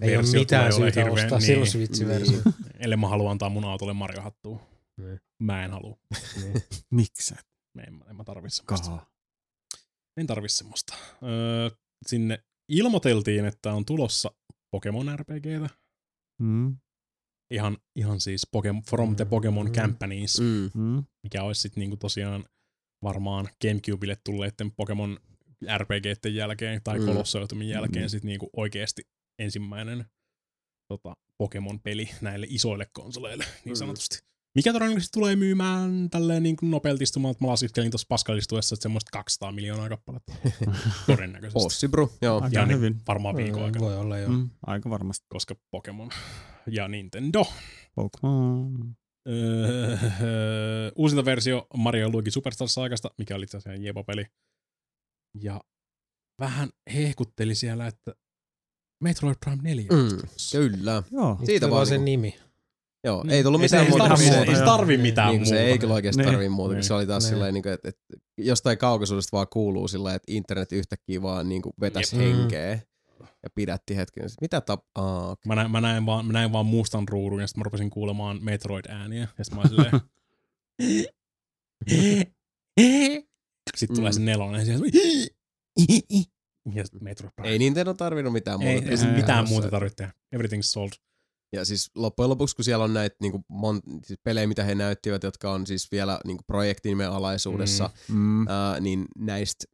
Ei 0.00 0.16
ole 0.16 0.24
Switch-versio 0.26 0.38
mitään 0.40 0.74
tulee 0.74 0.92
hirveän... 0.96 1.12
ostaa 1.24 1.40
silloin 1.40 1.70
Switch-versio. 1.70 2.52
ellei 2.84 2.96
mä 2.96 3.08
halua 3.08 3.30
antaa 3.30 3.48
mun 3.48 3.64
autolle 3.64 3.92
Mario 3.92 4.22
hattua. 4.22 4.66
Niin. 5.00 5.20
Mä 5.42 5.64
en 5.64 5.70
halua. 5.70 5.98
Niin. 6.42 6.52
Miksi? 6.90 7.34
En, 7.86 7.94
mä- 7.94 8.04
en 8.10 8.16
mä 8.16 8.24
tarvi 8.24 8.50
semmoista. 8.50 8.86
Kaha. 8.90 9.06
En 10.16 10.26
tarvi 10.26 10.48
semmoista. 10.48 10.94
Öö, 11.22 11.70
sinne 12.06 12.44
ilmoiteltiin, 12.68 13.44
että 13.44 13.72
on 13.72 13.84
tulossa 13.84 14.30
Pokemon 14.70 15.18
RPGtä. 15.18 15.68
Mm. 16.40 16.76
Ihan, 17.52 17.76
ihan 17.96 18.20
siis 18.20 18.46
Pokemon, 18.52 18.82
From 18.82 19.16
the 19.16 19.24
Pokemon 19.24 19.66
Mm. 19.66 19.72
Companies, 19.72 20.40
Mm. 20.40 20.70
Mm. 20.74 21.04
mikä 21.22 21.42
olisi 21.42 21.60
sitten 21.60 21.80
niinku 21.80 21.96
tosiaan 21.96 22.44
varmaan 23.02 23.48
Gamecubelle 23.62 24.16
tulleiden 24.24 24.72
Pokemon 24.76 25.18
RPGiden 25.78 26.34
jälkeen 26.34 26.80
tai 26.84 26.98
Mm. 26.98 27.04
Colosseumumin 27.06 27.68
jälkeen 27.68 28.04
Mm. 28.04 28.08
sitten 28.08 28.28
niinku 28.28 28.50
oikeasti 28.56 29.02
ensimmäinen 29.38 30.04
tota, 30.88 31.14
Pokemon-peli 31.38 32.08
näille 32.20 32.46
isoille 32.50 32.86
konsoleille, 32.92 33.44
niin 33.64 33.72
Mm. 33.72 33.76
sanotusti. 33.76 34.18
Mikä 34.54 34.72
todennäköisesti 34.72 35.12
tulee 35.18 35.36
myymään 35.36 36.10
tälleen 36.10 36.42
niin 36.42 36.56
nopealti 36.62 37.04
istumaan, 37.04 37.32
että 37.32 37.44
mä 37.44 37.50
lasittelin 37.50 37.90
tuossa 37.90 38.06
paskalistuessa, 38.08 38.74
että 38.74 38.82
semmoista 38.82 39.08
200 39.12 39.52
miljoonaa 39.52 39.88
kappaletta. 39.88 40.32
Todennäköisesti. 41.06 41.66
Ossi 41.66 41.88
bro, 41.88 42.12
joo. 42.22 42.40
Aika 42.42 42.58
Ja 42.60 42.66
niin, 42.66 42.76
hyvin. 42.76 43.00
varmaan 43.08 43.36
viikon 43.36 43.64
aikana, 43.64 43.84
Voi 43.84 43.96
olla 43.96 44.18
joo. 44.18 44.30
Mm. 44.32 44.50
Aika 44.66 44.90
varmasti. 44.90 45.26
koska 45.28 45.54
Pokemon 45.70 46.10
ja 46.66 46.88
Nintendo. 46.88 47.44
Pokemon. 47.94 48.94
Öö, 49.28 49.96
uusinta 50.96 51.24
versio 51.24 51.66
Mario 51.76 52.08
Luigi 52.10 52.30
Superstar 52.30 52.68
Saagasta, 52.68 53.10
mikä 53.18 53.36
oli 53.36 53.44
itse 53.44 53.56
asiassa 53.56 53.82
Jepo-peli. 53.82 54.26
Ja 55.40 55.60
vähän 56.40 56.70
hehkutteli 56.94 57.54
siellä, 57.54 57.86
että 57.86 58.14
Metroid 59.04 59.36
Prime 59.44 59.62
4 59.62 59.86
on 59.90 59.98
Mm. 60.12 60.18
Kyllä. 60.52 61.02
Joo. 61.10 61.38
Siitä 61.44 61.70
vaan 61.70 61.86
sen 61.86 62.04
niinku- 62.04 62.22
nimi. 62.22 62.38
Joo, 63.04 63.22
Niin. 63.22 63.30
ei 63.32 63.42
tullut 63.42 63.60
mitään 63.60 63.84
ei 63.84 63.90
muuta. 63.90 64.04
tarvi- 64.08 64.22
Ei 64.34 64.52
että- 64.52 64.64
tarvi 64.64 64.96
mitään 64.96 65.28
niin, 65.28 65.38
kuin 65.40 65.46
se 65.48 65.54
muuta. 65.54 65.68
ei 65.68 65.78
kyllä 65.78 65.94
oikeasti 65.94 66.22
Niin. 66.22 66.30
tarvii 66.30 66.48
muuta, 66.48 66.74
kun 66.74 66.82
se 66.82 66.94
oli 66.94 67.06
taas 67.06 67.22
Niin. 67.24 67.30
silleen, 67.34 67.54
niin 67.54 67.62
kuin, 67.62 67.72
että, 67.72 67.88
että 67.88 68.02
jostain 68.38 68.78
kaukaisuudesta 68.78 69.36
vaan 69.36 69.46
kuuluu 69.52 69.88
sillä 69.88 70.14
että 70.14 70.32
internet 70.32 70.72
yhtäkkiä 70.72 71.22
vaan 71.22 71.48
niin 71.48 71.62
kuin 71.62 71.72
vetäisi 71.80 72.16
Jep. 72.16 72.24
henkeä. 72.36 72.78
Ja 73.42 73.48
pidätti 73.54 73.96
hetken. 73.96 74.24
Mitä 74.40 74.60
tap... 74.60 74.84
Aa, 74.94 75.36
Mä 75.46 75.54
näin, 75.54 75.70
mä, 75.70 75.80
näin 75.80 76.06
vaan, 76.06 76.26
mä 76.26 76.32
näin 76.32 76.52
vaan 76.52 76.66
mustan 76.66 77.08
ruudun 77.08 77.40
ja 77.40 77.46
sitten 77.46 77.60
mä 77.60 77.64
rupesin 77.64 77.90
kuulemaan 77.90 78.38
Metroid-ääniä. 78.42 79.28
Ja 79.38 79.44
sitten 79.44 79.62
mä 79.62 79.68
silleen... 79.68 79.92
sitten 83.76 83.96
tulee 83.96 84.10
Mm. 84.10 84.14
se 84.14 84.20
nelonen 84.20 84.66
ja 86.74 86.84
sitten 86.84 87.04
Metroid 87.04 87.32
Prime. 87.36 87.50
ei 87.52 87.58
Nintendo 87.58 87.94
tarvinnut 87.94 88.32
mitään 88.32 88.62
ei, 88.62 88.72
muuta. 88.74 88.90
ei, 88.90 88.96
tehdä. 88.96 89.12
mitään 89.16 89.48
muuta 89.48 89.70
tarvitse. 89.70 90.04
Everything's 90.36 90.62
sold. 90.62 90.90
Ja 91.56 91.64
siis 91.64 91.90
loppujen 91.96 92.30
lopuksi, 92.30 92.56
kun 92.56 92.64
siellä 92.64 92.84
on 92.84 92.94
näitä 92.94 93.16
niinku, 93.20 93.44
mon, 93.48 93.80
siis 94.04 94.20
pelejä, 94.24 94.46
mitä 94.46 94.64
he 94.64 94.74
näyttivät, 94.74 95.22
jotka 95.22 95.52
on 95.52 95.66
siis 95.66 95.92
vielä 95.92 96.20
niinku, 96.24 96.44
projektinimen 96.46 97.10
alaisuudessa, 97.10 97.90
Mm. 98.08 98.48
ää, 98.48 98.80
niin 98.80 99.04
näistä 99.18 99.64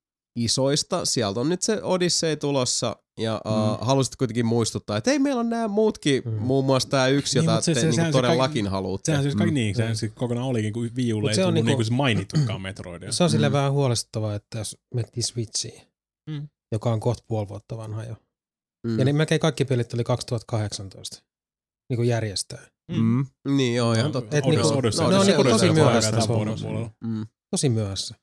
isoista, 0.44 1.05
sieltä 1.05 1.40
on 1.40 1.48
nyt 1.48 1.62
se 1.62 1.82
Odyssey 1.82 2.36
tulossa, 2.36 2.97
ja 3.20 3.32
ää, 3.44 3.52
Mm. 3.52 3.86
halusit 3.86 4.16
kuitenkin 4.16 4.47
muistuttaa, 4.47 4.97
että 4.97 5.10
ei, 5.10 5.19
meillä 5.19 5.40
on 5.40 5.51
nämä 5.51 5.69
muutkin, 5.69 6.23
Mm. 6.24 6.31
muun 6.32 6.65
muassa 6.65 6.89
tämä 6.89 7.06
yksi, 7.09 7.39
Niin, 7.39 7.44
jota 7.44 7.55
mut 7.55 7.65
se- 7.65 7.74
te 7.74 7.81
se- 7.81 7.86
niinku, 7.86 8.05
se 8.06 8.12
todellakin 8.12 8.39
kaikki- 8.39 8.62
haluatte. 8.62 9.12
Sehän 9.12 9.23
siis 9.23 9.35
kaikki 9.35 9.51
Mm. 9.51 9.55
niin, 9.55 9.74
sehän 9.74 9.93
Mm. 9.93 9.97
siis 9.97 10.12
kokonaan 10.15 10.47
olikin, 10.47 10.73
kun 10.73 10.90
Wii 10.97 11.12
Ulle 11.12 11.31
ei 11.31 11.35
se 11.35 11.40
on 11.40 11.44
tullut 11.44 11.55
niinku- 11.55 11.69
niinku 11.69 11.85
se 11.85 11.93
mainittukaan 11.93 12.60
Metroidia. 12.60 13.12
Se 13.12 13.24
on 13.24 13.31
silleen 13.31 13.52
Mm. 13.52 13.56
vähän 13.56 13.73
huolestuttavaa, 13.73 14.35
että 14.35 14.59
jos 14.59 14.77
miettii 14.94 15.23
Switchiä, 15.23 15.82
Mm. 16.31 16.48
joka 16.73 16.93
on 16.93 17.01
kohta 17.01 17.24
puoli 17.28 17.48
vuotta 17.48 17.77
vanha 17.77 18.05
jo. 18.05 18.16
Mm. 18.86 18.98
Ja 18.98 19.05
niin 19.05 19.16
melkein 19.16 19.40
kaikki 19.40 19.65
pelit 19.65 19.94
oli 19.94 20.05
2018 20.05 21.23
niin 21.90 21.97
kuin 21.97 22.09
järjestää. 22.09 22.66
Mm. 22.90 23.27
Niin 23.56 23.74
joo, 23.74 23.93
ihan 23.93 24.12
totta. 24.12 24.36
Et 24.36 24.44
niinku- 24.44 24.69
Odyssey- 24.69 25.09
ne 25.10 25.16
on 25.19 25.27
niinku 25.27 25.44
tosi 25.44 25.70
myöhässä. 25.70 26.10
Mm. 27.05 27.27
Tosi 27.51 27.69
myöhässä. 27.69 28.15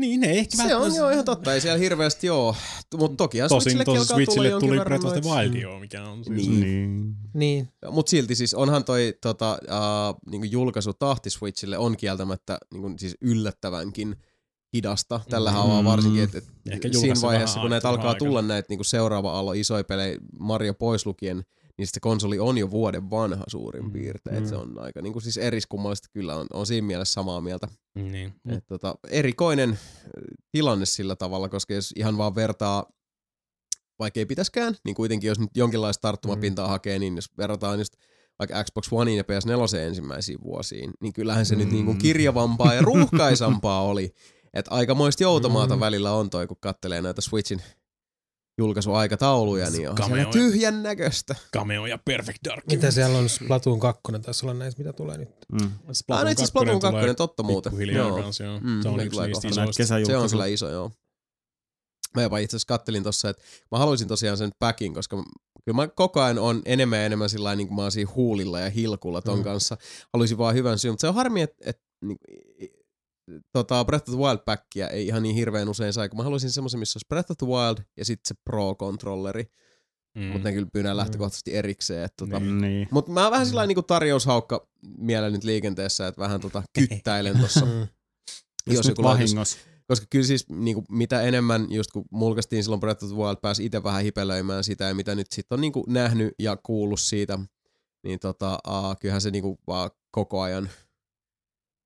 Niin, 0.00 0.20
ne 0.20 0.26
ei 0.26 0.38
ehkä 0.38 0.56
Se 0.56 0.76
on 0.76 0.94
joo 0.94 1.10
ihan 1.10 1.24
totta, 1.24 1.54
ei 1.54 1.60
siellä 1.60 1.78
hirveästi 1.78 2.26
joo. 2.26 2.56
Mutta 2.96 3.16
tokihan 3.16 3.48
Tosin, 3.48 3.72
Switchillekin 3.72 3.94
tosin 3.94 4.00
alkaa 4.00 4.16
tulla 4.16 4.24
Switchille 4.26 4.48
jonkin 4.48 4.68
tuli 4.68 4.78
verran 4.78 5.00
Breath 5.00 5.16
of 5.16 5.22
the 5.22 5.30
Wild, 5.30 5.54
joo, 5.54 5.80
mikä 5.80 6.04
on 6.04 6.24
siis... 6.24 6.48
Niin. 6.48 6.60
Niin. 6.60 7.14
Niin. 7.34 7.68
Mutta 7.90 8.10
silti 8.10 8.34
siis 8.34 8.54
onhan 8.54 8.84
toi 8.84 9.14
tota, 9.20 9.58
uh, 9.62 10.30
niinku 10.30 10.46
julkaisutahti 10.50 11.30
Switchille 11.30 11.78
on 11.78 11.96
kieltämättä 11.96 12.58
niinku, 12.72 12.92
siis 12.98 13.16
yllättävänkin 13.20 14.16
hidasta 14.74 15.20
tällä 15.28 15.50
Mm. 15.50 15.54
haavaa 15.56 15.84
varsinkin, 15.84 16.22
että 16.24 16.38
et 16.38 16.94
siinä 17.00 17.20
vaiheessa, 17.22 17.60
kun 17.60 17.70
näitä 17.70 17.88
alkaa 17.88 18.14
tulla 18.14 18.42
näitä 18.42 18.66
niinku 18.68 18.84
seuraava 18.84 19.32
aallo 19.32 19.52
isoja 19.52 19.84
pelejä, 19.84 20.18
Mario 20.38 20.74
pois 20.74 21.06
lukien, 21.06 21.42
niin 21.80 21.88
se 21.88 22.00
konsoli 22.00 22.38
on 22.38 22.58
jo 22.58 22.70
vuoden 22.70 23.10
vanha 23.10 23.44
suurin 23.46 23.84
Mm. 23.84 23.92
piirtein. 23.92 24.36
Et 24.36 24.46
se 24.46 24.56
on 24.56 24.78
aika 24.78 25.02
niinku, 25.02 25.20
siis 25.20 25.36
eriskummallista 25.36 26.08
kyllä 26.12 26.36
on, 26.36 26.46
on 26.52 26.66
siinä 26.66 26.86
mielessä 26.86 27.12
samaa 27.12 27.40
mieltä. 27.40 27.68
Niin. 27.94 28.32
Et, 28.48 28.66
tota, 28.66 28.94
erikoinen 29.10 29.70
äh, 29.70 29.78
tilanne 30.52 30.86
sillä 30.86 31.16
tavalla, 31.16 31.48
koska 31.48 31.74
jos 31.74 31.92
ihan 31.96 32.18
vaan 32.18 32.34
vertaa, 32.34 32.86
vaikka 33.98 34.20
ei 34.20 34.26
pitäskään, 34.26 34.76
niin 34.84 34.94
kuitenkin 34.94 35.28
jos 35.28 35.38
nyt 35.38 35.50
jonkinlaista 35.54 36.00
tarttumapintaa 36.02 36.66
mm. 36.66 36.70
hakee, 36.70 36.98
niin 36.98 37.16
jos 37.16 37.28
verrataan 37.38 37.78
just 37.78 37.92
vaikka 38.38 38.64
Xbox 38.64 38.88
One 38.92 39.14
ja 39.14 39.22
PS4 39.22 39.76
ensimmäisiin 39.76 40.38
vuosiin, 40.42 40.90
niin 41.00 41.12
kyllähän 41.12 41.46
se 41.46 41.54
mm. 41.54 41.58
nyt 41.58 41.72
niin 41.72 41.84
kuin 41.84 41.98
kirjavampaa 41.98 42.74
ja 42.74 42.82
ruuhkaisampaa 42.90 43.82
oli. 43.82 44.14
Että 44.54 44.70
aikamoista 44.70 45.22
joutomaata 45.22 45.74
mm. 45.74 45.78
Mm. 45.78 45.80
välillä 45.80 46.12
on 46.12 46.30
toi, 46.30 46.46
kun 46.46 46.56
kattelee 46.60 47.02
näitä 47.02 47.20
Switchin 47.20 47.62
julkaisuaikatauluja, 48.60 49.70
niin 49.70 49.90
on 49.90 49.94
Cameo. 49.96 50.16
siellä 50.16 50.32
tyhjän 50.32 50.82
näköistä. 50.82 51.34
Cameo 51.54 51.86
ja 51.86 51.98
Perfect 52.04 52.38
Dark. 52.44 52.64
Mitä 52.66 52.90
siellä 52.90 53.18
on 53.18 53.28
Splatoon 53.28 53.80
2 53.80 54.02
taisi 54.22 54.46
olla 54.46 54.54
näissä, 54.54 54.78
mitä 54.78 54.92
tulee 54.92 55.18
nyt. 55.18 55.28
Mm. 55.52 55.58
Ah, 55.62 55.70
itse 55.90 56.08
asiassa 56.08 56.46
Splatoon 56.46 56.80
2, 56.80 57.14
totta 57.16 57.42
muuten. 57.42 57.72
Joo. 57.94 58.22
kanssa, 58.22 58.44
joo. 58.44 58.60
Mm, 58.60 58.82
se 58.82 58.88
on 58.88 59.00
yksi 59.00 59.20
niistä 59.20 59.48
isoista. 59.48 59.84
Se 60.06 60.16
on 60.16 60.30
kyllä 60.30 60.46
iso, 60.46 60.68
joo. 60.70 60.90
Mä 62.16 62.22
jopa 62.22 62.38
itse 62.38 62.56
asiassa 62.56 62.66
kattelin 62.68 63.02
tossa, 63.02 63.28
että 63.30 63.42
mä 63.70 63.78
haluaisin 63.78 64.08
tosiaan 64.08 64.38
sen 64.38 64.50
packin, 64.58 64.94
koska 64.94 65.16
mä- 65.16 65.22
kyllä 65.64 65.76
mä 65.76 65.88
koko 65.88 66.20
ajan 66.20 66.38
on 66.38 66.62
enemmän 66.64 66.98
ja 66.98 67.04
enemmän 67.06 67.30
sillä 67.30 67.56
niin 67.56 67.68
kuin 67.68 67.76
mä 67.76 67.82
oon 67.82 67.92
siinä 67.92 68.10
huulilla 68.14 68.60
ja 68.60 68.70
hilkulla 68.70 69.22
ton 69.22 69.38
Mm. 69.38 69.44
kanssa. 69.44 69.76
Haluaisin 70.12 70.38
vaan 70.38 70.54
hyvän 70.54 70.78
syyn, 70.78 70.92
mutta 70.92 71.00
se 71.00 71.08
on 71.08 71.14
harmi, 71.14 71.42
että 71.42 71.56
et, 71.70 71.80
niin, 72.04 72.18
tota 73.52 73.84
Breath 73.84 74.10
of 74.10 74.14
the 74.16 74.24
Wild 74.24 74.38
packia 74.44 74.88
ei 74.88 75.06
ihan 75.06 75.22
niin 75.22 75.34
hirveän 75.34 75.68
usein 75.68 75.92
saa, 75.92 76.08
kun 76.08 76.16
mä 76.16 76.22
haluaisin 76.22 76.50
semmoisen, 76.50 76.80
missä 76.80 76.96
olisi 76.96 77.06
Breath 77.08 77.30
of 77.30 77.36
the 77.38 77.46
Wild 77.46 77.78
ja 77.96 78.04
sitten 78.04 78.28
se 78.28 78.34
Pro-kontrolleri, 78.44 79.44
Mm. 80.14 80.22
mutta 80.22 80.48
ne 80.48 80.52
kyllä 80.54 80.68
pyydän 80.72 80.92
Mm. 80.92 80.96
lähtökohtaisesti 80.96 81.54
erikseen. 81.56 82.04
Että, 82.04 82.14
tota, 82.26 82.40
Niin. 82.40 82.60
Niin. 82.60 82.88
Mutta 82.90 83.10
mä 83.12 83.30
vähän 83.30 83.46
sillä 83.46 83.66
niin 83.66 83.84
tarjoushaukka 83.86 84.68
mielellä 84.98 85.30
nyt 85.30 85.44
liikenteessä, 85.44 86.06
että 86.06 86.20
vähän 86.20 86.40
tota 86.40 86.62
kyttäilen 86.74 87.38
tossa. 87.40 87.66
Mm. 88.66 88.74
jos 88.74 88.88
joku 88.88 89.02
vahingossa. 89.02 89.58
koska 89.86 90.06
kyllä 90.10 90.26
siis 90.26 90.48
niinku, 90.48 90.84
mitä 90.90 91.22
enemmän, 91.22 91.66
just 91.70 91.90
kun 91.92 92.04
mulkaistiin 92.10 92.62
silloin 92.64 92.80
Breath 92.80 93.04
of 93.04 93.10
the 93.10 93.18
Wild, 93.18 93.36
pääsi 93.42 93.64
itse 93.64 93.82
vähän 93.82 94.02
hipelöimään 94.02 94.64
sitä 94.64 94.84
ja 94.84 94.94
mitä 94.94 95.14
nyt 95.14 95.26
sitten 95.32 95.56
on 95.56 95.60
niinku 95.60 95.84
nähnyt 95.88 96.34
ja 96.38 96.56
kuullut 96.62 97.00
siitä, 97.00 97.38
niin 98.04 98.18
tota, 98.18 98.58
uh, 98.68 98.96
kyllähän 99.00 99.20
se 99.20 99.30
niinku 99.30 99.58
vaan 99.66 99.90
koko 100.10 100.40
ajan 100.40 100.70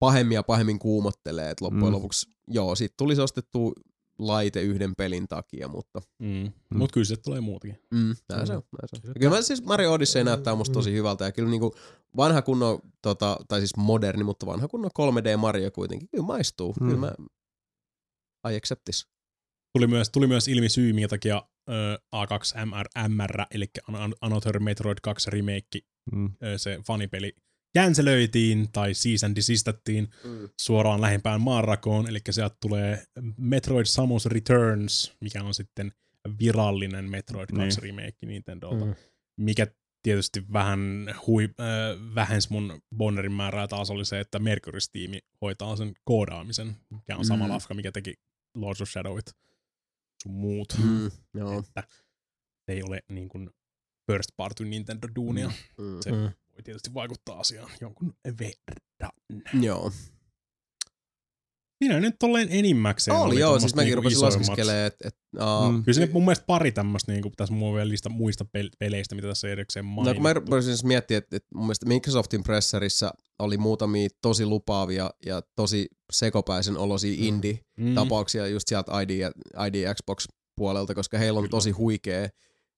pahemmin 0.06 0.34
ja 0.34 0.42
pahemmin 0.42 0.78
kuumottelee, 0.78 1.50
että 1.50 1.64
loppujen 1.64 1.86
Mm. 1.86 1.92
lopuksi, 1.92 2.30
joo, 2.48 2.74
sit 2.74 2.96
tulisi 2.96 3.20
ostettua 3.22 3.72
laite 4.18 4.62
yhden 4.62 4.92
pelin 4.96 5.28
takia, 5.28 5.68
mutta 5.68 6.00
Mm. 6.18 6.28
Mm. 6.70 6.78
Mut 6.78 6.92
kyllä 6.92 7.04
se 7.04 7.16
tulee 7.16 7.40
muutakin. 7.40 7.78
mm, 7.90 8.14
näin 8.28 8.40
Mm. 8.42 8.46
se 8.46 8.52
on. 8.56 8.62
Näin 8.72 8.88
se 8.88 8.96
on. 8.96 9.00
Ja 9.04 9.14
Kyllä 9.20 9.36
mä 9.36 9.42
siis 9.42 9.64
Mario 9.64 9.92
Odyssey 9.92 10.24
näyttää 10.24 10.54
musta 10.54 10.72
tosi 10.72 10.92
hyvältä 10.92 11.24
ja 11.24 11.32
kyllä 11.32 11.50
niinku 11.50 11.74
vanha 12.16 12.42
kunnon, 12.42 12.78
tota, 13.02 13.38
tai 13.48 13.60
siis 13.60 13.76
moderni, 13.76 14.24
mutta 14.24 14.46
vanha 14.46 14.68
kunnon 14.68 14.90
3D 14.98 15.36
Mario 15.36 15.70
kuitenkin, 15.70 16.08
kyllä 16.08 16.24
maistuu. 16.24 16.74
Mm. 16.80 16.86
Kyllä 16.86 17.00
mä 17.00 17.12
I 18.50 18.56
accept 18.56 18.84
this. 18.84 19.06
Tuli 19.72 19.86
myös, 19.86 20.10
tuli 20.10 20.26
myös 20.26 20.48
ilmi 20.48 20.68
syy, 20.68 20.92
minkä 20.92 21.08
takia 21.08 21.42
ö, 21.70 21.72
A2MR, 22.16 23.08
MR, 23.08 23.44
eli 23.50 23.66
An- 23.92 24.14
Another 24.20 24.58
Metroid 24.60 24.98
2 25.02 25.30
remake, 25.30 25.78
Mm. 26.12 26.30
se 26.56 26.78
fanipeli, 26.86 27.32
cancelöitiin 27.78 28.68
tai 28.72 28.92
cease 28.92 29.26
and 29.26 29.36
desistattiin 29.36 30.08
Mm. 30.24 30.48
suoraan 30.60 31.00
lähempään 31.00 31.40
maanrakoon, 31.40 32.08
eli 32.08 32.18
sieltä 32.30 32.56
tulee 32.60 33.04
Metroid 33.36 33.86
Samus 33.86 34.26
Returns, 34.26 35.12
mikä 35.20 35.42
on 35.42 35.54
sitten 35.54 35.92
virallinen 36.40 37.10
Metroid 37.10 37.48
2 37.56 37.80
Niin. 37.80 37.82
remake 37.96 38.26
Nintendolta, 38.26 38.84
Mm. 38.84 38.94
mikä 39.36 39.66
tietysti 40.02 40.42
vähän 40.52 40.80
hui, 41.26 41.44
äh, 41.44 42.14
vähensi 42.14 42.48
mun 42.50 42.82
bonnerin 42.96 43.32
määrää 43.32 43.68
taas 43.68 43.90
oli 43.90 44.04
se, 44.04 44.20
että 44.20 44.38
Mercury-tiimi 44.38 45.18
hoitaa 45.40 45.76
sen 45.76 45.92
koodaamisen, 46.04 46.76
mikä 46.90 47.16
on 47.16 47.24
sama 47.24 47.44
Mm. 47.44 47.50
lafka, 47.50 47.74
mikä 47.74 47.92
teki 47.92 48.14
Lords 48.54 48.80
of 48.80 48.88
Shadowit 48.88 49.26
sun 50.22 50.32
muut. 50.32 50.68
Mm, 50.84 51.10
joo. 51.34 51.58
Että 51.58 51.82
se 52.66 52.72
ei 52.72 52.82
ole 52.82 53.02
niin 53.08 53.28
kuin 53.28 53.50
first 54.12 54.28
party 54.36 54.64
Nintendo-duunia. 54.64 55.52
Mm. 55.78 55.84
Mm. 55.84 55.98
Se 56.00 56.12
Mm. 56.12 56.30
Voi 56.54 56.62
tietysti 56.62 56.94
vaikuttaa 56.94 57.40
asiaan 57.40 57.70
jonkun 57.80 58.14
verran. 58.24 59.12
Joo. 59.62 59.92
Siinä 61.84 62.00
nyt 62.00 62.16
tolleen 62.18 62.48
enimmäkseen 62.50 63.16
Oli, 63.16 63.40
joo, 63.40 63.48
tommoset 63.48 63.62
siis 63.62 63.74
mäkin 63.74 63.86
niinku 63.86 63.96
rupesin 64.02 64.20
laskeskelemaan, 64.20 64.86
että 64.86 65.08
et, 65.08 65.16
uh, 65.36 65.72
Mm. 65.72 65.84
Kyllä 65.84 65.94
se 66.06 66.12
mun 66.12 66.24
mielestä 66.24 66.44
pari 66.46 66.72
tämmöistä, 66.72 67.12
niin 67.12 67.24
tässä 67.36 67.54
mulla 67.54 67.70
on 67.70 67.74
vielä 67.76 67.88
lista 67.88 68.08
muista 68.08 68.44
pel- 68.44 68.70
peleistä, 68.78 69.14
mitä 69.14 69.28
tässä 69.28 69.48
erikseen 69.48 69.84
no 69.86 69.90
mainittu. 69.92 70.14
kun 70.14 70.22
mä 70.22 70.32
rupesin 70.32 70.62
siis 70.76 70.84
miettiä, 70.84 71.18
että 71.18 71.36
et 71.36 71.44
mun 71.54 71.64
mielestä 71.64 71.86
Microsoftin 71.86 72.42
presserissa 72.42 73.14
oli 73.38 73.56
muutamia 73.56 74.08
tosi 74.22 74.46
lupaavia 74.46 75.10
ja 75.26 75.42
tosi 75.56 75.88
sekopäisen 76.12 76.76
olosia 76.76 77.16
Mm. 77.18 77.24
indie-tapauksia 77.28 78.46
just 78.46 78.68
sieltä 78.68 79.00
ID, 79.00 79.10
ja- 79.10 79.32
ID 79.66 79.94
Xbox 79.94 80.26
puolelta, 80.56 80.94
koska 80.94 81.18
heillä 81.18 81.38
on 81.38 81.42
Kyllä. 81.44 81.50
tosi 81.50 81.70
huikea 81.70 82.28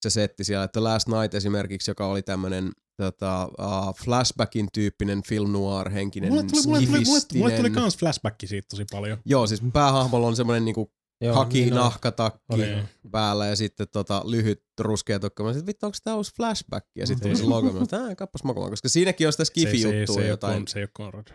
se 0.00 0.10
setti 0.10 0.44
siellä, 0.44 0.64
että 0.64 0.84
Last 0.84 1.08
Night 1.08 1.34
esimerkiksi, 1.34 1.90
joka 1.90 2.06
oli 2.06 2.22
tämmönen 2.22 2.72
tota, 2.96 3.44
uh, 3.44 3.94
flashbackin 4.04 4.68
tyyppinen 4.72 5.22
film 5.28 5.52
noir 5.52 5.90
henkinen 5.90 6.30
Mulle 6.30 6.42
tuli, 6.42 6.62
mulle, 6.66 6.86
tuli, 6.86 7.04
mulle, 7.04 7.20
mulle 7.34 7.56
tuli 7.56 7.70
kans 7.70 7.98
flashback 7.98 8.36
siitä 8.44 8.68
tosi 8.70 8.84
paljon. 8.90 9.18
Joo, 9.24 9.46
siis 9.46 9.62
päähahmolla 9.72 10.26
on 10.26 10.36
semmoinen 10.36 10.64
niinku 10.64 10.92
Joo, 11.20 11.34
haki, 11.34 11.60
niin 11.60 11.74
nahkatakki 11.74 12.40
Oli, 12.48 12.66
päällä 13.10 13.46
ja 13.46 13.56
sitten 13.56 13.86
tota, 13.92 14.22
lyhyt 14.26 14.62
ruskea 14.80 15.18
tukka. 15.18 15.44
Mä 15.44 15.52
sanoin, 15.52 15.66
vittu, 15.66 15.86
onko 15.86 15.98
tää 16.04 16.14
uusi 16.14 16.34
flashback? 16.36 16.86
Ja 16.96 17.06
sitten 17.06 17.28
tuli 17.28 17.36
se 17.36 17.44
logo. 17.44 17.72
Mä 17.72 17.84
sanoin, 17.90 18.16
kappas 18.16 18.44
mokomaan, 18.44 18.72
koska 18.72 18.88
siinäkin 18.88 19.26
on 19.26 19.32
sitä 19.32 19.44
Se, 19.44 19.52
se, 19.54 19.60
se, 19.60 19.60
skifi-juttua 19.60 20.22
jotain. 20.22 20.68
Se 20.68 20.78
ei 20.78 20.82
ole 20.82 20.90
Conrad. 20.96 21.26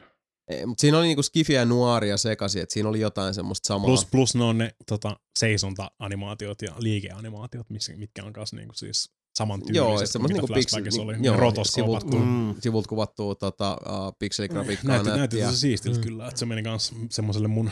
Mutta 0.66 0.82
siinä 0.82 0.98
oli 0.98 1.08
niinku 1.08 1.24
skifi 1.24 1.54
ja 1.54 1.66
nuoria 1.66 2.18
sekaisin, 2.18 2.62
että 2.62 2.74
siinä 2.74 2.90
oli 2.90 3.00
jotain 3.00 3.34
semmoista 3.34 3.68
samaa. 3.68 3.86
Plus, 3.86 4.06
plus 4.06 4.36
ne 4.36 4.44
on 4.44 4.58
ne 4.58 4.76
tota, 4.88 5.20
seisonta-animaatiot 5.40 6.62
ja 6.62 6.74
liikeanimaatiot, 6.78 7.70
missä, 7.70 7.94
mitkä 7.98 8.24
on 8.24 8.34
kanssa 8.34 8.56
niinku 8.56 8.74
siis 8.76 9.14
saman 9.36 9.62
Joo, 9.68 9.86
kuin 9.88 9.98
semmoista 9.98 10.20
mitä 10.20 10.34
niinku 10.34 10.48
pixel, 10.48 10.62
flashbackissa 10.62 11.02
oli. 11.02 11.14
niin, 11.14 11.24
Joo, 11.24 11.36
joo, 11.36 11.41
rotoskoopat. 11.41 12.02
sivut, 12.02 12.26
Mm. 12.26 12.56
sivut 12.62 12.88
kuvattua 12.88 13.36
tota, 13.36 13.78
uh, 13.86 14.14
pikseligrafiikkaa 14.20 14.91
Näytti, 14.91 15.10
näytti 15.10 15.41
tosi 15.41 15.58
siistiltä 15.58 15.98
Mm. 15.98 16.03
kyllä, 16.03 16.28
että 16.28 16.40
se 16.40 16.45
meni 16.45 16.64
kans 16.64 16.94
semmoiselle 17.10 17.48
mun 17.48 17.72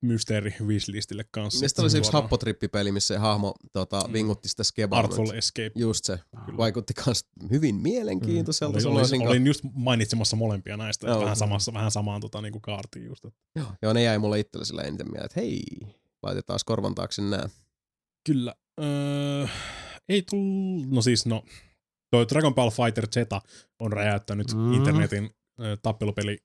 mysteeri 0.00 0.54
wishlistille 0.66 1.24
kanssa. 1.30 1.64
Ja 1.64 1.68
sitten 1.68 1.82
oli 1.82 1.90
se 1.90 1.98
yksi 1.98 2.12
happotrippipeli, 2.12 2.92
missä 2.92 3.14
se 3.14 3.18
hahmo 3.18 3.54
tota, 3.72 4.04
Mm. 4.06 4.12
vingutti 4.12 4.48
sitä 4.48 4.64
skebaa. 4.64 4.98
Artful 4.98 5.30
Escape. 5.30 5.70
Just 5.74 6.04
se. 6.04 6.18
Vaikutti 6.56 6.94
kans 6.94 7.24
hyvin 7.50 7.74
mielenkiintoiselta. 7.74 8.70
Oli, 8.70 8.74
oli, 8.76 8.82
sanoisinko. 8.82 9.28
olin 9.28 9.46
just 9.46 9.60
mainitsemassa 9.74 10.36
molempia 10.36 10.76
näistä, 10.76 11.06
Joo. 11.08 11.20
vähän, 11.20 11.36
samassa, 11.36 11.72
vähän 11.72 11.90
samaan 11.90 12.20
tota, 12.20 12.40
niinku 12.40 12.60
kaartiin 12.60 13.06
just. 13.06 13.24
Että. 13.24 13.40
Joo, 13.82 13.92
ne 13.92 14.02
jäi 14.02 14.18
mulle 14.18 14.40
itselle 14.40 14.64
sillä 14.64 14.82
eniten 14.82 15.06
mieleen, 15.10 15.24
että 15.26 15.40
hei, 15.40 15.62
laitetaan 16.22 16.58
korvan 16.66 16.94
taakse 16.94 17.22
nää. 17.22 17.48
Kyllä. 18.26 18.54
Öö, 18.82 19.46
ei 20.08 20.22
tullut, 20.30 20.90
no 20.90 21.02
siis 21.02 21.26
no, 21.26 21.44
toi 22.10 22.26
Dragon 22.28 22.54
Ball 22.54 22.70
Fighter 22.70 23.06
Z 23.06 23.16
on 23.80 23.92
räjäyttänyt 23.92 24.54
Mm. 24.54 24.72
internetin 24.72 25.30
ö, 25.60 25.76
tappelupeli 25.82 26.38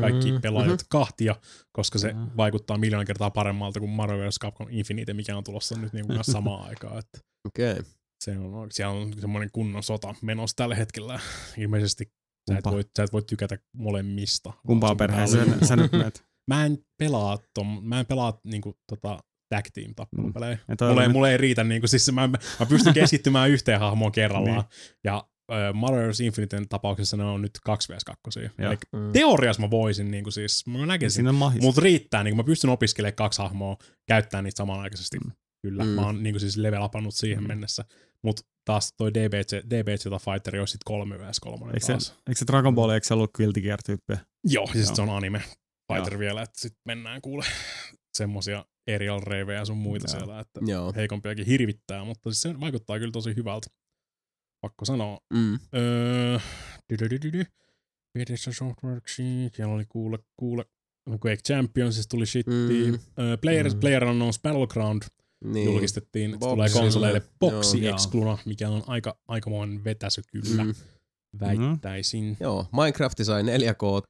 kaikki 0.00 0.32
Mm. 0.32 0.40
pelaajat 0.40 0.66
Mhm. 0.68 0.72
mm-hmm. 0.72 0.86
kahtia, 0.88 1.36
koska 1.72 1.98
se 1.98 2.12
Mm. 2.12 2.30
vaikuttaa 2.36 2.78
miljoona 2.78 3.04
kertaa 3.04 3.30
paremmalta 3.30 3.80
kuin 3.80 3.90
Marvel 3.90 4.28
vs. 4.28 4.38
Capcom 4.40 4.66
Infinite, 4.70 5.14
mikä 5.14 5.36
on 5.36 5.44
tulossa 5.44 5.78
nyt 5.78 5.92
niin 5.92 6.06
kuin 6.06 6.24
samaan 6.24 6.64
aikaan. 6.68 6.98
Että. 6.98 7.18
Okay. 7.46 7.82
se 8.24 8.38
on, 8.38 8.72
siellä 8.72 8.92
on 8.94 9.12
semmoinen 9.20 9.50
kunnon 9.52 9.82
sota 9.82 10.14
menossa 10.22 10.56
tällä 10.56 10.74
hetkellä. 10.74 11.20
Ilmeisesti 11.58 12.12
sä 12.50 12.58
et, 12.58 12.64
voi, 12.64 12.84
sä 12.96 13.02
et 13.02 13.12
voi 13.12 13.22
tykätä 13.22 13.58
molemmista. 13.76 14.52
Kumpaa 14.66 14.90
olla- 14.90 15.66
sä 15.66 15.76
nyt? 15.76 15.90
Mä 16.50 16.66
en 16.66 16.78
pelaa, 16.98 17.38
tom, 17.54 17.80
mä 17.82 18.00
en 18.00 18.06
pelaa 18.06 18.40
niinku, 18.44 18.74
tota, 18.88 19.18
tag 19.56 19.64
team 19.74 19.94
tappelupelejä. 19.94 20.58
Toi 20.78 20.88
Mulle, 20.88 21.02
nyt- 21.02 21.12
mulle 21.12 21.30
ei 21.32 21.36
riitä, 21.36 21.64
niinku, 21.64 21.86
siis 21.88 22.12
mä, 22.12 22.28
mä 22.60 22.66
pystyn 22.68 22.94
keskittymään 22.94 23.50
yhteen 23.50 23.80
hahmoon 23.80 24.12
kerrallaan. 24.12 24.56
Niin. 24.70 24.94
Ja 25.04 25.24
äh, 25.52 25.74
Mario 25.74 26.08
vs. 26.08 26.20
Infiniten 26.20 26.68
tapauksessa 26.68 27.16
ne 27.16 27.24
on 27.24 27.42
nyt 27.42 27.50
2 27.64 27.92
vs 27.92 28.04
2. 28.04 28.40
Joo. 28.40 28.70
Eli 28.70 28.78
Mm. 28.92 29.12
teoriassa 29.12 29.62
mä 29.62 29.70
voisin, 29.70 30.10
niinku, 30.10 30.30
siis 30.30 30.66
mä 30.66 30.86
näkisin, 30.86 31.10
Siinä 31.10 31.28
on 31.30 31.34
mahis. 31.36 31.62
Mut 31.62 31.78
riittää, 31.78 32.22
niin 32.24 32.36
mä 32.36 32.44
pystyn 32.44 32.70
opiskelemaan 32.70 33.14
kaksi 33.16 33.42
hahmoa, 33.42 33.76
käyttää 34.08 34.42
niitä 34.42 34.56
samanaikaisesti. 34.56 35.18
Mm. 35.18 35.32
Kyllä, 35.62 35.84
Mm. 35.84 35.90
mä 35.90 36.00
oon 36.00 36.22
niin 36.22 36.40
siis 36.40 36.56
level 36.56 36.82
upannut 36.84 37.14
siihen 37.14 37.42
Mm. 37.42 37.48
mennessä. 37.48 37.84
Mut 38.22 38.40
taas 38.64 38.92
toi 38.96 39.14
DBZ, 39.14 39.52
DBZ 39.70 40.04
Fighter 40.04 40.56
olisi 40.60 40.72
sit 40.72 40.80
3 40.84 41.18
vs 41.18 41.40
3 41.40 41.66
Eikö 41.66 41.80
se, 41.80 41.92
taas. 41.92 42.10
eikö 42.28 42.38
se 42.38 42.44
Dragon 42.46 42.74
Ball, 42.74 42.90
eikö 42.90 43.06
se 43.06 43.14
ollut 43.14 43.30
Guilty 43.32 43.60
Gear 43.60 43.78
tyyppiä? 43.86 44.18
Joo, 44.44 44.64
ja 44.64 44.72
sit 44.72 44.86
Joo. 44.86 44.94
se 44.96 45.02
on 45.02 45.10
anime 45.10 45.42
Fighter 45.92 46.18
vielä, 46.18 46.42
että 46.42 46.60
sit 46.60 46.72
mennään 46.84 47.20
kuule 47.22 47.44
semmosia 48.14 48.64
aerial 48.88 49.20
ravejä 49.20 49.58
ja 49.58 49.64
sun 49.64 49.76
muita 49.76 50.06
Joo. 50.10 50.18
siellä, 50.18 50.40
että 50.40 50.60
Joo. 50.66 50.92
heikompiakin 50.96 51.46
hirvittää, 51.46 52.04
mutta 52.04 52.30
siis 52.30 52.42
se 52.42 52.60
vaikuttaa 52.60 52.98
kyllä 52.98 53.12
tosi 53.12 53.36
hyvältä. 53.36 53.66
Pakko 54.60 54.84
sanoa. 54.84 55.18
Mm. 55.34 55.58
Öö, 55.76 56.38
dydydydydy. 56.92 57.44
Bethesda 58.18 58.52
Softworks, 58.52 59.16
siellä 59.16 59.74
oli 59.74 59.84
kuule, 59.88 60.18
kuule, 60.36 60.64
no 61.06 61.12
Quake 61.26 61.42
Champions 61.46 62.06
tuli 62.08 62.26
shitti. 62.26 62.50
Mm. 62.52 62.90
Mm. 62.90 62.98
Öö, 63.18 63.36
Players, 63.36 63.72
Mm. 63.72 63.76
mm. 63.76 63.80
Player 63.80 64.02
Unknown's 64.02 64.40
Battleground 64.42 65.02
Niin. 65.44 65.64
julkistettiin, 65.64 66.30
Boxilla. 66.30 66.52
tulee 66.54 66.68
konsoleille 66.70 67.22
Joo. 67.42 67.94
excluna, 67.94 68.38
mikä 68.46 68.68
on 68.68 68.82
aika, 68.86 69.18
aikamoinen 69.28 69.84
vetäsy 69.84 70.22
kyllä, 70.32 70.64
Mm. 70.64 70.68
mm. 70.70 71.40
väittäisin. 71.40 72.36
Joo, 72.40 72.66
Minecraft 72.72 73.18
sai 73.22 73.42
4K 73.42 74.02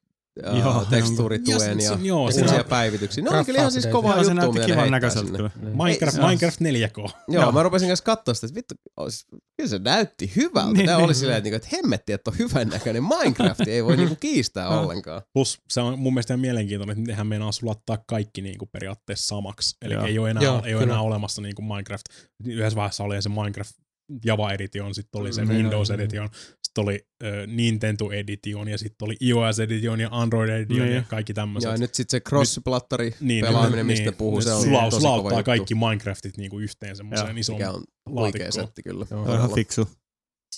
Joo, 0.43 0.85
tekstuurituen 0.91 1.81
Ja 1.81 1.91
ja, 1.93 1.99
joo, 2.03 2.31
se- 2.31 2.43
uusia 2.43 2.65
päivityksiä. 2.65 3.25
Ne 3.25 3.31
oli 3.31 3.45
kyllä 3.45 3.59
ihan 3.59 3.73
siis 3.73 3.87
kovaa 3.87 4.15
Joo, 4.15 4.25
se 4.25 4.31
juttua, 4.31 4.35
näytti 4.45 4.59
mitä 4.61 4.67
ne 4.69 4.75
kivan 4.75 4.91
näköiseltä 4.91 5.33
kyllä. 5.33 5.51
Niin. 5.63 5.77
Minecraft, 5.77 6.17
Ei, 6.19 6.25
Minecraft 6.25 6.61
4K. 6.61 6.99
Joo, 6.99 7.43
Joo. 7.43 7.53
mä 7.53 7.63
rupesin 7.63 7.89
kanssa 7.89 8.05
katsoa 8.05 8.35
sitä, 8.35 8.47
että 8.47 8.55
vittu, 8.55 8.75
ois- 8.97 9.27
kyllä 9.57 9.71
se 9.71 9.79
näytti 9.79 10.33
hyvältä. 10.37 10.73
Niin, 10.73 10.87
niin. 10.87 10.97
oli 10.97 11.15
silleen, 11.15 11.39
että, 11.39 11.45
niinku, 11.51 11.57
että 11.57 11.77
hemmetti, 11.77 12.13
että 12.13 12.31
on 12.31 12.39
hyvän 12.39 12.69
näköinen 12.69 13.03
Minecraft, 13.05 13.61
ei 13.69 13.85
voi 13.85 13.97
niinku 13.97 14.17
kiistää 14.21 14.69
ollenkaan. 14.81 15.23
Plus 15.33 15.61
se 15.71 15.81
on 15.81 15.99
mun 15.99 16.15
mielestä 16.15 16.33
ihan 16.35 16.41
mielenkiintoinen, 16.41 16.99
että 16.99 17.11
nehän 17.13 17.27
meinaa 17.27 17.53
sulattaa 17.53 17.99
kaikki 18.07 18.43
niin 18.43 18.59
kuin 18.59 18.69
periaatteessa 18.73 19.27
samaksi. 19.27 19.77
Eli 19.83 19.95
Joo. 19.95 20.07
ei 20.07 20.19
ole 20.19 20.31
enää, 20.31 20.43
Joo, 20.43 20.63
ei 20.65 20.75
ole 20.75 20.83
enää 20.83 21.01
olemassa 21.01 21.43
niin 21.43 21.55
kuin 21.55 21.67
Minecraft. 21.67 22.05
Yhdessä 22.45 22.77
vaiheessa 22.77 23.05
oli 23.05 23.23
se 23.23 23.29
Minecraft 23.29 23.84
Java 24.25 24.53
Edition, 24.53 24.95
sitten 24.95 25.21
oli 25.21 25.33
se 25.33 25.43
Mm, 25.45 25.49
Windows 25.51 25.89
niin, 25.91 26.01
Edition, 26.01 26.29
sitten 26.63 26.83
oli 26.83 27.07
äh, 27.25 27.31
Nintendo 27.47 28.11
Edition 28.11 28.69
ja 28.69 28.79
sitten 28.79 29.07
oli 29.07 29.17
iOS 29.21 29.61
Edition 29.61 30.01
ja 30.01 30.09
Android 30.13 30.49
Edition 30.51 30.87
Niin. 30.87 30.97
ja 30.97 31.03
kaikki 31.09 31.35
tämmöiset. 31.35 31.71
Ja 31.71 31.77
nyt 31.77 31.95
sitten 31.95 32.11
se 32.11 32.23
cross-plattari 32.31 33.15
niin, 33.21 33.45
pelaaminen, 33.45 33.77
niin, 33.77 33.87
mistä 33.87 34.05
niin, 34.11 34.15
puhuu, 34.17 34.41
se 34.41 34.53
on 34.53 34.63
sula, 34.63 34.83
tosi 34.85 35.01
sulauttaa 35.01 35.31
kova 35.31 35.39
juttu. 35.39 35.45
kaikki 35.45 35.75
Minecraftit 35.75 36.37
niinku 36.37 36.59
yhteen 36.59 36.97
semmoiseen 36.97 37.39
isoon 37.39 37.59
mikä 37.59 37.71
on 37.71 37.85
laatikkoon. 38.07 38.53
setti 38.53 38.83
kyllä. 38.83 39.07
Joo. 39.11 39.25
Se 39.25 39.31
on 39.31 39.37
ihan 39.39 39.55
fiksu. 39.55 39.89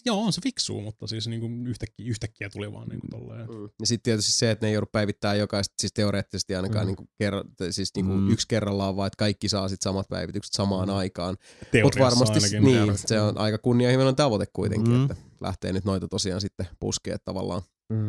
Joo, 0.04 0.20
on 0.22 0.32
se 0.32 0.40
fiksuu, 0.40 0.80
mutta 0.80 1.06
siis 1.06 1.28
niinku 1.28 1.50
yhtäkkiä, 1.66 2.06
yhtäkkiä 2.08 2.50
tuli 2.50 2.72
vaan 2.72 2.88
niinku 2.88 3.06
tolleen. 3.10 3.48
Mm. 3.50 3.62
Ja 3.80 3.86
sitten 3.86 4.02
tietysti 4.02 4.32
se, 4.32 4.50
että 4.50 4.66
ne 4.66 4.68
ei 4.70 4.74
joudu 4.74 4.86
päivittämään 4.92 5.38
jokaista, 5.38 5.74
siis 5.80 5.92
teoreettisesti 5.92 6.54
ainakaan 6.54 6.84
Mm. 6.86 6.86
mm. 6.86 6.88
niinku 6.88 7.08
kerro, 7.18 7.44
siis 7.70 7.90
niinku 7.96 8.12
Mm. 8.12 8.20
mm. 8.20 8.30
yksi 8.30 8.48
kerrallaan, 8.48 8.96
vaan 8.96 9.06
että 9.06 9.16
kaikki 9.18 9.48
saa 9.48 9.68
sit 9.68 9.82
samat 9.82 10.08
päivitykset 10.08 10.52
samaan 10.54 10.88
Mm. 10.88 10.94
aikaan. 10.94 11.36
Mutta 11.82 12.00
varmasti 12.00 12.60
niin, 12.60 12.98
se 12.98 13.20
on 13.20 13.38
aika 13.38 13.58
kunnianhimoinen 13.58 14.16
tavoite 14.16 14.46
kuitenkin, 14.52 14.92
Mm. 14.92 14.98
mm. 14.98 15.04
että 15.10 15.16
lähtee 15.40 15.72
nyt 15.72 15.84
noita 15.84 16.08
tosiaan 16.08 16.40
sitten 16.40 16.66
puskee 16.80 17.16
tavallaan 17.24 17.62
Mm. 17.92 18.08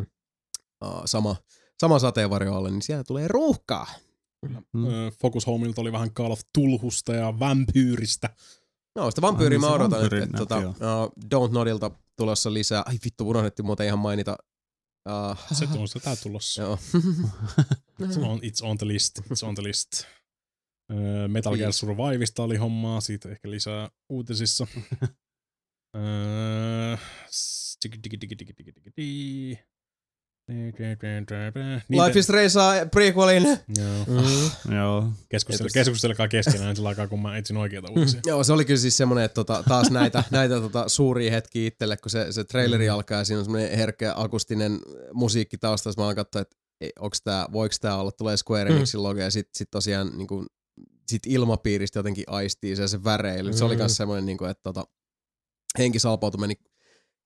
uh, 0.84 1.02
sama, 1.04 1.36
sama 1.80 1.98
sateenvarjo 1.98 2.54
alle, 2.54 2.70
niin 2.70 2.82
siellä 2.82 3.04
tulee 3.04 3.28
ruuhkaa. 3.28 3.86
Mm. 4.72 4.86
Ö, 4.86 5.10
Focus 5.20 5.46
Homeilta 5.46 5.80
oli 5.80 5.92
vähän 5.92 6.10
Call 6.10 6.30
of 6.30 6.40
Tulhusta 6.54 7.12
ja 7.14 7.38
Vampyyristä. 7.38 8.30
No, 8.98 9.10
sitä 9.10 9.22
vampyyriä 9.22 9.56
Ai, 9.56 9.60
mä 9.60 9.66
se 9.66 9.72
odotan, 9.72 10.04
että, 10.04 10.16
näytti, 10.16 10.36
tota, 10.36 10.58
uh, 10.58 11.12
Don't 11.24 11.52
Nodilta 11.52 11.90
tulossa 12.16 12.54
lisää. 12.54 12.82
Ai 12.86 12.98
vittu, 13.04 13.28
unohdettiin 13.28 13.66
muuten 13.66 13.86
ihan 13.86 13.98
mainita. 13.98 14.36
Uh, 15.08 15.38
Se 15.52 15.64
on 15.64 15.88
tää 16.02 16.16
tulossa. 16.16 16.62
Joo. 16.62 16.78
It's 18.02 18.24
on, 18.26 18.38
it's 18.38 18.62
on 18.62 18.78
the 18.78 18.86
list. 18.86 19.18
It's 19.18 19.46
on 19.46 19.54
the 19.54 19.62
list. 19.62 20.04
Öö, 20.92 21.28
Metal 21.28 21.56
Gear 21.56 21.72
Survivesta 21.72 22.42
oli 22.42 22.56
hommaa, 22.56 23.00
siitä 23.00 23.28
ehkä 23.28 23.50
lisää 23.50 23.90
uutisissa. 24.08 24.66
Öö, 25.96 26.96
Life 31.88 32.18
is 32.18 32.24
Strange 32.24 32.48
saa 32.48 32.74
prequelin. 32.86 33.42
Joo. 33.78 34.04
Mm. 34.66 34.74
Joo. 34.76 35.08
Keskustele, 35.28 35.68
keskustelkaa 35.74 36.28
keskenään 36.28 36.76
sillä 36.76 36.88
aikaa, 36.88 37.06
kun 37.08 37.22
mä 37.22 37.36
etsin 37.36 37.56
oikeita 37.56 37.88
uutisia. 37.90 38.20
Joo, 38.26 38.44
se 38.44 38.52
oli 38.52 38.64
kyllä 38.64 38.80
siis 38.80 38.96
semmoinen, 38.96 39.24
että 39.24 39.34
tota, 39.34 39.62
taas 39.68 39.90
näitä, 39.90 40.24
näitä 40.30 40.60
tota, 40.60 40.88
suuria 40.88 41.30
hetkiä 41.30 41.66
itselle, 41.66 41.96
kun 41.96 42.10
se, 42.10 42.32
se 42.32 42.44
traileri 42.44 42.88
alkaa 42.88 43.18
ja 43.18 43.24
siinä 43.24 43.38
on 43.38 43.44
semmoinen 43.44 43.78
herkkä 43.78 44.12
akustinen 44.16 44.78
musiikki 45.12 45.58
taustassa. 45.58 46.00
Mä 46.00 46.04
aloin 46.04 46.16
katsoa, 46.16 46.42
että 46.42 46.56
onks 47.00 47.22
tää, 47.22 47.46
voiko 47.52 47.74
tämä 47.80 47.96
olla, 47.96 48.12
tulee 48.12 48.36
Square 48.36 48.70
Enixin 48.70 49.02
logo 49.02 49.20
ja 49.20 49.30
sitten 49.30 49.58
sit 49.58 49.70
tosiaan 49.70 50.10
niin 50.18 50.28
kuin, 50.28 50.46
sit 51.06 51.22
ilmapiiristä 51.26 51.98
jotenkin 51.98 52.24
aistii 52.26 52.76
se, 52.76 52.88
se 52.88 53.04
väreily. 53.04 53.52
Se 53.52 53.64
oli 53.64 53.74
Mm. 53.74 53.78
myös 53.78 53.96
semmoinen, 53.96 54.26
niin 54.26 54.38
kuin, 54.38 54.50
että 54.50 54.62
tota, 54.62 54.84
henki 55.78 55.98
salpautui, 55.98 56.40
meni 56.40 56.54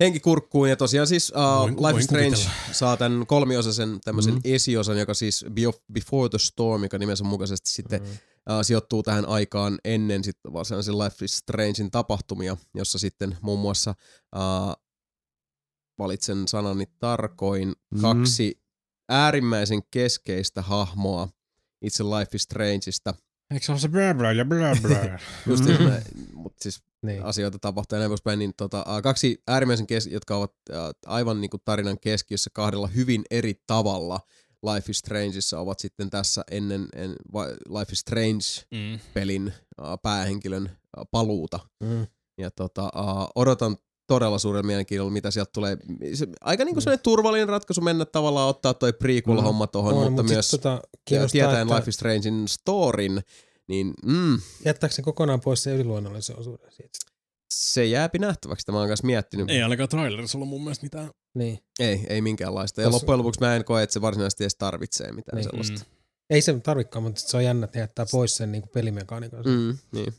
henki 0.02 0.20
kurkkuun 0.20 0.68
ja 0.70 0.76
tosiaan 0.76 1.06
siis 1.06 1.30
uh, 1.30 1.36
Voin- 1.36 1.70
Life 1.76 1.82
voin 1.82 1.98
is 1.98 2.04
Strange 2.04 2.30
kuvitella. 2.30 2.54
saa 2.72 2.96
tämän 2.96 3.26
kolmiosaisen 3.26 4.00
tämmöisen 4.04 4.34
Mm. 4.34 4.40
esiosan, 4.44 4.98
joka 4.98 5.14
siis 5.14 5.44
Be- 5.54 5.80
Before 5.92 6.28
the 6.28 6.38
Storm, 6.38 6.82
joka 6.82 6.98
nimensä 6.98 7.24
mukaisesti 7.24 7.70
sitten 7.70 8.00
Mm. 8.02 8.08
uh, 8.10 8.62
sijoittuu 8.62 9.02
tähän 9.02 9.28
aikaan 9.28 9.78
ennen 9.84 10.24
sitten 10.24 10.52
varsinaisen 10.52 10.98
Life 10.98 11.24
is 11.24 11.36
Strangein 11.36 11.90
tapahtumia, 11.90 12.56
jossa 12.74 12.98
sitten 12.98 13.36
muun 13.40 13.60
muassa 13.60 13.94
uh, 14.36 14.72
valitsen 15.98 16.48
sanani 16.48 16.84
tarkoin 16.98 17.72
Mhm. 17.90 18.00
kaksi 18.02 18.62
äärimmäisen 19.08 19.82
keskeistä 19.90 20.62
hahmoa 20.62 21.28
itse 21.82 22.02
Life 22.02 22.30
is 22.36 22.42
Strangeista. 22.42 23.14
Eikö 23.54 23.66
se 23.66 23.72
ole 23.72 23.80
se 23.80 23.88
bla 23.88 24.14
bla 24.18 24.32
ja 24.32 24.44
bla 24.44 24.76
bla? 24.82 25.18
Just 25.46 25.64
mm. 25.64 26.24
mutta 26.34 26.62
siis 26.62 26.82
Niin. 27.02 27.24
asioita 27.24 27.58
tapahtuu 27.58 27.96
ja 27.96 27.98
näin 28.00 28.10
poispäin, 28.10 28.38
niin 28.38 28.52
tota, 28.56 28.84
kaksi 29.02 29.42
äärimmäisen 29.48 29.86
kes- 29.86 30.06
jotka 30.06 30.36
ovat 30.36 30.52
aivan 31.06 31.40
niin 31.40 31.50
kuin 31.50 31.60
tarinan 31.64 31.98
keskiössä 32.00 32.50
kahdella 32.52 32.86
hyvin 32.86 33.22
eri 33.30 33.54
tavalla 33.66 34.20
Life 34.74 34.90
is 34.90 34.98
Strangeissa 34.98 35.60
ovat 35.60 35.78
sitten 35.78 36.10
tässä 36.10 36.44
ennen 36.50 36.88
en, 36.96 37.16
Life 37.68 37.92
is 37.92 37.98
Strange-pelin 38.00 39.42
Mm. 39.80 39.84
päähenkilön 40.02 40.70
paluuta. 41.10 41.60
Mm. 41.82 42.06
Ja 42.38 42.50
tota, 42.50 42.90
odotan 43.34 43.76
todella 44.06 44.38
suurella 44.38 44.66
mielenkiinnolla, 44.66 45.12
mitä 45.12 45.30
sieltä 45.30 45.50
tulee. 45.54 45.76
Se, 46.14 46.26
aika 46.40 46.64
niin 46.64 46.74
kuin 46.74 46.82
sellainen 46.82 47.02
turvallinen 47.02 47.48
ratkaisu 47.48 47.80
mennä 47.80 48.04
tavallaan 48.04 48.48
ottaa 48.48 48.74
toi 48.74 48.92
prequel-homma 48.92 49.66
tohon, 49.66 49.94
On, 49.94 50.02
mutta 50.04 50.22
mut 50.22 50.32
myös 50.32 50.50
tota, 50.50 50.80
tietäen 51.32 51.62
että 51.62 51.74
Life 51.76 51.88
is 51.88 51.94
Strangein 51.94 52.48
storin, 52.48 53.22
niin 53.72 53.94
mm, 54.04 54.38
jättääkö 54.64 54.94
se 54.94 55.02
kokonaan 55.02 55.40
pois 55.40 55.62
se 55.62 55.74
yliluonnollisen 55.74 56.38
osuuden 56.38 56.72
siitä? 56.72 56.98
se 57.54 57.84
jääpi 57.86 58.18
nähtäväksi. 58.18 58.66
Tämä 58.66 58.80
on 58.80 58.86
myös 58.86 59.02
miettinyt. 59.02 59.50
Ei 59.50 59.62
ainakaan 59.62 59.88
trailerissa 59.88 60.38
ollut 60.38 60.48
mun 60.48 60.62
mielestä 60.64 60.84
mitään. 60.86 61.10
Niin. 61.34 61.58
Ei, 61.80 62.06
ei 62.08 62.20
minkäänlaista. 62.20 62.80
Ja 62.80 62.88
Tossa- 62.88 62.92
loppujen 62.94 63.18
lopuksi 63.18 63.40
mä 63.40 63.56
en 63.56 63.64
koe, 63.64 63.82
että 63.82 63.92
se 63.92 64.00
varsinaisesti 64.00 64.44
edes 64.44 64.54
tarvitsee 64.56 65.12
mitään 65.12 65.36
Niin. 65.36 65.44
sellaista. 65.44 65.78
Mm. 65.78 65.96
Ei 66.30 66.40
se 66.42 66.60
tarvikaan, 66.60 67.02
mutta 67.02 67.20
se 67.20 67.36
on 67.36 67.44
jännä, 67.44 67.64
että 67.64 67.78
jättää 67.78 68.06
pois 68.12 68.36
sen 68.36 68.52
niin 68.52 68.62
pelimekaniikan. 68.74 69.44
Mm. 69.44 69.50
Mm, 69.52 69.78
niin. 69.92 70.12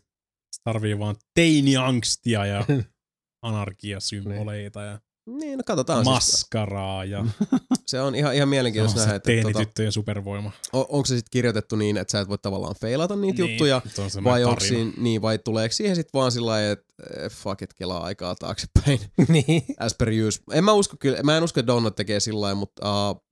Se 0.56 0.62
tarvii 0.64 1.00
vaan 1.00 1.16
teiniangstia 1.36 2.46
ja 2.46 2.66
anarkiasymboleita 3.48 4.82
ja 4.82 5.00
niin, 5.30 5.58
no 5.58 5.64
katsotaan. 5.66 6.06
Siis, 6.06 6.14
maskaraa 6.16 7.06
ja 7.06 7.26
se 7.88 8.02
on 8.02 8.16
ihan, 8.16 8.36
ihan 8.36 8.48
no, 8.48 8.50
mielenkiintoista 8.50 9.00
nähdä, 9.00 9.12
se 9.12 9.16
että 9.16 9.32
tota, 9.32 9.44
teinityttöjen 9.44 9.92
supervoima. 9.92 10.52
on, 10.74 10.86
onko 10.90 11.06
se 11.06 11.16
sitten 11.16 11.32
kirjoitettu 11.32 11.76
niin, 11.76 11.98
että 11.98 12.12
sä 12.12 12.20
et 12.20 12.30
voi 12.30 12.38
tavallaan 12.38 12.76
feilata 12.82 13.16
niitä 13.16 13.42
niin, 13.42 13.52
juttuja, 13.52 13.82
on 14.18 14.24
vai, 14.24 14.44
onko 14.44 14.60
siinä, 14.60 14.92
niin, 14.98 15.22
vai 15.22 15.40
tuleeko 15.40 15.74
siihen 15.74 15.96
sitten 15.96 16.20
vaan 16.20 16.32
sillä 16.32 16.52
lailla, 16.52 16.72
että 16.72 16.86
eh, 17.18 17.32
fuck 17.32 17.62
it, 17.62 17.74
kelaa 17.74 18.04
aikaa 18.04 18.36
taaksepäin. 18.36 19.00
niin. 19.28 19.64
As 19.80 19.96
per 19.96 20.10
use. 20.28 20.40
En 20.52 20.64
mä 20.64 20.74
usko 20.74 20.96
kyllä, 21.00 21.24
mä 21.24 21.38
en 21.38 21.44
usko, 21.44 21.60
että 21.60 21.68
Donut 21.68 21.96
tekee 21.96 22.20
sillä 22.20 22.42
lailla, 22.42 22.60
mutta 22.60 23.10
uh, 23.12 23.24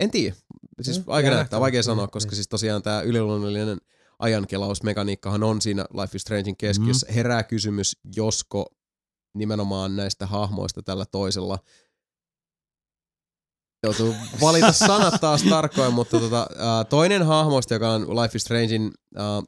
en 0.00 0.10
tiedä. 0.10 0.36
Siis 0.82 0.98
Mm, 0.98 1.04
aika 1.06 1.30
näyttää, 1.30 1.60
vaikea 1.60 1.82
sanoa, 1.82 2.06
Mm, 2.06 2.10
koska 2.10 2.28
niin. 2.30 2.36
siis 2.36 2.48
tosiaan 2.48 2.82
tämä 2.82 3.00
yliluonnollinen 3.00 3.78
ajankelausmekaniikkahan 4.18 5.42
on 5.42 5.62
siinä 5.62 5.86
Life 5.94 6.16
is 6.16 6.22
Strangein 6.22 6.56
keskiössä. 6.56 7.06
Mm. 7.06 7.14
Herää 7.14 7.42
kysymys, 7.42 7.96
josko 8.16 8.66
nimenomaan 9.34 9.96
näistä 9.96 10.26
hahmoista 10.26 10.82
tällä 10.82 11.04
toisella 11.04 11.58
joutuu 13.82 14.14
valita 14.40 14.72
sanat 14.72 15.14
taas 15.20 15.42
tarkoin, 15.42 15.94
mutta 15.94 16.20
tota, 16.20 16.46
ää, 16.58 16.84
toinen 16.84 17.26
hahmoista, 17.26 17.74
joka 17.74 17.90
on 17.92 18.02
Life 18.02 18.36
is 18.36 18.42
Strangein 18.42 18.90
ää, 19.16 19.42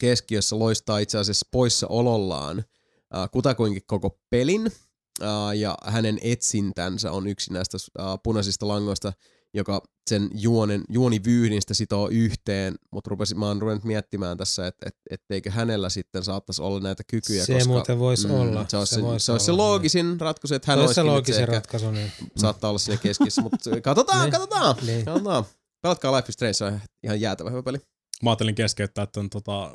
keskiössä, 0.00 0.58
loistaa 0.58 0.98
itse 0.98 1.18
asiassa 1.18 1.48
poissaolollaan 1.52 2.64
ää, 3.12 3.28
kutakuinkin 3.28 3.82
koko 3.86 4.18
pelin, 4.30 4.72
ää, 5.20 5.54
ja 5.54 5.78
hänen 5.84 6.18
etsintänsä 6.22 7.12
on 7.12 7.26
yksi 7.26 7.52
näistä 7.52 7.78
ää, 7.98 8.18
punaisista 8.24 8.68
langoista, 8.68 9.12
joka 9.54 9.82
sen 10.10 10.30
juonen, 10.34 10.82
juonivyyhdistä 10.88 11.74
sitoo 11.74 12.08
yhteen, 12.08 12.74
mutta 12.92 13.10
rupesin, 13.10 13.38
mä 13.38 13.46
oon 13.46 13.62
ruvennut 13.62 13.84
miettimään 13.84 14.36
tässä, 14.36 14.66
että 14.66 14.86
et, 14.88 14.96
etteikö 15.10 15.50
hänellä 15.50 15.88
sitten 15.88 16.24
saattaisi 16.24 16.62
olla 16.62 16.80
näitä 16.80 17.02
kykyjä. 17.06 17.46
Se 17.46 17.54
koska, 17.54 17.68
muuten 17.68 17.98
voisi 17.98 18.28
olla. 18.28 18.64
Se 18.68 18.76
olisi 18.76 18.94
se, 18.94 19.02
voisi 19.02 19.26
se, 19.26 19.32
olisi 19.32 19.46
se 19.46 19.52
olla, 19.52 19.62
loogisin 19.62 20.20
ratkaisu, 20.20 20.54
että 20.54 20.72
hän 20.72 20.78
Se 20.78 20.82
olisi 20.82 20.94
se 20.94 21.00
ehkä 21.00 21.12
loogisin 21.12 21.48
ratkaisu, 21.48 21.90
niin. 21.90 22.12
saattaa 22.36 22.70
olla 22.70 22.78
siinä 22.78 23.00
keskissä, 23.02 23.42
mutta 23.42 23.70
katsotaan, 23.82 24.20
Niin. 24.22 24.32
katsotaan, 24.32 24.76
Niin. 24.86 25.04
katsotaan. 25.04 25.44
Pelatkaa 25.82 26.16
Life 26.16 26.28
is 26.28 26.32
Strange, 26.32 26.52
se 26.52 26.64
on 26.64 26.80
ihan 27.02 27.20
jäätävä 27.20 27.50
hyvä 27.50 27.62
peli. 27.62 27.78
Mä 28.22 28.30
ajattelin 28.30 28.54
keskeyttää 28.54 29.06
tämän 29.06 29.30
tota, 29.30 29.64
äh, 29.64 29.70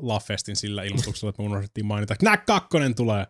Laffestin 0.00 0.56
sillä 0.56 0.82
ilmoituksella, 0.82 1.30
että 1.30 1.42
me 1.42 1.46
unohdettiin 1.48 1.86
mainita, 1.86 2.12
että 2.14 2.24
nää 2.24 2.36
kakkonen 2.36 2.94
tulee. 2.94 3.26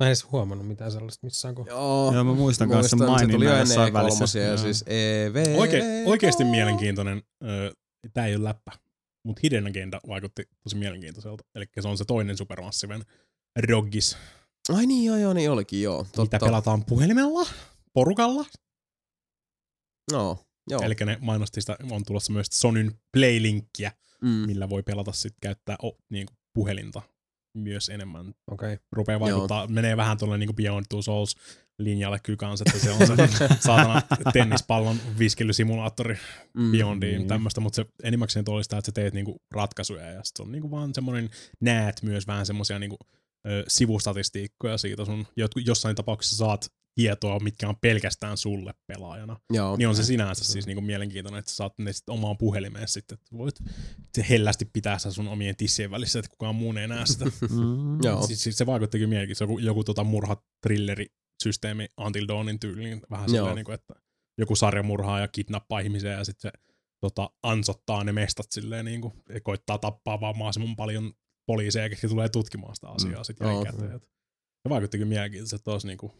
Mä 0.00 0.06
en 0.06 0.08
edes 0.08 0.32
huomannut 0.32 0.68
mitään 0.68 0.92
sellaista 0.92 1.26
missään 1.26 1.54
kohtaa. 1.54 1.76
Joo, 1.76 2.14
Joo, 2.14 2.24
mä 2.24 2.34
muistan 2.34 2.68
kanssa 2.68 2.96
muistan, 2.96 3.18
se 3.18 3.26
tuli 3.26 3.44
maininnan 3.44 3.56
jo 3.56 3.62
ennen 3.62 3.68
jossain 3.68 3.92
välissä. 3.92 4.24
E3 4.24 4.38
ja 4.38 4.56
siis 4.56 4.84
EV. 4.86 5.58
Oike, 5.58 5.82
oikeasti 6.06 6.44
mielenkiintoinen. 6.44 7.22
Ö, 7.44 7.72
tää 8.12 8.26
ei 8.26 8.36
ole 8.36 8.44
läppä, 8.44 8.72
mutta 9.24 9.40
Hidden 9.42 9.66
Agenda 9.66 10.00
vaikutti 10.08 10.48
tosi 10.62 10.76
mielenkiintoiselta. 10.76 11.44
Eli 11.54 11.66
se 11.80 11.88
on 11.88 11.98
se 11.98 12.04
toinen 12.04 12.36
Supermassiven 12.36 13.04
Roggis, 13.68 14.16
Ai 14.68 14.86
niin, 14.86 15.04
joo, 15.04 15.16
joo, 15.16 15.32
niin 15.32 15.50
olikin, 15.50 15.82
joo. 15.82 16.02
mitä 16.02 16.16
Totta. 16.16 16.38
pelataan 16.38 16.84
puhelimella, 16.84 17.46
porukalla. 17.92 18.44
No, 20.12 20.38
joo. 20.70 20.82
Eli 20.82 20.94
ne 21.04 21.18
mainosti 21.20 21.60
sitä, 21.60 21.76
on 21.90 22.02
tulossa 22.06 22.32
myös 22.32 22.46
Sonyn 22.50 23.00
Playlinkkiä, 23.12 23.92
mm. 24.22 24.28
millä 24.28 24.68
voi 24.68 24.82
pelata 24.82 25.12
sitten 25.12 25.38
käyttää 25.42 25.76
o, 25.82 25.96
niin 26.10 26.26
kuin 26.26 26.36
puhelinta 26.54 27.02
myös 27.54 27.88
enemmän. 27.88 28.34
Okei. 28.50 28.74
Okay. 28.74 28.86
Rupeaa 28.92 29.20
vaikuttaa, 29.20 29.66
menee 29.66 29.96
vähän 29.96 30.18
tuolle 30.18 30.38
niin 30.38 30.56
Beyond 30.56 30.86
Two 30.88 31.02
Souls 31.02 31.36
linjalle 31.78 32.18
kyllä 32.22 32.36
kanssa, 32.36 32.64
että 32.66 32.78
se 32.78 32.90
on 32.90 33.06
se 33.06 33.48
saatana 33.66 34.02
tennispallon 34.32 34.96
viskelysimulaattori 35.18 36.18
mm. 36.54 36.72
Beyondiin 36.72 37.18
Niin. 37.18 37.28
tämmöistä, 37.28 37.60
mutta 37.60 37.76
se 37.76 37.86
enimmäkseen 38.02 38.44
oli 38.48 38.62
sitä, 38.62 38.78
että 38.78 38.86
sä 38.86 38.92
teet 38.92 39.14
niinku 39.14 39.36
ratkaisuja 39.50 40.10
ja 40.10 40.24
sit 40.24 40.36
se 40.36 40.42
on 40.42 40.52
niinku 40.52 40.70
vaan 40.70 40.94
semmoinen, 40.94 41.30
näet 41.60 42.02
myös 42.02 42.26
vähän 42.26 42.46
semmoisia 42.46 42.78
niinku, 42.78 42.96
sivustatistiikkoja 43.68 44.78
siitä 44.78 45.04
sun, 45.04 45.26
jotku- 45.36 45.62
jossain 45.66 45.96
tapauksessa 45.96 46.36
saat 46.36 46.72
tietoa, 46.94 47.40
mitkä 47.40 47.68
on 47.68 47.76
pelkästään 47.80 48.36
sulle 48.36 48.74
pelaajana. 48.86 49.40
Joo. 49.50 49.76
Niin 49.76 49.88
on 49.88 49.96
se 49.96 50.04
sinänsä 50.04 50.44
siis 50.44 50.66
niinku 50.66 50.80
mielenkiintoinen, 50.80 51.38
että 51.38 51.50
sä 51.50 51.56
saat 51.56 51.78
ne 51.78 51.92
sitten 51.92 52.12
omaan 52.12 52.38
puhelimeen 52.38 52.88
sitten, 52.88 53.14
että 53.14 53.38
voit 53.38 53.54
se 54.14 54.26
hellästi 54.28 54.64
pitää 54.72 54.98
sitä 54.98 55.10
sun 55.10 55.28
omien 55.28 55.56
tissien 55.56 55.90
välissä, 55.90 56.18
että 56.18 56.30
kukaan 56.30 56.54
muu 56.54 56.74
ei 56.76 56.88
näe 56.88 57.06
sitä. 57.06 57.24
Mm. 57.50 57.98
Joo. 58.02 58.26
siis, 58.26 58.42
siis 58.42 58.58
se 58.58 58.66
vaikutti 58.66 58.98
kyllä 58.98 59.08
mielenkiintoista, 59.08 59.44
joku, 59.44 59.58
joku 59.58 59.84
tota 59.84 60.04
murhatrilleri 60.04 61.06
systeemi 61.42 61.88
Until 62.00 62.28
Dawnin 62.28 62.60
tyyliin, 62.60 63.00
vähän 63.10 63.28
Joo. 63.28 63.36
silleen, 63.36 63.56
niin 63.56 63.64
kuin, 63.64 63.74
että 63.74 63.94
joku 64.38 64.56
sarjamurhaa 64.56 65.20
ja 65.20 65.28
kidnappaa 65.28 65.80
ihmisiä 65.80 66.12
ja 66.12 66.24
sitten 66.24 66.50
se 66.50 66.58
tota, 67.00 67.30
ansottaa 67.42 68.04
ne 68.04 68.12
mestat 68.12 68.46
silleen, 68.50 68.84
niin 68.84 69.00
kuin, 69.00 69.12
ja 69.28 69.40
koittaa 69.40 69.78
tappaa 69.78 70.20
vaan 70.20 70.38
mahdollisimman 70.38 70.76
paljon 70.76 71.12
poliiseja, 71.46 71.88
ketkä 71.88 72.08
tulee 72.08 72.28
tutkimaan 72.28 72.74
sitä 72.74 72.88
asiaa 72.88 73.20
mm. 73.20 73.24
sitten 73.24 73.48
jälkikäteen. 73.48 74.00
Se 74.62 74.68
vaikutti 74.68 74.98
kyllä 74.98 75.08
mielenkiintoista, 75.08 75.56
että 75.56 75.70
olisi 75.70 75.86
niinku, 75.86 76.14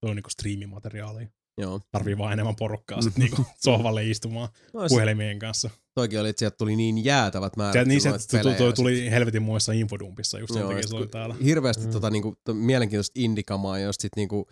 toi 0.00 0.10
on 0.10 0.16
niinku 0.16 0.30
striimimateriaalia. 0.30 1.28
Joo. 1.58 1.80
Tarvii 1.92 2.18
vaan 2.18 2.32
enemmän 2.32 2.56
porukkaa 2.56 3.02
sitten 3.02 3.20
niinku 3.24 3.44
sohvalle 3.64 4.04
istumaan 4.06 4.48
No, 4.74 4.80
se, 4.82 4.86
puhelimien 4.88 5.38
kanssa. 5.38 5.70
toikin 5.94 6.20
oli, 6.20 6.28
että 6.28 6.38
sieltä 6.40 6.56
tuli 6.56 6.76
niin 6.76 7.04
jäätävät 7.04 7.56
määrät. 7.56 7.74
Ja 7.74 7.84
niin 7.84 8.00
se, 8.00 8.10
pelejä 8.32 8.56
tuli, 8.56 8.68
ja 8.68 8.72
tuli 8.72 9.10
helvetin 9.10 9.42
muissa 9.42 9.72
infodumpissa 9.72 10.38
just 10.38 10.52
sen 10.52 10.60
Joo, 10.60 10.68
takia 10.68 10.80
et 10.84 10.88
se 10.88 10.96
oli 10.96 11.06
täällä. 11.06 11.34
Hirveästi 11.44 11.84
Mm. 11.86 11.90
tota, 11.92 12.10
niinku, 12.10 12.36
to, 12.44 12.54
mielenkiintoista 12.54 13.12
indikamaa, 13.20 13.78
josta 13.78 14.02
sit 14.02 14.12
niinku, 14.16 14.46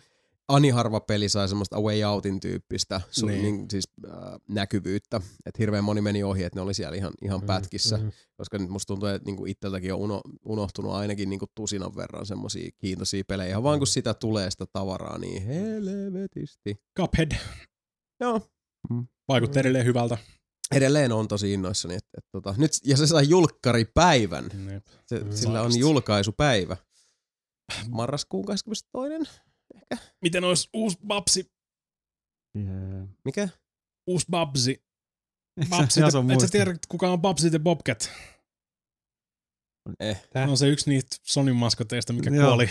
ani 0.49 0.69
harva 0.69 0.99
peli 0.99 1.29
sai 1.29 1.49
semmoista 1.49 1.77
A 1.77 1.81
Way 1.81 2.03
Outin 2.03 2.39
tyyppistä 2.39 3.01
su, 3.11 3.25
Niin. 3.25 3.41
niin. 3.41 3.65
Siis, 3.71 3.87
äh, 4.07 4.13
näkyvyyttä. 4.49 5.21
Et 5.45 5.59
hirveän 5.59 5.83
moni 5.83 6.01
meni 6.01 6.23
ohi, 6.23 6.43
että 6.43 6.57
ne 6.59 6.61
oli 6.61 6.73
siellä 6.73 6.95
ihan, 6.97 7.13
ihan 7.21 7.39
Mm, 7.41 7.45
pätkissä. 7.47 7.97
mm. 7.97 8.11
Koska 8.37 8.57
nyt 8.57 8.69
musta 8.69 8.87
tuntuu, 8.87 9.09
että 9.09 9.25
niinku 9.25 9.45
itseltäkin 9.45 9.93
on 9.93 9.99
uno, 9.99 10.21
unohtunut 10.45 10.91
ainakin 10.93 11.29
niinku 11.29 11.45
tusinan 11.55 11.95
verran 11.95 12.25
semmoisia 12.25 12.69
kiintoisia 12.77 13.23
pelejä. 13.27 13.49
Ihan 13.49 13.63
vaan 13.63 13.79
kun 13.79 13.87
sitä 13.87 14.13
tulee 14.13 14.51
sitä 14.51 14.65
tavaraa, 14.73 15.17
niin 15.17 15.43
helvetisti. 15.45 16.75
Cuphead 16.99 17.31
Joo, 18.19 18.41
vaikutti 19.27 19.59
edelleen 19.59 19.85
hyvältä. 19.85 20.17
edelleen 20.75 21.11
on 21.11 21.27
tosi 21.27 21.53
innoissani. 21.53 21.95
Et, 21.95 22.05
et, 22.17 22.25
tota, 22.31 22.55
nyt, 22.57 22.71
ja 22.85 22.97
se 22.97 23.07
sai 23.07 23.29
julkkaripäivän. 23.29 24.45
Jep. 24.73 24.85
Se, 25.05 25.19
Mm. 25.19 25.31
sillä 25.31 25.61
on 25.61 25.79
julkaisupäivä. 25.79 26.77
Marraskuun 27.89 28.45
22. 28.45 29.41
Miten 30.21 30.43
olisi 30.43 30.69
uusi 30.73 30.97
Babsi? 31.07 31.51
Yeah. 32.57 33.07
Mikä? 33.25 33.49
Uusi 34.07 34.25
Babsi. 34.29 34.83
Babsi, 35.69 36.01
et, 36.33 36.39
sä 36.41 36.47
tiedä, 36.51 36.75
kuka 36.89 37.09
on 37.09 37.21
Babsi 37.21 37.49
the 37.49 37.59
Bobcat? 37.59 38.11
Eh. 39.99 40.21
Tää? 40.33 40.47
No 40.47 40.55
se 40.55 40.67
yksi 40.67 40.89
niistä 40.89 41.17
Sonyn 41.23 41.55
maskoteista, 41.55 42.13
mikä 42.13 42.29
Joo. 42.29 42.47
kuoli 42.47 42.69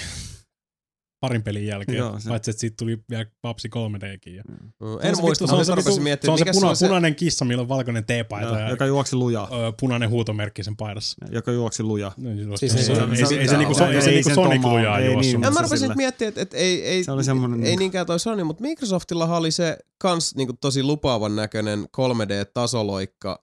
parin 1.20 1.42
pelin 1.42 1.66
jälkeen. 1.66 1.98
Joo, 1.98 2.20
se- 2.20 2.28
Paitsi, 2.28 2.50
että 2.50 2.60
siitä 2.60 2.74
tuli 2.78 2.98
vielä 3.10 3.26
Babsi 3.42 3.68
3Dkin. 3.68 4.34
Ja... 4.34 4.42
Mm, 4.48 4.56
Se 4.78 4.84
on 4.84 4.98
En 5.06 5.16
se 5.16 5.22
muista, 5.22 5.42
vittu- 5.44 5.54
se 5.54 5.58
on 5.60 5.64
se, 5.64 5.74
rupesin 5.74 6.02
miettimään, 6.02 6.38
se 6.38 6.42
on 6.42 6.44
se, 6.44 6.44
mikä 6.44 6.52
puna, 6.52 6.66
se 6.66 6.70
on 6.70 6.76
se... 6.76 6.86
punainen 6.86 7.14
kissa, 7.14 7.44
millä 7.44 7.60
on 7.60 7.68
valkoinen 7.68 8.04
teepaita 8.04 8.48
Joo, 8.48 8.58
ja 8.58 8.70
joka 8.70 8.86
juoksi 8.86 9.16
lujaa. 9.16 9.48
ö, 9.52 9.72
punainen 9.80 10.10
huutomerkki 10.10 10.64
sen 10.64 10.76
paidassa. 10.76 11.16
Joka 11.30 11.52
juoksi 11.52 11.82
lujaa. 11.82 12.12
No, 12.16 12.56
siis 12.56 12.72
Siis 12.72 12.88
ei, 12.88 12.96
ei- 12.96 12.96
se, 12.96 13.10
ei, 13.10 13.16
se- 13.16 13.26
se, 13.26 13.34
ei 13.40 13.48
se, 13.48 13.56
niinku, 13.56 13.74
se- 13.74 13.84
ei 13.84 14.02
se 14.02 14.10
niinku 14.10 14.34
Sonic 14.34 14.64
lujaa 14.64 14.98
ei 14.98 15.06
juossut. 15.12 15.32
niin, 15.32 15.42
Ja 15.42 15.50
mä 15.50 15.56
se 15.56 15.62
rupesin 15.62 15.88
nyt 15.88 15.96
miettimään, 15.96 16.28
että 16.28 16.40
et 16.40 16.54
ei, 16.54 16.84
ei, 16.84 17.04
Se 17.04 17.10
ei 17.12 17.16
niinku- 17.34 17.78
niinkään 17.78 18.06
toi 18.06 18.20
Sony, 18.20 18.44
mutta 18.44 18.62
Microsoftilla 18.62 19.36
oli 19.36 19.50
se 19.50 19.78
kans 19.98 20.34
niinku 20.34 20.52
tosi 20.60 20.82
lupaavan 20.82 21.36
näköinen 21.36 21.86
3D-tasoloikka 21.96 23.42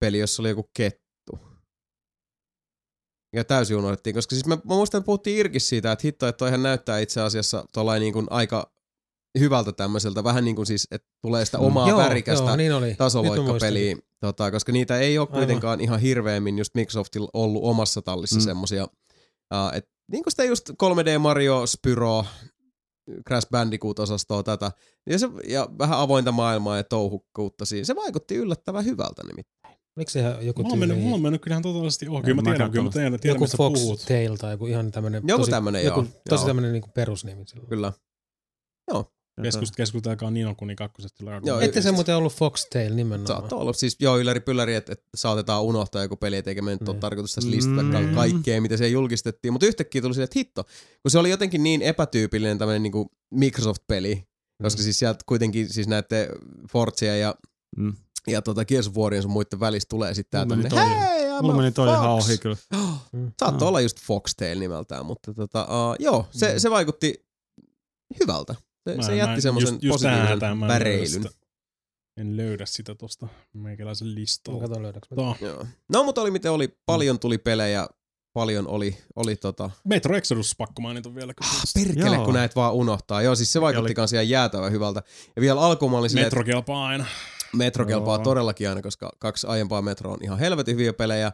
peli, 0.00 0.18
jossa 0.18 0.42
oli 0.42 0.48
joku 0.48 0.70
kettu. 0.76 1.07
Ja 3.32 3.44
täysin 3.44 3.76
unohdettiin, 3.76 4.14
koska 4.14 4.34
siis 4.34 4.46
mä, 4.46 4.54
mä 4.54 4.60
muistan, 4.74 4.98
että 4.98 5.06
puhuttiin 5.06 5.38
Irkis 5.38 5.68
siitä, 5.68 5.92
että 5.92 6.06
hitto, 6.06 6.26
että 6.26 6.38
toihan 6.38 6.62
näyttää 6.62 6.98
itse 6.98 7.20
asiassa 7.20 7.64
tuollain 7.74 8.00
niin 8.00 8.12
kuin 8.12 8.26
aika 8.30 8.72
hyvältä 9.38 9.72
tämmöiseltä, 9.72 10.24
vähän 10.24 10.44
niin 10.44 10.56
kuin 10.56 10.66
siis, 10.66 10.88
että 10.90 11.08
tulee 11.22 11.44
sitä 11.44 11.58
omaa 11.58 11.84
Mm. 11.86 11.90
joo, 11.90 11.98
värikästä 11.98 12.46
joo, 12.46 12.56
niin 12.56 12.72
oli. 12.74 12.94
Tasoloikkapeliä, 12.94 13.96
tota, 14.20 14.50
koska 14.50 14.72
niitä 14.72 14.98
ei 14.98 15.18
ole 15.18 15.26
Aivan. 15.30 15.38
kuitenkaan 15.38 15.80
ihan 15.80 16.00
hirveämmin 16.00 16.58
just 16.58 16.74
Microsoftilla 16.74 17.28
ollut 17.32 17.62
omassa 17.64 18.02
tallissa 18.02 18.36
Mm. 18.36 18.40
mm. 18.40 18.44
semmosia, 18.44 18.84
uh, 18.84 19.74
että 19.76 19.90
niin 20.12 20.22
kuin 20.24 20.32
sitä 20.32 20.44
just 20.44 20.70
3D 20.70 21.18
Mario, 21.18 21.66
Spyro, 21.66 22.24
Crash 23.28 23.48
Bandicoot-osastoa 23.50 24.42
tätä, 24.42 24.72
ja, 25.10 25.18
se, 25.18 25.28
ja 25.48 25.68
vähän 25.78 25.98
avointa 25.98 26.32
maailmaa 26.32 26.76
ja 26.76 26.84
touhukkuutta 26.84 27.64
siinä. 27.66 27.84
Se 27.84 27.96
vaikutti 27.96 28.34
yllättävän 28.34 28.84
hyvältä 28.84 29.22
nimittäin. 29.22 29.77
Oliko 29.98 30.10
se 30.10 30.20
ihan 30.20 30.46
joku 30.46 30.62
Mulla 30.62 30.72
on, 30.72 30.78
mennyt, 30.78 30.94
tyyli, 30.94 31.02
mulla 31.04 31.14
on 31.16 31.22
mennyt 31.22 31.42
kyllähän 31.42 31.62
totaalisesti 31.62 32.08
ohi. 32.08 32.34
Mä 32.34 32.42
mä 32.42 32.50
tiedän, 32.50 32.70
kyllä 32.70 32.84
mä 32.84 32.90
tiedän, 32.90 33.20
tiedän 33.20 33.34
joku 33.34 33.44
mistä 33.44 33.56
Fox 33.56 33.80
puhut. 33.80 34.00
Tale 34.08 34.36
tai 34.38 34.52
joku 34.52 34.66
ihan 34.66 34.92
tämmönen, 34.92 35.22
Joku 35.26 35.40
tosi, 35.42 35.50
tämmönen, 35.50 35.84
joku, 35.84 36.00
joo. 36.00 36.08
tosi 36.28 36.40
joo. 36.42 36.46
tämmönen 36.46 36.72
niinku 36.72 36.88
perusnimi 36.94 37.42
silloin. 37.46 37.68
Kyllä. 37.68 37.92
Keskust, 39.42 39.76
keskustelkaa 39.76 40.30
Nino 40.30 40.54
Kuni 40.54 40.74
kakkosesta. 40.76 41.24
Joo, 41.44 41.60
Ette 41.60 41.82
se 41.82 41.92
muuten 41.92 42.16
ollut 42.16 42.32
Fox 42.32 42.66
Tale 42.72 42.90
nimenomaan. 42.90 43.26
Saattoi 43.26 43.58
olla. 43.60 43.72
Siis 43.72 43.96
joo, 44.00 44.18
ylläri 44.18 44.40
pylläri, 44.40 44.74
että, 44.74 44.92
että 44.92 45.04
saatetaan 45.14 45.62
unohtaa 45.62 46.02
joku 46.02 46.16
peli, 46.16 46.36
et 46.36 46.48
eikä 46.48 46.62
me 46.62 46.70
nyt 46.70 46.82
ole 46.88 46.92
Niin. 46.94 47.00
tarkoitus 47.00 47.34
tässä 47.34 47.50
listata 47.50 47.82
Mm. 47.82 47.92
ka- 47.92 48.14
kaikkea, 48.14 48.60
mitä 48.60 48.76
siellä 48.76 48.92
julkistettiin. 48.92 49.52
Mutta 49.52 49.66
yhtäkkiä 49.66 50.02
tuli 50.02 50.14
silleen, 50.14 50.24
että 50.24 50.38
hitto, 50.38 50.64
kun 51.02 51.10
se 51.10 51.18
oli 51.18 51.30
jotenkin 51.30 51.62
niin 51.62 51.82
epätyypillinen 51.82 52.58
tämmöinen 52.58 52.82
niin 52.82 52.92
Microsoft-peli, 53.34 54.24
koska 54.62 54.80
Mm. 54.80 54.84
siis 54.84 54.98
sieltä 54.98 55.18
kuitenkin 55.26 55.68
siis 55.68 55.88
näette 55.88 56.28
Forzia 56.72 57.16
ja, 57.16 57.34
Mm. 57.76 57.94
Ja 58.28 58.42
tota 58.42 58.64
Gears 58.64 58.88
of 58.88 58.94
Warin 58.96 59.22
sun 59.22 59.30
muiden 59.30 59.60
välissä 59.60 59.86
tulee 59.88 60.14
sitten 60.14 60.30
tää 60.48 60.56
Mulla 60.56 60.68
tämmönen, 60.68 61.08
hei, 61.08 61.42
Mulla 61.42 61.56
meni 61.56 61.72
toi 61.72 61.88
ihan 61.88 62.04
Fox." 62.18 62.24
ohi 62.28 62.38
kyllä. 62.38 62.56
Mm. 63.12 63.32
Saattoi 63.40 63.66
Ah. 63.66 63.68
olla 63.68 63.80
just 63.80 64.00
Foxtail 64.00 64.58
nimeltään, 64.58 65.06
mutta 65.06 65.34
tota, 65.34 65.62
uh, 65.64 65.96
joo, 65.98 66.26
se, 66.30 66.52
Mm. 66.52 66.58
se 66.58 66.70
vaikutti 66.70 67.26
hyvältä. 68.20 68.54
Se, 68.88 68.96
Mä- 68.96 69.02
se 69.02 69.16
jätti 69.16 69.34
en- 69.34 69.42
semmoisen 69.42 69.74
positiivisen 69.88 70.28
löydä 70.28 70.68
väreilyn. 70.68 71.08
sitä. 71.08 71.28
En 72.16 72.36
löydä 72.36 72.66
sitä 72.66 72.94
tosta 72.94 73.28
meikäläisen 73.52 74.08
Mä 74.08 74.14
listalta. 74.14 74.60
katson 74.60 74.82
löydäks 74.82 75.08
mä. 75.10 75.16
Joo. 75.40 75.66
No, 75.88 76.04
mutta 76.04 76.20
oli 76.20 76.30
miten 76.30 76.52
oli. 76.52 76.78
Paljon 76.86 77.18
tuli 77.18 77.38
pelejä, 77.38 77.88
paljon 78.32 78.68
oli, 78.68 78.98
oli 79.16 79.36
tota... 79.36 79.70
Metro 79.84 80.16
Exodus 80.16 80.54
pakko 80.58 80.82
mainita 80.82 81.14
vielä. 81.14 81.34
kun 81.34 81.46
Ah, 81.46 81.62
perkele, 81.74 82.16
Joo. 82.16 82.24
kun 82.24 82.34
näet 82.34 82.56
vaan 82.56 82.74
unohtaa. 82.74 83.22
Joo, 83.22 83.34
siis 83.34 83.52
se 83.52 83.60
vaikutti 83.60 83.86
oli- 83.86 83.94
kans 83.94 84.12
ihan 84.12 84.28
jäätävän 84.28 84.72
hyvältä. 84.72 85.02
Ja 85.36 85.42
vielä 85.42 85.60
alkuun 85.60 85.90
mä 85.90 85.98
olin 85.98 86.10
silleen, 86.10 86.26
Metro 86.26 86.44
kelpaa 86.44 86.86
aina. 86.86 87.04
Metro 87.56 87.86
kelpaa 87.86 88.16
Joo. 88.16 88.24
todellakin 88.24 88.68
aina, 88.68 88.82
koska 88.82 89.10
kaksi 89.18 89.46
aiempaa 89.46 89.82
Metro 89.82 90.12
on 90.12 90.18
ihan 90.22 90.38
helvetin 90.38 90.74
hyviä 90.76 90.92
pelejä. 90.92 91.32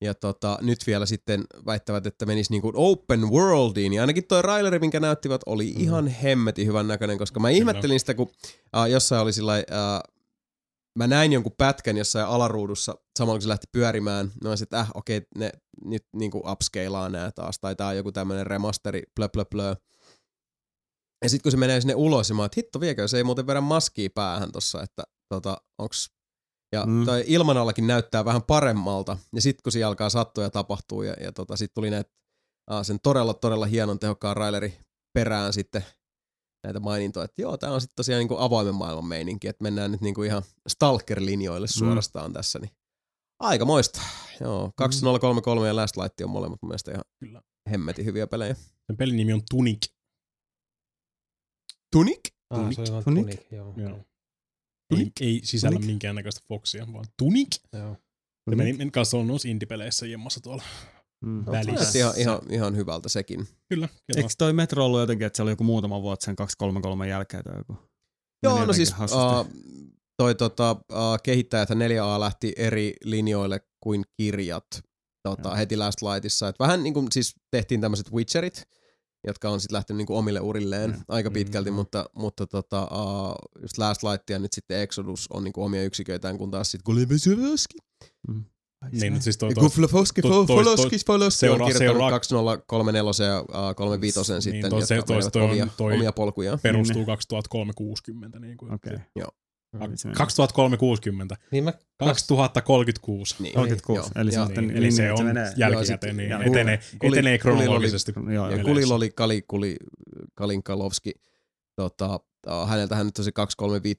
Ja 0.00 0.14
tota, 0.14 0.58
nyt 0.62 0.78
vielä 0.86 1.06
sitten 1.06 1.44
väittävät, 1.66 2.06
että 2.06 2.26
menisi 2.26 2.52
niinku 2.52 2.72
open 2.74 3.30
worldiin. 3.30 3.92
Ja 3.92 4.02
ainakin 4.02 4.24
toi 4.26 4.42
raileri, 4.42 4.78
minkä 4.78 5.00
näyttivät, 5.00 5.40
oli 5.46 5.74
Mm. 5.76 5.80
ihan 5.80 6.06
hemmetin 6.06 6.66
hyvän 6.66 6.88
näköinen, 6.88 7.18
koska 7.18 7.40
mä 7.40 7.50
ihmettelin 7.50 8.00
sitä, 8.00 8.14
kun 8.14 8.30
äh, 8.76 8.86
jossain 8.90 9.22
oli 9.22 9.32
sillä 9.32 9.54
äh, 9.54 9.62
mä 10.98 11.06
näin 11.06 11.32
jonkun 11.32 11.52
pätkän 11.58 11.96
jossain 11.96 12.26
alaruudussa 12.26 12.94
samalla 13.18 13.36
kun 13.36 13.42
se 13.42 13.48
lähti 13.48 13.66
pyörimään. 13.72 14.30
Mä 14.42 14.48
olisin, 14.48 14.64
että 14.64 14.80
äh, 14.80 14.90
okei, 14.94 15.22
ne 15.38 15.50
nyt 15.84 16.04
niinku 16.16 16.42
upscalaa 16.50 17.08
nää 17.08 17.30
taas, 17.32 17.58
tai 17.60 17.76
tää 17.76 17.88
on 17.88 17.96
joku 17.96 18.12
tämmönen 18.12 18.46
remasteri, 18.46 19.02
plö 19.16 19.28
plö 19.28 19.44
plö. 19.44 19.74
Ja 21.24 21.30
sitten 21.30 21.42
kun 21.42 21.50
se 21.52 21.56
menee 21.58 21.80
sinne 21.80 21.94
ulos, 21.94 22.28
ja 22.28 22.34
mä 22.34 22.42
oon, 22.42 22.46
että 22.46 22.56
hitto 22.56 22.80
viekö, 22.80 23.08
se 23.08 23.16
ei 23.16 23.24
muuten 23.24 23.46
vedä 23.46 23.60
maskia 23.60 24.08
päähän 24.14 24.52
tossa, 24.52 24.82
että 24.82 25.02
tota, 25.28 25.56
onks... 25.78 26.10
Ja 26.74 26.86
Mm. 26.86 26.92
mm. 26.92 27.04
toi 27.04 27.24
ilman 27.26 27.56
allakin 27.56 27.86
näyttää 27.86 28.24
vähän 28.24 28.42
paremmalta. 28.42 29.16
Ja 29.34 29.42
sitten 29.42 29.62
kun 29.62 29.72
se 29.72 29.84
alkaa 29.84 30.10
sattua 30.10 30.44
ja 30.44 30.50
tapahtuu, 30.50 31.02
ja, 31.02 31.12
ja 31.20 31.32
tota, 31.32 31.56
sitten 31.56 31.74
tuli 31.74 31.90
näitä 31.90 32.10
sen 32.82 33.00
todella, 33.02 33.34
todella 33.34 33.66
hienon 33.66 33.98
tehokkaan 33.98 34.36
raileri 34.36 34.78
perään 35.18 35.52
sitten 35.52 35.84
näitä 36.64 36.80
mainintoja, 36.80 37.24
että 37.24 37.42
joo, 37.42 37.56
tää 37.56 37.72
on 37.72 37.80
sitten 37.80 37.96
tosiaan 37.96 38.18
niinku 38.18 38.36
avoimen 38.38 38.74
maailman 38.74 39.04
meininki, 39.04 39.48
että 39.48 39.62
mennään 39.62 39.92
nyt 39.92 40.00
niinku 40.00 40.22
ihan 40.22 40.42
Stalker-linjoille 40.68 41.66
suorastaan 41.66 42.30
mm. 42.30 42.34
tässä, 42.34 42.58
niin 42.58 42.70
aika 43.40 43.64
moista. 43.64 44.00
Joo, 44.40 44.72
2033 44.76 45.68
ja 45.68 45.76
Last 45.76 45.96
Light 45.96 46.20
on 46.20 46.30
molemmat 46.30 46.62
mun 46.62 46.68
mielestä 46.68 46.92
ihan 46.92 47.04
Kyllä. 47.20 47.42
hemmetin 47.70 48.04
hyviä 48.04 48.26
pelejä. 48.26 48.54
Sen 48.86 48.96
pelin 48.96 49.16
nimi 49.16 49.32
on 49.32 49.42
Tunic. 49.50 49.92
Tunic? 51.92 52.20
Ah, 52.50 52.72
se 52.72 52.80
oli 52.80 52.90
vaan 52.92 53.04
Tunic? 53.04 53.24
Tunic, 53.24 53.52
joo. 53.52 53.74
Joo. 53.76 53.98
Ei, 54.90 55.10
ei 55.20 55.40
sisällä 55.44 55.74
Tunic? 55.74 55.86
minkäännäköistä 55.86 56.40
Foxia, 56.48 56.86
vaan 56.92 57.04
Tunic. 57.18 57.56
Joo. 57.72 57.96
Se 58.50 58.56
meni, 58.56 58.72
meni 58.72 58.90
kanssa 58.90 59.16
on 59.16 59.26
noissa 59.26 59.48
indie-peleissä 59.48 60.06
jemmassa 60.06 60.40
tuolla. 60.40 60.62
Mm. 61.24 61.46
Välissä. 61.46 61.72
Näytti 61.72 61.98
ihan, 61.98 62.14
ihan, 62.16 62.40
ihan 62.50 62.76
hyvältä 62.76 63.08
sekin. 63.08 63.48
Kyllä. 63.68 63.88
kyllä. 63.88 64.16
Eikö 64.16 64.28
toi 64.38 64.52
Metro 64.52 64.84
ollut 64.84 65.00
jotenkin, 65.00 65.26
että 65.26 65.36
se 65.36 65.42
oli 65.42 65.50
joku 65.50 65.64
muutama 65.64 66.02
vuotta 66.02 66.24
sen 66.24 66.36
233 66.36 67.08
jälkeen 67.08 67.44
tai 67.44 67.58
joku? 67.58 67.76
Joo, 68.42 68.54
Meni 68.54 68.66
no 68.66 68.72
siis 68.72 68.94
uh, 69.00 69.48
toi 70.16 70.34
tota, 70.34 70.70
uh, 70.72 71.22
kehittäjät 71.22 71.70
4A 71.70 72.20
lähti 72.20 72.52
eri 72.56 72.94
linjoille 73.04 73.60
kuin 73.80 74.04
kirjat 74.16 74.66
tota, 75.28 75.48
Joo. 75.48 75.56
heti 75.56 75.76
Last 75.76 76.02
Lightissa. 76.02 76.48
Et 76.48 76.58
vähän 76.58 76.82
niin 76.82 76.94
kuin 76.94 77.06
siis 77.12 77.34
tehtiin 77.50 77.80
tämmöiset 77.80 78.12
Witcherit, 78.12 78.62
jotka 79.26 79.48
on 79.50 79.60
sitten 79.60 79.74
lähtenyt 79.76 79.96
niin 79.98 80.06
kuin 80.06 80.16
omille 80.16 80.40
urilleen 80.40 80.90
Mm. 80.90 80.96
aika 81.08 81.30
pitkälti, 81.30 81.70
Mm. 81.70 81.74
mutta, 81.76 82.06
mutta 82.16 82.46
tota, 82.46 82.82
uh, 82.84 83.34
just 83.62 83.78
Last 83.78 84.02
Light 84.02 84.30
ja 84.30 84.38
nyt 84.38 84.52
sitten 84.52 84.80
Exodus 84.80 85.26
on 85.32 85.44
niin 85.44 85.52
kuin 85.52 85.64
omia 85.64 85.82
yksiköitään, 85.82 86.38
kun 86.38 86.50
taas 86.50 86.70
sitten 86.70 86.84
Kulevesevski. 86.84 87.78
Niin, 88.92 89.12
mutta 89.12 89.24
siis 89.24 89.36
toi, 89.38 89.54
toi, 89.54 89.62
Kuflefowski, 89.64 90.22
toi- 90.22 90.46
toi- 90.46 90.64
Foloski, 90.64 90.96
Foloski 91.06 91.48
on 91.48 91.56
kirjoittanut 91.56 91.78
seuraa- 91.78 92.10
2034 92.10 93.26
ja 93.26 93.40
uh, 93.40 93.74
35 93.76 94.32
Niin, 94.32 94.42
sitten, 94.42 94.70
toi- 94.70 94.86
se- 94.86 94.94
jotka 94.94 95.14
toi- 95.14 95.30
toi 95.30 95.42
on- 95.42 95.50
omia, 95.50 95.66
toi- 95.76 95.94
omia 95.94 96.12
polkuja. 96.12 96.58
perustuu 96.62 97.04
2360. 97.06 98.38
Niin 98.38 98.56
kuin, 98.56 98.74
Okei. 98.74 98.96
Joo. 99.16 99.28
Se 99.94 100.08
meni. 100.08 100.16
2360. 100.16 101.36
Niin 101.50 101.64
mä 101.64 101.72
2036. 101.98 103.34
Niin, 103.42 103.54
36. 103.54 104.10
joo. 104.16 104.22
Eli 104.22 104.36
on 104.36 104.46
sitten 104.46 104.66
Niin, 104.68 104.76
eli 104.76 104.92
se 104.92 105.12
on 105.12 105.26
jälkikäteen, 105.56 106.16
niin 106.16 106.30
Joo, 106.30 106.40
etenee, 106.40 106.80
Kuli- 106.98 107.18
etenee 107.18 107.38
kronologisesti. 107.38 108.12
Joo, 108.34 108.50
Ja 108.50 108.56
joo. 108.56 108.64
Kulilla 108.64 108.94
oli 108.94 109.10
Kali, 109.10 109.42
Kuli, 109.48 109.76
Kalinkalovski. 110.34 111.12
Tota, 111.76 112.20
häneltähän 112.66 113.06
nyt 113.06 113.14
tosi 113.14 113.32
235 113.32 113.96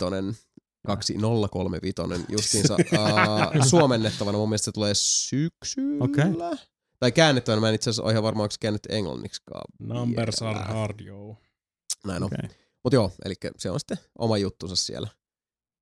2035 0.86 2.02
justiinsa 2.30 2.76
uh, 3.56 3.66
suomennettavana. 3.68 4.38
Mun 4.38 4.50
mielestä 4.50 4.66
se 4.66 4.72
tulee 4.72 4.94
syksyllä. 4.96 6.04
Okei. 6.04 6.26
Tai 7.00 7.12
käännettävänä. 7.12 7.62
Mä 7.62 7.70
en 7.70 7.76
itse 7.76 7.90
asiassa 7.90 8.04
ole 8.04 8.12
ihan 8.12 8.24
varma, 8.24 8.44
onko 8.44 8.52
se 8.52 8.58
käännetty 8.60 8.90
englanniksi. 8.92 9.42
Numbers 9.80 10.42
are 10.42 10.60
hard, 10.60 11.00
joo. 11.00 11.38
Näin 12.06 12.24
on. 12.24 12.30
Okei. 12.34 12.50
Mut 12.84 12.94
joo, 12.94 13.12
eli 13.26 13.34
se 13.58 13.72
on 13.72 13.80
sitten 13.80 13.98
oma 14.20 14.38
juttunsa 14.38 14.76
siellä. 14.76 15.08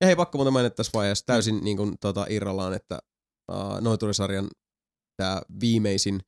Ja 0.00 0.06
hei, 0.06 0.16
pakko 0.16 0.38
muuten 0.38 0.52
mainita 0.52 0.74
tässä 0.76 0.90
vaiheessa 0.94 1.26
täysin 1.26 1.60
niin 1.64 1.76
kuin, 1.76 1.94
tota, 2.00 2.26
irrallaan, 2.28 2.74
että 2.74 2.98
uh, 3.52 3.80
Noiturisarjan 3.80 4.48
tämä 5.16 5.42
viimeisin 5.60 6.20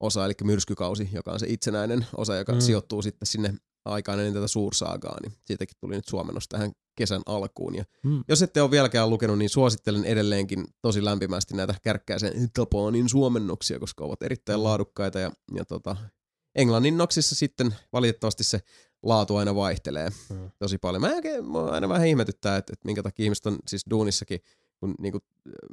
osa, 0.00 0.24
eli 0.24 0.32
myrskykausi, 0.44 1.08
joka 1.12 1.32
on 1.32 1.40
se 1.40 1.46
itsenäinen 1.48 2.06
osa, 2.16 2.36
joka 2.36 2.52
Mm. 2.52 2.56
mm. 2.56 2.60
sijoittuu 2.60 3.02
sitten 3.02 3.26
sinne 3.26 3.54
aikaan 3.84 4.18
ennen 4.18 4.34
tätä 4.34 4.48
suursaagaa, 4.48 5.18
niin 5.22 5.32
siitäkin 5.46 5.76
tuli 5.80 5.94
nyt 5.94 6.08
suomennos 6.08 6.48
tähän 6.48 6.72
kesän 6.98 7.22
alkuun. 7.26 7.74
Ja 7.74 7.84
Mm. 8.04 8.24
jos 8.28 8.42
ette 8.42 8.62
ole 8.62 8.70
vieläkään 8.70 9.10
lukenut, 9.10 9.38
niin 9.38 9.50
suosittelen 9.50 10.04
edelleenkin 10.04 10.64
tosi 10.82 11.04
lämpimästi 11.04 11.54
näitä 11.56 11.74
kärkkäisen 11.82 12.50
tapaanin 12.52 13.08
suomennoksia, 13.08 13.78
koska 13.78 14.04
ovat 14.04 14.22
erittäin 14.22 14.64
laadukkaita 14.64 15.18
ja, 15.18 15.30
ja 15.54 15.64
tota, 15.64 15.96
englannin 16.54 16.96
noksissa 16.98 17.34
sitten 17.34 17.74
valitettavasti 17.92 18.44
se 18.44 18.60
laatu 19.04 19.36
aina 19.36 19.54
vaihtelee 19.54 20.08
Mm. 20.30 20.50
tosi 20.58 20.78
paljon. 20.78 21.00
Mä 21.00 21.14
oikein, 21.14 21.44
mua 21.44 21.70
aina 21.70 21.88
vähän 21.88 22.06
ihmetyttää, 22.08 22.56
että, 22.56 22.72
että 22.72 22.86
minkä 22.86 23.02
takia 23.02 23.24
ihmiset 23.24 23.46
on 23.46 23.58
siis 23.66 23.84
duunissakin, 23.90 24.40
kun 24.80 24.94
niinku 25.00 25.18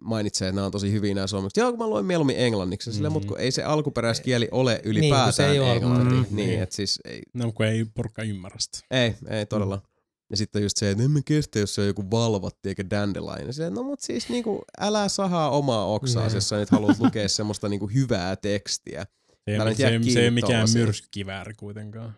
mainitsee, 0.02 0.48
että 0.48 0.56
nämä 0.56 0.66
on 0.66 0.72
tosi 0.72 0.92
hyviä 0.92 1.14
nämä 1.14 1.28
suomeksi. 1.28 1.60
Joo, 1.60 1.70
kun 1.72 1.80
mä 1.80 1.88
luen 1.88 2.06
mieluummin 2.06 2.36
englanniksi, 2.40 2.90
mm. 2.90 2.94
silleen, 2.94 3.12
Mhm. 3.12 3.14
mutta 3.16 3.28
kun 3.28 3.40
ei 3.40 3.52
se 3.52 3.64
alkuperäiskieli 3.64 4.48
ole 4.52 4.80
kun 4.84 4.92
ylipäätään 4.92 5.34
se 5.34 5.46
ei 5.50 5.58
englanti. 5.58 5.86
alkuperäinen. 5.86 6.22
Niin, 6.36 6.48
Niin. 6.50 6.62
että 6.62 6.76
siis 6.76 7.00
ei, 7.06 7.22
No 7.34 7.52
kun 7.52 7.66
ei 7.66 7.86
porukka 7.86 8.24
ymmärrä 8.24 8.58
sitä. 8.60 8.80
ei, 8.92 9.16
ei 9.28 9.46
todella. 9.46 9.76
Mm. 9.76 9.82
Ja 10.30 10.38
sitten 10.38 10.64
just 10.64 10.78
se, 10.78 10.92
että 10.92 11.04
emme 11.04 11.22
kestä, 11.26 11.60
jos 11.60 11.76
se 11.76 11.82
on 11.82 11.88
joku 11.88 12.12
valvatti 12.12 12.70
eikä 12.70 12.90
dandelion. 12.90 13.48
Ja 13.48 13.54
silleen, 13.54 13.74
no 13.74 13.84
mut 13.84 14.00
siis 14.00 14.30
niinku, 14.30 14.62
älä 14.80 15.10
sahaa 15.10 15.50
omaa 15.50 15.86
oksaa, 15.86 16.26
Niin. 16.26 16.36
jos 16.36 16.50
sä 16.50 16.58
nyt 16.58 16.70
haluat 16.70 17.00
lukea 17.00 17.30
semmoista 17.30 17.70
niinku 17.70 17.88
hyvää 17.88 18.36
tekstiä. 18.36 19.06
Se 19.46 19.52
ei, 19.52 19.76
se, 19.76 20.12
se 20.14 20.20
ei 20.20 20.26
ole 20.26 20.32
mikään 20.32 20.68
myrskykivääri 20.74 21.54
kuitenkaan. 21.54 22.14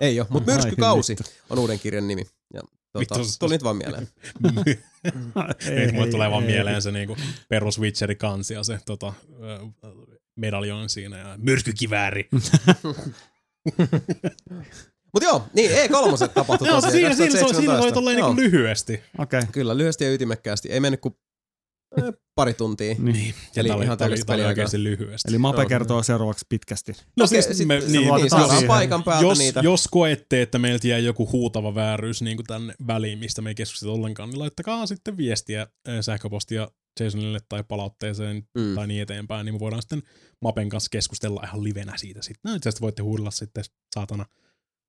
Ei 0.00 0.20
ole, 0.20 0.26
mutta 0.30 0.52
Myrskykausi 0.52 1.16
on 1.50 1.58
uuden 1.58 1.78
kirjan 1.78 2.08
nimi. 2.08 2.22
Ja, 2.54 2.60
tuota, 2.92 3.18
Vittu, 3.18 3.32
tuli 3.38 3.54
nyt 3.54 3.64
vaan 3.64 3.76
mieleen. 3.76 4.08
Ei, 5.70 5.92
mulle 5.92 6.10
tulee 6.10 6.30
vaan 6.30 6.42
ei. 6.42 6.50
mieleen 6.50 6.82
se 6.82 6.92
niinku 6.92 7.16
perus 7.48 7.80
Witcherin 7.80 8.18
kansi 8.18 8.54
ja 8.54 8.62
se 8.62 8.78
tota, 8.86 9.12
medaljon 10.36 10.88
siinä 10.88 11.18
ja 11.18 11.34
myrskykivääri. 11.38 12.28
Mutta 15.12 15.28
joo, 15.28 15.48
niin 15.52 15.70
E3 15.70 16.28
tapahtui 16.34 16.68
Joo, 16.68 16.80
tosiaan 16.80 16.92
siinä, 16.92 17.14
siinä, 17.14 17.32
se, 17.32 17.40
2017. 17.40 17.56
siinä 17.56 17.78
oli 17.78 17.92
tolleen 17.92 18.18
Joo, 18.18 18.34
niinku 18.34 18.42
lyhyesti. 18.42 19.02
Okei. 19.18 19.42
Kyllä, 19.52 19.76
lyhyesti 19.76 20.04
ja 20.04 20.12
ytimekkäästi. 20.12 20.68
Ei 20.68 20.80
mennyt 20.80 21.00
kuin 21.00 21.16
pari 22.34 22.54
tuntia. 22.54 22.94
Niin. 22.98 23.34
Eli 23.56 23.68
Tää 23.68 23.76
oli, 23.76 23.84
ihan 23.84 23.98
tää 23.98 24.08
oli, 24.34 24.42
oikeasti 24.44 24.82
lyhyesti. 24.82 25.28
Eli 25.28 25.38
Mape 25.38 25.62
Joo. 25.62 25.68
kertoo 25.68 26.02
seuraavaksi 26.02 26.46
pitkästi. 26.48 26.92
no 27.16 27.24
Okei, 27.24 27.42
siis 27.42 27.66
me, 27.66 27.78
niin, 27.78 27.90
niin, 27.92 28.30
saadaan 28.30 28.54
jos, 28.54 28.64
paikan 28.64 29.02
päältä 29.04 29.26
jos, 29.26 29.38
niitä. 29.38 29.60
jos 29.60 29.88
koette, 29.90 30.42
että 30.42 30.58
meiltä 30.58 30.88
jää 30.88 30.98
joku 30.98 31.32
huutava 31.32 31.74
vääryys 31.74 32.22
niin 32.22 32.36
kuin 32.36 32.46
tänne 32.46 32.74
väliin, 32.86 33.18
mistä 33.18 33.42
me 33.42 33.50
ei 33.50 33.54
keskustella 33.54 33.94
ollenkaan, 33.94 34.28
niin 34.30 34.38
laittakaa 34.38 34.86
sitten 34.86 35.16
viestiä 35.16 35.66
ö, 35.88 36.02
sähköpostia 36.02 36.68
Jasonille 37.00 37.38
tai 37.48 37.64
palautteeseen 37.68 38.42
Mm. 38.58 38.74
tai 38.74 38.86
niin 38.86 39.02
eteenpäin, 39.02 39.44
niin 39.44 39.54
me 39.54 39.60
voidaan 39.60 39.82
sitten 39.82 40.02
Mapen 40.42 40.68
kanssa 40.68 40.88
keskustella 40.90 41.42
ihan 41.44 41.64
livenä 41.64 41.92
siitä 41.96 42.22
sitten. 42.22 42.50
No 42.50 42.56
itse 42.56 42.68
asiassa 42.68 42.82
voitte 42.82 43.02
huudella 43.02 43.30
sitten 43.30 43.64
saatana 43.94 44.26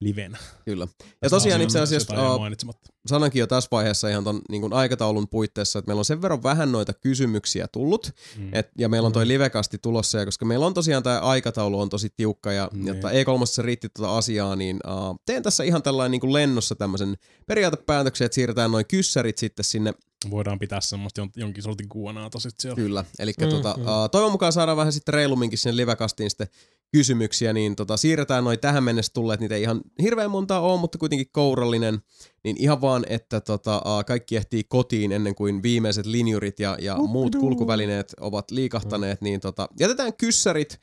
livenä. 0.02 0.38
Kyllä. 0.66 0.88
Ja 1.22 1.30
tosiaan 1.30 1.62
itse 1.62 1.80
asiassa 1.80 2.14
uh, 2.36 2.76
sanoinkin 3.08 3.40
jo 3.40 3.48
tässä 3.48 3.68
vaiheessa 3.72 4.10
ihan 4.10 4.24
ton 4.24 4.42
niin 4.50 4.74
aikataulun 4.74 5.28
puitteissa, 5.28 5.80
että 5.80 5.90
meillä 5.90 6.00
on 6.00 6.06
sen 6.06 6.22
verran 6.22 6.44
vähän 6.44 6.72
noita 6.72 6.94
kysymyksiä 6.94 7.68
tullut, 7.72 8.12
Mm. 8.38 8.50
et, 8.54 8.70
ja 8.78 8.90
meillä 8.90 9.06
on 9.08 9.14
toi 9.14 9.28
livekasti 9.28 9.78
tulossa, 9.78 10.18
ja 10.18 10.26
koska 10.26 10.46
meillä 10.46 10.66
on 10.66 10.74
tosiaan 10.74 11.04
tämä 11.04 11.20
aikataulu 11.20 11.80
on 11.80 11.90
tosi 11.90 12.10
tiukka, 12.18 12.52
ja 12.52 12.70
Niin. 12.74 12.88
jotta 12.88 13.10
E3 13.10 13.64
riitti 13.64 13.90
tuota 13.90 14.18
asiaa, 14.18 14.56
niin 14.56 14.80
uh, 14.88 15.16
teen 15.26 15.44
tässä 15.44 15.64
ihan 15.64 15.84
tällainen 15.84 16.12
niin 16.12 16.22
kuin 16.22 16.34
lennossa 16.34 16.76
tämmöisen 16.76 17.16
periaatepäätöksen, 17.48 18.26
että 18.26 18.36
siirretään 18.36 18.72
noin 18.72 18.86
kyssärit 18.88 19.38
sitten 19.38 19.66
sinne 19.66 19.94
Voidaan 20.30 20.60
pitää 20.60 20.82
semmoista 20.82 21.22
jon- 21.22 21.30
jonkin 21.36 21.64
sortin 21.64 21.90
kuonaata 21.90 22.40
sitten 22.40 22.62
siellä. 22.62 22.76
Kyllä, 22.76 23.06
eli 23.20 23.34
Mm, 23.40 23.46
mm, 23.46 23.50
tota, 23.52 23.76
mm. 23.78 23.84
uh, 23.84 24.10
toivon 24.12 24.32
mukaan 24.32 24.54
saadaan 24.54 24.78
vähän 24.78 24.94
sitten 24.94 25.14
reilumminkin 25.14 25.58
sinne 25.60 25.76
livekastiin 25.78 26.30
sitten 26.30 26.48
kysymyksiä, 26.96 27.54
niin 27.54 27.76
tota, 27.76 27.98
siirretään 27.98 28.44
noin 28.44 28.60
tähän 28.60 28.84
mennessä 28.84 29.14
tulleet, 29.14 29.40
niitä 29.40 29.56
ei 29.56 29.62
ihan 29.62 29.82
hirveän 30.02 30.32
montaa 30.32 30.60
ole, 30.60 30.80
mutta 30.80 30.98
kuitenkin 30.98 31.28
kourallinen, 31.32 32.00
niin 32.44 32.56
ihan 32.60 32.82
vaan, 32.82 33.06
että 33.10 33.42
tota, 33.42 33.82
kaikki 34.08 34.36
ehtii 34.36 34.64
kotiin 34.64 35.12
ennen 35.12 35.36
kuin 35.36 35.64
viimeiset 35.64 36.06
linjurit 36.06 36.60
ja, 36.60 36.78
ja 36.82 36.98
muut 36.98 37.36
kulkuvälineet 37.36 38.14
ovat 38.20 38.52
liikahtaneet, 38.52 39.22
niin 39.22 39.40
tota, 39.40 39.68
jätetään 39.80 40.14
kyssärit 40.14 40.80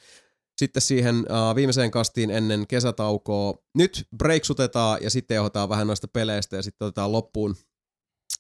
sitten 0.56 0.82
siihen 0.82 1.16
uh, 1.16 1.56
viimeiseen 1.56 1.90
kastiin 1.90 2.30
ennen 2.30 2.66
kesätaukoa. 2.66 3.54
Nyt 3.74 4.06
breaksutetaan 4.16 4.98
ja 5.02 5.10
sitten 5.10 5.34
johdetaan 5.34 5.68
vähän 5.68 5.86
noista 5.86 6.08
peleistä 6.08 6.56
ja 6.56 6.62
sitten 6.62 6.86
otetaan 6.86 7.12
loppuun 7.12 7.56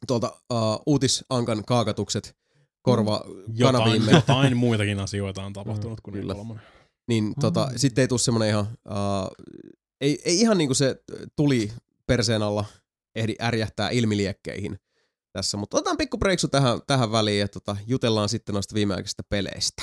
tuolta 0.06 0.32
uh, 0.52 0.58
uutisankan 0.86 1.64
kaakatukset 1.66 2.36
korva 2.82 3.24
Jotain, 3.54 3.74
kanaviimme. 3.74 4.12
jotain 4.12 4.56
muitakin 4.56 5.00
asioita 5.00 5.44
on 5.44 5.52
tapahtunut 5.52 6.00
kuin 6.00 6.14
Kyllä. 6.14 6.34
kolmonen. 6.34 6.71
Niin 7.08 7.34
tota, 7.40 7.66
Mm. 7.70 7.78
sitten 7.78 8.02
ei 8.02 8.08
tule 8.08 8.18
semmoinen 8.18 8.48
ihan, 8.48 8.66
uh, 8.90 9.46
ei, 10.00 10.22
ei 10.24 10.40
ihan 10.40 10.58
niinku 10.58 10.74
se 10.74 10.96
tuli 11.36 11.72
perseen 12.06 12.42
alla 12.42 12.64
ehdi 13.14 13.34
ärjähtää 13.42 13.90
ilmiliekkeihin. 13.90 14.78
tässä. 15.32 15.56
Mutta 15.56 15.76
otetaan 15.76 15.96
pikku 15.96 16.18
breiksu 16.18 16.48
tähän, 16.48 16.80
tähän 16.86 17.12
väliin 17.12 17.40
ja 17.40 17.48
tota, 17.48 17.76
jutellaan 17.86 18.28
sitten 18.28 18.52
noista 18.52 18.74
viimeaikaisista 18.74 19.22
peleistä. 19.28 19.82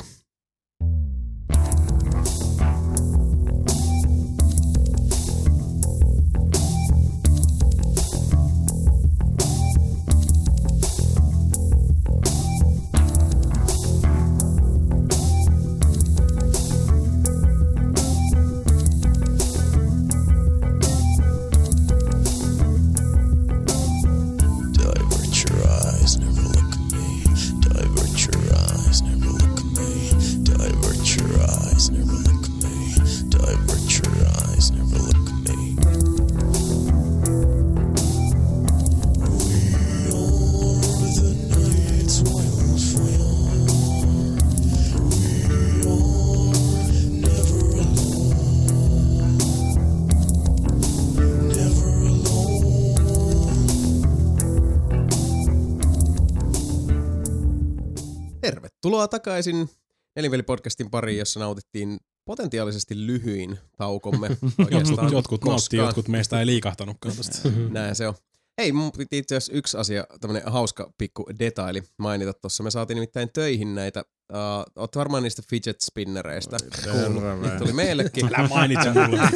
Tervetuloa 58.82 59.08
takaisin 59.08 59.70
Nelinveli-podcastin 60.16 60.90
pariin, 60.92 61.20
jossa 61.20 61.40
nautittiin 61.40 61.98
potentiaalisesti 62.26 63.08
lyhyin 63.08 63.60
taukomme. 63.78 64.28
Jotkut, 64.28 64.60
oikeastaan 64.66 65.12
jotkut 65.12 65.46
nautti, 65.46 65.78
jotkut 65.78 66.08
meistä 66.08 66.40
ei 66.40 66.46
liikahtanutkaan 66.46 67.16
tästä. 67.16 67.50
Näin 67.70 67.96
se 67.96 68.08
on. 68.08 68.14
Hei, 68.58 68.72
mun 68.72 68.92
piti 68.98 69.18
itse 69.18 69.36
asiassa 69.36 69.54
yksi 69.54 69.78
asia, 69.78 70.04
tämmönen 70.22 70.52
hauska 70.52 70.92
pikku 70.98 71.26
detaili 71.40 71.84
mainita 71.98 72.34
tuossa. 72.34 72.64
Me 72.64 72.72
saatiin 72.72 72.96
nimittäin 72.96 73.30
töihin 73.34 73.76
näitä, 73.76 74.04
uh, 74.34 74.38
oot 74.76 74.96
varmaan 74.96 75.24
niistä 75.24 75.42
fidget 75.50 75.82
spinnereistä 75.82 76.58
kuullut. 76.92 77.42
Niitä 77.42 77.58
tuli 77.58 77.74
meillekin. 77.74 78.30
Älä 78.36 78.48
mainitse 78.48 78.90
mulle. 78.94 79.30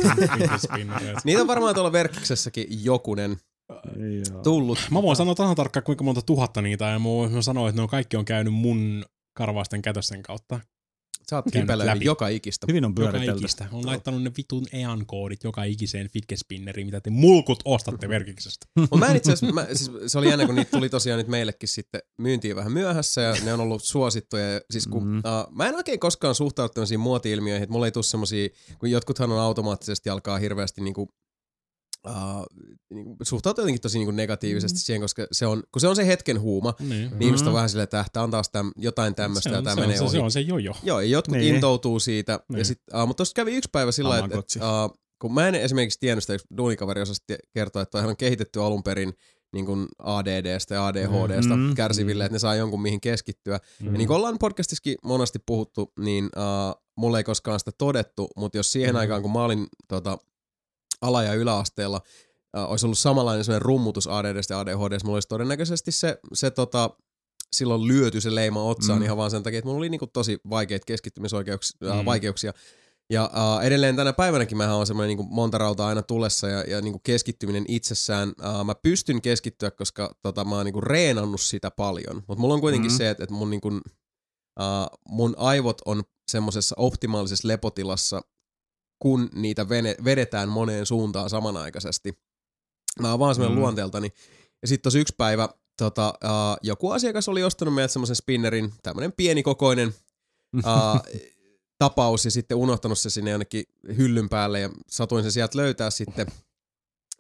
Niitä 1.26 1.42
on 1.42 1.48
varmaan 1.48 1.76
tuolla 1.76 1.92
verkkiksessäkin 1.92 2.68
jokunen 2.84 3.38
tullut. 4.44 4.80
Mä 4.92 5.02
voin 5.02 5.16
sanoa 5.16 5.36
tasan 5.36 5.56
tarkkaan, 5.56 5.84
kuinka 5.84 6.04
monta 6.04 6.22
tuhatta 6.22 6.62
niitä, 6.62 6.86
ja 6.86 7.00
mä 7.00 7.06
voin 7.06 7.44
sanoa, 7.44 7.70
että 7.70 7.80
ne 7.80 7.84
on 7.84 7.90
kaikki 7.90 8.18
on 8.18 8.26
käynyt 8.26 8.54
mun 8.54 9.06
karvaisten 9.34 9.82
kätösten 9.82 10.24
kautta. 10.24 10.60
Sä 11.30 11.36
oot 11.36 11.46
läpi. 11.76 12.06
joka 12.06 12.28
ikistä. 12.28 12.68
Hyvin 12.70 12.86
on 12.86 12.92
Joka 12.98 13.12
pyöritelty. 13.12 13.40
ikistä. 13.40 13.68
On 13.72 13.86
laittanut 13.86 14.24
ne 14.24 14.32
vitun 14.38 14.66
EAN-koodit 14.74 15.44
joka 15.44 15.64
ikiseen 15.64 16.10
fitkespinneriin, 16.10 16.88
mitä 16.88 17.02
te 17.02 17.10
mulkut 17.10 17.60
ostatte 17.66 18.10
verkiksestä. 18.10 18.66
Mutta 18.80 18.98
mä 18.98 19.08
en 19.08 19.16
itse 19.16 19.32
asiassa, 19.34 19.54
mä, 19.54 19.66
siis 19.74 19.92
se 20.08 20.18
oli 20.18 20.30
jännä, 20.30 20.46
kun 20.46 20.56
niitä 20.56 20.72
tuli 20.72 20.90
tosiaan 20.90 21.18
nyt 21.18 21.28
meillekin 21.28 21.70
sitten 21.70 22.02
myyntiin 22.18 22.56
vähän 22.56 22.72
myöhässä 22.72 23.22
ja 23.22 23.36
ne 23.46 23.54
on 23.54 23.60
ollut 23.60 23.84
suosittuja. 23.84 24.52
Ja 24.54 24.62
Siis 24.72 24.88
kun, 24.88 25.04
Mm. 25.04 25.10
mm. 25.10 25.18
uh, 25.18 25.56
mä 25.56 25.68
en 25.68 25.76
oikein 25.76 26.00
koskaan 26.00 26.36
suhtaudu 26.36 26.74
tämmöisiin 26.74 27.00
muoti-ilmiöihin, 27.00 27.64
että 27.64 27.74
mulla 27.74 27.86
ei 27.86 27.92
tule 27.92 28.04
semmosia, 28.04 28.50
kun 28.80 28.92
jotkuthan 28.92 29.32
on 29.32 29.40
automaattisesti 29.40 30.10
alkaa 30.10 30.38
hirveästi 30.38 30.82
niinku, 30.82 31.10
uh, 32.08 32.14
niinku, 32.90 33.16
suhtautua 33.24 33.62
jotenkin 33.62 33.82
tosi 33.82 33.98
niinku 33.98 34.12
negatiivisesti 34.12 34.78
mm. 34.78 34.82
siihen, 34.82 35.02
koska 35.02 35.28
se 35.32 35.48
on, 35.48 35.64
kun 35.72 35.80
se 35.82 35.88
on 35.88 35.96
se 35.96 36.08
hetken 36.08 36.42
huuma, 36.42 36.74
Niin. 36.80 36.90
niin 36.90 37.22
ihmiset 37.22 37.48
on 37.48 37.54
vähän 37.54 37.70
silleen, 37.70 37.84
että 37.84 38.06
tää 38.14 38.24
on 38.24 38.32
taas 38.32 38.50
täm, 38.50 38.72
jotain 38.78 39.16
tämmöistä 39.16 39.50
ja 39.50 39.56
se, 39.76 39.82
menee 39.82 39.86
on, 39.86 39.98
se, 39.98 40.04
ohi. 40.04 40.12
se 40.12 40.20
on 40.20 40.32
se 40.32 40.42
jojo. 40.42 40.74
Joo, 40.84 41.00
ja 41.00 41.08
jotkut 41.08 41.32
Niin. 41.32 41.42
niin. 41.42 41.56
intoutuu 41.56 42.00
siitä. 42.00 42.40
Niin. 42.50 42.60
Ja 42.60 42.66
sit, 42.66 42.80
uh, 42.94 43.08
mutta 43.08 43.18
tuossa 43.18 43.34
kävi 43.36 43.56
yksi 43.56 43.70
päivä 43.72 43.92
sillä 43.92 44.18
että 44.20 44.38
et, 44.38 44.46
uh, 44.56 44.98
kun 45.22 45.34
mä 45.34 45.48
en 45.48 45.56
esimerkiksi 45.56 46.00
tiennyt 46.00 46.24
sitä, 46.24 46.34
yksi 46.34 46.48
duunikaveri 46.58 47.02
osasi 47.02 47.22
kertoa, 47.54 47.82
että 47.82 47.98
on 47.98 48.18
kehitetty 48.18 48.62
alun 48.62 48.84
perin 48.84 49.14
niin 49.54 49.66
kuin 49.66 49.88
ADDstä 50.00 50.76
ja 50.76 50.88
ADHDsta 50.88 51.56
Mm. 51.56 51.76
kärsiville, 51.76 52.26
että 52.26 52.36
ne 52.36 52.40
saa 52.40 52.56
jonkun 52.56 52.82
mihin 52.82 53.02
keskittyä. 53.02 53.60
Mm. 53.82 53.86
Ja 53.86 53.92
niin 53.92 54.08
kuin 54.08 54.18
ollaan 54.18 54.38
podcastissakin 54.40 54.96
monesti 55.04 55.40
puhuttu, 55.46 55.92
niin 56.00 56.26
uh, 56.26 56.82
mulle 56.98 57.18
ei 57.18 57.24
koskaan 57.24 57.60
sitä 57.60 57.72
todettu, 57.78 58.28
mutta 58.36 58.58
jos 58.58 58.72
siihen 58.72 58.96
Mm. 58.96 59.00
aikaan, 59.00 59.22
kun 59.22 59.32
mä 59.34 59.44
olin 59.44 59.68
tota, 59.88 60.18
ala- 61.04 61.24
ja 61.24 61.34
yläasteella, 61.34 62.02
uh, 62.58 62.72
olisi 62.72 62.86
ollut 62.86 62.98
samanlainen 63.00 63.46
sellainen 63.46 63.66
rummutus 63.66 64.08
ADDstä 64.08 64.54
ja 64.54 64.60
ADHDstä, 64.60 65.06
mulla 65.06 65.16
olisi 65.16 65.28
todennäköisesti 65.28 65.92
se, 65.92 66.20
se 66.34 66.52
tota, 66.52 66.90
silloin 67.56 67.88
lyöty 67.88 68.22
se 68.22 68.36
leima 68.36 68.64
otsaan 68.64 69.00
Mm. 69.00 69.06
ihan 69.06 69.18
vaan 69.18 69.32
sen 69.32 69.44
takia, 69.44 69.60
että 69.60 69.68
mulla 69.68 69.78
oli 69.78 69.90
niinku 69.90 70.08
tosi 70.08 70.40
vaikeita 70.50 70.86
keskittymisoikeuksia, 70.86 71.78
Mm. 71.94 72.00
mm. 72.00 72.06
vaikeuksia. 72.06 72.54
Ja 73.10 73.30
uh, 73.34 73.62
edelleen 73.66 73.96
tänä 73.96 74.14
päivänäkin 74.14 74.58
mä 74.58 74.76
on 74.76 74.88
semmoinen 74.88 75.08
niinku 75.08 75.24
monta 75.24 75.58
rautaa 75.58 75.88
aina 75.88 76.02
tulessa 76.02 76.48
ja, 76.48 76.62
ja 76.64 76.82
niinku 76.82 77.00
keskittyminen 77.04 77.66
itsessään. 77.68 78.30
Uh, 78.30 78.64
mä 78.66 78.76
pystyn 78.76 79.22
keskittyä, 79.22 79.72
koska 79.72 80.16
tota, 80.22 80.46
mä 80.46 80.56
oon 80.56 80.66
niinku 80.66 80.82
reenannut 80.82 81.42
sitä 81.42 81.72
paljon. 81.72 82.16
Mutta 82.28 82.42
mulla 82.42 82.54
on 82.54 82.62
kuitenkin 82.62 82.92
Mm. 82.92 82.98
se, 82.98 83.10
että, 83.10 83.24
että 83.24 83.34
mun, 83.36 83.50
niinku, 83.50 83.68
uh, 83.68 85.00
mun 85.10 85.34
aivot 85.38 85.82
on 85.86 86.04
semmoisessa 86.32 86.76
optimaalisessa 86.78 87.48
lepotilassa, 87.48 88.22
kun 89.04 89.30
niitä 89.36 89.70
vene, 89.70 89.96
vedetään 90.06 90.50
moneen 90.50 90.86
suuntaan 90.86 91.30
samanaikaisesti. 91.30 92.20
Mä 93.00 93.10
oon 93.12 93.20
vaan 93.20 93.36
semmoinen 93.36 93.56
Mm. 93.56 93.60
mm. 93.60 93.62
luonteeltani. 93.62 94.10
Ja 94.62 94.68
sitten 94.68 94.84
tosi 94.84 95.00
yksi 95.00 95.14
päivä 95.18 95.50
tota, 95.78 96.14
uh, 96.24 96.58
joku 96.62 96.92
asiakas 96.92 97.30
oli 97.30 97.44
ostanut 97.44 97.74
meiltä 97.74 97.92
semmoisen 97.92 98.16
spinnerin, 98.16 98.74
tämmöinen 98.84 99.14
pienikokoinen 99.14 99.94
uh, 100.58 100.64
tapaus 101.84 102.26
ja 102.26 102.32
sitten 102.32 102.58
unohtanut 102.58 103.00
se 103.00 103.10
sinne 103.10 103.32
jonnekin 103.32 103.64
hyllyn 103.98 104.30
päälle 104.30 104.60
ja 104.60 104.70
satuin 104.90 105.24
se 105.24 105.32
sieltä 105.32 105.58
löytää 105.58 105.90
sitten. 105.90 106.28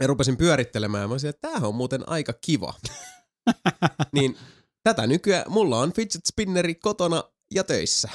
Ja 0.01 0.07
rupesin 0.07 0.37
pyörittelemään 0.37 1.01
ja 1.01 1.07
mä 1.07 1.13
olisin, 1.13 1.29
että 1.29 1.41
tämähän 1.41 1.67
on 1.69 1.75
muuten 1.75 2.09
aika 2.09 2.33
kiva. 2.33 2.73
niin 4.15 4.37
tätä 4.83 5.07
nykyään, 5.07 5.45
mulla 5.47 5.79
on 5.79 5.93
fidget 5.93 6.25
spinneri 6.25 6.75
kotona 6.75 7.23
ja 7.51 7.63
töissä. 7.63 8.09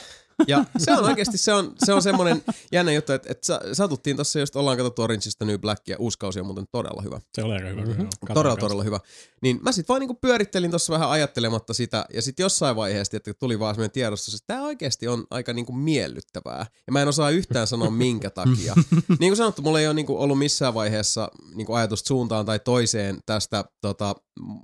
Ja 0.47 0.65
se 0.79 0.93
on 0.93 1.05
oikeasti, 1.05 1.39
se 1.39 1.53
on, 1.55 1.73
se 1.85 1.93
on 1.93 2.03
semmoinen 2.03 2.43
jännä 2.73 2.93
juttu, 2.93 3.13
että, 3.13 3.33
että 3.33 3.47
sa- 3.47 3.61
satuttiin 3.73 4.17
tossa 4.17 4.39
just, 4.39 4.57
ollaan 4.57 4.77
katsottu 4.77 5.03
Orange 5.03 5.29
is 5.29 5.37
the 5.37 5.47
New 5.47 5.59
Black 5.59 5.89
ja 5.89 5.97
uusi 5.99 6.19
kausi 6.19 6.41
on 6.41 6.47
muuten 6.47 6.65
todella 6.73 7.03
hyvä. 7.03 7.21
Se 7.35 7.43
oli 7.43 7.55
aika 7.55 7.69
hyvä. 7.69 7.81
Mhm. 7.81 7.91
Mm-hmm. 7.91 8.09
Todella, 8.35 8.57
todella 8.57 8.83
hyvä. 8.83 9.01
Niin 9.43 9.59
mä 9.63 9.73
sit 9.73 9.89
vaan 9.89 10.01
niinku 10.01 10.15
pyörittelin 10.15 10.71
tuossa 10.71 10.93
vähän 10.93 11.11
ajattelematta 11.11 11.75
sitä, 11.75 12.05
ja 12.15 12.23
sitten 12.23 12.45
jossain 12.45 12.77
vaiheessa 12.77 13.17
että 13.17 13.35
tuli 13.35 13.59
vaan 13.59 13.75
semmoinen 13.75 13.91
tiedostus, 13.93 14.35
että 14.35 14.47
tämä 14.47 14.63
oikeasti 14.63 15.09
on 15.09 15.25
aika 15.31 15.53
niinku 15.53 15.73
miellyttävää. 15.73 16.67
Ja 16.87 16.93
mä 16.93 17.03
en 17.03 17.09
osaa 17.09 17.31
yhtään 17.31 17.67
sanoa 17.67 17.91
minkä 17.91 18.31
takia. 18.31 18.75
niin 19.21 19.31
kuin 19.31 19.37
sanottu, 19.37 19.63
mulla 19.63 19.81
ei 19.81 19.87
ole 19.87 19.95
niinku 19.95 20.23
ollut 20.23 20.39
missään 20.39 20.75
vaiheessa 20.75 21.29
niinku 21.55 21.73
ajatusta 21.75 22.09
suuntaan 22.09 22.47
tai 22.47 22.59
toiseen 22.59 23.19
tästä 23.27 23.65
tota, 23.81 24.15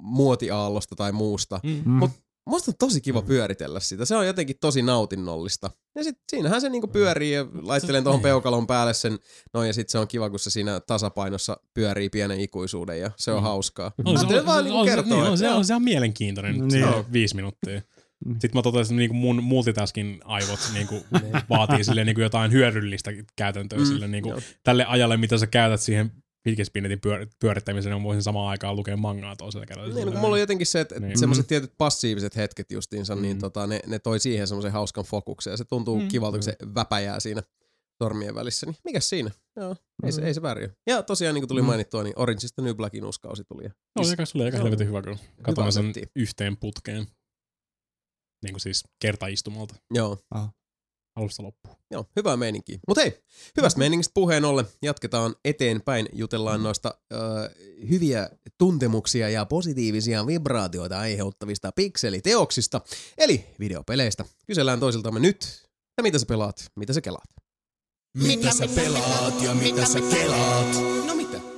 muotiaallosta 0.01 0.97
tai 0.97 1.13
muusta. 1.13 1.61
Mm. 1.63 1.83
Mm. 1.85 2.11
Musta 2.47 2.71
on 2.71 2.75
tosi 2.79 3.01
kiva 3.01 3.23
pyöritellä 3.23 3.81
sitä. 3.81 4.05
Se 4.05 4.17
on 4.17 4.27
jotenkin 4.27 4.57
tosi 4.61 4.83
nautinnollista. 4.83 5.71
Ja 5.95 6.05
sit 6.05 6.17
siinähän 6.31 6.61
se 6.61 6.69
niinku 6.69 6.87
pyörii 6.89 7.33
ja 7.33 7.47
laittelen 7.63 8.05
tuohon 8.05 8.19
niin. 8.19 8.23
peukalon 8.23 8.67
päälle 8.67 8.95
sen 8.95 9.19
noin 9.55 9.67
ja 9.67 9.73
sit 9.73 9.89
se 9.89 9.99
on 9.99 10.09
kiva, 10.09 10.31
kun 10.31 10.39
se 10.39 10.51
siinä 10.51 10.81
tasapainossa 10.81 11.57
pyörii 11.75 12.09
pienen 12.11 12.41
ikuisuuden 12.41 13.01
ja 13.01 13.11
se 13.17 13.31
on 13.33 13.39
Mm. 13.39 13.43
hauskaa. 13.43 13.93
On 14.05 14.19
se, 14.19 14.41
on, 14.41 14.47
vaan 14.47 14.59
on, 14.59 14.65
niinku 14.65 14.85
kertoa, 14.85 15.05
niin, 15.17 15.21
on, 15.21 15.27
että 15.27 15.37
se, 15.39 15.51
on, 15.51 15.65
se 15.65 15.75
on 15.75 15.83
mielenkiintoinen 15.83 16.55
Niin. 16.69 16.69
niin. 16.69 17.13
Viisi 17.13 17.37
minuuttia. 17.37 17.83
Mm. 18.27 18.33
Sitten 18.33 18.51
mä 18.55 18.63
totesin, 18.63 18.95
että 18.95 18.99
niinku 18.99 19.15
mun 19.15 19.43
multitaskin 19.43 20.21
aivot 20.25 20.61
niinku 20.73 21.07
vaatii 21.51 21.85
sille 21.85 22.05
niinku 22.05 22.21
jotain 22.21 22.53
hyödyllistä 22.53 23.11
käytäntöä 23.37 23.79
Mm, 23.79 23.85
sille 23.85 24.09
niinku 24.09 24.35
tälle 24.63 24.85
ajalle, 24.85 25.17
mitä 25.17 25.39
sä 25.39 25.47
käytät 25.47 25.81
siihen 25.81 26.13
Fidget-spinnetin 26.49 26.99
pyör- 27.07 27.29
pyörittämiseen, 27.41 27.95
niin 27.95 28.03
voisin 28.03 28.23
samaan 28.23 28.49
aikaan 28.49 28.77
lukea 28.77 28.97
mangaa 28.97 29.37
toisella 29.37 29.67
kädellä. 29.67 29.95
Niin, 29.95 30.07
no, 30.07 30.13
kun 30.13 30.21
mulla 30.21 30.35
on 30.35 30.41
jotenkin 30.41 30.67
se, 30.67 30.81
että 30.81 31.01
Niin. 31.01 31.19
semmoiset 31.19 31.47
tietyt 31.47 31.73
passiiviset 31.79 32.37
hetket 32.37 32.71
justiinsa, 32.73 33.17
mm. 33.17 33.23
niin 33.23 33.37
Mm. 33.37 33.41
tota, 33.41 33.67
ne, 33.67 33.81
ne 33.87 33.99
toi 33.99 34.21
siihen 34.21 34.47
semmoisen 34.49 34.73
hauskan 34.73 35.05
fokuksen 35.05 35.51
ja 35.51 35.57
se 35.57 35.65
tuntuu 35.65 35.97
Mm. 35.97 36.03
mm. 36.03 36.09
kivalta, 36.09 36.37
kun 36.39 36.43
se 36.43 36.57
väpäjää 36.75 37.21
siinä 37.21 37.43
sormien 38.03 38.35
välissä. 38.35 38.67
Niin 38.67 38.77
mikäs 38.85 39.09
siinä? 39.09 39.31
Joo, 39.57 39.77
ei, 40.05 40.13
se, 40.13 40.23
ei 40.23 40.35
se 40.35 40.43
väärin 40.43 40.65
ole. 40.65 40.77
Ja 40.87 41.03
tosiaan, 41.03 41.35
niin 41.35 41.43
kuin 41.43 41.49
tuli 41.49 41.61
Mm. 41.63 41.67
mainittua, 41.67 42.03
niin 42.03 42.19
Orange 42.19 42.45
is 42.45 42.53
the 42.53 42.63
New 42.63 42.75
Blackin 42.77 43.05
uusi 43.05 43.21
kausi 43.21 43.45
tuli. 43.45 43.65
Ja 43.65 43.71
No, 43.99 44.05
se 44.05 44.17
oli 44.35 44.45
aika 44.45 44.57
helvetin 44.59 44.87
hyvä 44.89 45.03
kyllä. 45.03 45.19
Katoin 45.43 45.73
sen 45.73 45.93
yhteen 46.17 46.57
putkeen. 46.57 47.07
Niin 48.45 48.53
kuin 48.53 48.61
siis 48.61 48.85
kertaistumalta 49.03 49.75
Joo, 49.95 50.19
alusta 51.17 51.43
loppuun. 51.43 51.77
joo, 51.91 52.07
hyvää 52.17 52.37
meininkiä. 52.37 52.79
Mutta 52.89 53.01
hei, 53.01 53.23
hyvästä 53.57 53.79
meiningistä 53.79 54.13
puheen 54.15 54.45
ollen 54.45 54.67
jatketaan 54.83 55.35
eteenpäin. 55.45 56.09
Jutellaan 56.13 56.63
noista 56.63 56.95
ö, 57.13 57.17
hyviä 57.89 58.31
tuntemuksia 58.59 59.29
ja 59.29 59.47
positiivisia 59.47 60.27
vibraatioita 60.27 60.99
aiheuttavista 60.99 61.73
pikseliteoksista, 61.77 62.81
eli 63.19 63.47
videopeleistä. 63.61 64.25
Kysellään 64.47 64.81
toisiltamme 64.81 65.21
nyt, 65.21 65.69
ja 65.97 66.03
mitä 66.03 66.19
sä 66.19 66.27
pelaat, 66.27 66.65
mitä 66.77 66.93
sä 66.93 67.01
kelaat. 67.01 67.29
Mitä 68.15 68.53
sä 68.53 68.69
pelaat 68.75 69.43
ja 69.43 69.55
mitä 69.55 69.87
sä 69.87 70.01
kelaat? 70.01 70.75
No 71.07 71.15
mitä? 71.15 71.55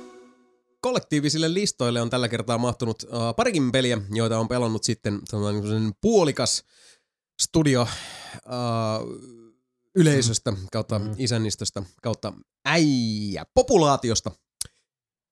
kollektiivisille 0.81 1.53
listoille 1.53 2.01
on 2.01 2.09
tällä 2.09 2.27
kertaa 2.27 2.57
mahtunut 2.57 3.03
uh, 3.03 3.35
parikin 3.35 3.71
peliä, 3.71 4.01
joita 4.13 4.39
on 4.39 4.47
pelannut 4.47 4.83
sitten 4.83 5.19
sanotaan 5.29 5.93
puolikas 6.01 6.63
studio 7.41 7.81
uh, 7.81 7.87
yleisöstä 9.97 10.53
kautta 10.71 10.99
mm. 10.99 11.15
isännistöstä 11.17 11.83
kautta 12.01 12.33
äijä 12.65 13.45
populaatiosta. 13.53 14.31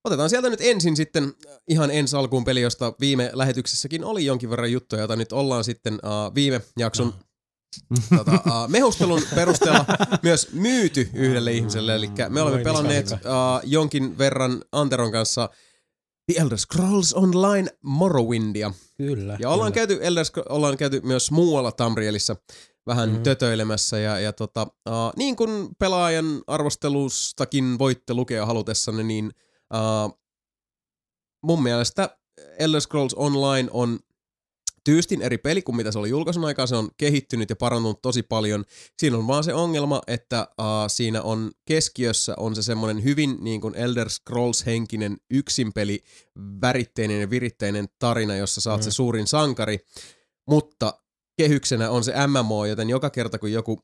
Otetaan 0.03 0.30
sieltä 0.30 0.50
nyt 0.50 0.61
ensin 0.61 0.95
sitten 0.95 1.34
ihan 1.68 1.92
ensi 1.92 2.16
alkuun 2.16 2.44
peli, 2.44 2.61
josta 2.61 2.94
viime 3.00 3.30
lähetyksessäkin 3.34 4.03
oli 4.03 4.26
jonkin 4.26 4.50
verran 4.50 4.72
juttuja, 4.72 5.02
jota 5.02 5.16
nyt 5.16 5.32
ollaan 5.32 5.64
sitten 5.64 5.94
uh, 5.94 6.35
viime 6.35 6.61
jakson 6.77 7.14
No. 8.11 8.18
tota, 8.18 8.32
uh, 8.32 8.69
mehustelun 8.77 9.22
perusteella 9.35 9.85
myös 10.24 10.52
myyty 10.52 11.10
yhdelle 11.14 11.52
ihmiselle. 11.52 11.95
Eli 11.95 12.10
me 12.30 12.42
olemme 12.42 12.58
Voi 12.58 12.64
pelanneet 12.64 13.10
niin, 13.10 13.19
uh, 13.19 13.61
jonkin 13.64 14.18
verran 14.18 14.61
Anteron 14.72 15.11
kanssa 15.11 15.50
The 16.32 16.42
Elder 16.42 16.58
Scrolls 16.58 17.14
Online 17.14 17.69
Morrowindia. 17.82 18.74
Kyllä. 18.98 19.38
Ja 19.40 19.50
ollaan 19.50 19.74
kyllä. 19.74 19.88
käyty, 19.88 20.06
Elder 20.06 20.26
ollaan 20.50 20.77
käyty 20.77 21.02
myös 21.03 21.32
muualla 21.32 21.72
Tamrielissä 21.72 22.35
vähän 22.88 23.10
Mhm. 23.10 23.18
mm. 23.18 23.24
tötöilemässä. 23.24 24.00
Ja, 24.00 24.20
ja 24.20 24.34
tota, 24.34 24.62
uh, 24.90 24.94
niin 25.18 25.36
kuin 25.36 25.70
pelaajan 25.80 26.42
arvostelustakin 26.48 27.80
voitte 27.80 28.14
lukea 28.14 28.46
halutessanne, 28.46 29.04
niin 29.04 29.32
uh, 29.74 30.20
mun 31.44 31.64
mielestä 31.64 32.18
Elder 32.60 32.82
Scrolls 32.82 33.14
Online 33.14 33.70
on 33.72 34.00
tyystin 34.84 35.22
eri 35.22 35.38
peli 35.38 35.62
kuin 35.62 35.76
mitä 35.76 35.92
se 35.92 36.00
oli 36.00 36.10
julkaisun 36.10 36.46
aikaa. 36.46 36.68
Se 36.68 36.76
on 36.76 36.90
kehittynyt 36.98 37.50
ja 37.50 37.56
parantunut 37.56 38.02
tosi 38.02 38.24
paljon. 38.24 38.66
Siinä 39.00 39.18
on 39.18 39.28
vaan 39.28 39.44
se 39.44 39.54
ongelma, 39.54 40.02
että 40.08 40.48
uh, 40.60 40.66
siinä 40.88 41.22
on 41.22 41.52
keskiössä 41.66 42.34
on 42.38 42.56
se 42.56 42.64
semmoinen 42.64 43.04
hyvin 43.04 43.38
niin 43.40 43.62
kuin 43.62 43.76
Elder 43.76 44.08
Scrolls-henkinen 44.10 45.18
yksinpeli, 45.32 46.04
väritteinen 46.62 47.22
ja 47.22 47.30
viritteinen 47.30 47.86
tarina, 48.00 48.36
jossa 48.36 48.72
oot 48.72 48.80
Mm. 48.82 48.84
se 48.84 48.92
suurin 48.92 49.28
sankari. 49.28 49.80
Mutta 50.50 51.00
kehyksenä 51.38 51.90
on 51.90 52.04
se 52.04 52.14
MMO, 52.28 52.66
joten 52.66 52.90
joka 52.90 53.10
kerta 53.10 53.40
kun 53.40 53.52
joku 53.52 53.80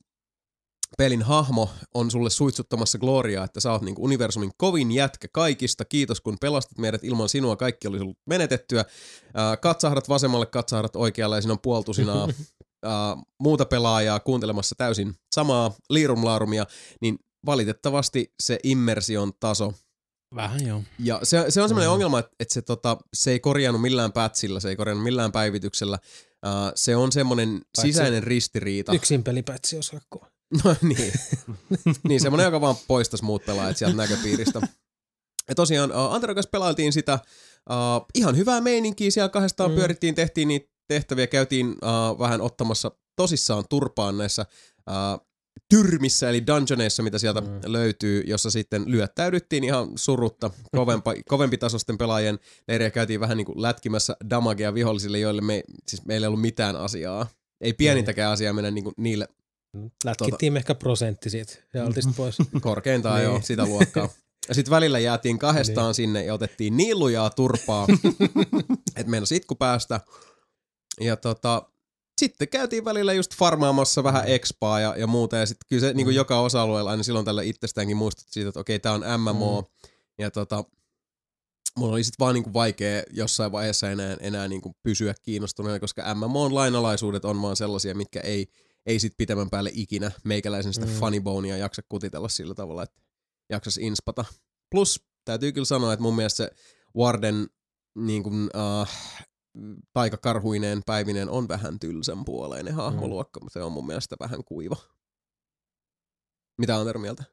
pelin 0.98 1.22
hahmo 1.22 1.70
on 1.94 2.10
sulle 2.10 2.30
suitsuttamassa 2.30 2.98
gloriaa, 2.98 3.44
että 3.44 3.60
sä 3.60 3.72
oot 3.72 3.82
niinku 3.82 4.04
universumin 4.04 4.50
kovin 4.56 4.92
jätkä 4.92 5.28
kaikista. 5.32 5.84
Kiitos 5.84 6.20
kun 6.20 6.36
pelastit 6.40 6.78
meidät 6.78 7.04
ilman 7.04 7.28
sinua, 7.28 7.56
kaikki 7.56 7.88
olisi 7.88 8.02
ollut 8.02 8.18
menetettyä. 8.26 8.84
Katsahdat 9.60 10.08
vasemmalle, 10.08 10.46
katsahdat 10.46 10.96
oikealle 10.96 11.36
ja 11.36 11.40
siinä 11.40 11.52
on 11.52 11.58
puoltusinaa 11.62 12.28
muuta 13.42 13.64
pelaajaa 13.64 14.20
kuuntelemassa 14.20 14.74
täysin 14.78 15.14
samaa 15.34 15.74
liirumlaarumia, 15.90 16.66
niin 17.00 17.18
valitettavasti 17.46 18.34
se 18.42 18.58
immersion 18.62 19.32
taso 19.40 19.72
Vähän 20.34 20.66
joo. 20.66 20.82
ja 20.98 21.20
se, 21.22 21.44
se 21.48 21.62
on 21.62 21.68
semmoinen 21.68 21.88
Mm. 21.90 21.92
ongelma, 21.92 22.18
että, 22.18 22.32
että 22.40 22.54
se, 22.54 22.62
tota, 22.62 22.96
se 23.14 23.30
ei 23.30 23.40
korjannut 23.40 23.82
millään 23.82 24.12
patchilla, 24.12 24.60
se 24.60 24.68
ei 24.68 24.76
korjannut 24.76 25.04
millään 25.04 25.32
päivityksellä. 25.32 25.98
Uh, 26.46 26.72
se 26.74 26.96
on 26.96 27.12
semmoinen 27.12 27.62
sisäinen 27.80 28.22
ristiriita. 28.22 28.92
Yksin 28.92 29.24
pelipätsi 29.24 29.76
aika 29.76 30.06
kova. 30.10 30.26
No 30.64 30.76
niin. 30.82 31.12
niin, 32.08 32.20
semmoinen, 32.20 32.44
joka 32.44 32.60
vaan 32.60 32.76
poistaisi 32.88 33.24
muut 33.24 33.44
pelaajat 33.46 33.76
sieltä 33.76 33.96
näköpiiristä. 33.96 34.60
Ja 35.48 35.54
tosiaan 35.54 35.90
uh, 35.90 36.14
Anteron 36.14 36.36
kanssa 36.36 36.50
pelailtiin 36.50 36.92
sitä 36.92 37.18
uh, 37.70 38.06
ihan 38.14 38.36
hyvää 38.36 38.60
meininkiä, 38.60 39.10
siellä 39.10 39.28
kahdestaan 39.28 39.70
mm. 39.70 39.74
pyörittiin, 39.76 40.14
tehtiin 40.14 40.48
niitä 40.48 40.72
tehtäviä, 40.88 41.26
käytiin 41.26 41.68
uh, 41.68 42.18
vähän 42.18 42.40
ottamassa 42.40 42.90
tosissaan 43.16 43.64
turpaan 43.70 44.18
näissä 44.18 44.46
uh, 44.90 45.26
tyrmissä, 45.76 46.28
eli 46.30 46.46
dungeoneissa, 46.46 47.02
mitä 47.02 47.18
sieltä 47.18 47.40
Mm. 47.40 47.46
mm. 47.46 47.60
löytyy, 47.64 48.22
jossa 48.26 48.50
sitten 48.50 48.82
lyöttäydyttiin 48.86 49.64
ihan 49.64 49.88
surutta 49.96 50.50
kovempa, 50.76 51.14
kovempi 51.28 51.58
tasosten 51.58 51.98
pelaajien 51.98 52.38
leiriä 52.68 52.90
käytiin 52.90 53.20
vähän 53.20 53.36
niin 53.36 53.46
kuin 53.46 53.62
lätkimässä 53.62 54.16
damagea 54.30 54.74
vihollisille, 54.74 55.18
joille 55.18 55.40
me, 55.42 55.62
siis 55.88 56.04
meillä 56.04 56.24
ei 56.24 56.28
ollut 56.28 56.40
mitään 56.40 56.76
asiaa. 56.76 57.26
Ei 57.60 57.72
pienintäkään 57.72 58.32
asiaa 58.32 58.52
mennä 58.52 58.70
niin 58.70 58.84
kuin 58.84 58.94
niille 58.96 59.28
Lätkittiin 60.04 60.56
ehkä 60.56 60.74
prosentti 60.74 61.30
siitä 61.30 61.52
ja 61.74 61.84
oltiin 61.84 62.02
sit 62.04 62.16
pois. 62.16 62.36
Korkeintaan 62.60 63.16
Niin. 63.16 63.24
joo, 63.24 63.40
sitä 63.42 63.66
luokkaa. 63.66 64.08
Ja 64.48 64.54
sitten 64.54 64.70
välillä 64.70 64.98
jäätiin 64.98 65.38
kahdestaan 65.38 65.86
Niin. 65.86 65.94
sinne 65.94 66.24
ja 66.24 66.34
otettiin 66.34 66.76
niin 66.76 66.98
lujaa 66.98 67.30
turpaa, 67.30 67.86
että 68.96 69.10
meinasi 69.10 69.36
itku 69.36 69.54
päästä. 69.54 70.00
Ja 71.00 71.16
tota, 71.16 71.62
sitten 72.24 72.48
käytiin 72.48 72.84
välillä 72.84 73.12
just 73.12 73.34
farmaamassa 73.34 74.04
vähän 74.04 74.24
expaa 74.26 74.80
ja, 74.80 74.94
ja 74.96 75.06
muuta. 75.06 75.36
Ja 75.36 75.46
sitten 75.46 75.66
kyllä 75.68 75.80
se 75.80 75.92
niin 75.94 76.06
kuin 76.06 76.14
Mm. 76.14 76.16
joka 76.16 76.40
osa-alueella 76.40 76.90
aina 76.90 77.02
silloin 77.02 77.24
tällä 77.24 77.42
itsestäänkin 77.42 77.96
muistutti 77.96 78.32
siitä, 78.32 78.48
että 78.48 78.60
okei, 78.60 78.78
tää 78.78 78.92
on 78.92 79.04
MMO. 79.20 79.60
Mm. 79.60 79.88
Ja 80.18 80.30
tota, 80.30 80.64
mulla 81.78 81.92
oli 81.92 82.04
sitten 82.04 82.24
vaan 82.24 82.34
niinku 82.34 82.52
vaikea 82.52 83.02
jossain 83.10 83.52
vaiheessa 83.52 83.90
enää, 83.90 84.16
enää 84.20 84.48
niinku 84.48 84.76
pysyä 84.82 85.14
kiinnostuneena, 85.22 85.80
koska 85.80 86.14
MMOn 86.14 86.54
lainalaisuudet 86.54 87.24
on 87.24 87.42
vaan 87.42 87.56
sellaisia, 87.56 87.94
mitkä 87.94 88.20
ei, 88.20 88.46
ei 88.86 88.98
sit 88.98 89.12
pitemmän 89.16 89.50
päälle 89.50 89.70
ikinä 89.74 90.10
meikäläisen 90.24 90.74
sitä 90.74 90.86
Mm. 90.86 90.92
mm. 90.92 90.98
funny 90.98 91.20
bonea 91.20 91.56
jaksa 91.56 91.82
kutitella 91.88 92.28
sillä 92.28 92.54
tavalla, 92.54 92.82
että 92.82 93.00
jaksas 93.50 93.76
inspata. 93.76 94.24
Plus 94.70 95.00
täytyy 95.24 95.52
kyllä 95.52 95.64
sanoa, 95.64 95.92
että 95.92 96.02
mun 96.02 96.16
mielestä 96.16 96.36
se 96.36 96.50
Warden 96.96 97.46
niin 97.94 98.22
kuin, 98.22 98.50
uh, 98.54 98.88
taikakarhuineen 99.92 100.82
päivinen 100.86 101.28
on 101.30 101.48
vähän 101.48 101.78
tylsän 101.78 102.24
puoleinen 102.24 102.74
hahmoluokka, 102.74 103.40
mutta 103.40 103.52
se 103.52 103.62
on 103.62 103.72
mun 103.72 103.86
mielestä 103.86 104.16
vähän 104.20 104.44
kuiva. 104.44 104.76
Mitä 106.58 106.76
on 106.78 107.00
mieltä? 107.00 107.24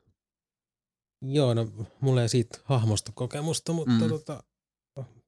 Joo, 1.21 1.53
no 1.53 1.67
mulla 2.01 2.21
ei 2.21 2.29
siitä 2.29 2.59
hahmosta 2.63 3.11
kokemusta, 3.15 3.73
mutta 3.73 3.91
mm. 3.91 4.03
Mm. 4.03 4.09
tota, 4.09 4.43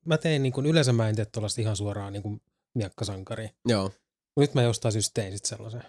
mä 0.06 0.18
tein 0.18 0.44
niin 0.44 0.53
kuin, 0.53 0.66
yleensä 0.66 0.94
mä 0.94 1.10
en 1.10 1.16
tee 1.16 1.26
tuollaista 1.26 1.61
ihan 1.61 1.76
suoraan 1.76 2.14
niin 2.14 2.24
kuin 2.24 2.42
miekkasankari. 2.76 3.50
Joo. 3.66 3.92
Nyt 4.40 4.53
mä 4.53 4.61
jostain 4.61 4.92
syystä 4.92 5.22
tein 5.22 5.34
sit 5.34 5.45
sellaisen. 5.45 5.84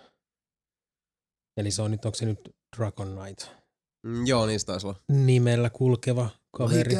Eli 1.57 1.71
se 1.71 1.83
on 1.83 1.91
nyt, 1.91 2.05
onko 2.05 2.17
se 2.17 2.25
nyt 2.27 2.57
Dragon 2.77 3.19
Knight 3.19 3.63
Mm, 4.07 4.27
joo, 4.27 4.47
niistä 4.47 4.73
taisi 4.73 4.87
olla. 4.87 4.99
nimellä 5.09 5.71
kulkeva 5.71 6.31
kaveri. 6.57 6.95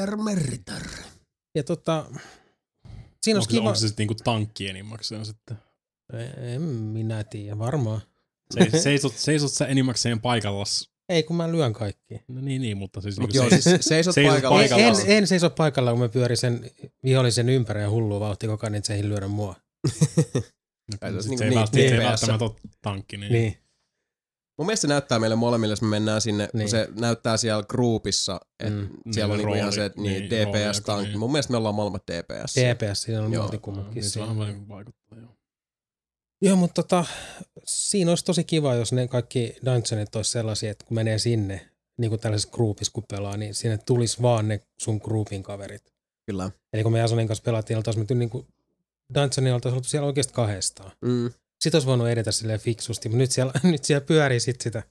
Ja 1.55 1.65
tota, 1.65 2.07
siinä 3.25 3.39
Onko, 3.39 3.51
se- 3.51 3.57
kiva. 3.57 3.69
onko 3.69 3.75
se 3.75 3.87
sitten 3.89 4.05
niinku 4.05 4.25
tankki 4.25 4.69
enimmäkseen 4.69 5.27
sitten? 5.27 5.57
En 6.37 6.63
minä 6.63 7.25
tiedä, 7.25 7.59
varmaan. 7.59 8.01
Se, 8.55 8.79
seisot, 8.83 9.13
seisot 9.17 9.53
sä 9.53 9.67
enimmäkseen 9.67 10.21
paikallas? 10.21 10.91
Ei, 11.09 11.23
kun 11.23 11.37
mä 11.37 11.53
lyön 11.53 11.73
kaikki. 11.73 12.23
No 12.29 12.41
niin, 12.41 12.63
niin, 12.63 12.77
mutta 12.77 13.01
siis... 13.01 13.21
Mut 13.21 13.33
niinku 13.33 13.45
joo, 13.55 13.61
se, 13.61 13.71
siis 13.71 13.85
seisot, 13.85 14.15
seisot 14.15 14.33
paikalla. 14.33 14.63
En, 14.63 14.69
paikalla. 14.71 15.01
en, 15.07 15.17
en 15.17 15.27
seiso 15.27 15.51
paikalla, 15.51 15.91
kun 15.91 16.01
mä 16.01 16.09
pyörin 16.09 16.37
sen 16.37 16.71
vihollisen 17.05 17.49
ympäri 17.49 17.81
ja 17.81 17.91
hullu 17.91 18.21
vauhti 18.21 18.47
koko 18.47 18.67
ajan, 18.67 18.75
että 18.75 18.87
se 18.87 18.95
ei 18.95 19.09
lyödä 19.09 19.29
mua. 19.29 19.57
no, 19.87 21.23
se 21.23 21.29
niinku 21.29 21.39
se 21.39 21.45
ei 21.45 21.51
niin- 21.51 21.59
välttämättä, 21.59 21.77
se 21.79 21.83
ei 21.85 21.91
niin 21.91 22.03
välttämättä 22.03 22.45
ole 22.45 22.55
tankki. 22.83 23.17
Niin. 23.17 23.33
Niin. 23.33 23.59
Mun 24.59 24.67
mielestä 24.67 24.81
se 24.83 24.89
näyttää 24.89 25.19
meille 25.19 25.37
molemmille, 25.37 25.73
jos 25.73 25.83
me 25.83 25.89
mennään 25.89 26.21
sinne, 26.21 26.49
niin. 26.53 26.63
Kun 26.63 26.71
se 26.71 26.89
näyttää 27.01 27.37
siellä 27.37 27.63
groupissa, 27.63 28.41
että 28.61 28.81
Mm. 28.81 29.13
siellä 29.13 29.33
on 29.33 29.39
Niin, 29.39 29.47
niinku 29.47 29.59
ihan 29.59 29.73
se, 29.73 29.85
että 29.85 30.01
niin, 30.01 30.29
niin, 30.29 30.31
DPS 30.31 30.79
rooli- 30.79 30.85
tankki. 30.85 31.09
niin. 31.09 31.19
Mun 31.19 31.33
mielestä 31.33 31.51
me 31.51 31.57
ollaan 31.57 31.75
molemmat 31.75 32.03
DPS. 32.11 32.55
DPS, 32.57 33.03
siinä 33.03 33.23
on 33.23 33.33
Joo. 33.33 33.43
multi 33.43 33.59
kummatkin. 33.59 33.95
Niin 33.95 34.05
se 34.05 34.11
siinä. 34.11 34.27
vähän 34.27 34.39
vähän 34.39 34.69
vaikuttaa, 34.69 35.19
joo. 35.19 35.29
Joo, 36.43 36.57
mutta 36.57 36.83
tota, 36.83 37.05
siinä 37.65 38.11
olisi 38.11 38.25
tosi 38.25 38.45
kiva, 38.45 38.75
jos 38.75 38.93
ne 38.93 39.09
kaikki 39.09 39.57
dungeonit 39.65 40.17
olisi 40.17 40.31
sellaisia, 40.31 40.71
että 40.71 40.85
kun 40.87 40.95
menee 40.95 41.19
sinne, 41.19 41.69
niin 41.99 42.09
kuin 42.09 42.21
tällaisessa 42.21 42.55
groupissa 42.57 42.93
kun 42.93 43.05
pelaa, 43.11 43.37
niin 43.37 43.55
sinne 43.55 43.79
tulisi 43.79 44.23
vaan 44.23 44.49
ne 44.49 44.61
sun 44.81 45.01
groupin 45.05 45.43
kaverit. 45.43 45.93
Kyllä. 46.27 46.51
Eli 46.73 46.83
kun 46.83 46.93
me 46.93 46.99
Jasonin 46.99 47.29
kanssa 47.29 47.43
pelattiin, 47.45 47.77
oltaisiin 47.77 48.07
niin 48.19 48.31
kuin 48.31 48.47
dungeonilla 49.15 49.55
oltaisiin 49.55 49.77
oltu 49.77 49.89
siellä 49.89 50.07
oikeasti 50.07 50.33
kahdestaan. 50.33 50.93
Mm. 51.01 51.31
Sitten 51.63 51.77
olisi 51.77 51.87
voinut 51.89 52.09
edetä 52.09 52.33
silleen 52.33 52.61
fiksusti, 52.61 53.09
mutta 53.09 53.19
nyt 53.19 53.31
siellä, 53.31 53.53
nyt 53.73 53.85
siellä 53.85 54.05
pyörii 54.07 54.41
sit 54.41 54.61
sitä 54.61 54.83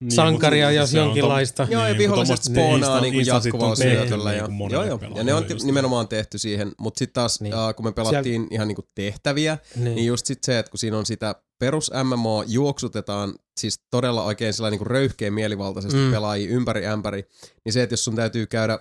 Niin, 0.00 0.12
sankaria, 0.12 0.66
mut 0.66 0.76
jos 0.76 0.90
se 0.90 1.00
on 1.00 1.06
jonkinlaista. 1.06 1.66
Joo, 1.70 1.82
ja 1.82 1.88
Niin, 1.88 1.98
viholliset 1.98 2.42
spoonaa 2.42 3.00
sit 3.00 3.14
on 3.14 3.26
jatkuvalla 3.26 3.76
tehty 3.76 3.96
syötöllä. 3.98 4.32
Ja, 4.32 4.36
niinku 4.42 4.52
monelle 4.52 4.76
joo, 4.76 4.88
joo. 4.88 4.98
pelaajalle 4.98 5.20
ja 5.20 5.24
ne 5.24 5.34
on 5.34 5.44
just 5.50 5.64
nimenomaan 5.64 6.08
tehty 6.08 6.38
siihen, 6.38 6.72
mutta 6.78 6.98
sitten 6.98 7.14
taas 7.14 7.40
Niin. 7.40 7.50
niin. 7.54 7.68
uh, 7.68 7.74
kun 7.74 7.84
me 7.86 7.92
pelattiin 7.92 8.46
ihan 8.50 8.68
niinku 8.68 8.88
tehtäviä, 8.94 9.58
Niin. 9.76 9.94
niin 9.94 10.06
just 10.06 10.26
sit 10.26 10.44
se, 10.44 10.58
että 10.58 10.70
kun 10.70 10.78
siinä 10.78 10.98
on 10.98 11.06
sitä 11.06 11.34
perus 11.58 11.90
MMO 12.04 12.44
juoksutetaan 12.46 13.34
siis 13.60 13.80
todella 13.90 14.22
oikein 14.24 14.52
sellainen 14.54 14.78
niin 14.80 14.86
röyhkeä 14.86 15.30
mielivaltaisesti 15.30 15.98
Mm. 15.98 16.04
mm. 16.04 16.10
pelaajia 16.12 16.50
ympäri 16.50 16.86
ämpäri, 16.86 17.24
niin 17.64 17.72
se, 17.72 17.82
että 17.82 17.92
jos 17.92 18.04
sun 18.04 18.16
täytyy 18.16 18.46
käydä 18.46 18.78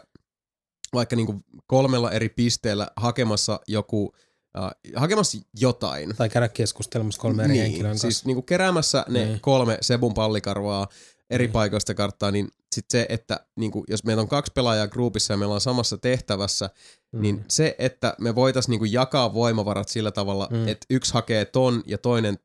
vaikka 0.93 1.15
niin 1.15 1.25
kuin 1.25 1.43
kolmella 1.67 2.11
eri 2.11 2.29
pisteellä 2.29 2.87
hakemassa 2.95 3.59
joku, 3.67 4.15
äh, 4.57 4.71
hakemassa 4.95 5.37
jotain. 5.59 6.15
Tai 6.15 6.29
käydä 6.29 6.47
keskustelemassa 6.49 7.21
kolme 7.21 7.43
eri 7.43 7.53
niin, 7.53 7.63
henkilön 7.63 7.91
kanssa. 7.91 8.07
siis 8.07 8.25
niin 8.25 8.35
kuin 8.35 8.45
keräämässä 8.45 9.05
ne 9.09 9.25
Niin. 9.25 9.39
kolme 9.41 9.77
Sebun 9.81 10.13
pallikarvaa 10.13 10.87
eri 11.29 11.45
Niin. 11.45 11.51
paikoista 11.53 11.93
karttaa, 11.93 12.31
niin 12.31 12.47
sitten 12.75 12.99
se, 13.01 13.05
että 13.09 13.45
niin 13.55 13.71
kuin, 13.71 13.83
jos 13.87 14.03
meillä 14.03 14.21
on 14.21 14.27
kaksi 14.27 14.51
pelaajaa 14.55 14.87
groupissa 14.87 15.33
ja 15.33 15.37
me 15.37 15.45
ollaan 15.45 15.61
samassa 15.61 15.97
tehtävässä, 15.97 16.69
Mm. 17.11 17.21
niin 17.21 17.45
se, 17.49 17.75
että 17.79 18.15
me 18.19 18.35
voitaisiin 18.35 18.71
niinku 18.71 18.85
jakaa 18.85 19.33
voimavarat 19.33 19.89
sillä 19.89 20.11
tavalla, 20.11 20.47
Mm. 20.51 20.67
että 20.67 20.85
yksi 20.89 21.13
hakee 21.13 21.45
ton 21.45 21.83
ja 21.85 21.97
toinen 21.97 22.39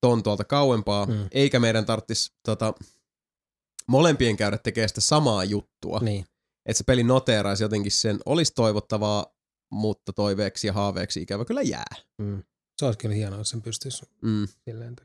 ton 0.00 0.22
tuolta 0.22 0.44
kauempaa, 0.44 1.06
Mm. 1.06 1.28
eikä 1.32 1.60
meidän 1.60 1.86
tarvitsisi 1.86 2.32
tota, 2.44 2.74
molempien 3.88 4.36
käydä 4.36 4.58
tekemään 4.58 4.88
sitä 4.88 5.00
samaa 5.00 5.44
juttua, 5.44 5.98
niin. 6.02 6.24
että 6.66 6.78
se 6.78 6.84
peli 6.84 7.02
noteeraisi 7.02 7.64
jotenkin 7.64 7.92
sen, 7.92 8.18
olisi 8.26 8.52
toivottavaa, 8.54 9.26
mutta 9.72 10.12
toiveeksi 10.12 10.66
ja 10.66 10.72
haaveeksi 10.72 11.22
ikävä 11.22 11.44
kyllä 11.44 11.62
jää. 11.62 11.94
Mm. 12.18 12.42
Se 12.78 12.84
olisi 12.86 12.98
kyllä 12.98 13.14
hienoa, 13.14 13.38
jos 13.38 13.48
sen 13.50 13.62
pystyisi 13.62 14.06
Mm. 14.22 14.48
silleen. 14.64 14.96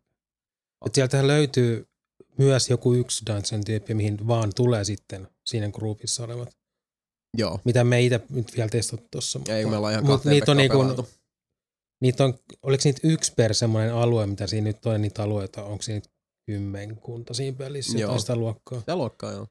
Et 0.85 0.95
sieltähän 0.95 1.27
löytyy 1.27 1.87
myös 2.37 2.69
joku 2.69 2.93
yksi 2.93 3.25
Dungeon 3.25 3.63
tyyppi, 3.63 3.93
mihin 3.93 4.27
vaan 4.27 4.51
tulee 4.55 4.83
sitten 4.83 5.27
siinä 5.45 5.69
groupissa 5.71 6.23
olevat. 6.23 6.57
Joo. 7.37 7.59
Mitä 7.65 7.83
me 7.83 7.97
ei 7.97 8.05
itse 8.05 8.21
nyt 8.29 8.55
vielä 8.55 8.69
testattu 8.69 9.07
tuossa. 9.11 9.39
Ei, 9.49 9.65
me 9.65 9.77
ollaan 9.77 9.93
ihan 9.93 10.05
mut 10.05 10.11
kahteen 10.13 10.33
niitä 10.33 10.51
on, 10.51 10.57
niinku, 10.57 11.07
niitä 12.01 12.23
on, 12.25 12.39
oliko 12.63 12.81
niitä 12.85 12.99
yksi 13.03 13.33
per 13.33 13.53
semmoinen 13.53 13.93
alue, 13.93 14.27
mitä 14.27 14.47
siinä 14.47 14.67
nyt 14.67 14.85
on, 14.85 15.01
niitä 15.01 15.23
alueita, 15.23 15.63
onko 15.63 15.81
siinä 15.81 15.95
nyt 15.97 16.09
kymmenkunta 16.45 17.33
siinä 17.33 17.57
pelissä, 17.57 17.97
Joo. 17.97 18.19
sitä 18.19 18.35
luokkaa. 18.35 18.79
Sitä 18.79 18.95
luokkaa, 18.95 19.31
joo. 19.31 19.47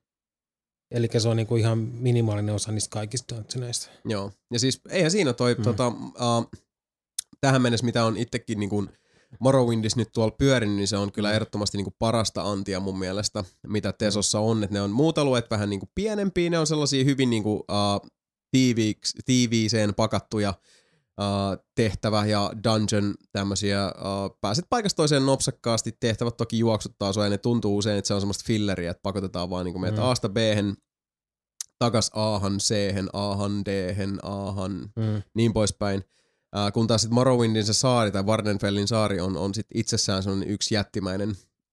Eli 0.91 1.09
se 1.19 1.29
on 1.29 1.37
niinku 1.37 1.57
ihan 1.57 1.79
minimaalinen 1.79 2.55
osa 2.55 2.73
niistä 2.73 2.91
kaikista 2.93 3.37
dungeoneista. 3.37 3.89
Joo. 4.05 4.33
Ja 4.53 4.59
siis 4.59 4.81
eihän 4.89 5.11
siinä 5.11 5.33
toi, 5.33 5.55
Mm. 5.55 5.59
mm. 5.61 5.65
tota, 5.65 5.89
uh, 5.89 6.51
tähän 7.41 7.63
mennessä, 7.63 7.87
mitä 7.87 8.05
on 8.05 8.17
itsekin 8.17 8.61
niin 8.61 8.71
kuin 8.71 8.89
Morrowindis 9.41 9.97
nyt 9.97 10.09
tuolla 10.13 10.35
pyörinyt, 10.39 10.77
niin 10.77 10.89
se 10.89 10.97
on 10.97 11.13
kyllä 11.13 11.33
ehdottomasti 11.33 11.79
niin 11.79 11.85
kuin 11.85 11.95
parasta 11.99 12.43
antia 12.43 12.81
mun 12.81 12.99
mielestä, 12.99 13.45
mitä 13.67 13.93
Tesossa 13.93 14.41
on. 14.41 14.65
Että 14.65 14.75
ne 14.75 14.81
on 14.81 14.91
muut 14.91 15.19
alueet 15.19 15.51
vähän 15.51 15.71
niin 15.71 15.81
kuin 15.81 15.91
pienempiä, 15.95 16.51
ne 16.51 16.59
on 16.59 16.67
sellaisia 16.67 17.05
hyvin 17.05 17.31
niin 17.31 17.43
kuin, 17.43 17.57
uh, 17.57 18.11
tiiviiseen 19.27 19.95
pakattuja 19.95 20.55
uh, 21.21 21.65
tehtävä 21.75 22.27
ja 22.27 22.51
dungeon 22.65 23.15
tämmöisiä, 23.33 23.87
uh, 23.87 24.39
pääset 24.41 24.67
paikasta 24.71 24.97
toiseen 24.97 25.27
nopsakkaasti, 25.27 25.97
tehtävät 26.01 26.37
toki 26.37 26.59
juoksuttaa 26.59 27.13
sua 27.13 27.25
ja 27.25 27.31
ne 27.31 27.39
tuntuu 27.39 27.77
usein, 27.77 27.99
että 27.99 28.09
se 28.09 28.15
on 28.15 28.21
semmoista 28.21 28.45
filleriä, 28.47 28.91
että 28.91 29.03
pakotetaan 29.03 29.51
vaan 29.51 29.65
niin 29.65 29.81
meitä 29.81 30.01
Mm. 30.01 30.07
Asta 30.07 30.29
B-hen, 30.29 30.77
takas 31.79 32.11
A-han, 32.15 32.59
C-hen, 32.59 33.09
A-han, 33.13 33.65
D-hen, 33.65 34.19
A-han, 34.23 34.73
Mm. 34.97 35.23
niin 35.35 35.53
poispäin. 35.53 36.05
Äh, 36.57 36.73
kun 36.73 36.87
taas 36.87 37.01
sitten 37.01 37.15
Morrowindin 37.15 37.65
se 37.65 37.73
saari 37.73 38.11
tai 38.11 38.27
Vardenfellin 38.27 38.89
saari 38.89 39.21
on, 39.21 39.37
on 39.37 39.55
sit 39.55 39.67
itsessään 39.75 40.23
sellainen 40.23 40.49
yksi 40.49 40.75
jättimäinen 40.75 41.31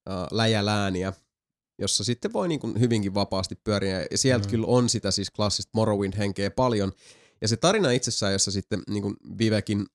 äh, 0.09 0.27
läjälääniä, 0.31 1.13
jossa 1.79 2.03
sitten 2.03 2.33
voi 2.33 2.47
niin 2.47 2.79
hyvinkin 2.79 3.13
vapaasti 3.13 3.55
pyöriä. 3.63 4.05
Ja 4.11 4.17
sieltä 4.17 4.45
mm. 4.45 4.49
kyllä 4.51 4.67
on 4.67 4.89
sitä 4.89 5.11
siis 5.11 5.31
klassista 5.31 5.71
Morrowind-henkeä 5.73 6.51
paljon. 6.51 6.91
Ja 7.43 7.47
se 7.47 7.57
tarina 7.57 7.91
itsessään, 7.91 8.33
jossa 8.33 8.51
sitten 8.51 8.81
niin 8.89 9.01
kuin 9.03 9.15
Vivekin 9.37 9.85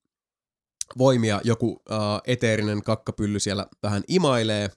voimia 0.97 1.41
joku 1.43 1.81
äh, 1.91 1.97
eteerinen 2.27 2.83
kakkapylly 2.83 3.39
siellä 3.39 3.67
vähän 3.83 4.03
imailee, 4.07 4.69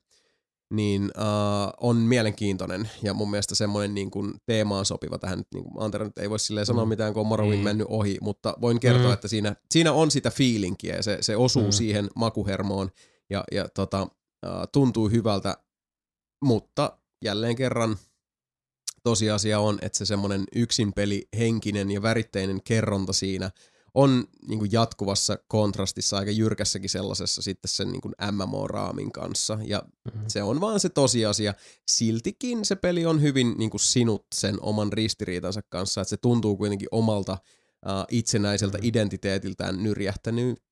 niin 0.71 1.03
äh, 1.19 1.73
on 1.81 1.97
mielenkiintoinen 1.97 2.91
ja 3.03 3.15
mun 3.15 3.31
mielestä 3.31 3.55
semmoinen 3.55 3.95
niin 3.95 4.11
kuin 4.11 4.35
teemaan 4.47 4.85
sopiva 4.85 5.19
tähän 5.19 5.43
niin 5.55 5.65
kuin 5.65 5.85
Antero 5.85 6.05
nyt 6.05 6.19
ei 6.19 6.31
voi 6.31 6.39
silleen 6.39 6.67
sanoa 6.67 6.85
Mm. 6.85 6.89
mitään, 6.89 7.13
kun 7.15 7.21
on 7.21 7.27
Morrowind 7.27 7.59
Mm. 7.59 7.65
mennyt 7.65 7.87
ohi, 7.91 8.19
mutta 8.21 8.55
voin 8.61 8.81
kertoa, 8.81 9.07
Mm. 9.07 9.13
että 9.13 9.29
siinä, 9.29 9.57
siinä 9.71 9.93
on 9.93 10.11
sitä 10.11 10.31
fiilinkiä 10.31 10.97
ja 10.97 11.03
se, 11.03 11.19
se 11.21 11.37
osuu 11.37 11.65
Mm. 11.65 11.73
siihen 11.73 12.09
makuhermoon 12.17 12.91
ja, 13.31 13.45
ja 13.53 13.69
tota, 13.69 14.01
äh, 14.47 14.53
tuntuu 14.73 15.09
hyvältä, 15.09 15.57
mutta 16.45 16.99
jälleen 17.25 17.57
kerran 17.57 17.97
tosiasia 19.03 19.61
on, 19.61 19.79
että 19.83 19.99
se 19.99 20.07
semmoinen 20.07 20.45
yksinpeli 20.55 21.29
henkinen 21.39 21.91
ja 21.91 22.03
väritteinen 22.03 22.63
kerronta 22.63 23.13
siinä 23.13 23.51
on 23.95 24.25
niin 24.49 24.59
kuin 24.59 24.73
jatkuvassa 24.73 25.39
kontrastissa 25.49 26.17
aika 26.19 26.31
jyrkässäkin 26.31 26.91
sellaisessa 26.91 27.43
sitten 27.43 27.69
sen 27.69 27.93
niin 27.93 28.01
kuin 28.01 28.15
MMO-raamin 28.33 29.13
kanssa. 29.13 29.59
Ja 29.65 29.83
Mm. 30.15 30.21
se 30.29 30.43
on 30.43 30.61
vaan 30.61 30.81
se 30.81 30.89
tosiasia. 30.89 31.55
Siltikin 31.91 32.65
se 32.65 32.77
peli 32.77 33.07
on 33.07 33.23
hyvin 33.23 33.55
niin 33.59 33.71
kuin 33.71 33.81
sinut 33.81 34.27
sen 34.35 34.57
oman 34.61 34.93
ristiriitansa 34.93 35.61
kanssa, 35.69 36.01
että 36.01 36.11
se 36.11 36.17
tuntuu 36.17 36.57
kuitenkin 36.57 36.89
omalta 36.91 37.33
uh, 37.33 38.05
itsenäiseltä 38.11 38.79
Mm. 38.79 38.85
identiteetiltään 38.85 39.83
nyrjähtänyt 39.83 40.63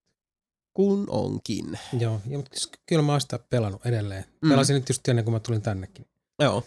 kun 0.74 1.04
onkin. 1.10 1.78
Joo, 2.00 2.20
ja, 2.28 2.38
mutta 2.38 2.50
kyllä 2.86 3.02
mä 3.02 3.12
oon 3.12 3.20
sitä 3.20 3.38
pelannut 3.38 3.86
edelleen. 3.86 4.24
Mm. 4.42 4.48
Pelasin 4.50 4.74
nyt 4.74 4.88
just 4.88 5.08
ennen 5.08 5.24
kuin 5.24 5.32
mä 5.32 5.40
tulin 5.40 5.62
tännekin. 5.62 6.06
Joo, 6.42 6.64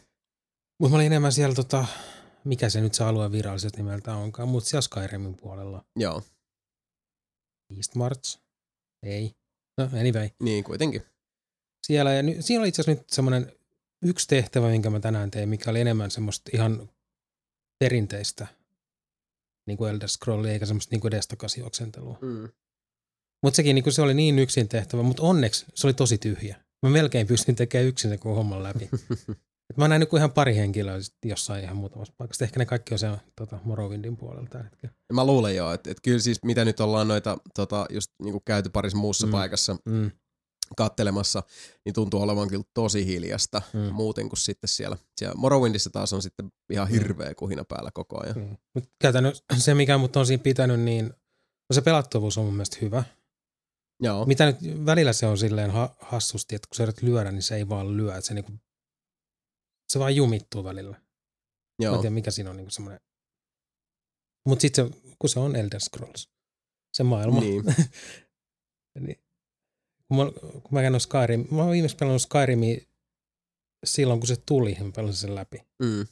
Mutta 0.79 0.89
mä 0.91 0.95
olin 0.95 1.05
enemmän 1.05 1.31
siellä, 1.31 1.55
tota, 1.55 1.85
mikä 2.43 2.69
se 2.69 2.81
nyt 2.81 2.93
se 2.93 3.03
alue 3.03 3.31
virallisesti 3.31 3.77
nimeltä 3.77 4.15
onkaan, 4.15 4.49
mutta 4.49 4.69
siellä 4.69 4.81
Skyrimin 4.81 5.35
puolella. 5.35 5.85
joo, 5.95 6.23
East 7.77 7.95
March? 7.95 8.39
Ei. 9.03 9.35
No 9.77 9.89
anyway. 9.99 10.29
niin 10.39 10.63
kuitenkin. 10.63 11.05
Siellä, 11.87 12.13
ja 12.13 12.23
ny, 12.23 12.41
siinä 12.41 12.61
oli 12.61 12.67
itse 12.67 12.81
asiassa 12.81 13.01
nyt 13.01 13.09
semmoinen 13.09 13.51
yksi 14.01 14.27
tehtävä, 14.27 14.69
minkä 14.69 14.89
mä 14.89 14.99
tänään 14.99 15.31
tein, 15.31 15.49
mikä 15.49 15.71
oli 15.71 15.81
enemmän 15.81 16.11
semmoista 16.11 16.51
ihan 16.53 16.89
perinteistä 17.79 18.47
niin 19.67 19.77
kuin 19.77 19.91
Elder 19.91 20.09
Scrollia, 20.09 20.51
eikä 20.51 20.65
semmoista 20.65 20.93
niin 20.93 21.01
kuin 21.01 21.13
edestakasjuoksentelua. 21.13 22.17
Mm. 22.21 22.49
Mutta 23.43 23.55
sekin 23.55 23.75
niin 23.75 23.83
kuin 23.83 23.93
se 23.93 24.01
oli 24.01 24.13
niin 24.13 24.39
yksin 24.39 24.69
tehtävä, 24.69 25.03
mutta 25.03 25.23
onneksi 25.23 25.65
se 25.73 25.87
oli 25.87 25.93
tosi 25.93 26.17
tyhjä. 26.17 26.63
Mä 26.81 26.89
melkein 26.89 27.27
pystyn 27.27 27.55
tekemään 27.55 27.87
yksin 27.87 28.09
sen 28.09 28.19
koko 28.19 28.35
homman 28.35 28.63
läpi. 28.63 28.89
Et 29.69 29.77
mä 29.77 29.83
oon 29.83 29.89
nähnyt 29.89 30.09
kuin 30.09 30.17
ihan 30.19 30.31
pari 30.31 30.55
henkilöä 30.55 30.97
jossain 31.25 31.63
ihan 31.63 31.75
muutamassa 31.77 32.13
paikassa. 32.17 32.45
Ehkä 32.45 32.59
ne 32.59 32.65
kaikki 32.65 32.93
on 32.93 32.99
siellä 32.99 33.17
tota, 33.35 33.59
Morrowindin 33.63 34.17
puolella 34.17 34.47
tällä 34.49 34.63
hetkellä. 34.63 34.95
Mä 35.13 35.25
luulen 35.25 35.55
joo, 35.55 35.73
että, 35.73 35.91
että 35.91 36.01
kyllä 36.01 36.19
siis 36.19 36.43
mitä 36.43 36.65
nyt 36.65 36.79
ollaan 36.79 37.07
noita 37.07 37.37
tota, 37.55 37.85
just 37.89 38.11
niinku 38.23 38.39
käyty 38.39 38.69
parissa 38.69 38.97
muussa 38.97 39.27
Mm. 39.27 39.29
mm. 39.29 39.31
paikassa 39.31 39.75
Mm, 39.85 40.11
kattelemassa, 40.77 41.43
niin 41.85 41.93
tuntuu 41.93 42.21
olevan 42.21 42.47
kyllä 42.47 42.63
tosi 42.73 43.05
hiljasta 43.05 43.61
Mm. 43.73 43.79
mm. 43.79 43.93
muuten 43.93 44.29
kuin 44.29 44.37
sitten 44.39 44.67
siellä. 44.67 44.97
siellä 45.17 45.35
Morrowindissa 45.35 45.89
taas 45.89 46.13
on 46.13 46.21
sitten 46.21 46.51
ihan 46.71 46.87
hirveä 46.87 47.35
kuhina 47.35 47.63
päällä 47.63 47.91
koko 47.93 48.23
ajan. 48.23 48.37
mm. 48.37 48.57
Mut 48.75 48.83
käytännössä 49.01 49.43
se, 49.57 49.73
mikä 49.73 49.97
mut 49.97 50.15
on 50.15 50.25
siinä 50.25 50.43
pitänyt, 50.43 50.79
niin 50.79 51.05
no 51.69 51.73
se 51.73 51.81
pelattavuus 51.81 52.37
on 52.37 52.45
mun 52.45 52.53
mielestä 52.53 52.77
hyvä. 52.81 53.03
Joo, 54.03 54.25
Mitä 54.25 54.45
nyt 54.45 54.57
välillä 54.85 55.13
se 55.13 55.25
on 55.27 55.37
silleen 55.37 55.71
ha- 55.71 55.95
hassusti, 55.99 56.55
että 56.55 56.67
kun 56.67 56.75
sä 56.75 56.83
yrität 56.83 57.03
lyödä, 57.03 57.31
niin 57.31 57.43
se 57.43 57.55
ei 57.55 57.69
vaan 57.69 57.97
lyö. 57.97 58.15
Että 58.15 58.27
se, 58.27 58.33
niinku, 58.33 58.51
se 59.89 59.99
vaan 59.99 60.15
jumittuu 60.15 60.63
välillä. 60.63 60.91
Mä 60.91 60.97
en 61.81 61.83
joo. 61.85 61.97
tiedä, 61.97 62.13
mikä 62.13 62.31
siinä 62.31 62.49
on 62.49 62.57
niinku 62.57 62.71
semmoinen. 62.71 63.01
Mutta 64.45 64.61
sitten 64.61 64.87
se, 64.93 64.99
kun 65.19 65.29
se 65.29 65.39
on 65.39 65.55
Elder 65.55 65.79
Scrolls, 65.79 66.29
se 66.93 67.03
maailma. 67.03 67.39
Niin. 67.39 67.63
niin, 68.99 69.23
kun, 70.07 70.17
mä, 70.17 70.31
kun 70.41 70.71
mä 70.71 70.81
käyn 70.81 70.99
Skyrim, 70.99 71.45
mä 71.51 71.61
oon 71.61 71.71
viimeksi 71.71 71.95
pelannut 71.97 72.21
Skyrimia 72.21 72.77
silloin, 73.85 74.19
kun 74.19 74.27
se 74.27 74.35
tuli, 74.45 74.77
mä 74.83 74.91
pelasin 74.95 75.15
sen 75.21 75.35
läpi. 75.35 75.57
Mm. 75.83 76.07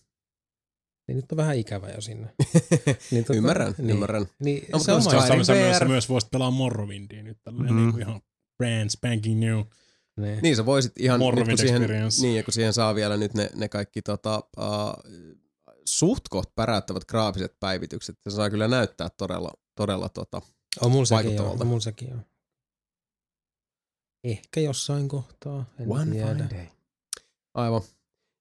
Niin 1.08 1.16
nyt 1.16 1.32
on 1.32 1.38
vähän 1.38 1.58
ikävä 1.58 1.90
jo 1.90 2.02
sinne. 2.02 2.34
Niin, 3.12 3.26
tota- 3.26 3.36
ymmärrän, 3.36 3.76
niin, 3.78 3.90
ymmärrän. 3.90 4.26
Niin, 4.40 4.66
No, 4.74 4.80
se 4.80 4.92
mutta 4.92 5.18
on. 5.18 5.22
Skyrim 5.22 5.38
myös, 5.38 5.48
VR. 5.50 5.80
sä 5.80 5.86
myös 5.86 6.10
voisit 6.10 6.32
pelaa 6.32 6.52
Morrowindia 6.52 7.24
nyt 7.24 7.38
tälleen 7.44 7.74
Mm. 7.74 7.80
mm. 7.80 7.86
niin 7.92 8.00
ihan 8.00 8.22
brand 8.58 8.90
spanking 8.90 9.40
new. 9.40 9.60
Niin. 10.18 10.40
Niin 10.42 10.56
sä 10.56 10.66
voisit 10.66 10.92
ihan, 11.00 11.20
nyt, 11.20 11.48
kun 11.48 11.58
siihen, 11.58 11.82
niin, 12.22 12.38
ja 12.38 12.44
kun 12.44 12.54
siihen 12.54 12.74
saa 12.74 12.96
vielä 12.96 13.18
nyt 13.18 13.34
ne, 13.34 13.50
ne 13.56 13.70
kaikki 13.70 14.02
tota, 14.02 14.44
uh, 14.58 15.12
suht 15.86 16.24
koht 16.30 16.56
päräyttävät 16.56 17.06
graafiset 17.06 17.60
päivitykset, 17.60 18.18
se 18.30 18.36
saa 18.36 18.50
kyllä 18.50 18.68
näyttää 18.68 19.10
todella, 19.18 19.52
todella 19.76 20.10
tota, 20.10 20.42
On 20.82 20.92
mulla 20.92 21.06
sekin. 21.06 21.42
On 21.42 21.68
mulla 21.68 21.80
sekin 21.80 22.10
jo. 22.10 22.18
Ehkä 24.24 24.60
jossain 24.60 25.08
kohtaa, 25.08 25.66
en 25.80 25.92
One 25.92 26.12
tiedä. 26.12 26.28
fine 26.28 26.50
day. 26.50 26.66
Aivan. 27.54 27.82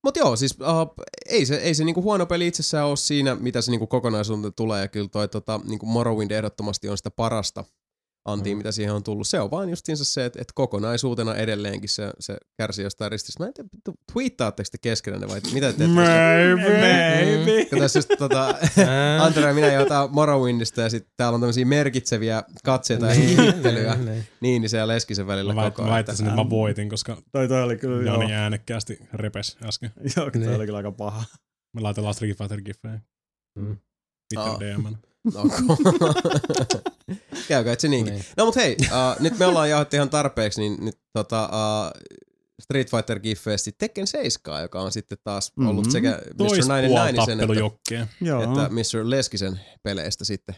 Mutta 0.04 0.20
joo, 0.20 0.36
siis 0.36 0.56
uh, 0.60 1.04
ei 1.26 1.46
se, 1.46 1.56
ei 1.56 1.74
se 1.74 1.84
niinku 1.84 2.02
huono 2.02 2.26
peli 2.26 2.46
itsessään 2.46 2.86
ole 2.86 2.96
siinä, 2.96 3.34
mitä 3.34 3.60
se 3.62 3.70
niinku 3.70 3.86
kokonaisuuteen 3.86 4.54
tulee. 4.54 4.80
Ja 4.80 4.88
kyllä 4.88 5.08
toi 5.08 5.28
tota, 5.28 5.60
niinku 5.64 5.86
Morrowind 5.86 6.30
ehdottomasti 6.30 6.88
on 6.88 6.96
sitä 6.96 7.10
parasta 7.10 7.64
antia, 8.24 8.52
Mm. 8.52 8.54
mm. 8.54 8.58
mitä 8.58 8.72
siihen 8.72 8.94
on 8.94 9.02
tullut. 9.02 9.26
Se 9.28 9.40
on 9.40 9.50
vaan 9.50 9.68
justiinsa 9.70 10.04
se, 10.04 10.24
että 10.24 10.42
et 10.42 10.52
kokonaisuutena 10.54 11.34
edelleenkin 11.34 11.88
se, 11.88 12.10
se 12.20 12.36
kärsii 12.58 12.82
jostain 12.84 13.12
rististä. 13.12 13.42
Mä 13.42 13.46
en 13.48 13.54
tiedä, 13.54 13.68
vittu, 13.76 13.94
twiittaatteko 14.12 14.68
te 14.72 14.78
keskenään 14.78 15.28
vai 15.28 15.40
mitä 15.54 15.72
te 15.72 15.78
teette? 15.78 15.94
Maybe. 15.94 17.64
Kun 17.70 17.78
tässä 17.78 17.98
just 17.98 18.10
tota, 18.18 18.54
Ää. 18.88 19.24
Antero 19.24 19.48
ja 19.48 19.54
minä 19.54 19.72
jotain 19.72 20.14
Morrowindista 20.14 20.80
ja 20.80 20.90
sitten 20.90 21.12
täällä 21.16 21.34
on 21.34 21.40
tämmöisiä 21.40 21.64
merkitseviä 21.64 22.42
katseita 22.64 23.06
ja 23.06 23.14
Niin, 23.14 23.36
niin, 23.36 24.04
niin. 24.04 24.26
Niin, 24.40 24.62
niin 24.62 24.68
se 24.68 24.76
ja 24.76 24.88
Leskisen 24.88 25.26
välillä 25.26 25.54
Mä, 25.54 25.70
koko 25.70 25.82
mä 25.82 25.86
ajan. 25.86 25.94
väittäisin, 25.94 26.26
että 26.26 26.36
mä 26.44 26.50
voitin, 26.50 26.88
koska 26.88 27.16
Toi, 27.32 27.48
toi 27.48 27.62
oli 27.62 27.76
kyllä, 27.76 28.10
joo. 28.10 28.22
Jani 28.22 28.32
äänekkäästi 28.34 28.98
repes 29.12 29.56
äsken. 29.64 29.90
Joo, 30.16 30.30
toi 30.30 30.40
Niin. 30.40 30.54
oli 30.56 30.66
kyllä 30.66 30.76
aika 30.76 30.92
paha. 30.92 31.24
Me 31.74 31.80
laitellaan 31.80 32.14
Street 32.14 32.38
Fighter 32.38 32.60
giffejä. 32.60 33.00
Mm. 33.58 33.76
Twitter 34.34 34.52
Aa. 34.52 34.60
DM. 34.60 35.09
Okay. 35.34 35.58
Käykö, 37.48 37.72
et 37.72 37.80
se 37.80 37.88
niinkin. 37.88 38.14
Niin. 38.14 38.24
No 38.36 38.44
mut 38.44 38.56
hei, 38.56 38.76
uh, 38.80 39.20
nyt 39.22 39.38
me 39.38 39.46
ollaan 39.46 39.70
jauhettu 39.70 39.96
ihan 39.96 40.10
tarpeeksi, 40.10 40.60
niin 40.60 40.84
nyt 40.84 40.98
tota, 41.12 41.44
uh, 41.44 41.90
Street 42.62 42.90
Fighter 42.90 43.20
Giffeesti 43.20 43.72
Tekken 43.78 44.06
7, 44.06 44.62
joka 44.62 44.80
on 44.80 44.92
sitten 44.92 45.18
taas 45.24 45.52
ollut 45.66 45.84
Mhm. 45.86 45.90
sekä 45.92 46.10
Mr. 46.10 46.34
Tois 46.36 46.66
puoli 46.66 46.78
99 46.78 47.40
että. 47.40 48.06
Joo, 48.20 48.42
että 48.42 48.68
Mr. 48.74 49.10
Leskisen 49.10 49.60
peleistä 49.82 50.24
sitten. 50.24 50.54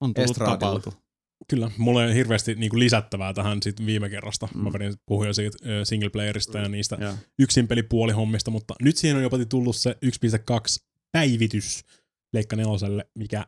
on 0.00 0.14
tullut. 0.58 1.02
Kyllä, 1.48 1.70
mulla 1.78 2.00
on 2.02 2.12
hirveästi 2.12 2.54
niin 2.54 2.70
kuin 2.70 2.80
lisättävää 2.80 3.32
tähän 3.32 3.62
sit 3.62 3.86
viime 3.86 4.08
kerrasta. 4.08 4.48
Mm. 4.54 4.60
Mä 4.62 4.70
Mm. 4.70 4.94
puhuin 5.06 5.26
jo 5.26 5.32
siitä 5.34 5.58
singleplayerista 5.84 6.58
ja 6.58 6.68
niistä 6.68 6.96
Joo. 7.00 7.12
yksinpelipuolihommista, 7.38 8.50
mutta 8.50 8.74
nyt 8.82 8.96
siihen 8.96 9.16
on 9.16 9.22
jopa 9.22 9.38
tullut 9.48 9.76
se 9.76 9.96
1.2 10.02 10.84
päivitys, 11.12 11.84
Leikka 12.32 12.56
neloselle, 12.56 13.06
mikä 13.18 13.46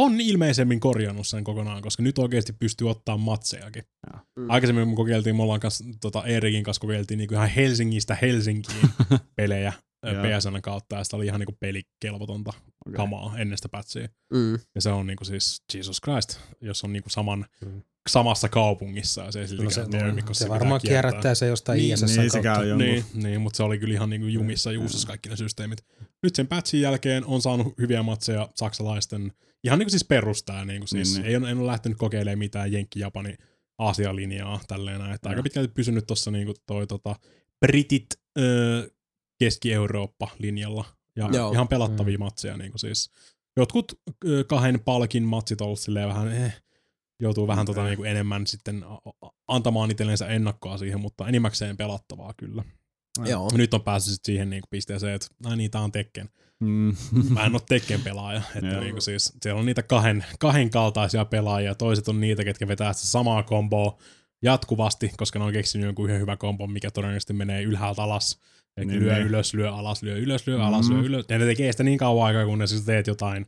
on 0.00 0.20
ilmeisemmin 0.20 0.80
korjannut 0.80 1.26
sen 1.26 1.44
kokonaan, 1.44 1.82
koska 1.82 2.02
nyt 2.02 2.18
oikeasti 2.18 2.52
pystyy 2.52 2.90
ottaa 2.90 3.16
matsejakin. 3.16 3.82
Mm. 4.38 4.50
Aikaisemmin 4.50 4.88
me 4.88 4.94
kokeiltiin, 4.96 5.36
me 5.36 5.42
ollaan 5.42 5.60
kanssa, 5.60 5.84
tota 6.00 6.24
Eerikin 6.26 6.64
kanssa 6.64 6.80
kokeiltiin 6.80 7.18
niinku 7.18 7.34
ihan 7.34 7.48
Helsingistä 7.48 8.14
Helsinkiin 8.22 8.88
pelejä. 9.36 9.72
PSN 10.06 10.62
kautta, 10.62 10.96
ja 10.96 11.04
sitä 11.04 11.16
oli 11.16 11.26
ihan 11.26 11.40
niinku 11.40 11.56
pelikelvotonta 11.60 12.50
Okei. 12.50 12.96
kamaa 12.96 13.38
ennen 13.38 13.58
sitä 13.58 13.68
patchia. 13.68 14.08
Mm. 14.32 14.52
Ja 14.74 14.80
se 14.80 14.90
on 14.90 15.06
niinku 15.06 15.24
siis 15.24 15.62
Jesus 15.74 16.00
Christ, 16.04 16.40
jos 16.60 16.84
on 16.84 16.92
niinku 16.92 17.10
saman, 17.10 17.46
Mm. 17.66 17.82
Samassa 18.08 18.48
kaupungissa 18.48 19.22
ja 19.22 19.32
se 19.32 19.40
ei 19.40 19.48
silti 19.48 19.64
No 19.64 19.70
se, 19.70 19.84
toimi, 19.90 20.22
koska 20.22 20.34
se 20.34 20.44
pitää 20.44 20.58
varmaan 20.58 20.80
kierrättää 20.80 21.34
se 21.34 21.46
jostain 21.46 21.76
Niin, 21.78 21.94
ISS 21.94 22.16
niin, 22.16 22.30
se 22.30 22.42
kautta. 22.42 22.74
Niin, 22.76 23.04
niin, 23.14 23.40
mutta 23.40 23.56
se 23.56 23.62
oli 23.62 23.78
kyllä 23.78 23.94
ihan 23.94 24.10
niinku 24.10 24.26
jumissa 24.26 24.72
juustossa 24.72 25.06
kaikki 25.08 25.28
ne 25.28 25.36
systeemit. 25.36 25.78
Nyt 26.22 26.34
sen 26.34 26.46
patchin 26.46 26.80
jälkeen 26.80 27.24
on 27.24 27.42
saanut 27.42 27.78
hyviä 27.78 28.02
matseja 28.02 28.48
saksalaisten, 28.54 29.32
ihan 29.64 29.78
niinku 29.78 29.90
siis 29.90 30.04
perustaa, 30.04 30.64
niinku 30.64 30.86
siis 30.86 31.12
Niin, 31.12 31.22
niin. 31.22 31.30
ei 31.30 31.36
ole, 31.36 31.50
en 31.50 31.58
ole 31.58 31.66
lähtenyt 31.66 31.98
kokeilemaan 31.98 32.38
mitään 32.38 32.72
Jenkki-Japani 32.72 33.34
Aasia-linjaa 33.78 34.60
tälleen 34.68 34.98
näin, 35.00 35.14
että 35.14 35.28
aika 35.28 35.42
pitkälti 35.42 35.72
pysynyt 35.74 36.06
tuossa 36.06 36.30
niinku 36.30 36.54
toi 36.66 36.86
tota, 36.86 37.16
Britit 37.60 38.06
ö, 38.38 38.90
Keski-Eurooppa-linjalla. 39.38 40.84
Ja 41.16 41.28
Joo. 41.32 41.52
ihan 41.52 41.68
pelattavia 41.68 42.18
Mm. 42.18 42.24
matseja 42.24 42.56
niinku 42.56 42.78
siis. 42.78 43.10
Jotkut 43.56 43.92
kahden 44.46 44.80
palkin 44.80 45.22
matsit 45.22 45.60
on 45.60 45.64
ollut 45.64 45.80
silleen 45.80 46.08
vähän 46.08 46.32
eh, 46.32 46.62
joutuu 47.20 47.46
vähän 47.46 47.66
tota, 47.66 47.84
niinku 47.84 48.04
enemmän 48.04 48.46
sitten 48.46 48.84
antamaan 49.48 49.90
itsellensä 49.90 50.26
ennakkoa 50.26 50.78
siihen, 50.78 51.00
mutta 51.00 51.28
enimmäkseen 51.28 51.76
pelattavaa 51.76 52.34
kyllä. 52.36 52.64
Joo. 53.26 53.50
Nyt 53.54 53.74
on 53.74 53.82
päässyt 53.82 54.14
sit 54.14 54.24
siihen 54.24 54.50
niinku 54.50 54.68
pisteeseen, 54.70 55.14
että 55.14 55.26
ai 55.44 55.56
niin, 55.56 55.70
tää 55.70 55.80
on 55.80 55.92
Tekken. 55.92 56.28
Mm. 56.60 56.96
Mä 57.34 57.46
en 57.46 57.52
ole 57.52 57.62
Tekken 57.68 58.00
pelaaja. 58.00 58.42
Että 58.54 58.68
Joo. 58.68 58.80
niinku 58.80 59.00
siis, 59.00 59.32
siellä 59.42 59.60
on 59.60 59.66
niitä 59.66 59.82
kahden, 59.82 60.24
kahden 60.38 60.70
kaltaisia 60.70 61.24
pelaajia. 61.24 61.74
Toiset 61.74 62.08
on 62.08 62.20
niitä, 62.20 62.44
ketkä 62.44 62.68
vetää 62.68 62.92
sitä 62.92 63.06
samaa 63.06 63.42
komboa 63.42 63.98
jatkuvasti, 64.42 65.10
koska 65.16 65.38
ne 65.38 65.44
on 65.44 65.52
keksinyt 65.52 65.84
jonkun 65.86 66.06
yhden 66.06 66.20
hyvän 66.20 66.38
kombon, 66.38 66.72
mikä 66.72 66.90
todennäköisesti 66.90 67.32
menee 67.32 67.62
ylhäältä 67.62 68.02
alas. 68.02 68.40
Eli 68.76 68.86
Niin, 68.86 69.00
lyö 69.00 69.14
niin. 69.14 69.26
ylös, 69.26 69.54
lyö 69.54 69.72
alas, 69.74 70.02
lyö 70.02 70.16
ylös, 70.16 70.46
lyö 70.46 70.64
alas, 70.64 70.88
Mm. 70.88 70.94
lyö 70.94 71.02
ylös. 71.02 71.24
Ja 71.28 71.38
ne 71.38 71.44
tekee 71.44 71.72
sitä 71.72 71.84
niin 71.84 71.98
kauan 71.98 72.26
aikaa, 72.26 72.44
kun 72.44 72.58
ne 72.58 72.66
siis 72.66 72.84
teet 72.84 73.06
jotain 73.06 73.46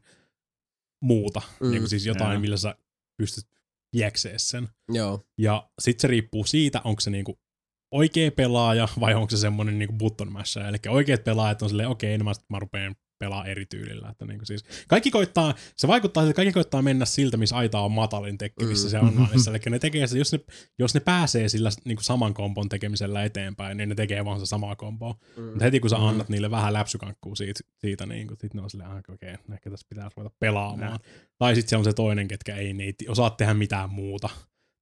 muuta. 1.03 1.43
Mm. 1.61 1.71
Niin 1.71 1.89
siis 1.89 2.07
jotain, 2.07 2.33
Joo. 2.33 2.41
millä 2.41 2.57
sä 2.57 2.75
pystyt 3.17 3.47
jeksee 3.93 4.39
sen. 4.39 4.69
Joo. 4.89 5.21
Ja 5.39 5.71
sit 5.81 6.01
se 6.01 6.09
riippuu 6.09 6.45
siitä, 6.45 6.81
onko 6.85 7.01
se 7.01 7.11
niinku 7.11 7.39
oikea 7.93 8.31
pelaaja 8.33 8.89
vai 9.01 9.15
onko 9.15 9.31
se 9.31 9.37
semmonen 9.37 9.79
niinku 9.79 9.95
button 9.97 10.33
masher. 10.33 10.63
Eli 10.67 10.77
oikeat 10.89 11.25
pelaajat 11.25 11.63
on 11.63 11.69
silleen, 11.69 11.89
okei, 11.89 12.19
no 12.19 12.25
mä, 12.25 12.33
mä 12.49 12.59
rupeen 12.59 12.97
pelaa 13.19 13.45
eri 13.47 13.67
tyylillä. 13.67 14.09
Että 14.09 14.25
niinku 14.27 14.45
siis, 14.45 14.65
kaikki 14.89 15.11
koittaa, 15.11 15.55
se 15.77 15.89
vaikuttaa, 15.89 16.23
että 16.23 16.35
kaikki 16.35 16.53
koittaa 16.53 16.83
mennä 16.83 17.05
siltä, 17.05 17.37
missä 17.37 17.57
aita 17.57 17.81
on 17.81 17.93
matalin 17.93 18.39
tekki, 18.39 18.65
missä 18.65 18.87
Mm. 18.87 18.91
se 18.91 18.99
on 18.99 19.15
naisessa. 19.15 19.51
Eli 19.55 19.59
ne 19.71 19.79
tekee 19.79 20.07
se, 20.07 20.19
jos 20.19 20.33
ne, 20.33 20.41
jos 20.79 20.95
ne 20.95 21.01
pääsee 21.01 21.49
sillä 21.49 21.71
niinku 21.85 22.03
saman 22.03 22.35
kompon 22.35 22.69
tekemisellä 22.69 23.25
eteenpäin, 23.25 23.77
niin 23.77 23.89
ne 23.89 23.95
tekee 23.95 24.25
vaan 24.25 24.41
se 24.41 24.47
sama 24.47 24.77
kombo. 24.77 25.17
Mm. 25.37 25.43
Mutta 25.45 25.65
heti 25.65 25.81
kun 25.81 25.91
sä 25.91 25.97
Mm. 25.97 26.05
annat 26.05 26.29
niille 26.29 26.51
vähän 26.51 26.73
läpsykankkuu 26.73 27.37
siitä, 27.37 27.61
siitä 27.79 28.07
niin 28.07 28.27
kuin, 28.29 28.39
sit 28.41 28.55
ne 28.55 28.63
on 28.63 28.71
silleen, 28.71 28.91
ah, 28.91 28.99
okei, 28.99 29.35
okay, 29.35 29.55
ehkä 29.55 29.71
tässä 29.71 29.87
pitää 29.89 30.11
ruveta 30.17 30.35
pelaamaan. 30.39 30.99
Tai 31.39 31.55
sitten 31.55 31.69
siellä 31.69 31.81
on 31.81 31.85
se 31.85 31.93
toinen, 31.93 32.29
ketkä 32.29 32.57
ei, 32.57 32.73
ne 32.73 32.85
ei 32.85 32.95
osaa 33.09 33.31
tehdä 33.31 33.55
mitään 33.55 33.91
muuta. 33.91 34.29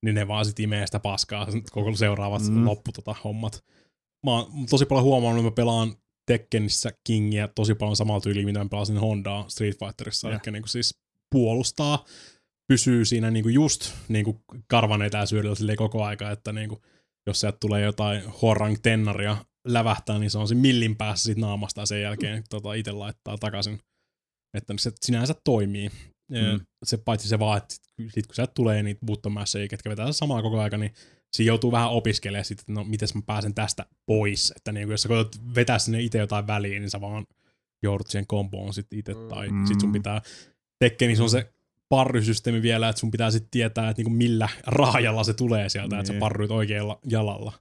Niin 0.05 0.15
ne 0.15 0.29
vaan 0.29 0.45
sit 0.45 0.61
imee 0.61 0.87
sitä 0.87 1.01
paskaa 1.01 1.47
koko 1.71 1.97
seuraavat 1.97 2.43
Mm. 2.49 2.67
loppu 2.67 2.93
tota, 2.93 3.15
hommat. 3.25 3.65
Mä 4.27 4.33
oon 4.33 4.67
tosi 4.71 4.87
paljon 4.87 5.05
huomannut, 5.05 5.39
että 5.47 5.51
mä 5.51 5.55
pelaan 5.55 5.95
Tekkenissä 6.27 6.91
Kingiä 7.07 7.49
tosi 7.49 7.75
paljon 7.75 7.97
samalla 7.97 8.21
tyyliin, 8.21 8.47
mitä 8.47 8.59
mä 8.65 8.69
pelasin 8.71 8.99
Hondaa 8.99 9.49
Street 9.49 9.79
Fighterissa. 9.79 10.29
Joo. 10.29 10.41
Eli 10.47 10.53
niin 10.53 10.63
kuin 10.63 10.69
siis 10.71 10.99
puolustaa, 11.35 12.05
pysyy 12.73 13.05
siinä 13.05 13.31
niin 13.31 13.43
kuin 13.43 13.55
just 13.55 13.93
niin 14.09 14.25
kuin 14.25 14.41
karvan 14.69 15.03
etäisyydellä 15.03 15.55
silleen 15.55 15.77
koko 15.79 16.05
aika, 16.05 16.31
että 16.31 16.53
niin 16.53 16.69
kuin, 16.69 16.81
jos 17.27 17.41
sieltä 17.41 17.59
tulee 17.61 17.83
jotain 17.83 18.23
horrang 18.43 18.77
tennaria 18.83 19.37
lävähtää, 19.67 20.19
niin 20.19 20.31
se 20.31 20.39
on 20.39 20.49
se 20.49 20.55
millin 20.55 20.97
päässä 20.97 21.25
siitä 21.25 21.41
naamasta 21.41 21.81
ja 21.81 21.87
sen 21.87 22.03
jälkeen 22.03 22.45
tota, 22.51 22.75
itse 22.75 22.93
laittaa 22.93 23.39
takaisin. 23.39 23.81
Että 24.57 24.75
se 24.79 24.93
sinänsä 25.01 25.35
toimii. 25.45 25.91
Ja 26.31 26.53
Mm. 26.59 26.61
Se 26.85 26.97
paitsi 26.97 27.29
se 27.29 27.39
vaan, 27.39 27.59
että 27.59 27.75
sit 28.09 28.27
kun 28.27 28.35
sieltä 28.35 28.53
tulee 28.55 28.83
niitä 28.83 29.07
buttomasseja, 29.07 29.69
ketkä 29.69 29.91
vetää 29.91 30.13
samaa 30.13 30.43
koko 30.43 30.61
aika, 30.61 30.77
niin 30.77 30.93
siinä 31.33 31.49
joutuu 31.49 31.73
vähän 31.73 31.91
opiskelemaan 31.91 32.45
sitten, 32.45 32.63
että 32.63 32.73
no 32.73 32.85
miten 32.85 33.09
mä 33.15 33.23
pääsen 33.27 33.55
tästä 33.55 33.87
pois. 34.07 34.53
Että 34.57 34.73
niin 34.73 34.89
jos 34.91 35.03
sä 35.03 35.09
koetat 35.09 35.41
vetää 35.55 35.79
sinne 35.79 36.01
itse 36.01 36.19
jotain 36.19 36.47
väliin, 36.47 36.83
niin 36.83 36.91
sä 36.91 37.01
vaan 37.01 37.27
joudut 37.83 38.07
siihen 38.07 38.27
komboon 38.27 38.75
sitten 38.75 38.99
itse, 38.99 39.15
tai 39.29 39.49
Mm. 39.49 39.67
sit 39.67 39.81
sun 39.81 39.93
pitää 39.93 40.23
Tekkenissä 40.79 41.23
on 41.25 41.31
se 41.31 41.53
parrysysteemi 41.89 42.63
vielä, 42.63 42.89
että 42.89 43.01
sun 43.01 43.11
pitää 43.11 43.31
sitten 43.31 43.51
tietää, 43.51 43.91
että 43.91 44.01
niinku 44.01 44.11
millä 44.11 44.49
raajalla 44.67 45.25
se 45.25 45.35
tulee 45.35 45.69
sieltä, 45.69 45.97
että 45.99 46.07
sä 46.07 46.13
Niin. 46.13 46.21
parryit 46.21 46.51
oikealla 46.51 46.99
jalalla. 47.11 47.53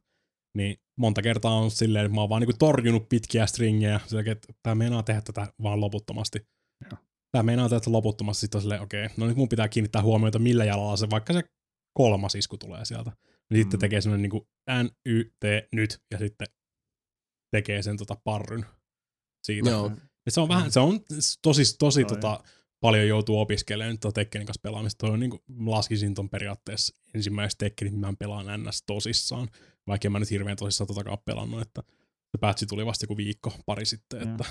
Niin 0.58 0.78
monta 0.98 1.22
kertaa 1.22 1.52
on 1.54 1.72
silleen, 1.72 2.06
että 2.06 2.16
mä 2.16 2.22
oon 2.22 2.30
vaan 2.30 2.42
niinku 2.42 2.56
torjunut 2.60 3.10
pitkiä 3.10 3.46
stringejä, 3.46 4.00
sillä 4.08 4.24
että 4.32 4.54
tää 4.64 4.76
meinaa 4.76 5.04
tehdä 5.04 5.22
tätä 5.22 5.48
vaan 5.64 5.82
loputtomasti. 5.82 6.40
Tää 7.32 7.44
meinaa 7.44 7.70
tätä 7.70 7.92
loputtomasti, 7.92 8.42
sitten 8.42 8.62
silleen, 8.62 8.82
okei, 8.82 9.08
no 9.18 9.28
nyt 9.28 9.38
mun 9.38 9.50
pitää 9.50 9.70
kiinnittää 9.70 10.02
huomiota 10.02 10.40
millä 10.40 10.66
jalalla 10.66 10.98
se, 10.98 11.10
vaikka 11.10 11.34
se 11.34 11.42
kolmas 11.94 12.36
isku 12.36 12.58
tulee 12.58 12.86
sieltä. 12.86 13.12
Niin 13.50 13.62
sitten 13.64 13.78
Mm. 13.78 13.82
tekee 13.82 14.02
semmonen 14.02 14.22
niinku 14.22 14.48
N, 14.72 14.90
Y, 15.06 15.24
T, 15.24 15.44
nyt, 15.74 16.00
ja 16.12 16.18
sitten 16.18 16.48
tekee 17.52 17.82
sen 17.82 17.98
tota 17.98 18.16
parryn 18.24 18.66
siitä. 19.44 19.70
Joo. 19.70 19.92
Ja 20.26 20.32
se 20.32 20.42
on 20.42 20.48
vähän, 20.50 20.72
se 20.72 20.80
on 20.80 21.00
tosi, 21.42 21.78
tosi 21.78 22.02
Joo, 22.02 22.10
tota, 22.10 22.44
paljon 22.80 23.08
joutuu 23.08 23.40
opiskelemaan 23.40 24.00
tuota 24.00 24.16
Tekkenin 24.16 24.46
kanssa 24.46 24.62
pelaamista. 24.64 24.98
Toi 24.98 25.10
on 25.14 25.20
niin 25.20 25.30
kuin, 25.30 25.42
laskisin 25.66 26.14
ton 26.14 26.30
periaatteessa 26.30 26.96
ensimmäiset 27.14 27.58
Tekkenit, 27.58 27.94
mitä 27.94 28.08
mä 28.08 28.14
pelaan 28.20 28.64
NS 28.64 28.84
tosissaan. 28.86 29.48
Vaikka 29.88 30.10
mä 30.10 30.20
nyt 30.20 30.32
hirveän 30.32 30.58
tosissaan 30.58 30.88
totakaan 30.88 31.18
pelannut, 31.26 31.62
että 31.62 31.84
se 32.32 32.38
patchi 32.40 32.66
tuli 32.66 32.86
vasta 32.86 33.04
joku 33.04 33.18
viikko, 33.18 33.54
pari 33.66 33.86
sitten. 33.86 34.30
Että, 34.30 34.46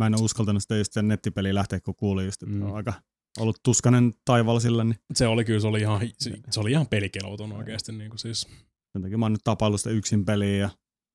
Mä 0.00 0.06
en 0.06 0.14
ole 0.14 0.24
uskaltanut 0.24 0.62
sitä 0.62 0.76
just 0.76 0.92
sen 0.92 1.08
nettipeliin 1.08 1.54
lähteä, 1.54 1.80
kun 1.80 1.94
kuulin 1.94 2.24
just, 2.26 2.42
että 2.42 2.54
Mm. 2.54 2.62
on 2.62 2.76
aika 2.76 2.92
ollut 3.38 3.60
tuskanen 3.62 4.12
taivaalla 4.24 4.60
sillä, 4.60 4.84
niin 4.84 4.96
se 5.14 5.26
oli 5.26 5.44
kyllä, 5.44 5.60
se 5.60 5.66
oli 5.66 5.80
ihan, 5.80 6.00
se, 6.18 6.30
se 6.50 6.60
oli 6.60 6.70
ihan 6.70 6.86
pelikelouton 6.86 7.52
oikeasti. 7.52 7.92
Niin 7.92 8.10
kuin 8.10 8.18
siis. 8.18 8.40
sen 8.92 9.02
takia 9.02 9.18
mä 9.18 9.24
oon 9.24 9.32
nyt 9.32 9.44
tapaillut 9.44 9.80
sitä 9.80 9.90
yksin 9.90 10.24
peliä 10.24 10.56
ja 10.56 10.70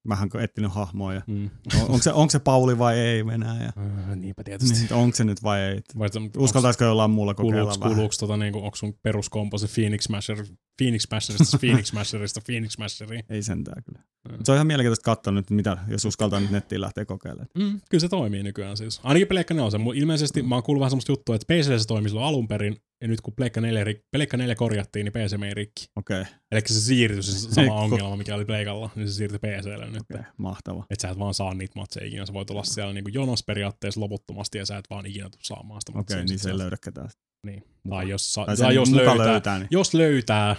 vähän 0.10 0.30
etsinyt 0.44 0.72
hahmoja. 0.74 1.22
Mm. 1.28 1.50
On, 1.76 1.82
onko, 1.82 1.98
se, 2.02 2.14
onko 2.14 2.30
se 2.32 2.40
Pauli 2.40 2.78
vai 2.78 3.00
ei 3.00 3.26
Venäjä? 3.26 3.72
Äh, 3.78 4.16
niinpä 4.16 4.44
tietysti. 4.44 4.80
Niin, 4.80 4.94
onko 4.94 5.16
se 5.16 5.24
nyt 5.24 5.44
vai 5.44 5.62
ei? 5.62 5.82
Vai, 5.98 6.10
Uskaltaisiko 6.38 6.84
jollain 6.84 7.12
muulla 7.12 7.34
kokeilla 7.34 7.62
Kuuluuko, 7.62 7.80
vähän? 7.80 7.96
kuuluuko 7.96 8.16
tota, 8.20 8.38
niinku, 8.38 8.60
onko 8.60 8.76
sun 8.76 8.94
peruskompo 9.04 9.58
se 9.58 9.68
Phoenix 9.76 10.02
Smasher, 10.04 10.46
Phoenix 10.78 11.02
Smasherista, 11.02 11.58
Phoenix 11.58 11.88
Smasherista, 11.92 12.42
Phoenix 12.46 12.72
Smasheriin? 12.72 13.24
Ei 13.30 13.44
sentään 13.44 13.84
kyllä. 13.84 14.00
Mm. 14.32 14.38
Se 14.44 14.52
on 14.52 14.56
ihan 14.56 14.68
mielenkiintoista 14.68 15.04
katsoa 15.04 15.34
nyt, 15.34 15.50
mitä, 15.50 15.78
jos 15.88 16.06
uskaltaa 16.06 16.40
nyt 16.40 16.52
nettiin 16.52 16.82
lähteä 16.82 17.06
kokeilemaan. 17.06 17.48
Mm, 17.58 17.82
kyllä 17.90 18.02
se 18.02 18.10
toimii 18.10 18.44
nykyään 18.44 18.78
siis. 18.78 19.00
Ainakin 19.04 19.28
Pleikka 19.28 19.54
4. 19.54 19.80
Mu- 19.80 19.98
Ilmeisesti 19.98 20.42
mä 20.44 20.56
oon 20.56 20.64
kuullut 20.64 20.80
vähän 20.80 20.92
semmoista 20.92 21.12
juttua, 21.12 21.36
että 21.36 21.54
PC 21.54 21.82
se 21.82 21.88
toimi 21.88 22.10
silloin 22.10 22.28
alun 22.28 22.48
perin, 22.48 22.78
ja 23.02 23.08
nyt 23.08 23.22
kun 23.22 23.34
Pleikka 23.36 23.62
4, 23.62 23.84
rik- 23.84 24.04
Pleikka 24.12 24.38
4 24.38 24.56
korjattiin, 24.56 25.04
niin 25.06 25.14
PC 25.14 25.38
meni 25.38 25.54
rikki. 25.54 25.86
Okei, 25.96 26.22
okay, 26.22 26.34
Eli 26.52 26.62
se 26.66 26.82
siirtyi 26.82 27.24
se 27.24 27.32
Ei, 27.62 27.68
sama 27.68 27.68
ko- 27.68 27.84
ongelma, 27.84 28.16
mikä 28.18 28.36
oli 28.36 28.46
Pleikalla, 28.46 28.90
niin 28.96 29.08
se 29.08 29.14
siirtyi 29.14 29.40
PClle 29.40 29.86
nyt. 29.90 30.02
okay, 30.12 30.24
mahtava. 30.38 30.86
Että 30.90 31.02
sä 31.02 31.10
et 31.10 31.20
vaan 31.20 31.34
saa 31.34 31.54
niitä 31.54 31.80
matseja 31.80 32.06
ikinä. 32.08 32.26
Sä 32.26 32.34
voit 32.34 32.50
olla 32.50 32.64
siellä 32.64 32.94
niinku 32.94 33.10
jonossa 33.14 33.44
periaatteessa 33.48 34.02
loputtomasti, 34.02 34.58
ja 34.58 34.66
sä 34.66 34.78
et 34.78 34.86
vaan 34.90 35.06
ikinä 35.06 35.30
tuu 35.30 35.40
saamaan 35.44 35.82
sitä 35.82 35.92
Okei, 35.92 36.00
matseja. 36.00 36.18
okay, 36.18 36.28
sit 36.28 36.30
niin 36.30 36.40
se 36.40 36.50
ei 36.50 36.58
löydä 36.58 36.78
ketään. 36.86 37.10
Niin. 37.48 37.64
Tai 37.90 38.10
jos, 38.10 38.34
sa- 38.34 38.46
Tai, 38.46 38.58
tai 38.58 38.76
jos 38.76 38.92
löytää, 38.92 39.18
löytää 39.18 39.58
niin. 39.60 39.68
jos 39.72 39.94
löytää, 39.94 40.56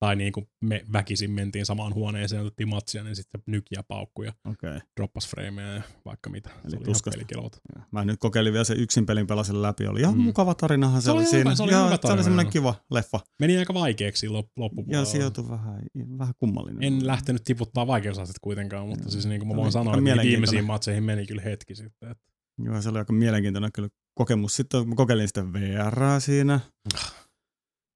tai 0.00 0.16
niin 0.16 0.32
kuin 0.32 0.48
me 0.60 0.84
väkisin 0.92 1.30
mentiin 1.30 1.66
samaan 1.66 1.94
huoneeseen 1.94 2.38
ja 2.40 2.42
otettiin 2.46 2.68
matsia, 2.68 3.04
niin 3.04 3.16
sitten 3.16 3.42
nykiä 3.46 3.82
paukkuja. 3.88 4.32
Okay. 4.50 4.80
droppas 4.96 5.28
frameja 5.28 5.74
ja 5.74 5.82
vaikka 6.04 6.30
mitä. 6.30 6.50
Eli 6.62 6.70
se 6.70 6.76
oli 6.76 6.84
tuskasta. 6.84 7.20
ihan. 7.36 7.50
Mä 7.92 8.04
nyt 8.04 8.20
kokeilin 8.20 8.52
vielä 8.52 8.64
sen 8.64 8.80
yksin 8.80 9.06
pelin 9.06 9.26
pelasin 9.26 9.62
läpi. 9.62 9.86
Oli 9.86 10.00
ihan 10.00 10.14
Mm. 10.14 10.20
mukava 10.22 10.54
tarinahan 10.54 11.02
se, 11.02 11.04
Se 11.04 11.10
oli 11.10 11.18
oli 11.18 11.24
hyvä- 11.26 11.30
siinä. 11.30 11.54
se 11.54 11.62
oli 11.62 11.72
Joo, 11.72 11.86
hyvä 11.86 11.98
se 12.02 12.12
oli 12.12 12.24
semmoinen 12.24 12.52
kiva 12.52 12.74
leffa. 12.90 13.20
Meni 13.40 13.58
aika 13.58 13.74
vaikeaksi 13.74 14.26
lop- 14.26 14.32
Ja 14.32 14.42
loppupuolella. 14.56 15.04
sijoitui 15.04 15.48
vähän, 15.48 15.82
vähän 16.18 16.34
kummallinen. 16.38 16.82
En 16.82 17.06
lähtenyt 17.06 17.44
tiputtaa 17.44 17.86
vaikeusastetta 17.86 18.38
kuitenkaan, 18.42 18.88
mutta 18.88 19.04
Joo. 19.04 19.10
siis 19.10 19.26
niin 19.26 19.40
kuin 19.40 19.48
mä 19.48 19.52
Se 19.52 19.56
voin 19.56 19.72
sanoa, 19.72 19.94
että 19.98 20.22
viimeisiin 20.22 20.64
matseihin 20.64 21.04
meni 21.04 21.26
kyllä 21.26 21.42
hetki 21.42 21.74
sitten. 21.74 22.10
Että 22.10 22.24
Joo, 22.62 22.82
se 22.82 22.88
oli 22.88 22.98
aika 22.98 23.12
mielenkiintoinen 23.12 23.72
kyllä 23.72 23.88
kokemus. 24.14 24.56
Sitten 24.56 24.88
mä 24.88 24.94
kokeilin 24.94 25.28
sitä 25.28 25.52
VR 25.52 26.20
siinä. 26.20 26.60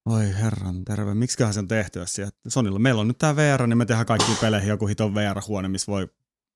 Oi 0.06 0.32
herran 0.42 0.84
terve, 0.84 1.14
miksiköhän 1.14 1.54
se 1.54 1.60
on 1.60 1.68
tehty 1.68 2.00
siellä? 2.06 2.30
Sonilla, 2.48 2.78
meillä 2.78 3.00
on 3.00 3.08
nyt 3.08 3.18
tää 3.18 3.36
VR, 3.36 3.66
niin 3.66 3.78
me 3.78 3.86
tehdään 3.86 4.06
kaikki 4.06 4.32
peleihin 4.40 4.68
joku 4.68 4.86
hiton 4.86 5.14
VR-huone, 5.14 5.68
missä 5.68 5.92
voi 5.92 6.08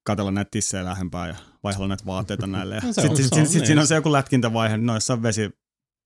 katella 0.07 0.31
näitä 0.31 0.49
tissejä 0.51 0.85
lähempää 0.85 1.29
ja 1.29 1.35
vaihdella 1.63 1.89
näitä 1.89 2.07
vaatteita 2.07 2.47
näille. 2.47 2.75
Ja 2.75 2.81
No 2.85 2.93
sitten 2.93 3.11
on- 3.11 3.17
sit, 3.17 3.25
se 3.27 3.29
sit, 3.29 3.39
on 3.39 3.47
sit, 3.47 3.55
niin. 3.61 3.67
siinä 3.67 3.81
on 3.81 3.87
se 3.87 3.95
joku 3.95 4.13
lätkintävaihe, 4.13 4.77
no 4.77 4.95
jossain 4.95 5.23
vesi, 5.23 5.51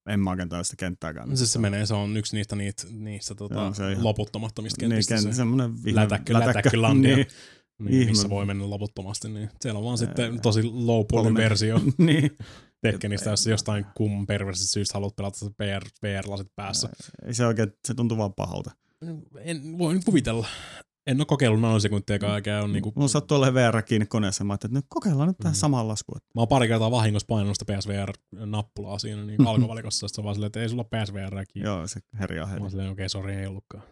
en 0.08 0.20
mä 0.20 0.30
oikein 0.30 0.48
sitä 0.62 0.76
kenttääkään. 0.78 1.36
siis 1.36 1.52
se 1.52 1.58
menee, 1.58 1.86
se 1.86 1.94
on 1.94 2.16
yksi 2.16 2.36
niistä, 2.36 2.56
niitä, 2.56 2.82
niistä 2.90 3.34
tota, 3.34 3.54
Joo, 3.54 3.74
se 3.74 3.82
on 3.84 3.90
ihan- 3.92 4.04
loputtomattomista 4.04 4.82
niin, 4.82 4.90
kentistä. 4.90 5.14
kent, 5.14 5.26
se 5.26 5.32
semmoinen 5.32 5.84
vihme, 5.84 6.00
lätäkkö, 6.00 6.32
lätäkkölandia. 6.32 7.16
niin, 7.16 7.26
niin, 7.78 8.08
missä 8.08 8.28
voi 8.28 8.46
mennä 8.46 8.70
loputtomasti. 8.70 9.28
Niin 9.28 9.50
siellä 9.60 9.78
on 9.78 9.84
vaan 9.84 9.98
sitten 9.98 10.40
tosi 10.40 10.62
low 10.64 11.04
poly 11.10 11.34
versio. 11.34 11.80
niin. 11.98 12.36
Tekkenistä, 12.82 13.30
jos 13.30 13.44
sä 13.44 13.50
jostain 13.50 13.86
kumman 13.96 14.26
perversistä 14.26 14.72
syystä 14.72 14.94
haluat 14.94 15.16
pelata 15.16 15.38
se 15.38 15.46
VR, 15.46 15.82
VR-lasit 16.02 16.46
päässä. 16.56 16.88
Ei 17.26 17.34
se 17.34 17.46
oikein, 17.46 17.72
se 17.88 17.94
tuntuu 17.94 18.18
vaan 18.18 18.34
pahalta. 18.34 18.70
En 19.40 19.78
voi 19.78 19.94
nyt 19.94 20.04
kuvitella. 20.04 20.46
En 21.06 21.20
ole 21.20 21.26
kokeillut 21.26 21.60
nanosekuntiakaan, 21.60 22.36
eikä 22.36 22.62
on 22.62 22.72
niinku... 22.72 22.92
Mulla 22.96 23.08
sattuu 23.08 23.36
olemaan 23.38 23.54
VR 23.74 23.82
kiinni 23.82 24.06
koneessa, 24.06 24.44
mä 24.44 24.52
ajattelin, 24.52 24.76
että 24.76 24.86
no 24.86 24.86
kokeillaan 24.88 25.28
nyt 25.28 25.38
tähän 25.38 25.52
Mm. 25.54 25.58
samaan 25.58 25.88
laskuun. 25.88 26.18
Mä 26.34 26.40
oon 26.40 26.48
pari 26.48 26.68
kertaa 26.68 26.90
vahingossa 26.90 27.26
painanut 27.26 27.56
sitä 27.58 27.72
PSVR-nappulaa 27.72 28.98
siinä 28.98 29.24
niin 29.24 29.46
alkuvalikossa, 29.46 30.08
sitten 30.08 30.14
se 30.14 30.20
on 30.20 30.24
vaan 30.24 30.34
silleen, 30.34 30.46
että 30.46 30.60
ei 30.60 30.68
sulla 30.68 30.84
PSVR 30.84 31.44
kiinni. 31.52 31.68
Joo, 31.70 31.86
se 31.86 32.00
herjaa 32.20 32.46
Mä 32.46 32.50
heti. 32.52 32.62
oon 32.62 32.70
silleen, 32.70 32.90
okei, 32.90 33.08
sori, 33.08 33.34
ei 33.34 33.46
ollutkaan. 33.46 33.82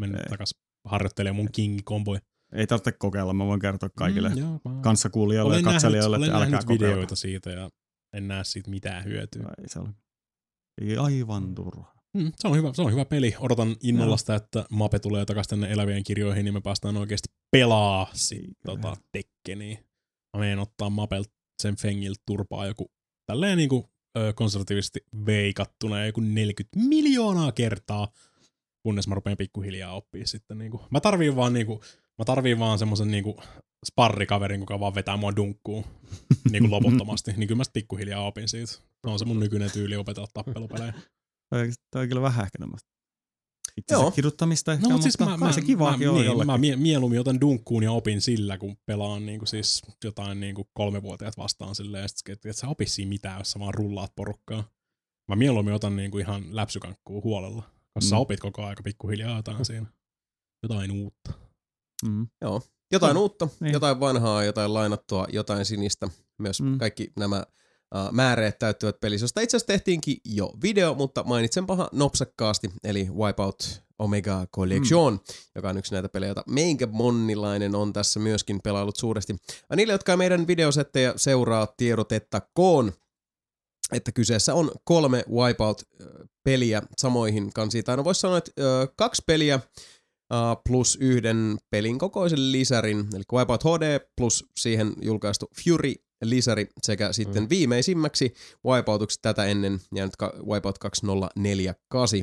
Mennään 0.00 0.24
Ei. 0.26 0.30
takas 0.30 0.54
harjoittelemaan 0.88 1.36
mun 1.36 1.48
King-komboja. 1.52 2.20
Ei 2.52 2.66
tarvitse 2.66 2.92
kokeilla, 2.92 3.32
mä 3.34 3.46
voin 3.46 3.60
kertoa 3.60 3.88
kaikille 3.98 4.28
Mm, 4.28 4.38
joo, 4.38 4.60
mä- 4.64 4.80
kanssakuulijoille 4.82 5.54
ja 5.54 5.60
olen 5.60 5.64
katselijoille, 5.64 6.16
nähnyt, 6.18 6.28
että 6.28 6.36
olen 6.38 6.46
älkää 6.54 6.60
kokeilla. 6.66 6.86
videoita 6.94 7.16
siitä 7.16 7.50
ja 7.50 7.70
en 8.12 8.28
näe 8.28 8.44
siitä 8.44 8.70
mitään 8.70 9.04
hyötyä. 9.04 9.48
Ei 9.58 9.68
se. 9.68 9.80
Ei 10.80 10.96
aivan 10.96 11.54
turha. 11.54 11.96
Mm, 12.14 12.32
se, 12.36 12.48
on 12.48 12.56
hyvä, 12.56 12.70
se 12.74 12.82
on 12.82 12.92
hyvä 12.92 13.04
peli. 13.04 13.34
Odotan 13.38 13.76
innolla 13.82 14.16
sitä, 14.16 14.34
että 14.34 14.64
Mape 14.70 14.98
tulee 14.98 15.24
takaisin 15.24 15.50
tänne 15.50 15.72
elävien 15.72 16.04
kirjoihin, 16.04 16.44
niin 16.44 16.54
me 16.54 16.60
päästään 16.60 16.96
oikeasti 16.96 17.28
pelaa 17.50 18.10
sit, 18.14 18.38
Eiköhän. 18.38 18.54
tota, 18.64 18.96
Tekkeniä. 19.12 19.78
Mä 20.36 20.40
menen 20.40 20.58
ottaa 20.58 20.90
Mapelta 20.90 21.30
sen 21.62 21.76
Fengiltä 21.76 22.22
turpaa 22.26 22.66
joku 22.66 22.90
tälleen 23.26 23.58
niinku 23.58 23.90
konservatiivisesti 24.34 25.00
veikattuna 25.26 26.06
joku 26.06 26.20
40 26.20 26.78
miljoonaa 26.88 27.52
kertaa, 27.52 28.08
kunnes 28.82 29.08
mä 29.08 29.14
rupean 29.14 29.36
pikkuhiljaa 29.36 29.92
oppia 29.92 30.26
sitten 30.26 30.58
niinku. 30.58 30.84
Mä 30.90 31.00
tarviin 31.00 31.36
vaan 31.36 31.52
niinku, 31.52 31.82
mä 32.18 32.24
tarviin 32.24 32.58
vaan 32.58 32.78
semmosen 32.78 33.10
niinku 33.10 33.40
sparrikaverin, 33.86 34.60
joka 34.60 34.80
vaan 34.80 34.94
vetää 34.94 35.16
mua 35.16 35.36
dunkkuun 35.36 35.84
niinku 36.50 36.70
loputtomasti, 36.70 37.32
niin 37.32 37.48
kyllä 37.48 37.58
mä 37.58 37.64
pikkuhiljaa 37.72 38.26
opin 38.26 38.48
siitä. 38.48 38.72
Se 38.72 38.80
on 39.04 39.18
se 39.18 39.24
mun 39.24 39.40
nykyinen 39.40 39.70
tyyli 39.70 39.96
opetella 39.96 40.28
tappelupelejä. 40.34 40.92
Toi, 41.50 41.70
toi 41.90 42.02
on 42.02 42.08
kyllä 42.08 42.22
vähän 42.22 42.44
ehkä 42.44 42.58
tämmöistä 42.58 42.96
itsensä 43.76 44.02
Joo. 44.02 44.10
kiduttamista 44.10 44.72
ehkä, 44.72 44.82
No, 44.82 44.88
mutta 44.92 45.08
mutta 45.08 45.26
siis 45.26 45.40
mä, 45.40 45.46
mä, 45.46 45.52
se 45.52 45.60
kivaakin 45.60 46.06
mä, 46.06 46.10
on 46.12 46.16
niin, 46.16 46.26
jollekin. 46.26 46.46
mä 46.46 46.58
mie- 46.58 46.76
mieluummin 46.76 47.20
otan 47.20 47.40
dunkkuun 47.40 47.82
ja 47.82 47.92
opin 47.92 48.20
sillä, 48.20 48.58
kun 48.58 48.76
pelaan 48.86 49.26
niin 49.26 49.38
kuin 49.38 49.48
siis 49.48 49.82
jotain 50.04 50.40
niin 50.40 50.54
kuin 50.54 50.68
kolmevuotiaat 50.72 51.36
vastaan 51.36 51.74
silleen, 51.74 52.04
että 52.04 52.50
et 52.50 52.56
sä 52.56 52.68
opis 52.68 52.94
siinä 52.94 53.08
mitään, 53.08 53.38
jos 53.38 53.50
sä 53.50 53.58
vaan 53.58 53.74
rullaat 53.74 54.12
porukkaa. 54.16 54.70
Mä 55.28 55.36
mieluummin 55.36 55.74
otan 55.74 55.96
niin 55.96 56.10
kuin 56.10 56.22
ihan 56.22 56.56
läpsykankkuun 56.56 57.24
huolella, 57.24 57.62
koska 57.94 58.06
mm. 58.06 58.08
sä 58.08 58.16
opit 58.16 58.40
koko 58.40 58.64
aika 58.64 58.82
pikkuhiljaa 58.82 59.36
jotain 59.36 59.64
siinä. 59.70 59.86
Jotain 60.62 60.90
uutta. 60.90 61.32
Mm. 62.06 62.26
Jotain 62.92 63.14
No, 63.14 63.20
uutta, 63.20 63.48
niin. 63.60 63.72
jotain 63.72 64.00
vanhaa, 64.00 64.44
jotain 64.44 64.74
lainattua, 64.74 65.26
jotain 65.32 65.64
sinistä. 65.64 66.08
Myös 66.38 66.60
mm. 66.60 66.78
Kaikki 66.78 67.12
nämä 67.16 67.44
uh, 67.94 68.12
määreet 68.12 68.58
täyttyvät 68.58 69.00
pelissä, 69.00 69.24
josta 69.24 69.40
itse 69.40 69.56
asiassa 69.56 69.72
tehtiinkin 69.72 70.16
jo 70.24 70.52
video, 70.62 70.94
mutta 70.94 71.24
mainitsenpahan 71.24 71.88
nopsakkaasti, 71.92 72.70
eli 72.84 73.08
Wipeout 73.14 73.82
Omega 73.98 74.46
Collection, 74.56 75.12
mm. 75.12 75.20
joka 75.54 75.68
on 75.68 75.78
yksi 75.78 75.92
näitä 75.92 76.08
pelejä, 76.08 76.28
joita 76.28 76.44
meinkä 76.46 76.86
monnilainen 76.86 77.74
on 77.74 77.92
tässä 77.92 78.20
myöskin 78.20 78.60
pelailut 78.64 78.96
suuresti. 78.96 79.36
Ja 79.70 79.76
niille, 79.76 79.92
jotka 79.92 80.12
ei 80.12 80.16
meidän 80.16 80.46
videosettejä 80.46 81.12
seuraa, 81.16 81.74
tiedotettakoon, 81.76 82.92
että 83.92 84.12
kyseessä 84.12 84.54
on 84.54 84.70
kolme 84.84 85.24
Wipeout-peliä 85.30 86.82
samoihin 86.98 87.52
kansiin. 87.52 87.84
Tai 87.84 87.96
no 87.96 88.04
voisi 88.04 88.20
sanoa, 88.20 88.38
että 88.38 88.50
ö, 88.58 88.88
kaksi 88.96 89.22
peliä 89.26 89.60
Uh, 90.32 90.62
plus 90.68 90.98
yhden 91.00 91.58
pelin 91.70 91.98
kokoisen 91.98 92.52
lisärin, 92.52 92.98
eli 93.14 93.22
Wipeout 93.32 93.62
HD 93.64 94.00
plus 94.16 94.44
siihen 94.56 94.92
julkaistu 95.02 95.46
Fury-lisäri 95.64 96.66
sekä 96.82 97.12
sitten 97.12 97.42
Mm. 97.42 97.48
viimeisimmäksi 97.50 98.32
Wipeoutuksi 98.66 99.18
tätä 99.22 99.44
ennen 99.44 99.80
jäänyt 99.94 100.14
Wipeout 100.46 100.78
2048, 100.78 102.20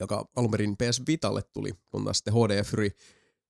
joka 0.00 0.24
alun 0.36 0.50
perin 0.50 0.76
PS 0.76 1.02
Vitalle 1.08 1.42
tuli, 1.52 1.72
kun 1.90 2.04
taas 2.04 2.18
sitten 2.18 2.34
HD 2.34 2.56
ja 2.56 2.64
Fury 2.64 2.90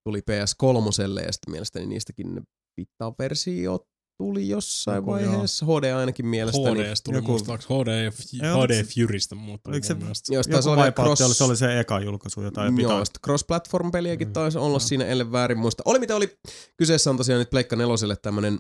tuli 0.05 0.21
PS3 0.21 1.23
ja 1.25 1.33
sitten 1.33 1.51
mielestäni 1.51 1.87
niistäkin 1.87 2.41
Vita-versiot 2.77 3.89
tuli 4.23 4.49
jossain 4.49 4.97
Joku 4.97 5.17
joo. 5.17 5.31
vaiheessa, 5.33 5.67
HD 5.67 5.93
ainakin 5.93 6.27
mielestäni. 6.27 6.83
HDS 6.85 7.03
tuli 7.03 7.17
joku- 7.17 7.31
muistaakseni 7.31 7.81
HD, 7.81 8.11
F- 8.11 8.45
Ei, 8.45 8.67
HD 8.67 8.85
se- 8.85 8.85
Furysta 9.01 9.35
muuttuu 9.35 9.71
oliko 9.73 9.87
se- 9.87 9.95
mun 9.95 10.03
mielestä. 10.03 10.35
Jos 10.35 10.47
Joku 10.47 10.69
Wipeout 10.71 11.19
cross- 11.21 11.25
oli, 11.25 11.35
se 11.35 11.45
oli 11.45 11.57
se 11.57 11.81
eka 11.81 12.01
julkaisu 12.01 12.43
jotain. 12.43 12.79
Joo, 12.81 12.93
Joo, 12.93 13.03
cross-platform-peliäkin 13.27 14.29
Mm. 14.29 14.33
taisi 14.33 14.59
olla 14.59 14.73
Joo. 14.73 14.79
siinä, 14.81 15.05
ellen 15.05 15.33
väärin 15.33 15.59
muista. 15.59 15.83
Oli 15.87 15.99
mitä 15.99 16.17
oli, 16.17 16.39
kyseessä 16.77 17.11
on 17.11 17.17
tosiaan 17.17 17.39
nyt 17.39 17.51
Pleikka 17.51 17.77
neloselle 17.77 18.17
tämmönen, 18.17 18.59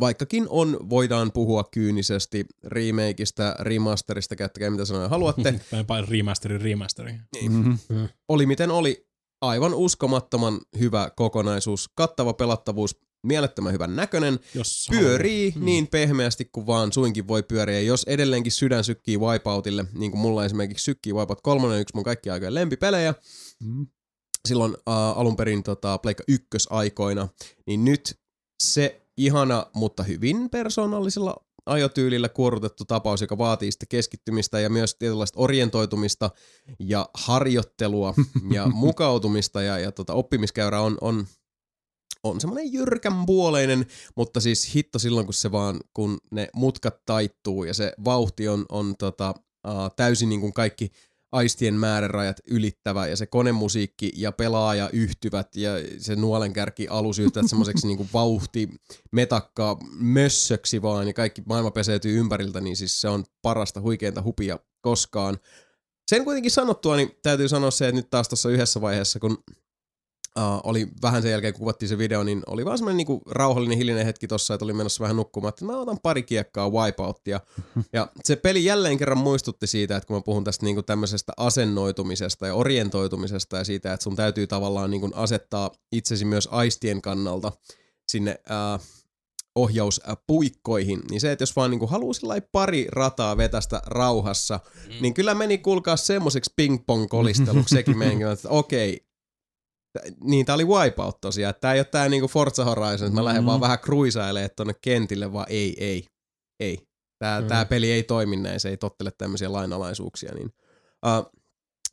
vaikkakin 0.00 0.46
on, 0.48 0.78
voidaan 0.90 1.32
puhua 1.32 1.64
kyynisesti 1.64 2.46
remakeista, 2.64 3.56
remasterista, 3.60 4.36
käyttäkää 4.36 4.70
mitä 4.70 4.84
sanoja 4.84 5.08
haluatte. 5.08 5.60
Päin 5.86 6.08
remasteri, 6.08 6.58
remasteri. 6.58 7.12
mm-hmm. 7.48 8.08
oli 8.28 8.46
miten 8.46 8.70
oli, 8.70 9.06
aivan 9.40 9.74
uskomattoman 9.74 10.60
hyvä 10.78 11.10
kokonaisuus, 11.16 11.90
kattava 11.94 12.32
pelattavuus, 12.32 12.96
mielettömän 13.22 13.72
hyvän 13.72 13.96
näköinen, 13.96 14.38
Jos 14.54 14.86
pyörii 14.90 15.50
haluaa. 15.50 15.64
niin 15.64 15.86
pehmeästi 15.86 16.44
kuin 16.44 16.66
vaan 16.66 16.92
suinkin 16.92 17.28
voi 17.28 17.42
pyöriä. 17.42 17.80
Jos 17.80 18.04
edelleenkin 18.08 18.52
sydän 18.52 18.84
sykkii 18.84 19.18
Wipeoutille, 19.18 19.84
niin 19.94 20.10
kuin 20.10 20.20
mulla 20.20 20.44
esimerkiksi 20.44 20.84
sykkii 20.84 21.12
Wipeout 21.12 21.40
3, 21.42 21.80
yksi 21.80 21.94
mun 21.94 22.04
kaikki 22.04 22.30
aikojen 22.30 22.54
lempipelejä, 22.54 23.14
Mm. 23.64 23.86
silloin 24.48 24.76
äh, 24.88 24.94
alun 25.18 25.36
perin 25.36 25.62
tota, 25.62 25.98
Pleikka 25.98 26.24
ykkösaikoina, 26.28 27.28
niin 27.66 27.84
nyt 27.84 28.18
se 28.62 29.02
ihana, 29.16 29.66
mutta 29.74 30.02
hyvin 30.02 30.50
persoonallisella 30.50 31.36
ajotyylillä 31.66 32.28
kuorutettu 32.28 32.84
tapaus, 32.84 33.20
joka 33.20 33.38
vaatii 33.38 33.72
sitten 33.72 33.88
keskittymistä 33.88 34.60
ja 34.60 34.70
myös 34.70 34.94
tietynlaista 34.94 35.40
orientoitumista 35.40 36.30
ja 36.78 37.08
harjoittelua 37.14 38.14
ja 38.50 38.66
mukautumista 38.84 39.62
ja, 39.62 39.78
ja 39.78 39.92
tota, 39.92 40.12
oppimiskäyrä 40.14 40.80
on, 40.80 40.98
on, 41.00 41.26
on 42.22 42.40
semmoinen 42.40 42.72
jyrkän 42.72 43.26
puoleinen, 43.26 43.86
mutta 44.16 44.40
siis 44.40 44.74
hitto 44.74 44.98
silloin, 44.98 45.26
kun 45.26 45.34
se 45.34 45.52
vaan, 45.52 45.80
kun 45.94 46.18
ne 46.30 46.48
mutkat 46.54 47.04
taittuu 47.04 47.64
ja 47.64 47.74
se 47.74 47.92
vauhti 48.04 48.48
on, 48.48 48.66
on 48.68 48.94
tota, 48.98 49.34
uh, 49.66 49.94
täysin 49.96 50.28
niin 50.28 50.40
kuin 50.40 50.52
kaikki 50.52 50.90
aistien 51.32 51.74
määrärajat 51.74 52.40
ylittävä 52.46 53.06
ja 53.06 53.16
se 53.16 53.26
konemusiikki 53.26 54.12
ja 54.16 54.32
pelaaja 54.32 54.90
yhtyvät 54.92 55.56
ja 55.56 55.70
se 55.98 56.16
nuolenkärki 56.16 56.88
alus 56.88 57.18
yhtyvät 57.18 57.50
semmoiseksi 57.50 57.86
niinku 57.86 58.06
vauhti 58.12 58.68
metakka 59.12 59.76
mössöksi 59.98 60.82
vaan 60.82 61.06
ja 61.06 61.12
kaikki 61.12 61.42
maailma 61.46 61.70
peseytyy 61.70 62.18
ympäriltä, 62.18 62.60
niin 62.60 62.76
siis 62.76 63.00
se 63.00 63.08
on 63.08 63.24
parasta 63.42 63.80
huikeinta 63.80 64.22
hupia 64.22 64.58
koskaan. 64.80 65.38
Sen 66.06 66.24
kuitenkin 66.24 66.50
sanottua, 66.50 66.96
niin 66.96 67.10
täytyy 67.22 67.48
sanoa 67.48 67.70
se, 67.70 67.88
että 67.88 67.96
nyt 67.96 68.10
taas 68.10 68.28
tuossa 68.28 68.50
yhdessä 68.50 68.80
vaiheessa, 68.80 69.18
kun 69.18 69.38
Uh, 70.38 70.60
oli 70.64 70.88
vähän 71.02 71.22
sen 71.22 71.30
jälkeen, 71.30 71.52
kun 71.52 71.58
kuvattiin 71.58 71.88
se 71.88 71.98
video, 71.98 72.22
niin 72.22 72.42
oli 72.46 72.64
vaan 72.64 72.78
semmoinen 72.78 72.96
niinku 72.96 73.22
rauhallinen 73.30 73.78
hiljainen 73.78 74.06
hetki 74.06 74.28
tossa, 74.28 74.54
että 74.54 74.64
oli 74.64 74.72
menossa 74.72 75.02
vähän 75.02 75.16
nukkumaan, 75.16 75.48
että 75.48 75.64
mä 75.64 75.78
otan 75.78 75.98
pari 76.02 76.22
kiekkaa 76.22 76.70
wipeouttia. 76.70 77.40
ja 77.92 78.08
se 78.24 78.36
peli 78.36 78.64
jälleen 78.64 78.98
kerran 78.98 79.18
muistutti 79.18 79.66
siitä, 79.66 79.96
että 79.96 80.06
kun 80.06 80.16
mä 80.16 80.20
puhun 80.20 80.44
tästä 80.44 80.66
niinku 80.66 80.82
tämmöisestä 80.82 81.32
asennoitumisesta 81.36 82.46
ja 82.46 82.54
orientoitumisesta 82.54 83.56
ja 83.56 83.64
siitä, 83.64 83.92
että 83.92 84.04
sun 84.04 84.16
täytyy 84.16 84.46
tavallaan 84.46 84.90
niinku 84.90 85.10
asettaa 85.14 85.70
itsesi 85.92 86.24
myös 86.24 86.48
aistien 86.52 87.02
kannalta 87.02 87.52
sinne 88.08 88.40
uh, 88.76 88.84
ohjauspuikkoihin, 89.54 91.00
niin 91.10 91.20
se, 91.20 91.32
että 91.32 91.42
jos 91.42 91.56
vaan 91.56 91.70
niinku 91.70 91.86
haluaa 91.86 92.40
pari 92.52 92.86
rataa 92.92 93.36
vetästä 93.36 93.82
rauhassa, 93.86 94.60
mm. 94.86 94.94
niin 95.00 95.14
kyllä 95.14 95.34
meni 95.34 95.58
kuulkaa 95.58 95.96
semmoiseksi 95.96 96.52
ping-pong-kolisteluksi 96.56 97.74
sekin 97.74 97.98
meidänkin, 97.98 98.26
että 98.32 98.48
okei, 98.48 99.06
niin 100.24 100.46
tää 100.46 100.54
oli 100.54 100.64
Wipeout 100.64 101.20
tosiaan, 101.20 101.50
että 101.50 101.60
tää 101.60 101.74
ei 101.74 101.80
ole 101.80 101.84
tää 101.84 102.08
niinku 102.08 102.28
Forza 102.28 102.64
Horizon, 102.64 103.06
että 103.08 103.20
mä 103.20 103.24
lähden 103.24 103.42
Mm. 103.42 103.46
vaan 103.46 103.60
vähän 103.60 103.78
kruisailemaan 103.78 104.50
tonne 104.56 104.74
kentille, 104.82 105.32
vaan 105.32 105.46
ei, 105.48 105.84
ei, 105.84 106.06
ei. 106.60 106.78
Tää, 107.18 107.40
Mm. 107.40 107.46
tää 107.46 107.64
peli 107.64 107.92
ei 107.92 108.02
toimi 108.02 108.36
näin, 108.36 108.60
se 108.60 108.68
ei 108.68 108.76
tottele 108.76 109.10
tämmöisiä 109.18 109.52
lainalaisuuksia, 109.52 110.34
niin 110.34 110.46
uh, 111.06 111.32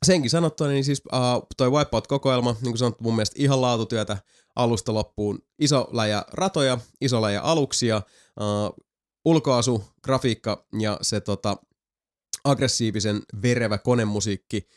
senkin 0.06 0.30
sanottua, 0.30 0.68
niin 0.68 0.84
siis 0.84 1.02
uh, 1.14 1.48
toi 1.58 1.72
Wipeout-kokoelma, 1.72 2.52
niin 2.62 2.72
kuin 2.72 2.78
sanottu, 2.78 3.04
mun 3.04 3.16
mielestä 3.16 3.36
ihan 3.40 3.62
laatutyötä 3.62 4.18
alusta 4.56 4.94
loppuun. 4.94 5.40
Iso 5.60 5.88
läjä 5.92 6.24
ratoja, 6.34 6.78
iso 7.02 7.22
läjä 7.22 7.42
aluksia, 7.42 8.02
uh, 8.40 8.86
ulkoasu, 9.26 9.84
grafiikka 10.04 10.66
ja 10.80 10.98
se 11.02 11.22
tota, 11.22 11.58
aggressiivisen 12.44 13.22
verevä 13.42 13.78
konemusiikki 13.78 14.68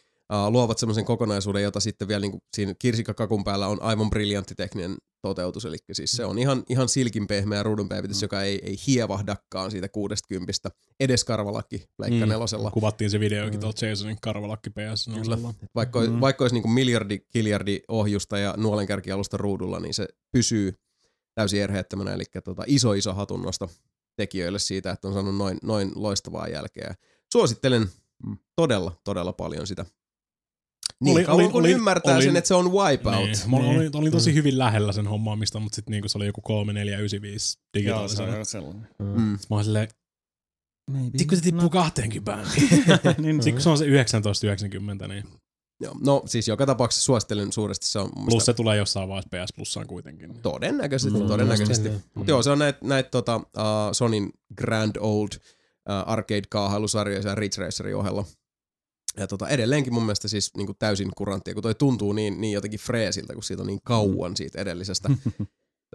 luovat 0.50 0.78
semmoisen 0.78 1.04
kokonaisuuden, 1.04 1.62
jota 1.62 1.80
sitten 1.80 2.08
vielä 2.08 2.20
niin 2.20 2.38
siinä 2.56 2.74
kirsikkakakun 2.78 3.44
päällä 3.44 3.66
on 3.68 3.82
aivan 3.82 4.10
briljantti 4.10 4.54
tekninen 4.54 4.96
toteutus. 5.22 5.64
Eli 5.64 5.76
siis 5.92 6.12
se 6.12 6.24
on 6.24 6.38
ihan, 6.38 6.62
ihan 6.68 6.88
silkin 6.88 7.26
pehmeä 7.26 7.62
ruudunpäivitys, 7.62 8.16
Mm. 8.20 8.24
joka 8.24 8.42
ei, 8.42 8.60
ei 8.64 8.76
hievahdakaan 8.86 9.70
siitä 9.70 9.88
60 9.88 10.52
edes 11.00 11.24
karvalakki 11.24 11.84
Pleikka 11.96 12.26
Mm. 12.26 12.30
nelosella. 12.30 12.70
Kuvattiin 12.70 13.10
se 13.10 13.20
videokin 13.20 13.54
Mm. 13.54 13.60
tuolta 13.60 13.86
Jasonin 13.86 14.16
karvalakki 14.22 14.70
PS. 14.70 15.10
Kyllä. 15.22 15.38
Vaikka, 15.74 16.00
mm. 16.00 16.20
Vaikka 16.20 16.44
olisi 16.44 16.54
niin 16.54 16.62
kuin 16.62 16.72
miljardi, 16.72 17.18
kiljardi 17.18 17.80
ohjusta 17.88 18.38
ja 18.38 18.54
nuolenkärkialusta 18.56 19.36
ruudulla, 19.36 19.80
niin 19.80 19.94
se 19.94 20.08
pysyy 20.32 20.74
täysin 21.34 21.62
erheettömänä, 21.62 22.12
eli 22.12 22.24
tota, 22.44 22.64
iso 22.66 22.92
iso 22.92 23.14
hatunnosto 23.14 23.70
tekijöille 24.16 24.58
siitä, 24.58 24.90
että 24.90 25.08
on 25.08 25.14
saanut 25.14 25.36
noin, 25.36 25.58
noin 25.62 25.92
loistavaa 25.94 26.48
jälkeä. 26.48 26.94
Suosittelen 27.32 27.88
todella, 28.56 29.00
todella 29.04 29.32
paljon 29.32 29.66
sitä. 29.66 29.84
Niin 31.02 31.16
Oli- 31.16 31.24
kauan 31.24 31.44
oli- 31.44 31.52
kun 31.52 31.60
oli- 31.60 31.70
ymmärtää 31.72 32.16
oli- 32.16 32.24
sen, 32.24 32.36
että 32.36 32.48
se 32.48 32.54
on 32.54 32.72
Wipeout. 32.72 33.24
Niin. 33.24 33.36
Mä 33.50 33.58
Niin. 33.58 33.76
olin, 33.76 33.90
olin 33.96 34.12
tosi 34.12 34.34
hyvin 34.34 34.58
lähellä 34.58 34.92
sen 34.92 35.06
hommaamista, 35.06 35.60
mutta 35.60 35.76
sitten 35.76 35.92
niinku 35.92 36.08
se 36.08 36.18
oli 36.18 36.26
joku 36.26 36.40
3495 36.40 37.58
Joo, 37.58 37.62
se 37.72 37.78
digitaalisena. 37.78 38.38
on 38.38 38.46
sellainen. 38.46 38.88
Mm. 38.98 39.06
Mä 39.20 39.38
olin 39.50 39.64
silleen, 39.64 39.88
Maybe. 40.90 41.24
kun 41.28 41.36
se 41.38 41.42
tippuu 41.42 41.70
20 41.70 42.38
niin, 43.22 43.36
Sitten 43.42 43.52
kun 43.52 43.60
se 43.62 43.68
on 43.68 43.78
se 43.78 43.84
1990, 43.84 45.08
niin 45.08 45.24
Joo, 45.80 45.94
no 46.04 46.22
siis 46.26 46.48
joka 46.48 46.66
tapauksessa 46.66 47.04
suosittelen 47.04 47.52
suuresti. 47.52 47.86
Se 47.86 47.98
on 47.98 48.10
mun 48.16 48.26
plus 48.28 48.44
se 48.44 48.54
tulee 48.54 48.76
jossain 48.76 49.08
vaiheessa 49.08 49.28
PS 49.46 49.52
Plussaan 49.56 49.86
kuitenkin. 49.86 50.30
Niin. 50.30 50.42
todennäköisesti, 50.42 51.20
Mm. 51.20 51.26
todennäköisesti. 51.26 51.88
Just 51.88 52.04
Mutta 52.14 52.30
joo, 52.30 52.42
se 52.42 52.50
on 52.50 52.58
näitä 52.58 52.78
näit, 52.82 53.10
tota, 53.10 53.36
uh, 53.36 53.42
Sonin 53.92 54.30
Grand 54.56 54.96
Old 55.00 55.28
uh, 55.34 56.08
arcade-kaahailusarjoja 56.12 57.22
siellä 57.22 57.34
Ridge 57.34 57.62
Racerin 57.62 57.96
ohella. 57.96 58.24
Ja 59.16 59.26
tota, 59.26 59.48
edelleenkin 59.48 59.94
mun 59.94 60.02
mielestä 60.02 60.28
siis 60.28 60.50
niin 60.56 60.66
kuin 60.66 60.76
täysin 60.78 61.10
kuranttia, 61.16 61.54
kun 61.54 61.62
toi 61.62 61.74
tuntuu 61.74 62.12
niin, 62.12 62.40
niin 62.40 62.52
jotenkin 62.52 62.80
freesiltä, 62.80 63.34
kun 63.34 63.42
siitä 63.42 63.62
on 63.62 63.66
niin 63.66 63.80
kauan 63.84 64.36
siitä 64.36 64.60
edellisestä 64.60 65.10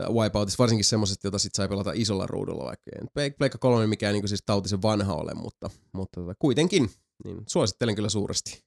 Wipeoutista, 0.10 0.62
varsinkin 0.62 0.86
semmoisesta, 0.86 1.28
jota 1.28 1.40
sit 1.40 1.56
sai 1.56 1.68
pelata 1.68 1.92
isolla 1.96 2.28
ruudulla, 2.28 2.66
vaikka 2.66 2.92
ei 3.22 3.32
Pleikka 3.32 3.58
3 3.58 3.88
mikään 3.88 4.14
niin 4.14 4.28
siis 4.28 4.44
tautisen 4.46 4.82
vanha 4.82 5.14
ole, 5.14 5.34
mutta, 5.34 5.70
mutta 5.94 6.22
tota, 6.22 6.36
kuitenkin 6.40 6.90
niin 7.24 7.44
suosittelen 7.48 7.96
kyllä 7.96 8.10
suuresti. 8.10 8.64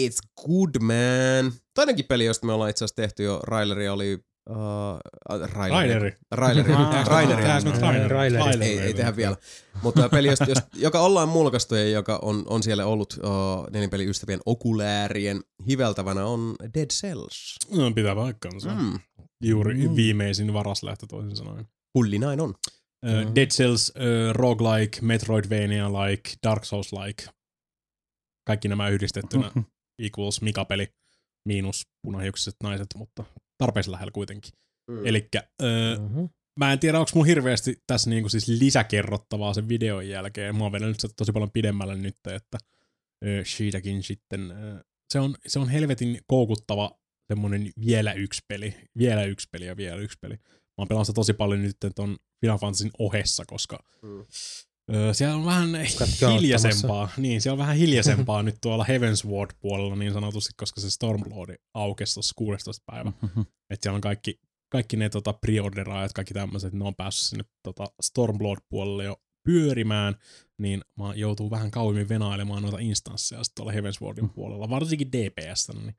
It's 0.00 0.44
good 0.46 0.70
man. 0.80 1.52
Toinenkin 1.74 2.04
peli, 2.04 2.24
josta 2.24 2.46
me 2.46 2.52
ollaan 2.52 2.70
itse 2.70 2.84
asiassa 2.84 3.02
tehty 3.02 3.22
jo, 3.22 3.40
Raileri 3.42 3.88
oli... 3.88 4.18
Uh, 4.50 4.56
Raileri. 5.52 6.16
Raideri. 6.30 6.72
Raileri. 7.06 7.42
Raileri. 7.44 8.08
Raileri. 8.08 8.64
Ei, 8.64 8.78
ei 8.78 8.94
tehdä 8.94 9.16
vielä. 9.16 9.36
Mutta 9.82 10.08
peli, 10.08 10.28
josta, 10.28 10.44
josta, 10.48 10.68
joka 10.74 11.00
ollaan 11.00 11.28
mulkaistu 11.28 11.74
ja 11.74 11.88
joka 11.88 12.18
on, 12.22 12.44
on 12.46 12.62
siellä 12.62 12.86
ollut 12.86 13.18
uh, 13.22 13.70
nelinpeliystävien 13.70 14.40
okuläärien 14.46 15.40
hiveltävänä 15.68 16.24
on 16.24 16.54
Dead 16.74 16.86
Cells. 16.86 17.56
No, 17.70 17.90
pitää 17.90 18.14
paikkaansa. 18.14 18.74
Mm. 18.74 18.98
Juuri 19.44 19.88
Mm. 19.88 19.96
viimeisin 19.96 20.52
varaslähtö 20.52 21.06
toisin 21.06 21.36
sanoen. 21.36 21.66
Hulli 21.94 22.18
näin 22.18 22.40
on. 22.40 22.50
Uh, 22.50 23.26
Mm. 23.26 23.34
Dead 23.34 23.46
Cells, 23.50 23.90
uh, 23.96 24.32
roguelike, 24.34 24.98
Metroidvania-like, 25.00 26.30
Dark 26.42 26.64
Souls-like. 26.64 27.30
Kaikki 28.46 28.68
nämä 28.68 28.88
yhdistettynä 28.88 29.50
equals 30.06 30.42
Mika-peli. 30.42 30.88
Miinus 31.48 31.82
punahiukset 32.02 32.54
naiset, 32.62 32.86
mutta 32.96 33.24
tarpeeksi 33.64 33.90
lähellä 33.90 34.10
kuitenkin. 34.12 34.52
Mm. 34.90 35.06
Elikkä 35.06 35.42
uh, 35.62 36.04
Mhm. 36.10 36.24
mä 36.58 36.72
en 36.72 36.78
tiedä, 36.78 36.98
onko 36.98 37.10
mun 37.14 37.26
hirveästi 37.26 37.82
tässä 37.86 38.10
niinku 38.10 38.28
siis 38.28 38.48
lisäkerrottavaa 38.48 39.54
sen 39.54 39.68
videon 39.68 40.08
jälkeen. 40.08 40.56
Mä 40.56 40.62
oon 40.62 40.72
vedellyt 40.72 41.00
sitä 41.00 41.14
tosi 41.16 41.32
paljon 41.32 41.50
pidemmälle 41.50 41.94
nyt, 41.94 42.16
että 42.32 42.58
ö, 43.24 43.42
siitäkin 43.44 44.02
sitten. 44.02 44.50
Ö, 44.50 44.84
se, 45.12 45.20
on, 45.20 45.34
se 45.46 45.58
on 45.58 45.68
helvetin 45.68 46.18
koukuttava 46.26 46.98
semmonen 47.32 47.70
vielä 47.86 48.12
yksi 48.12 48.42
peli, 48.48 48.74
vielä 48.98 49.24
yksi 49.24 49.48
peli 49.52 49.66
ja 49.66 49.76
vielä 49.76 49.96
yksi 49.96 50.18
peli. 50.20 50.34
Mä 50.34 50.74
oon 50.78 50.88
pelannut 50.88 51.06
sitä 51.06 51.14
tosi 51.14 51.32
paljon 51.32 51.62
nyt 51.62 51.76
ton 51.94 52.16
Final 52.40 52.58
Fantasyn 52.58 52.90
ohessa, 52.98 53.44
koska 53.46 53.78
Mm. 54.02 54.24
Öö, 54.94 55.14
siellä 55.14 55.36
on 55.36 55.44
vähän 55.44 55.70
hiljaisempaa. 56.32 57.08
Niin, 57.16 57.40
siellä 57.40 57.54
on 57.54 57.58
vähän 57.58 57.76
hiljaisempaa 57.76 58.42
nyt 58.42 58.56
tuolla 58.60 58.84
Heavensward 58.84 59.50
puolella 59.60 59.96
niin 59.96 60.12
sanotusti, 60.12 60.52
koska 60.56 60.80
se 60.80 60.90
Stormlord 60.90 61.56
aukesi 61.74 62.14
tuossa 62.14 62.34
16. 62.36 62.82
päivä. 62.86 63.12
Että 63.70 63.82
siellä 63.82 63.96
on 63.96 64.00
kaikki, 64.00 64.40
kaikki 64.68 64.96
ne 64.96 65.08
tota, 65.08 65.32
preorderaajat, 65.32 66.12
kaikki 66.12 66.34
tämmöiset, 66.34 66.72
ne 66.72 66.84
on 66.84 66.94
päässyt 66.94 67.28
sinne 67.28 67.44
tota, 67.62 67.86
Stormlord-puolelle 68.02 69.04
jo 69.04 69.16
pyörimään, 69.44 70.14
niin 70.58 70.80
mä 70.98 71.14
joutuu 71.14 71.50
vähän 71.50 71.70
kauemmin 71.70 72.08
venailemaan 72.08 72.62
noita 72.62 72.78
instansseja 72.78 73.44
sitten 73.44 73.54
tuolla 73.56 73.72
Heavenswardin 73.72 74.30
puolella, 74.30 74.70
varsinkin 74.70 75.12
DPS. 75.12 75.68
Niin 75.74 75.94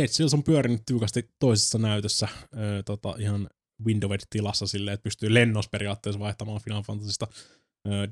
Dead 0.00 0.08
Cells 0.08 0.34
on 0.34 0.42
pyörinyt 0.42 0.82
tiukasti 0.86 1.30
toisessa 1.38 1.78
näytössä 1.78 2.28
öö, 2.56 2.82
tota, 2.82 3.14
ihan 3.18 3.48
windowed-tilassa 3.86 4.66
silleen, 4.66 4.94
että 4.94 5.04
pystyy 5.04 5.34
lennossa 5.34 5.68
periaatteessa 5.70 6.20
vaihtamaan 6.20 6.60
Final 6.64 6.82
Fantasysta 6.82 7.26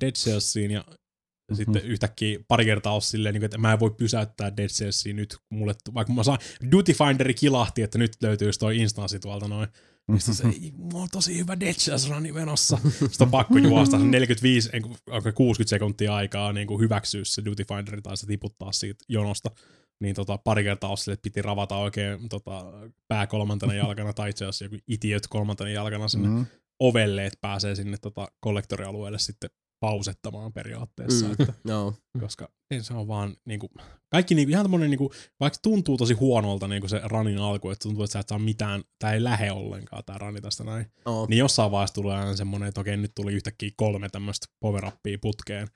Dead 0.01 0.13
Cellsiin 0.13 0.71
ja 0.71 0.85
Mhm. 1.51 1.57
sitten 1.57 1.83
yhtäkkiä 1.85 2.39
pari 2.49 2.65
kertaa 2.65 2.95
on 2.95 3.03
silleen, 3.03 3.33
niin 3.33 3.41
kuin, 3.41 3.45
että 3.47 3.59
mä 3.59 3.73
en 3.73 3.81
voi 3.81 3.91
pysäyttää 3.91 4.57
Dead 4.57 4.69
Cellsia 4.69 5.15
nyt, 5.15 5.37
kun 5.49 5.59
mulle, 5.59 5.75
vaikka 5.95 6.13
mä 6.13 6.23
saan, 6.23 6.39
Duty 6.73 6.93
Finderi 6.93 7.35
kilahti, 7.35 7.83
että 7.83 7.99
nyt 7.99 8.13
löytyy 8.23 8.51
toi 8.59 8.79
instanssi 8.79 9.19
tuolta 9.21 9.49
noin. 9.49 9.69
Sitten 10.19 10.35
se, 10.35 10.45
mulla 10.77 11.03
on 11.03 11.09
tosi 11.13 11.39
hyvä 11.39 11.61
Dead 11.61 11.75
Cells 11.75 12.09
runi 12.11 12.33
menossa. 12.33 12.79
Sitten 12.93 13.11
on 13.21 13.31
pakko 13.31 13.59
juosta 13.59 13.99
se 13.99 14.05
45, 14.05 14.71
ei, 14.73 14.81
kun- 14.81 14.97
onko 15.11 15.33
60 15.33 15.71
sekuntia 15.71 16.15
aikaa 16.15 16.53
niin 16.53 16.67
kuin 16.67 16.81
hyväksyä 16.81 17.21
se 17.25 17.45
Duty 17.45 17.65
Finderi 17.65 18.03
tai 18.03 18.17
se 18.17 18.27
tiputtaa 18.27 18.73
siitä 18.73 19.05
jonosta. 19.09 19.51
Niin 20.03 20.15
tota, 20.15 20.39
pari 20.39 20.63
kertaa 20.65 20.91
on 20.91 20.99
sille, 20.99 21.13
että 21.13 21.23
piti 21.23 21.43
ravata 21.43 21.77
oikein 21.77 22.29
tota, 22.29 22.65
pää 23.09 23.27
kolmantena 23.27 23.75
jalkana 23.75 24.13
tai 24.13 24.31
itse 24.31 24.45
asiassa 24.45 24.65
joku 24.65 24.77
itiöt 24.89 25.27
kolmantena 25.27 25.71
jalkana 25.71 26.09
sinne 26.09 26.29
Mm. 26.29 26.47
Ovelle, 26.81 27.27
että 27.27 27.39
pääsee 27.41 27.75
sinne 27.75 27.97
tota, 27.99 28.29
kollektorialueelle 28.41 29.19
sitten 29.19 29.51
pausettamaan 29.81 30.53
periaatteessa. 30.53 31.27
Mm. 31.27 31.33
Että 31.33 31.53
No. 31.65 31.95
koska 32.21 32.49
se 32.81 32.95
on 32.95 33.09
vaan 33.09 33.37
niinku, 33.45 33.71
kaikki 34.11 34.35
niinku, 34.35 34.51
ihan 34.51 34.65
tämmönen 34.65 34.91
niinku, 34.91 35.13
vaikka 35.41 35.59
tuntuu 35.63 35.97
tosi 35.97 36.15
huonolta 36.15 36.69
niinku 36.69 36.89
se 36.89 37.01
ranin 37.05 37.39
alku, 37.39 37.71
että 37.71 37.83
tuntuu, 37.83 38.05
että 38.05 38.13
sä 38.13 38.19
et 38.19 38.29
saa 38.29 38.39
mitään, 38.39 38.83
tää 38.99 39.13
ei 39.13 39.25
lähe 39.25 39.53
ollenkaan 39.53 40.05
tää 40.05 40.19
rani 40.19 40.41
tästä 40.41 40.65
näin, 40.65 40.87
No. 41.07 41.27
niin 41.27 41.39
jossain 41.39 41.71
vaiheessa 41.71 41.95
tulee 41.95 42.17
aina 42.17 42.37
semmonen, 42.37 42.69
että 42.69 42.81
okei 42.81 42.97
nyt 42.97 43.13
tuli 43.15 43.33
yhtäkkiä 43.35 43.71
kolme 43.77 44.09
tämmöistä 44.09 44.47
power 44.61 44.91
putkeen, 45.21 45.69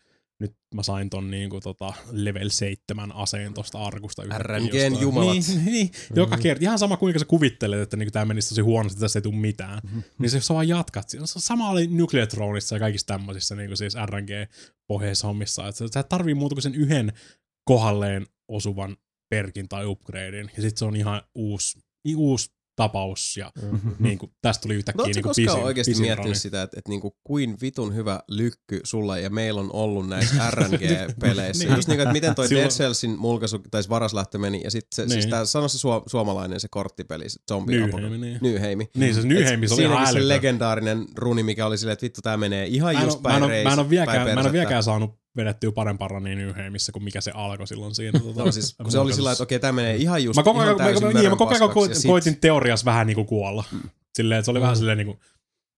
nyt 0.42 0.56
mä 0.74 0.82
sain 0.82 1.10
ton 1.10 1.30
niinku 1.30 1.60
tota 1.60 1.92
level 2.10 2.48
7 2.48 3.12
aseen 3.12 3.54
tosta 3.54 3.84
arkusta. 3.84 4.22
RNGn 4.38 4.64
jostain. 4.64 5.00
jumalat. 5.00 5.34
Niin, 5.34 5.64
niin. 5.64 5.90
joka 6.14 6.36
kerta. 6.36 6.64
Ihan 6.64 6.78
sama 6.78 6.96
kuinka 6.96 7.18
sä 7.18 7.24
kuvittelet, 7.24 7.80
että 7.80 7.96
niinku 7.96 8.10
tää 8.10 8.24
menisi 8.24 8.48
tosi 8.48 8.60
huonosti, 8.60 9.00
tästä 9.00 9.18
ei 9.18 9.22
tule 9.22 9.34
mitään. 9.34 9.80
Niin 10.18 10.30
se, 10.30 10.40
sä 10.40 10.54
vaan 10.54 10.68
jatkat. 10.68 11.08
Sama 11.24 11.70
oli 11.70 11.86
Nuclear 11.86 12.26
Throneissa 12.26 12.76
ja 12.76 12.80
kaikissa 12.80 13.06
tämmöisissä 13.06 13.54
niinku 13.54 13.76
siis 13.76 13.94
RNG-pohjeissa 14.06 15.26
hommissa. 15.26 15.68
Että 15.68 15.84
sä, 15.94 16.02
tarvii 16.02 16.34
muuta 16.34 16.54
kuin 16.54 16.62
sen 16.62 16.74
yhden 16.74 17.12
kohalleen 17.64 18.26
osuvan 18.48 18.96
perkin 19.28 19.68
tai 19.68 19.86
upgradein. 19.86 20.50
Ja 20.56 20.62
sit 20.62 20.76
se 20.76 20.84
on 20.84 20.96
ihan 20.96 21.22
uusi, 21.34 21.78
uusi 22.16 22.50
tapaus. 22.82 23.36
Ja 23.36 23.52
Mhm. 23.62 23.88
niin 23.98 24.18
kuin, 24.18 24.32
tästä 24.42 24.62
tuli 24.62 24.74
yhtäkkiä 24.74 25.02
Oletko 25.02 25.14
niin 25.16 25.22
kuin 25.22 25.30
koskaan 25.30 25.56
pisin, 25.56 25.66
oikeasti 25.66 25.90
pisin 25.90 26.02
miettinyt 26.02 26.26
rani. 26.26 26.38
sitä, 26.38 26.62
että, 26.62 26.78
että 26.78 26.88
niinku, 26.90 27.16
kuin 27.24 27.56
vitun 27.62 27.94
hyvä 27.94 28.20
lykky 28.28 28.80
sulla 28.84 29.18
ja 29.18 29.30
meillä 29.30 29.60
on 29.60 29.70
ollut 29.72 30.08
näissä 30.08 30.50
RNG-peleissä? 30.50 31.64
Niin. 31.64 31.76
Just 31.76 31.88
niin 31.88 31.96
kuin, 31.96 32.00
että 32.02 32.12
miten 32.12 32.34
toi 32.34 32.48
Silloin- 32.48 32.62
Dead 32.68 32.70
Cellsin 32.72 33.18
mulkaisu 33.18 33.58
tai 33.70 33.82
varaslähtö 33.88 34.38
meni, 34.38 34.60
ja 34.64 34.70
sitten 34.70 34.96
se, 34.96 35.02
Niin. 35.02 35.10
siis 35.12 35.26
tää, 35.26 35.44
sano 35.44 35.68
se 35.68 35.78
su- 35.88 36.02
suomalainen 36.06 36.60
se 36.60 36.68
korttipeli, 36.70 37.28
se 37.28 37.40
zombi 37.48 37.72
Nyheimi, 37.76 38.18
niin. 38.18 38.38
Nyheimi. 38.42 38.88
Niin, 38.96 39.14
se 39.14 39.22
Nyheimi, 39.22 39.68
se 39.68 39.74
oli 39.74 39.82
ihan 39.82 39.96
Siinäkin 40.06 40.22
se 40.22 40.28
legendaarinen 40.28 41.04
runi, 41.16 41.42
mikä 41.42 41.66
oli 41.66 41.78
silleen, 41.78 41.92
että 41.92 42.04
vittu 42.04 42.20
tää 42.22 42.36
menee 42.36 42.66
ihan 42.66 43.02
just 43.04 43.22
päin 43.22 43.40
mä, 43.42 43.72
en 43.72 43.78
ole 43.78 44.52
vieläkään 44.52 44.82
saanut 44.82 45.21
vedettyä 45.36 45.72
parempaa 45.72 46.08
rania 46.08 46.34
Nyheimissä 46.36 46.92
kuin 46.92 47.04
mikä 47.04 47.20
se 47.20 47.30
alkoi 47.34 47.66
silloin 47.66 47.94
siinä. 47.94 48.20
Tota, 48.24 48.44
No 48.44 48.52
siis, 48.52 48.74
kun 48.82 48.92
se 48.92 48.98
oli 48.98 49.12
sillä 49.12 49.32
että 49.32 49.42
okei, 49.42 49.58
tää 49.60 49.72
menee 49.72 49.96
ihan 49.96 50.24
just 50.24 50.36
Mä 50.36 50.42
koko 50.42 50.60
ajan, 50.60 50.76
ihan 50.76 51.02
mä, 51.02 51.20
niin, 51.20 51.30
mä 51.30 51.36
koko 51.36 51.50
ajan 51.54 51.60
mörön 51.60 51.70
ko- 51.70 51.74
paskaksi, 51.74 51.90
ja 51.90 51.94
sit- 52.00 52.08
koitin 52.08 52.36
teoriassa 52.40 52.84
vähän 52.84 53.06
niinku 53.06 53.24
kuolla. 53.24 53.64
Silleen, 54.14 54.38
että 54.38 54.44
se 54.44 54.50
oli 54.50 54.58
Mm. 54.58 54.62
vähän 54.62 54.76
silleen 54.76 54.98
niinku, 54.98 55.20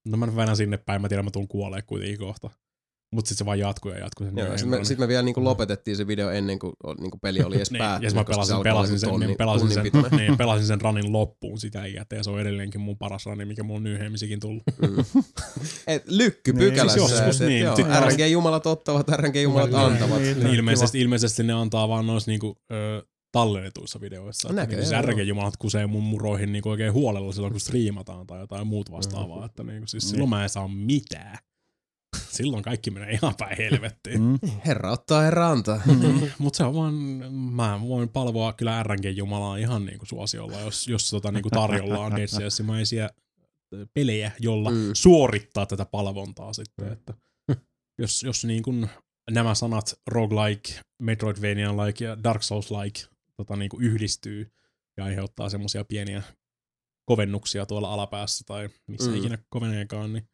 no 0.05 0.17
mä 0.17 0.27
nyt 0.27 0.37
venän 0.37 0.57
sinne 0.57 0.77
päin, 0.77 1.03
mä 1.03 1.09
tiedän, 1.09 1.25
mä 1.25 1.31
tuun 1.31 1.49
kuolee 1.49 1.83
kuitenkin 1.83 2.19
kohta. 2.19 2.51
Mut 3.13 3.27
sit 3.27 3.39
se 3.39 3.47
vaan 3.47 3.59
jatkuu 3.59 3.93
ja 3.93 3.99
jatkuu 3.99 4.27
sen 4.27 4.37
Joo, 4.37 4.45
Nyheimin 4.45 4.59
sitten 4.59 4.79
me, 4.81 4.85
sit 4.85 4.99
me 4.99 5.09
vielä 5.09 5.23
niinku 5.23 5.45
lopetettiin 5.45 5.97
se 5.97 6.07
video 6.07 6.31
ennen 6.31 6.59
kuin 6.59 6.73
niinku 7.01 7.19
peli 7.23 7.43
oli 7.43 7.57
edes 7.57 7.71
Niin, 7.71 7.79
päättynyt. 7.79 8.13
ja 8.15 8.21
mä 8.21 8.25
koska 8.25 8.45
se 8.45 8.53
pelasin, 8.53 8.63
pelasin, 8.65 8.99
sen, 8.99 9.11
tonni- 9.11 9.27
niin, 9.27 9.37
pelasin, 9.37 9.69
tunnin 9.69 9.93
sen, 10.11 10.19
niin, 10.19 10.37
pelasin 10.37 10.67
sen 10.67 10.81
ranin 10.81 11.13
loppuun 11.13 11.61
sitä 11.61 11.85
iätä, 11.85 12.17
ja 12.17 12.23
se 12.23 12.31
on 12.31 12.41
edelleenkin 12.41 12.81
mun 12.81 12.99
paras 12.99 13.27
rani, 13.27 13.45
mikä 13.45 13.63
mulla 13.63 13.77
on 13.79 13.85
Nyheimisikin 13.85 14.41
tullut. 14.41 14.63
Et 15.87 16.05
lykky 16.09 16.53
Niin, 16.53 16.71
pykälässä. 16.71 16.99
siis 16.99 17.11
joskus 17.11 17.41
et, 17.41 17.49
niin, 17.49 17.61
joo, 17.65 17.77
sit 17.77 17.87
RNG-jumalat 17.87 18.67
ottavat, 18.67 19.09
RNG-jumalat 19.09 19.71
Niin, 19.71 19.79
antavat. 19.81 20.21
niin. 20.23 20.39
Niin 20.39 20.55
ilmeisesti, 20.55 21.01
ilmeisesti 21.01 21.43
ne 21.43 21.53
antaa 21.53 21.89
vaan 21.89 22.07
noissa 22.07 22.31
niinku, 22.31 22.57
ö, 22.73 23.03
tallennetuissa 23.33 24.01
videoissa. 24.01 24.53
Näkee, 24.53 24.81
niin 24.81 24.91
joo. 24.93 25.03
RG-jumalat 25.03 25.57
kusee 25.59 25.87
mun 25.87 26.03
muroihin 26.03 26.53
niinku 26.53 26.69
oikein 26.71 26.93
huolella 26.93 27.33
silloin, 27.33 27.53
kun 27.53 27.61
striimataan 27.61 28.27
tai 28.27 28.41
jotain 28.41 28.67
muut 28.67 28.91
vastaavaa. 28.91 29.47
Että 29.47 29.63
niinku, 29.65 29.87
siis 29.87 30.11
silloin 30.11 30.31
mä 30.31 30.43
en 30.43 30.49
saa 30.49 30.69
mitään. 30.69 31.39
Silloin 32.39 32.63
kaikki 32.63 32.91
menee 32.91 33.11
ihan 33.11 33.35
päin 33.39 33.57
helvettiin. 33.57 34.23
Mm. 34.23 34.39
Herra 34.67 34.93
ottaa, 34.93 35.23
herra 35.23 35.51
antaa. 35.51 35.81
Mutta 36.39 36.57
se 36.57 36.65
on 36.65 36.75
vaan, 36.75 36.95
mä 37.33 37.81
voin 37.89 38.09
palvoa 38.09 38.53
kyllä 38.53 38.83
RNG-jumalaa 38.83 39.57
ihan 39.61 39.85
niinku 39.87 40.07
suosiolla, 40.07 40.61
jos, 40.61 40.89
jos 40.89 41.11
tota 41.11 41.33
niinku 41.33 41.51
tarjolla 41.51 41.99
on 41.99 42.17
Dead 42.17 42.27
Cellsimaisia 42.27 43.11
pelejä, 43.95 44.33
jolla 44.41 44.71
Mm. 44.71 44.77
mm. 44.77 44.91
suorittaa 44.95 45.67
tätä 45.67 45.85
palvontaa 45.85 46.53
sitten. 46.53 46.93
Että 46.93 47.15
jos, 47.99 48.23
jos 48.23 48.45
niin 48.45 48.63
kuin 48.63 48.89
nämä 49.31 49.55
sanat 49.55 49.95
roguelike, 50.07 50.73
Metroidvania-like 51.03 52.05
ja 52.05 52.23
Dark 52.25 52.43
Souls-like 52.43 53.09
tota 53.37 53.57
niin 53.57 53.69
kuin 53.69 53.83
yhdistyy 53.85 54.51
ja 54.97 55.05
aiheuttaa 55.05 55.49
semmoisia 55.49 55.85
pieniä 55.85 56.23
kovennuksia 57.05 57.67
tuolla 57.67 57.93
alapäässä 57.95 58.45
tai 58.47 58.69
missä 58.89 59.09
Mm. 59.11 59.15
mm. 59.15 59.19
ikinä 59.21 59.39
koveneekaan, 59.51 60.13
niin 60.13 60.29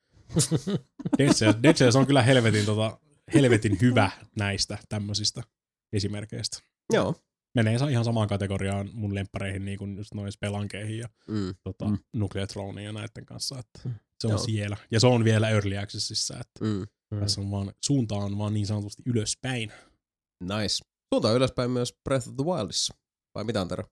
Dead 1.18 1.32
Cells, 1.34 1.56
Dead 1.62 1.74
Cells 1.74 1.96
on 1.96 2.06
kyllä 2.06 2.22
helvetin, 2.22 2.66
tota, 2.66 2.98
helvetin 3.34 3.78
hyvä 3.80 4.10
näistä 4.36 4.78
tämmöisistä 4.88 5.42
esimerkkeistä. 5.92 6.58
Joo. 6.92 7.14
Menee 7.54 7.76
ihan 7.90 8.04
samaan 8.04 8.28
kategoriaan 8.28 8.90
mun 8.92 9.14
lemppareihin, 9.14 9.64
niin 9.64 9.78
kuin 9.78 9.96
just 9.96 10.14
noin 10.14 10.32
Spelankeihin 10.32 10.98
ja 10.98 11.08
Mm. 11.28 11.54
tota, 11.64 11.84
Mm. 11.84 11.90
mm. 11.90 11.98
Nuclear 12.16 12.46
Throneen 12.48 12.84
ja 12.84 12.92
näiden 12.92 13.26
kanssa. 13.26 13.58
Että 13.58 13.80
se 14.20 14.26
on 14.26 14.30
Joo. 14.30 14.38
siellä. 14.38 14.76
Ja 14.90 15.00
se 15.00 15.06
on 15.06 15.24
vielä 15.24 15.48
Early 15.48 15.76
Accessissa, 15.78 16.34
että 16.40 16.64
Mm. 16.64 16.86
Mm. 17.14 17.20
tässä 17.20 17.40
on 17.40 17.50
vaan, 17.50 17.72
suunta 17.84 18.14
on 18.14 18.38
vaan 18.38 18.54
niin 18.54 18.66
sanotusti 18.66 19.02
ylöspäin. 19.06 19.72
Nice. 20.42 20.84
Suuntaan 21.14 21.34
ylöspäin 21.36 21.70
myös 21.70 21.94
Breath 22.04 22.28
of 22.28 22.36
the 22.36 22.44
Wildissa. 22.44 22.94
Vai 23.34 23.44
mitä 23.44 23.60
on 23.60 23.68
Tero? 23.68 23.84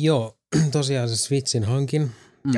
Joo, 0.00 0.38
tosiaan 0.72 1.08
se 1.08 1.16
Switchin 1.16 1.64
hankin, 1.64 2.10
Mm. 2.44 2.52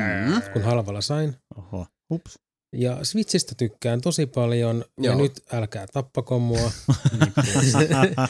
kun 0.53 0.61
halvalla 0.61 1.01
sain. 1.01 1.35
Oho. 1.57 1.87
Ups. 2.11 2.39
Ja 2.73 3.05
Switchistä 3.05 3.55
tykkään 3.57 4.01
tosi 4.01 4.25
paljon, 4.25 4.85
Joo. 4.97 5.13
ja 5.13 5.17
nyt 5.21 5.43
älkää 5.53 5.87
tappako 5.93 6.39
mua. 6.39 6.59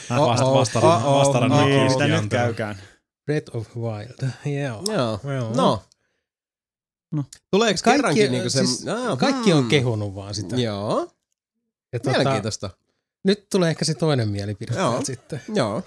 Vasta, 0.09 0.45
vastaran, 0.53 1.03
vastaran 1.03 1.51
uh 1.51 1.91
Mitä 1.93 2.07
nyt 2.21 2.29
käykään? 2.29 2.75
Breath 3.25 3.55
of 3.55 3.67
Wild, 3.77 4.29
joo. 4.63 4.83
Joo. 4.93 5.19
Joo. 5.33 5.53
No. 5.55 5.83
No. 7.11 7.23
Tuleeko 7.51 7.79
Kaikki- 7.83 7.97
kerrankin 7.97 8.31
niinku 8.31 8.49
se... 8.49 8.65
siis 8.65 8.85
Ah, 8.87 9.17
Kaikki 9.17 9.53
on 9.53 9.67
kehunut 9.67 10.15
vaan 10.15 10.35
sitä. 10.35 10.55
Joo. 10.55 11.11
Ja 11.93 11.99
tota, 11.99 12.09
Mielenkiintoista. 12.17 12.69
nyt 13.23 13.49
tulee 13.49 13.69
ehkä 13.69 13.85
se 13.85 13.93
toinen 13.93 14.29
mielipide 14.29 14.73
Joo. 14.75 15.05
sitten. 15.05 15.41
Joo. 15.53 15.83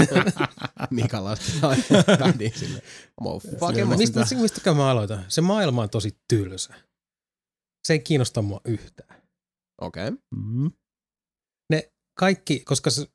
Mika 0.90 1.24
lastaa 1.24 1.74
sille. 2.54 2.82
Mistä, 3.96 4.20
mistä 4.40 4.74
mä 4.74 4.90
aloitan? 4.90 5.24
Se 5.28 5.40
maailma 5.40 5.82
on 5.82 5.90
tosi 5.90 6.16
tylsä. 6.28 6.74
Se 7.86 7.92
ei 7.92 7.98
kiinnosta 7.98 8.42
mua 8.42 8.60
yhtään. 8.64 9.22
Okei. 9.80 10.08
Okay. 10.08 10.18
Mm. 10.36 10.70
Kaikki, 12.18 12.60
koska 12.60 12.90
se... 12.90 13.06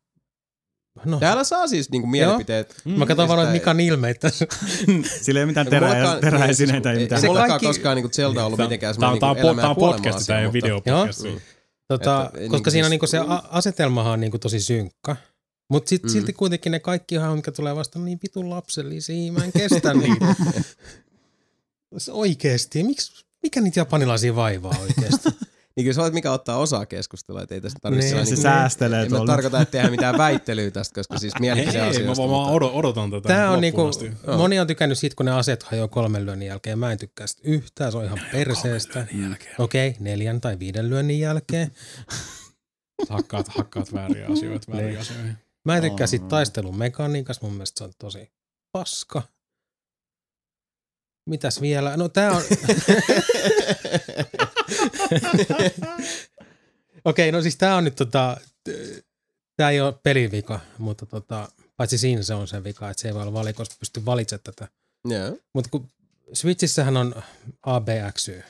No, 1.06 1.20
Täällä 1.20 1.44
saa 1.44 1.68
siis 1.68 1.90
niinku 1.92 2.08
mielipiteet. 2.08 2.82
mä 2.98 3.06
katson 3.06 3.28
vaan 3.28 3.48
ei- 3.48 3.54
Mikan 3.54 3.80
ilmeitä. 3.80 4.30
Sillä 4.30 5.40
ei 5.40 5.44
ole 5.44 5.46
mitään 5.46 5.68
terä, 5.68 5.94
niin, 5.94 6.22
teräesineitä, 6.22 6.90
ei 6.92 6.96
siis- 6.96 7.06
mitään. 7.06 7.22
Se 7.22 7.28
mullakaan 7.28 7.50
kaikki- 7.50 7.66
koskaan 7.66 7.96
niinku 7.96 8.10
Zelda 8.10 8.46
ollut 8.46 8.60
mitenkään 8.60 8.94
semmoinen 8.94 9.22
niinku 9.22 9.40
po- 9.40 9.44
elämä 9.44 9.62
tää 9.62 9.66
ja 9.66 9.70
on 9.70 9.76
podcast, 9.76 10.28
tää 10.28 10.40
ei 10.40 10.46
ole 10.46 10.54
videopodcast. 10.54 11.24
Mm. 11.24 11.40
Tota, 11.88 12.26
Että, 12.26 12.40
koska 12.40 12.50
niinku 12.50 12.72
siinä 12.72 12.86
on 12.86 12.90
siis- 12.90 12.90
niinku 12.90 13.08
se 13.08 13.20
asetelmahan 13.50 14.14
on 14.14 14.20
niinku 14.20 14.40
tosi 14.40 14.60
synkkä. 14.60 15.16
Mutta 15.70 15.90
sit, 15.90 16.04
Mm. 16.04 16.08
mm. 16.10 16.12
silti 16.12 16.34
kuitenkin 16.34 16.72
ne 16.72 16.80
kaikki 16.80 17.16
ihan, 17.16 17.36
mitkä 17.36 17.52
tulee 17.52 17.76
vasta 17.76 18.00
niin 18.00 18.20
vitun 18.24 18.50
lapsellisia, 18.50 19.32
mä 19.32 19.44
en 19.44 19.52
kestä 19.52 19.94
niitä. 19.94 20.36
Oikeesti, 22.12 22.84
miksi, 22.84 23.26
mikä 23.44 23.62
niitä 23.62 23.80
japanilaisia 23.80 24.36
vaivaa 24.36 24.76
oikeesti? 24.82 25.30
Niin 25.76 25.84
kyllä 25.86 25.94
sä 25.96 26.02
voit 26.02 26.14
mikä 26.14 26.32
ottaa 26.32 26.58
osaa 26.58 26.86
keskustelua, 26.86 27.42
että 27.42 27.56
ei 27.56 27.62
tästä 27.62 27.80
tarvitse 27.82 28.08
Niin. 28.16 28.26
Se 28.26 28.32
niinku- 28.32 28.42
säästelee 28.42 29.02
En 29.02 29.12
mä 29.12 29.18
tuolla. 29.18 29.32
tarkoita, 29.34 29.62
että 29.62 29.72
tehdään 29.72 29.92
mitään 29.92 30.18
väittelyä 30.18 30.72
tästä, 30.72 30.94
koska 31.00 31.20
siis 31.20 31.34
Ei, 31.36 31.40
mielipideasioista. 31.40 32.02
ei, 32.02 32.08
mä 32.08 32.16
vaan 32.18 32.30
mutta- 32.52 32.68
odot- 32.68 32.72
odotan 32.74 33.12
tätä 33.12 33.28
Tää 33.28 33.52
on 33.52 33.62
niinku. 33.62 33.82
Joo. 34.28 34.38
moni 34.38 34.60
on 34.60 34.68
tykännyt 34.68 34.98
siitä, 34.98 35.16
kun 35.16 35.26
ne 35.26 35.32
aseet 35.32 35.64
hajoaa 35.64 35.88
kolmen 35.88 36.26
lyönnin 36.26 36.48
jälkeen. 36.48 36.80
Mä 36.80 36.92
en 36.92 36.98
tykkää 36.98 37.28
sitä 37.28 37.42
yhtään, 37.46 37.92
se 37.92 37.98
on 37.98 38.06
ihan 38.06 38.20
perseestä. 38.32 39.08
Okei, 39.60 39.90
okay, 39.90 40.00
neljän 40.04 40.42
tai 40.42 40.60
viiden 40.60 40.90
lyönnin 40.90 41.20
jälkeen. 41.20 41.72
Hakkaat, 43.10 43.48
hakkaat 43.48 43.94
vääriä 43.94 44.28
asioita 44.28 44.72
vääriä 44.72 44.88
Niin. 44.90 45.00
asioihin. 45.00 45.38
Mä 45.66 45.76
en 45.78 45.84
tykkää 45.84 46.08
siitä 46.08 46.26
taistelun 46.28 46.78
mekaniikasta, 46.78 47.46
mun 47.46 47.54
mielestä 47.54 47.78
se 47.78 47.84
on 47.84 47.92
tosi 48.00 48.32
paska. 48.72 49.22
Mitäs 51.30 51.62
vielä? 51.62 51.98
No 51.98 52.10
tää 52.10 52.32
on... 52.32 52.42
Okei, 57.06 57.30
okay, 57.30 57.32
no 57.32 57.42
siis 57.42 57.58
tää 57.58 57.76
on 57.76 57.84
nyt 57.84 57.96
tota... 57.96 58.38
Tää 59.58 59.70
ei 59.70 59.82
ole 59.82 59.94
pelivika, 60.04 60.60
mutta 60.78 61.06
tota, 61.06 61.50
paitsi 61.78 61.98
siinä 61.98 62.24
se 62.24 62.34
on 62.34 62.48
se 62.48 62.64
vika, 62.64 62.90
että 62.90 63.02
se 63.02 63.08
ei 63.08 63.14
voi 63.14 63.22
olla 63.22 63.34
valikossa 63.34 63.76
pysty 63.80 64.06
valitsemaan 64.06 64.44
tätä. 64.44 64.68
Joo. 65.10 65.38
Mutta 65.54 65.70
kun 65.70 65.88
Switchissähän 66.34 66.98
on 66.98 67.16
A, 67.64 67.80
B, 67.82 67.88
X, 68.14 68.28
Y 68.28 68.44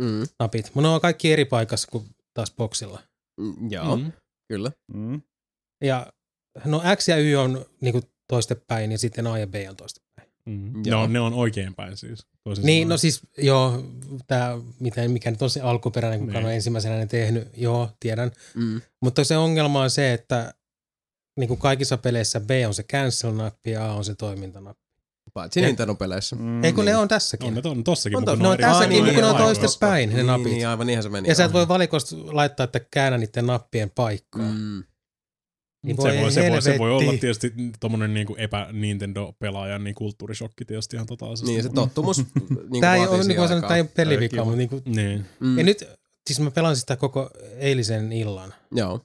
Mm. 0.00 0.26
napit. 0.38 0.70
Mun 0.74 0.86
on 0.86 1.00
kaikki 1.00 1.32
eri 1.32 1.44
paikassa 1.44 1.88
kuin 1.90 2.04
taas 2.34 2.50
boxilla. 2.56 3.00
Mm, 3.40 3.70
Joo, 3.70 3.96
Mm. 3.96 4.12
kyllä. 4.48 4.72
Mm. 4.94 5.22
Ja 5.84 6.12
no 6.64 6.82
X 6.96 7.08
ja 7.08 7.16
Y 7.18 7.34
on 7.36 7.66
niinku 7.80 8.00
toistepäin 8.28 8.92
ja 8.92 8.98
sitten 8.98 9.26
A 9.26 9.38
ja 9.38 9.46
B 9.46 9.54
on 9.68 9.76
toistepäin. 9.76 10.11
Mm. 10.46 10.72
Ne, 10.72 10.80
Joo. 10.90 11.02
on, 11.02 11.12
ne 11.12 11.20
on 11.20 11.34
oikeinpäin 11.34 11.96
siis. 11.96 12.26
Toisin 12.44 12.66
Niin, 12.66 12.82
sanoen. 12.82 12.88
no 12.88 12.96
siis 12.96 13.20
joo, 13.38 13.84
tää, 14.26 14.58
miten, 14.80 15.10
mikä 15.10 15.30
nyt 15.30 15.42
on 15.42 15.50
se 15.50 15.60
alkuperäinen, 15.60 16.20
kuka 16.20 16.32
Niin. 16.32 16.46
on 16.46 16.52
ensimmäisenä 16.52 16.96
ne 16.98 17.06
tehnyt, 17.06 17.48
joo, 17.56 17.88
tiedän. 18.00 18.30
Mm. 18.54 18.80
Mutta 19.02 19.24
se 19.24 19.36
ongelma 19.36 19.80
on 19.82 19.90
se, 19.90 20.12
että 20.12 20.54
niin 21.38 21.48
kuin 21.48 21.58
kaikissa 21.60 21.96
peleissä 21.98 22.40
B 22.40 22.50
on 22.66 22.74
se 22.74 22.82
cancel-nappi 22.82 23.70
ja 23.70 23.86
A 23.86 23.94
on 23.94 24.04
se 24.04 24.14
toimintanappi. 24.14 24.82
Paitsi 25.34 25.60
Ja- 25.60 25.66
Nintendo-peleissä. 25.66 26.36
Mm. 26.36 26.64
Ei 26.64 26.72
kun 26.72 26.84
ne 26.84 26.90
niin. 26.90 26.98
on 26.98 27.08
tässäkin. 27.08 27.48
on 27.48 27.54
ne 27.54 27.70
on 27.70 27.84
tossakin, 27.84 28.16
On 28.16 28.22
mutta 28.22 28.30
tossa. 28.32 28.42
ne 28.42 28.48
on 28.48 28.58
tässäkin, 28.58 28.88
niin, 28.90 29.04
mutta 29.04 29.14
kun 29.14 29.22
ne 29.22 29.28
on 29.30 29.36
niin, 29.36 29.44
toistepäin 29.60 30.08
ne 30.08 30.14
niin, 30.14 30.26
napit. 30.26 30.52
Niin, 30.52 30.68
aivan 30.68 30.86
niinhän 30.86 31.02
se 31.02 31.08
meni. 31.08 31.28
ja 31.28 31.34
sä 31.34 31.44
et 31.44 31.52
voi 31.52 31.68
valikosta 31.68 32.16
laittaa, 32.26 32.64
että 32.64 32.80
käännä 32.90 33.18
niiden 33.18 33.46
nappien 33.46 33.90
paikkaa. 33.90 34.52
Mm. 34.52 34.84
Mm. 35.82 35.86
Niin 35.86 35.96
se, 35.96 36.20
voi 36.20 36.32
se, 36.32 36.50
voi, 36.50 36.62
se 36.62 36.78
voi 36.78 36.90
olla 36.90 37.12
tietysti 37.12 37.52
tommonen 37.80 38.14
niinku 38.14 38.36
epä-Nintendo-pelaajan 38.38 39.84
niin 39.84 39.94
kulttuurishokki 39.94 40.64
tietysti 40.64 40.96
ihan 40.96 41.06
totaalisesti. 41.06 41.52
Niin, 41.52 41.62
se 41.62 41.68
tottumus 41.68 42.18
niin 42.70 42.80
Tää 42.80 42.94
ei 42.94 43.06
ole, 43.06 43.24
niin 43.24 43.36
kuin 43.36 43.48
sanoin, 43.48 43.66
tää 43.66 43.76
ei 43.76 43.80
ole 43.80 43.90
pelivika, 43.96 44.44
mutta 44.44 44.56
niin 44.56 44.68
kuin, 44.68 44.82
Niin. 44.86 45.26
Mm. 45.40 45.58
ja 45.58 45.64
nyt, 45.64 45.84
siis 46.26 46.40
mä 46.40 46.50
pelan 46.50 46.76
sitä 46.76 46.96
koko 46.96 47.30
eilisen 47.56 48.12
illan 48.12 48.54
Joo. 48.72 49.00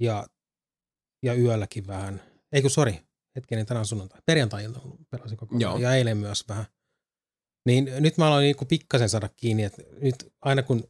ja, 0.00 0.26
ja 1.22 1.34
yölläkin 1.34 1.86
vähän. 1.86 2.22
Ei 2.52 2.62
kun 2.62 2.70
sori, 2.70 3.00
hetkinen 3.36 3.66
tänään 3.66 3.86
sunnuntai. 3.86 4.20
Perjantai-ilta 4.26 4.80
pelasin 5.10 5.36
koko 5.36 5.56
Joo. 5.58 5.72
ajan 5.72 5.82
ja 5.82 5.94
eilen 5.94 6.16
myös 6.16 6.48
vähän. 6.48 6.66
Niin 7.66 7.90
nyt 7.98 8.18
mä 8.18 8.26
aloin 8.26 8.42
niinku 8.42 8.64
pikkasen 8.64 9.08
saada 9.08 9.28
kiinni, 9.36 9.62
että 9.62 9.82
nyt 10.00 10.32
aina 10.42 10.62
kun, 10.62 10.84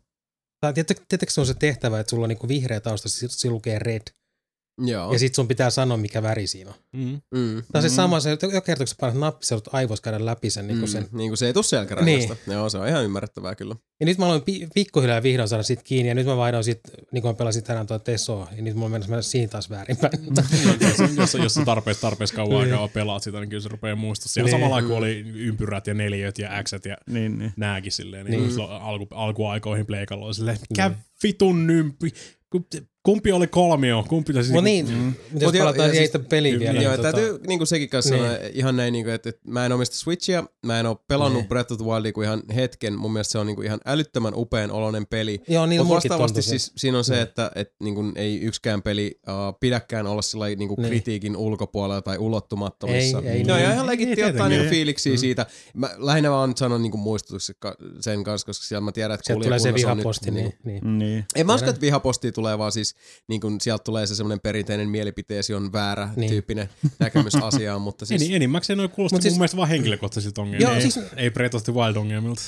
tai 0.61 0.73
tiedätkö 0.75 1.27
se 1.29 1.41
on 1.41 1.47
se 1.47 1.55
tehtävä, 1.55 2.01
että 2.01 2.11
sulla 2.11 2.25
on 2.25 2.29
niinku 2.29 2.49
vihreä 2.49 2.81
tausta, 2.81 3.09
se 3.09 3.51
lukee 3.51 3.79
red, 3.79 4.03
Joo. 4.87 5.13
ja 5.13 5.19
sit 5.19 5.35
sun 5.35 5.49
pitää 5.49 5.71
sanoa, 5.71 5.97
mikä 5.97 6.23
väri 6.23 6.47
siinä 6.47 6.71
on. 6.71 6.77
Mm. 6.93 7.21
Mm. 7.35 7.55
Tämä 7.55 7.63
on 7.75 7.83
se 7.83 7.89
Mm. 7.89 7.95
sama, 7.95 8.21
se, 8.21 8.31
joka 8.31 8.61
kerta 8.61 8.81
kun 8.85 8.89
sä 8.89 8.95
painat 9.01 9.19
nappi, 9.21 9.47
sä 9.47 9.59
aivoissa 9.73 10.03
käydä 10.03 10.27
läpi 10.27 10.51
sen, 10.51 10.67
niin 10.67 10.79
Mm. 10.79 10.87
sen. 10.87 11.09
Niin 11.13 11.31
kuin 11.31 11.39
se 11.39 11.47
ei 11.47 11.53
tuu 11.53 11.63
selkärangasta. 11.63 12.37
Niin. 12.47 12.55
Joo, 12.55 12.69
se 12.69 12.79
on 12.79 12.89
ihan 12.89 13.05
ymmärrettävää 13.05 13.55
kyllä. 13.55 13.77
Ja 14.01 14.07
nyt 14.07 14.19
mä 14.19 14.27
aloin 14.27 14.43
pi- 14.43 14.69
pikkuhiljaa 14.75 15.23
vihdoin 15.23 15.49
saada 15.49 15.63
sit 15.63 15.83
kiinni, 15.83 16.09
ja 16.09 16.15
nyt 16.15 16.27
mä 16.27 16.37
vaihdoin 16.37 16.65
sit, 16.65 16.81
niin 17.13 17.23
kuin 17.23 17.31
mä 17.33 17.35
pelasin 17.35 17.63
tänään 17.65 17.87
tuo 17.87 17.99
Tesoa, 17.99 18.49
ja 18.57 18.63
nyt 18.63 18.75
mulla 18.75 18.89
mennessä 18.89 19.11
mennä 19.11 19.23
siihen 19.23 19.51
taas 19.51 19.71
väärinpäin. 19.71 20.13
jos, 20.81 20.99
jos, 21.17 21.35
jos 21.35 21.55
sä 21.55 21.65
tarpeeksi, 21.65 22.01
tarpeeksi 22.03 22.35
kauan 22.35 22.61
aikaa 22.63 22.89
pelaat 22.89 23.23
sitä, 23.23 23.41
niin 23.41 23.49
kyllä 23.51 23.63
se 23.63 23.69
rupeaa 23.69 23.97
muistaa. 23.97 24.29
Siellä 24.29 24.51
Niin. 24.51 24.61
samalla 24.61 24.83
kun 24.83 24.97
oli 24.97 25.25
ympyrät 25.35 25.87
ja 25.87 25.95
neliöt 25.95 26.39
ja 26.39 26.63
xet 26.63 26.85
ja 26.85 26.97
Niin, 27.11 27.39
niin. 27.39 27.53
nääkin 27.57 27.93
silleen, 27.93 28.27
Niin. 28.27 28.41
niin, 28.43 28.57
niin. 28.57 28.69
alku, 28.71 29.07
alkuaikoihin 29.11 29.87
pleikalla 29.87 30.27
oli 30.27 30.35
silleen, 30.35 30.59
mikä 30.71 30.89
Niin. 30.89 30.99
vitun 31.23 31.67
nympi, 31.67 32.11
kumpi 33.03 33.33
oli 33.33 33.47
kolmio, 33.47 34.05
kumpi 34.09 34.27
pitäisi... 34.27 34.53
No 34.53 34.61
niinku- 34.61 34.93
niin, 34.93 35.01
Mm. 35.03 35.07
mutta 35.07 35.23
Mut 35.33 35.43
jos 35.43 35.55
joo, 35.55 35.65
palataan 35.65 35.91
siis- 35.91 36.11
siis, 36.13 36.25
peliin 36.29 36.59
vielä. 36.61 36.81
Joo, 36.83 36.93
niin 36.93 37.03
tota, 37.03 37.13
täytyy 37.13 37.41
niinku 37.47 37.67
sekin 37.67 37.89
kanssa 37.89 38.15
Niin. 38.15 38.25
sanoa 38.25 38.39
ihan 38.53 38.77
näin, 38.77 38.93
niinku, 38.93 39.11
että, 39.11 39.29
että 39.29 39.41
mä 39.51 39.67
en 39.67 39.73
omista 39.73 39.97
Switchia, 39.97 40.45
mä 40.67 40.81
en 40.81 40.87
ole 40.87 40.97
pelannut 41.09 41.41
Niin. 41.43 41.49
Breath 41.49 41.73
of 41.73 41.79
the 41.79 41.87
Wildia 41.87 42.13
kuin 42.13 42.25
ihan 42.25 42.43
hetken. 42.55 42.99
Mun 42.99 43.13
mielestä 43.13 43.33
se 43.33 43.39
on 43.39 43.47
niinku 43.47 43.63
ihan 43.63 43.81
älyttömän 43.87 44.33
upean 44.37 44.71
oloinen 44.71 45.07
peli. 45.07 45.41
Joo, 45.49 45.67
niin 45.67 45.81
Mutta 45.81 45.95
vastaavasti 45.95 46.43
se. 46.43 46.49
siis 46.49 46.73
siinä 46.77 46.99
on 46.99 47.05
se, 47.05 47.13
Niin. 47.13 47.23
että 47.23 47.51
et, 47.55 47.73
niin 47.83 48.13
ei 48.17 48.41
yksikään 48.41 48.83
peli 48.83 49.21
uh, 49.29 49.59
pidäkään 49.61 50.07
olla 50.07 50.23
sillä 50.23 50.47
niin 50.47 50.59
Niin. 50.59 50.89
kritiikin 50.89 51.37
ulkopuolella 51.37 52.03
tai 52.03 52.19
ulottumattomissa. 52.19 53.19
Ei, 53.19 53.29
ei 53.29 53.45
no, 53.45 53.55
niin. 53.55 53.65
ja 53.65 53.73
ihan 53.73 53.87
legitti 53.87 54.23
Ei 54.23 54.29
ottaa 54.31 54.49
niinku 54.49 54.71
fiiliksiä 54.71 55.13
Mm. 55.13 55.19
siitä. 55.19 55.47
Mä 55.75 55.91
lähinnä 55.99 56.31
vaan 56.31 56.57
sanon 56.57 56.83
niinku 56.83 56.97
muistutuksen 56.99 57.57
ka- 57.59 57.77
sen 58.01 58.25
kanssa, 58.25 58.47
koska 58.47 58.65
siellä 58.67 58.81
mä 58.85 58.93
tiedän, 58.93 59.15
että 59.15 59.27
Sieltä 59.27 59.45
tulee 59.45 59.59
se 59.59 59.69
kuulijakunnassa 59.69 59.91
on 59.91 59.97
vihaposti, 59.97 60.31
nyt, 60.31 60.35
niin, 60.35 60.55
niinku- 60.65 60.89
niin. 60.89 60.99
Niin. 60.99 61.25
en 61.37 61.47
mä 61.47 61.55
usko, 61.55 61.71
että 61.71 61.81
vihapostia 61.81 62.33
tulee, 62.33 62.59
vaan 62.59 62.73
siis 62.73 62.92
niin 63.29 63.41
kun 63.41 63.61
sieltä 63.61 63.85
tulee 63.85 64.07
se 64.07 64.15
semmoinen 64.15 64.41
perinteinen 64.41 64.89
mielipiteesi 64.89 65.55
on 65.55 65.73
väärä 65.73 66.07
Niin. 66.07 66.21
niin. 66.21 66.31
tyyppinen 66.31 66.69
näkemys 66.99 67.35
asiaan, 67.35 67.83
mutta 67.83 68.07
siis... 68.07 68.23
Eni, 68.23 68.35
enimmäkseen 68.35 68.77
noin 68.77 68.91
kuulostaa 68.91 69.17
Mut 69.17 69.23
siis, 69.23 69.31
siis- 69.33 69.35
mun 69.39 69.41
mielestä 69.41 69.57
vaan 69.57 69.69
henkilökohtaisilta 69.69 70.41
ongelmilta. 70.43 70.73
Joo, 70.73 70.75
ei, 70.75 70.91
siis- 70.91 71.01
ei 71.17 71.31
Breath 71.31 71.57
of 71.57 71.63
the 71.63 71.75
Wild 71.75 71.97
ongelmilta. 71.97 72.43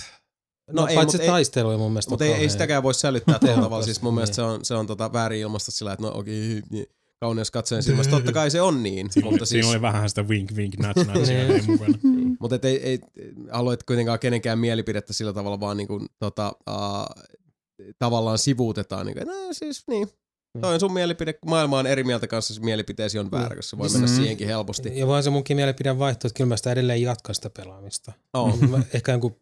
No, 0.72 0.82
No 0.82 0.88
ei, 0.88 0.94
paitsi 0.96 1.16
se 1.16 1.22
ei- 1.22 1.28
taistelu 1.28 1.70
ei 1.70 1.76
mun 1.78 1.92
mielestä 1.92 2.10
Mutta 2.10 2.24
ei, 2.24 2.32
ei 2.32 2.48
sitäkään 2.48 2.82
voi 2.82 2.94
sälyttää 2.94 3.38
tuolla 3.38 3.62
tavalla. 3.62 3.84
Siis 3.90 4.02
mun 4.02 4.14
mielestä 4.14 4.36
se 4.36 4.42
niin. 4.42 4.50
on, 4.50 4.64
se 4.64 4.74
on 4.74 4.86
tota 4.86 5.12
väärin 5.12 5.40
ilmasta 5.40 5.70
sillä, 5.70 5.92
että 5.92 6.02
no 6.06 6.12
okei, 6.14 6.62
niin, 6.70 6.86
kauneus 7.20 7.50
katsojen 7.50 7.82
silmästä. 7.82 8.10
Totta 8.10 8.32
kai 8.32 8.50
se 8.50 8.60
on 8.60 8.82
niin, 8.82 9.10
Siinä, 9.10 9.30
mutta 9.30 9.42
oli, 9.42 9.46
siis... 9.46 9.48
siinä 9.64 9.68
oli 9.68 9.82
vähän 9.82 10.08
sitä 10.08 10.22
wink 10.22 10.52
wink 10.52 10.74
nudge 10.78 11.04
nudge 11.14 11.48
Niin. 11.48 11.70
mukana. 11.70 11.98
Mutta 12.40 12.58
ei, 12.68 12.82
ei 12.82 12.98
halua 13.50 13.74
et 13.74 13.82
kuitenkaan 13.82 14.18
kenenkään 14.18 14.58
mielipidettä 14.58 15.12
sillä 15.12 15.32
tavalla 15.32 15.60
vaan 15.60 15.76
niin 15.76 15.86
kuin, 15.88 16.06
tota, 16.18 16.52
uh, 16.70 17.24
tavallaan 17.98 18.38
sivuutetaan. 18.38 19.06
Niin 19.06 19.16
no 19.26 19.32
siis 19.52 19.84
niin, 19.88 20.08
toi 20.60 20.74
on 20.74 20.80
sun 20.80 20.92
mielipide, 20.92 21.32
kun 21.32 21.50
maailma 21.50 21.78
on 21.78 21.86
eri 21.86 22.04
mieltä 22.04 22.26
kanssa, 22.26 22.54
se 22.54 22.60
mielipiteesi 22.60 23.18
on 23.18 23.30
väärä, 23.30 23.56
koska 23.56 23.62
se 23.70 23.78
voi 23.78 23.88
mennä 23.92 24.06
Mm. 24.06 24.14
siihenkin 24.16 24.46
helposti. 24.46 24.98
Ja 24.98 25.06
vaan 25.06 25.22
se 25.22 25.30
munkin 25.30 25.56
mielipide 25.56 25.98
vaihtoehto, 25.98 26.26
että 26.28 26.36
kyllä 26.36 26.48
mä 26.48 26.56
sitä 26.56 26.72
edelleen 26.72 27.02
jatkan 27.02 27.34
sitä 27.34 27.50
pelaamista. 27.50 28.12
Oh. 28.34 28.58
Mä 28.60 28.80
Ehkä 28.94 29.12
jonkun 29.12 29.36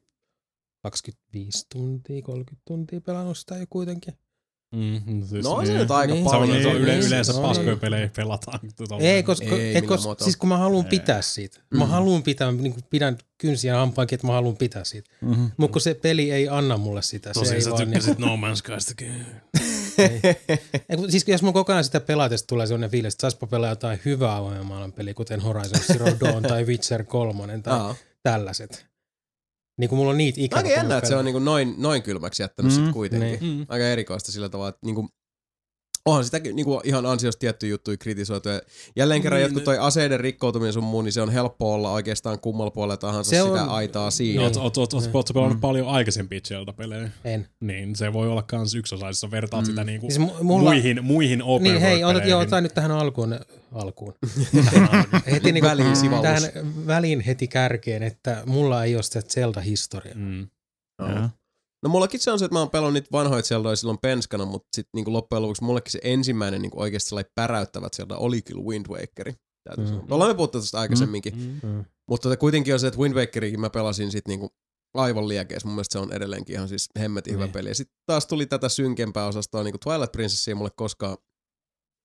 25 0.83 1.67
tuntia, 1.73 2.23
30 2.23 2.63
tuntia 2.65 3.01
pelannut 3.01 3.39
sitä 3.39 3.57
jo 3.57 3.67
kuitenkin. 3.71 4.15
Mm, 4.75 5.23
siis 5.27 5.45
No 5.45 5.51
on 5.53 5.67
se 5.67 5.73
niin. 5.73 5.81
nyt 5.81 5.91
aika 5.91 6.15
Niin. 6.15 6.31
Se 6.31 6.37
on, 6.37 6.41
paljon. 6.41 6.63
se 6.63 6.69
on 6.69 6.75
Niin, 6.75 6.83
yle, 6.85 6.93
niin, 6.97 7.07
yleensä 7.07 7.33
se 7.33 7.39
on. 7.39 7.45
paskoja 7.49 7.77
pelejä 7.77 8.11
pelataan. 8.17 8.61
Ei, 9.01 9.23
koska, 9.23 9.47
Ei 9.47 9.75
ei, 9.77 9.83
koska 9.83 10.17
siis 10.25 10.37
kun 10.37 10.49
mä 10.49 10.57
haluan 10.57 10.85
pitää 10.85 11.23
siitä. 11.23 11.59
Mä 11.75 11.85
Mm. 11.85 11.91
haluan 11.91 12.23
pitää, 12.23 12.53
niin 12.53 12.73
kuin 12.73 12.85
pidän 12.91 13.19
kynsiä 13.39 13.77
hampaankin, 13.77 14.15
että 14.17 14.27
mä 14.27 14.33
haluan 14.33 14.57
pitää 14.57 14.85
siitä. 14.85 15.11
Mm-hmm. 15.21 15.51
Mutta 15.57 15.73
kun 15.73 15.81
se 15.81 15.95
peli 15.95 16.31
ei 16.31 16.49
anna 16.49 16.77
mulle 16.77 17.03
sitä. 17.03 17.29
se 17.33 17.41
Tosi 17.41 17.55
ei 17.55 17.63
sä 17.63 17.71
tykkäsit 17.77 18.19
No 18.19 18.37
Man's 18.37 18.57
Skystakin. 18.57 19.13
Ei, 19.99 21.11
siis 21.11 21.29
jos 21.29 21.43
mun 21.43 21.53
kokonaan 21.53 21.85
sitä 21.85 22.01
pelatessa 22.01 22.47
tulee 22.47 22.67
sellainen 22.67 22.91
fiilis, 22.91 23.15
että 23.15 23.21
saispa 23.21 23.47
pelaa 23.47 23.71
jotain 23.71 24.01
hyvää 24.05 24.37
avoimen 24.37 24.67
maailman 24.67 24.93
peliä, 24.93 25.15
kuten 25.15 25.41
Horizon 25.41 25.81
Zero 25.81 26.07
Dawn 26.21 26.43
tai 26.43 26.65
Witcher 26.65 27.05
3 27.05 27.59
tai 27.63 27.79
Aa. 27.79 27.95
tällaiset. 28.23 28.87
Niin 29.79 29.89
kuin 29.89 29.97
mulla 29.97 30.11
on 30.11 30.19
niitä 30.19 30.41
ikävä. 30.41 30.59
Aika 30.61 30.71
jännä, 30.71 30.97
että 30.97 31.09
se 31.09 31.17
on 31.17 31.25
niinku 31.25 31.39
noin, 31.39 31.75
noin 31.79 32.03
kylmäksi 32.03 32.43
jättänyt 32.43 32.73
Mm, 32.73 32.85
sit 32.85 32.93
kuitenkin. 32.93 33.41
niin. 33.41 33.67
Aika 33.69 33.85
erikoista 33.89 34.33
sillä 34.33 34.49
tavalla, 34.49 34.69
että 34.69 34.81
niinku, 34.85 35.09
onhan 36.07 36.25
sitä 36.25 36.39
niinku 36.39 36.81
ihan 36.85 37.07
ansiosta 37.07 37.39
tiettyjä 37.41 37.71
juttuja 37.71 37.97
kritisoitu. 37.97 38.49
Ja 38.49 38.61
jälleen 38.97 39.23
kerran 39.23 39.39
Niin, 39.39 39.45
jotkut 39.45 39.61
ne- 39.61 39.65
toi 39.65 39.79
aseiden 39.79 40.21
rikkoutuminen 40.21 40.73
sun 40.73 40.85
muu, 40.85 41.03
niin 41.03 41.13
se 41.13 41.23
on 41.23 41.31
helppo 41.31 41.75
olla 41.75 41.91
oikeastaan 41.93 42.41
kummalla 42.41 42.71
puolella 42.71 42.97
tahansa 42.97 43.31
Se 43.31 43.37
sitä 43.37 43.63
on- 43.63 43.69
aitaa 43.69 44.05
No, 44.05 44.11
siinä. 44.11 44.43
oot, 44.43 44.57
oot, 44.57 44.79
oot, 44.79 44.95
oot, 44.95 45.03
Niin. 45.05 45.17
oot 45.17 45.31
pelannut 45.35 45.57
Mm. 45.59 45.61
paljon 45.61 45.89
aikaisempia 45.89 46.41
Zelda-pelejä? 46.49 47.11
En. 47.25 47.49
Niin, 47.61 47.97
se 47.97 48.13
voi 48.13 48.29
olla 48.29 48.43
kans 48.43 48.75
yksi 48.75 48.95
osa, 48.95 49.07
jos 49.07 49.27
vertaat 49.31 49.63
Mm. 49.65 49.67
sitä 49.71 49.85
niinku 49.85 50.07
Siis 50.11 50.29
mu- 50.31 50.43
mulla, 50.43 50.71
muihin, 50.71 51.05
muihin 51.05 51.43
open 51.43 51.63
niin 51.73 51.81
hei, 51.81 52.05
otat, 52.05 52.27
joo, 52.27 52.41
otan 52.41 52.63
nyt 52.63 52.75
tähän 52.75 52.91
alkuun. 52.91 53.41
alkuun. 53.73 54.15
Väliin 54.23 55.33
heti 55.33 55.53
niin 55.53 55.65
kuin, 55.65 55.97
sivallus. 55.97 56.23
tähän 56.23 56.87
väliin 56.87 57.21
heti 57.21 57.49
kärkeen, 57.49 58.03
että 58.03 58.43
mulla 58.47 58.85
ei 58.85 58.95
ole 58.95 59.03
sitä 59.03 59.23
Zelda-historiaa. 59.23 60.15
Mm. 60.15 60.47
Joo. 60.99 61.29
No 61.83 61.89
mullakin 61.89 62.21
se 62.21 62.31
on 62.33 62.39
se, 62.39 62.45
että 62.45 62.55
mä 62.55 62.59
oon 62.59 62.71
pelannut 62.71 62.93
niitä 62.93 63.09
vanhoja 63.13 63.43
Zeldoja 63.43 63.77
silloin 63.77 63.99
penskana, 63.99 64.45
mutta 64.47 64.69
sitten 64.77 64.91
niinku 64.95 65.13
loppujen 65.13 65.43
lopuksi 65.43 65.65
mullekin 65.65 65.93
se 65.93 66.01
ensimmäinen 66.03 66.63
niinku 66.63 66.81
oikeasti 66.81 67.09
sellainen 67.09 67.33
päräyttävät 67.35 67.95
Zelda 67.95 68.17
oli 68.17 68.43
kyllä 68.43 68.63
Wind 68.65 68.87
Wakeri. 68.89 69.35
Täytyy 69.65 69.85
Mm. 69.95 70.01
Ollaan 70.11 70.31
me 70.31 70.35
puhuttu 70.35 70.61
tästä 70.61 70.81
aikaisemminkin. 70.81 71.37
Mm. 71.37 71.69
Mm. 71.69 71.85
Mutta 72.09 72.29
tota, 72.29 72.37
kuitenkin 72.37 72.75
on 72.75 72.81
se, 72.81 72.87
että 72.87 73.01
Wind 73.01 73.15
Wakerikin 73.15 73.61
mä 73.61 73.71
pelasin 73.71 74.11
sit 74.11 74.29
niinku 74.29 74.49
aivan 74.95 75.29
liekeis. 75.29 75.65
Mun 75.65 75.75
mielestä 75.75 75.93
se 75.93 75.99
on 75.99 76.13
edelleenkin 76.13 76.55
ihan 76.57 76.69
siis 76.69 76.89
hemmetin 76.99 77.35
hyvä 77.35 77.45
Niin. 77.45 77.53
peli. 77.53 77.69
Ja 77.69 77.75
sitten 77.75 77.97
taas 78.07 78.27
tuli 78.27 78.47
tätä 78.47 78.69
synkempää 78.69 79.27
osastoa, 79.27 79.63
niinku 79.63 79.79
Twilight 79.79 80.13
Princess 80.13 80.49
ei 80.49 80.55
mulle 80.55 80.71
koskaan 80.77 81.17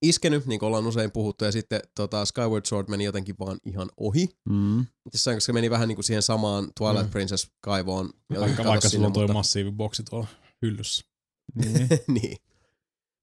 iskenyt, 0.01 0.45
niin 0.45 0.59
kuin 0.59 0.67
ollaan 0.67 0.87
usein 0.87 1.11
puhuttu, 1.11 1.45
ja 1.45 1.51
sitten 1.51 1.79
tota, 1.95 2.25
Skyward 2.25 2.65
Sword 2.65 2.89
meni 2.89 3.03
jotenkin 3.03 3.35
vaan 3.39 3.57
ihan 3.65 3.89
ohi. 3.97 4.29
Mm. 4.49 4.85
Jossain, 5.13 5.37
koska 5.37 5.45
se 5.45 5.53
meni 5.53 5.69
vähän 5.69 5.87
niinku 5.87 6.03
siihen 6.03 6.21
samaan 6.23 6.67
Twilight 6.79 7.05
Mm. 7.05 7.11
Princess-kaivoon. 7.11 8.09
Vaikka, 8.39 8.63
vaikka 8.63 8.89
sinne, 8.89 8.97
sulla 8.97 9.07
on 9.07 9.13
toi 9.13 9.23
mutta- 9.23 9.33
massiiviboksi 9.33 10.03
tuolla 10.09 10.27
hyllyssä. 10.61 11.05
Niin. 11.55 11.87
niin. 12.21 12.37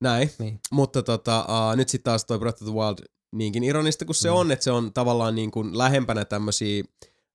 Näin. 0.00 0.30
Niin. 0.38 0.60
Mutta 0.72 1.02
tota, 1.02 1.40
uh, 1.70 1.76
nyt 1.76 1.88
sitten 1.88 2.04
taas 2.10 2.24
toi 2.24 2.38
Breath 2.38 2.62
of 2.62 2.68
the 2.68 2.74
Wild 2.78 2.98
niinkin 3.36 3.64
ironista 3.64 4.04
kuin 4.04 4.16
se 4.16 4.28
Mm. 4.30 4.36
on, 4.36 4.50
että 4.52 4.64
se 4.64 4.70
on 4.70 4.92
tavallaan 4.92 5.34
niin 5.34 5.50
kuin 5.50 5.78
lähempänä 5.78 6.24
tämmöisiä 6.24 6.84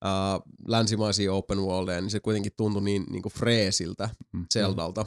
uh, 0.05 0.53
länsimaisia 0.67 1.33
open 1.33 1.59
worldeja, 1.59 2.01
niin 2.01 2.09
se 2.11 2.19
kuitenkin 2.19 2.51
tuntui 2.57 2.81
niin, 2.81 3.05
niin 3.09 3.21
kuin 3.21 3.33
freesiltä 3.33 4.09
Mm. 4.33 4.45
Zeldalta. 4.53 5.05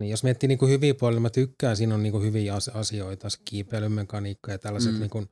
Niin 0.00 0.10
jos 0.10 0.24
miettii 0.24 0.48
niin 0.48 0.58
kuin 0.58 0.70
hyviä 0.70 0.94
puolia, 0.94 1.20
mä 1.20 1.30
tykkään, 1.30 1.76
siinä 1.76 1.94
on 1.94 2.02
niin 2.02 2.12
kuin 2.12 2.24
hyviä 2.24 2.54
as- 2.54 2.68
asioita, 2.68 3.30
se 3.30 3.38
kiipeilymekaniikka 3.44 4.52
ja 4.52 4.58
tällaiset 4.58 4.92
Mm. 4.94 5.00
niin 5.00 5.10
kuin, 5.10 5.28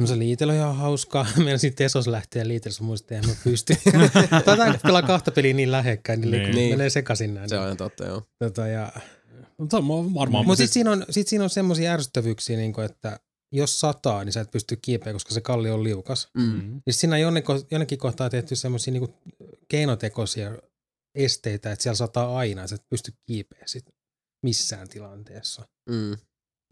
No 0.00 0.06
se 0.06 0.18
liitely 0.18 0.50
on 0.52 0.56
ihan 0.56 0.76
hauskaa. 0.76 1.26
Meillä 1.44 1.58
sitten 1.58 1.84
Tesos 1.84 2.06
lähtee 2.06 2.48
liitelyssä, 2.48 2.84
muistin, 2.84 3.16
että 3.16 3.28
en 3.30 3.36
mä 3.36 3.40
pysty. 3.44 3.74
Tätä 4.44 4.78
pelaa 4.82 5.02
kahta 5.02 5.30
peliä 5.30 5.54
niin 5.54 5.72
lähekkäin, 5.72 6.20
niin, 6.20 6.30
Niin. 6.30 6.42
niin. 6.42 6.54
Niin. 6.54 6.72
menee 6.72 6.90
sekaisin 6.90 7.34
näin. 7.34 7.48
Se 7.48 7.58
on 7.58 7.64
ihan 7.64 7.76
totta, 7.76 8.04
joo. 8.06 8.22
Tota, 8.38 8.66
ja, 8.66 8.92
Mutta 9.58 9.76
on 9.76 10.14
varmaan... 10.14 10.46
mutta 10.46 10.56
sitten 10.56 10.72
siinä 10.74 10.90
on, 10.90 11.04
sit 11.10 11.28
siinä 11.28 11.44
on 11.44 11.50
semmoisia 11.50 11.92
ärsyttävyyksiä, 11.92 12.56
niin 12.56 12.72
kuin, 12.72 12.84
että 12.84 13.20
jos 13.52 13.80
sataa, 13.80 14.24
niin 14.24 14.32
sä 14.32 14.40
et 14.40 14.50
pysty 14.50 14.76
kiipeä, 14.82 15.12
koska 15.12 15.34
se 15.34 15.40
kalli 15.40 15.70
on 15.70 15.84
liukas. 15.84 16.28
Mm. 16.34 16.42
Mm. 16.42 16.80
Niin 16.86 16.94
siinä 16.94 17.14
on 17.16 17.20
jonnekin, 17.20 17.56
jonnekin 17.70 17.98
kohtaa 17.98 18.30
tehty 18.30 18.56
semmoisia 18.56 18.92
niin 18.92 19.14
keinotekoisia 19.68 20.50
esteitä, 21.14 21.72
että 21.72 21.82
siellä 21.82 21.96
sataa 21.96 22.36
aina, 22.38 22.62
että 22.62 22.74
et 22.74 22.88
pysty 22.90 23.12
kiipeä 23.26 23.62
sit 23.66 23.84
missään 24.46 24.88
tilanteessa. 24.88 25.62
Mm. 25.90 26.16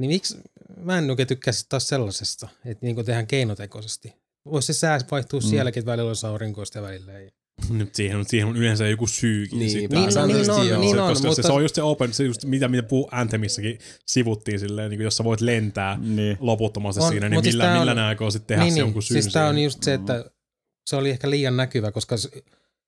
Niin 0.01 0.09
miksi, 0.11 0.39
mä 0.77 0.99
en 0.99 1.11
oikein 1.11 1.29
tykkää 1.29 1.53
sit 1.53 1.69
taas 1.69 1.89
sellaisesta, 1.89 2.49
että 2.65 2.87
niin 2.87 2.97
tehdään 2.97 3.27
keinotekoisesti. 3.27 4.13
Voisi 4.51 4.67
se 4.67 4.79
sää 4.79 4.99
vaihtua 5.11 5.41
Mm. 5.41 5.47
sielläkin, 5.47 5.81
että 5.81 5.91
välillä 5.93 6.09
olisi 6.09 6.27
aurinkoista 6.27 6.79
ja 6.79 6.83
välillä 6.83 7.19
ei. 7.19 7.29
Nyt 7.71 7.95
siihen, 7.95 8.25
siihen 8.29 8.49
on 8.49 8.57
yleensä 8.57 8.87
joku 8.87 9.07
syykin. 9.07 9.59
Niin, 9.59 9.71
sitten. 9.71 9.99
niin, 10.01 10.13
Se- 10.13 10.27
niin 10.27 10.45
se- 10.45 10.53
on, 10.53 10.67
se- 10.67 10.77
niin 10.79 10.99
on, 11.01 11.09
koska 11.09 11.23
se, 11.23 11.29
mutta- 11.29 11.43
se, 11.43 11.53
on 11.53 11.63
just 11.63 11.75
se 11.75 11.83
open, 11.83 12.13
se 12.15 12.25
just 12.25 12.45
mitä, 12.45 12.69
mitä 12.69 12.83
puu 12.83 13.09
Anthemissakin 13.13 13.79
sivuttiin 14.07 14.61
silleen, 14.61 14.91
niin 14.91 14.99
kuin 14.99 15.05
jos 15.05 15.17
sä 15.17 15.25
voit 15.25 15.41
lentää 15.41 15.99
niin. 15.99 16.37
loputtomasti 16.41 17.03
On, 17.03 17.09
siinä, 17.11 17.29
niin 17.29 17.37
mut 17.37 17.45
siis 17.45 17.55
millä, 17.55 17.73
on- 17.73 17.79
millä 17.79 17.95
ne 17.95 18.03
aikoo 18.03 18.31
sitten 18.31 18.47
tehdä 18.47 18.63
niin, 18.63 18.73
se 18.73 18.75
niin. 18.75 18.81
jonkun 18.81 19.03
syyn 19.03 19.23
Siis 19.23 19.33
tää 19.33 19.49
on 19.49 19.59
just 19.59 19.83
se, 19.83 19.95
että 19.95 20.25
se 20.87 20.97
oli 20.97 21.11
ehkä 21.11 21.31
liian 21.31 21.57
näkyvä, 21.57 21.93
koska 21.93 22.17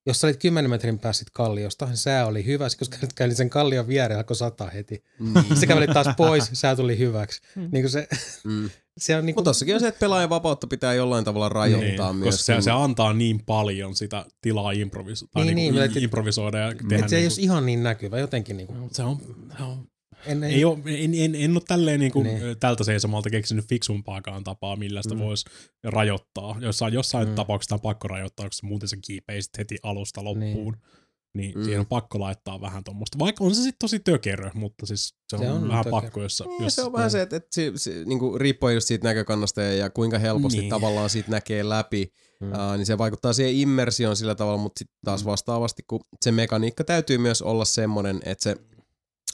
jos 0.06 0.20
sä 0.20 0.26
olit 0.26 0.36
10 0.40 0.70
metrin 0.70 0.98
päässä 0.98 1.24
kalliosta, 1.32 1.86
niin 1.86 1.96
sää 1.96 2.26
oli 2.26 2.46
hyvä, 2.46 2.66
koska 2.78 2.96
nyt 3.02 3.12
käveli 3.12 3.34
sen 3.34 3.50
kallion 3.50 3.88
viereen, 3.88 4.18
alkoi 4.18 4.36
sataa 4.36 4.70
heti. 4.70 5.04
Niin. 5.20 5.56
Se 5.56 5.66
käveli 5.66 5.86
taas 5.86 6.06
pois, 6.16 6.50
sää 6.52 6.76
tuli 6.76 6.98
hyväksi. 6.98 7.40
Mm. 7.56 7.68
Niin 7.72 7.82
kuin 7.82 7.90
se, 7.90 8.08
Mm. 8.44 8.70
se 8.98 9.16
on 9.16 9.26
niin 9.26 9.32
Mutta 9.34 9.34
kuin, 9.34 9.44
tossakin 9.44 9.74
on 9.74 9.80
se, 9.80 9.88
että 9.88 9.98
pelaajan 10.00 10.30
vapautta 10.30 10.66
pitää 10.66 10.94
jollain 10.94 11.24
tavalla 11.24 11.48
rajoittaa 11.48 12.12
niin, 12.12 12.16
myös. 12.20 12.34
koska 12.34 12.42
se, 12.44 12.52
kun- 12.54 12.62
se 12.62 12.70
antaa 12.70 13.12
niin 13.12 13.40
paljon 13.46 13.96
sitä 13.96 14.24
tilaa 14.42 14.72
improviso- 14.72 15.28
tai 15.32 15.44
Niin, 15.44 15.56
niin, 15.56 15.56
niin, 15.56 15.74
niin, 15.74 15.84
mutta- 15.90 16.00
improvisoida 16.00 16.58
ja 16.58 16.74
tehdä. 16.74 16.96
että 16.96 17.08
se 17.08 17.16
ei 17.16 17.20
niin 17.22 17.26
olisi 17.28 17.42
ihan 17.42 17.66
niin 17.66 17.82
näkyvä, 17.82 18.18
jotenkin 18.18 18.56
niin 18.56 18.66
kuin, 18.66 18.78
kuin, 18.78 18.94
se 18.94 19.02
on, 19.02 19.18
se 19.56 19.62
on 19.62 19.89
en, 20.26 20.42
ei 20.44 20.64
ole, 20.64 20.78
en, 20.86 21.14
en, 21.14 21.34
en 21.34 21.52
ole 21.52 21.62
tälleen 21.68 22.00
niin 22.00 22.12
kuin 22.12 22.24
Niin. 22.26 22.40
tältä 22.60 22.84
seisomalta 22.84 23.30
keksinyt 23.30 23.64
fiksumpaakaan 23.68 24.44
tapaa, 24.44 24.76
millä 24.76 25.02
sitä 25.02 25.14
Mm. 25.14 25.20
voisi 25.20 25.44
rajoittaa. 25.84 26.56
Jossain, 26.60 26.94
jossain 26.94 27.28
Mm. 27.28 27.34
tapauksessa 27.34 27.74
on 27.74 27.80
pakko 27.80 28.08
rajoittaa, 28.08 28.46
koska 28.48 28.66
muuten 28.66 28.88
se 28.88 28.96
kiipeisit 29.06 29.58
heti 29.58 29.78
alusta 29.82 30.24
loppuun. 30.24 30.72
Niin, 30.72 30.74
Mm. 30.74 31.40
niin 31.40 31.64
siihen 31.64 31.80
on 31.80 31.86
pakko 31.86 32.20
laittaa 32.20 32.60
vähän 32.60 32.84
tuommoista. 32.84 33.18
Vaikka 33.18 33.44
on 33.44 33.54
se 33.54 33.62
sitten 33.62 33.78
tosi 33.78 33.98
tökerö, 33.98 34.50
mutta 34.54 34.86
siis 34.86 35.14
se 35.28 35.36
on, 35.36 35.42
Se 35.42 35.50
on 35.50 35.68
vähän 35.68 35.84
tökerö. 35.84 35.90
pakko, 36.00 36.22
jos, 36.22 36.42
Niin, 36.46 36.64
jos 36.64 36.74
se 36.74 36.82
on 36.82 36.92
vähän 36.92 37.10
se, 37.10 37.22
että, 37.22 37.36
että 37.36 37.48
se, 37.54 37.72
se 37.76 37.90
niinku, 38.06 38.38
riippuen 38.38 38.74
just 38.74 38.86
siitä 38.88 39.08
näkökannasta 39.08 39.62
ja, 39.62 39.74
ja 39.74 39.90
kuinka 39.90 40.18
helposti 40.18 40.58
Niin. 40.60 40.70
tavallaan 40.70 41.10
siitä 41.10 41.30
näkee 41.30 41.68
läpi, 41.68 42.12
Mm. 42.40 42.46
mm. 42.46 42.52
uh, 42.52 42.76
niin 42.76 42.86
se 42.86 42.98
vaikuttaa 42.98 43.32
siihen 43.32 43.54
immersioon 43.54 44.16
sillä 44.16 44.34
tavalla, 44.34 44.58
mutta 44.58 44.78
sitten 44.78 44.96
taas 45.04 45.24
vastaavasti, 45.24 45.82
kun 45.86 46.00
se 46.22 46.32
mekaniikka 46.32 46.84
täytyy 46.84 47.18
myös 47.18 47.42
olla 47.42 47.64
semmoinen, 47.64 48.20
että 48.24 48.42
se 48.42 48.56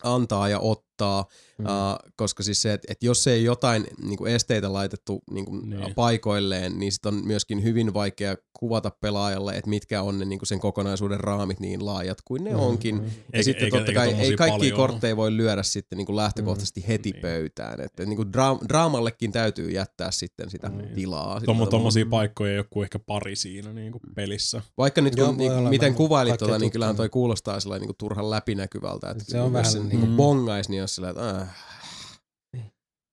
antaa 0.06 0.48
ja 0.48 0.60
ottaa, 0.60 0.85
Mm. 1.04 1.64
mm. 1.64 1.64
uh, 1.64 2.12
koska 2.16 2.42
siis 2.42 2.62
se, 2.62 2.72
että, 2.72 2.86
että 2.92 3.06
jos 3.06 3.26
ei 3.26 3.44
jotain 3.44 3.86
niin 4.02 4.18
kuin 4.18 4.32
esteitä 4.34 4.72
laitettu 4.72 5.22
niin 5.30 5.44
kuin 5.44 5.70
Niin. 5.70 5.94
paikoilleen, 5.94 6.78
niin 6.78 6.92
sit 6.92 7.06
on 7.06 7.22
myöskin 7.26 7.62
hyvin 7.62 7.94
vaikea 7.94 8.36
kuvata 8.58 8.90
pelaajalle, 9.00 9.52
että 9.56 9.70
mitkä 9.70 10.02
on 10.02 10.18
ne 10.18 10.24
niin 10.24 10.38
kuin 10.38 10.46
sen 10.46 10.60
kokonaisuuden 10.60 11.20
raamit 11.20 11.60
niin 11.60 11.86
laajat 11.86 12.18
kuin 12.24 12.44
ne 12.44 12.50
Mm, 12.50 12.58
onkin. 12.58 12.94
mm. 12.94 13.04
Ja 13.04 13.10
Eikä- 13.32 13.42
sitten 13.42 13.64
eikä- 13.64 13.76
totta 13.76 13.90
eikä 13.92 14.36
kai 14.36 14.48
ei 14.50 14.58
paljon 14.58 14.76
kortteja 14.76 15.16
voi 15.16 15.36
lyödä 15.36 15.62
sitten 15.62 15.96
niin 15.96 16.06
kuin 16.06 16.16
lähtökohtaisesti 16.16 16.84
heti 16.88 17.10
Niin. 17.10 17.22
pöytään. 17.22 17.80
Että 17.80 18.04
niin 18.06 18.16
kuin 18.16 18.28
dra- 18.28 18.68
draamallekin 18.68 19.32
täytyy 19.32 19.70
jättää 19.70 20.10
sitten 20.10 20.50
sitä 20.50 20.68
Niin. 20.68 20.94
tilaa. 20.94 21.40
Tommo, 21.40 21.66
tommosia 21.66 22.06
paikkoja 22.10 22.52
joku 22.54 22.82
ehkä 22.82 22.98
pari 22.98 23.36
siinä 23.36 23.72
niin 23.72 23.92
kuin 23.92 24.02
pelissä. 24.14 24.62
Vaikka 24.78 25.00
nyt 25.00 25.16
kun, 25.16 25.36
niin, 25.36 25.52
miten 25.68 25.94
kuvailit 25.94 26.38
tota, 26.38 26.58
niin 26.58 26.70
kyllähän 26.72 26.96
toi 26.96 27.08
kuulostaa 27.08 27.60
sellainen 27.60 27.80
niin 27.80 27.88
kuin 27.88 27.96
turhan 27.98 28.30
läpinäkyvältä. 28.30 29.10
Että 29.10 29.24
Se 29.24 29.40
on 29.40 29.52
vähän 29.52 29.72
niin 29.72 29.88
kuin- 29.88 30.00
kuin 30.00 30.16
bongais, 30.16 30.68
niin 30.68 30.82
jos 30.86 30.94
sillä, 30.94 31.10
että 31.10 31.30
äh, 31.40 31.48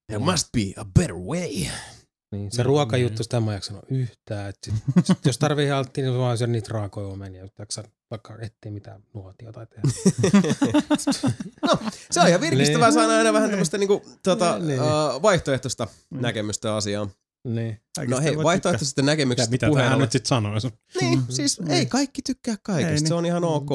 there 0.08 0.20
must 0.26 0.48
be 0.52 0.62
a 0.82 0.86
better 0.86 1.16
way. 1.16 1.50
Niin, 2.32 2.52
se 2.52 2.58
Niin, 2.58 2.66
ruokajuttu, 2.66 3.24
sitä 3.24 3.40
mä 3.40 3.52
en 3.52 3.56
jaksanut 3.56 3.84
yhtään. 3.90 4.50
Et 4.50 4.58
sit, 4.66 4.74
sit, 5.06 5.26
jos 5.26 5.38
tarvii 5.38 5.68
haltti, 5.68 6.02
niin 6.02 6.18
vaan 6.18 6.38
syödä 6.38 6.52
niitä 6.52 6.70
raakoja 6.74 7.08
omenia, 7.08 7.42
jos 7.42 7.52
jaksa 7.60 7.84
vaikka 8.12 8.34
etsiä 8.42 8.72
mitään 8.72 9.04
nuotia 9.14 9.52
tai 9.52 9.68
tehdä. 9.68 9.82
no, 11.68 11.78
se 12.12 12.20
on 12.22 12.28
ihan 12.28 12.42
virkistävää 12.42 12.88
Niin. 12.90 12.94
saada 12.94 13.14
aina 13.18 13.34
vähän 13.34 13.50
tämmöistä 13.50 13.78
niin 13.78 13.88
kuin, 13.88 14.02
tota, 14.24 14.60
Niin. 14.60 14.82
uh, 14.82 15.22
vaihtoehtoista 15.22 15.88
Mm. 16.10 16.22
näkemystä 16.22 16.76
asiaan. 16.76 17.12
niin. 17.48 17.80
No 18.08 18.20
hei, 18.22 18.38
vaihtoehtoisesta 18.38 19.02
Mitä, 19.02 19.12
näkemyksestä 19.12 19.52
mitä 19.52 19.68
puheen 19.68 19.84
tähän 19.84 19.96
ollen- 19.96 20.04
nyt 20.06 20.12
sitten 20.12 20.30
sanoisi? 20.30 20.70
Niin, 21.02 21.20
Mm. 21.20 21.26
siis 21.30 21.60
Mm. 21.60 21.70
ei 21.70 21.86
kaikki 21.86 22.22
tykkää 22.22 22.56
kaikesta, 22.64 22.92
Ei 22.92 22.98
se 22.98 23.04
niin. 23.04 23.14
on 23.14 23.26
ihan 23.26 23.44
ok. 23.44 23.70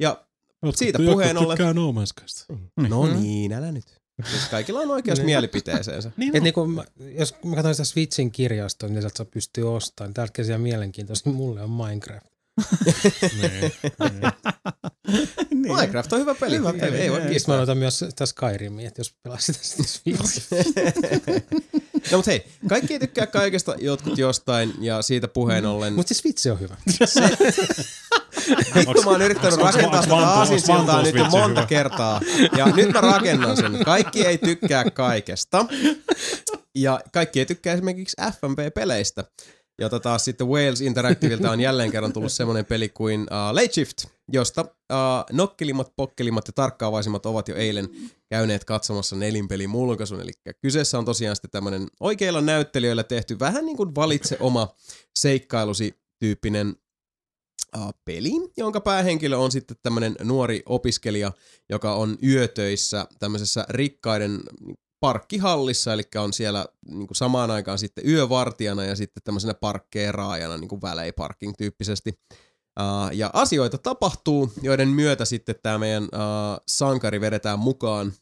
Ja 0.00 0.24
Jotkut- 0.66 0.76
Siitä 0.78 0.98
puheen 0.98 1.36
ollen- 1.38 1.56
tykkää 1.58 1.74
No 1.74 1.92
Man's 1.92 2.06
Skysta. 2.06 2.44
no 2.88 3.06
Mm. 3.06 3.20
niin, 3.20 3.52
älä 3.52 3.72
nyt. 3.72 3.84
Siis 4.30 4.48
kaikilla 4.50 4.80
on 4.80 4.90
oikeus 4.90 5.18
Niin. 5.18 5.26
mielipiteeseensä. 5.26 6.10
Niin 6.16 6.36
Et 6.36 6.42
niinku, 6.42 6.66
mä- 6.66 6.84
jos 7.18 7.34
mä 7.44 7.54
katsoin 7.54 7.74
sitä 7.74 7.84
Switchin 7.84 8.30
kirjastoa, 8.30 8.88
niin 8.88 9.02
sieltä 9.02 9.16
saa 9.16 9.26
pystyy 9.26 9.74
ostamaan, 9.74 10.08
niin 10.08 10.14
täältä 10.14 10.32
käsiä 10.32 10.58
mielenkiintoista, 10.58 11.30
mulle 11.30 11.62
on 11.62 11.70
Minecraft. 11.70 12.26
niin, 13.42 13.52
niin. 13.52 13.72
niin. 15.50 15.72
Minecraft 15.74 16.12
on 16.12 16.20
hyvä 16.20 16.34
peli. 16.34 16.56
Hyvä 16.58 16.70
ei, 16.70 16.80
peli, 16.80 16.96
ei 16.96 17.10
voi 17.10 17.18
ei. 17.18 17.22
Sitten 17.22 17.24
mä 17.24 17.30
kiistää. 17.30 17.60
otan 17.60 17.78
myös 17.78 17.98
sitä 17.98 18.26
Skyrimia, 18.26 18.88
että 18.88 19.00
jos 19.00 19.14
pelasit 19.22 19.56
sitä 19.62 19.82
Switchiä. 19.82 20.62
No 22.10 22.18
mutta 22.18 22.30
hei, 22.30 22.44
kaikki 22.68 22.92
ei 22.92 23.00
tykkää 23.00 23.26
kaikesta, 23.26 23.74
jotkut 23.78 24.18
jostain, 24.18 24.72
ja 24.80 25.02
siitä 25.02 25.28
puheen 25.28 25.66
ollen... 25.66 25.92
Mutta 25.92 26.14
se 26.14 26.20
Switch 26.20 26.50
on 26.50 26.60
hyvä. 26.60 26.76
Vittu, 28.74 29.02
mä 29.02 29.10
oon 29.10 29.22
yrittänyt 29.22 29.60
rakentaa 29.60 30.02
tätä 30.02 30.16
aasinsiltaa 30.16 31.02
nyt 31.02 31.14
jo 31.14 31.24
monta 31.24 31.66
kertaa. 31.66 32.20
Ja 32.56 32.66
nyt 32.66 32.92
mä 32.92 33.00
rakennan 33.00 33.56
sen. 33.56 33.84
Kaikki 33.84 34.26
ei 34.26 34.38
tykkää 34.38 34.90
kaikesta. 34.90 35.66
Ja 36.74 37.00
kaikki 37.12 37.38
ei 37.38 37.46
tykkää 37.46 37.74
esimerkiksi 37.74 38.16
FMV-peleistä. 38.22 39.24
Jota 39.80 40.00
taas 40.00 40.24
sitten 40.24 40.48
Wales 40.48 40.80
Interactivilta 40.80 41.50
on 41.50 41.60
jälleen 41.60 41.90
kerran 41.90 42.12
tullut 42.12 42.32
semmoinen 42.32 42.64
peli 42.64 42.88
kuin 42.88 43.20
uh, 43.20 43.54
Late 43.54 43.72
Shift, 43.72 44.04
josta 44.32 44.60
uh, 44.62 45.36
nokkelimmat, 45.36 45.92
pokkelimmat 45.96 46.46
ja 46.46 46.52
tarkkaavaisimmat 46.52 47.26
ovat 47.26 47.48
jo 47.48 47.56
eilen 47.56 47.88
käyneet 48.28 48.64
katsomassa 48.64 49.16
nelinpelin 49.16 49.70
mulkaisun. 49.70 50.20
Eli 50.20 50.32
kyseessä 50.62 50.98
on 50.98 51.04
tosiaan 51.04 51.36
sitten 51.36 51.50
tämmöinen 51.50 51.88
oikeilla 52.00 52.40
näyttelijöillä 52.40 53.04
tehty 53.04 53.38
vähän 53.38 53.66
niin 53.66 53.76
kuin 53.76 53.94
valitse 53.94 54.36
oma 54.40 54.74
seikkailusi 55.18 55.94
tyyppinen 56.18 56.76
uh, 57.76 57.94
peli, 58.04 58.30
jonka 58.56 58.80
päähenkilö 58.80 59.36
on 59.36 59.52
sitten 59.52 59.76
tämmöinen 59.82 60.16
nuori 60.22 60.62
opiskelija, 60.66 61.32
joka 61.70 61.94
on 61.94 62.18
yötöissä 62.24 63.06
tämmöisessä 63.18 63.66
rikkaiden 63.68 64.40
parkkihallissa, 65.00 65.92
eli 65.92 66.02
on 66.16 66.32
siellä 66.32 66.66
niin 66.88 67.06
kuin 67.06 67.16
samaan 67.16 67.50
aikaan 67.50 67.78
sitten 67.78 68.08
yövartijana 68.08 68.84
ja 68.84 68.96
sitten 68.96 69.22
tämmöisenä 69.22 69.54
parkkeeraajana 69.54 70.56
niin 70.56 70.68
kuin 70.68 70.80
valet 70.80 71.16
parking 71.16 71.52
tyyppisesti. 71.58 72.20
Uh, 72.80 73.16
ja 73.16 73.30
asioita 73.32 73.78
tapahtuu, 73.78 74.52
joiden 74.62 74.88
myötä 74.88 75.24
sitten 75.24 75.54
tämä 75.62 75.78
meidän 75.78 76.02
uh, 76.02 76.08
sankari 76.68 77.20
vedetään 77.20 77.58
mukaan 77.58 78.12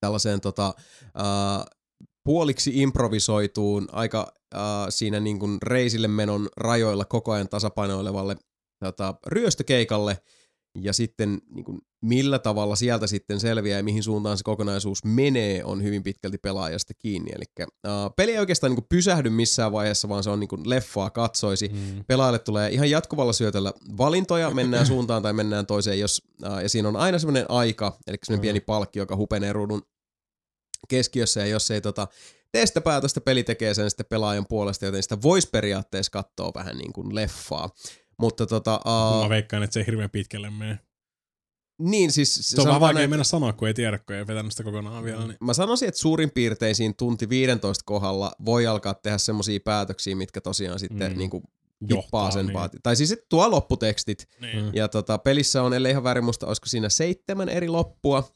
tällaiseen 0.00 0.40
tota, 0.40 0.74
uh, 0.98 1.76
puoliksi 2.24 2.70
improvisoituun, 2.74 3.88
aika 3.92 4.32
uh, 4.54 4.60
siinä 4.88 5.20
niin 5.20 5.38
kuin 5.38 5.58
reisille 5.62 6.08
menon 6.08 6.48
rajoilla 6.56 7.04
koko 7.04 7.32
ajan 7.32 7.48
tasapainoilevalle 7.48 8.36
tota, 8.84 9.14
ryöstökeikalle, 9.26 10.18
ja 10.80 10.92
sitten 10.92 11.38
niin 11.50 11.64
kuin, 11.64 11.78
millä 12.00 12.38
tavalla 12.38 12.76
sieltä 12.76 13.06
sitten 13.06 13.40
selviää 13.40 13.78
ja 13.78 13.84
mihin 13.84 14.02
suuntaan 14.02 14.38
se 14.38 14.44
kokonaisuus 14.44 15.04
menee, 15.04 15.64
on 15.64 15.82
hyvin 15.82 16.02
pitkälti 16.02 16.38
pelaajasta 16.38 16.94
kiinni. 16.94 17.30
Eli 17.34 17.44
uh, 17.58 18.14
peli 18.16 18.32
ei 18.32 18.38
oikeastaan 18.38 18.70
niin 18.70 18.76
kuin, 18.76 18.86
pysähdy 18.88 19.30
missään 19.30 19.72
vaiheessa, 19.72 20.08
vaan 20.08 20.24
se 20.24 20.30
on 20.30 20.40
niin 20.40 20.48
kuin, 20.48 20.70
leffaa 20.70 21.10
katsoisi. 21.10 21.68
Mm. 21.68 22.04
Pelaajalle 22.06 22.38
tulee 22.38 22.70
ihan 22.70 22.90
jatkuvalla 22.90 23.32
syötöllä 23.32 23.72
valintoja, 23.98 24.50
mennään 24.50 24.86
suuntaan 24.92 25.22
tai 25.22 25.32
mennään 25.32 25.66
toiseen, 25.66 26.00
jos, 26.00 26.22
uh, 26.46 26.58
ja 26.58 26.68
siinä 26.68 26.88
on 26.88 26.96
aina 26.96 27.18
semmoinen 27.18 27.50
aika, 27.50 27.98
eli 28.06 28.16
semmoinen 28.22 28.40
Mm. 28.40 28.42
pieni 28.42 28.60
palkki, 28.60 28.98
joka 28.98 29.16
hupenee 29.16 29.52
ruudun 29.52 29.82
keskiössä, 30.88 31.40
ja 31.40 31.46
jos 31.46 31.70
ei 31.70 31.80
tota, 31.80 32.08
tee 32.52 32.66
sitä 32.66 32.80
päätöstä, 32.80 33.20
peli 33.20 33.44
tekee 33.44 33.74
sen 33.74 33.90
sitten 33.90 34.06
pelaajan 34.10 34.46
puolesta, 34.48 34.84
joten 34.84 35.02
sitä 35.02 35.22
voisi 35.22 35.48
periaatteessa 35.52 36.12
katsoa 36.12 36.52
vähän 36.54 36.78
niin 36.78 36.92
kuin 36.92 37.14
leffaa. 37.14 37.70
Mutta 38.20 38.46
tota, 38.46 38.80
Mä 38.84 39.20
uh, 39.20 39.28
veikkaan, 39.28 39.62
että 39.62 39.74
se 39.74 39.80
ei 39.80 39.86
hirveän 39.86 40.10
pitkälle 40.10 40.50
mene. 40.50 40.78
niin 41.78 42.12
siis... 42.12 42.34
Se 42.34 42.60
on 42.60 42.66
vähän 42.66 42.80
vaikea 42.80 43.00
näin- 43.00 43.10
mennä 43.10 43.24
sanoa, 43.24 43.52
kun 43.52 43.68
ei 43.68 43.74
tiedä, 43.74 43.98
kun 43.98 44.16
ei 44.16 44.26
vetänyt 44.26 44.52
sitä 44.52 44.62
kokonaan 44.64 45.04
vielä. 45.04 45.26
Niin. 45.26 45.36
Mä 45.40 45.54
sanoisin, 45.54 45.88
että 45.88 46.00
suurin 46.00 46.30
piirtein 46.30 46.74
siinä 46.74 46.94
tunti 46.98 47.28
15 47.28 47.82
kohdalla 47.86 48.32
voi 48.44 48.66
alkaa 48.66 48.94
tehdä 48.94 49.18
semmoisia 49.18 49.60
päätöksiä, 49.64 50.16
mitkä 50.16 50.40
tosiaan 50.40 50.78
sitten 50.78 51.12
Mm. 51.12 51.18
niin 51.18 51.30
kuin 51.30 51.42
Johtaa, 51.88 52.30
sen 52.30 52.46
niin. 52.46 52.54
vaati. 52.54 52.78
Tai 52.82 52.96
siis 52.96 53.12
että 53.12 53.26
tuo 53.28 53.50
lopputekstit. 53.50 54.28
Niin. 54.40 54.70
Ja 54.74 54.88
tota, 54.88 55.18
pelissä 55.18 55.62
on, 55.62 55.74
ellei 55.74 55.90
ihan 55.90 56.04
väärin 56.04 56.24
muista, 56.24 56.46
olisiko 56.46 56.66
siinä 56.66 56.88
seitsemän 56.88 57.48
eri 57.48 57.68
loppua. 57.68 58.28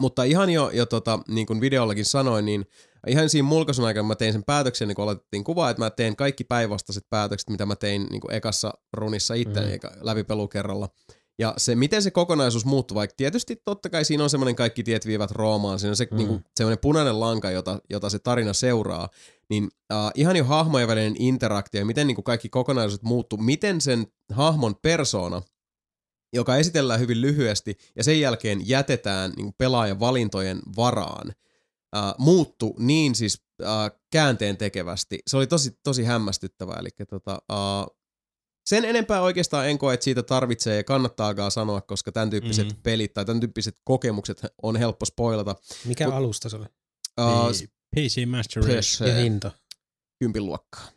Mutta 0.00 0.24
ihan 0.24 0.50
jo, 0.50 0.70
jo 0.70 0.86
tota, 0.86 1.18
niin 1.28 1.46
kuin 1.46 1.60
videollakin 1.60 2.04
sanoin, 2.04 2.44
niin 2.44 2.66
ihan 3.06 3.28
siinä 3.28 3.48
mulkaisun 3.48 3.84
aikana 3.84 4.08
mä 4.08 4.14
tein 4.14 4.32
sen 4.32 4.44
päätöksen, 4.44 4.88
niin 4.88 4.96
kun 4.96 5.02
aloitettiin 5.02 5.44
kuvaa, 5.44 5.70
että 5.70 5.82
mä 5.82 5.90
teen 5.90 6.16
kaikki 6.16 6.44
päinvastaiset 6.44 7.04
päätökset, 7.10 7.50
mitä 7.50 7.66
mä 7.66 7.76
tein 7.76 8.06
niin 8.10 8.30
ekassa 8.30 8.72
runissa 8.92 9.34
itse 9.34 9.60
Mm. 9.60 9.66
mm. 9.66 9.90
läpipelukerralla. 10.00 10.88
Ja 11.38 11.54
se, 11.56 11.74
miten 11.74 12.02
se 12.02 12.10
kokonaisuus 12.10 12.64
muuttuu, 12.64 12.94
vaikka 12.94 13.14
tietysti 13.16 13.56
totta 13.64 13.90
kai 13.90 14.04
siinä 14.04 14.24
on 14.24 14.30
semmoinen 14.30 14.56
kaikki 14.56 14.82
tiet 14.82 15.06
viivät 15.06 15.30
Roomaan, 15.30 15.78
siinä 15.78 15.90
on 15.90 15.96
se 15.96 16.04
Mm. 16.04 16.10
mm. 16.10 16.16
niin 16.18 16.28
kuin, 16.28 16.44
semmoinen 16.56 16.78
punainen 16.78 17.20
lanka, 17.20 17.50
jota, 17.50 17.78
jota 17.90 18.10
se 18.10 18.18
tarina 18.18 18.52
seuraa, 18.52 19.08
niin 19.50 19.64
uh, 19.64 20.10
ihan 20.14 20.36
jo 20.36 20.44
hahmojen 20.44 20.88
välinen 20.88 21.14
interaktio 21.18 21.78
ja 21.80 21.84
miten 21.84 22.06
niin 22.06 22.14
kuin 22.14 22.24
kaikki 22.24 22.48
kokonaisuudet 22.48 23.02
muuttuu, 23.02 23.38
miten 23.38 23.80
sen 23.80 24.06
hahmon 24.32 24.74
persona, 24.82 25.42
joka 26.32 26.56
esitellään 26.56 27.00
hyvin 27.00 27.20
lyhyesti 27.20 27.76
ja 27.96 28.04
sen 28.04 28.20
jälkeen 28.20 28.68
jätetään 28.68 29.30
niin 29.36 29.44
kuin 29.44 29.54
pelaajan 29.58 30.00
valintojen 30.00 30.60
varaan, 30.76 31.32
uh, 31.96 32.14
muuttu 32.18 32.74
niin 32.78 33.14
siis 33.14 33.42
uh, 33.62 33.98
käänteen 34.12 34.56
tekevästi. 34.56 35.18
Se 35.26 35.36
oli 35.36 35.46
tosi, 35.46 35.78
tosi 35.82 36.04
hämmästyttävää. 36.04 36.76
Eli 36.80 36.88
tota, 37.10 37.42
uh, 37.52 37.96
sen 38.66 38.84
enempää 38.84 39.20
oikeastaan 39.22 39.68
en 39.68 39.78
koe, 39.78 39.94
että 39.94 40.04
siitä 40.04 40.22
tarvitsee 40.22 40.76
ja 40.76 40.84
kannattaakaan 40.84 41.50
sanoa, 41.50 41.80
koska 41.80 42.12
tämän 42.12 42.30
tyyppiset 42.30 42.66
Mhm. 42.66 42.76
mm. 42.76 42.82
pelit 42.82 43.14
tai 43.14 43.24
tämän 43.24 43.40
tyyppiset 43.40 43.76
kokemukset 43.84 44.42
on 44.62 44.76
helppo 44.76 45.04
spoilata. 45.06 45.56
Mikä 45.84 46.06
Mut- 46.06 46.12
alusta 46.14 46.48
se 46.48 46.56
oli? 46.56 46.66
Uh, 47.20 47.50
Niin, 47.50 47.68
PC 47.96 48.26
Master 48.26 48.62
Race. 48.64 49.08
Ja 49.08 49.14
hinta? 49.14 49.50
kympin 50.18 50.46
luokkaa. 50.46 50.88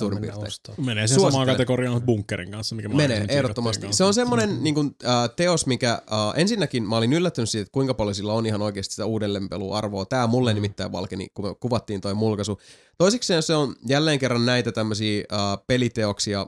Suurin 0.00 0.20
piirtein. 0.20 0.86
Menee 0.86 1.06
sen 1.06 1.20
samaan 1.20 1.46
kategoriaan 1.46 2.02
bunkerin 2.02 2.50
kanssa, 2.50 2.74
mikä 2.74 2.88
Menee, 2.88 3.24
ehdottomasti. 3.28 3.86
Se 3.90 4.04
on 4.04 4.14
semmoinen 4.14 4.62
niin 4.64 4.74
kuin, 4.74 4.96
äh, 5.06 5.30
teos, 5.36 5.66
mikä 5.66 5.92
äh, 5.92 6.00
ensinnäkin 6.36 6.82
mä 6.88 6.96
olin 6.96 7.12
yllättynyt 7.12 7.50
siitä, 7.50 7.62
että 7.62 7.72
kuinka 7.72 7.94
paljon 7.94 8.14
sillä 8.14 8.32
on 8.32 8.46
ihan 8.46 8.62
oikeasti 8.62 8.92
sitä 8.94 9.06
uudelleenpeluarvoa. 9.06 10.04
Tämä 10.04 10.26
mulle 10.26 10.50
Mm. 10.50 10.54
nimittäin 10.54 10.92
valkeni, 10.92 11.28
kun 11.34 11.44
me 11.46 11.54
kuvattiin 11.60 12.00
toi 12.00 12.14
mulkaisu. 12.14 12.60
Toiseksi 12.98 13.42
se 13.42 13.54
on 13.54 13.74
jälleen 13.86 14.18
kerran 14.18 14.46
näitä 14.46 14.72
tämmöisiä 14.72 15.24
äh, 15.32 15.38
peliteoksia, 15.66 16.46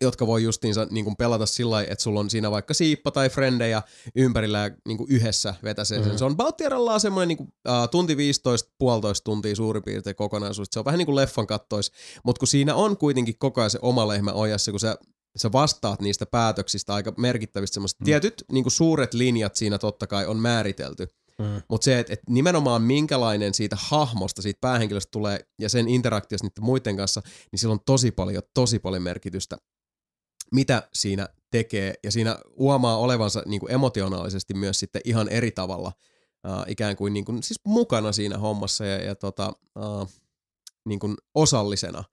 jotka 0.00 0.26
voi 0.26 0.42
justiinsa 0.42 0.86
niin 0.90 1.04
kuin 1.04 1.16
pelata 1.16 1.46
sillä 1.46 1.70
lailla, 1.70 1.92
että 1.92 2.02
sulla 2.02 2.20
on 2.20 2.30
siinä 2.30 2.50
vaikka 2.50 2.74
siippa 2.74 3.10
tai 3.10 3.28
frendejä 3.30 3.82
ympärillä 4.14 4.58
ja 4.58 4.70
niin 4.86 4.98
kuin 4.98 5.10
yhdessä 5.10 5.54
vetäsee 5.62 5.98
sen. 5.98 6.08
Mhm. 6.08 6.16
Se 6.16 6.24
on 6.24 6.36
Bautierallaan 6.36 7.00
semmoinen 7.00 7.28
niin 7.28 7.36
kuin, 7.36 7.48
uh, 7.68 7.88
tunti 7.90 8.16
15, 8.16 8.70
puolitoista 8.78 9.24
tuntia 9.24 9.56
suurin 9.56 9.82
piirtein 9.82 10.16
kokonaisuus. 10.16 10.68
Se 10.70 10.78
on 10.78 10.84
vähän 10.84 10.98
niin 10.98 11.06
kuin 11.06 11.16
leffan 11.16 11.46
kattois, 11.46 11.92
mutta 12.24 12.38
kun 12.38 12.48
siinä 12.48 12.74
on 12.74 12.96
kuitenkin 12.96 13.38
koko 13.38 13.60
ajan 13.60 13.70
se 13.70 13.78
oma 13.82 14.08
lehmä 14.08 14.32
ojassa, 14.32 14.70
kun 14.70 14.80
sä, 14.80 14.96
sä 15.36 15.52
vastaat 15.52 16.00
niistä 16.00 16.26
päätöksistä 16.26 16.94
aika 16.94 17.12
merkittävistä 17.16 17.74
semmoista. 17.74 18.02
Mm. 18.02 18.04
Tietyt 18.04 18.44
niin 18.52 18.64
kuin 18.64 18.72
suuret 18.72 19.14
linjat 19.14 19.56
siinä 19.56 19.78
totta 19.78 20.06
kai 20.06 20.26
on 20.26 20.36
määritelty, 20.36 21.06
Mm. 21.38 21.62
mutta 21.68 21.84
se, 21.84 21.98
että 21.98 22.12
et 22.12 22.20
nimenomaan 22.28 22.82
minkälainen 22.82 23.54
siitä 23.54 23.76
hahmosta, 23.80 24.42
siitä 24.42 24.58
päähenkilöstä 24.60 25.10
tulee 25.10 25.40
ja 25.60 25.68
sen 25.68 25.88
interaktiosta 25.88 26.46
niiden 26.46 26.64
muiden 26.64 26.96
kanssa, 26.96 27.22
niin 27.52 27.58
sillä 27.58 27.72
on 27.72 27.80
tosi 27.86 28.10
paljon, 28.10 28.42
tosi 28.54 28.78
paljon 28.78 29.02
merkitystä, 29.02 29.56
mitä 30.54 30.88
siinä 30.94 31.28
tekee. 31.50 31.94
Ja 32.04 32.10
siinä 32.12 32.38
huomaa 32.58 32.96
olevansa 32.96 33.42
niin 33.46 33.60
kuin 33.60 33.72
emotionaalisesti 33.72 34.54
myös 34.54 34.80
sitten 34.80 35.02
ihan 35.04 35.28
eri 35.28 35.50
tavalla 35.50 35.92
uh, 36.46 36.64
ikään 36.66 36.96
kuin, 36.96 37.12
niin 37.12 37.24
kuin 37.24 37.42
siis 37.42 37.60
mukana 37.66 38.12
siinä 38.12 38.38
hommassa 38.38 38.86
ja, 38.86 39.04
ja 39.04 39.14
tota, 39.14 39.52
uh, 39.78 40.08
niin 40.88 40.98
kuin 41.00 41.14
osallisena 41.34 42.04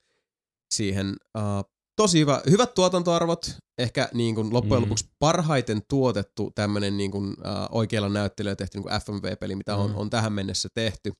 siihen. 0.74 1.16
Uh, 1.38 1.70
tosi 1.96 2.20
hyvä, 2.20 2.42
hyvät 2.50 2.74
tuotantoarvot, 2.74 3.50
ehkä 3.78 4.08
niin 4.14 4.34
kuin 4.34 4.52
loppujen 4.52 4.82
Mm. 4.82 4.84
lopuksi 4.84 5.08
parhaiten 5.18 5.82
tuotettu 5.88 6.50
tämmöinen 6.54 6.96
niin 6.96 7.10
kuin, 7.10 7.28
uh, 7.28 7.36
oikealla 7.70 8.08
näyttelyllä 8.08 8.56
tehty 8.56 8.78
niin 8.78 8.82
kuin 8.82 9.00
FMV-peli, 9.00 9.56
mitä 9.56 9.76
on, 9.76 9.90
Mm. 9.90 9.96
on 9.96 10.10
tähän 10.10 10.32
mennessä 10.32 10.68
tehty. 10.74 11.12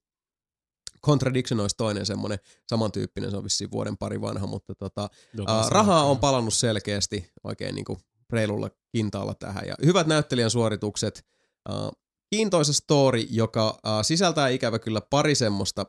Contradiction 1.06 1.60
olisi 1.60 1.76
toinen 1.76 2.06
semmoinen 2.06 2.38
samantyyppinen, 2.66 3.30
se 3.30 3.36
on 3.36 3.44
vissiin 3.44 3.70
vuoden 3.70 3.96
pari 3.96 4.20
vanha, 4.20 4.46
mutta 4.46 4.74
tota, 4.74 5.08
saa- 5.46 5.68
rahaa 5.68 6.04
on 6.04 6.18
palannut 6.18 6.54
selkeästi 6.54 7.30
oikein 7.44 7.74
niin 7.74 7.84
kuin 7.84 7.98
reilulla 8.30 8.70
kintaalla 8.92 9.34
tähän. 9.34 9.66
Ja 9.66 9.74
hyvät 9.84 10.06
näyttelijän 10.06 10.50
suoritukset, 10.50 11.26
uh, 11.68 11.92
kiintoisa 12.30 12.72
story, 12.72 13.20
joka 13.30 13.70
uh, 13.70 13.90
sisältää 14.02 14.48
ikävä 14.48 14.78
kyllä 14.78 15.00
pari 15.00 15.34
semmoista 15.34 15.86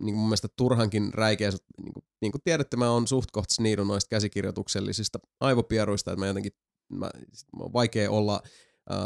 niin 0.00 0.14
mun 0.14 0.26
mielestä 0.26 0.48
turhankin 0.56 1.14
räikeä, 1.14 1.50
niin 1.50 1.92
kuin, 1.92 2.04
niin 2.20 2.32
kuin 2.32 2.42
tiedätte, 2.44 2.76
mä 2.76 2.90
oon 2.90 3.08
suht 3.08 3.30
kohta 3.30 3.54
noista 3.84 4.08
käsikirjoituksellisista 4.08 5.18
aivopieruista, 5.40 6.12
että 6.12 6.20
mä 6.20 6.26
jotenkin, 6.26 6.52
mä, 6.92 7.10
mä 7.58 7.64
on 7.64 7.72
vaikea 7.72 8.10
olla 8.10 8.32
ää, 8.32 8.50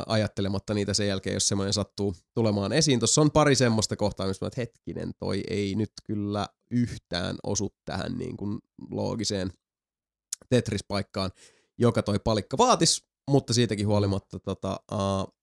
ajattelematta 0.06 0.74
niitä 0.74 0.94
sen 0.94 1.08
jälkeen, 1.08 1.34
jos 1.34 1.48
semmoinen 1.48 1.72
sattuu 1.72 2.14
tulemaan 2.34 2.72
esiin. 2.72 3.00
Tuossa 3.00 3.20
on 3.20 3.30
pari 3.30 3.54
semmoista 3.54 3.96
kohtaa, 3.96 4.26
missä 4.26 4.44
mä 4.44 4.48
että 4.48 4.60
hetkinen, 4.60 5.12
toi 5.18 5.42
ei 5.50 5.74
nyt 5.74 5.92
kyllä 6.04 6.46
yhtään 6.70 7.36
osu 7.42 7.74
tähän 7.84 8.18
niin 8.18 8.36
kuin 8.36 8.58
loogiseen 8.90 9.52
Tetris-paikkaan, 10.48 11.30
joka 11.78 12.02
toi 12.02 12.18
palikka 12.18 12.58
vaatis, 12.58 13.04
mutta 13.30 13.54
siitäkin 13.54 13.86
huolimatta 13.86 14.40
tota, 14.40 14.80
uh, 14.92 15.34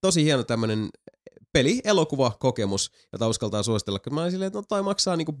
tosi 0.00 0.24
hieno 0.24 0.44
tämmönen 0.44 0.88
peli, 1.52 1.80
elokuva, 1.84 2.36
kokemus, 2.40 2.90
jota 3.12 3.28
uskaltaa 3.28 3.62
suositella. 3.62 3.98
Kun 3.98 4.14
mä 4.14 4.20
olin 4.20 4.30
silleen, 4.30 4.46
että 4.46 4.58
no 4.58 4.64
toi 4.68 4.82
maksaa 4.82 5.16
niinku 5.16 5.34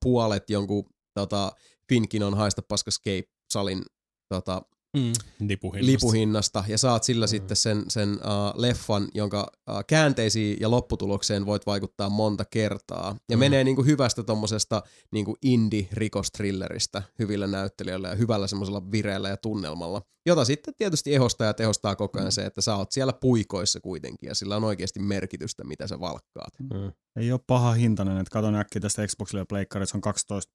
puolet 0.00 0.50
jonkun 0.50 0.84
tota, 1.14 1.52
Finkin 1.88 2.22
on 2.22 2.34
haista 2.34 2.62
paska 2.62 2.88
Escape-salin 2.88 3.82
tota, 4.28 4.62
Mm. 4.96 5.12
Lipuhinnasta. 5.48 5.92
lipuhinnasta 5.92 6.64
ja 6.68 6.78
saat 6.78 7.02
sillä 7.02 7.26
sitten 7.26 7.56
sen, 7.56 7.84
sen 7.88 8.10
uh, 8.10 8.60
leffan, 8.60 9.08
jonka 9.14 9.52
uh, 9.70 9.84
käänteisiin 9.86 10.56
ja 10.60 10.70
lopputulokseen 10.70 11.46
voit 11.46 11.66
vaikuttaa 11.66 12.08
monta 12.08 12.44
kertaa. 12.44 13.16
Ja 13.30 13.36
mm. 13.36 13.40
menee 13.40 13.64
niinku 13.64 13.82
hyvästä 13.84 14.22
tommosesta 14.22 14.82
niinku 15.12 15.36
indie-rikostrilleristä 15.42 17.02
hyvillä 17.18 17.46
näyttelijöillä 17.46 18.08
ja 18.08 18.14
hyvällä 18.14 18.46
semmoisella 18.46 18.90
vireellä 18.90 19.28
ja 19.28 19.36
tunnelmalla, 19.36 20.02
jota 20.26 20.44
sitten 20.44 20.74
tietysti 20.78 21.14
ehostaa 21.14 21.46
ja 21.46 21.54
tehostaa 21.54 21.96
koko 21.96 22.18
ajan 22.18 22.32
se, 22.32 22.46
että 22.46 22.60
sä 22.60 22.76
oot 22.76 22.92
siellä 22.92 23.12
puikoissa 23.12 23.80
kuitenkin 23.80 24.28
ja 24.28 24.34
sillä 24.34 24.56
on 24.56 24.64
oikeasti 24.64 25.00
merkitystä, 25.00 25.64
mitä 25.64 25.86
sä 25.86 26.00
valkkaat. 26.00 26.52
Mm. 26.74 26.92
Ei 27.16 27.32
ole 27.32 27.40
paha 27.46 27.72
hintainen, 27.72 28.18
että 28.18 28.30
katon 28.32 28.54
äkkiä 28.54 28.80
tästä 28.80 29.06
Xboxille 29.06 29.40
ja 29.40 29.46
Pleikkarissa 29.48 29.98
on 29.98 30.14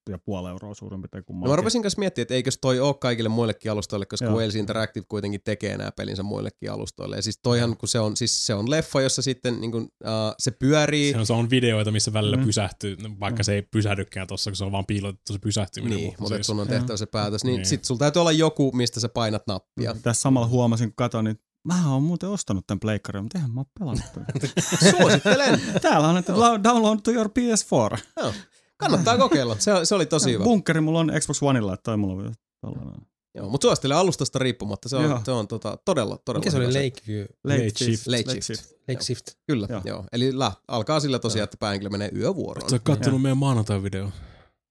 12,5 0.10 0.50
euroa 0.50 0.74
suurin 0.74 1.02
piirtein 1.02 1.22
No 1.22 1.26
kummallakin. 1.26 1.52
mä 1.52 1.56
rupesin 1.56 1.82
kanssa 1.82 2.00
miettimään, 2.00 2.24
että 2.24 2.34
eikös 2.34 2.58
toi 2.62 2.80
ole 2.80 2.94
kaikille 2.94 3.30
muillekin 3.30 3.72
alustoille, 3.72 4.06
koska. 4.06 4.31
Wales 4.34 4.56
Interactive 4.56 5.06
kuitenkin 5.10 5.42
tekee 5.46 5.78
nämä 5.78 5.92
pelinsä 5.92 6.24
muillekin 6.24 6.72
alustoille. 6.72 7.16
Ja 7.16 7.22
siis 7.22 7.40
toihan, 7.44 7.78
kun 7.78 7.90
se 7.90 8.00
on, 8.00 8.18
siis 8.18 8.46
se 8.46 8.54
on 8.54 8.70
leffa, 8.70 9.02
jossa 9.02 9.22
sitten 9.22 9.62
niin 9.62 9.72
kuin, 9.72 9.84
uh, 9.84 10.36
se 10.40 10.52
pyörii. 10.52 11.12
Se 11.12 11.18
on, 11.18 11.26
se 11.26 11.34
on 11.34 11.50
videoita, 11.50 11.92
missä 11.92 12.14
välillä 12.14 12.38
Mm. 12.38 12.42
mm. 12.44 12.46
pysähtyy, 12.46 12.98
vaikka 13.20 13.44
se 13.44 13.54
ei 13.54 13.62
pysähdykään 13.62 14.28
tossa, 14.28 14.50
kun 14.50 14.56
se 14.56 14.64
on 14.66 14.72
vaan 14.72 14.86
piilotettu 14.86 15.34
se 15.34 15.40
pysähtyminen. 15.40 15.98
Niin, 15.98 16.14
mutta 16.20 16.36
siis, 16.36 16.48
sun 16.48 16.60
on 16.60 16.68
tehtävä 16.68 16.98
se 16.98 17.06
päätös. 17.06 17.44
Niin, 17.44 17.56
Niin. 17.56 17.66
sit 17.66 17.86
sulla 17.86 18.00
täytyy 18.00 18.20
olla 18.20 18.32
joku, 18.32 18.72
mistä 18.72 19.00
sä 19.00 19.10
painat 19.10 19.48
nappia. 19.48 19.96
Tässä 20.04 20.22
samalla 20.22 20.48
huomasin, 20.48 20.88
kun 20.90 20.96
katsoin, 20.96 21.24
niin 21.26 21.40
mä 21.68 21.92
oon 21.94 22.04
muuten 22.04 22.30
ostanut 22.30 22.68
tämän 22.68 22.80
pleikkarin, 22.80 23.24
mutta 23.24 23.38
eihän 23.38 23.52
mä 23.52 23.60
oo 23.62 23.66
pelannut. 23.80 24.06
Suosittelen. 25.00 25.62
Täällä 25.82 26.08
on, 26.08 26.18
että 26.18 26.34
download 26.64 27.00
to 27.04 27.12
your 27.12 27.28
PS4. 27.30 27.98
Joo. 28.22 28.34
Kannattaa 28.78 29.18
kokeilla. 29.18 29.56
Se, 29.60 29.72
se 29.84 29.96
oli 29.96 30.06
tosi 30.06 30.32
hyvä. 30.34 30.44
Bunkkeri 30.44 30.82
mulla 30.82 31.00
on 31.00 31.12
Xbox 31.20 31.44
Oneilla, 31.44 31.74
että 31.74 31.84
toi 31.84 31.98
mulla 31.98 32.24
on 32.24 32.34
tällainen. 32.62 33.02
Joo, 33.36 33.50
mutta 33.50 33.66
suosittelen 33.66 33.98
alustasta 33.98 34.40
riippumatta. 34.40 34.90
Se 34.90 34.96
on, 34.96 35.04
Joo. 35.04 35.22
se 35.26 35.32
on 35.32 35.48
tota, 35.48 35.78
todella, 35.86 36.18
todella 36.26 36.40
Mikä 36.40 36.52
se 36.52 36.58
oli 36.58 36.66
Lakeview? 36.66 37.26
Late 37.44 37.60
shift. 37.60 37.78
shift. 37.78 38.08
Late 38.08 38.42
shift. 38.42 38.72
Lake 38.88 39.04
Shift. 39.04 39.26
Kyllä, 39.48 39.68
joo. 39.70 39.82
Joo. 39.86 39.96
joo. 39.98 40.06
Eli 40.12 40.40
lä, 40.40 40.52
alkaa 40.68 41.00
sillä 41.00 41.20
tosiaan, 41.20 41.44
että 41.44 41.58
päähenkilö 41.58 41.90
menee 41.90 42.10
yövuoroon. 42.16 42.70
Sä 42.70 42.76
oot 42.76 42.84
kattonut 42.84 43.22
meidän 43.22 43.38
maanantai-video. 43.38 44.10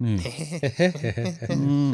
Niin. 0.03 0.23
Mm. 1.57 1.93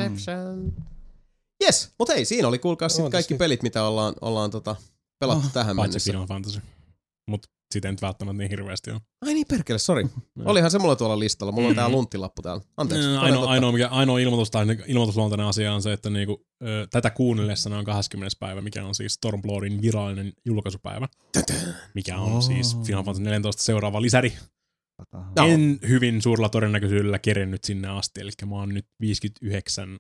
Yes, 1.65 1.91
mutta 1.99 2.15
hei, 2.15 2.25
siinä 2.25 2.49
oli 2.49 2.59
kuulkaa 2.59 2.89
sit 2.89 3.01
Ootas 3.01 3.13
kaikki 3.13 3.35
pelit, 3.35 3.63
mitä 3.63 3.85
ollaan, 3.85 4.15
ollaan 4.21 4.51
tota, 4.51 4.77
pelattu 5.21 5.47
Oh, 5.47 5.53
tähän 5.53 5.77
Paitsi 5.77 5.91
mennessä. 5.93 6.13
Final 6.13 6.27
Fantasy. 6.27 6.61
Mut 7.27 7.47
sitä 7.77 7.89
ei 7.89 7.93
nyt 7.93 8.03
välttämättä 8.03 8.39
niin 8.39 8.51
hirveästi 8.51 8.91
ole. 8.91 9.01
Ai 9.27 9.35
niin, 9.35 9.47
perkele, 9.49 9.79
sori. 9.79 10.07
Olihan 10.45 10.71
se 10.71 10.79
mulla 10.79 10.97
tuolla 10.97 11.19
listalla. 11.19 11.53
Mulla 11.53 11.69
on 11.69 11.75
tää 11.75 11.89
lunttilappu 11.89 12.43
täällä. 12.43 12.63
Anteeksi. 12.77 13.09
Mm. 13.09 13.15
toden 13.15 13.25
Ainoa, 13.25 13.51
ainoa, 13.51 13.73
mikä, 13.73 13.89
ainoa 13.89 14.19
ilmoitus, 14.19 14.51
tai 14.51 14.67
ilmoitusluontainen 14.87 15.47
asia 15.47 15.75
on 15.75 15.83
se, 15.83 15.93
että 15.93 16.11
niinku, 16.11 16.47
ö, 16.63 16.87
tätä 16.91 17.11
kuunnellessa 17.11 17.77
on 17.79 17.85
20. 17.85 18.37
päivä, 18.41 18.61
mikä 18.61 18.85
on 18.85 18.95
siis 18.95 19.15
Stormbloodin 19.15 19.83
virallinen 19.83 20.33
julkaisupäivä. 20.47 21.09
Mikä 21.95 22.19
on 22.19 22.33
Oh. 22.33 22.43
siis 22.43 22.77
Final 22.87 23.03
Fantasy 23.05 23.23
14 23.25 23.63
seuraava 23.63 24.03
lisäri. 24.03 24.33
Joo. 25.37 25.47
En 25.49 25.79
hyvin 25.89 26.23
suurella 26.23 26.49
todennäköisyydellä 26.49 27.19
kerennyt 27.19 27.65
sinne 27.65 27.89
asti, 27.89 28.21
eli 28.21 28.31
mä 28.47 28.55
oon 28.55 28.75
nyt 28.75 28.87
59 29.01 29.99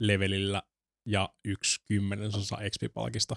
levelillä 0.00 0.62
ja 1.08 1.28
yksi 1.44 1.80
kymmenesosa 1.88 2.56
XP-palkista. 2.56 3.36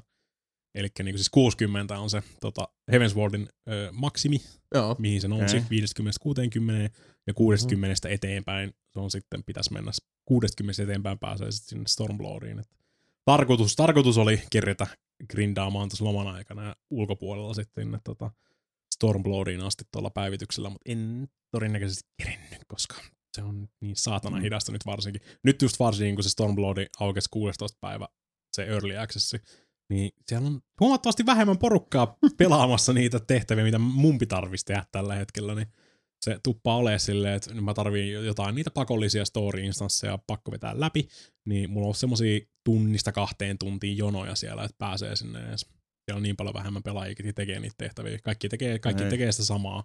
Eli 0.75 0.87
niin 1.03 1.17
siis 1.17 1.29
60 1.29 1.99
on 1.99 2.09
se 2.09 2.23
tota, 2.41 2.67
Heavenswardin 2.91 3.49
ö, 3.69 3.89
maksimi, 3.91 4.37
Joo. 4.73 4.95
mihin 4.99 5.21
se 5.21 5.27
nousi 5.27 5.57
Okei. 5.57 5.79
50-60 6.89 6.91
ja 7.27 7.33
60 7.33 8.09
eteenpäin 8.09 8.73
se 8.93 8.99
on 8.99 9.11
sitten 9.11 9.43
pitäisi 9.43 9.73
mennä 9.73 9.91
60 10.25 10.83
eteenpäin 10.83 11.19
pääsee 11.19 11.51
sitten 11.51 11.69
sinne 11.69 11.87
Stormbloodiin. 11.87 12.59
Et 12.59 12.69
tarkoitus, 13.25 13.75
tarkoitus 13.75 14.17
oli 14.17 14.41
kerätä 14.51 14.87
grindaamaan 15.31 15.89
tuossa 15.89 16.05
loman 16.05 16.27
aikana 16.27 16.63
ja 16.63 16.75
ulkopuolella 16.89 17.53
sitten 17.53 17.99
tota 18.03 18.31
Stormbloodiin 18.95 19.61
asti 19.61 19.83
tuolla 19.91 20.09
päivityksellä, 20.09 20.69
mutta 20.69 20.91
en 20.91 21.27
todennäköisesti 21.51 22.09
kerennyt, 22.17 22.61
koska 22.67 22.95
se 23.35 23.41
on 23.43 23.67
niin 23.81 23.95
saatana 23.95 24.37
Mm. 24.37 24.43
hidasta 24.43 24.71
nyt 24.71 24.85
varsinkin. 24.85 25.21
Nyt 25.43 25.61
just 25.61 25.79
varsinkin, 25.79 26.15
kun 26.15 26.23
se 26.23 26.29
Stormbloodi 26.29 26.85
aukesi 26.99 27.27
16 27.31 27.77
päivä, 27.81 28.07
se 28.53 28.63
Early 28.63 28.97
Access, 28.97 29.35
niin 29.89 30.11
siellä 30.27 30.47
on 30.47 30.61
huomattavasti 30.80 31.25
vähemmän 31.25 31.57
porukkaa 31.57 32.17
pelaamassa 32.38 32.93
niitä 32.93 33.19
tehtäviä, 33.19 33.64
mitä 33.64 33.80
mun 33.80 34.17
tarvitsisi 34.27 34.65
tehdä 34.65 34.85
tällä 34.91 35.15
hetkellä, 35.15 35.55
niin 35.55 35.67
se 36.25 36.39
tuppaa 36.43 36.77
olemaan 36.77 36.99
silleen, 36.99 37.33
että 37.33 37.53
nyt 37.53 37.64
mä 37.64 37.73
tarviin 37.73 38.25
jotain 38.25 38.55
niitä 38.55 38.72
pakollisia 38.72 39.25
story-instansseja 39.25 40.19
pakko 40.27 40.51
vetää 40.51 40.80
läpi, 40.80 41.07
niin 41.45 41.69
mulla 41.69 41.88
on 41.88 41.95
semmosia 41.95 42.39
tunnista 42.64 43.11
kahteen 43.11 43.57
tuntiin 43.57 43.97
jonoja 43.97 44.35
siellä, 44.35 44.64
että 44.64 44.75
pääsee 44.77 45.15
sinne 45.15 45.39
edes. 45.39 45.61
Siellä 45.61 46.17
on 46.17 46.23
niin 46.23 46.35
paljon 46.35 46.53
vähemmän 46.53 46.83
pelaajia, 46.83 47.11
jotka 47.11 47.33
tekee 47.35 47.59
niitä 47.59 47.75
tehtäviä. 47.77 48.19
Kaikki 48.23 48.49
tekee, 48.49 48.80
kaikki 48.80 49.03
Ei. 49.03 49.09
tekee 49.09 49.31
sitä 49.31 49.45
samaa 49.45 49.83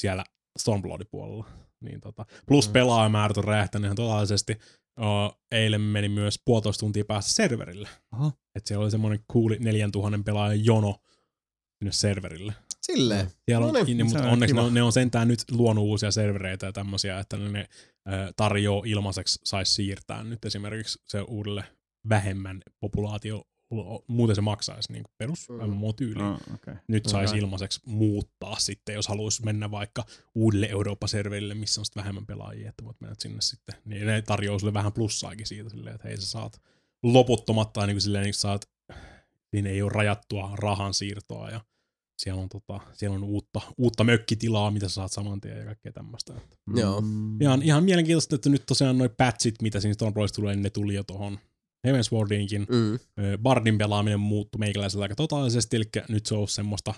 siellä 0.00 0.24
Stormbloodin 0.58 1.06
puolella. 1.10 1.46
Niin 1.80 2.00
tota. 2.00 2.26
Plus 2.46 2.68
pelaajamäärät 2.68 3.36
on 3.36 3.44
räjähtänyt 3.44 3.84
ihan 3.84 3.96
totaalisesti. 3.96 4.58
Uh, 4.98 5.38
eilen 5.52 5.80
meni 5.80 6.08
myös 6.08 6.40
puolitoista 6.44 6.80
tuntia 6.80 7.04
päästä 7.04 7.32
serverille. 7.32 7.88
Aha. 8.12 8.32
Et 8.54 8.66
siellä 8.66 8.82
oli 8.82 8.90
semmoinen 8.90 9.24
kuuli 9.28 9.56
4000 9.60 10.18
pelaajan 10.24 10.64
jono 10.64 10.96
sinne 11.78 11.92
serverille. 11.92 12.54
Silleen. 12.82 13.30
Siellä 13.44 13.66
on, 13.66 13.74
No 13.74 13.84
niin, 13.84 13.98
niin, 13.98 14.10
se 14.10 14.14
mutta 14.14 14.26
on 14.26 14.32
onneksi 14.32 14.54
ne 14.54 14.60
on, 14.60 14.74
ne 14.74 14.82
on 14.82 14.92
sentään 14.92 15.28
nyt 15.28 15.44
luonut 15.50 15.84
uusia 15.84 16.10
servereitä 16.10 16.66
ja 16.66 16.72
tämmöisiä, 16.72 17.18
että 17.18 17.36
ne 17.36 17.68
ö, 18.08 18.32
tarjoaa 18.36 18.82
ilmaiseksi, 18.86 19.38
saisi 19.44 19.74
siirtää 19.74 20.24
nyt 20.24 20.44
esimerkiksi 20.44 20.98
se 21.06 21.20
uudelle 21.20 21.64
vähemmän 22.08 22.62
populaatio, 22.80 23.44
muuten 24.06 24.36
se 24.36 24.40
maksaisi 24.40 24.92
niin 24.92 25.04
perus 25.18 25.48
Mm. 25.48 25.70
MMO-tyyliin. 25.70 26.24
Oh, 26.26 26.40
okay. 26.54 26.76
Nyt 26.88 27.06
saisi 27.06 27.16
Alright. 27.16 27.42
ilmaiseksi 27.42 27.80
muuttaa 27.86 28.58
sitten, 28.58 28.94
jos 28.94 29.08
haluaisi 29.08 29.44
mennä 29.44 29.70
vaikka 29.70 30.04
uudelle 30.34 30.66
Eurooppa-serverille, 30.66 31.54
missä 31.54 31.80
on 31.80 31.84
sitten 31.84 32.00
vähemmän 32.00 32.26
pelaajia, 32.26 32.68
että 32.68 32.84
voit 32.84 33.00
mennä 33.00 33.16
sinne 33.18 33.40
sitten. 33.40 33.74
Niin 33.84 34.06
ne 34.06 34.22
tarjoaa 34.22 34.58
sulle 34.58 34.74
vähän 34.74 34.92
plussaakin 34.92 35.46
siitä 35.46 35.70
silleen, 35.70 35.94
että 35.94 36.08
hei 36.08 36.16
sä 36.16 36.26
saat 36.26 36.60
loputtomat 37.02 37.72
tai 37.72 37.86
niin 37.86 37.94
kuin 37.94 38.02
silleen, 38.02 38.24
niin 38.24 38.34
saat, 38.34 38.68
siinä 39.50 39.70
ei 39.70 39.82
ole 39.82 39.92
rajattua 39.94 40.50
rahan 40.54 40.94
siirtoa 40.94 41.50
ja 41.50 41.60
siellä 42.18 42.42
on, 42.42 42.48
tota, 42.48 42.80
siellä 42.92 43.16
on 43.16 43.24
uutta, 43.24 43.60
uutta 43.78 44.04
mökkitilaa, 44.04 44.70
mitä 44.70 44.88
sä 44.88 44.94
saat 44.94 45.12
saman 45.12 45.40
tien 45.40 45.58
ja 45.58 45.64
kaikkea 45.64 45.92
tämmöistä. 45.92 46.34
Joo. 46.76 47.00
Mm. 47.00 47.40
Ihan, 47.40 47.62
ihan 47.62 47.84
mielenkiintoista, 47.84 48.34
että 48.34 48.48
nyt 48.48 48.66
tosiaan 48.66 48.98
noi 48.98 49.08
patchit, 49.08 49.62
mitä 49.62 49.80
siinä 49.80 49.94
Stormbloodissa 49.94 50.34
tulee, 50.34 50.54
niin 50.54 50.62
ne 50.62 50.70
tuli 50.70 50.94
jo 50.94 51.04
tohon 51.04 51.38
Heavenswardiinkin. 51.84 52.66
Mm. 52.68 52.98
Bardin 53.42 53.78
pelaaminen 53.78 54.20
muuttui 54.20 54.58
meikäläisellä 54.58 55.02
aika 55.02 55.14
totaalisesti, 55.14 55.76
eli 55.76 55.84
nyt 56.08 56.26
se 56.26 56.34
on 56.34 56.48
semmoista, 56.48 56.94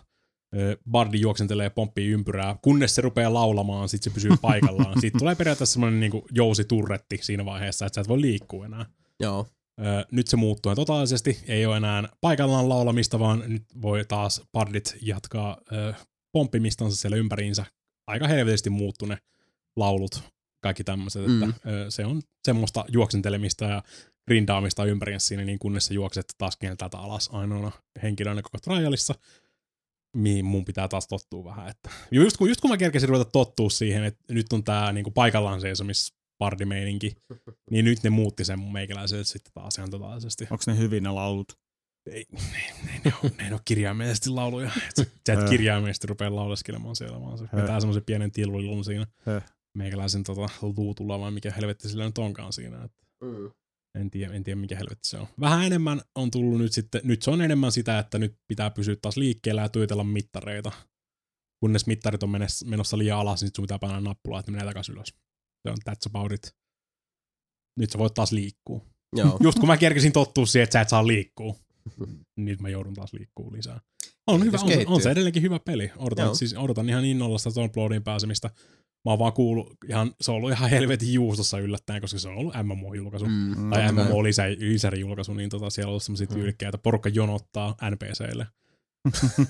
Bardi 0.91 1.21
juoksentelee 1.21 1.71
pomppii 1.71 2.09
ympyrää, 2.09 2.57
kunnes 2.63 2.95
se 2.95 3.03
rupeaa 3.03 3.35
laulamaan, 3.35 3.89
sit 3.89 4.03
se 4.03 4.11
pysyy 4.11 4.31
paikallaan. 4.43 5.01
Siitä 5.01 5.19
tulee 5.19 5.35
periaatteessa 5.35 5.73
semmoinen 5.73 6.01
niinku 6.01 6.27
jousiturretti 6.31 7.19
siinä 7.23 7.45
vaiheessa, 7.45 7.87
että 7.87 7.95
sä 7.95 8.01
et 8.01 8.09
voi 8.09 8.21
liikkua 8.21 8.67
enää. 8.67 8.87
Joo. 9.21 9.47
Nyt 10.11 10.27
se 10.27 10.37
muuttuu 10.37 10.75
totaalisesti, 10.75 11.39
ei 11.49 11.67
ole 11.67 11.77
enää 11.77 12.09
paikallaan 12.21 12.69
laulamista, 12.69 13.19
vaan 13.19 13.43
nyt 13.47 13.63
voi 13.83 14.05
taas 14.05 14.43
Bardit 14.53 14.97
jatkaa 15.03 15.59
pomppimistansa 16.33 16.97
siellä 16.97 17.17
ympäriinsä. 17.17 17.65
Aika 18.07 18.29
helvetisti 18.29 18.71
muuttu 18.71 19.07
ne 19.07 19.19
laulut, 19.77 20.23
kaikki 20.63 20.85
tämmöiset, 20.85 21.27
Mm. 21.27 21.43
että 21.43 21.61
se 21.89 22.07
on 22.07 22.23
semmoista 22.45 22.85
juoksentelemista 22.89 23.65
ja 23.65 23.83
grindaamista 24.29 24.85
ympäriinsä 24.85 25.27
siinä, 25.27 25.45
niin 25.45 25.59
kunnes 25.59 25.87
sä 25.87 25.95
juokset 25.95 26.27
taas 26.39 26.59
täältä 26.59 26.99
alas 26.99 27.31
ainoana 27.33 27.73
henkilönä 28.03 28.43
koko 28.43 28.59
trialissa, 28.59 29.15
mihin 30.17 30.45
mun 30.45 30.65
pitää 30.65 30.89
taas 30.89 31.09
tottua 31.09 31.45
vähän. 31.45 31.69
Että 31.69 31.91
just, 32.11 32.37
kun, 32.37 32.49
just 32.49 32.61
kun 32.61 32.71
mä 32.71 32.77
kerkesin 32.77 33.09
ruveta 33.09 33.31
tottua 33.31 33.71
siihen, 33.71 34.05
että 34.05 34.35
nyt 34.35 34.53
on 34.53 34.65
tää 34.65 34.93
niinku 34.93 35.11
paikallaan 35.11 35.61
seisomis 35.61 36.15
pardimeininki, 36.39 37.17
niin 37.71 37.85
nyt 37.85 38.03
ne 38.03 38.11
muutti 38.11 38.45
sen 38.45 38.59
mun 38.59 38.73
meikäläiselle 38.73 39.25
sitten 39.25 39.53
taas 39.53 39.79
ihan 39.79 39.91
totaalisesti. 39.91 40.47
Onko 40.51 40.65
ne 40.67 40.79
hyvin 40.79 41.03
ne 41.03 41.11
laulut? 41.11 41.59
Ei, 42.11 42.27
ne, 42.33 42.41
ne, 42.85 43.01
ne, 43.05 43.13
on, 43.25 43.31
ne 43.39 43.53
ole 43.53 43.61
kirjaimellisesti 43.65 44.31
lauluja. 44.31 44.71
Sä, 44.97 45.03
et 45.33 45.49
kirjaimellisesti 45.51 46.07
rupea 46.07 46.35
lauleskelemaan 46.35 46.97
siellä, 46.97 47.21
vaan 47.21 47.39
se 47.39 47.45
vetää 47.57 47.81
semmoisen 47.81 48.05
pienen 48.05 48.33
tilulilun 48.33 48.85
siinä 48.85 49.07
meikäläisen 49.75 50.23
tota, 50.23 50.49
luutulla, 50.77 51.21
vai 51.21 51.31
mikä 51.31 51.51
helvetti 51.51 51.89
sillä 51.89 52.05
nyt 52.05 52.19
onkaan 52.19 52.53
siinä. 52.53 52.85
Et 52.85 52.93
Mm. 53.23 53.51
En 53.95 54.11
tiedä, 54.11 54.35
en 54.35 54.45
tiedä, 54.45 54.61
mikä 54.61 54.77
helvetti 54.77 55.09
se 55.09 55.19
on. 55.19 55.27
Vähän 55.41 55.65
enemmän 55.65 56.01
on 56.15 56.31
tullut 56.31 56.59
nyt 56.59 56.73
sitten, 56.73 57.01
nyt 57.05 57.23
se 57.23 57.31
on 57.31 57.41
enemmän 57.41 57.73
sitä, 57.73 57.99
että 57.99 58.19
nyt 58.19 58.39
pitää 58.49 58.71
pysyä 58.71 58.97
taas 59.03 59.17
liikkeellä 59.17 59.63
ja 59.63 59.69
tuitella 59.69 60.05
mittareita. 60.05 60.73
Kunnes 61.61 61.87
mittarit 61.87 62.23
on 62.23 62.31
menossa, 62.65 62.99
liian 62.99 63.19
alas, 63.19 63.43
niin 63.43 63.51
sun 63.57 63.63
pitää 63.63 63.79
painaa 63.79 64.01
nappulaa, 64.01 64.41
että 64.41 64.53
ne 64.53 64.57
menee 64.57 64.69
takaisin 64.69 64.95
ylös. 64.95 65.09
Se 65.63 65.71
on 65.71 65.77
that's 65.91 66.11
about 66.11 66.33
it. 66.33 66.57
Nyt 67.79 67.91
sä 67.91 67.99
voit 67.99 68.15
taas 68.15 68.33
liikkua. 68.33 68.87
Joo. 69.17 69.39
Just 69.41 69.59
kun 69.59 69.67
mä 69.67 69.77
kerkesin 69.77 70.13
tottua 70.13 70.47
siihen, 70.47 70.65
että 70.65 70.73
sä 70.73 70.81
et 70.81 70.89
saa 70.89 71.07
liikkua. 71.07 71.55
nyt 72.37 72.61
mä 72.61 72.69
joudun 72.69 72.95
taas 72.95 73.13
liikkuu 73.13 73.53
lisää. 73.53 73.81
On, 74.27 74.45
hyvä, 74.45 74.59
on, 74.63 74.69
se- 74.69 74.85
on 74.87 75.03
se 75.03 75.11
edelleenkin 75.11 75.43
hyvä 75.43 75.59
peli. 75.59 75.91
Odotan, 75.97 76.25
Joo. 76.25 76.35
siis, 76.35 76.55
odotan 76.57 76.89
ihan 76.89 77.05
innolla 77.05 77.39
sitä 77.39 77.51
Stormbloodiin 77.51 78.03
pääsemistä. 78.03 78.51
Mä 79.05 79.11
oon 79.13 79.19
vaan 79.19 79.33
kuullut, 79.33 79.77
ihan, 79.89 80.15
se 80.21 80.31
on 80.31 80.37
ollut 80.37 80.51
ihan 80.51 80.71
helvetin 80.71 81.13
juustossa 81.13 81.59
yllättäen, 81.59 82.01
koska 82.01 82.19
se 82.19 82.29
on 82.29 82.37
ollut 82.37 82.55
MMO-julkaisu. 82.55 83.27
Mm. 83.27 83.71
Tai 83.71 83.87
totta 83.87 84.03
kai. 84.05 84.09
MMO 84.09 84.23
lisä, 84.23 84.43
lisärijulkaisu, 84.59 85.35
niin 85.35 85.51
tota, 85.51 85.71
siellä 85.71 85.89
on 85.89 85.91
ollut 85.91 86.03
semmosia 86.03 86.27
tyylikkäitä. 86.27 86.79
Porukka 86.79 87.09
jonottaa 87.09 87.77
NPCille. 87.91 88.47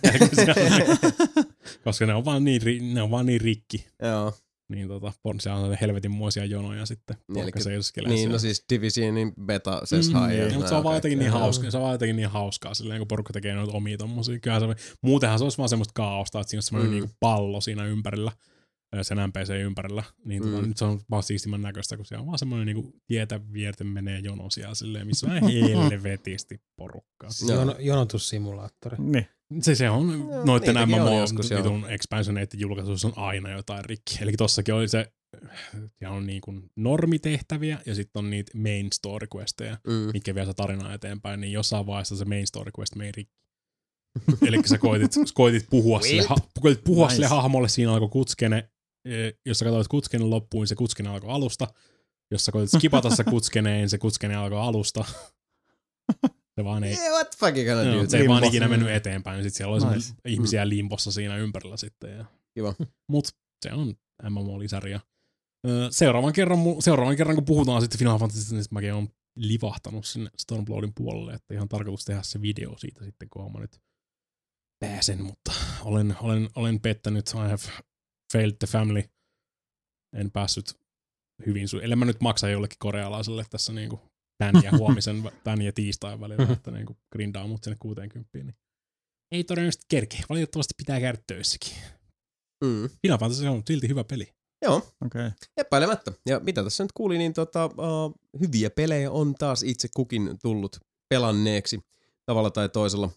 koska 1.85 2.07
ne 2.07 2.15
on 2.15 2.25
vaan 2.25 2.45
niin, 2.45 2.95
ne 2.95 3.03
on 3.03 3.11
vaan 3.11 3.27
niin 3.27 3.41
rikki. 3.41 3.87
Joo. 4.03 4.33
Niin 4.73 4.89
tota, 4.89 5.13
on 5.25 5.41
siellä 5.41 5.59
on 5.61 5.77
helvetinmoisia 5.81 6.45
jonoja 6.45 6.87
sitten. 6.87 7.17
Niin, 7.17 7.35
Porukka 7.35 7.59
eli- 7.59 7.65
seisoskelee 7.65 8.09
Niin, 8.09 8.19
siellä. 8.19 8.33
no 8.33 8.39
siis 8.39 8.65
Divisionin 8.73 9.33
beta, 9.47 9.81
se 9.85 9.97
Mm, 9.97 10.29
niin, 10.29 10.55
mutta 10.55 10.69
se 10.69 10.75
on 10.75 10.85
vaan 10.85 10.95
jotenkin 10.97 11.19
niin 11.19 11.31
hauskaa, 11.31 11.71
se 11.71 11.77
on 11.77 11.83
vaan 11.83 11.95
jotenkin 11.95 12.17
niin 12.17 12.29
hauskaa 12.29 12.75
silleen, 12.75 12.99
kun 13.01 13.09
porukka 13.09 13.33
tekee 13.33 13.55
noita 13.55 13.73
omia 13.73 13.99
tommosia. 13.99 14.39
Kyllähän 14.39 14.77
se, 14.79 14.95
muutenhan 15.03 15.39
se 15.39 15.45
olisi 15.45 15.59
vaan 15.59 15.69
semmoista 15.69 15.93
kaaosta, 15.95 16.41
että 16.41 16.51
siinä 16.51 16.59
on 16.59 16.63
semmoinen 16.63 16.91
Mm. 16.91 16.95
niinku 16.95 17.15
pallo 17.21 17.61
siinä 17.61 17.85
ympärillä, 17.85 18.33
sen 19.03 19.19
NPC 19.19 19.51
ympärillä. 19.61 20.03
Niin 20.25 20.43
tota, 20.43 20.57
Mm. 20.63 20.69
nyt 20.69 20.77
se 20.77 20.85
on 20.85 21.01
vaan 21.11 21.23
siistimän 21.23 21.63
näköistä, 21.63 21.97
kun 21.97 22.07
siellä 22.07 22.21
on 22.21 22.27
vaan 22.27 22.39
semmoinen 22.39 22.67
niinku 22.67 22.93
tietä 23.07 23.41
vierten 23.53 23.87
menee 23.87 24.19
jono 24.19 24.51
siellä 24.51 24.75
silleen, 24.75 25.07
missä 25.07 25.27
on 25.27 25.33
helvetisti 25.91 26.61
porukkaa. 26.77 27.31
Joo. 27.49 27.59
Jono, 27.59 27.77
jonotussimulaattori. 27.79 28.97
Niin. 28.99 29.27
Se, 29.61 29.75
se 29.75 29.91
on 29.91 30.29
noitten 30.45 30.75
niitäkin 30.75 30.95
on 30.95 31.09
MMO 31.09 31.21
joskus, 31.21 31.51
joo. 31.51 31.59
vitun 31.63 31.91
expansioneiden 31.91 32.61
julkaisuissa 32.61 33.09
on 33.09 33.19
aina 33.19 33.51
jotain 33.51 33.85
rikki. 33.85 34.19
Eli 34.21 34.33
tossakin 34.33 34.75
oli 34.75 34.89
se, 34.89 35.13
siellä 35.99 36.17
on 36.17 36.27
niinku 36.27 36.55
normitehtäviä 36.77 37.79
ja 37.87 37.95
sitten 37.95 38.21
on 38.21 38.31
niitä 38.31 38.59
main 38.59 38.89
story 38.93 39.27
questeja 39.37 39.79
Mm. 39.87 40.11
mitkä 40.13 40.35
vie 40.35 40.47
se 40.47 40.55
tarinaa 40.55 40.95
eteenpäin, 40.95 41.41
niin 41.41 41.53
jossain 41.53 41.87
vaiheessa 41.87 42.17
se 42.17 42.25
main 42.25 42.47
story 42.47 42.71
quest 42.79 42.95
meni 42.95 43.13
rikki. 43.13 43.43
Eli 44.47 44.57
sä 44.69 44.79
koitit, 44.79 45.13
koitit 45.35 45.67
puhua, 45.71 46.01
sille, 46.01 46.23
ha, 46.29 46.37
koitit 46.61 46.85
puhua 46.85 47.07
Nice. 47.07 47.15
sille 47.15 47.27
hahmolle, 47.27 47.69
siinä 47.69 47.93
alkoi 47.93 48.09
kutskene, 48.09 48.71
eh, 49.05 49.35
jos 49.47 49.59
sä 49.59 49.65
katsoit 49.65 49.89
kutskenen 49.89 50.31
loppuun, 50.31 50.63
niin 50.63 50.69
se 50.69 50.75
kutskene 50.75 51.09
alkoi 51.09 51.31
alusta. 51.31 51.69
Jos 52.31 52.45
sä 52.45 52.53
koitit 52.53 52.71
skipata 52.79 53.17
se 53.17 53.25
kutskeneen, 53.31 53.89
se 53.91 53.99
kutskene 53.99 54.35
alkoi 54.35 54.59
alusta. 54.61 55.05
Se 56.57 56.65
vaan 56.65 56.85
ei, 56.85 56.93
Yeah, 56.95 57.13
what 57.13 57.31
the 57.31 57.39
fuck 57.39 57.57
you 57.57 57.67
gonna 57.67 57.83
joo, 57.93 58.03
do? 58.03 58.11
se 58.11 58.19
ei 58.19 58.29
vaan 58.29 58.45
ikinä 58.45 58.69
mennyt 58.69 58.91
eteenpäin. 58.91 59.43
Sitten 59.43 59.57
siellä 59.57 59.75
oli 59.75 59.95
Nice. 59.95 60.15
ihmisiä 60.25 60.69
limpossa 60.69 61.13
siinä 61.13 61.37
ympärillä 61.37 61.77
sitten. 61.77 62.17
Ja. 62.19 62.25
Kiva. 62.55 62.75
Mut 63.09 63.27
se 63.67 63.73
on 63.73 63.95
MMO-lisäri. 64.23 64.91
Ja, 64.91 65.01
ö, 65.67 65.89
seuraavan, 65.91 66.33
kerran, 66.33 66.59
seuraavan 66.81 67.17
kerran, 67.17 67.37
kun 67.37 67.45
puhutaan 67.45 67.83
sitten 67.83 67.99
Final 67.99 68.19
Fantasysta, 68.19 68.55
niin 68.55 68.65
mäkin 68.71 68.93
on 68.95 69.09
livahtanut 69.37 70.07
sinne 70.07 70.31
Stormbloodin 70.39 70.93
puolelle, 70.95 71.33
että 71.33 71.55
ihan 71.55 71.69
tarkoitus 71.69 72.05
tehdä 72.05 72.23
se 72.23 72.43
video 72.43 72.79
siitä 72.79 73.05
sitten, 73.05 73.29
kun 73.31 73.53
mä 73.53 73.61
nyt 73.61 73.81
pääsen, 74.81 75.23
mutta 75.25 75.53
olen, 75.85 76.17
olen, 76.21 76.49
olen 76.55 76.81
pettänyt, 76.81 77.29
I 77.29 77.37
have 77.37 77.63
failed 78.33 78.57
the 78.59 78.67
family. 78.67 79.03
En 80.17 80.31
päässyt 80.31 80.75
hyvin, 81.47 81.65
su- 81.69 81.83
ellei 81.85 81.97
mä 81.97 82.05
nyt 82.05 82.21
maksa 82.21 82.49
jollekin 82.49 82.79
korealaiselle 82.79 83.45
tässä 83.51 83.73
niinku 83.73 84.01
tän 84.43 84.63
ja 84.65 84.71
huomisen, 84.79 85.31
tän 85.45 85.63
ja 85.63 85.73
tiistain 85.73 86.21
välillä, 86.21 86.53
että 86.53 86.71
niinku 86.71 86.97
grindaa 87.13 87.47
mut 87.47 87.65
sinne 87.65 87.77
60, 87.81 88.29
niin 88.35 88.55
ei 89.33 89.45
todennäköisesti 89.45 89.87
kerkeä. 89.89 90.21
Valitettavasti 90.29 90.75
pitää 90.77 91.01
käydä 91.01 91.19
töissäkin. 91.27 91.73
Mm. 92.65 92.89
Final 93.03 93.19
Fantasy 93.19 93.47
on 93.47 93.63
silti 93.67 93.89
hyvä 93.89 94.05
peli. 94.05 94.29
Joo, 94.63 94.77
Okei. 94.77 95.27
Okay. 95.27 95.31
epäilemättä. 95.57 96.13
Ja 96.27 96.41
mitä 96.41 96.65
tässä 96.65 96.85
nyt 96.85 96.93
kuuli, 96.93 97.19
niin 97.19 97.33
tota, 97.33 97.67
uh, 97.67 98.15
hyviä 98.41 98.71
pelejä 98.71 99.11
on 99.11 99.35
taas 99.35 99.63
itse 99.63 99.89
kukin 99.97 100.39
tullut 100.43 100.77
pelanneeksi 101.09 101.81
tavalla 102.27 102.51
tai 102.51 102.69
toisella. 102.69 103.11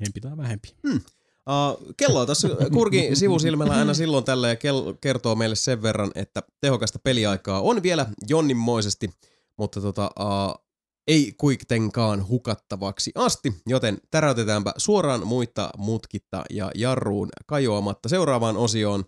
En 0.00 0.12
pitää 0.12 0.36
vähempi. 0.36 0.68
Uh, 0.84 1.94
kelloa 1.96 2.26
tässä 2.26 2.48
kurki 2.72 3.10
sivusilmällä 3.16 3.74
aina 3.74 3.94
silloin 3.94 4.24
tällä 4.24 4.48
ja 4.48 4.54
kel- 4.54 4.98
kertoo 5.00 5.34
meille 5.34 5.56
sen 5.56 5.82
verran, 5.82 6.10
että 6.14 6.42
tehokasta 6.60 6.98
peliaikaa 6.98 7.60
on 7.60 7.82
vielä 7.82 8.06
jonninmoisesti, 8.28 9.10
mutta 9.58 9.80
tota, 9.80 10.10
uh, 10.20 10.64
ei 11.08 11.34
kuitenkaan 11.38 12.28
hukattavaksi 12.28 13.12
asti, 13.14 13.54
joten 13.66 13.98
täräytetäänpä 14.10 14.72
suoraan 14.76 15.26
muita 15.26 15.70
mutkitta 15.78 16.44
ja 16.50 16.70
jarruun 16.74 17.28
kajoamatta 17.46 18.08
seuraavaan 18.08 18.56
osioon 18.56 19.04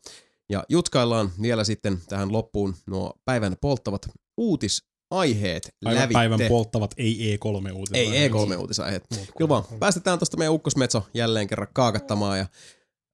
ja 0.50 0.64
jutkaillaan 0.68 1.30
vielä 1.42 1.64
sitten 1.64 1.98
tähän 2.08 2.32
loppuun 2.32 2.74
nuo 2.86 3.12
päivän 3.24 3.56
polttavat 3.60 4.08
uutisaiheet 4.36 5.74
Päivän, 5.84 6.00
lävitte. 6.02 6.14
päivän 6.14 6.40
polttavat 6.48 6.94
ei 6.96 7.36
E3-uutiset. 7.36 7.96
Ei 7.96 8.28
E3-uutisaiheet. 8.28 9.04
Kyllä 9.38 9.48
vaan. 9.48 9.64
Päästetään 9.78 10.18
tuosta 10.18 10.36
meidän 10.36 10.54
ukkosmetso 10.54 11.06
jälleen 11.14 11.46
kerran 11.46 11.68
kaakattamaan 11.72 12.38
ja 12.38 12.46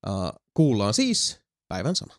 uh, 0.06 0.32
kuullaan 0.54 0.94
siis 0.94 1.40
päivän 1.68 1.96
sana. 1.96 2.14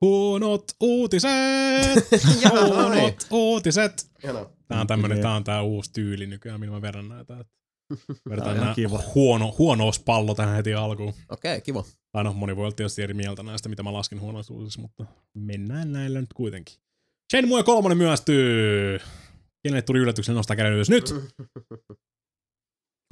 Huonot 0.00 0.64
uutiset! 0.80 2.08
Huonot 2.50 3.26
uutiset! 3.30 4.10
Tää 4.68 4.80
on 4.80 4.86
tämmönen, 4.86 5.20
tää 5.20 5.34
on 5.34 5.44
tää 5.44 5.62
uusi 5.62 5.90
tyyli 5.92 6.26
nykyään, 6.26 6.60
millä 6.60 6.74
mä 6.74 6.82
verran 6.82 7.08
näitä. 7.08 7.44
ihan 8.44 8.56
nää 8.56 8.74
kiva. 8.74 9.02
huono, 9.14 9.54
huonouspallo 9.58 10.34
tähän 10.34 10.56
heti 10.56 10.74
alkuun. 10.74 11.14
Okei, 11.28 11.52
okay, 11.52 11.60
kiva. 11.60 11.84
Tai 12.12 12.24
no, 12.24 12.32
moni 12.32 12.56
voi 12.56 12.64
olla 12.64 12.74
tietysti 12.74 13.02
eri 13.02 13.14
mieltä 13.14 13.42
näistä, 13.42 13.68
mitä 13.68 13.82
mä 13.82 13.92
laskin 13.92 14.20
huonousuusissa, 14.20 14.80
mutta 14.80 15.04
mennään 15.34 15.92
näillä 15.92 16.20
nyt 16.20 16.32
kuitenkin. 16.32 16.74
Shenmue 17.32 17.62
3 17.62 17.94
myöstyy! 17.94 18.98
Kenelle 19.62 19.82
tuli 19.82 19.98
yllätyksen 19.98 20.34
nostaa 20.34 20.56
käden 20.56 20.72
ylös 20.72 20.90
nyt? 20.90 21.14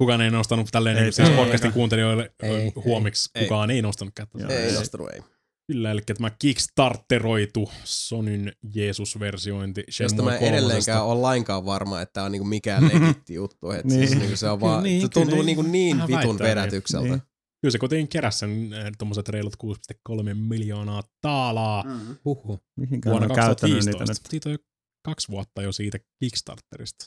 Kukaan 0.01 0.21
ei 0.21 0.31
nostanut 0.31 0.67
tälleen 0.71 0.97
Ei, 0.97 1.03
niin 1.03 1.13
siis 1.13 1.29
ei, 1.29 1.35
podcastin 1.35 1.67
eikä. 1.67 1.73
kuuntelijoille 1.73 2.33
Ei, 2.43 2.49
ei, 2.55 2.71
huomiksi. 2.75 3.29
ei. 3.35 3.43
Kukaan 3.43 3.71
ei 3.71 3.81
nostanut 3.81 4.13
kättä. 4.15 4.37
Joo. 4.39 4.49
Ei 4.51 4.57
Ei. 4.57 4.73
nostanut, 4.73 5.09
ei. 5.13 5.21
Kyllä, 5.67 5.91
eli 5.91 6.01
tämä 6.01 6.29
Kickstarteroitu 6.39 7.71
Sonyn 7.83 8.51
Jeesus-versiointi 8.75 9.83
Josta 9.99 10.23
mä 10.23 10.37
edelleenkään 10.37 11.03
ole 11.05 11.21
lainkaan 11.21 11.65
varma, 11.65 12.01
että 12.01 12.13
tää 12.13 12.23
on 12.23 12.31
niinku 12.31 12.47
mikään 12.47 12.83
legitti 12.93 13.33
juttu. 13.33 13.71
Et 13.71 13.85
Niin. 13.85 14.07
siis 14.07 14.19
niinku 14.19 14.35
se 14.35 14.49
on 14.49 14.59
vaan, 14.61 14.83
Niin, 14.83 15.01
se 15.01 15.07
tuntuu 15.09 15.37
ne 15.37 15.43
niinku 15.43 15.61
niin 15.61 15.97
vähän 15.97 16.07
vitun 16.07 16.19
väittää 16.39 16.47
niin. 16.47 16.57
vedätykseltä. 16.57 17.07
Niin. 17.09 17.21
Kyllä 17.61 17.71
se 17.71 17.77
kuitenkin 17.79 18.07
keräsi 18.07 18.37
sen 18.39 18.73
eh, 18.73 18.91
tommoset 18.97 19.29
reilut 19.29 19.53
6,3 19.63 20.33
miljoonaa 20.33 21.03
taalaa 21.21 21.83
Mm. 21.83 22.15
Huhhuh. 22.25 22.59
Vuonna 23.05 23.27
on 23.27 23.35
käyttänyt 23.35 23.75
niitä 23.85 23.91
2015. 23.91 24.11
nyt. 24.11 24.17
Siitä 24.31 24.49
on 24.49 24.53
jo 24.53 24.57
kaksi 25.05 25.27
vuotta 25.27 25.61
jo 25.61 25.71
siitä 25.71 25.99
Kickstarterista. 26.19 27.05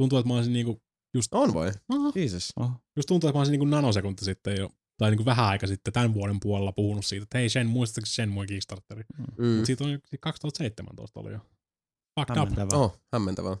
Tuntuu, 0.00 0.18
että 0.18 0.28
mä 0.28 0.34
olisin 0.34 0.52
niinku, 0.52 0.82
On 1.32 1.54
voi. 1.54 1.72
Jesus. 2.14 2.52
Oh. 2.56 2.70
just 2.96 3.06
tuntuu, 3.06 3.28
että 3.28 3.36
mä 3.36 3.40
olisin 3.40 3.52
niinku 3.52 3.66
nanosekunti 3.66 4.24
sitten 4.24 4.56
jo, 4.58 4.70
tai 4.98 5.10
niinku 5.10 5.24
vähän 5.24 5.46
aika 5.46 5.66
sitten 5.66 5.92
tämän 5.92 6.14
vuoden 6.14 6.40
puolella 6.40 6.72
puhunut 6.72 7.04
siitä, 7.04 7.22
että 7.22 7.38
hei 7.38 7.48
Shen, 7.48 7.66
muistatko 7.66 8.06
Shenmue 8.06 8.46
Kickstarteri? 8.46 9.02
Mm. 9.38 9.46
Mut 9.46 9.66
siitä 9.66 9.84
on 9.84 9.90
jo 9.90 9.98
2017 10.20 11.20
oli 11.20 11.32
jo. 11.32 11.38
Fucked 12.20 12.36
up. 12.36 12.48
Hämmentävää. 12.48 12.78
Oh, 12.78 13.00
hämmentävää. 13.12 13.56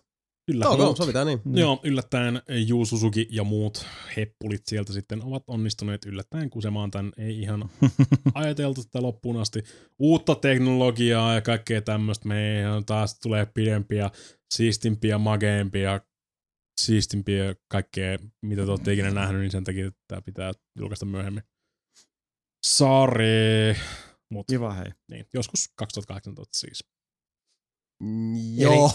Go, 0.62 0.76
Mut- 0.76 0.96
sovitaan 0.96 1.26
niin. 1.26 1.40
Mm. 1.44 1.56
Joo, 1.56 1.80
yllättäen 1.82 2.42
Juu 2.66 2.86
Suzuki 2.86 3.26
ja 3.30 3.44
muut 3.44 3.86
heppulit 4.16 4.62
sieltä 4.66 4.92
sitten 4.92 5.22
ovat 5.24 5.42
onnistuneet 5.46 6.04
yllättäen 6.04 6.50
kusemaan 6.50 6.90
tämän 6.90 7.12
ei 7.16 7.40
ihan 7.40 7.70
ajateltu 8.34 8.84
tätä 8.84 9.02
loppuun 9.02 9.40
asti. 9.40 9.62
Uutta 9.98 10.34
teknologiaa 10.34 11.34
ja 11.34 11.40
kaikkea 11.40 11.82
tämmöistä. 11.82 12.28
Me 12.28 12.62
taas 12.86 13.18
tulee 13.18 13.46
pidempiä, 13.46 14.10
siistimpiä, 14.54 15.18
mageempia, 15.18 16.00
siistimpiä 16.80 17.44
ja 17.44 17.54
kaikkea, 17.68 18.18
mitä 18.42 18.64
te 18.64 18.70
olette 18.70 18.92
ikinä 18.92 19.10
nähnyt, 19.10 19.40
niin 19.40 19.50
sen 19.50 19.64
takia 19.64 19.86
että 19.86 20.00
tämä 20.08 20.20
pitää 20.22 20.52
julkaista 20.78 21.06
myöhemmin. 21.06 21.42
Sorry. 22.66 23.74
Mut, 24.30 24.46
Kiva 24.50 24.72
hei. 24.72 24.92
niin, 25.10 25.26
joskus 25.34 25.68
2018 25.76 26.58
siis. 26.58 26.84
Mm, 28.02 28.34
Joo. 28.58 28.90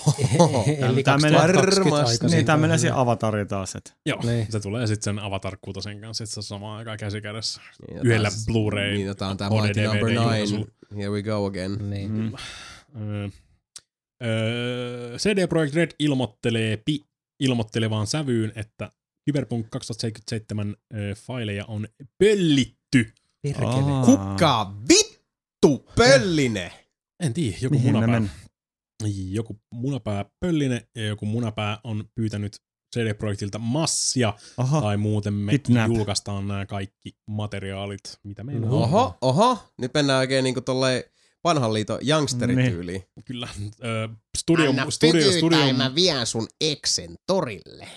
Eli 0.67 0.77
menee 0.77 1.03
2020 1.03 1.91
varmasti. 1.91 2.13
aikaisin. 2.13 2.35
Niin, 2.37 2.45
tää 2.45 2.57
menee 2.57 2.77
siihen 2.77 2.95
avatariin 2.97 3.47
taas. 3.47 3.75
Et. 3.75 3.93
Joo, 4.05 4.19
Niin. 4.23 4.51
se 4.51 4.59
tulee 4.59 4.87
sitten 4.87 5.03
sen 5.03 5.19
Avatar 5.23 5.57
6 5.61 5.79
kanssa, 6.01 6.23
että 6.23 6.33
se 6.33 6.39
on 6.39 6.43
samaan 6.43 6.77
aikaan 6.77 6.97
käsikädessä. 6.97 7.61
Niin, 7.87 7.97
Yhdellä 8.05 8.29
taas- 8.29 8.45
Blu-ray 8.47 8.93
Niin, 8.93 9.15
tää 9.17 9.27
on 9.27 9.37
HD 9.37 9.61
Mighty 9.61 9.81
Number 9.81 10.01
DVD 10.01 10.11
9. 10.11 10.13
julkaisu. 10.15 10.67
Here 10.97 11.09
we 11.09 11.23
go 11.23 11.45
again. 11.45 11.89
Niin. 11.89 12.11
Mm. 12.11 12.33
Öö, 13.01 13.29
öö, 14.23 15.17
CD 15.17 15.47
Projekt 15.47 15.75
Red 15.75 15.91
ilmoittelee 15.99 16.77
pi 16.85 17.06
ilmoittelevaan 17.39 18.07
sävyyn, 18.07 18.51
että 18.55 18.91
Cyberpunk 19.29 19.67
2077 19.69 20.75
öö, 20.95 21.15
faileja 21.15 21.65
on 21.65 21.87
pöllitty. 22.17 23.13
Perkele. 23.41 24.05
Kuka 24.05 24.73
vittu 24.89 25.91
pöllinen? 25.95 26.71
En 27.19 27.33
tiedä, 27.33 27.57
joku 27.61 27.75
Mihin 27.75 27.91
munapää. 27.93 28.21
Joku 29.29 29.59
munapää 29.71 30.25
pöllinen 30.39 30.81
ja 30.95 31.05
joku 31.05 31.25
munapää 31.25 31.79
on 31.83 32.09
pyytänyt 32.15 32.61
CD 32.95 33.13
Projektilta 33.13 33.59
massia 33.59 34.33
Aha. 34.57 34.81
tai 34.81 34.97
muuten 34.97 35.33
me 35.33 35.57
Kidnap. 35.57 35.87
julkaistaan 35.87 36.47
nämä 36.47 36.65
kaikki 36.65 37.17
materiaalit, 37.27 38.19
mitä 38.23 38.43
meillä 38.43 38.67
No. 38.67 38.77
on. 38.77 38.83
Oho, 38.83 39.17
oho. 39.21 39.73
Nyt 39.77 39.93
mennään 39.93 40.19
oikein 40.19 40.43
niinku 40.43 40.61
tolleen 40.61 41.03
vanhan 41.43 41.73
liiton 41.73 41.99
youngsterityyliin. 42.07 43.03
Kyllä. 43.25 43.47
Ö, 43.83 44.09
studion, 44.51 44.91
studio, 44.91 45.31
studion, 45.31 45.75
mä 45.75 45.95
vien 45.95 46.27
sun 46.27 46.47
eksen 46.61 47.15
torille. 47.27 47.87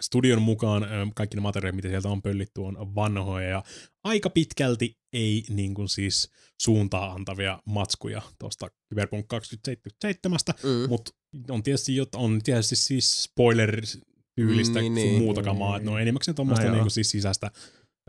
studion 0.00 0.42
mukaan 0.42 0.86
kaikki 1.14 1.36
ne 1.36 1.40
materiaalit, 1.42 1.76
mitä 1.76 1.88
sieltä 1.88 2.08
on 2.08 2.22
pöllitty, 2.22 2.60
on 2.60 2.94
vanhoja 2.94 3.48
ja 3.48 3.62
aika 4.04 4.30
pitkälti 4.30 4.98
ei 5.12 5.44
niin 5.48 5.74
kuin 5.74 5.88
siis 5.88 6.30
suuntaa 6.60 7.12
antavia 7.12 7.58
matskuja 7.64 8.22
tuosta 8.38 8.68
Cyberpunk 8.88 9.28
2077, 9.28 10.38
Mm. 10.62 10.88
mutta 10.88 11.10
on 11.50 11.62
tietysti, 11.62 11.92
on 12.14 12.40
tietysti 12.44 12.76
siis 12.76 13.22
spoiler-tyylistä 13.24 14.80
Niin, 14.80 14.94
niin, 14.94 14.94
niin. 14.94 15.08
niin, 15.12 15.22
muuta 15.22 15.42
kamaa, 15.42 15.76
että 15.76 15.88
ne 15.90 15.94
on 15.94 16.00
enimmäkseen 16.00 16.34
tuommoista 16.34 16.72
niin 16.72 16.90
siis 16.90 17.10
sisäistä 17.10 17.50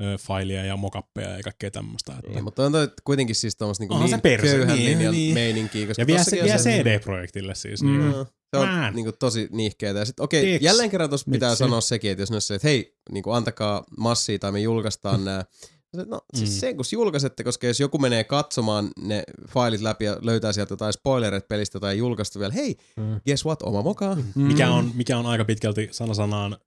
ö, 0.02 0.18
failia 0.18 0.66
ja 0.66 0.78
mokappeja 0.78 1.30
ja 1.38 1.44
kaikkea 1.44 1.72
tämmöistä. 1.72 2.14
Että. 2.20 2.32
Niin, 2.32 2.44
mutta 2.44 2.66
on 2.66 2.72
toi 2.72 2.88
kuitenkin 3.04 3.36
siis 3.36 3.56
tommoista 3.56 3.82
niinku 3.84 3.98
niin 3.98 4.22
perse, 4.22 4.48
köyhän 4.48 4.78
niin, 4.78 4.92
linjan 4.92 5.14
niin. 5.14 5.34
meininkiä. 5.34 5.88
Koska 5.88 6.02
ja 6.02 6.08
vielä 6.08 6.24
se- 6.24 6.38
CD-projektille 6.70 7.56
siis. 7.56 7.84
Mm. 7.84 7.90
Niin. 8.00 8.12
Joo. 8.12 8.26
Se 8.54 8.58
on 8.60 8.68
Man. 8.70 8.94
niinku 8.96 9.12
tosi 9.12 9.48
niihkeetä. 9.52 10.00
Ja 10.00 10.06
sit, 10.06 10.20
okei, 10.20 10.42
Tiiäks? 10.44 10.64
jälleen 10.66 10.90
kerran 10.90 11.10
tuossa 11.10 11.32
pitää 11.32 11.50
Miksi? 11.50 11.60
sanoa 11.60 11.82
sekin, 11.82 12.12
että 12.12 12.22
jos 12.22 12.32
ne 12.32 12.40
se, 12.40 12.56
että 12.56 12.68
hei, 12.68 12.96
niinku 13.12 13.32
antakaa 13.32 13.84
massia 13.98 14.40
tai 14.40 14.52
me 14.52 14.60
julkaistaan 14.60 15.24
nämä. 15.26 15.44
No 16.08 16.22
siis 16.36 16.50
Mm. 16.50 16.56
sen 16.60 16.76
kun 16.76 16.86
julkaisette, 16.92 17.44
koska 17.44 17.68
jos 17.68 17.80
joku 17.80 17.98
menee 17.98 18.24
katsomaan 18.24 18.90
ne 19.02 19.24
failit 19.50 19.82
läpi 19.82 20.06
ja 20.06 20.18
löytää 20.22 20.54
sieltä 20.54 20.72
jotain 20.74 20.94
spoilereita 20.94 21.46
pelistä 21.48 21.80
tai 21.80 21.98
julkaistu 21.98 22.40
vielä, 22.40 22.54
hei, 22.54 22.76
Mm. 22.98 23.22
guess 23.26 23.46
what, 23.46 23.62
oma 23.62 23.82
mokaa. 23.82 24.18
Mikä, 24.36 24.70
on, 24.72 24.92
mikä 24.96 25.18
on 25.18 25.26
aika 25.26 25.46
pitkälti 25.46 25.88
sana 25.92 26.14
sanaan 26.14 26.54
ö, 26.54 26.58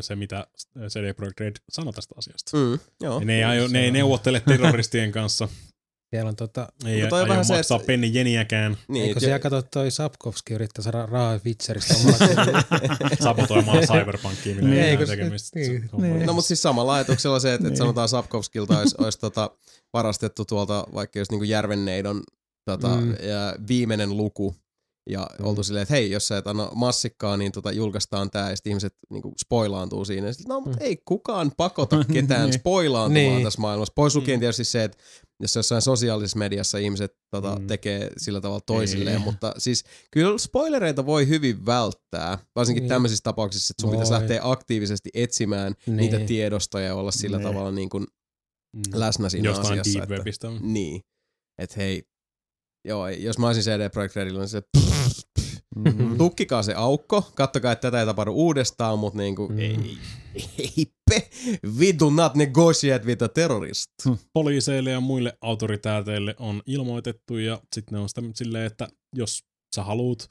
se, 0.00 0.16
mitä 0.16 0.46
CD 0.88 1.14
Projekt 1.14 1.40
Red 1.40 1.56
sanoi 1.68 1.92
tästä 1.92 2.14
asiasta. 2.18 2.56
Mm, 2.56 2.78
joo. 3.02 3.18
Ja 3.20 3.24
ne 3.26 3.36
ei, 3.36 3.44
aio, 3.44 3.68
ne 3.68 3.80
ei 3.84 3.90
neuvottele 3.90 4.40
terroristien 4.48 5.12
kanssa. 5.12 5.48
Siellä 6.10 6.28
on 6.28 6.36
tota, 6.36 6.68
Ei 6.86 6.94
Mutta 6.96 7.08
toi 7.08 7.20
aio 7.20 7.28
vähän 7.28 7.44
se, 7.44 7.54
maksaa 7.54 7.76
että- 7.76 7.86
penni 7.86 8.10
jeniäkään 8.14 8.76
Niin, 8.88 9.04
eikö 9.06 9.20
siellä 9.20 9.38
kato 9.38 9.62
toi 9.62 9.90
Sapkovski 9.90 10.54
yrittää 10.54 10.82
saada 10.82 11.06
rahaa 11.06 11.40
Witcheristä 11.44 11.94
omalla 11.94 12.18
sabotoimaan 13.24 13.78
Cyberpunkia, 13.78 14.54
millä 14.54 14.68
Niin, 14.70 14.82
ei 14.82 14.96
se- 14.98 15.06
tekemistä. 15.06 15.58
niin, 15.58 15.88
Se 15.90 15.96
niin. 15.96 16.26
No 16.26 16.32
mutta 16.32 16.48
siis 16.48 16.62
samalla 16.62 16.94
ajatuksella 16.94 17.40
se, 17.40 17.48
että, 17.48 17.56
että 17.56 17.68
Niin. 17.68 17.76
sanotaan 17.76 18.08
Sapkovskilta 18.08 18.78
olisi, 18.78 18.94
olisi 18.98 19.18
tota, 19.18 19.50
varastettu 19.92 20.44
tuolta 20.44 20.86
vaikka 20.94 21.18
just 21.18 21.30
niinku 21.30 21.44
Järvenneidon 21.44 22.22
tota, 22.64 22.88
Mm. 22.88 23.02
mm. 23.02 23.10
ja 23.28 23.54
viimeinen 23.68 24.16
luku 24.16 24.56
ja 25.10 25.26
Mm. 25.38 25.44
oltu 25.46 25.62
silleen, 25.62 25.82
että 25.82 25.94
hei, 25.94 26.10
jos 26.10 26.28
sä 26.28 26.38
et 26.38 26.46
anna 26.46 26.70
massikkaa, 26.74 27.36
niin 27.36 27.52
tota, 27.52 27.72
julkaistaan 27.72 28.30
tää 28.30 28.50
ja 28.50 28.56
sitten 28.56 28.70
ihmiset 28.70 28.94
niinku 29.10 29.32
spoilaantuu 29.40 30.04
siinä. 30.04 30.26
Ja 30.26 30.32
sit, 30.32 30.48
no 30.48 30.60
mutta 30.60 30.76
Mm. 30.78 30.86
ei 30.86 30.96
kukaan 31.04 31.52
pakota 31.56 32.04
ketään 32.12 32.42
Niin. 32.50 32.58
spoilaantumaan 32.60 33.14
Niin. 33.34 33.44
tässä 33.44 33.60
maailmassa. 33.60 33.92
Pois 33.96 34.14
lukien 34.16 34.38
Mm. 34.38 34.40
tietysti 34.40 34.64
se, 34.64 34.84
että 34.84 34.98
jos 35.40 35.56
jossain 35.56 35.82
sosiaalisessa 35.82 36.38
mediassa 36.38 36.78
ihmiset 36.78 37.14
tota, 37.30 37.56
Mm. 37.58 37.66
tekee 37.66 38.10
sillä 38.16 38.40
tavalla 38.40 38.60
toisilleen, 38.66 39.16
Ei. 39.18 39.22
mutta 39.24 39.54
siis 39.58 39.84
kyllä 40.10 40.38
spoilereita 40.38 41.06
voi 41.06 41.28
hyvin 41.28 41.66
välttää, 41.66 42.38
varsinkin 42.56 42.82
Niin. 42.82 42.88
tämmöisissä 42.88 43.22
tapauksissa, 43.22 43.72
että 43.72 43.80
sun 43.80 43.90
pitäisi 43.90 44.12
Voi. 44.12 44.20
lähteä 44.20 44.40
aktiivisesti 44.42 45.10
etsimään 45.14 45.74
Niin. 45.86 45.96
niitä 45.96 46.18
tiedostoja 46.18 46.86
ja 46.86 46.94
olla 46.94 47.10
sillä 47.10 47.36
Niin. 47.38 47.48
tavalla 47.48 47.70
niin 47.72 47.88
kuin 47.88 48.06
Mm. 48.76 48.82
läsnä 48.94 49.28
siinä 49.28 49.48
Jostain 49.48 49.80
asiassa. 49.80 50.08
Deep 50.08 50.26
että, 50.26 50.48
niin, 50.60 51.00
että 51.58 51.74
hei, 51.76 52.02
joo, 52.86 53.08
jos 53.08 53.38
mä 53.38 53.46
olisin 53.46 53.62
CD 53.64 53.90
Projekt 53.90 54.16
Redillä, 54.16 54.40
niin 54.40 54.48
se, 54.48 54.62
Mm. 55.76 56.18
tukkikaa 56.18 56.62
se 56.62 56.74
aukko, 56.74 57.30
kattokaa, 57.34 57.72
että 57.72 57.80
tätä 57.90 58.00
ei 58.00 58.06
tapahdu 58.06 58.32
uudestaan, 58.32 58.98
mutta 58.98 59.18
niinku, 59.18 59.48
Mm. 59.48 59.58
ei, 59.58 59.76
ei 60.58 60.86
pe, 61.10 61.28
we 61.78 61.86
do 62.00 62.10
not 62.10 62.34
negotiate 62.34 63.06
with 63.06 63.22
a 63.24 63.28
terrorist. 63.28 63.90
Poliiseille 64.32 64.90
ja 64.90 65.00
muille 65.00 65.38
autoritäärteille 65.40 66.34
on 66.38 66.62
ilmoitettu 66.66 67.36
ja 67.38 67.60
sitten 67.74 67.96
ne 67.96 67.98
on 68.02 68.08
sitä 68.08 68.22
silleen, 68.34 68.66
että 68.66 68.88
jos 69.14 69.44
sä 69.76 69.82
haluut 69.84 70.28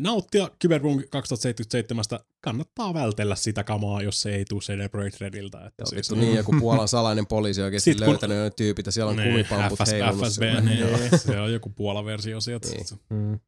nauttia 0.00 0.50
Cyberpunk 0.62 1.06
2077, 1.10 2.04
kannattaa 2.40 2.94
vältellä 2.94 3.36
sitä 3.36 3.64
kamaa, 3.64 4.02
jos 4.02 4.22
se 4.22 4.34
ei 4.34 4.44
tule 4.44 4.60
CD 4.60 4.88
Projekt 4.88 5.20
Rediltä. 5.20 5.58
Että 5.66 5.82
Joo, 5.82 5.86
siis, 5.86 6.10
vittu 6.10 6.14
niin, 6.24 6.36
joku 6.36 6.56
Puolan 6.60 6.88
salainen 6.88 7.26
poliisi 7.26 7.62
oikeasti 7.62 7.90
Sit 7.90 7.98
kun- 7.98 8.08
löytänyt 8.08 8.38
ne 8.38 8.50
tyypit 8.50 8.86
ja 8.86 8.92
siellä 8.92 9.10
on 9.10 9.16
niin, 9.16 9.30
kumipamput 9.30 9.78
FS, 9.78 9.90
heilunut. 9.92 10.26
FSB, 10.28 10.42
sillä. 10.42 10.60
niin, 10.60 10.86
se 11.26 11.40
on 11.40 11.52
joku 11.52 11.70
Puola-versio 11.70 12.40
sieltä. 12.40 12.68
Niin. 12.68 12.86
Mm. 13.10 13.40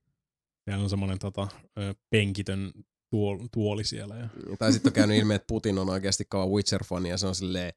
Siellä 0.65 0.83
on 0.85 0.91
semmoinen 0.91 1.19
tota, 1.19 1.49
ö, 1.79 1.95
penkitön 2.11 2.73
tuol, 3.11 3.39
tuoli 3.53 3.85
siellä. 3.85 4.17
Ja... 4.17 4.29
Tai 4.59 4.73
sitten 4.73 4.91
on 4.91 4.95
käynyt 4.95 5.19
ilmi, 5.19 5.35
että 5.35 5.47
Putin 5.47 5.79
on 5.79 5.91
oikeasti 5.91 6.25
kova 6.25 6.47
Witcher-fani 6.47 7.09
ja 7.09 7.17
se 7.19 7.27
on 7.27 7.35
silleen, 7.35 7.73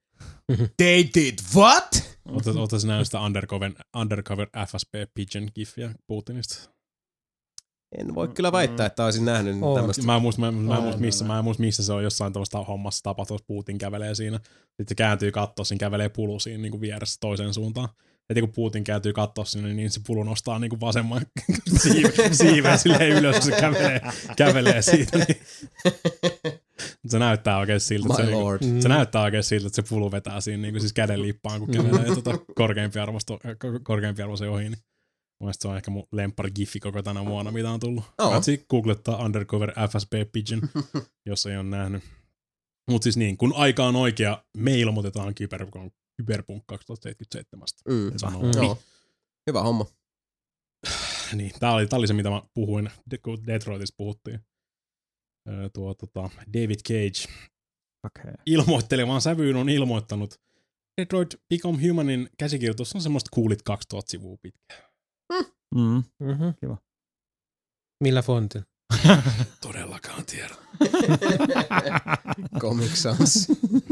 they 0.77 1.05
did 1.15 1.39
what? 1.55 2.03
Oletko 2.25 2.77
nähnyt 2.87 3.07
sitä 3.07 3.19
Undercover, 3.19 3.71
Undercover 3.97 4.47
FSB 4.67 4.93
Pigeon 5.13 5.49
gifia 5.55 5.89
Putinista? 6.07 6.74
En 7.97 8.15
voi 8.15 8.27
kyllä 8.27 8.51
väittää, 8.51 8.85
että 8.85 9.05
olisin 9.05 9.25
nähnyt 9.25 9.55
On. 9.61 9.75
tämmöistä. 9.75 10.03
Mä 10.03 10.15
en 10.15 10.21
muista, 10.21 10.41
mä, 10.41 10.51
mä 10.51 10.77
en 10.77 10.83
muista, 10.83 11.01
missä, 11.01 11.25
mä 11.25 11.37
en 11.37 11.43
muista, 11.43 11.61
missä 11.63 11.83
se 11.83 11.93
on 11.93 12.03
jossain 12.03 12.33
tuollaista 12.33 12.63
hommassa 12.63 13.03
tapahtumassa. 13.03 13.45
Putin 13.47 13.77
kävelee 13.77 14.15
siinä. 14.15 14.37
Sitten 14.37 14.85
se 14.89 14.95
kääntyy 14.95 15.31
kattoon, 15.31 15.65
siinä 15.65 15.79
kävelee 15.79 16.09
pulu 16.09 16.39
siinä 16.39 16.61
niin 16.61 16.71
kuin 16.71 16.81
vieressä 16.81 17.17
toiseen 17.19 17.53
suuntaan. 17.53 17.89
Heti 18.29 18.41
kun 18.41 18.51
Putin 18.55 18.83
kääntyy 18.83 19.13
katsoa 19.13 19.45
sinne, 19.45 19.73
niin 19.73 19.91
se 19.91 19.99
pulu 20.07 20.23
nostaa 20.23 20.59
niin 20.59 20.69
kuin 20.69 20.79
vasemman 20.81 21.21
siiven, 21.83 22.35
siiven 22.35 22.79
silleen 22.83 23.11
ylös, 23.11 23.35
kun 23.35 23.43
se 23.43 23.51
kävelee, 23.61 24.01
kävelee 24.37 24.81
siitä. 24.81 25.17
Niin. 25.17 25.37
Se 27.07 27.19
näyttää 27.19 27.57
oikein 27.57 27.79
siltä, 27.79 28.07
että 28.09 28.23
My 28.23 28.25
se, 28.25 28.31
niinku- 28.31 28.45
lord. 28.45 28.61
Mm. 28.65 28.79
se 28.81 28.89
näyttää 28.89 29.21
oikein 29.21 29.43
siltä, 29.43 29.67
että 29.67 29.75
se 29.75 29.89
pulu 29.89 30.11
vetää 30.11 30.41
siinä 30.41 30.61
niin 30.61 30.73
kuin 30.73 30.81
siis 30.81 30.93
käden 30.93 31.21
liippaan, 31.21 31.59
kun 31.59 31.71
kävelee 31.71 32.15
tota 32.15 32.37
korkeampi, 32.55 32.99
arvosto, 32.99 33.39
korkeampi 33.83 34.21
arvoisen 34.21 34.49
ohi. 34.49 34.63
Niin. 34.63 34.77
Mun 35.39 35.45
mielestä 35.47 35.61
se 35.61 35.67
on 35.67 35.77
ehkä 35.77 35.91
mun 35.91 36.07
lempari 36.11 36.51
giffi 36.51 36.79
koko 36.79 37.03
tänä 37.03 37.25
vuonna, 37.25 37.51
mitä 37.51 37.71
on 37.71 37.79
tullut. 37.79 38.03
Oo. 38.21 38.31
Katsi 38.31 38.65
googlettaa 38.69 39.25
Undercover 39.25 39.73
FSB 39.89 40.13
Pigeon, 40.31 40.61
jos 41.29 41.45
ei 41.45 41.57
ole 41.57 41.63
nähnyt. 41.63 42.03
Mutta 42.91 43.03
siis 43.03 43.17
niin, 43.17 43.37
kun 43.37 43.53
aika 43.55 43.85
on 43.85 43.95
oikea, 43.95 44.43
me 44.57 44.79
ilmoitetaan 44.79 45.35
Cyberpunk, 45.35 45.93
Cyberpunk 46.21 46.63
2077. 46.67 47.67
Mm. 47.87 48.17
Sanoo. 48.17 48.41
Mm. 48.41 48.51
Joo. 48.55 48.77
Hyvä 49.47 49.61
homma. 49.61 49.85
Niin, 51.33 51.51
tää 51.59 51.73
oli, 51.73 51.87
tää 51.87 51.99
oli 51.99 52.07
se, 52.07 52.13
mitä 52.13 52.29
mä 52.29 52.41
puhuin, 52.53 52.89
kun 53.23 53.47
Detroitista 53.47 53.95
puhuttiin. 53.97 54.39
Öö, 55.49 55.69
tuo 55.69 55.93
tota, 55.93 56.29
David 56.53 56.79
Cage 56.87 57.33
Okay. 58.05 58.33
ilmoittelevaan 58.45 59.21
sävyyn 59.21 59.55
on 59.55 59.69
ilmoittanut, 59.69 60.41
Detroit 61.01 61.35
Become 61.49 61.87
Humanin 61.87 62.29
käsikirjoitus 62.37 62.95
on 62.95 63.01
semmoista 63.01 63.29
kuulit 63.33 63.61
2000 63.61 64.11
sivua 64.11 64.37
pitkä. 64.41 64.84
Mm. 65.75 66.03
Mm-hmm. 66.19 66.53
Kiva. 66.59 66.77
Millä 68.03 68.21
fontilla? 68.21 68.65
Todellakaan 69.61 70.25
tiedä. 70.25 70.55
Comic 72.59 72.95
Sans 72.95 73.47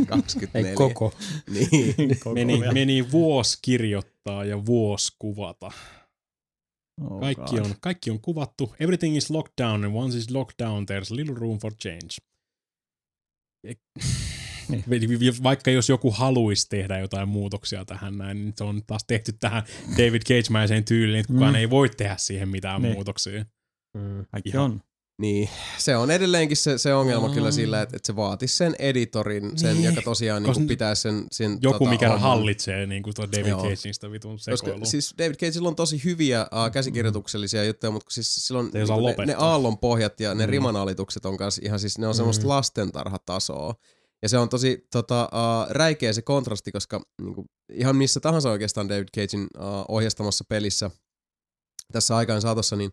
24. 0.07 0.69
Ei 0.69 0.75
koko. 0.75 1.13
Niin. 1.49 1.95
Meni, 2.35 2.59
meni 2.73 3.11
vuosi 3.11 3.59
kirjoittaa 3.61 4.45
ja 4.45 4.65
vuosi 4.65 5.15
kuvata. 5.19 5.71
Oh 7.01 7.19
Kaikki 7.19 7.59
on, 7.59 7.75
kaikki 7.79 8.11
on 8.11 8.19
kuvattu. 8.19 8.75
Everything 8.79 9.17
is 9.17 9.29
locked 9.29 9.53
down 9.61 9.85
and 9.85 9.95
once 9.95 10.17
is 10.17 10.31
locked 10.31 10.55
down, 10.65 10.85
there's 10.85 11.15
little 11.15 11.35
room 11.35 11.59
for 11.59 11.73
change. 11.73 12.17
Niin. 14.69 14.83
Vaikka 15.43 15.71
jos 15.71 15.89
joku 15.89 16.11
haluaisi 16.11 16.69
tehdä 16.69 16.99
jotain 16.99 17.29
muutoksia 17.29 17.85
tähän 17.85 18.17
näin, 18.17 18.37
niin 18.37 18.53
se 18.57 18.63
on 18.63 18.81
taas 18.87 19.03
tehty 19.07 19.33
tähän 19.39 19.63
David 19.97 20.21
Cage-mäiseen 20.21 20.83
tyyliin, 20.85 21.19
että 21.19 21.33
kukaan 21.33 21.51
Mm. 21.53 21.55
ei 21.55 21.69
voi 21.69 21.89
tehdä 21.89 22.15
siihen 22.17 22.49
mitään 22.49 22.81
Niin. 22.81 22.93
muutoksia. 22.93 23.45
Mm. 23.97 24.25
Ihan- 24.45 24.63
on. 24.63 24.81
Niin, 25.21 25.49
se 25.77 25.95
on 25.95 26.11
edelleenkin 26.11 26.57
se, 26.57 26.77
se 26.77 26.93
ongelma 26.93 27.27
Mm. 27.27 27.33
kyllä 27.33 27.51
sillä, 27.51 27.81
että, 27.81 27.95
että 27.97 28.07
se 28.07 28.15
vaatisi 28.15 28.55
sen 28.57 28.75
editorin, 28.79 29.57
sen, 29.57 29.73
Niin. 29.75 29.83
joka 29.83 30.01
tosiaan 30.01 30.43
niin 30.43 30.53
kuin 30.53 30.67
pitää 30.67 30.95
sen, 30.95 31.25
sen 31.31 31.57
Joku, 31.61 31.77
tota, 31.79 31.89
mikä 31.89 32.07
homman. 32.07 32.21
hallitsee 32.21 32.85
niin 32.85 33.03
kuin 33.03 33.13
tuo 33.13 33.27
David 33.31 33.47
Joo. 33.47 33.61
Cagein 33.61 33.93
sitä 33.93 34.11
vitun 34.11 34.37
Koska 34.49 34.71
siis 34.83 35.13
David 35.17 35.35
Cageilla 35.35 35.69
on 35.69 35.75
tosi 35.75 36.03
hyviä 36.03 36.41
uh, 36.41 36.71
käsikirjoituksellisia 36.71 37.63
juttuja, 37.63 37.91
mutta 37.91 38.11
siis 38.13 38.35
silloin 38.35 38.67
osaa 38.67 38.95
ne, 38.97 39.01
ne 39.01 39.09
lopettaa. 39.09 39.35
aallon 39.51 39.77
pohjat 39.77 40.19
ja 40.19 40.35
ne 40.35 40.45
Mm. 40.45 40.51
rimanalitukset 40.51 41.25
on 41.25 41.37
kanssa 41.37 41.61
ihan 41.65 41.79
siis, 41.79 41.97
ne 41.97 42.07
on 42.07 42.15
semmoista 42.15 42.43
Mm. 42.43 42.49
lastentarhatasoa. 42.49 43.75
Ja 44.23 44.29
se 44.29 44.37
on 44.37 44.49
tosi 44.49 44.87
tota, 44.91 45.29
uh, 45.33 45.71
räikeä 45.71 46.13
se 46.13 46.21
kontrasti, 46.21 46.71
koska 46.71 47.01
niin 47.21 47.35
kuin, 47.35 47.47
ihan 47.73 47.95
missä 47.95 48.19
tahansa 48.19 48.51
oikeastaan 48.51 48.89
David 48.89 49.07
Cagein 49.17 49.47
uh, 49.57 49.65
ohjastamassa 49.87 50.43
pelissä 50.49 50.91
tässä 51.91 52.15
aikaan 52.17 52.41
saatossa, 52.41 52.75
niin 52.75 52.91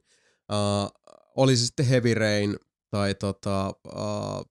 uh, 0.52 0.90
oli 1.36 1.56
se 1.56 1.66
sitten 1.66 1.86
Heavy 1.86 2.14
Rain 2.14 2.56
tai 2.90 3.14
tota, 3.14 3.72
uh, 3.86 4.44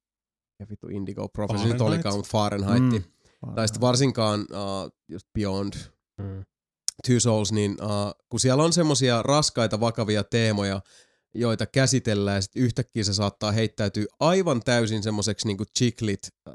ja 0.59 0.65
vittu 0.69 0.87
Indigo 0.87 1.29
Prophecy 1.29 1.63
nyt 1.63 1.77
Fahrenheit. 1.77 1.87
olikaan, 1.87 2.15
mutta 2.15 2.31
Fahrenheit. 2.31 2.83
Mm. 2.83 3.03
Mm. 3.45 3.55
Tai 3.55 3.67
sitten 3.67 3.81
varsinkaan 3.81 4.39
uh, 4.41 4.91
just 5.09 5.27
Beyond 5.33 5.73
Mm. 6.19 6.45
Two 7.07 7.19
Souls, 7.19 7.51
niin 7.51 7.71
uh, 7.71 8.11
kun 8.29 8.39
siellä 8.39 8.63
on 8.63 8.73
semmosia 8.73 9.21
raskaita, 9.21 9.79
vakavia 9.79 10.23
teemoja, 10.23 10.81
joita 11.33 11.65
käsitellään, 11.65 12.35
ja 12.37 12.41
sitten 12.41 12.61
yhtäkkiä 12.63 13.03
se 13.03 13.13
saattaa 13.13 13.51
heittäytyä 13.51 14.05
aivan 14.19 14.61
täysin 14.65 15.03
semmoiseksi 15.03 15.47
niinku 15.47 15.63
chiklit, 15.79 16.19
äh, 16.47 16.53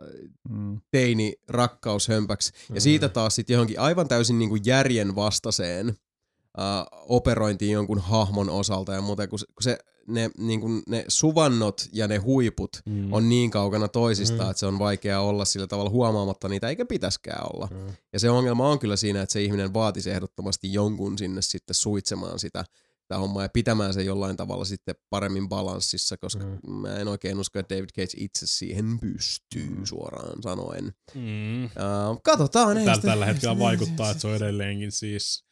Mm. 0.49 0.81
teini 0.91 1.35
rakkaushömpäksi, 1.49 2.53
ja 2.69 2.75
Mm. 2.75 2.81
siitä 2.81 3.09
taas 3.09 3.35
sitten 3.35 3.55
johonkin 3.55 3.81
aivan 3.81 4.09
täysin 4.09 4.39
niinku 4.39 4.57
järjen 4.65 5.15
vastaiseen 5.15 5.89
uh, 5.89 7.05
operointiin 7.09 7.73
jonkun 7.73 7.99
hahmon 7.99 8.51
osalta 8.51 8.93
ja 8.93 9.01
muuten, 9.01 9.29
kun 9.29 9.39
se, 9.39 9.47
kun 9.47 9.63
se 9.63 9.79
ne, 10.07 10.31
niin 10.39 10.61
kuin 10.61 10.83
ne 10.89 11.05
suvannot 11.09 11.89
ja 11.93 12.09
ne 12.09 12.17
huiput 12.17 12.71
Mm. 12.87 13.13
on 13.13 13.29
niin 13.29 13.51
kaukana 13.51 13.89
toisistaan, 13.89 14.41
Mm. 14.41 14.45
mm. 14.45 14.51
että 14.51 14.61
se 14.61 14.67
on 14.67 14.79
vaikea 14.79 15.21
olla 15.21 15.45
sillä 15.45 15.67
tavalla 15.67 15.91
huomaamatta 15.91 16.49
niitä, 16.49 16.69
eikä 16.69 16.85
pitäskään 16.87 17.47
olla. 17.55 17.69
Mm. 17.71 17.87
Ja 18.13 18.21
se 18.21 18.31
ongelma 18.31 18.69
on 18.71 18.79
kyllä 18.79 18.97
siinä, 18.97 19.23
että 19.23 19.33
se 19.33 19.43
ihminen 19.43 19.75
vaatisi 19.75 20.11
ehdottomasti 20.11 20.73
jonkun 20.73 21.19
sinne 21.19 21.43
sitten 21.43 21.75
suitsemaan 21.75 22.39
sitä, 22.39 22.65
sitä 23.05 23.19
hommaa 23.19 23.43
ja 23.43 23.49
pitämään 23.49 23.95
se 23.95 24.03
jollain 24.03 24.37
tavalla 24.37 24.65
sitten 24.65 24.95
paremmin 25.11 25.49
balanssissa, 25.49 26.17
koska 26.17 26.45
Mm. 26.45 26.59
mm. 26.67 26.73
mä 26.77 26.97
en 26.97 27.09
oikein 27.09 27.39
usko, 27.41 27.59
että 27.59 27.75
David 27.75 27.89
Cage 27.91 28.13
itse 28.17 28.47
siihen 28.47 28.99
pystyy 29.01 29.87
suoraan 29.87 30.43
sanoen. 30.43 30.85
Mm. 31.15 31.65
Uh, 31.65 32.21
katsotaan. 32.25 32.77
Tällä, 32.77 32.95
sitä- 32.95 33.07
tällä 33.09 33.27
hetkellä 33.27 33.55
sitä- 33.55 33.65
vaikuttaa, 33.69 34.11
että 34.11 34.21
se 34.21 34.29
on 34.29 34.35
edelleenkin 34.37 34.93
siis 34.93 35.45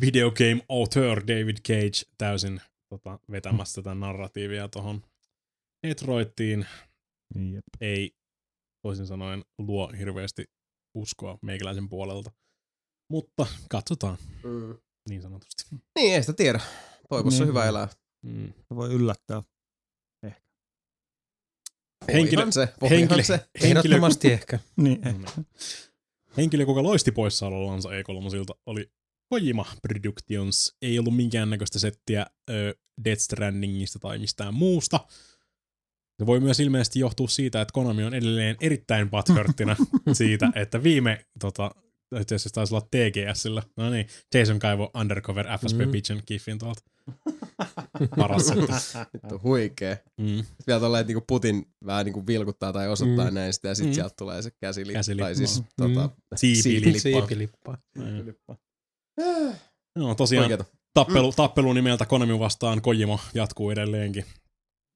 video 0.00 0.30
game 0.30 0.62
author 0.68 1.20
David 1.26 1.56
Cage 1.68 2.10
täysin 2.18 2.60
tota, 2.88 3.18
vetämässä 3.30 3.82
tätä 3.82 3.94
narratiivia 3.94 4.68
tuohon 4.68 5.02
Detroittiin. 5.86 6.66
Jep. 7.52 7.64
Ei 7.80 8.12
toisin 8.86 9.06
sanoen 9.06 9.44
luo 9.58 9.92
hirveästi 9.98 10.44
uskoa 10.94 11.38
meikäläisen 11.42 11.88
puolelta. 11.88 12.30
Mutta 13.10 13.46
katsotaan 13.70 14.18
Mm. 14.44 14.78
Niin 15.08 15.22
sanotusti. 15.22 15.64
Niin, 15.94 16.14
ei 16.14 16.22
sitä 16.22 16.32
tiedä. 16.32 16.60
Toivossa 17.08 17.44
Niin. 17.44 17.48
hyvä 17.48 17.64
elää. 17.66 17.88
Mm. 18.22 18.52
Se 18.68 18.76
voi 18.76 18.92
yllättää. 18.92 19.42
Henkilö, 22.12 22.42
Henkilö- 22.42 22.52
se, 22.52 22.68
henkilö- 22.90 23.22
se. 23.22 23.48
Ehdottomasti 23.62 24.32
ehkä. 24.32 24.58
Niin, 24.76 25.00
No 25.00 25.10
niin. 25.12 25.46
Henkilö, 26.36 26.62
joka 26.62 26.82
loisti 26.82 27.12
poissaolollansa 27.12 27.88
E3 27.88 28.56
oli 28.66 28.90
Kojima 29.28 29.66
Productions. 29.82 30.76
Ei 30.82 30.98
ollut 30.98 31.16
minkäännäköistä 31.16 31.78
settiä 31.78 32.26
ö, 32.50 32.74
Death 33.04 33.20
Strandingista 33.22 33.98
tai 33.98 34.18
mistään 34.18 34.54
muusta. 34.54 35.00
Se 36.18 36.26
voi 36.26 36.40
myös 36.40 36.60
ilmeisesti 36.60 36.98
johtua 36.98 37.28
siitä, 37.28 37.60
että 37.60 37.72
Konami 37.72 38.04
on 38.04 38.14
edelleen 38.14 38.56
erittäin 38.60 39.10
butthurttina 39.10 39.76
siitä, 40.12 40.52
että 40.54 40.82
viime 40.82 41.26
tota, 41.40 41.70
itse 42.20 42.34
asiassa 42.34 42.54
taisi 42.54 42.74
olla 42.74 42.86
TGSillä. 42.90 43.62
No 43.76 43.90
niin, 43.90 44.06
Jason 44.34 44.58
kaivo 44.58 44.90
Undercover 44.94 45.46
FSP 45.58 45.78
Mm. 45.78 45.90
Pigeon 45.90 46.22
kiffin 46.26 46.58
tuolta. 46.58 46.82
Paras 48.16 48.46
setti. 48.46 48.66
Vittu 49.14 49.40
huikee. 49.42 50.02
Mm. 50.20 50.44
Vielä 50.66 50.80
tolleen, 50.80 51.00
että 51.00 51.08
niinku 51.08 51.24
Putin 51.28 51.66
vähän 51.86 52.04
niinku 52.04 52.26
vilkuttaa 52.26 52.72
tai 52.72 52.88
osoittaa 52.88 53.28
Mm. 53.30 53.34
näin 53.34 53.52
sitä 53.52 53.68
ja 53.68 53.74
sit 53.74 53.86
Mm. 53.86 53.92
sieltä 53.92 54.14
tulee 54.18 54.42
se 54.42 54.50
käsilippu. 54.60 54.92
Käsilippu. 54.98 55.24
Tai 55.24 55.34
siis 55.34 55.58
Mm. 55.60 55.66
tota, 55.76 56.10
Siipilippu. 56.34 56.98
Siipilippaa. 56.98 57.76
No 59.98 60.14
tosiaan 60.14 60.42
Oikeeta. 60.42 60.64
tappelu, 60.94 61.30
mm. 61.30 61.34
tappelu 61.36 61.72
nimeltä 61.72 62.06
Konami 62.06 62.38
vastaan 62.38 62.82
Kojima 62.82 63.18
jatkuu 63.34 63.70
edelleenkin. 63.70 64.24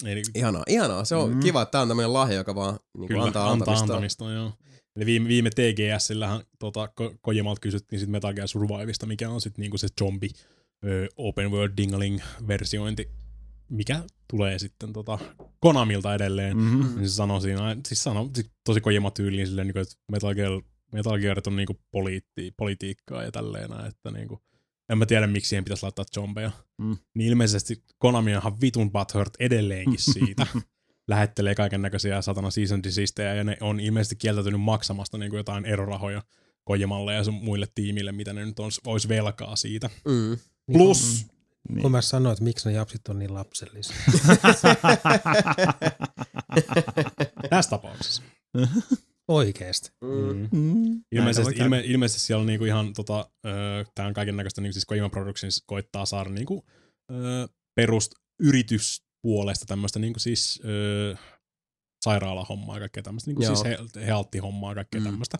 Eli 0.04 0.22
Ihanaa, 0.34 0.62
ihanaa. 0.68 1.04
Se 1.04 1.14
on 1.14 1.28
Mm. 1.30 1.34
mm. 1.34 1.40
kiva, 1.40 1.62
että 1.62 1.70
tää 1.70 1.80
on 1.82 1.88
tämmöinen 1.88 2.12
lahja, 2.12 2.36
joka 2.36 2.54
vaan 2.54 2.78
niin 2.98 3.08
Kyllä, 3.08 3.22
antaa, 3.24 3.42
antaa 3.42 3.52
antamista. 3.74 3.84
antamista. 3.94 4.30
joo. 4.30 4.52
Eli 4.96 5.06
viime, 5.06 5.28
viime 5.28 5.50
TGSillähän 5.50 6.40
tota, 6.58 6.86
Ko- 6.86 7.18
Kojimalta 7.20 7.60
kysyttiin 7.60 8.00
sit 8.00 8.08
Metal 8.08 8.34
Gear 8.34 8.48
Survivesta, 8.48 9.06
mikä 9.06 9.30
on 9.30 9.40
sitten 9.40 9.62
niinku 9.62 9.78
se 9.78 9.88
zombi 10.00 10.28
ö, 10.84 11.08
open 11.16 11.50
world 11.50 11.72
dingling 11.76 12.20
versiointi, 12.48 13.10
mikä 13.68 14.02
tulee 14.30 14.58
sitten 14.58 14.92
tota 14.92 15.18
Konamilta 15.60 16.14
edelleen. 16.14 16.56
Mm-hmm. 16.56 16.88
Mm. 16.88 16.96
Niin 16.96 17.08
se 17.08 17.14
sanoi 17.14 17.40
siinä, 17.40 17.76
siis 17.86 18.02
sanoi 18.02 18.30
siis 18.34 18.50
tosi 18.64 18.80
Kojima 18.80 19.10
tyyliin 19.10 19.46
silleen, 19.46 19.66
niinku, 19.66 19.78
että 19.78 19.94
Metal 20.12 20.34
Gear, 20.34 20.62
Metal 20.92 21.18
Gear 21.18 21.40
on 21.46 21.56
niinku 21.56 21.80
poliitti, 21.90 22.54
politiikkaa 22.56 23.22
ja 23.22 23.32
tälleen, 23.32 23.70
että 23.86 24.10
niinku, 24.10 24.42
en 24.88 24.98
mä 24.98 25.06
tiedä 25.06 25.26
miksi 25.26 25.48
siihen 25.48 25.64
pitäisi 25.64 25.82
laittaa 25.82 26.04
zombeja. 26.14 26.50
Mm. 26.78 26.96
Niin 27.14 27.28
ilmeisesti 27.30 27.82
Konami 27.98 28.34
on 28.34 28.40
ihan 28.40 28.60
vitun 28.60 28.92
butthurt 28.92 29.32
edelleenkin 29.40 30.00
siitä. 30.12 30.46
Lähettelee 31.08 31.54
kaiken 31.54 31.82
näköisiä 31.82 32.22
satana 32.22 32.50
season 32.50 32.82
desistejä 32.82 33.34
ja 33.34 33.44
ne 33.44 33.56
on 33.60 33.80
ilmeisesti 33.80 34.16
kieltäytynyt 34.16 34.60
maksamasta 34.60 35.18
niinku 35.18 35.36
jotain 35.36 35.64
erorahoja 35.64 36.22
Kojimalle 36.64 37.14
ja 37.14 37.24
sun 37.24 37.34
muille 37.34 37.66
tiimille, 37.74 38.12
mitä 38.12 38.32
ne 38.32 38.46
nyt 38.46 38.58
olisi, 38.58 38.80
olisi 38.86 39.08
velkaa 39.08 39.56
siitä. 39.56 39.90
Mm. 40.04 40.38
Niin 40.68 40.78
Plus, 40.78 41.26
Niin. 41.68 41.82
Kun 41.82 41.90
mä 41.90 42.02
sanoin, 42.02 42.32
että 42.32 42.44
miksi 42.44 42.68
ne 42.68 42.74
japsit 42.74 43.08
on 43.08 43.18
niin 43.18 43.34
lapsellisia. 43.34 43.96
tässä 47.50 47.70
tapauksessa. 47.70 48.22
Oikeesti. 49.28 49.90
Mm. 50.00 50.48
Mm. 50.52 51.02
Ilmeisesti, 51.12 51.50
Näin 51.50 51.62
ilme, 51.62 51.82
ilmeisesti 51.84 52.20
siellä 52.20 52.40
on 52.40 52.46
niinku 52.46 52.64
ihan 52.64 52.92
tota, 52.92 53.30
tää 53.94 54.06
on 54.06 54.14
kaiken 54.14 54.36
näköistä, 54.36 54.60
niinku 54.60 54.72
siis 54.72 54.84
Kojima 54.84 55.08
Productions 55.08 55.62
koittaa 55.66 56.06
saada 56.06 56.30
niinku, 56.30 56.64
öö, 57.10 57.46
perust 57.74 58.12
yrityspuolesta 59.26 59.66
tämmöistä 59.66 59.98
niinku 59.98 60.20
siis 60.20 60.60
öö, 60.64 61.14
sairaalahommaa 62.04 62.76
ja 62.76 62.80
kaikkea 62.80 63.02
tämmöistä, 63.02 63.28
niinku 63.30 63.42
Joo. 63.42 63.54
siis 63.54 63.64
he, 63.64 63.78
healtti-hommaa 64.06 64.70
ja 64.70 64.74
kaikkea 64.74 65.00
Mm. 65.00 65.04
mm. 65.06 65.10
tämmöistä. 65.10 65.38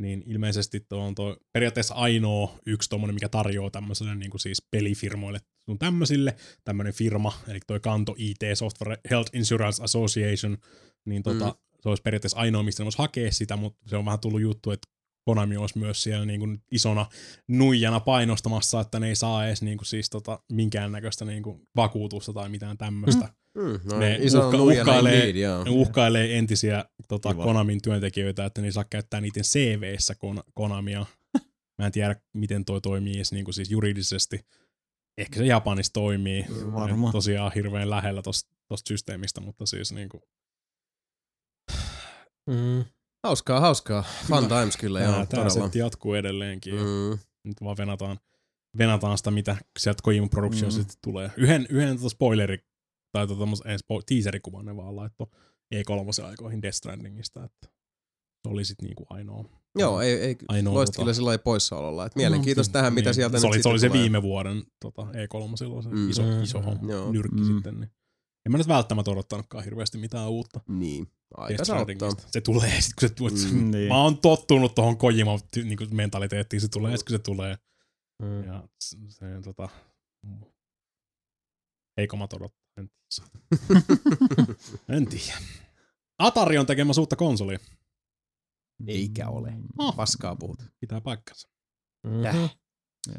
Niin 0.00 0.22
ilmeisesti 0.26 0.80
tuo 0.80 0.98
on 0.98 1.14
tuo 1.14 1.36
periaatteessa 1.52 1.94
ainoa 1.94 2.58
yksi 2.66 2.88
tommonen, 2.88 3.14
mikä 3.14 3.28
tarjoaa 3.28 3.70
tämmöiselle 3.70 4.14
niinku 4.14 4.38
siis 4.38 4.62
pelifirmoille 4.70 5.38
sun 5.64 5.78
tämmöisille, 5.78 6.36
tämmönen 6.64 6.92
firma, 6.92 7.32
eli 7.48 7.60
toi 7.66 7.80
Kanto 7.80 8.14
IT 8.18 8.38
Software 8.54 8.98
Health 9.10 9.36
Insurance 9.36 9.82
Association, 9.84 10.58
niin 11.06 11.22
tota, 11.22 11.44
Mm. 11.46 11.52
se 11.82 11.88
olisi 11.88 12.02
periaatteessa 12.02 12.38
ainoa, 12.38 12.62
mistä 12.62 12.82
ne 12.82 12.84
voisi 12.84 12.98
hakea 12.98 13.32
sitä, 13.32 13.56
mutta 13.56 13.78
se 13.88 13.96
on 13.96 14.04
vähän 14.04 14.20
tullut 14.20 14.40
juttu, 14.40 14.70
että 14.70 14.88
Konami 15.28 15.56
olisi 15.56 15.78
myös 15.78 16.02
siellä 16.02 16.26
niin 16.26 16.40
kuin 16.40 16.62
isona 16.70 17.06
nuijana 17.48 18.00
painostamassa, 18.00 18.80
että 18.80 19.00
ne 19.00 19.08
ei 19.08 19.16
saa 19.16 19.46
edes 19.46 19.62
niin 19.62 19.78
kuin 19.78 19.86
siis 19.86 20.10
tota, 20.10 20.38
minkäännäköistä 20.52 21.24
niin 21.24 21.42
kuin 21.42 21.62
vakuutusta 21.76 22.32
tai 22.32 22.48
mitään 22.48 22.78
tämmöistä. 22.78 23.28
Mm. 23.54 23.80
No, 23.84 23.98
Ne 23.98 24.18
iso 24.20 24.38
uhka- 24.50 24.56
nuijana 24.56 24.92
uhkailee- 24.92 25.14
indeed, 25.14 25.36
joo. 25.36 25.64
Ne 25.64 25.70
uhkailee 25.70 26.38
entisiä 26.38 26.84
tota, 27.08 27.30
Kiva. 27.32 27.44
Konamin 27.44 27.82
työntekijöitä, 27.82 28.44
että 28.44 28.60
ne 28.60 28.66
ei 28.68 28.72
saa 28.72 28.84
käyttää 28.90 29.20
niiden 29.20 29.44
CV-ssä 29.44 30.14
kon- 30.14 30.42
Konamia. 30.54 31.06
Mä 31.78 31.86
en 31.86 31.92
tiedä, 31.92 32.16
miten 32.34 32.64
toi 32.64 32.80
toimii 32.80 33.16
edes 33.16 33.32
niin 33.32 33.44
kuin 33.44 33.54
siis 33.54 33.70
juridisesti. 33.70 34.40
Ehkä 35.18 35.38
se 35.38 35.46
Japanissa 35.46 35.92
toimii. 35.92 36.46
Varmaan. 36.72 37.00
Ne 37.08 37.12
Tosiaan 37.12 37.52
hirveän 37.54 37.90
lähellä 37.90 38.22
tosta, 38.22 38.50
tosta 38.68 38.88
systeemistä, 38.88 39.40
mutta 39.40 39.66
siis 39.66 39.92
niin 39.92 40.08
kuin, 40.08 40.22
Mm. 42.46 42.84
Hauskaa, 43.24 43.60
hauskaa. 43.60 44.04
Fun 44.28 44.48
times 44.48 44.76
kyllä, 44.76 45.00
joo, 45.00 45.26
todella. 45.26 45.50
setti 45.50 45.78
jatkuu 45.78 46.14
edelleenkin. 46.14 46.74
Mm. 46.74 47.18
Nyt 47.44 47.56
vaan 47.64 47.76
venataan, 47.76 48.18
venataan 48.78 49.18
sitä, 49.18 49.30
mitä 49.30 49.56
sieltä 49.78 50.00
Kojima 50.02 50.28
Productions 50.28 50.74
Mm. 50.76 50.80
sitten 50.80 50.98
tulee. 51.04 51.30
Yhden, 51.36 51.66
yhden 51.70 51.96
tota 51.96 52.08
spoileri, 52.08 52.58
tai 53.12 53.26
tota, 53.26 53.44
ei, 53.64 53.78
spo, 53.78 54.02
teaserikuvan 54.06 54.64
ne 54.66 54.76
vaan 54.76 54.96
laittoi 54.96 55.26
E3 55.74 56.24
aikoihin 56.28 56.62
Death 56.62 56.76
Strandingista, 56.76 57.44
että 57.44 57.68
se 58.42 58.48
oli 58.48 58.64
sitten 58.64 58.86
niinku 58.86 59.06
ainoa. 59.10 59.44
Joo, 59.78 60.00
ei, 60.00 60.12
ei 60.12 60.36
ainoa 60.48 60.74
loisti 60.74 60.96
tota- 60.96 61.02
kyllä 61.02 61.12
sillä 61.14 61.26
lailla 61.26 61.42
poissaololla. 61.42 62.06
Et 62.06 62.16
mielenkiintoista 62.16 62.70
No, 62.78 62.80
tähän, 62.80 62.92
mitä 62.94 63.08
niin. 63.08 63.14
sieltä 63.14 63.38
se 63.38 63.46
nyt 63.46 63.54
oli, 63.54 63.62
se 63.62 63.68
oli 63.68 63.78
se 63.78 63.80
sitten 63.80 63.90
tulee. 63.92 64.02
viime 64.02 64.22
vuoden 64.22 64.62
tota, 64.80 65.02
E3 65.02 65.56
silloin, 65.56 65.82
se 65.82 65.88
Mm. 65.88 65.98
mm. 65.98 66.10
iso, 66.10 66.22
Mm. 66.22 66.42
iso 66.42 66.62
homma, 66.62 66.92
Joo. 66.92 67.12
nyrkki 67.12 67.40
Mm. 67.40 67.46
sitten. 67.54 67.80
Niin. 67.80 67.90
En 68.46 68.52
mä 68.52 68.58
nyt 68.58 68.68
välttämättä 68.68 69.10
odottanutkaan 69.10 69.64
hirveästi 69.64 69.98
mitään 69.98 70.28
uutta 70.30 70.60
Niin, 70.68 71.12
aika 71.36 71.64
saattaa. 71.64 72.08
Se 72.30 72.40
tulee 72.40 72.80
sit, 72.80 72.94
kun 73.00 73.08
se 73.08 73.14
tulee. 73.14 73.32
Mm. 73.52 73.70
Niin. 73.70 73.88
Mä 73.88 74.02
oon 74.02 74.18
tottunut 74.18 74.74
tohon 74.74 74.96
Kojima 74.98 75.38
niinku 75.56 75.84
mentaliteettiin, 75.90 76.60
se 76.60 76.68
tulee 76.68 76.96
sit, 76.96 77.06
kun 77.06 77.16
se 77.16 77.22
tulee. 77.22 77.56
Mm. 78.22 78.44
Ja 78.44 78.68
se, 78.80 78.96
se 79.08 79.26
tota, 79.44 79.68
heikommat 81.96 82.32
odottaa. 82.32 82.58
En 82.78 82.88
tiedä. 82.88 83.30
en 84.96 85.06
tiedä. 85.06 85.38
Atari 86.18 86.58
on 86.58 86.66
tekemässä 86.66 87.00
uutta 87.02 87.16
konsolia. 87.16 87.58
Eikä 88.86 89.28
ole. 89.28 89.52
Oh. 89.78 89.96
Paskaa 89.96 90.36
puhut. 90.36 90.58
Pitää 90.80 91.00
paikkansa. 91.00 91.48
Mhm. 92.06 92.22
Täh. 92.22 92.34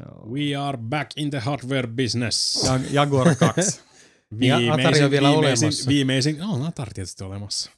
Joo. 0.00 0.28
We 0.30 0.56
are 0.56 0.78
back 0.78 1.10
in 1.16 1.30
the 1.30 1.38
hardware 1.38 1.86
business. 1.88 2.64
Ja- 2.64 2.80
Jaguar 2.90 3.34
2. 3.36 3.60
Ja 4.38 4.56
Atari 4.74 5.02
on 5.02 5.10
vielä 5.10 5.28
viimeisin, 5.28 5.66
olemassa. 5.66 5.88
Viimeisin, 5.88 6.38
no, 6.38 6.52
on 6.52 6.66
Atari 6.66 6.90
tietysti 6.94 7.24
olemassa. 7.24 7.70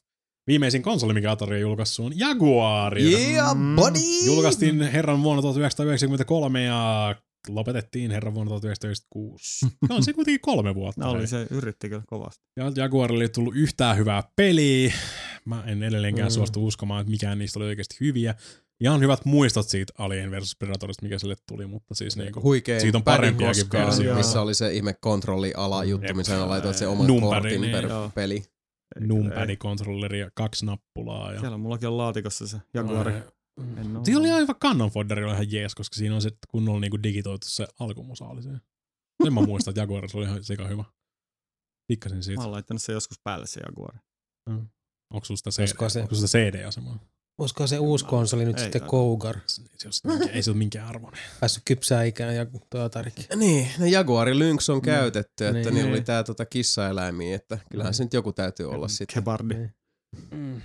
Viimeisin 0.47 0.83
konsoli, 0.83 1.15
mikä 1.15 1.31
Atari 1.31 1.55
on 1.57 1.61
julkaissut, 1.61 2.07
on 2.07 2.19
Jaguar. 2.19 2.99
Yeah, 2.99 3.57
Mm. 3.57 3.77
buddy! 3.77 4.27
Julkaistiin 4.27 4.83
herran 4.83 5.23
vuonna 5.23 5.43
1993 5.43 6.65
ja 6.65 7.15
lopetettiin 7.49 8.11
herran 8.11 8.35
vuonna 8.35 8.51
1996. 8.51 9.67
No, 9.89 9.95
on 9.97 10.03
se 10.03 10.13
kuitenkin 10.13 10.41
kolme 10.41 10.75
vuotta. 10.75 11.05
No 11.05 11.11
oli 11.11 11.27
se, 11.27 11.47
yritti 11.51 11.89
kyllä 11.89 12.03
kovasti. 12.07 12.43
Ja 12.57 12.73
Jaguarille 12.77 13.25
ei 13.25 13.29
tullut 13.29 13.57
yhtään 13.57 13.97
hyvää 13.97 14.23
peliä. 14.37 14.93
Mä 15.45 15.65
en 15.67 15.83
edelleenkään 15.83 16.29
mm. 16.29 16.33
suostu 16.33 16.67
uskomaan, 16.67 17.01
että 17.01 17.11
mikään 17.11 17.39
niistä 17.39 17.59
oli 17.59 17.67
oikeasti 17.67 17.97
hyviä. 18.01 18.35
Ihan 18.83 19.01
hyvät 19.01 19.25
muistot 19.25 19.69
siitä 19.69 19.93
Alien 19.99 20.31
vs. 20.31 20.57
Predatorista, 20.59 21.03
mikä 21.03 21.19
sille 21.19 21.37
tuli, 21.49 21.67
mutta 21.67 21.95
siis 21.95 22.17
niinku... 22.17 22.43
Huikein 22.43 22.81
Siitä 22.81 22.99
on 22.99 23.05
parempiakin 23.05 23.67
versioita. 23.73 24.15
missä 24.15 24.41
oli 24.41 24.55
se 24.55 24.73
ihme 24.73 24.95
kontrolliala 25.01 25.85
juttu, 25.85 26.15
missä 26.15 26.35
aina 26.35 26.49
laitoit 26.49 26.77
sen 26.77 26.89
oman 26.89 27.07
Numpadi, 27.07 27.41
kortin 27.41 27.61
niin, 27.61 27.73
per 27.73 27.85
joo. 27.85 28.11
peli. 28.15 28.35
Ei, 29.01 29.07
Numpad-kontrolleri 29.07 30.21
ja 30.21 30.31
kaksi 30.35 30.67
nappulaa. 30.67 31.33
Ja... 31.33 31.41
Siellä 31.41 31.59
mullakin 31.59 31.89
on 31.89 31.97
laatikossa 31.97 32.47
se 32.47 32.59
Jaguari. 32.75 33.13
En 33.77 33.97
oo. 33.97 34.05
Siinä 34.05 34.21
oli 34.21 34.31
aivan 34.31 34.57
Cannon 34.57 34.91
Fodderilla 34.91 35.33
ihan 35.33 35.53
jees, 35.53 35.75
koska 35.75 35.97
siinä 35.97 36.15
on 36.15 36.23
se 36.23 36.31
kunnolla 36.49 36.81
niinku 36.81 37.03
digitoitu 37.03 37.47
se 37.49 37.67
alkumusa 37.81 38.25
oli 38.25 38.43
se. 38.43 38.51
Sen 39.25 39.33
mä 39.33 39.41
muistan, 39.41 39.73
että 39.73 39.81
Jaguarissa 39.81 40.19
oli 40.19 40.27
ihan 40.27 40.45
sika 40.45 40.69
hyvä. 40.69 40.85
Pikkasin 41.89 42.23
siitä. 42.23 42.39
Mä 42.39 42.45
oon 42.45 42.53
laittanut 42.53 42.83
se 42.83 42.93
joskus 42.93 43.21
päälle 43.25 43.47
se 43.47 43.61
Jaguar. 43.67 43.99
Onko 45.15 45.25
susta 45.25 45.51
CD, 45.51 45.61
Olisiko 45.61 45.89
se- 45.89 46.01
onko 46.01 46.15
susta 46.15 46.39
CD-asemaa? 46.39 46.99
Olisiko 47.39 47.67
se 47.67 47.79
uusi 47.79 48.05
konsoli 48.05 48.45
nyt 48.45 48.57
Ei 48.59 48.63
sitten 48.63 48.83
minkään- 50.05 50.31
ei 50.35 50.43
se 50.43 50.51
ole 50.51 50.59
minkään 50.59 50.89
arvoinen. 50.89 51.21
Päässyt 51.41 51.63
kypsää 51.65 52.03
ikään 52.03 52.37
ja 52.37 52.47
tuo 52.71 52.81
Atarikin. 52.81 53.25
Niin, 53.37 53.69
ne 53.79 53.89
Jaguari 53.89 54.39
Lynx 54.39 54.69
on 54.69 54.83
käytetty, 54.83 55.47
että 55.47 55.53
Niin. 55.61 55.75
niillä 55.75 55.91
oli 55.91 56.01
tää 56.01 56.25
tota 56.25 56.45
kissaeläimiä, 56.47 57.37
että 57.37 57.59
kyllähän 57.71 57.95
se 57.95 58.05
nyt 58.05 58.13
joku 58.13 58.33
täytyy 58.33 58.71
olla 58.71 58.89
sitten. 58.89 59.15
Kebardi. 59.15 59.55
Niin. 59.55 60.63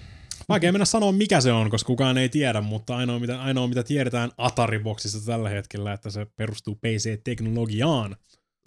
Vaikea 0.49 0.71
mennä 0.71 0.85
sanoa 0.85 1.11
mikä 1.11 1.41
se 1.41 1.51
on, 1.51 1.69
koska 1.69 1.87
kukaan 1.87 2.17
ei 2.17 2.29
tiedä, 2.29 2.61
mutta 2.61 2.97
ainoa 2.97 3.19
mitä, 3.19 3.41
ainoa 3.41 3.67
mitä 3.67 3.83
tiedetään 3.83 4.31
Atari-boksista 4.37 5.25
tällä 5.25 5.49
hetkellä, 5.49 5.93
että 5.93 6.09
se 6.09 6.27
perustuu 6.35 6.75
PC-teknologiaan. 6.75 8.15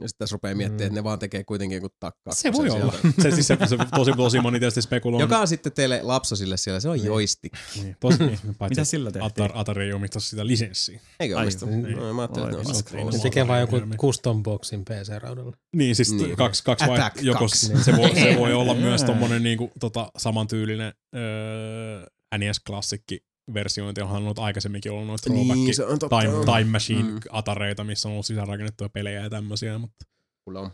Ja 0.00 0.08
sitten 0.08 0.24
tässä 0.24 0.34
rupeaa 0.34 0.54
miettimään, 0.54 0.86
että 0.86 1.00
ne 1.00 1.04
vaan 1.04 1.18
tekee 1.18 1.44
kuitenkin 1.44 1.76
joku 1.76 1.88
takkaa. 2.00 2.34
Se 2.34 2.52
voi 2.52 2.70
olla. 2.70 2.92
Se, 3.22 3.30
siis 3.30 3.46
se, 3.46 3.58
se, 3.66 3.76
tosi, 3.96 4.12
tosi 4.12 4.40
moni 4.40 4.58
tietysti 4.58 4.82
spekuloi. 4.82 5.20
Joka 5.20 5.38
on 5.38 5.48
sitten 5.48 5.72
teille 5.72 6.00
lapsosille 6.02 6.56
siellä, 6.56 6.80
se 6.80 6.88
on 6.88 7.04
joystick. 7.04 7.54
Niin, 7.76 7.96
tosi, 8.00 8.18
niin, 8.26 8.38
paitsi 8.58 8.80
Mitä 8.80 8.84
sillä 8.84 9.12
tehtiin? 9.12 9.26
Atar, 9.26 9.50
Atari 9.54 9.84
ei 9.84 9.92
omista 9.92 10.20
sitä 10.20 10.46
lisenssiä. 10.46 11.00
Eikö 11.20 11.38
omista? 11.38 11.66
niin. 11.66 11.96
No, 11.96 12.14
mä 12.14 12.22
ajattelin, 12.22 12.48
että 12.48 12.62
ne 12.62 12.68
on 12.68 12.76
okay. 12.76 13.00
Ne 13.00 13.04
Osa 13.04 13.22
tekee 13.22 13.48
vaan 13.48 13.60
joku 13.60 13.76
custom 13.96 14.42
boxin 14.42 14.84
PC-raudalla. 14.84 15.56
Niin, 15.76 15.96
siis 15.96 16.12
Niin. 16.12 16.22
niin. 16.22 16.36
kaksi, 16.36 16.64
kaksi 16.64 16.86
vai, 16.86 17.10
joko 17.20 17.48
se, 17.48 17.96
voi, 17.96 18.14
se 18.14 18.36
voi 18.38 18.52
olla 18.52 18.74
myös 18.74 19.04
tommonen 19.04 19.42
niinku, 19.42 19.70
tota, 19.80 20.10
samantyylinen 20.16 20.92
öö, 21.16 22.06
NES-klassikki 22.38 23.29
versiointi, 23.54 24.00
onhan 24.00 24.22
ollut 24.22 24.38
aikaisemminkin 24.38 24.92
ollut 24.92 25.06
noita 25.06 25.30
Niin, 25.32 25.74
se 25.74 25.84
on 25.84 25.98
totta. 25.98 26.20
time, 26.20 26.32
time 26.44 26.64
Machine 26.70 27.02
Mm. 27.10 27.20
atareita, 27.30 27.84
missä 27.84 28.08
on 28.08 28.12
ollut 28.12 28.26
sisäänrakennettuja 28.26 28.88
pelejä 28.88 29.20
ja 29.20 29.30
tämmöisiä, 29.30 29.78
mutta 29.78 30.04
Kyllä 30.44 30.60
on. 30.60 30.70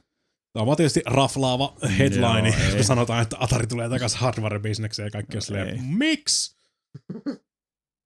Tämä 0.53 0.71
on 0.71 0.77
tietysti 0.77 1.03
raflaava 1.07 1.77
headline, 1.99 2.49
Joo, 2.49 2.75
kun 2.77 2.85
sanotaan, 2.85 3.23
että 3.23 3.37
Atari 3.41 3.67
tulee 3.67 3.89
takaisin 3.89 4.19
hardware-bisnekseen 4.21 5.05
ja 5.05 5.11
kaikki 5.11 5.37
on 5.37 5.39
ei. 5.39 5.43
silleen, 5.43 5.85
miksi? 5.85 6.57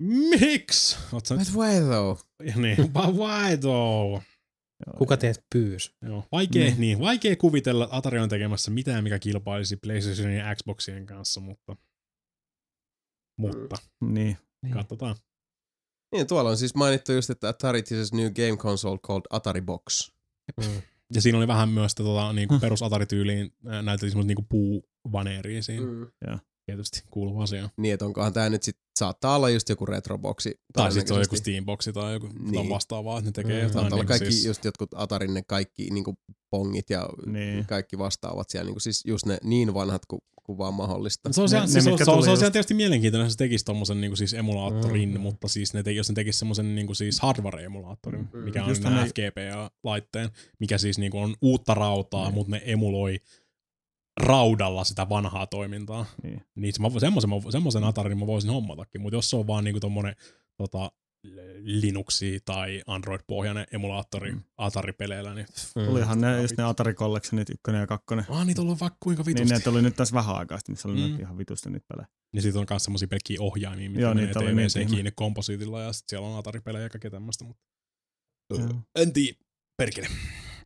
Miksi? 0.03 0.97
Sä 1.25 1.35
But 1.37 1.55
why 1.57 1.81
though? 1.81 2.21
niin, 2.57 2.77
but 2.93 3.15
why 3.17 3.57
though? 3.61 4.23
Kuka 4.99 5.17
teet 5.17 5.45
pyys? 5.55 5.95
Joo, 6.03 6.25
vaikea, 6.33 6.65
Niin. 6.65 6.81
niin, 6.81 6.99
vaikea 7.01 7.37
kuvitella, 7.37 7.85
että 7.85 7.97
Atari 7.97 8.19
on 8.19 8.29
tekemässä 8.29 8.71
mitään, 8.71 9.05
mikä 9.05 9.19
kilpailisi 9.19 9.77
PlayStationin 9.77 10.37
ja 10.39 10.55
Xboxien 10.55 11.07
kanssa, 11.07 11.41
mutta, 11.41 11.77
mutta 13.39 13.77
Niin. 14.01 14.37
Katsotaan. 14.73 15.17
Niin, 16.15 16.27
tuolla 16.27 16.51
on 16.51 16.57
siis 16.57 16.75
mainittu 16.75 17.13
just, 17.13 17.31
että 17.31 17.49
Atari 17.49 17.83
teases 17.83 18.13
new 18.13 18.31
game 18.33 18.57
console 18.57 18.99
called 18.99 19.23
Atari 19.31 19.61
Box. 19.61 20.11
Mm. 20.57 20.83
Ja 21.15 21.21
siinä 21.23 21.39
oli 21.39 21.49
vähän 21.49 21.69
myös 21.69 21.93
sitä, 21.93 22.03
tota, 22.03 22.33
niin 22.33 22.49
kuin 22.49 22.61
perus 22.61 22.83
Atari-tyyliin 22.83 23.55
ää, 23.67 23.83
näyteltiin 23.83 24.11
semmoista 24.11 24.35
niin 24.35 24.83
puuvaneeria 25.05 25.63
siinä. 25.63 25.87
Mm. 25.87 26.07
Mm. 26.31 26.39
Tietysti 26.67 27.03
kuuluva 27.11 27.43
asia. 27.43 27.69
Niin, 27.77 27.95
että 27.95 28.07
onkohan 28.07 28.33
tää 28.33 28.49
nyt 28.51 28.63
sit, 28.63 28.79
saattaa 28.99 29.37
olla 29.37 29.51
just 29.51 29.69
joku 29.69 29.87
retroboksi. 29.87 30.61
Tai 30.73 30.93
sitten 30.93 31.09
se 31.09 31.15
on 31.15 31.21
joku. 31.21 31.37
Steamboxi 31.37 31.93
tai 31.93 32.13
joku 32.13 32.27
Niin. 32.27 32.51
niin. 32.51 32.69
vastaavaa, 32.71 33.19
että 33.19 33.29
ne 33.29 33.33
tekee 33.33 33.53
Mm. 33.53 33.57
jotain. 33.63 33.73
Saattaa 33.73 33.87
olla 33.97 33.97
niin 34.03 34.07
kaikki 34.09 34.33
siis, 34.33 34.45
just 34.45 34.65
jotkut 34.65 34.89
Atarin 34.95 35.35
ne 35.35 35.43
kaikki 35.47 35.91
niinku 35.91 36.15
pongit 36.51 36.91
ja 36.91 37.09
Niin. 37.27 37.67
kaikki 37.67 37.99
vastaavat 37.99 38.51
siellä. 38.51 38.65
Niinku 38.67 38.81
siis 38.81 39.05
just 39.05 39.27
ne 39.27 39.39
niin 39.45 39.75
vanhat 39.75 40.07
kuin, 40.07 40.21
kuin 40.51 40.59
vaan 40.59 40.75
mahdollista. 40.75 41.33
Se 41.33 41.41
on, 41.41 41.45
Ne- 41.45 41.49
se, 41.49 41.61
ne, 41.61 41.67
siis, 41.67 41.85
se, 41.85 41.91
on, 41.91 41.99
se, 41.99 42.05
on, 42.05 42.15
tuli 42.15 42.25
se 42.25 42.31
on 42.31 42.33
just- 42.33 42.39
siellä 42.39 42.51
tietysti 42.53 42.75
mielenkiintoinen, 42.75 43.27
jos 43.27 43.33
se 43.33 43.39
tekisi 43.39 43.65
tommosen 43.65 44.01
niin 44.01 44.17
siis 44.17 44.35
emulaattorin, 44.35 45.11
Mm. 45.15 45.21
mutta 45.21 45.49
siis 45.49 45.75
ne 45.75 45.83
te, 45.83 45.93
jos 45.93 46.09
ne 46.09 46.15
tekisi 46.15 46.39
semmoisen 46.39 46.75
niin 46.75 46.97
siis 46.97 47.21
hardware-emulaattorin, 47.21 48.29
Mm. 48.33 48.39
mikä 48.39 48.63
on 48.65 48.69
Just 48.69 48.83
nämä 48.83 49.03
ne- 49.03 49.09
FGPA-laitteen, 49.09 50.29
mikä 50.59 50.79
siis 50.79 50.99
niin 50.99 51.17
on 51.17 51.35
uutta 51.43 51.75
rautaa, 51.75 52.29
Mm. 52.31 52.35
mutta 52.35 52.51
ne 52.51 52.63
emuloi 52.65 53.21
raudalla 54.21 54.85
sitä 54.85 55.09
vanhaa 55.09 55.47
toimintaa. 55.47 56.07
Niin. 56.23 56.43
Niin 56.55 56.75
se, 56.75 56.81
mä, 56.83 56.89
semmoisen, 57.01 57.31
semmoisen 57.53 57.85
Atarin 57.85 58.19
mä 58.19 58.27
voisin 58.27 58.51
hommatakin, 58.51 59.01
mutta 59.01 59.17
jos 59.17 59.31
se 59.31 59.37
on 59.37 59.47
vaan 59.47 59.65
niinku 59.65 59.81
tommonen 59.81 60.17
tota, 60.57 60.93
Linuxi 61.63 62.41
tai 62.45 62.83
Android-pohjainen 62.87 63.67
emulaattori 63.73 64.33
Mm. 64.33 64.43
Atari-peleillä, 64.59 65.35
niin 65.35 65.47
Mm. 65.77 65.85
Tulihan 65.85 66.21
ne, 66.21 66.43
just 66.43 66.57
ne 66.57 66.65
Atari 66.65 66.95
Collectionit, 66.95 67.51
ykkönen 67.51 67.81
ja 67.81 67.87
kakkonen. 67.87 68.25
ah, 68.29 68.47
niitä 68.47 68.61
on 68.61 68.67
ollut 68.67 68.81
vaikka 68.81 68.97
kuinka 69.03 69.23
Niin 69.23 69.37
vitusti. 69.37 69.55
ne 69.55 69.61
tuli 69.61 69.83
nyt 69.83 69.97
tässä 69.97 70.15
vähän 70.15 70.37
aikaa 70.37 70.59
sitten, 70.59 70.73
missä 70.73 70.89
oli 70.89 70.97
Mm. 71.09 71.21
ihan 71.21 71.39
vitusti 71.39 71.71
niitä 71.71 71.87
pelejä. 71.89 72.07
Ja 72.35 72.43
sitten 72.43 72.61
on 72.61 72.67
myös 72.71 72.85
semmosia 72.85 73.09
pelkkiä 73.09 73.37
ohjaimia, 73.41 73.91
mitkä 73.91 74.03
Joo, 74.03 74.15
menee 74.15 74.33
oli 74.37 74.45
TVC 74.55 74.77
niitä 74.77 74.91
kiinni 74.91 75.11
komposiitilla 75.15 75.81
ja 75.81 75.93
sitten 75.93 76.09
siellä 76.11 76.29
on 76.29 76.39
Atari-pelejä 76.39 76.83
ja 76.83 76.89
kaikkea 76.89 77.11
tämmöistä. 77.11 77.45
Mutta... 77.45 77.63
Joo. 78.59 78.69
En 78.99 79.13
tiedä, 79.13 79.39
perkele. 79.77 80.09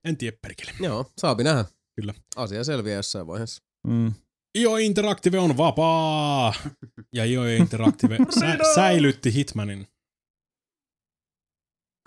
En 0.04 0.16
tiedä, 0.16 0.36
perkele. 0.42 0.70
Joo, 0.80 1.12
saapi 1.18 1.44
nähdä. 1.44 1.64
Kyllä. 2.00 2.14
Asia 2.36 2.64
selviää 2.64 2.96
jossain 2.96 3.26
vaiheessa. 3.26 3.62
Mm. 3.86 4.12
IO 4.58 4.76
Interactive 4.76 5.38
on 5.38 5.56
vapaa! 5.56 6.54
Ja 7.14 7.24
IO 7.24 7.44
Interactive 7.44 8.18
sä- 8.40 8.58
säilytti 8.74 9.34
Hitmanin. 9.34 9.86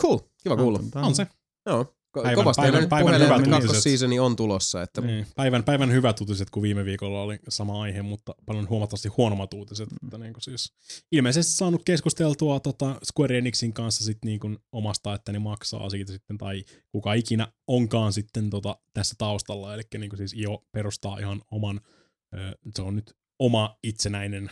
Cool, 0.01 0.17
kiva 0.43 0.58
kuulla. 0.58 0.80
On 0.95 1.16
se. 1.16 1.27
Joo, 1.66 1.84
ko- 2.17 2.22
Päivän- 2.24 2.35
kovasti 2.35 2.61
päivän- 2.61 2.90
päivän 2.90 3.06
puhelee, 3.19 3.27
hyvät 3.27 3.50
kakkosseasoni 3.50 4.19
on 4.19 4.35
tulossa. 4.35 4.82
Että 4.82 5.01
Niin. 5.01 5.27
Päivän, 5.35 5.64
päivän 5.64 5.92
hyvät 5.92 6.22
uutiset, 6.22 6.50
kun 6.50 6.64
viime 6.64 6.85
viikolla 6.85 7.22
oli 7.22 7.40
sama 7.50 7.82
aihe, 7.82 8.01
mutta 8.01 8.35
paljon 8.45 8.69
huomattavasti 8.69 9.09
huonommat 9.09 9.53
uutiset. 9.53 9.92
Mm. 9.92 9.98
Että 10.08 10.17
niin 10.17 10.34
kuin 10.34 10.43
siis, 10.43 10.74
ilmeisesti 11.11 11.53
saanut 11.53 11.82
keskusteltua 11.85 12.59
tota 12.59 12.95
Square 13.06 13.38
Enixin 13.38 13.74
kanssa 13.74 14.03
sit 14.03 14.17
niin 14.26 14.40
kuin 14.40 14.58
omasta, 14.72 15.14
että 15.14 15.32
ne 15.32 15.40
maksaa 15.40 15.90
siitä 15.90 16.11
sitten, 16.11 16.38
tai 16.38 16.64
kuka 16.92 17.14
ikinä 17.14 17.48
onkaan 17.67 18.14
sitten 18.14 18.50
tota 18.50 18.77
tässä 18.93 19.16
taustalla. 19.17 19.74
Eli 19.74 19.84
niin 19.98 20.09
kuin 20.09 20.17
siis 20.17 20.34
IO 20.34 20.64
perustaa 20.72 21.19
ihan 21.19 21.42
oman, 21.51 21.82
se 22.76 22.82
on 22.82 22.95
nyt 22.95 23.14
oma 23.40 23.77
itsenäinen 23.84 24.50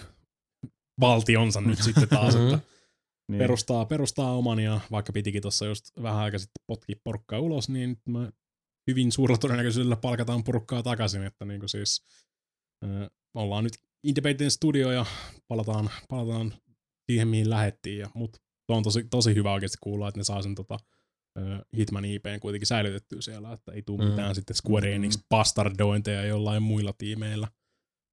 valtionsa 1.00 1.62
nyt 1.62 1.82
sitten 1.84 2.10
taas, 2.10 2.36
että 2.36 2.60
Niin. 3.32 3.40
perustaa, 3.40 3.86
perustaa 3.86 4.32
oman 4.38 4.60
ja 4.60 4.80
vaikka 4.92 5.14
pitikin 5.14 5.42
tuossa 5.42 5.66
just 5.66 5.86
vähän 6.02 6.20
aikaa 6.20 6.40
sitten 6.40 6.64
potki 6.68 6.96
porukkaa 7.04 7.40
ulos, 7.40 7.70
niin 7.70 7.90
nyt 7.90 8.00
mä 8.10 8.32
hyvin 8.90 9.12
suurella 9.12 9.38
todennäköisyydellä 9.38 9.96
palkataan 9.96 10.44
porukkaa 10.44 10.84
takaisin, 10.84 11.24
että 11.24 11.46
niin 11.46 11.60
kuin 11.60 11.70
siis 11.70 12.04
ö, 12.84 13.10
ollaan 13.34 13.64
nyt 13.64 13.74
Independent 14.04 14.54
Studio 14.54 14.92
ja 14.92 15.06
palataan, 15.48 15.90
palataan 16.10 16.54
siihen, 17.12 17.28
mihin 17.28 17.50
lähettiin, 17.50 18.00
ja, 18.00 18.10
mutta 18.14 18.40
on 18.68 18.84
tosi, 18.84 19.04
tosi 19.04 19.36
hyvä 19.36 19.54
oikeasti 19.54 19.78
kuulla, 19.82 20.08
että 20.08 20.20
ne 20.20 20.24
saa 20.24 20.42
sen 20.42 20.56
tota, 20.56 20.78
ö, 21.40 21.42
Hitman 21.78 22.06
IPn 22.06 22.40
kuitenkin 22.42 22.68
säilytettyä 22.68 23.22
siellä, 23.22 23.54
että 23.54 23.72
ei 23.72 23.82
tule 23.82 24.04
Mm. 24.04 24.10
mitään 24.10 24.36
sitten 24.36 24.56
Square 24.56 24.96
Enix 24.96 25.18
bastardointeja 25.30 26.26
jollain 26.26 26.64
muilla 26.64 26.94
tiimeillä 26.98 27.48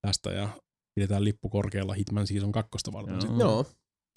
tästä, 0.07 0.31
ja 0.32 0.49
pidetään 0.94 1.24
lippu 1.24 1.49
korkealla 1.49 1.94
Hitman 1.94 2.26
Season 2.26 2.52
2 2.52 2.70
varten. 2.92 3.12
Joo. 3.15 3.20
sitten. 3.20 3.39
joo, 3.39 3.66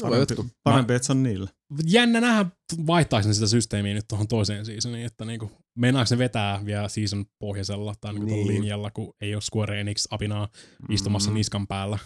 Parempi, 0.04 0.34
juttu. 0.34 0.46
parempi 0.64 0.94
että 0.94 1.06
se 1.06 1.12
on 1.12 1.24
niillä. 1.24 1.50
jännä 1.86 2.22
nähdä, 2.22 2.46
vaihtaako 2.88 3.28
ne 3.28 3.34
sitä 3.34 3.48
systeemiä 3.48 3.94
nyt 3.94 4.06
tuohon 4.08 4.28
toiseen 4.28 4.66
seasoniin, 4.66 5.06
että 5.06 5.26
niinku, 5.26 5.52
meinaako 5.78 6.08
ne 6.12 6.18
vetää 6.18 6.66
vielä 6.66 6.88
season 6.90 7.26
pohjaisella 7.40 7.94
tai 8.02 8.14
niinku 8.14 8.26
Niin. 8.26 8.48
niin. 8.48 8.62
linjalla, 8.62 8.92
kun 8.92 9.14
ei 9.22 9.36
ole 9.36 9.42
Square 9.42 9.82
Enix 9.82 10.06
apinaa 10.10 10.48
istumassa 10.90 11.30
Mm. 11.30 11.34
niskan 11.36 11.68
päällä, 11.68 12.00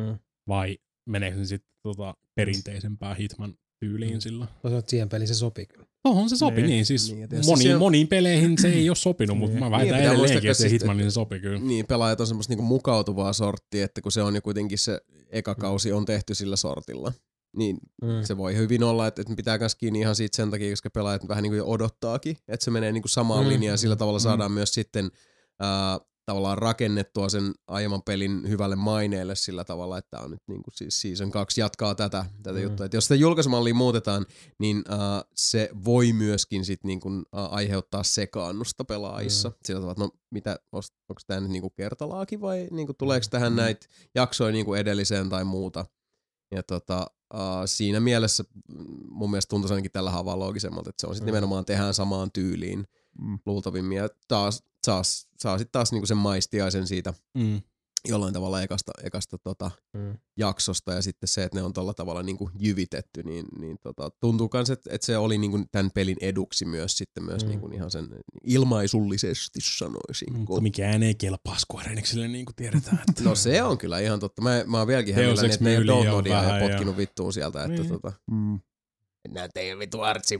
Mm. 0.00 0.18
vai 0.48 0.78
meneekö 1.08 1.36
se 1.38 1.44
sitten 1.44 1.70
tota 1.82 2.14
perinteisempää 2.34 3.14
Hitman 3.14 3.54
tyyliin 3.80 4.20
sillä? 4.20 4.46
Toisaalta 4.62 4.90
siihen 4.90 5.08
peliin 5.08 5.28
se 5.28 5.34
sopii 5.34 5.66
kyllä. 5.66 5.86
Tohon 6.08 6.28
se 6.30 6.36
sopi, 6.36 6.54
Niin. 6.56 6.62
niin, 6.66 6.70
niin 6.70 6.86
siis 6.86 7.10
Niin, 7.12 7.28
niin, 7.30 7.46
moniin, 7.46 7.68
se 7.68 7.74
on- 7.74 7.78
moniin 7.80 8.08
peleihin 8.08 8.58
se 8.58 8.68
ei 8.68 8.88
ole 8.90 8.96
sopinut, 8.96 9.38
mutta 9.38 9.52
Niin. 9.52 9.60
mä 9.60 9.64
Niin, 9.66 9.72
väitän 9.72 9.96
muistaa 9.96 10.12
edelleenkin, 10.12 10.50
että 10.50 10.62
se 10.62 10.70
Hitmanin 10.70 11.10
se 11.10 11.14
sopii 11.14 11.40
kyllä. 11.40 11.58
Niin, 11.58 11.86
pelaajat 11.86 12.20
on 12.20 12.26
semmoista 12.26 12.50
niinku 12.50 12.64
mukautuvaa 12.64 13.32
sorttia, 13.32 13.84
että 13.84 14.00
kun 14.00 14.12
se 14.12 14.22
on 14.22 14.34
jo 14.34 14.42
kuitenkin 14.42 14.78
se 14.78 15.00
eka 15.30 15.54
kausi 15.54 15.92
on 15.92 16.04
tehty 16.04 16.34
sillä 16.34 16.56
sortilla, 16.56 17.12
niin 17.56 17.76
Mm. 18.02 18.08
se 18.24 18.36
voi 18.36 18.56
hyvin 18.56 18.82
olla, 18.82 19.06
että, 19.06 19.22
että 19.22 19.32
ne 19.32 19.36
pitää 19.36 19.58
myös 19.58 19.74
kiinni 19.74 20.00
ihan 20.00 20.16
siitä 20.16 20.36
sen 20.36 20.50
takia, 20.50 20.70
koska 20.72 20.90
pelaajat 20.90 21.28
vähän 21.28 21.42
niin 21.42 21.50
kuin 21.50 21.58
jo 21.58 21.66
odottaakin, 21.66 22.36
että 22.48 22.64
se 22.64 22.70
menee 22.70 22.92
niin 22.92 23.02
kuin 23.02 23.10
samaan 23.10 23.40
Mm. 23.40 23.46
mm. 23.46 23.52
linjaan. 23.52 23.78
Sillä 23.78 23.96
tavalla 23.96 24.18
Mm. 24.18 24.22
saadaan 24.22 24.52
myös 24.52 24.74
sitten 24.74 25.10
ää, 25.60 25.98
tavallaan 26.26 26.58
rakennettua 26.58 27.28
sen 27.28 27.52
aiemman 27.66 28.02
pelin 28.02 28.48
hyvälle 28.48 28.76
maineelle 28.76 29.34
sillä 29.34 29.64
tavalla, 29.64 29.98
että 29.98 30.20
on 30.20 30.30
nyt 30.30 30.42
niin 30.46 30.62
kuin 30.62 30.74
siis 30.74 31.00
Season 31.00 31.30
2 31.30 31.60
jatkaa 31.60 31.94
tätä, 31.94 32.24
tätä 32.42 32.58
Mm. 32.58 32.62
juttua. 32.62 32.86
Että 32.86 32.96
jos 32.96 33.04
sitä 33.04 33.14
julkaisumallia 33.14 33.74
muutetaan, 33.74 34.26
niin 34.58 34.84
ää, 34.88 35.24
se 35.34 35.68
voi 35.84 36.12
myöskin 36.12 36.64
sit 36.64 36.84
niin 36.84 37.00
kuin, 37.00 37.22
ää, 37.32 37.46
aiheuttaa 37.46 38.02
sekaannusta 38.02 38.84
pelaajissa. 38.84 39.48
Mm. 39.48 39.54
Sillä 39.64 39.80
tavalla, 39.80 39.92
että 39.92 40.04
no 40.04 40.10
mitä, 40.30 40.58
onko 40.72 41.20
tämä 41.26 41.40
nyt 41.40 41.50
niin 41.50 41.62
kuin 41.62 41.72
kertalaaki 41.76 42.40
vai 42.40 42.68
niin 42.70 42.86
kuin, 42.86 42.96
tuleeko 42.96 43.26
tähän 43.30 43.52
Mm. 43.52 43.56
näitä 43.56 43.86
jaksoja 44.14 44.52
niin 44.52 44.64
kuin 44.64 44.80
edelliseen 44.80 45.28
tai 45.28 45.44
muuta. 45.44 45.86
Ja 46.54 46.62
tota, 46.62 47.06
uh, 47.34 47.40
siinä 47.66 48.00
mielessä 48.00 48.44
mm, 48.68 48.84
mun 49.10 49.30
mielestä 49.30 49.50
tuntuisi 49.50 49.74
ainakin 49.74 49.92
tällä 49.92 50.10
havaa 50.10 50.38
loogisemmalta, 50.38 50.90
että 50.90 51.00
se 51.00 51.06
on 51.06 51.14
sitten 51.14 51.24
Mm. 51.32 51.34
nimenomaan 51.34 51.64
tehdään 51.64 51.94
samaan 51.94 52.32
tyyliin 52.32 52.84
Mm. 53.18 53.38
luultavimmin. 53.46 53.98
Ja 53.98 54.08
taas, 54.28 54.62
taas 54.84 55.28
saa 55.38 55.58
sitten 55.58 55.72
taas 55.72 55.92
niinku 55.92 56.06
sen 56.06 56.16
maistiaisen 56.16 56.86
siitä 56.86 57.14
Mm. 57.38 57.60
jollain 58.08 58.34
tavalla 58.34 58.62
ekasta, 58.62 58.92
ekasta 59.04 59.38
tota, 59.38 59.70
Mm. 59.96 60.18
jaksosta 60.36 60.92
ja 60.92 61.02
sitten 61.02 61.28
se, 61.28 61.42
että 61.44 61.58
ne 61.58 61.62
on 61.62 61.72
tuolla 61.72 61.94
tavalla 61.94 62.22
niin 62.22 62.36
kuin 62.36 62.50
jyvitetty, 62.58 63.22
niin, 63.22 63.46
niin 63.60 63.76
tota, 63.82 64.10
tuntuu 64.20 64.50
myös, 64.52 64.70
että, 64.70 64.90
että 64.94 65.06
se 65.06 65.18
oli 65.18 65.38
niin 65.38 65.50
kuin 65.50 65.64
tämän 65.72 65.90
pelin 65.94 66.16
eduksi 66.20 66.64
myös 66.64 66.96
sitten 66.96 67.24
myös 67.24 67.42
Mm. 67.42 67.46
mm. 67.46 67.50
niin 67.50 67.60
kuin 67.60 67.72
ihan 67.72 67.90
sen 67.90 68.08
ilmaisullisesti 68.44 69.58
sanoisin. 69.62 70.32
Mutta 70.38 70.60
mikään 70.60 71.02
ei 71.02 71.14
kelpaa 71.14 71.56
Square 71.58 71.90
Enixille, 71.92 72.28
niin 72.28 72.44
kuin 72.46 72.56
tiedetään. 72.56 72.98
Että 73.10 73.24
No 73.24 73.34
se 73.34 73.62
on 73.62 73.78
kyllä 73.78 73.98
ihan 73.98 74.20
totta. 74.20 74.42
Mä, 74.42 74.64
mä 74.66 74.78
oon 74.78 74.86
vieläkin 74.86 75.14
hämilläni, 75.14 75.46
Ex 75.48 75.54
että 75.54 75.64
ne 75.64 75.86
downloadia 75.86 76.36
ja 76.36 76.42
vähän 76.42 76.62
ja- 76.62 76.68
potkinut 76.68 76.96
vittuun 76.96 77.32
sieltä. 77.32 77.64
Että 77.64 77.82
Niin. 77.82 77.88
tota, 77.88 78.12
Mm. 78.30 78.60
Nää 79.28 79.48
teidän 79.54 79.78
vitu 79.78 80.00
artsi 80.00 80.38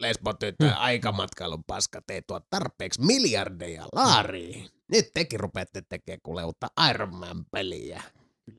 lesbotyttö 0.00 0.70
aikamatkailun 0.74 1.64
paskat 1.66 2.10
ei 2.10 2.22
tuo 2.26 2.40
tarpeeksi 2.50 3.00
miljardeja 3.00 3.86
laariin. 3.92 4.68
Nyt 4.92 5.04
tekin 5.14 5.40
rupeatte 5.40 5.82
tekemään 5.88 6.20
kuule 6.22 6.44
uutta 6.44 6.66
Iron 6.90 7.14
Man 7.14 7.44
peliä. 7.52 8.02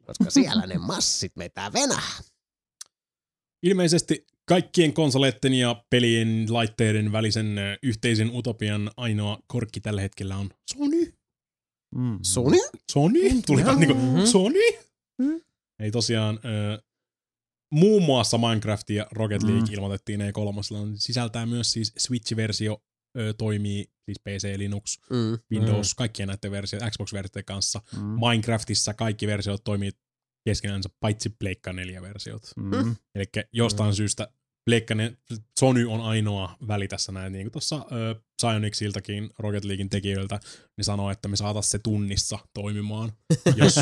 Koska 0.05 0.29
siellä 0.31 0.67
ne 0.67 0.77
massit 0.93 1.31
vetää 1.37 1.73
venää. 1.73 2.11
ilmeisesti 3.63 4.25
kaikkien 4.45 4.93
konsoleitten 4.93 5.53
ja 5.53 5.83
pelien 5.89 6.45
laitteiden 6.49 7.11
välisen 7.11 7.55
yhteisen 7.83 8.29
utopian 8.33 8.91
ainoa 8.97 9.39
korkki 9.47 9.81
tällä 9.81 10.01
hetkellä 10.01 10.37
on 10.37 10.49
Sony. 10.73 11.13
Mm. 11.95 12.19
Sony? 12.23 12.57
Sony? 12.91 13.19
Tuli 13.47 13.65
vaan 13.65 13.79
niinku, 13.79 13.95
Mhm. 13.95 14.25
Sony? 14.25 14.59
Ei 15.79 15.91
tosiaan, 15.91 16.39
ö, 16.45 16.81
muun 17.71 18.03
muassa 18.03 18.37
Minecraft 18.37 18.89
ja 18.89 19.07
Rocket 19.11 19.43
League 19.43 19.61
Mm. 19.67 19.73
ilmoitettiin 19.73 20.21
E3. 20.21 20.95
Sisältää 20.95 21.45
myös 21.45 21.71
siis 21.73 21.93
Switch-versio, 21.97 22.77
ö, 23.17 23.33
toimii 23.33 23.85
siis 24.05 24.19
PC, 24.19 24.57
Linux, 24.57 24.99
Mm. 25.09 25.37
Windows, 25.51 25.95
kaikkien 25.95 26.27
näiden 26.27 26.51
versioiden, 26.51 26.91
Xbox-versioiden 26.91 27.45
kanssa. 27.45 27.81
Mm. 27.95 28.01
Minecraftissa 28.03 28.93
kaikki 28.93 29.27
versiot 29.27 29.63
toimii 29.63 29.91
keskenänsä, 30.45 30.89
paitsi 30.99 31.29
Pleikka 31.29 31.71
4-versiot. 31.71 32.41
Mm. 32.55 32.95
Eli 33.15 33.25
jostain 33.53 33.95
syystä 33.95 34.27
Pleikka 34.65 34.95
Sony 35.59 35.85
on 35.85 36.01
ainoa 36.01 36.55
väli 36.67 36.87
tässä 36.87 37.11
näin, 37.11 37.33
niin 37.33 37.45
kuin 37.45 37.51
tuossa 37.51 37.85
ö, 38.43 38.47
Psyonixiltakin, 38.47 39.29
Rocket 39.39 39.65
Leaguein 39.65 39.89
tekijöiltä, 39.89 40.39
ne 40.77 40.83
sanoo, 40.83 41.11
että 41.11 41.27
me 41.27 41.35
saatas 41.35 41.71
se 41.71 41.79
tunnissa 41.79 42.39
toimimaan, 42.53 43.11
jos, 43.55 43.75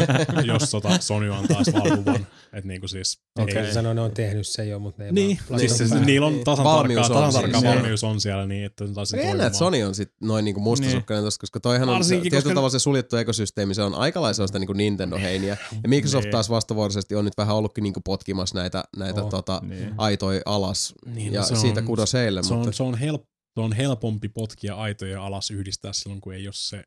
jos 0.46 0.70
tota 0.72 1.00
Sony 1.00 1.34
antaa 1.34 1.62
vaan 1.74 2.00
luvan. 2.00 2.28
Että 2.54 2.68
niin 2.68 2.80
kuin 2.82 2.90
siis, 2.90 3.20
Okei. 3.40 3.56
ei- 3.56 3.62
Okay. 3.62 3.74
Sanoo, 3.74 3.94
ne 3.94 4.02
on 4.02 4.12
tehnyt 4.12 4.48
se 4.48 4.66
jo, 4.66 4.80
mutta 4.80 5.02
ne 5.02 5.06
ei 5.06 5.12
niin, 5.12 5.40
vaan 5.50 5.60
siis 5.60 5.78
se, 5.78 5.84
laittanut 5.84 6.06
niillä 6.06 6.28
on 6.28 6.40
tasan 6.44 6.66
Valmius 6.66 7.02
tarkkaa, 7.02 7.20
on 7.20 7.26
tasan 7.34 7.42
siis, 7.42 7.52
tarkkaa 7.54 7.76
valmius 7.76 8.04
on 8.04 8.22
siellä 8.22 8.46
niin, 8.46 8.66
että 8.66 8.88
se 8.88 8.94
saisi 8.94 9.16
Jännä, 9.16 9.28
toimimaan. 9.28 9.48
että 9.48 9.60
Sony 9.60 9.84
on 9.84 9.96
sit 9.96 10.12
noin 10.22 10.46
niinku 10.46 10.62
mustasukkainen 10.62 11.24
tossa, 11.24 11.40
koska 11.40 11.60
toihan 11.60 11.90
on 11.90 11.94
se, 11.96 11.98
Varsinkin, 11.98 12.22
tietyllä 12.32 12.42
koska- 12.42 12.56
tavalla 12.56 12.70
se 12.70 12.80
suljettu 12.80 13.16
ekosysteemi, 13.18 13.74
se 13.74 13.82
on 13.84 13.96
aika 13.96 14.22
lailla 14.22 14.34
sellaista 14.34 14.60
niinku 14.60 14.74
Nintendo-heiniä. 14.74 15.58
Ja 15.84 15.90
Microsoft 15.90 16.24
Niin. 16.24 16.32
taas 16.32 16.50
vastavuoroisesti 16.50 17.16
on 17.16 17.26
nyt 17.26 17.38
vähän 17.38 17.56
ollutkin 17.56 17.84
niinku 17.84 18.02
potkimassa 18.06 18.56
näitä, 18.58 18.84
näitä 18.98 19.24
Oh. 19.24 19.30
tota, 19.30 19.62
Niin. 19.64 19.94
aitoja 19.98 20.42
alas. 20.46 20.94
Niin, 21.06 21.34
ja 21.34 21.40
no 21.42 21.46
se 21.48 21.56
siitä 21.56 21.80
on- 21.80 21.86
kudos 21.86 22.14
heille, 22.14 22.44
se 22.44 22.54
mutta 22.54 22.68
on, 22.70 22.74
se 22.74 22.84
on, 22.84 22.96
help, 22.98 23.24
se 23.60 23.64
on 23.64 23.74
helpompi 23.74 24.30
potkia 24.30 24.76
aitoja 24.76 25.26
alas 25.26 25.52
yhdistää 25.52 25.94
silloin, 25.94 26.22
kun 26.22 26.34
ei 26.34 26.48
ole 26.48 26.54
se 26.54 26.84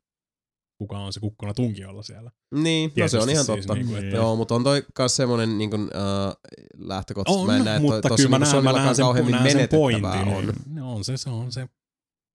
kuka 0.79 0.99
on 0.99 1.13
se 1.13 1.21
kukkona 1.21 1.55
tunkiolla 1.55 2.03
siellä. 2.03 2.31
niin, 2.55 2.93
no 2.99 3.09
se 3.09 3.19
on 3.19 3.31
ihan 3.31 3.45
siis 3.45 3.57
totta. 3.67 3.75
niinku, 3.75 3.95
että- 3.97 4.17
Joo, 4.17 4.37
mutta 4.37 4.55
on 4.55 4.65
toi 4.65 4.87
kans 4.95 5.17
semmonen 5.17 5.59
niin 5.59 5.71
kuin, 5.71 5.83
äh, 5.83 6.35
lähtökohtaisesti. 6.79 7.41
On, 7.41 7.47
mä 7.47 7.57
en 7.57 7.65
näe, 7.65 7.77
että 7.77 7.89
mutta 7.89 8.09
toi, 8.09 8.17
kyllä 8.17 8.31
mä 8.31 8.39
tossa 8.39 8.53
näen, 8.53 8.65
mä 8.65 8.73
niin 8.73 8.85
näen 8.85 8.95
sen, 8.97 9.31
näen 9.31 9.51
sen 9.53 9.69
pointin. 9.69 10.05
on. 10.35 10.53
No 10.67 10.93
on 10.95 11.05
se, 11.05 11.17
se 11.17 11.31
on 11.31 11.53
se 11.53 11.69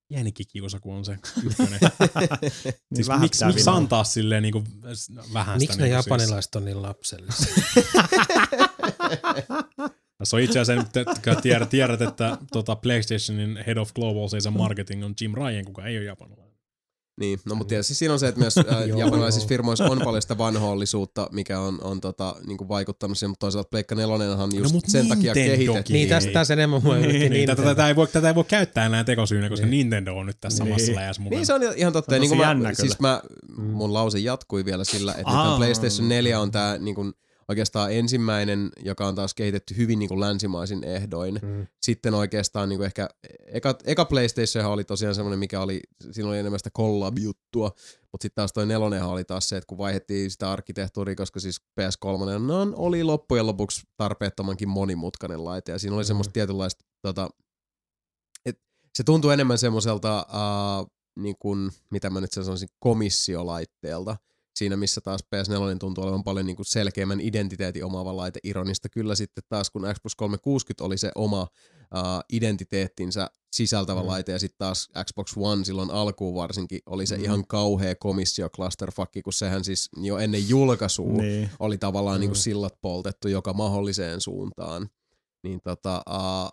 pienikin 0.10 0.46
kiusa, 0.52 0.80
kun 0.80 0.96
on 0.96 1.06
se 1.06 1.12
ykkönen. 1.46 1.80
Niin 2.42 2.52
siis 2.96 3.08
vähän 3.08 3.22
miksi, 3.22 3.46
vinaa. 3.46 3.76
antaa 3.76 4.04
silleen 4.04 4.44
niinku 4.44 4.64
vähän 5.34 5.58
Miksi 5.60 5.74
sitä 5.74 5.84
ne 5.84 5.90
niinku 5.90 6.04
siis- 6.04 6.08
japanilaiset 6.08 6.56
on 6.56 6.66
niin 6.66 6.82
lapsellisia? 6.82 7.54
Tässä 10.18 10.38
on 10.38 10.42
itse 10.44 10.60
asiassa, 10.60 10.84
nyt, 10.84 10.98
että 11.08 11.42
tiedät, 11.42 11.70
tiedät, 11.70 12.02
että 12.02 12.38
tota 12.52 12.76
PlayStationin 12.76 13.64
Head 13.68 13.78
of 13.78 13.94
Global 13.94 14.28
Sales 14.28 14.48
and 14.48 14.58
Marketing 14.58 15.06
on 15.06 15.14
Jim 15.22 15.34
Ryan, 15.34 15.66
kuka 15.66 15.86
ei 15.86 15.98
ole 15.98 16.06
japanilainen. 16.06 16.48
Niin, 17.20 17.40
no 17.46 17.56
mutta 17.56 17.70
tietysti 17.70 17.94
siinä 17.94 18.14
on 18.14 18.20
se, 18.20 18.28
että 18.28 18.40
myös 18.42 18.58
äh, 18.58 18.66
japanilaisissa 18.98 19.48
firmoissa 19.48 19.86
on 19.86 20.02
paljon 20.04 20.22
sitä 20.22 20.38
vanhoollisuutta, 20.38 21.30
mikä 21.32 21.60
on, 21.60 21.84
on 21.84 22.02
tota, 22.02 22.36
niin 22.48 22.58
kuin 22.58 22.68
vaikuttanut 22.68 23.18
siihen, 23.18 23.30
mutta 23.30 23.40
toisaalta 23.44 23.70
Pleikka 23.70 23.96
4 23.96 24.16
just 24.60 24.74
No, 24.74 24.80
sen 24.88 25.08
takia 25.08 25.34
kehitetty. 25.34 25.94
niin, 25.94 26.10
tästä 26.10 26.32
taas 26.32 26.52
enemmän 26.52 26.84
mua 26.84 26.98
yllätti 26.98 27.18
Niin, 27.20 27.32
Nintendo. 27.32 27.56
tätä, 27.62 27.76
tätä, 27.76 27.88
ei 27.88 27.96
voi, 27.96 28.08
tätä 28.08 28.28
ei 28.28 28.36
voi 28.36 28.44
käyttää 28.44 28.86
enää 28.86 29.04
tekosyynä, 29.04 29.50
koska 29.50 29.66
Niin. 29.66 29.72
Nintendo 29.72 30.16
on 30.16 30.26
nyt 30.26 30.38
tässä 30.42 30.58
samassa 30.58 30.86
Niin. 30.88 30.96
läjässä 30.96 31.22
mukana. 31.22 31.38
Niin 31.40 31.46
se 31.46 31.54
on 31.54 31.62
ihan 31.76 31.94
totta. 31.94 32.10
Se 32.12 32.16
on 32.16 32.22
niin 32.22 32.38
mä, 32.64 32.74
siis 32.74 33.00
mä, 33.00 33.22
mun 33.58 33.94
lause 33.94 34.20
jatkui 34.20 34.66
vielä 34.66 34.84
sillä, 34.84 35.12
että 35.12 35.48
nyt. 35.50 35.58
PlayStation 35.58 36.10
4 36.10 36.40
on 36.40 36.52
tää 36.52 36.78
niin 36.78 36.96
kuin, 36.96 37.14
oikeastaan 37.50 37.94
ensimmäinen, 37.94 38.70
joka 38.84 39.08
on 39.08 39.16
taas 39.16 39.34
kehitetty 39.34 39.78
hyvin 39.78 40.00
niin 40.00 40.10
kuin 40.10 40.20
länsimaisin 40.20 40.84
ehdoin. 40.84 41.40
Mm. 41.42 41.68
Sitten 41.82 42.14
oikeastaan 42.14 42.70
niin 42.70 42.78
kuin 42.80 42.86
ehkä, 42.86 43.10
eka, 43.46 43.78
eka 43.86 44.06
PlayStation 44.06 44.66
oli 44.66 44.84
tosiaan 44.84 45.16
semmoinen, 45.16 45.40
mikä 45.40 45.62
oli, 45.62 45.80
siinä 46.12 46.30
oli 46.30 46.40
enemmän 46.40 46.60
sitä 46.60 46.70
collab-juttua, 46.70 47.72
mutta 48.12 48.24
sitten 48.24 48.36
taas 48.42 48.54
toi 48.54 48.66
nelonenhan 48.66 49.10
oli 49.10 49.24
taas 49.24 49.50
se, 49.50 49.58
että 49.58 49.68
kun 49.68 49.78
vaihdettiin 49.78 50.32
sitä 50.32 50.52
arkkitehtuuria, 50.52 51.16
koska 51.16 51.40
siis 51.40 51.62
PS3 51.82 52.40
no, 52.40 52.74
oli 52.76 53.04
loppujen 53.04 53.48
lopuksi 53.48 53.82
tarpeettomankin 53.98 54.70
monimutkainen 54.70 55.46
laite, 55.46 55.72
ja 55.72 55.80
siinä 55.80 55.96
oli 55.96 56.04
Mm. 56.04 56.08
semmoista 56.08 56.32
tietynlaista, 56.34 56.86
tota, 57.02 57.30
et 58.46 58.60
se 58.96 59.04
tuntuu 59.04 59.32
enemmän 59.32 59.58
semmoiselta, 59.58 60.26
uh, 60.30 60.92
niin 61.20 61.36
kuin, 61.40 61.72
mitä 61.92 62.10
mä 62.10 62.22
nyt 62.22 62.32
sanoisin, 62.32 62.70
komissiolaitteelta, 62.80 64.18
siinä 64.58 64.78
missä 64.78 65.02
taas 65.02 65.22
PS4 65.36 65.78
tuntuu 65.80 66.04
olevan 66.04 66.24
paljon 66.24 66.46
niin 66.46 66.56
kuin 66.56 66.66
selkeämmän 66.66 67.22
identiteetin 67.22 67.86
omaava 67.86 68.16
laite. 68.18 68.40
Ironista 68.44 68.90
kyllä 68.90 69.16
sitten 69.16 69.44
taas, 69.50 69.70
kun 69.70 69.82
Xbox 69.94 70.16
360 70.16 70.84
oli 70.84 70.98
se 70.98 71.12
oma 71.16 71.42
uh, 71.42 71.48
identiteettinsä 72.34 73.30
sisältävä 73.56 74.02
Mm. 74.02 74.08
laite, 74.08 74.32
ja 74.32 74.40
sitten 74.40 74.58
taas 74.58 74.90
Xbox 75.06 75.34
One 75.38 75.66
silloin 75.66 75.92
alkuun 75.92 76.36
varsinkin 76.36 76.80
oli 76.86 77.06
se 77.06 77.18
Mm. 77.18 77.24
ihan 77.24 77.48
kauhea 77.48 77.96
komissio 77.96 78.50
clusterfuck, 78.50 79.12
kun 79.24 79.34
sehän 79.34 79.64
siis 79.64 79.90
jo 80.02 80.18
ennen 80.18 80.50
julkaisua 80.50 81.22
Niin. 81.22 81.50
oli 81.60 81.78
tavallaan 81.78 82.16
Mm. 82.16 82.18
mm. 82.18 82.22
niin 82.22 82.30
kuin 82.30 82.38
sillat 82.38 82.74
poltettu 82.82 83.28
joka 83.28 83.54
mahdolliseen 83.54 84.22
suuntaan. 84.22 84.90
Niin 85.44 85.60
tota, 85.64 86.04
uh, 86.10 86.50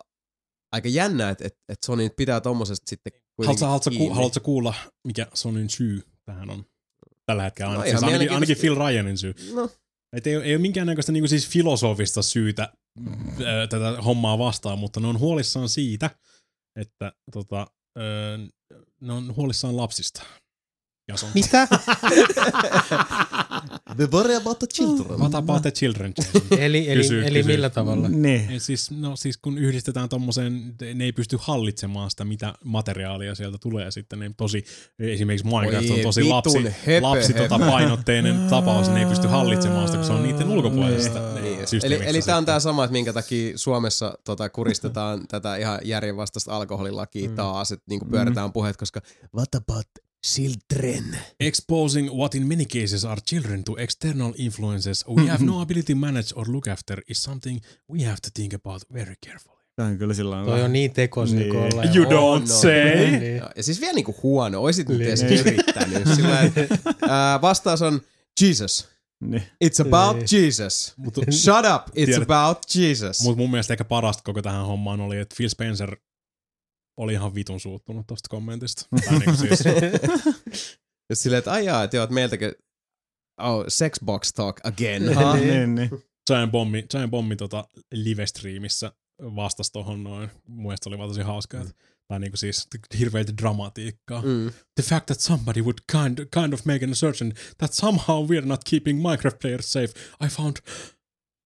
aika 0.71 0.89
jännä, 0.89 1.29
että 1.29 1.47
et, 1.47 1.57
et 1.69 1.83
Sony 1.85 2.09
pitää 2.09 2.41
tommosesta 2.41 2.89
sitten 2.89 3.13
Haluatko, 3.41 3.65
haluatko, 3.65 3.91
ku, 3.97 4.13
haluatko 4.13 4.39
kuulla, 4.39 4.73
mikä 5.03 5.27
Sonyn 5.33 5.69
syy 5.69 6.03
tähän 6.25 6.49
on? 6.49 6.65
Tällä 7.25 7.43
hetkellä 7.43 7.73
No 7.73 7.83
siis 7.83 8.03
ainakin, 8.03 8.31
ainakin 8.31 8.57
Phil. 8.57 8.75
Ryanin 8.75 9.17
syy. 9.17 9.33
No, 9.53 9.69
Et 10.13 10.27
ei, 10.27 10.35
ei 10.35 10.53
ole 10.55 10.61
minkäännäköistä 10.61 11.11
niinku 11.11 11.27
siis 11.27 11.49
filosofista 11.49 12.21
syytä 12.21 12.73
ö, 13.41 13.67
tätä 13.69 14.01
hommaa 14.01 14.37
vastaan, 14.37 14.79
mutta 14.79 14.99
ne 14.99 15.07
on 15.07 15.19
huolissaan 15.19 15.69
siitä, 15.69 16.09
että 16.75 17.11
tota, 17.31 17.67
ö, 17.97 18.01
ne 19.01 19.13
on 19.13 19.35
huolissaan 19.35 19.77
lapsista. 19.77 20.23
Ja 21.07 21.17
se 21.17 21.25
on 21.25 21.31
Mitä? 21.33 21.67
The 23.97 24.07
worry 24.11 24.35
about 24.35 24.59
the 24.59 24.67
children. 24.67 25.19
What 25.19 25.35
about 25.35 25.61
the 25.61 25.71
children? 25.71 26.13
Eli 26.59 26.89
eli, 26.89 27.01
Kysy, 27.01 27.25
eli 27.25 27.39
kysy. 27.39 27.51
millä 27.51 27.69
tavalla? 27.69 28.09
Niin. 28.09 28.49
Ei 28.49 28.59
siis, 28.59 28.91
no 28.91 29.15
siis 29.15 29.37
kun 29.37 29.57
yhdistetään 29.57 30.09
tommoseen, 30.09 30.75
ne 30.95 31.03
ei 31.03 31.11
pysty 31.11 31.37
hallitsemaan 31.41 32.09
sitä, 32.09 32.25
mitä 32.25 32.53
materiaalia 32.63 33.35
sieltä 33.35 33.57
tulee 33.57 33.91
sitten. 33.91 34.19
Ne 34.19 34.31
tosi, 34.37 34.65
esimerkiksi 34.99 35.47
Minecraft 35.47 35.89
on 35.89 35.99
tosi 35.99 36.23
lapsi, 36.23 36.63
höpö, 36.63 37.01
lapsi 37.01 37.33
höpö. 37.33 37.47
tota 37.47 37.65
painotteinen 37.65 38.35
tapaus, 38.49 38.89
ne 38.89 38.99
ei 38.99 39.05
pysty 39.05 39.27
hallitsemaan 39.27 39.87
sitä, 39.87 39.97
kun 39.97 40.07
se 40.07 40.13
on 40.13 40.23
niiden 40.23 40.47
ulkopuolisesta 40.49 41.19
Niin. 41.41 41.59
Eli, 41.83 41.99
eli 42.05 42.21
tämä 42.21 42.37
on 42.37 42.45
tämä 42.45 42.59
sama, 42.59 42.83
että 42.83 42.91
minkä 42.91 43.13
takia 43.13 43.57
Suomessa 43.57 44.17
tota, 44.23 44.49
kuristetaan 44.49 45.27
tätä 45.27 45.55
ihan 45.55 45.79
järjenvastaista 45.83 46.55
alkoholilakia 46.55 47.29
Mm. 47.29 47.35
taas, 47.35 47.71
että 47.71 47.85
niinku 47.89 48.05
pyöritään 48.05 48.51
puheet, 48.53 48.77
koska 48.77 49.01
what 49.35 49.55
about 49.55 49.87
children? 50.33 51.17
Exposing 51.39 52.09
what 52.11 52.35
in 52.35 52.47
many 52.47 52.65
cases 52.65 53.05
are 53.05 53.21
children 53.29 53.63
to 53.63 53.75
external 53.77 54.33
influences 54.37 55.05
we 55.07 55.27
have 55.27 55.45
no 55.45 55.61
ability 55.61 55.93
to 55.93 55.99
manage 55.99 56.27
or 56.35 56.45
look 56.51 56.67
after 56.67 57.01
is 57.09 57.23
something 57.23 57.61
we 57.91 58.03
have 58.03 58.17
to 58.21 58.29
think 58.33 58.53
about 58.53 58.81
very 58.93 59.15
carefully. 59.25 59.55
Tämä 59.75 59.89
on 59.89 59.97
kyllä 59.97 60.13
sillä 60.13 60.45
Toi 60.45 60.61
on 60.63 60.73
niin 60.73 60.91
tekosyy 60.93 61.39
Niin. 61.39 61.55
You 61.95 62.05
On, 62.05 62.11
don't 62.11 62.41
on. 62.41 62.47
say. 62.47 62.95
Niin. 63.19 63.35
Ja, 63.35 63.63
siis 63.63 63.81
vielä 63.81 63.93
niinku 63.93 64.15
huono, 64.23 64.61
oisit 64.61 64.89
nyt 64.89 64.97
Niin. 64.97 65.07
edes 65.07 65.21
yrittänyt. 65.23 66.07
Sillä, 66.15 66.41
että, 66.41 66.67
ää, 67.09 67.41
vastaus 67.41 67.81
on 67.81 68.01
Jesus. 68.41 68.87
Niin. 69.21 69.43
It's 69.65 69.87
about 69.87 70.17
Niin. 70.17 70.27
Jesus. 70.45 70.93
Mutta 70.97 71.21
Shut 71.31 71.55
up, 71.75 71.87
it's 71.87 72.05
Tiedät- 72.05 72.23
about 72.23 72.57
Jesus. 72.75 73.21
mut 73.23 73.37
mun 73.37 73.51
mielestä 73.51 73.73
ehkä 73.73 73.83
parasta 73.85 74.23
koko 74.23 74.41
tähän 74.41 74.65
hommaan 74.65 75.01
oli, 75.01 75.17
että 75.17 75.35
Phil 75.37 75.49
Spencer 75.49 75.97
oli 76.97 77.13
ihan 77.13 77.35
vitun 77.35 77.59
suuttunut 77.59 78.07
tosta 78.07 78.29
kommentista. 78.29 78.85
Tai 79.05 79.19
niinku 79.19 79.35
siis, 79.35 79.63
Ja 81.09 81.15
silleen, 81.15 81.37
että 81.37 81.51
aijaa, 81.51 81.83
että 81.83 81.97
joo, 81.97 82.03
että 82.03 82.13
meiltäkin, 82.13 82.51
oh, 83.41 83.65
sex 83.67 83.99
box 84.05 84.33
talk 84.33 84.59
again. 84.63 85.15
huh? 85.15 85.35
niin, 85.39 85.75
niin. 85.75 85.89
Giant 86.27 86.51
Bombi, 86.51 86.85
Giant 86.91 87.11
Bombi 87.11 87.35
tota 87.35 87.67
live-streamissä 87.93 88.91
vastasi 89.21 89.71
tohon 89.71 90.03
noin. 90.03 90.29
Mun 90.47 90.63
mielestä 90.63 90.83
se 90.83 90.89
oli 90.89 90.97
vaan 90.97 91.09
tosi 91.09 91.21
hauskaa, 91.21 91.61
että 91.61 91.73
tai 92.07 92.19
niinku 92.19 92.37
siis 92.37 92.67
hirveitä 92.99 93.33
dramatiikkaa. 93.41 94.21
Mm. 94.21 94.51
The 94.75 94.83
fact 94.83 95.05
that 95.05 95.19
somebody 95.19 95.61
would 95.61 95.77
kind, 95.91 96.19
kind 96.33 96.53
of 96.53 96.65
make 96.65 96.85
an 96.85 96.91
assertion 96.91 97.33
that 97.57 97.73
somehow 97.73 98.29
we're 98.29 98.45
not 98.45 98.61
keeping 98.69 99.01
Minecraft 99.01 99.39
players 99.41 99.71
safe, 99.71 99.93
I 100.25 100.27
found 100.27 100.57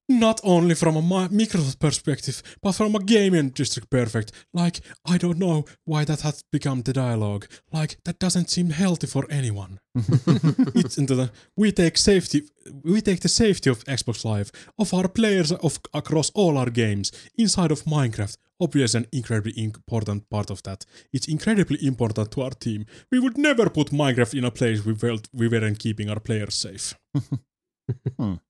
not 0.10 0.42
only 0.44 0.74
from 0.74 0.98
a 0.98 1.02
Mi- 1.02 1.46
Microsoft 1.46 1.80
perspective, 1.80 2.42
but 2.62 2.74
from 2.74 2.96
a 2.96 3.00
game 3.00 3.36
industry 3.36 3.84
perfect. 3.90 4.32
Like, 4.54 4.82
I 5.06 5.18
don't 5.20 5.38
know 5.38 5.66
why 5.86 6.04
that 6.06 6.22
has 6.22 6.44
become 6.52 6.82
the 6.82 6.94
dialogue. 6.94 7.46
Like, 7.72 7.98
that 8.06 8.20
doesn't 8.20 8.50
seem 8.50 8.72
healthy 8.72 9.08
for 9.08 9.28
anyone. 9.30 9.80
it's 9.96 10.98
into 10.98 11.16
the, 11.16 11.32
we 11.56 11.72
take 11.72 11.98
safety, 11.98 12.50
we 12.84 13.02
take 13.02 13.20
the 13.22 13.30
safety 13.30 13.70
of 13.70 13.84
Xbox 13.86 14.26
Live, 14.26 14.52
of 14.80 14.94
our 14.94 15.08
players 15.08 15.52
of 15.52 15.80
across 15.94 16.32
all 16.32 16.58
our 16.58 16.72
games, 16.72 17.12
inside 17.38 17.72
of 17.72 17.84
Minecraft. 17.84 18.38
Obviously, 18.62 19.00
an 19.00 19.08
incredibly 19.14 19.64
important 19.64 20.30
part 20.30 20.50
of 20.50 20.62
that. 20.64 20.86
It's 21.14 21.28
incredibly 21.28 21.78
important 21.86 22.32
to 22.32 22.42
our 22.42 22.52
team. 22.52 22.86
We 23.12 23.20
would 23.20 23.38
never 23.38 23.70
put 23.70 23.92
Minecraft 23.92 24.38
in 24.38 24.44
a 24.44 24.52
place 24.52 24.84
we 24.84 24.96
felt 24.96 25.30
we 25.32 25.48
weren't 25.48 25.80
keeping 25.80 26.10
our 26.10 26.20
players 26.20 26.56
safe. 26.56 26.96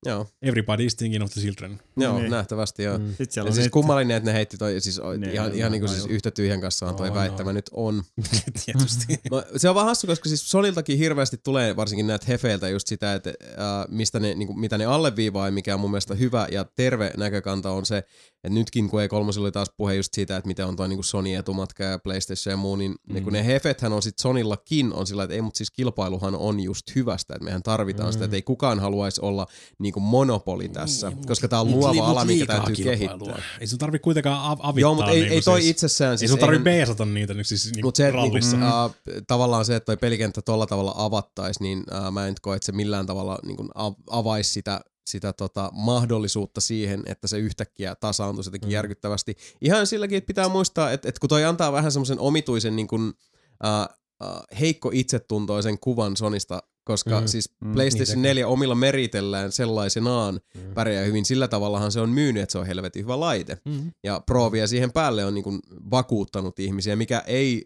Joo, 0.06 0.28
Everybody 0.42 0.86
is 0.86 0.96
thinking 0.96 1.24
of 1.24 1.32
the 1.32 1.42
children. 1.42 1.80
joo 1.98 2.20
Niin. 2.20 2.32
nähtävästi 2.32 2.84
joo. 2.84 2.98
Mm. 2.98 3.08
Sitten 3.08 3.28
siellä 3.32 3.48
Ja 3.48 3.52
on 3.52 3.56
siis 3.56 3.70
kummallinen, 3.70 4.18
että 4.18 4.30
ne 4.30 4.34
heitti 4.38 4.58
toi, 4.58 4.82
siis 4.82 5.02
Ne, 5.18 5.32
ihan, 5.34 5.50
ne, 5.52 5.58
ihan 5.58 5.72
ne, 5.72 5.78
niin 5.78 5.82
kuin 5.82 5.90
siis 5.90 6.06
yhtä 6.06 6.32
tyhjän 6.32 6.62
kanssaan 6.62 6.96
toi 6.96 7.08
On, 7.10 7.16
väittämä 7.16 7.50
on. 7.50 7.56
nyt 7.56 7.70
on. 7.74 8.04
Tietysti. 8.66 9.20
No, 9.32 9.44
se 9.58 9.70
on 9.70 9.76
vaan 9.76 9.86
hassu, 9.88 10.08
koska 10.08 10.30
siis 10.30 10.52
Soniltakin 10.52 10.98
hirveästi 10.98 11.38
tulee 11.38 11.76
varsinkin 11.76 12.08
näitä 12.08 12.26
hefeiltä 12.28 12.70
just 12.70 12.88
sitä, 12.88 13.14
että 13.14 13.30
äh, 13.30 13.86
mistä 13.90 14.20
ne, 14.20 14.36
niin 14.36 14.48
kuin, 14.48 14.60
mitä 14.60 14.78
ne 14.78 14.86
alleviivaa 14.86 15.48
ja 15.48 15.52
mikä 15.52 15.74
on 15.74 15.80
mun 15.80 15.92
mielestä 15.92 16.16
hyvä 16.16 16.48
ja 16.52 16.66
terve 16.76 17.12
näkökanta 17.18 17.72
on 17.72 17.86
se, 17.86 17.98
että 17.98 18.50
nytkin 18.50 18.90
kun 18.90 19.02
E3 19.02 19.40
oli 19.42 19.52
taas 19.52 19.72
puhe 19.78 19.96
just 19.96 20.14
siitä, 20.14 20.38
että 20.38 20.48
miten 20.48 20.66
on 20.66 20.76
toi 20.76 20.88
niin 20.88 20.98
kuin 20.98 21.06
Sony 21.06 21.34
etumatka 21.34 21.84
ja 21.84 22.00
PlayStation 22.00 22.54
ja 22.54 22.58
muu, 22.58 22.76
niin 22.76 22.92
mm. 22.92 23.14
ne, 23.14 23.22
kun 23.22 23.34
ne 23.34 23.46
hefethän 23.46 23.94
on 23.94 24.02
sit 24.02 24.20
Sonillakin 24.20 24.94
on 24.94 25.08
sillä, 25.08 25.24
että 25.24 25.34
ei, 25.36 25.42
mutta 25.42 25.58
siis 25.58 25.72
kilpailuhan 25.72 26.36
on 26.36 26.60
just 26.60 26.96
hyvästä, 26.96 27.34
että 27.36 27.44
mehän 27.46 27.64
tarvitaan 27.64 28.10
mm. 28.10 28.14
sitä, 28.14 28.26
että 28.26 28.38
ei 28.38 28.42
kukaan 28.42 28.80
haluaisi 28.80 29.22
olla 29.30 29.48
niin 29.80 29.94
kuin 29.94 30.04
monopoli 30.04 30.70
tässä, 30.70 31.12
koska 31.28 31.48
tämä 31.48 31.62
on 31.62 31.72
luova 31.72 32.08
ala, 32.08 32.26
mikä 32.26 32.46
täytyy 32.46 32.76
kehittää. 32.76 33.42
Ei 33.60 33.68
sun 33.68 33.80
tarvi 33.80 34.00
kuitenkaan 34.00 34.42
av- 34.52 34.60
avittaa. 34.64 34.82
Joo, 34.82 34.94
mutta 34.94 35.12
ei, 35.12 35.20
niinku 35.20 35.34
ei 35.36 35.42
toi 35.42 35.62
siis, 35.62 35.72
itsessään. 35.72 36.12
Ei 36.12 36.18
Siis 36.18 36.32
sun 36.32 36.40
tarvi 36.40 36.54
eihän- 36.56 36.64
beesata 36.64 37.06
niitä 37.06 37.34
nyt 37.34 37.48
siis 37.48 37.66
niinku 37.66 37.88
Mutta 37.88 37.98
se, 37.98 38.08
että 38.08 38.22
niinku, 38.22 38.36
rallissa. 38.36 38.58
mm. 38.58 38.64
uh, 38.64 38.92
tavallaan 39.28 39.66
se, 39.66 39.76
että 39.76 39.86
toi 39.86 39.98
pelikenttä 39.98 40.42
tolla 40.42 40.66
tavalla 40.68 40.94
avattaisi, 40.98 41.64
niin 41.64 41.80
uh, 42.08 42.12
mä 42.12 42.28
en 42.28 42.36
koe, 42.42 42.56
että 42.56 42.66
se 42.66 42.72
millään 42.72 43.06
tavalla 43.06 43.40
niinku, 43.46 43.66
av- 43.76 43.94
avaisi 44.10 44.52
sitä, 44.54 44.82
sitä 45.10 45.34
tota, 45.34 45.70
mahdollisuutta 45.74 46.62
siihen, 46.62 47.04
että 47.06 47.28
se 47.28 47.38
yhtäkkiä 47.38 47.96
tasaantuisi 47.96 48.48
jotenkin 48.48 48.70
mm. 48.70 48.74
järkyttävästi. 48.74 49.36
Ihan 49.62 49.88
silläkin, 49.88 50.18
että 50.18 50.28
pitää 50.28 50.50
muistaa, 50.50 50.92
että, 50.92 51.10
että 51.10 51.20
kun 51.20 51.30
toi 51.30 51.46
antaa 51.46 51.72
vähän 51.72 51.92
semmoisen 51.92 52.20
omituisen 52.20 52.76
niin 52.76 52.88
kuin, 52.88 53.04
uh, 53.04 53.96
uh, 54.28 54.60
heikko 54.60 54.90
itsetuntoisen 54.94 55.80
kuvan 55.80 56.18
Sonista, 56.18 56.64
koska 56.90 57.22
Mm, 57.22 57.28
siis 57.28 57.50
mm, 57.62 57.74
PlayStation 57.74 58.16
niin 58.16 58.22
4 58.24 58.48
omilla 58.48 58.76
meritellään 58.76 59.52
sellaisenaan 59.52 60.40
Mm. 60.56 60.74
pärjää 60.74 61.06
hyvin. 61.06 61.26
Sillä 61.26 61.48
tavallahan 61.48 61.92
se 61.92 62.00
on 62.02 62.10
myynyt, 62.10 62.44
että 62.44 62.52
se 62.52 62.58
on 62.58 62.66
helvetin 62.68 63.04
hyvä 63.04 63.20
laite. 63.20 63.58
Mm. 63.66 63.92
Ja 64.04 64.22
Pro 64.26 64.52
vielä 64.52 64.68
siihen 64.68 64.92
päälle 64.92 65.26
on 65.26 65.34
niin 65.34 65.60
vakuuttanut 65.92 66.60
ihmisiä, 66.60 66.96
mikä 66.96 67.24
ei 67.28 67.66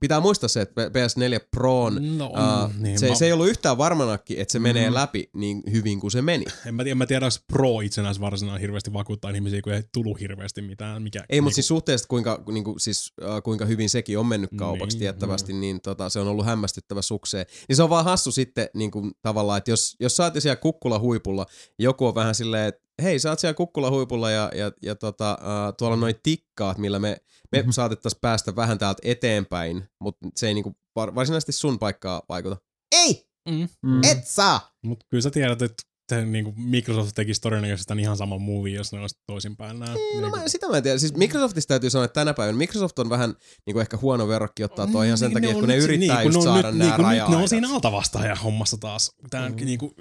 pitää 0.00 0.20
muistaa 0.20 0.48
se, 0.48 0.60
että 0.60 0.86
PS4 0.88 1.46
Proon 1.56 2.18
No, 2.18 2.26
uh, 2.26 2.74
niin, 2.78 2.98
se, 2.98 3.08
mä, 3.08 3.14
se 3.14 3.26
ei 3.26 3.32
ollut 3.32 3.48
yhtään 3.48 3.78
varmanakin, 3.78 4.38
että 4.40 4.52
se 4.52 4.58
Mm. 4.58 4.62
menee 4.62 4.94
läpi 4.94 5.30
niin 5.34 5.62
hyvin 5.72 6.00
kuin 6.00 6.10
se 6.10 6.22
meni. 6.22 6.44
en, 6.66 6.74
mä 6.74 6.82
tiedä, 6.84 6.94
mä 6.94 7.06
tiedä, 7.06 7.28
Pro 7.52 7.80
itsenäis 7.80 8.20
varsinaisesti 8.20 8.62
hirveästi 8.62 8.92
vakuuttaa 8.92 9.30
ihmisiä, 9.30 9.62
kun 9.62 9.72
ei 9.72 9.82
tullut 9.94 10.20
hirveästi 10.20 10.62
mitään. 10.62 11.02
Mikä, 11.02 11.18
Ei, 11.18 11.24
mutta 11.24 11.32
niinku- 11.34 11.54
siis 11.54 11.68
suhteessa 11.68 12.08
kuinka, 12.08 12.42
niin 12.52 12.64
kuin, 12.64 12.80
siis, 12.80 13.12
uh, 13.22 13.42
kuinka 13.42 13.64
hyvin 13.64 13.88
sekin 13.90 14.18
on 14.18 14.26
mennyt 14.26 14.50
kaupaksi 14.56 14.96
Niin, 14.96 15.00
tiettävästi, 15.00 15.52
niin 15.52 15.80
tota, 15.80 16.08
se 16.08 16.20
on 16.20 16.28
ollut 16.28 16.46
hämmästyttävä 16.46 17.02
sukseen. 17.02 17.46
Niin 17.68 17.76
se 17.76 17.82
on 17.82 17.90
vaan 17.90 18.04
hassu 18.04 18.32
sitten 18.32 18.68
niin 18.74 18.90
kuin, 18.90 19.10
tavallaan, 19.22 19.58
että 19.58 19.70
jos, 19.70 19.96
jos 20.00 20.16
sä 20.16 20.22
oot 20.24 20.34
siellä 20.38 20.56
kukkula 20.56 20.98
huipulla, 20.98 21.46
joku 21.78 22.06
on 22.06 22.14
vähän 22.14 22.34
silleen, 22.34 22.68
että 22.68 22.81
hei, 23.02 23.18
sä 23.18 23.30
oot 23.30 23.38
siellä 23.38 23.54
kukkula 23.54 23.90
huipulla 23.90 24.30
ja, 24.30 24.50
ja, 24.54 24.72
ja 24.82 24.94
tota, 24.94 25.38
uh, 25.40 25.74
tuolla 25.78 25.96
noin 25.96 26.14
tikkaat, 26.22 26.78
millä 26.78 26.98
me, 26.98 27.16
me 27.52 27.58
mm-hmm. 27.58 27.72
saatettaisiin 27.72 28.20
päästä 28.20 28.56
vähän 28.56 28.78
täältä 28.78 29.00
eteenpäin, 29.04 29.84
mutta 30.00 30.28
se 30.36 30.46
ei 30.48 30.54
niin 30.54 30.62
kuin, 30.64 30.76
var, 30.96 31.14
varsinaisesti 31.14 31.52
sun 31.52 31.78
paikkaa 31.78 32.22
vaikuta. 32.28 32.56
Ei, 32.92 33.32
Mm. 33.48 33.68
Mm. 33.86 34.00
et 34.04 34.26
saa! 34.26 34.70
Mutta 34.84 35.06
kyllä 35.10 35.22
sä 35.22 35.30
tiedät, 35.30 35.62
että 35.62 35.82
te, 36.08 36.24
niinku 36.24 36.54
Microsoft 36.56 37.14
tekisi 37.14 37.40
todennäköisesti 37.40 37.88
tämän 37.88 38.00
ihan 38.00 38.16
saman 38.16 38.42
movie, 38.42 38.76
jos 38.76 38.92
ne 38.92 39.00
olisi 39.00 39.18
toisinpäin 39.26 39.78
nää. 39.78 39.94
Ei, 39.94 40.14
no 40.14 40.20
niinku- 40.20 40.36
mä, 40.36 40.48
sitä 40.48 40.68
mä 40.68 40.76
en 40.76 40.82
tiedä. 40.82 40.98
Siis 40.98 41.14
Microsoftista 41.14 41.68
täytyy 41.68 41.90
sanoa, 41.90 42.04
että 42.04 42.20
tänä 42.20 42.34
päivänä 42.34 42.58
Microsoft 42.58 42.98
on 42.98 43.10
vähän 43.10 43.34
niin 43.66 43.72
kuin 43.74 43.80
ehkä 43.80 43.96
huono 43.96 44.28
verrokki 44.28 44.64
ottaa 44.64 44.86
toi 44.86 45.06
ihan 45.06 45.18
sen 45.18 45.28
Niin, 45.28 45.34
takia, 45.34 45.48
että 45.48 45.56
on 45.56 45.62
kun 45.62 45.68
ne 45.68 45.76
yrittää 45.76 46.22
niin, 46.22 46.32
kun 46.32 46.34
just 46.34 46.44
ne 46.46 46.50
on 46.50 46.54
saada 46.54 46.70
nyt, 46.70 46.78
nämä 46.78 46.90
niin, 46.90 46.96
kun 46.96 47.04
nyt 47.04 47.18
raja 47.20 47.28
ne 47.28 47.36
on 47.36 47.48
siinä 47.48 47.74
altavastaajan 47.74 48.38
hommassa 48.38 48.76
taas. 48.76 49.12
Tää 49.30 49.48
mm. 49.48 49.56
niinku, 49.56 49.94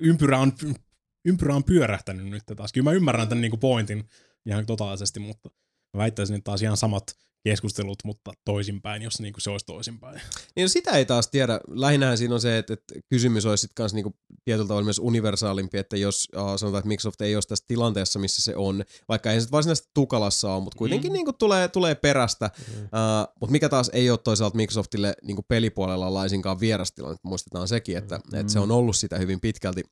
ympyrä, 0.00 0.38
on, 0.38 0.52
ympyrä 1.24 1.54
on 1.54 1.64
pyörähtänyt 1.64 2.26
nyt 2.26 2.42
taas. 2.56 2.72
Kyllä 2.72 2.84
mä 2.90 2.92
ymmärrän 2.92 3.28
tämän 3.28 3.42
niinku 3.42 3.56
pointin 3.56 4.08
ihan 4.46 4.66
totaalisesti, 4.66 5.20
mutta 5.20 5.50
mä 5.94 5.98
väittäisin, 5.98 6.36
että 6.36 6.44
taas 6.44 6.62
ihan 6.62 6.76
samat 6.76 7.16
keskustelut, 7.44 7.98
mutta 8.04 8.32
toisinpäin, 8.44 9.02
jos 9.02 9.20
niinku 9.20 9.40
se 9.40 9.50
olisi 9.50 9.66
toisinpäin. 9.66 10.20
Niin 10.56 10.64
no 10.64 10.68
sitä 10.68 10.90
ei 10.90 11.04
taas 11.04 11.28
tiedä. 11.28 11.60
Lähinnähän 11.68 12.18
siinä 12.18 12.34
on 12.34 12.40
se, 12.40 12.58
että, 12.58 12.72
että 12.72 12.94
kysymys 13.08 13.46
olisi 13.46 13.60
sitten 13.60 13.74
kanssa 13.74 13.96
niinku 13.96 14.14
tietyllä 14.44 14.68
tavalla 14.68 14.84
myös 14.84 14.98
universaalimpi, 14.98 15.78
että 15.78 15.96
jos 15.96 16.28
uh, 16.36 16.56
sanotaan, 16.56 16.78
että 16.78 16.88
Microsoft 16.88 17.20
ei 17.20 17.36
ole 17.36 17.42
tässä 17.48 17.64
tilanteessa, 17.68 18.18
missä 18.18 18.42
se 18.42 18.56
on, 18.56 18.84
vaikka 19.08 19.32
ei 19.32 19.40
se 19.40 19.48
varsinaisesti 19.52 19.90
tukalassa 19.94 20.54
ole, 20.54 20.62
mutta 20.62 20.78
kuitenkin 20.78 21.10
Mm. 21.10 21.12
mm. 21.12 21.16
niinku 21.16 21.32
tulee, 21.32 21.68
tulee 21.68 21.94
perästä. 21.94 22.50
Mm. 22.58 22.82
Uh, 22.82 22.88
mutta 23.40 23.52
mikä 23.52 23.68
taas 23.68 23.90
ei 23.92 24.10
ole 24.10 24.18
toisaalta 24.18 24.56
Microsoftille 24.56 25.14
niinku 25.22 25.42
pelipuolella 25.48 26.14
laisinkaan 26.14 26.60
vierastilanne, 26.60 27.18
muistetaan 27.22 27.68
sekin, 27.68 27.96
että, 27.96 28.20
mm. 28.32 28.40
että 28.40 28.52
se 28.52 28.58
on 28.58 28.70
ollut 28.70 28.96
sitä 28.96 29.18
hyvin 29.18 29.40
pitkälti 29.40 29.82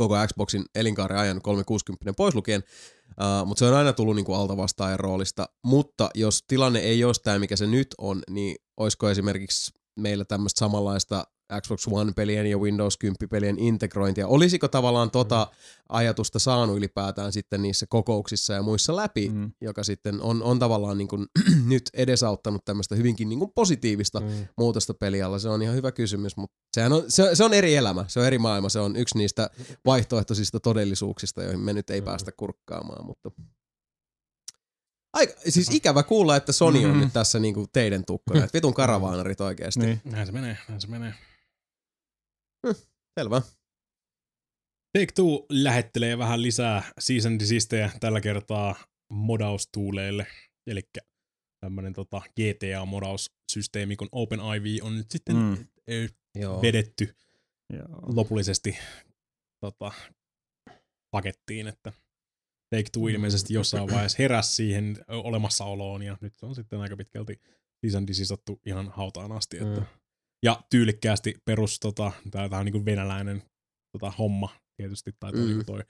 koko 0.00 0.26
Xboxin 0.26 0.64
elinkaaren 0.74 1.18
ajan 1.18 1.42
360 1.42 2.12
pois 2.16 2.34
lukien, 2.34 2.62
uh, 3.10 3.46
mutta 3.46 3.58
se 3.58 3.64
on 3.64 3.74
aina 3.74 3.92
tullut 3.92 4.16
niinku 4.16 4.34
altavastaajan 4.34 5.00
roolista, 5.00 5.48
mutta 5.64 6.10
jos 6.14 6.44
tilanne 6.48 6.78
ei 6.78 7.04
olisi 7.04 7.22
tämä, 7.22 7.38
mikä 7.38 7.56
se 7.56 7.66
nyt 7.66 7.88
on, 7.98 8.22
niin 8.30 8.56
olisiko 8.76 9.10
esimerkiksi 9.10 9.72
meillä 9.96 10.24
tämmöistä 10.24 10.58
samanlaista 10.58 11.24
Xbox 11.62 11.86
One-pelien 11.90 12.46
ja 12.46 12.58
Windows 12.58 12.98
10-pelien 13.04 13.58
integrointia. 13.58 14.26
Olisiko 14.26 14.68
tavallaan 14.68 15.10
tota 15.10 15.46
ajatusta 15.88 16.38
saanut 16.38 16.76
ylipäätään 16.76 17.32
sitten 17.32 17.62
niissä 17.62 17.86
kokouksissa 17.88 18.52
ja 18.52 18.62
muissa 18.62 18.96
läpi, 18.96 19.28
mm. 19.28 19.36
Mm. 19.38 19.52
joka 19.60 19.84
sitten 19.84 20.22
on, 20.22 20.42
on 20.42 20.58
tavallaan 20.58 20.98
niin 20.98 21.08
kuin 21.08 21.26
nyt 21.68 21.82
edesauttanut 21.94 22.64
tämmöistä 22.64 22.94
hyvinkin 22.94 23.28
niin 23.28 23.38
kuin 23.38 23.52
positiivista 23.54 24.20
Mm. 24.20 24.26
muutosta 24.58 24.94
pelialla? 24.94 25.38
Se 25.38 25.48
on 25.48 25.62
ihan 25.62 25.74
hyvä 25.74 25.92
kysymys, 25.92 26.36
mutta 26.36 26.56
sehän 26.74 26.92
on, 26.92 27.02
se, 27.08 27.34
se 27.34 27.44
on 27.44 27.54
eri 27.54 27.74
elämä, 27.76 28.04
se 28.08 28.20
on 28.20 28.26
eri 28.26 28.38
maailma, 28.38 28.68
se 28.68 28.80
on 28.80 28.96
yksi 28.96 29.18
niistä 29.18 29.50
vaihtoehtoisista 29.86 30.60
todellisuuksista, 30.60 31.42
joihin 31.42 31.60
me 31.60 31.72
nyt 31.72 31.90
ei 31.90 32.00
Mm. 32.00 32.04
päästä 32.04 32.32
kurkkaamaan, 32.36 33.06
mutta... 33.06 33.30
Aika, 35.12 35.32
siis 35.48 35.68
ikävä 35.70 36.02
kuulla, 36.02 36.36
että 36.36 36.52
Sony 36.52 36.84
on 36.84 36.90
Mhm. 36.90 37.00
nyt 37.00 37.12
tässä 37.12 37.38
niinku 37.38 37.66
teidän 37.72 38.04
tukkona, 38.04 38.44
että 38.44 38.54
vitun 38.56 38.74
karavaanarit 38.74 39.40
oikeasti. 39.40 39.80
Niin. 39.80 40.00
Näin 40.04 40.26
se 40.26 40.32
menee, 40.32 40.58
näin 40.68 40.80
se 40.80 40.86
menee. 40.86 41.14
Selvä. 43.20 43.42
Take 44.98 45.12
Two 45.14 45.46
lähettelee 45.48 46.18
vähän 46.18 46.42
lisää 46.42 46.92
season 46.98 47.38
desistejä 47.38 47.90
tällä 48.00 48.20
kertaa 48.20 48.76
modaustuuleille. 49.12 50.26
Eli 50.66 50.80
tämmönen 51.60 51.92
tota 51.92 52.22
GTA-modaussysteemi, 52.40 53.96
kun 53.96 54.08
OpenIV 54.12 54.78
on 54.82 54.96
nyt 54.96 55.10
sitten 55.10 55.36
Mm. 55.36 55.66
Joo. 56.34 56.62
vedetty 56.62 57.14
Joo. 57.72 58.14
lopullisesti 58.14 58.78
tota, 59.60 59.92
pakettiin, 61.10 61.68
että 61.68 61.92
Take 62.74 62.90
Two 62.92 63.02
Mm. 63.02 63.08
ilmeisesti 63.08 63.54
jossain 63.54 63.90
vaiheessa 63.90 64.16
heräsi 64.18 64.52
siihen 64.52 65.04
olemassaoloon 65.08 66.02
ja 66.02 66.18
nyt 66.20 66.34
se 66.36 66.46
on 66.46 66.54
sitten 66.54 66.80
aika 66.80 66.96
pitkälti 66.96 67.40
season 67.80 68.06
desisattu 68.06 68.60
ihan 68.66 68.88
hautaan 68.88 69.32
asti. 69.32 69.56
Että. 69.56 69.80
Mm. 69.80 69.86
Ja 70.42 70.62
tyylikkäästi 70.70 71.34
perus, 71.44 71.80
tota, 71.80 72.12
tää, 72.30 72.48
tää 72.48 72.58
on 72.58 72.64
niinku 72.64 72.84
venäläinen 72.84 73.42
tota, 73.92 74.10
homma 74.10 74.48
tietysti, 74.76 75.12
tai 75.20 75.32
toi, 75.32 75.40
Mm. 75.40 75.44
mm. 75.46 75.48
niinku 75.48 75.64
toi 75.64 75.80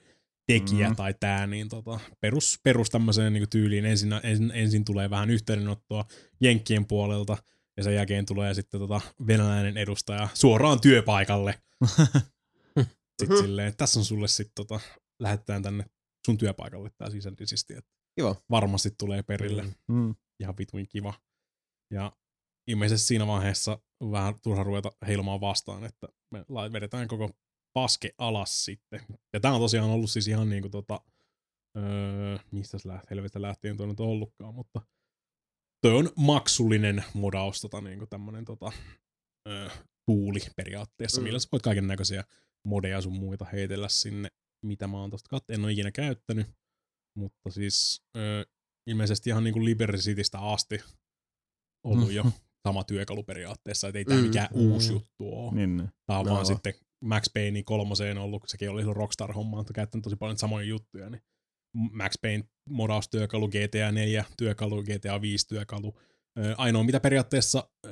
tekijä 0.46 0.88
Mm. 0.88 0.96
tai 0.96 1.14
tää, 1.20 1.46
niin 1.46 1.68
tota, 1.68 2.00
perus, 2.20 2.58
perus 2.62 2.90
tämmöiseen 2.90 3.32
niinku 3.32 3.46
tyyliin. 3.50 3.84
Ensin, 3.84 4.12
ensin, 4.22 4.50
ensin 4.54 4.84
tulee 4.84 5.10
vähän 5.10 5.30
yhteydenottoa 5.30 6.04
Jenkkien 6.40 6.86
puolelta, 6.86 7.36
ja 7.76 7.82
sen 7.84 7.94
jälkeen 7.94 8.26
tulee 8.26 8.54
sitten 8.54 8.80
tota 8.80 9.00
venäläinen 9.26 9.76
edustaja 9.76 10.28
suoraan 10.34 10.80
työpaikalle. 10.80 11.60
sitten 13.20 13.38
silleen, 13.38 13.68
että 13.68 13.76
tässä 13.78 14.00
on 14.00 14.04
sulle 14.04 14.28
sitten 14.28 14.52
tota, 14.66 14.80
lähetetään 15.18 15.62
tänne 15.62 15.84
sun 16.26 16.38
työpaikalle 16.38 16.90
tää 16.98 17.10
sisällisesti, 17.10 17.74
että 17.76 17.90
Kiva. 18.18 18.36
varmasti 18.50 18.90
tulee 18.98 19.22
perille. 19.22 19.62
Mm. 19.88 20.14
ihan 20.40 20.56
vituin 20.58 20.88
kiva. 20.88 21.14
Ja 21.90 22.12
ilmeisesti 22.66 23.06
siinä 23.06 23.26
vaiheessa 23.26 23.78
vähän 24.10 24.34
turha 24.42 24.62
ruveta 24.62 24.92
heilumaan 25.06 25.40
vastaan, 25.40 25.84
että 25.84 26.08
me 26.32 26.44
vedetään 26.72 27.08
koko 27.08 27.30
paske 27.72 28.10
alas 28.18 28.64
sitten. 28.64 29.00
Ja 29.32 29.40
tää 29.40 29.52
on 29.52 29.60
tosiaan 29.60 29.90
ollut 29.90 30.10
siis 30.10 30.28
ihan 30.28 30.48
niinku 30.48 30.68
tota, 30.68 31.00
öö, 31.78 32.38
mistä 32.50 32.78
se 32.78 32.88
lähtee, 32.88 33.06
helvetä 33.10 33.42
lähtien 33.42 33.76
tuo 33.76 33.86
nyt 33.86 34.00
on 34.00 34.08
ollutkaan, 34.08 34.54
mutta 34.54 34.80
toi 35.82 35.92
on 35.96 36.10
maksullinen 36.16 37.04
modaus, 37.14 37.60
tota, 37.60 37.80
niinku 37.80 38.06
tämmönen 38.06 38.44
tota, 38.44 38.72
ö, 39.48 39.70
tuuli 40.06 40.38
periaatteessa, 40.56 41.20
Mm. 41.20 41.24
millä 41.24 41.38
sä 41.38 41.48
voit 41.52 41.62
kaiken 41.62 41.86
näköisiä 41.86 42.24
modeja 42.66 43.00
sun 43.00 43.18
muita 43.18 43.44
heitellä 43.44 43.88
sinne, 43.88 44.28
mitä 44.66 44.86
mä 44.86 45.00
oon 45.00 45.10
tosta 45.10 45.36
kat- 45.36 45.54
en 45.54 45.64
ole 45.64 45.72
ikinä 45.72 45.90
käyttänyt, 45.90 46.46
mutta 47.18 47.50
siis 47.50 48.02
ö, 48.16 48.46
ilmeisesti 48.86 49.30
ihan 49.30 49.44
niinku 49.44 49.64
Liberty 49.64 49.98
Citystä 49.98 50.38
asti 50.38 50.80
ollut 51.86 52.12
jo 52.12 52.24
sama 52.68 52.84
työkalu 52.84 53.22
periaatteessa, 53.22 53.88
että 53.88 53.98
ei 53.98 54.04
tää 54.04 54.16
Mm. 54.16 54.22
mikään 54.22 54.48
Mm. 54.54 54.60
uusi 54.72 54.92
juttu 54.92 55.32
oo. 55.34 55.54
Niin, 55.54 55.76
niin. 55.76 55.88
Tää 56.06 56.18
on 56.18 56.26
No. 56.26 56.32
vaan 56.34 56.46
sitten 56.46 56.74
Max 57.04 57.24
Payne 57.34 57.62
kolmoseen 57.62 58.18
ollut, 58.18 58.42
sekin 58.46 58.70
oli 58.70 58.84
se 58.84 58.92
Rockstar-homma, 58.92 59.60
että 59.60 59.72
käyttänyt 59.72 60.02
tosi 60.02 60.16
paljon 60.16 60.38
samoja 60.38 60.66
juttuja, 60.66 61.10
niin 61.10 61.22
Max 61.92 62.12
Payne 62.22 62.44
modaustyökalu, 62.70 63.48
GTA 63.48 63.92
4 63.92 64.24
työkalu, 64.36 64.82
GTA 64.82 65.20
5 65.20 65.48
työkalu. 65.48 65.94
Ainoa 66.56 66.82
mitä 66.84 67.00
periaatteessa 67.00 67.68
ö, 67.86 67.90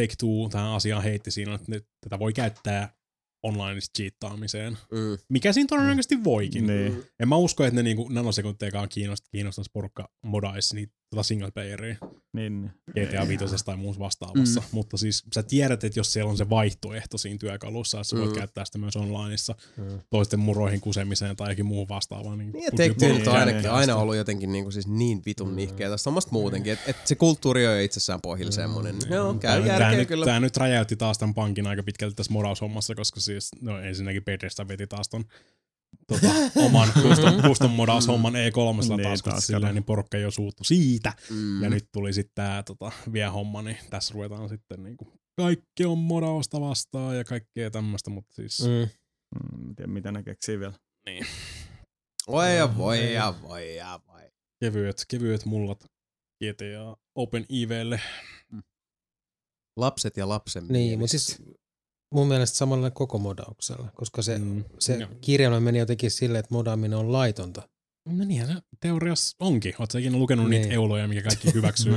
Take-Two 0.00 0.48
tähän 0.50 0.70
asiaan 0.70 1.02
heitti 1.02 1.30
siinä, 1.30 1.54
että 1.54 1.66
ne, 1.72 1.80
tätä 2.00 2.18
voi 2.18 2.32
käyttää 2.32 2.94
online 3.42 3.80
cheattaamiseen. 3.96 4.72
Mm. 4.72 5.18
Mikä 5.28 5.52
siinä 5.52 5.66
todennäköisesti 5.68 6.24
voikin. 6.24 6.66
Niin. 6.66 7.04
En 7.20 7.28
mä 7.28 7.36
usko, 7.36 7.64
että 7.64 7.74
ne 7.76 7.82
niinku 7.82 8.08
nanosekuntejakaan 8.08 8.88
kiinnost, 8.88 9.24
kiinnostaisi 9.32 9.70
porukka 9.74 10.08
modaisi 10.24 10.74
niitä 10.74 10.92
tota 11.10 11.22
single 11.22 11.50
playeria 11.50 11.96
Niin, 12.32 12.62
niin. 12.62 12.72
GTA 13.08 13.28
5 13.28 13.64
tai 13.64 13.76
muussa 13.76 14.00
vastaavassa. 14.00 14.60
Mm. 14.60 14.66
Mutta 14.72 14.96
siis 14.96 15.24
sä 15.34 15.42
tiedät, 15.42 15.84
että 15.84 15.98
jos 16.00 16.12
siellä 16.12 16.30
on 16.30 16.36
se 16.36 16.50
vaihtoehto 16.50 17.18
siinä 17.18 17.38
työkalussa, 17.38 17.98
että 17.98 18.08
sä 18.08 18.16
voit 18.16 18.30
Mm. 18.30 18.36
käyttää 18.36 18.64
sitä 18.64 18.78
myös 18.78 18.96
onlineissa 18.96 19.54
Mm. 19.76 20.00
toisten 20.10 20.40
muroihin 20.40 20.80
kusemiseen 20.80 21.36
tai 21.36 21.50
jokin 21.50 21.66
muuhun 21.66 21.88
vastaavaan. 21.88 22.38
Niin, 22.38 22.52
Niin, 22.52 22.64
ja 22.64 23.08
nyt 23.08 23.26
on 23.26 23.36
ainakin 23.36 23.64
your 23.64 23.76
aina 23.78 23.96
ollut 23.96 24.16
jotenkin 24.16 24.52
niinku 24.52 24.70
siis 24.70 24.86
niin 24.86 25.22
vitun 25.26 25.56
nihkeetä. 25.56 25.96
Samasta 25.96 26.32
muutenkin, 26.32 26.72
että 26.72 26.90
et 26.90 26.96
se 27.06 27.14
kulttuuri 27.14 27.66
on 27.66 27.74
jo 27.74 27.80
itsessään 27.80 28.20
pohjilla 28.22 28.52
semmonen. 28.52 28.96
Joo, 29.10 29.34
käy 29.34 29.58
Tää- 29.62 29.66
tää, 29.68 29.78
järkeä 29.80 29.98
nyt, 29.98 30.08
kyllä. 30.08 30.24
tää 30.26 30.40
nyt 30.40 30.56
räjäytti 30.56 30.96
taas 30.96 31.18
tämän 31.18 31.34
pankin 31.34 31.66
aika 31.66 31.82
pitkälti 31.82 32.14
tässä 32.16 32.32
modaushommassa, 32.32 32.94
koska 32.94 33.20
siis 33.20 33.50
no 33.60 33.78
ensinnäkin 33.80 34.24
Bethesda 34.24 34.68
veti 34.68 34.86
taas 34.86 35.08
ton 35.08 35.24
tota, 36.06 36.26
oman 36.66 36.88
custom, 37.02 37.42
custom 37.42 37.70
modaushomman 37.70 38.34
E3 38.34 38.96
Niin, 38.96 39.22
taas, 39.24 39.46
silleen, 39.46 39.74
niin 39.74 39.84
porukka 39.84 40.18
jo 40.18 40.30
suuttu 40.30 40.64
siitä. 40.64 41.12
Mm. 41.30 41.62
Ja 41.62 41.70
nyt 41.70 41.88
tuli 41.92 42.12
sitten 42.12 42.34
tää 42.34 42.62
tota, 42.62 42.92
vie 43.12 43.26
homma, 43.26 43.62
niin 43.62 43.76
tässä 43.90 44.14
ruvetaan 44.14 44.48
sitten 44.48 44.82
niinku, 44.82 45.12
kaikki 45.36 45.84
on 45.84 45.98
modausta 45.98 46.60
vastaan 46.60 47.16
ja 47.16 47.24
kaikkea 47.24 47.70
tämmöistä, 47.70 48.10
mutta 48.10 48.34
siis 48.34 48.60
mm. 48.60 48.68
Mm. 48.68 49.58
Mm, 49.58 49.68
en 49.68 49.76
tiedä, 49.76 49.92
mitä 49.92 50.12
ne 50.12 50.22
keksii 50.22 50.58
vielä. 50.60 50.74
Voi 52.26 52.56
ja 52.56 52.76
voi 52.76 53.12
ja 53.12 53.34
voi 53.42 53.76
ja 53.76 54.00
voi. 54.06 54.20
kevyet, 54.60 55.04
kevyet 55.08 55.44
mullat 55.44 55.84
GTA 56.44 56.96
Open 57.14 57.46
IVlle. 57.52 58.00
Lapset 59.76 60.16
ja 60.16 60.28
lapsen 60.28 60.68
Niin, 60.68 60.98
mutta 60.98 61.10
siis 61.10 61.42
mun 62.14 62.28
mielestä 62.28 62.56
samalla 62.58 62.90
koko 62.90 63.18
modauksella, 63.18 63.88
koska 63.94 64.22
se, 64.22 64.38
Mm. 64.38 64.64
se 64.78 64.96
Joo. 64.96 65.10
kirjelmä 65.20 65.60
meni 65.60 65.78
jotenkin 65.78 66.10
silleen, 66.10 66.40
että 66.40 66.54
modaaminen 66.54 66.98
on 66.98 67.12
laitonta. 67.12 67.62
No 68.08 68.24
niinhän 68.24 68.48
se 68.48 68.54
teoriassa 68.80 69.36
onkin. 69.40 69.74
Oletko 69.78 69.98
ikinä 69.98 70.16
lukenut 70.18 70.48
Niin. 70.50 70.62
niitä 70.62 70.74
euloja, 70.74 71.08
mikä 71.08 71.22
kaikki 71.22 71.52
hyväksyy? 71.54 71.96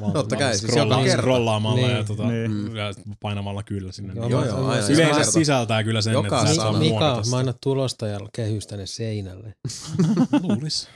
Vaan 0.00 0.12
Totta 0.12 0.36
kai, 0.36 0.58
siis 0.58 0.72
scrolla- 0.72 0.92
joka 0.94 1.04
kerta. 1.04 1.22
Scrollaamalla 1.22 1.88
ja, 1.88 1.94
Niin. 1.94 2.06
tota, 2.06 2.28
Niin. 2.28 2.76
ja 2.76 2.94
painamalla 3.20 3.62
kyllä 3.62 3.92
sinne. 3.92 4.12
Joo, 4.16 4.28
Joo, 4.28 4.40
mä- 4.40 4.46
joo, 4.46 4.60
mä- 4.62 4.68
aina. 4.70 4.86
siis 4.86 4.98
Yleensä 4.98 5.16
kerta. 5.16 5.32
sisältää 5.32 5.84
kyllä 5.84 6.02
sen, 6.02 6.12
Joka 6.12 6.26
että 6.36 6.46
sä 6.46 6.50
et 6.50 6.56
saa 6.56 6.78
Mika, 6.78 7.22
mä 7.30 7.36
annan 7.38 7.54
tulostajalla 7.62 8.28
kehys 8.32 8.66
tänne 8.66 8.86
seinälle. 8.86 9.54
Luulis. 10.42 10.88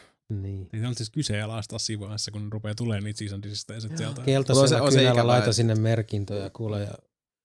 Niin. 0.43 0.69
Ei 0.73 0.81
tämä 0.81 0.95
siis 0.95 1.11
kyseenalaistaa 1.11 1.79
siinä 1.79 2.01
vaiheessa, 2.01 2.31
kun 2.31 2.53
rupeaa 2.53 2.75
tulemaan 2.75 3.05
niitä 3.05 3.19
season 3.19 3.41
ja 3.45 3.55
sitten 3.57 3.81
sieltä. 3.81 4.07
On 4.09 4.15
se- 4.17 4.23
Keltaisella 4.23 4.83
on 4.85 4.93
se 4.93 4.99
kynällä 4.99 5.27
laita 5.27 5.53
sinne 5.53 5.75
merkintöjä 5.75 6.51
kuule. 6.51 6.81
Ja, 6.81 6.95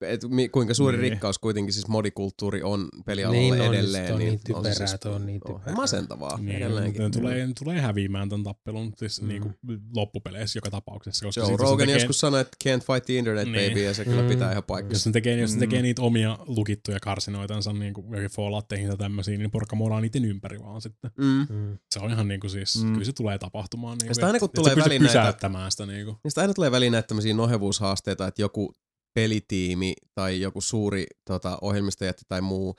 Et 0.01 0.21
mi, 0.29 0.49
kuinka 0.49 0.73
suuri 0.73 0.97
Niin. 0.97 1.11
rikkaus 1.11 1.39
kuitenkin 1.39 1.73
siis 1.73 1.87
modikulttuuri 1.87 2.63
on 2.63 2.89
pelialalla 3.05 3.39
Niin 3.39 3.53
on, 3.61 3.73
edelleen. 3.73 4.13
on 4.13 4.19
niin 4.19 4.31
on 4.33 4.37
se 4.39 4.43
typerää, 4.45 4.73
siis- 4.87 4.99
toi 4.99 5.13
on 5.13 5.25
niin 5.25 5.41
on 5.45 5.55
typerää. 5.55 5.75
Masentavaa 5.75 6.37
Niin, 6.37 6.57
edelleenkin. 6.57 7.01
ne 7.03 7.09
tulee, 7.09 7.47
ne 7.47 7.53
tulee 7.59 7.81
häviämään 7.81 8.29
tämän 8.29 8.43
tappelun 8.43 8.93
siis 8.97 9.21
Mm. 9.21 9.25
mm. 9.25 9.29
niinku 9.29 9.49
loppupeleissä 9.95 10.57
joka 10.57 10.69
tapauksessa. 10.71 11.25
Koska 11.25 11.45
se 11.45 11.55
Rogan 11.57 11.77
tekee- 11.77 11.95
joskus 11.95 12.19
sanoi, 12.19 12.41
että 12.41 12.57
can't 12.63 12.79
fight 12.93 13.05
the 13.05 13.13
internet, 13.17 13.47
Niin. 13.51 13.69
baby, 13.69 13.83
ja 13.83 13.93
se 13.93 14.05
kyllä 14.05 14.21
Mm. 14.21 14.27
pitää 14.27 14.51
ihan 14.51 14.55
Jos 14.57 14.65
paikkansa. 14.67 15.09
ne 15.09 15.13
tekee, 15.13 15.37
jos 15.37 15.51
ne 15.51 15.55
Mm. 15.55 15.59
tekee 15.59 15.81
niitä 15.81 16.01
omia 16.01 16.37
lukittuja 16.47 16.99
karsinoitansa, 16.99 17.73
niin 17.73 17.93
kuin 17.93 18.13
jokin 18.13 18.29
Falloutteihin 18.29 18.87
tai 18.87 18.97
tämmöisiä, 18.97 19.37
niin 19.37 19.51
porukka 19.51 19.75
moraa 19.75 20.01
niiden 20.01 20.25
ympäri 20.25 20.59
vaan 20.59 20.81
sitten. 20.81 21.11
Mm. 21.17 21.45
mm. 21.49 21.77
Se 21.91 21.99
on 21.99 22.11
ihan 22.11 22.27
niinku 22.27 22.49
siis, 22.49 22.75
Mm. 22.83 22.87
mm. 22.87 22.93
kyllä 22.93 23.05
se 23.05 23.13
tulee 23.13 23.37
tapahtumaan. 23.37 23.97
Niinku, 23.97 24.13
sitten 24.13 24.27
aina 24.27 24.39
kun 24.39 24.49
tulee 24.55 24.75
väliin 24.75 25.01
näitä- 25.01 25.19
pysäyttämään 25.19 25.71
sitä. 25.71 25.85
Niinku. 25.85 26.11
Niin 26.23 26.31
sitä 26.31 26.41
aina 26.41 26.53
tulee 26.53 26.71
väliin 26.71 26.91
näitä 26.91 27.07
tämmöisiä 27.07 27.33
nohevuushaasteita, 27.33 28.27
että 28.27 28.41
joku 28.41 28.73
pelitiimi 29.13 29.93
tai 30.15 30.41
joku 30.41 30.61
suuri 30.61 31.05
tota, 31.25 31.57
ohjelmistojätti 31.61 32.23
tai 32.27 32.41
muu 32.41 32.75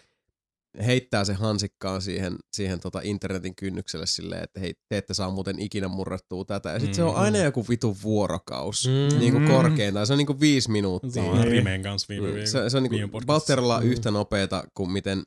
heittää 0.86 1.24
se 1.24 1.32
hansikkaan 1.32 2.02
siihen, 2.02 2.36
siihen 2.52 2.80
tota 2.80 3.00
internetin 3.02 3.54
kynnykselle 3.56 4.06
silleen, 4.06 4.42
että 4.44 4.60
hei, 4.60 4.74
te 4.88 4.96
ette 4.98 5.14
saa 5.14 5.30
muuten 5.30 5.58
ikinä 5.58 5.88
murrettua 5.88 6.44
tätä. 6.44 6.70
Ja 6.70 6.78
sitten 6.78 6.94
se 6.94 7.02
on 7.02 7.14
Mm. 7.14 7.20
aina 7.20 7.38
joku 7.38 7.66
vitu 7.68 7.96
vuorokaus, 8.02 8.86
Mm. 8.86 9.18
niin 9.18 9.32
kuin 9.32 9.42
Mm. 9.44 9.48
korkeintaan. 9.50 10.06
Se 10.06 10.12
on 10.12 10.18
niin 10.18 10.26
kuin 10.26 10.40
viisi 10.40 10.70
minuuttia. 10.70 11.22
Sama 11.24 11.34
Niin. 11.34 11.52
Rimen 11.52 11.82
kanssa 11.82 12.06
viime 12.08 12.26
Mm, 12.28 12.34
viikolla. 12.34 12.62
Se, 12.64 12.70
se 12.70 12.76
on 12.76 12.82
niinku 12.82 12.96
podcastissa. 13.08 13.26
Valtterilla 13.32 13.76
on 13.76 13.84
Mm. 13.84 13.90
yhtä 13.90 14.10
nopeeta 14.10 14.64
kuin 14.74 14.90
miten 14.90 15.22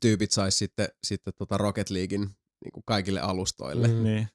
tyypit 0.00 0.30
sais 0.32 0.58
sitten, 0.58 0.88
sitten 1.04 1.32
tota 1.38 1.58
Rocket 1.58 1.90
Leaguein 1.90 2.30
niinku 2.64 2.82
kaikille 2.86 3.20
alustoille. 3.20 3.88
Mm. 3.88 3.94
Mm. 3.94 4.04
Niin. 4.04 4.28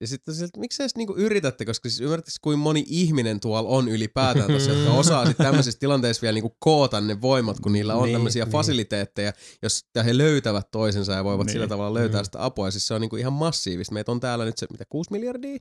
Ja 0.00 0.06
sitten 0.06 0.34
sieltä, 0.34 0.60
miksi 0.60 0.82
edes 0.82 0.96
niinku 0.96 1.14
yritätte, 1.16 1.64
koska 1.64 1.88
siis 1.88 2.00
ymmärrättekö 2.00 2.36
kuin 2.42 2.58
moni 2.58 2.84
ihminen 2.86 3.40
tuolla 3.40 3.68
on 3.68 3.88
ylipäätään 3.88 4.52
tossa, 4.52 4.70
jotka 4.70 4.92
osaa 4.92 5.26
sitten 5.26 5.46
tämmöisissä 5.46 5.80
tilanteissa 5.80 6.22
vielä 6.22 6.34
niinku 6.34 6.56
koota 6.58 7.00
ne 7.00 7.20
voimat, 7.20 7.60
kun 7.60 7.72
niillä 7.72 7.94
on 7.94 8.04
Niin, 8.04 8.14
tämmöisiä 8.14 8.44
niin. 8.44 8.52
fasiliteetteja, 8.52 9.32
jos 9.62 9.80
ja 9.94 10.02
he 10.02 10.18
löytävät 10.18 10.70
toisensa 10.70 11.12
ja 11.12 11.24
voivat 11.24 11.46
Niin. 11.46 11.52
sillä 11.52 11.66
tavalla 11.66 11.94
löytää 11.98 12.20
Mm. 12.20 12.24
sitä 12.24 12.44
apua. 12.44 12.66
Ja 12.66 12.70
siis 12.70 12.86
se 12.86 12.94
on 12.94 13.00
niinku 13.00 13.16
ihan 13.16 13.32
massiivista. 13.32 13.94
Meitä 13.94 14.12
on 14.12 14.20
täällä 14.20 14.44
nyt 14.44 14.58
se, 14.58 14.66
mitä, 14.72 14.84
6 14.88 15.12
miljardia? 15.12 15.58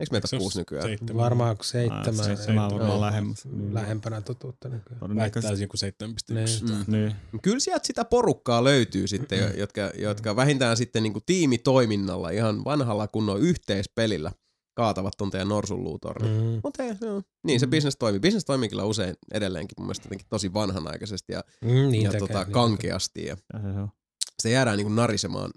Eikö 0.00 0.12
meitä 0.12 0.28
on 0.32 0.38
kuusi 0.38 0.58
nykyään? 0.58 0.84
seitsemän. 0.86 1.16
Varmaan 1.24 1.50
Ah, 1.50 1.66
seitsemän. 1.66 2.24
seitsemän 2.24 2.64
on 2.64 2.70
varmaan 2.78 3.00
lähemmäs. 3.00 3.44
Mm, 3.44 3.74
Lähempänä 3.74 4.20
totuutta 4.20 4.68
nykyään. 4.68 5.00
Todennäköisesti. 5.00 5.48
Väittäisin 5.48 5.64
joku 5.64 5.76
7,1. 5.76 6.34
Niin. 6.34 6.84
Mm. 6.86 6.92
Niin. 6.92 7.14
Kyllä 7.42 7.60
sieltä 7.60 7.86
sitä 7.86 8.04
porukkaa 8.04 8.64
löytyy 8.64 9.06
sitten, 9.06 9.38
jo- 9.38 9.50
jotka, 9.56 9.80
jotka 9.98 10.36
vähintään 10.36 10.76
sitten 10.76 11.02
niin 11.02 11.12
kuin 11.12 11.22
tiimitoiminnalla, 11.26 12.30
ihan 12.30 12.64
vanhalla 12.64 13.08
kunnon 13.08 13.40
yhteispelillä 13.40 14.32
kaatavat 14.74 15.14
ton 15.18 15.30
teidän 15.30 15.48
norsunluutorni. 15.48 16.28
Mm. 16.28 16.34
Mm. 16.34 16.60
Mutta 16.64 16.82
joo, 16.82 17.22
niin 17.46 17.60
se 17.60 17.66
bisnes 17.66 17.96
toimii. 17.96 18.20
Bisnes 18.20 18.44
toimii 18.44 18.68
kyllä 18.68 18.84
usein 18.84 19.14
edelleenkin 19.34 19.74
mun 19.78 19.86
mielestä 19.86 20.06
jotenkin 20.06 20.26
tosi 20.30 20.52
vanhanaikaisesti 20.54 21.32
ja, 21.32 21.44
Mm, 21.60 21.68
niin 21.70 22.02
ja 22.02 22.10
tekee, 22.10 22.28
tota, 22.28 22.44
niin 22.44 22.52
kankeasti. 22.52 23.24
Ja 23.26 23.36
Ja 23.52 23.88
se 24.42 24.50
jäädään 24.50 24.76
niin 24.76 24.84
kuin 24.84 24.96
narisemaan 24.96 25.50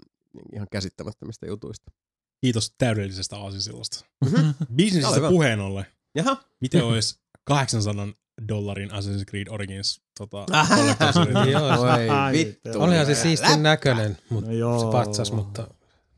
ihan 0.54 0.66
käsittämättömistä 0.70 1.46
jutuista. 1.46 1.92
Kiitos 2.40 2.74
täydellisestä 2.78 3.36
aasisillasta. 3.36 4.04
Ole 4.22 4.30
Businessista 4.76 5.14
hyvä. 5.16 5.28
puheen 5.28 5.60
ollen. 5.60 5.86
Jaha. 6.14 6.44
Miten 6.60 6.84
olisi 6.90 7.20
800 7.44 8.08
dollarin 8.48 8.90
Assassin's 8.90 9.24
Creed 9.30 9.46
Origins 9.50 10.02
tota, 10.18 10.46
Aha. 10.52 10.76
Collector's 10.76 11.22
Edition? 11.22 11.50
Joo, 11.50 11.80
Oi 11.80 12.08
Ai, 12.08 12.32
vittu. 12.32 12.70
Olihan 12.82 13.06
se 13.06 13.14
siistin 13.14 13.62
näköinen, 13.62 14.18
mutta 14.30 14.50
No 14.50 14.80
se 14.80 14.86
patsas, 14.92 15.32
mutta 15.32 15.68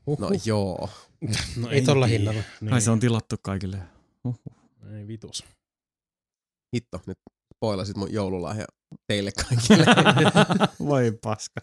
uhuh. 0.07 0.20
No 0.20 0.28
joo. 0.44 0.89
No, 1.57 1.70
ei 1.70 1.83
tolla 1.83 2.07
hinnalla. 2.07 2.42
Niin. 2.60 2.73
Ai 2.73 2.81
se 2.81 2.91
on 2.91 3.01
tilattu 3.01 3.36
kaikille. 3.42 3.78
Uhuh. 4.25 4.41
Ei 4.99 5.07
vitus. 5.07 5.44
Hitto, 6.75 7.01
nyt 7.07 7.18
spoilasit 7.57 7.97
mun 7.97 8.12
joululahja 8.12 8.65
teille 9.06 9.30
kaikille. 9.32 9.84
Voi 10.88 11.12
paska. 11.22 11.60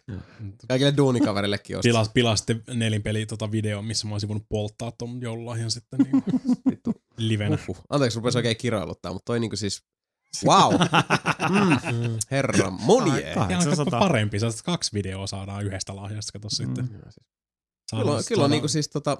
kaikille 0.67 0.97
duunikaverillekin 0.97 1.77
ostaa. 1.77 1.89
Pilas, 1.89 2.09
pilas 2.13 2.39
sitten 2.39 2.63
nelinpeli 2.73 3.25
tota 3.25 3.51
video, 3.51 3.81
missä 3.81 4.07
mä 4.07 4.15
olisin 4.15 4.29
voinut 4.29 4.45
polttaa 4.49 4.91
ton 4.91 5.21
joululahjan 5.21 5.71
sitten 5.71 5.99
niin 5.99 6.23
Vittu. 6.69 6.93
livenä. 7.17 7.57
Uhuh. 7.63 7.77
Anteeksi, 7.89 8.15
rupesi 8.19 8.37
oikein 8.37 8.57
kiroiluttaa, 8.57 9.13
mutta 9.13 9.25
toi 9.25 9.39
niinku 9.39 9.55
siis... 9.55 9.83
Wow! 10.45 10.73
Mm, 10.73 10.79
Mm. 12.09 12.17
herra 12.31 12.57
Ihan 12.57 13.35
800. 13.35 13.99
parempi, 13.99 14.39
sä 14.39 14.47
kaksi 14.65 14.91
videoa 14.93 15.27
saadaan 15.27 15.65
yhdestä 15.65 15.95
lahjasta, 15.95 16.31
kato 16.31 16.49
sitten. 16.49 16.85
Mm. 16.85 16.91
Saadaan, 16.91 18.05
Kyllä, 18.05 18.11
on- 18.17 18.23
kyllä 18.27 18.43
on 18.45 18.51
niinku 18.51 18.67
siis 18.67 18.87
tota... 18.89 19.17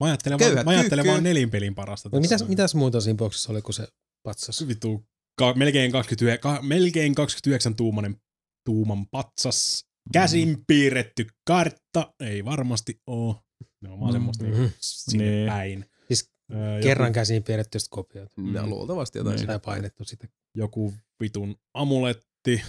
Mä 0.00 0.06
ajattelen, 0.06 0.38
köyhät 0.38 0.54
vaan, 0.56 0.64
mä 0.76 0.80
ajattelen 0.80 1.06
vaan 1.06 1.22
nelinpelin 1.22 1.74
parasta. 1.74 2.08
No, 2.12 2.20
mitäs, 2.20 2.48
mitäs 2.48 2.74
muuta 2.74 3.00
siinä 3.00 3.16
boksissa 3.16 3.52
oli 3.52 3.62
kuin 3.62 3.74
se 3.74 3.88
patsas? 4.22 4.68
Vittu, 4.68 5.04
ka, 5.38 5.54
melkein, 5.54 5.92
29, 5.92 6.40
ka, 6.56 6.62
melkein 6.62 7.14
29 7.14 7.74
tuumanen 7.76 8.16
tuuman 8.64 9.06
patsas, 9.10 9.84
käsin 10.12 10.64
piirretty 10.66 11.26
kartta, 11.46 12.14
ei 12.20 12.44
varmasti 12.44 13.00
oo. 13.06 13.42
Ne 13.80 13.88
on 13.88 14.00
vaan 14.00 14.10
Mm. 14.10 14.12
semmoista 14.12 14.44
niinku 14.44 14.70
sinne 14.80 15.24
Niin. 15.30 15.48
päin. 15.48 15.84
Siis 16.08 16.32
Öö, 16.54 16.80
Kerran 16.82 17.12
käsiin 17.12 17.42
piirretty 17.42 17.78
sitä 17.78 17.88
kopiota. 17.90 18.34
No, 18.36 18.62
Mm. 18.62 18.70
luultavasti 18.70 19.18
jotain 19.18 19.32
Niin. 19.34 19.40
sitä 19.40 19.58
painettu 19.58 20.04
sitä. 20.04 20.28
Joku, 20.54 20.84
joku 20.86 20.94
vitun 21.20 21.56
amuletti, 21.74 22.62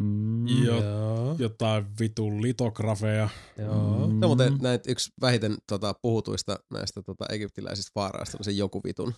Mm. 0.00 0.46
Jo, 0.48 0.82
Joo. 0.84 1.36
jotain 1.38 1.86
vitun 2.00 2.42
litografeja. 2.42 3.28
Joo. 3.58 4.06
Mm. 4.08 4.20
No 4.20 4.26
muuten 4.26 4.58
näitä 4.62 4.90
yksi 4.92 5.10
vähiten 5.20 5.56
tota, 5.68 5.94
puhutuista 6.02 6.58
näistä 6.72 7.02
tota, 7.02 7.24
egyptiläisistä 7.30 7.90
vaaraista 7.94 8.38
on 8.40 8.44
se 8.44 8.50
joku 8.50 8.80
vitun. 8.86 9.14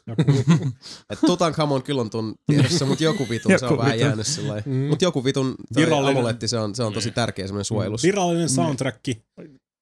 Et 1.11 1.19
Tutankhamon 1.27 1.83
kyllä 1.83 2.01
on 2.01 2.11
tun 2.11 2.35
tiedossa, 2.47 2.87
mutta 2.87 3.05
joku 3.05 3.27
vitun 3.31 3.59
se 3.59 3.65
on 3.67 3.71
Joku 3.71 3.79
vähän 3.83 3.93
vitun. 3.93 4.07
jäänyt 4.09 4.27
sillä 4.27 4.63
Mm. 4.67 4.73
Mutta 4.75 5.05
joku 5.05 5.25
vitun 5.25 5.55
Virallinen- 5.79 6.11
amuletti, 6.19 6.49
se 6.49 6.59
on, 6.59 6.75
se 6.75 6.83
on 6.83 6.93
tosi 6.93 7.11
tärkeä 7.11 7.47
semmoinen 7.47 7.65
suojelus. 7.65 8.03
Virallinen 8.03 8.49
soundtrack. 8.49 9.01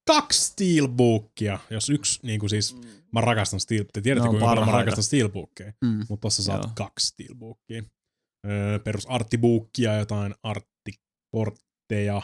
Kaksi 0.07 0.45
steelbookia. 0.45 1.59
Jos 1.71 1.91
yksi, 1.91 2.21
niin 2.23 2.41
kuin 2.41 2.51
siis, 2.51 2.77
mä 3.13 3.21
rakastan 3.21 3.61
steel, 3.61 3.85
te 3.93 4.01
tiedätte 4.01 4.29
kuinka 4.29 4.47
paljon 4.47 4.67
mä 4.67 4.73
rakastan 4.73 5.05
steelbookia. 5.05 5.73
Mm. 5.85 6.01
Mutta 6.09 6.23
tossa 6.23 6.43
saat 6.43 6.63
Joo. 6.65 6.73
kaksi 6.75 7.07
steelbookia. 7.07 7.83
Öö, 8.47 8.79
perus 8.79 9.07
artibookia, 9.07 9.97
jotain 9.99 10.35
arttikortteja, 11.37 12.23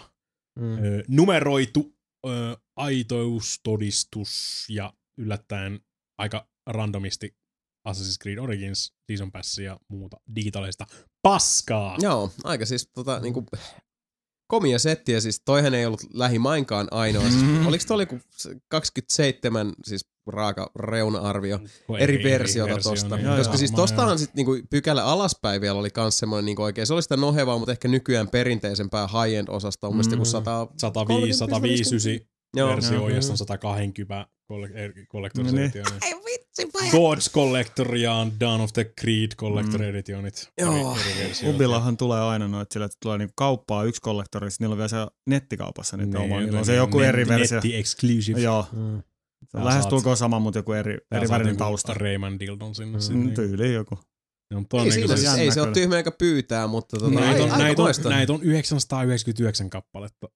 Mm. 0.58 0.84
öö, 0.84 1.02
numeroitu 1.08 1.94
öö, 2.26 2.54
aitoustodistus 2.76 4.66
ja 4.68 4.92
yllättäen 5.20 5.80
aika 6.18 6.48
randomisti 6.66 7.36
Assassin's 7.88 8.16
Creed 8.22 8.38
Origins, 8.38 8.92
Season 9.06 9.32
Pass 9.32 9.58
ja 9.58 9.78
muuta 9.88 10.16
digitaalista 10.34 10.86
paskaa. 11.22 11.96
Joo, 12.00 12.30
aika 12.44 12.66
siis 12.66 12.90
tota, 12.94 13.20
niinku, 13.20 13.46
komia 14.48 14.78
settiä, 14.78 15.20
siis 15.20 15.40
toihan 15.44 15.74
ei 15.74 15.86
ollut 15.86 16.00
lähimainkaan 16.14 16.88
ainoa. 16.90 17.22
Siis, 17.22 17.42
Mhm. 17.42 17.66
Oliko 17.66 17.84
toi 17.88 18.02
joku 18.02 18.18
27 18.68 19.72
siis 19.84 20.06
raaka 20.26 20.70
reuna-arvio 20.76 21.58
Kun 21.86 21.98
eri 21.98 22.22
versiota 22.24 22.74
versio, 22.74 22.90
tosta. 22.90 23.16
niin 23.16 23.28
Koska 23.36 23.52
joo. 23.52 23.58
siis 23.58 23.72
tostahan 23.72 24.18
sit 24.18 24.34
niinku 24.34 24.56
pykälä 24.70 25.04
alaspäin 25.04 25.60
vielä 25.60 25.78
oli 25.78 25.90
kans 25.90 26.18
semmoinen 26.18 26.44
niinku 26.44 26.62
oikein, 26.62 26.86
se 26.86 26.94
oli 26.94 27.02
sitä 27.02 27.16
nohevaa, 27.16 27.58
mutta 27.58 27.72
ehkä 27.72 27.88
nykyään 27.88 28.28
perinteisempää 28.28 29.06
high-end 29.06 29.48
osasta 29.48 29.86
on 29.88 29.94
mm. 29.94 30.00
joku 30.10 30.16
Mm. 30.16 30.24
100... 30.24 30.66
105, 30.76 31.32
159 31.38 32.28
Joo. 32.56 32.68
versio, 32.68 32.94
Joo. 32.96 33.08
ja 33.08 33.20
sitten 33.22 33.32
on 33.32 33.38
120 33.38 34.26
kolle- 34.46 34.68
Collector's 35.14 35.44
No 35.44 35.50
niin. 35.52 35.72
Edition. 36.58 36.82
Ei 36.84 36.84
vitsi, 36.84 36.96
vai? 36.96 37.00
Gods 37.10 37.30
Collector 37.32 37.96
ja 37.96 38.26
Dawn 38.40 38.60
of 38.60 38.72
the 38.72 38.84
Creed 39.00 39.30
Collector 39.36 39.82
Editionit. 39.82 40.48
Joo. 40.60 40.96
Eri. 41.20 41.54
Ubillahan 41.54 41.96
tulee 41.96 42.20
aina 42.20 42.48
noita 42.48 42.72
sillä, 42.72 42.86
että 42.86 42.98
tulee 43.02 43.18
niinku 43.18 43.32
kauppaa 43.36 43.84
yksi 43.84 44.00
kollektori, 44.00 44.50
sitten 44.50 44.64
niillä 44.64 44.72
on 44.74 44.78
vielä 44.78 44.88
se 44.88 44.96
nettikaupassa 45.26 45.96
niitä 45.96 46.18
Niin, 46.18 46.24
omaa. 46.30 46.40
Niillä 46.40 46.58
on 46.58 46.64
se 46.66 46.74
joku 46.74 46.98
net- 46.98 47.02
eri 47.04 47.28
versio. 47.28 47.56
Netti 47.56 47.76
exclusive. 47.76 48.40
Joo, 48.40 48.66
Mm. 48.72 48.78
se 48.78 48.82
on 48.86 49.02
Tää 49.52 49.64
lähestulkoon 49.64 50.16
sama, 50.16 50.38
mutta 50.38 50.58
joku 50.58 50.72
eri, 50.72 50.98
Tää 51.08 51.18
eri 51.18 51.28
värinen 51.28 51.46
niinku 51.46 51.64
tausta. 51.64 51.94
Rayman 51.94 52.38
Dildon 52.40 52.74
sinne. 52.74 52.98
Mm, 52.98 53.00
sinne. 53.02 53.24
Mm, 53.24 53.34
tyyliin 53.34 53.74
joku. 53.74 53.98
No, 54.50 54.60
mutta 54.60 54.76
on 54.76 54.82
Ei, 54.84 54.90
niinku 54.90 55.16
siinä, 55.16 55.30
siis- 55.32 55.38
ei 55.42 55.50
se 55.50 55.60
ole 55.62 55.72
tyhmä 55.72 55.96
eikä 55.96 56.10
pyytää, 56.10 56.66
mutta 56.66 56.98
tota, 56.98 57.10
näitä, 57.20 57.42
ai- 57.44 57.50
on, 57.50 57.58
näitä, 57.58 57.82
on, 57.82 57.94
näitä 58.04 58.32
on 58.32 58.42
999 58.42 59.70
kappaletta 59.70 60.28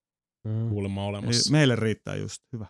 Mm. 0.48 0.68
kuulemma 0.68 1.04
olemassa. 1.04 1.52
meille 1.52 1.76
riittää 1.76 2.16
just. 2.16 2.42
Hyvä. 2.52 2.66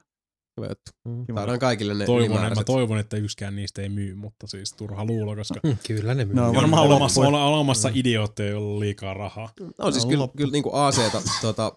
Hyvä 0.56 0.66
juttu. 0.68 0.90
Mm. 1.04 1.34
Saadaan 1.34 1.58
kaikille 1.58 1.94
ne 1.94 2.06
Toivon, 2.06 2.44
että, 2.44 2.60
mä 2.60 2.64
toivon, 2.64 2.98
että 2.98 3.16
yksikään 3.16 3.56
niistä 3.56 3.82
ei 3.82 3.88
myy, 3.88 4.14
mutta 4.14 4.46
siis 4.46 4.72
turha 4.72 5.04
luulo, 5.04 5.36
koska 5.36 5.60
Mm, 5.64 5.76
Kyllä 5.86 6.14
ne 6.14 6.24
myy. 6.24 6.34
No, 6.34 6.48
on 6.48 6.54
varmaan 6.54 6.86
olemassa, 6.86 7.20
ole, 7.20 7.42
olemassa 7.42 7.90
idiootteja, 7.94 8.50
joilla 8.50 8.74
on 8.74 8.80
liikaa 8.80 9.14
rahaa. 9.14 9.52
No 9.78 9.90
siis 9.90 10.04
on 10.04 10.10
kyllä, 10.10 10.28
kyllä 10.36 10.52
niin 10.52 10.62
kuin 10.62 10.74
ACta, 10.74 11.22
tota, 11.42 11.72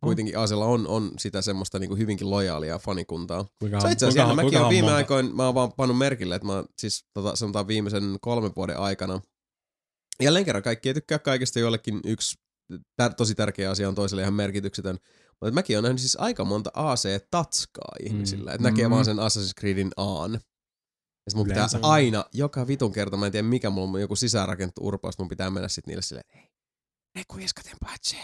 kuitenkin 0.00 0.38
AClla 0.38 0.64
on, 0.64 0.86
on 0.86 1.10
sitä 1.18 1.42
semmoista 1.42 1.78
niin 1.78 1.88
kuin 1.88 1.98
hyvinkin 1.98 2.30
lojaalia 2.30 2.78
fanikuntaa. 2.78 3.46
Kuinka, 3.58 3.80
Se 3.80 3.86
on 3.86 3.92
itse 3.92 4.06
asiassa 4.06 4.28
jännä. 4.28 4.42
Mäkin 4.42 4.58
olen 4.58 4.70
viime 4.70 4.92
aikoina, 4.92 5.34
mä 5.34 5.44
oon 5.44 5.54
vaan 5.54 5.72
pannut 5.72 5.98
merkille, 5.98 6.34
että 6.34 6.46
mä 6.46 6.52
oon 6.52 6.66
siis 6.78 7.04
tota, 7.14 7.36
sanotaan 7.36 7.68
viimeisen 7.68 8.16
kolmen 8.20 8.52
vuoden 8.56 8.78
aikana. 8.78 9.20
Jälleen 10.22 10.44
kerran 10.44 10.62
kaikki 10.62 10.88
ei 10.88 10.94
tykkää 10.94 11.18
kaikesta, 11.18 11.58
joillekin 11.58 12.00
yksi 12.04 12.38
tär- 12.72 13.14
tosi 13.16 13.34
tärkeä 13.34 13.70
asia 13.70 13.88
on 13.88 13.94
toiselle 13.94 14.22
ihan 14.22 14.34
merkityksetön. 14.34 14.96
Mutta 15.40 15.54
mäkin 15.54 15.76
olen 15.76 15.82
nähnyt 15.82 16.00
siis 16.00 16.16
aika 16.20 16.44
monta 16.44 16.70
AC-tatskaa 16.74 17.92
ihmisillä. 18.04 18.52
Että 18.52 18.70
näkee 18.70 18.88
Mm. 18.88 18.90
vaan 18.90 19.04
sen 19.04 19.16
Assassin's 19.16 19.60
Creedin 19.60 19.90
Aan. 19.96 20.32
Ja 20.32 20.40
mun 21.34 21.44
pitää 21.46 21.58
Yleensä. 21.60 21.78
aina, 21.82 22.24
joka 22.34 22.66
vitun 22.66 22.92
kerta, 22.92 23.16
mä 23.16 23.26
en 23.26 23.32
tiedä 23.32 23.48
mikä 23.48 23.70
mulla 23.70 23.90
on 23.94 24.00
joku 24.00 24.16
sisäänrakennettu 24.16 24.80
urpaus, 24.86 25.18
mun 25.18 25.28
pitää 25.28 25.50
mennä 25.50 25.68
sit 25.68 25.86
niille 25.86 26.02
silleen, 26.02 26.24
hei, 26.34 26.48
ne 27.14 27.22
kuiskaten 27.28 27.76
patse. 27.84 28.16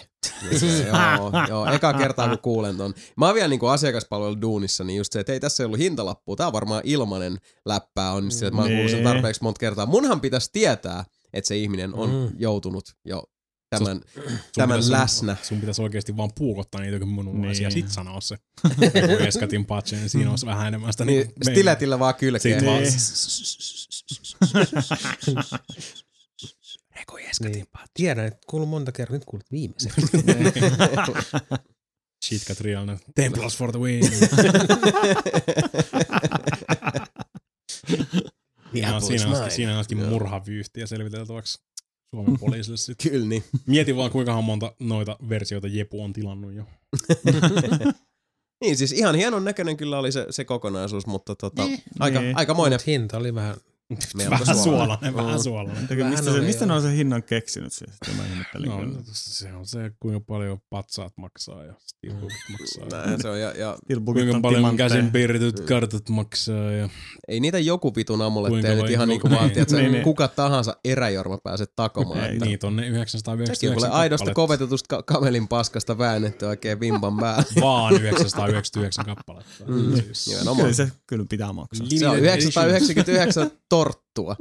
joo, 0.87 1.33
joo, 1.49 1.67
eka 1.67 1.93
kertaa 1.93 2.29
kun 2.29 2.39
kuulen 2.39 2.77
ton. 2.77 2.95
Mä 3.17 3.27
oon 3.27 3.35
vielä 3.35 3.49
niinku 3.49 3.67
asiakaspalvelu 3.67 4.41
duunissa, 4.41 4.85
niin 4.85 4.97
just 4.97 5.13
se, 5.13 5.21
että 5.21 5.33
ei 5.33 5.41
tässä 5.41 5.63
ei 5.63 5.65
ollut 5.65 5.79
hintalappua, 5.79 6.37
tää 6.37 6.47
on 6.47 6.53
varmaan 6.53 6.83
ilmanen 6.85 7.39
läppää 7.67 8.13
on, 8.13 8.23
niin 8.25 8.33
se, 8.33 8.47
että 8.47 8.57
mä 8.57 8.63
oon 8.63 8.71
kuullut 8.71 8.91
sen 8.91 9.05
Nee. 9.05 9.13
tarpeeksi 9.13 9.43
monta 9.43 9.59
kertaa. 9.59 9.87
Munhan 9.87 10.21
pitäisi 10.21 10.49
tietää, 10.53 11.05
että 11.33 11.49
se 11.49 11.57
ihminen 11.57 11.95
on 11.95 12.11
Mm. 12.11 12.37
joutunut 12.39 12.85
jo 13.05 13.23
tämän, 13.79 14.01
Sun 14.15 14.23
tämän 14.55 14.69
pitäisi- 14.77 14.91
läsnä. 14.93 15.37
Sun 15.43 15.61
pitäisi 15.61 15.83
oikeasti 15.83 16.17
vaan 16.17 16.31
puukottaa 16.39 16.81
niitä 16.81 16.95
jokin 16.97 17.09
munuaisia 17.09 17.69
Niin. 17.69 17.79
ja 17.79 17.83
sit 17.87 17.93
sanoa 17.95 18.21
se. 18.21 18.37
Eskatin 19.27 19.67
patche, 19.67 19.97
niin 19.97 20.09
siinä 20.11 20.31
olisi 20.31 20.47
vähän 20.47 20.69
enemmän 20.69 20.93
sitä 20.93 21.05
Niin, 21.05 21.17
meininkiä. 21.19 21.53
stiletillä 21.53 21.99
vaan 21.99 22.15
kylkeen. 22.15 22.65
Vaan 22.67 22.83
Niin. 22.83 22.93
Reku 26.97 27.17
Eskatin 27.17 27.53
Niin. 27.53 27.67
Tiedän, 27.95 28.27
että 28.27 28.39
kuullut 28.47 28.69
monta 28.69 28.93
kertaa, 28.93 29.15
nyt 29.17 29.25
kuulet 29.25 29.53
viimeisen. 29.53 29.93
shit 32.25 32.43
got 32.49 32.61
real. 32.61 32.87
now. 32.87 32.97
Templars 33.15 33.57
for 33.57 33.73
the 33.73 33.81
win. 33.81 34.05
Siinä 38.73 38.97
on, 38.97 39.03
siinä 39.51 39.79
on, 39.79 39.85
siinä 39.85 40.03
Joo. 40.03 40.11
murhavyyhtiä 40.11 40.87
selviteltäväksi 40.87 41.59
Suomen 42.15 42.39
poliisille 42.39 42.77
sitten. 42.77 43.13
Kyllä 43.13 43.27
niin. 43.27 43.45
Mietin 43.67 43.97
vaan 43.97 44.11
kuinka 44.11 44.41
monta 44.43 44.73
noita 44.81 45.17
versioita 45.29 45.69
Jepu 45.69 46.03
on 46.03 46.13
tilannut 46.13 46.53
jo. 46.53 46.65
Niin 48.61 48.77
siis 48.77 48.93
ihan 48.93 49.15
hienon 49.15 49.45
näköinen 49.45 49.77
kyllä 49.77 49.99
oli 49.99 50.13
se, 50.13 50.27
se 50.31 50.45
kokonaisuus, 50.45 51.07
mutta 51.07 51.35
tota, 51.35 51.63
aika, 52.01 52.21
Niin. 52.21 52.37
aikamoinen 52.37 52.77
Mut 52.79 52.87
hinta 52.87 53.17
oli 53.19 53.35
vähän... 53.35 53.57
melko 54.15 54.31
Vähän 54.31 54.47
suolainen. 54.47 54.63
suolainen, 54.65 55.15
vähän 55.15 55.43
suolainen. 55.43 55.87
Eikä, 55.91 56.05
mistä, 56.05 56.25
Vähän 56.27 56.41
se, 56.41 56.47
mistä 56.47 56.67
ne 56.67 56.73
on 56.75 56.83
sen 56.83 56.93
hinnan 56.93 57.23
keksinyt 57.23 57.73
siis? 57.73 57.91
No, 58.67 58.77
kyllä. 58.79 58.99
se 59.05 59.53
on 59.53 59.67
se, 59.67 59.91
kuinka 60.01 60.21
paljon 60.21 60.59
patsaat 60.71 61.13
maksaa 61.17 61.65
ja 61.65 61.75
steelbookit 61.81 62.39
maksaa. 62.51 62.85
Ja 62.85 62.97
Näinhän 62.99 63.21
se 63.23 63.29
on, 63.29 63.41
ja, 63.41 63.51
ja 63.59 63.77
Steelbookit 63.85 64.23
kuinka 64.23 64.37
on 64.37 64.43
paljon 64.43 64.59
timantteja. 64.59 64.89
käsin 64.89 65.11
piirretyt 65.11 65.61
kartat 65.61 66.09
maksaa 66.09 66.73
ja 66.73 66.89
ei 67.29 67.41
niitä 67.41 67.59
joku 67.59 67.95
vitun 67.97 68.23
amuletteja 68.23 68.63
Kuinka 68.63 68.83
nyt 68.83 68.91
ihan 68.91 69.09
niinku 69.09 69.29
niin, 69.29 69.39
vaan, 69.39 69.51
tiedätkö, 69.51 69.77
niin, 69.77 69.93
niin. 69.93 70.05
kuka 70.05 70.29
tahansa 70.29 70.77
eräjorma 70.85 71.39
pääset 71.39 71.73
takomaan. 71.77 72.25
Ei, 72.25 72.33
että 72.33 72.45
niitä 72.45 72.67
on 72.67 72.77
ne 72.77 72.83
Sekin 72.83 72.91
on 72.93 72.95
999 72.97 73.75
kuule 73.75 73.89
aidosta 73.89 74.35
kovetetusta 74.35 74.87
ka- 74.89 75.03
kamelin 75.03 75.49
paskasta 75.49 75.99
väännetty 75.99 76.45
oikein 76.47 76.81
vimpan 76.81 77.17
päälle. 77.17 77.45
Vaan 77.61 77.95
999 77.95 79.05
kappaletta. 79.05 79.65
Mm. 79.67 79.95
Siis. 79.95 80.43
Kyllä 80.57 80.73
se 80.73 80.93
kyllä 81.07 81.25
pitää 81.29 81.53
maksaa. 81.53 81.87
Se 81.87 82.09
on 82.09 82.17
Limited 82.17 82.35
999 82.35 83.51
torttua. 83.77 84.37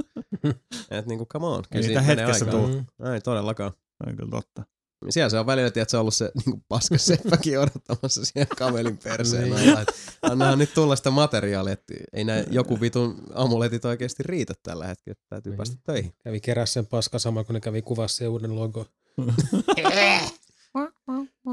Et 0.91 1.05
niinku, 1.05 1.25
come 1.25 1.45
on. 1.45 1.63
Ei 1.71 1.81
Kyllä 1.81 2.01
menee 2.01 2.15
hetkessä 2.17 2.45
tuu. 2.45 2.67
Mm. 2.67 2.85
Ei 3.13 3.21
todellakaan. 3.21 3.71
Se 3.71 4.09
on 4.09 4.15
kyllä 4.15 4.29
totta. 4.31 4.63
Siellä 5.09 5.29
se 5.29 5.39
on 5.39 5.45
välillä, 5.45 5.67
että 5.67 5.85
se 5.87 5.97
on 5.97 6.01
ollut 6.01 6.13
se 6.13 6.31
niin 6.45 6.63
paskaseppäkin 6.67 7.59
odottamassa 7.59 8.25
siellä 8.25 8.55
kamelin 8.57 8.97
perseen 8.97 9.43
Niin. 9.51 9.69
alla. 9.69 9.81
että 9.81 9.93
Annahan 10.21 10.59
nyt 10.59 10.73
tulla 10.73 10.95
sitä 10.95 11.11
materiaalia, 11.11 11.73
että 11.73 11.93
ei 12.13 12.23
näin 12.23 12.45
joku 12.49 12.81
vitun 12.81 13.23
amuletit 13.33 13.85
oikeasti 13.85 14.23
riitä 14.23 14.53
tällä 14.63 14.87
hetkellä, 14.87 15.11
että 15.11 15.25
täytyy 15.29 15.49
Niin. 15.51 15.57
päästä 15.57 15.75
töihin. 15.83 16.13
Kävi 16.23 16.39
keräs 16.39 16.73
sen 16.73 16.85
paska 16.85 17.19
sama, 17.19 17.43
kun 17.43 17.53
ne 17.53 17.59
kävi 17.59 17.81
kuvassa 17.81 18.23
ja 18.23 18.29
uuden 18.29 18.55
logo. 18.55 18.85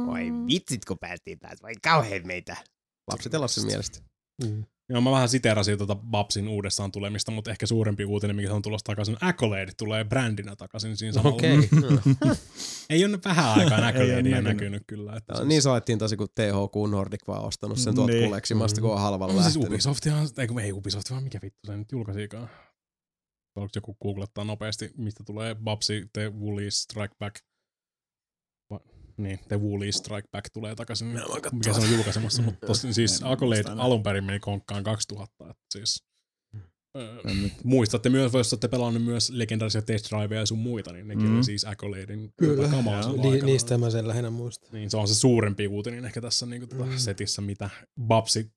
Voi 0.07 0.23
vitsit, 0.47 0.85
kun 0.85 0.99
päästiin 0.99 1.39
taas. 1.39 1.63
Vai 1.63 1.75
kauhean 1.83 2.27
meitä. 2.27 2.57
Lapset 3.11 3.35
elasi 3.35 3.67
mielestä. 3.67 3.99
Mm. 4.45 4.65
Joo, 4.91 5.01
mä 5.01 5.11
vähän 5.11 5.29
siterasin 5.29 5.79
tuota 5.79 5.95
Babsin 5.95 6.49
uudestaan 6.49 6.93
tulemista, 6.93 7.33
mutta 7.33 7.51
ehkä 7.51 7.67
suurempi 7.67 8.05
uutinen, 8.05 8.37
mikä 8.37 8.55
on 8.55 8.63
tulossa 8.63 8.85
takaisin, 8.85 9.17
Accolade 9.21 9.73
tulee 9.77 10.05
brändinä 10.05 10.57
takaisin 10.57 10.97
siinä 10.97 11.13
samalla. 11.13 11.35
Okei. 11.37 11.59
Okay. 11.59 12.35
Ei 12.91 13.05
ole 13.05 13.19
vähän 13.25 13.59
aikaa 13.59 13.79
Accoladea 13.87 14.17
näkynyt. 14.17 14.45
näkynyt 14.45 14.83
kyllä. 14.87 15.17
Että 15.17 15.35
siis, 15.37 15.49
niin 15.49 15.63
salettiin 15.63 15.99
tosi, 15.99 16.17
kun 16.17 16.29
THQ 16.29 16.91
Nordic 16.91 17.21
vaan 17.29 17.45
ostanut 17.45 17.79
sen 17.79 17.95
tuolta 17.95 18.13
Niin. 18.13 18.25
kuleksimasta, 18.25 18.81
kun 18.81 18.93
on 18.93 19.01
halvalla 19.01 19.35
no, 19.35 19.43
siis 19.43 19.47
lähtenyt. 19.57 19.69
Ubisoftihan, 19.73 20.29
ei, 20.39 20.47
kun 20.47 20.61
ei 20.61 20.73
Ubisoft, 20.73 21.11
vaan 21.11 21.23
mikä 21.23 21.39
vittu 21.43 21.59
se 21.67 21.77
nyt 21.77 21.93
julkaisikaan. 21.93 22.49
Haluatko 23.57 23.77
joku 23.77 23.95
googlettaa 24.03 24.45
nopeasti, 24.45 24.91
mistä 24.97 25.25
tulee 25.25 25.55
Babsi, 25.55 26.07
The 26.13 26.33
Woolly 26.41 26.71
Strike 26.71 27.15
Back? 27.19 27.37
Niin, 29.23 29.39
The 29.49 29.61
Woolly 29.61 29.93
Strike 29.93 30.29
Back 30.33 30.47
tulee 30.53 30.75
takaisin, 30.75 31.07
mikä 31.53 31.73
se 31.73 31.81
on 31.81 31.91
julkaisemassa, 31.93 32.43
mutta 32.43 32.67
tosin 32.67 32.95
siis 32.95 33.21
Accolade 33.25 33.65
alun 33.77 34.03
perin 34.03 34.25
meni 34.25 34.41
konkkaan 34.41 34.85
2000, 34.85 35.51
että 35.51 35.63
siis 35.73 36.03
öö, 36.97 37.21
En 37.29 37.43
nyt- 37.43 37.65
muistatte 37.65 38.09
myös, 38.09 38.33
jos 38.33 38.53
olette 38.53 38.69
pelannut 38.69 39.05
myös 39.05 39.31
legendaarisia 39.31 39.83
test 39.83 40.11
driveja 40.11 40.41
ja 40.41 40.47
sun 40.47 40.59
muita, 40.59 40.93
niin 40.93 41.09
nekin 41.09 41.27
Mm. 41.27 41.37
oli 41.37 41.45
siis 41.45 41.65
Accoladein 41.65 42.33
Kyllä. 42.37 42.69
kamaa 42.69 43.13
Ni, 43.13 43.41
niistä 43.43 43.79
mä 43.79 43.91
sen 43.91 44.09
lähinnä 44.09 44.31
muistan. 44.31 44.69
Niin, 44.73 44.91
se 44.91 44.97
on 44.97 45.09
se 45.09 45.15
suurempi 45.15 45.69
uutinen 45.69 46.05
ehkä 46.05 46.21
tässä 46.21 46.47
niin 46.47 46.69
kuin, 46.69 46.89
Mm. 46.91 46.97
setissä, 46.99 47.43
mitä 47.43 47.71
Babsi, 48.07 48.53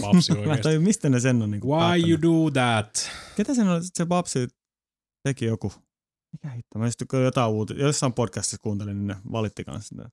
Babsi 0.00 0.32
Mä 0.32 0.38
oikeasti. 0.38 0.62
tajua, 0.62 0.80
mistä 0.80 1.08
ne 1.08 1.20
sen 1.20 1.42
on 1.42 1.50
niinku 1.50 1.68
Why 1.72 1.78
päättänyt. 1.80 2.22
you 2.24 2.44
do 2.44 2.50
that? 2.50 3.10
Ketä 3.36 3.54
sen 3.54 3.68
oli, 3.68 3.80
se 3.84 4.06
Babsi 4.06 4.48
teki 5.24 5.44
joku 5.44 5.72
Mikä 6.32 6.48
hitto? 6.50 6.78
Mä 6.78 6.84
just 6.86 7.02
kun 7.10 7.22
jotain 7.22 7.50
uuti, 7.50 7.74
jossain 7.78 8.12
podcastissa 8.12 8.56
kuuntelin, 8.60 8.96
niin 8.98 9.06
ne 9.06 9.16
valitti 9.32 9.64
kanssa 9.64 9.88
sitä. 9.88 10.10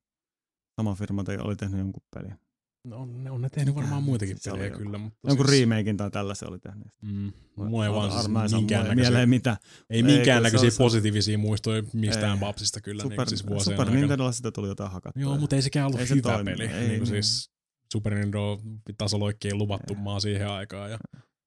Sama 0.76 0.95
firma 0.95 1.24
te- 1.24 1.40
oli 1.42 1.56
tehnyt 1.56 1.80
jonkun 1.80 2.03
pelin. 2.16 2.35
No, 2.84 2.98
on, 2.98 3.24
ne 3.24 3.32
on 3.32 3.42
ne 3.42 3.50
tehnyt 3.50 3.76
varmaan 3.76 4.03
muitakin 4.03 4.38
Se 4.40 4.52
pelejä 4.52 4.68
joku- 4.68 4.77
kyllä. 4.77 4.98
Mutta 4.98 5.19
Jonkun 5.27 5.48
siis, 5.50 5.60
remakein 5.60 5.98
tai 5.98 6.11
tällaisen 6.11 6.50
oli 6.50 6.60
tehnyt. 6.60 6.88
Mm, 7.02 7.32
mulla 7.56 7.85
ei 7.85 7.92
vaan 7.92 8.11
siis 8.11 8.27
minkäännäköisiä, 8.56 8.95
mieleen 9.11 9.30
mitä. 9.30 9.58
ei 9.90 10.03
minkäännäköisiä 10.03 10.69
se 10.69 10.74
se- 10.76 10.84
positiivisia 10.84 11.38
muistoja 11.38 11.84
mistään 11.94 12.34
Ei. 12.34 12.40
Babsista 12.40 12.82
kyllä. 12.82 13.03
Super, 13.03 13.18
niin, 13.18 13.30
siis 13.30 13.48
vuosien 13.48 13.77
Super. 13.77 13.94
Nintendolla 13.95 14.32
sitä 14.32 14.52
tuli 14.52 14.68
jotain 14.68 14.92
hakattua. 14.92 15.22
Joo, 15.22 15.38
mutta 15.38 15.56
ei 15.56 15.61
sekään 15.61 15.88
ollut 15.88 16.00
Ei 16.00 16.08
se 16.08 16.16
hyvä 16.16 16.32
toimi. 16.34 16.52
peli. 16.52 16.66
Ei 16.66 16.80
niin 16.80 16.90
niin. 16.90 17.08
siis 17.08 17.52
Super 17.94 18.14
Nintendo 18.14 18.60
tasoloikki 18.98 19.48
ei 19.48 19.53
luvattu 19.56 19.94
Ei. 19.94 20.00
maa 20.00 20.19
siihen 20.19 20.48
aikaan 20.50 20.92
ja 20.92 21.00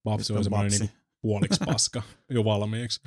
Babsi 0.05 0.33
oli 0.33 0.45
semmoinen 0.45 0.71
niinku 0.71 0.89
puoliksi 1.23 1.65
paska 1.67 2.03
jo 2.31 2.45
valmiiksi. 2.45 3.01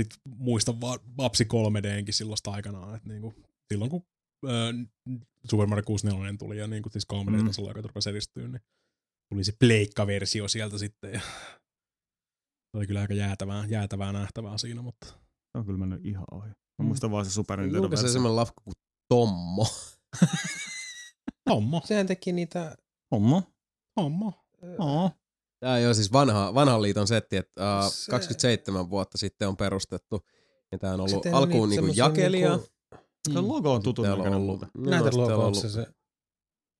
Sitten 0.00 0.18
muistan 0.38 0.80
vaan 0.80 0.98
Babsi 1.16 1.44
3Dnkin 1.44 2.12
silloista 2.12 2.50
aikanaan, 2.50 2.96
että 2.96 3.08
niinku, 3.08 3.34
silloin 3.72 3.90
kun 3.90 4.02
ö, 4.48 4.72
Super 5.50 5.66
Mario 5.66 5.82
64 5.86 6.34
tuli 6.38 6.58
ja 6.58 6.66
niinku 6.66 6.88
siis 6.88 7.06
3D-tasolla, 7.12 7.70
joka 7.70 7.80
rupesi 7.80 8.10
edistyä, 8.10 8.48
niin 8.48 8.60
tuli 9.32 9.44
se 9.44 9.52
pleikka-versio 9.58 10.48
sieltä 10.48 10.78
sitten. 10.78 11.12
Ja 11.12 11.20
se 12.70 12.76
oli 12.76 12.86
kyllä 12.86 13.00
aika 13.00 13.14
jäätävää, 13.14 13.64
jäätävää 13.68 14.12
nähtävää 14.12 14.58
siinä, 14.58 14.82
mutta 14.82 15.06
Se 15.06 15.58
on 15.58 15.66
kyllä 15.66 15.78
mennyt 15.78 16.06
ihan 16.06 16.24
ohi. 16.30 16.48
Mä 16.48 16.54
Mm. 16.78 16.86
muistan 16.86 17.10
vaan 17.10 17.24
se 17.24 17.30
Super 17.30 17.60
Nintendo 17.60 17.78
Julkaisee 17.78 18.02
versio. 18.02 18.12
semmoinen 18.12 18.36
lafka 18.36 18.60
kuin 18.64 18.74
Tommo. 19.08 19.66
homma, 21.50 21.80
Sehän 21.84 22.06
teki 22.06 22.32
niitä... 22.32 22.76
Homma. 23.10 23.42
homma. 24.00 24.32
Oo. 24.78 25.10
Tämä 25.60 25.74
on 25.88 25.94
siis 25.94 26.12
vanha, 26.12 26.54
vanhan 26.54 26.82
liiton 26.82 27.08
setti, 27.08 27.36
että 27.36 27.78
uh, 27.86 27.92
Se- 27.92 28.10
27 28.10 28.90
vuotta 28.90 29.18
sitten 29.18 29.48
on 29.48 29.56
perustettu. 29.56 30.26
Ja 30.72 30.78
tämä 30.78 30.92
on 30.92 31.00
ollut 31.00 31.10
Sitten 31.10 31.34
alkuun 31.34 31.68
niitä 31.68 31.82
niinku 31.82 31.98
jakelija. 31.98 32.50
niinku- 32.56 32.68
Se 33.32 33.40
logo 33.40 33.72
on 33.74 33.82
tutun 33.82 34.04
näköinen 34.08 34.34
ollut, 34.34 34.60
Näitä 34.60 35.04
sitten 35.10 35.26
täällä 35.26 35.36
on 35.36 35.44
ollut- 35.44 35.70
se... 35.70 35.86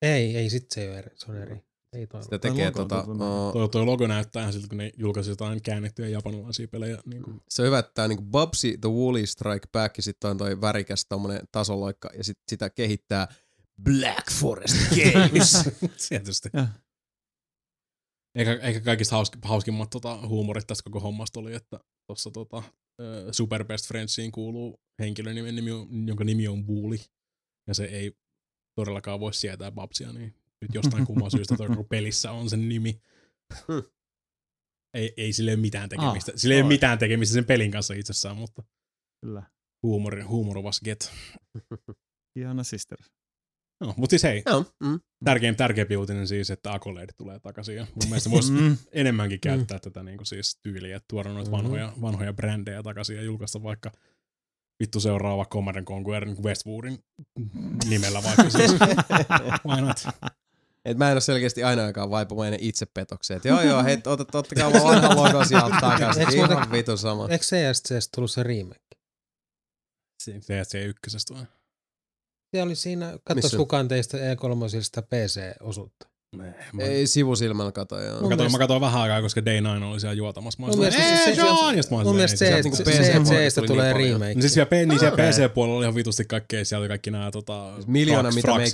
Ei, 0.03 0.37
ei, 0.37 0.51
sit 0.51 0.71
se 0.71 0.83
ei 0.83 0.89
ole 0.89 0.99
eri. 0.99 1.11
Se 1.15 1.31
on 1.31 1.37
eri. 1.37 1.61
Ei 1.93 2.07
toi. 2.07 2.23
Sitä 2.23 2.39
tekee 2.39 2.67
logo 2.67 2.79
tota, 2.79 3.05
uh, 3.09 3.53
Toi, 3.53 3.69
toi 3.69 3.85
logo 3.85 4.07
näyttää 4.07 4.41
ihan 4.43 4.53
siltä, 4.53 4.69
kun 4.69 4.79
ne 4.79 4.91
julkaisi 4.97 5.31
jotain 5.31 5.63
käännettyjä 5.63 6.09
japanilaisia 6.09 6.69
pelejä. 6.69 6.99
Niin 7.07 7.23
kuin, 7.23 7.41
se 7.49 7.63
on 7.63 7.67
hyvä, 7.67 7.79
että 7.79 7.93
tämä 7.95 8.09
niinku 8.09 8.25
Bubsy 8.25 8.79
the 8.81 8.89
Woolly 8.91 9.27
Strike 9.27 9.69
Back 9.73 9.97
ja 9.97 10.03
sitten 10.03 10.31
on 10.31 10.39
toi 10.39 10.61
värikäs 10.61 11.07
tommonen 11.09 11.41
tasoloikka 11.53 12.11
ja 12.19 12.25
sitten 12.25 12.45
sitä 12.51 12.71
kehittää 12.71 13.29
Black 13.83 14.31
Forest 14.33 14.77
Games. 15.03 15.69
Tietysti. 16.09 16.49
Eikä, 18.35 18.53
eikä 18.63 18.81
kaikista 18.81 19.17
hausk, 19.17 19.37
hauskimmat 19.45 19.91
tota, 19.91 20.27
huumorit 20.27 20.67
tästä 20.67 20.83
koko 20.85 21.01
hommasta 21.01 21.41
oli, 21.41 21.55
että 21.55 21.81
tuossa 22.07 22.31
tota, 22.31 22.63
Super 23.33 23.65
Best 23.65 23.89
Friendsiin 23.89 24.33
kuuluu 24.33 24.81
henkilö, 24.99 25.33
nimi, 25.33 25.53
nimi 25.53 25.73
on, 25.73 26.09
jonka 26.09 26.25
nimi 26.25 26.49
on 26.49 26.67
Wooli, 26.67 26.99
ja 27.67 27.75
se 27.75 27.85
ei 27.85 28.13
todellakaan 28.75 29.21
voi 29.21 29.35
sietää 29.35 29.73
Babsia, 29.73 30.13
niin 30.13 30.35
nyt 30.61 30.75
jostain 30.75 31.07
kumman 31.07 31.31
syystä 31.31 31.57
toi 31.57 31.69
pelissä 31.89 32.33
on 32.33 32.51
sen 32.51 32.69
nimi. 32.69 33.03
Hmm. 33.69 33.83
Ei, 34.95 35.15
ei 35.17 35.33
sille 35.33 35.51
ole 35.51 35.61
mitään 35.61 35.89
tekemistä. 35.89 36.33
Ah, 36.33 36.39
sille 36.39 36.55
ei 36.55 36.61
ole 36.61 36.69
mitään 36.69 36.99
tekemistä 36.99 37.35
sen 37.35 37.45
pelin 37.45 37.71
kanssa 37.71 37.95
itsessään, 37.95 38.37
mutta 38.37 38.63
Kyllä. 39.25 39.43
huumori, 39.83 40.23
huumor 40.23 40.59
was 40.59 40.81
get. 40.85 41.13
Ihana 42.41 42.65
sister. 42.65 42.99
No, 43.81 43.95
mutta 43.97 44.11
siis 44.11 44.23
hei, 44.23 44.43
Joo, 44.47 44.65
mm. 44.81 45.01
tärkein, 45.25 45.57
tärkeämpi 45.57 45.97
uutinen 45.97 46.29
siis, 46.29 46.51
että 46.51 46.73
Accolade 46.73 47.13
tulee 47.17 47.39
takaisin. 47.41 47.77
Ja 47.77 47.83
mun 47.95 48.09
mielestä 48.09 48.31
voisi 48.31 48.53
Mm. 48.61 48.77
enemmänkin 48.93 49.41
käyttää 49.41 49.77
mm. 49.77 49.81
tätä 49.83 50.03
niin 50.03 50.17
kuin 50.19 50.27
siis 50.27 50.59
tyyliä, 50.63 50.97
että 50.97 51.07
tuoda 51.09 51.29
noita 51.33 51.51
Mhm. 51.51 51.57
vanhoja, 51.59 51.93
vanhoja 52.01 52.33
brändejä 52.33 52.83
takaisin 52.83 53.17
ja 53.17 53.23
julkaista 53.23 53.63
vaikka 53.63 53.93
vittu 54.81 55.01
seuraava 55.01 55.45
Command 55.45 55.85
Conquer 55.85 56.25
niin 56.25 56.37
kuin 56.37 56.45
Westwoodin 56.45 56.99
nimellä 57.89 58.23
vaikka 58.23 58.51
siis. 58.51 58.73
Why 59.69 59.81
not? 59.81 59.97
Et 60.85 60.97
mä 60.99 61.09
en 61.09 61.13
ole 61.15 61.21
selkeästi 61.21 61.65
aina 61.65 61.85
aikaan 61.85 62.11
vaipumainen 62.11 62.61
itsepetokseen. 62.63 63.37
Et 63.37 63.45
joo 63.45 63.63
joo, 63.63 63.85
hei, 63.85 63.99
ot, 64.07 64.35
ottakaa 64.35 64.73
vaan 64.73 64.83
vanha 64.85 65.17
logo 65.17 65.45
sieltä 65.45 65.77
takaisin. 65.81 66.21
Eiks 66.23 66.35
Ihan 66.35 66.51
muuten- 66.51 66.73
vitun 66.73 66.99
sama. 66.99 67.29
Eikö 67.29 67.45
CSCstä 67.45 68.09
tullut 68.15 68.31
se 68.31 68.43
remake? 68.43 68.81
CSC 70.23 70.75
ykkösestä 70.87 71.35
vai? 71.35 71.45
Se 72.57 72.63
oli 72.63 72.77
siinä, 72.77 73.19
katsos 73.25 73.45
Missä? 73.45 73.57
kukaan 73.57 73.89
teistä 73.89 74.19
E3 74.19 74.83
sitä 74.83 75.03
PC-osuutta. 75.03 76.07
Mä, 76.37 76.83
Ei 76.83 77.07
sivusilmällä 77.07 77.73
kato, 77.73 78.01
joo. 78.01 78.07
mä, 78.07 78.13
katsoin, 78.15 78.29
mielestä- 78.37 78.53
mä 78.53 78.59
katsoin 78.59 78.81
vähän 78.81 79.03
aikaa, 79.03 79.23
koska 79.23 79.45
Day 79.45 79.55
9 79.61 79.83
oli 79.83 80.01
siellä 80.01 80.15
juotamassa. 80.15 80.57
Mä 80.63 80.67
Mun 80.67 80.71
olin 80.71 80.79
mielestä 80.81 81.03
silleen, 81.03 81.25
se- 81.25 81.31
"Ee, 81.31 81.35
se- 81.35 81.41
John!" 81.41 81.77
Ja 81.77 82.05
Mun 82.05 82.15
mielestä 82.17 82.45
"Ei 82.45 82.51
se- 82.51 82.63
niinku 82.63 82.77
CSCstä 82.77 82.91
PC-puolella 82.91 83.55
tuli 83.55 83.67
tulee 83.69 83.95
niin 83.95 84.13
remake. 84.13 84.35
No 84.35 84.41
siis 84.41 84.55
siellä, 84.55 84.71
niin 84.71 84.99
siellä. 85.01 85.17
PC-puolella 85.17 85.77
oli 85.77 85.85
ihan 85.85 85.95
vitusti 85.95 86.25
kaikkea, 86.25 86.65
siellä 86.65 86.83
oli 86.83 86.89
kaikki 86.89 87.11
nämä 87.11 87.31
tota, 87.31 87.73
Miljoona, 87.87 88.29
fraks- 88.31 88.35
mitä 88.35 88.47
me 88.49 88.63
ei 88.65 88.71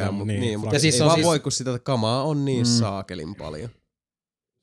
nämä- 0.00 0.10
mutta 0.12 0.32
niin, 0.32 0.60
mutta 0.60 0.76
Ja 0.76 0.80
siis 0.80 0.94
ei 0.94 0.98
se 0.98 1.04
on 1.04 1.06
vaan 1.06 1.16
siis- 1.16 1.26
voi, 1.26 1.40
kun 1.40 1.52
sitä 1.52 1.78
kamaa 1.78 2.22
on 2.22 2.44
niin 2.44 2.66
Mm. 2.66 2.70
saakelin 2.78 3.34
paljon. 3.34 3.70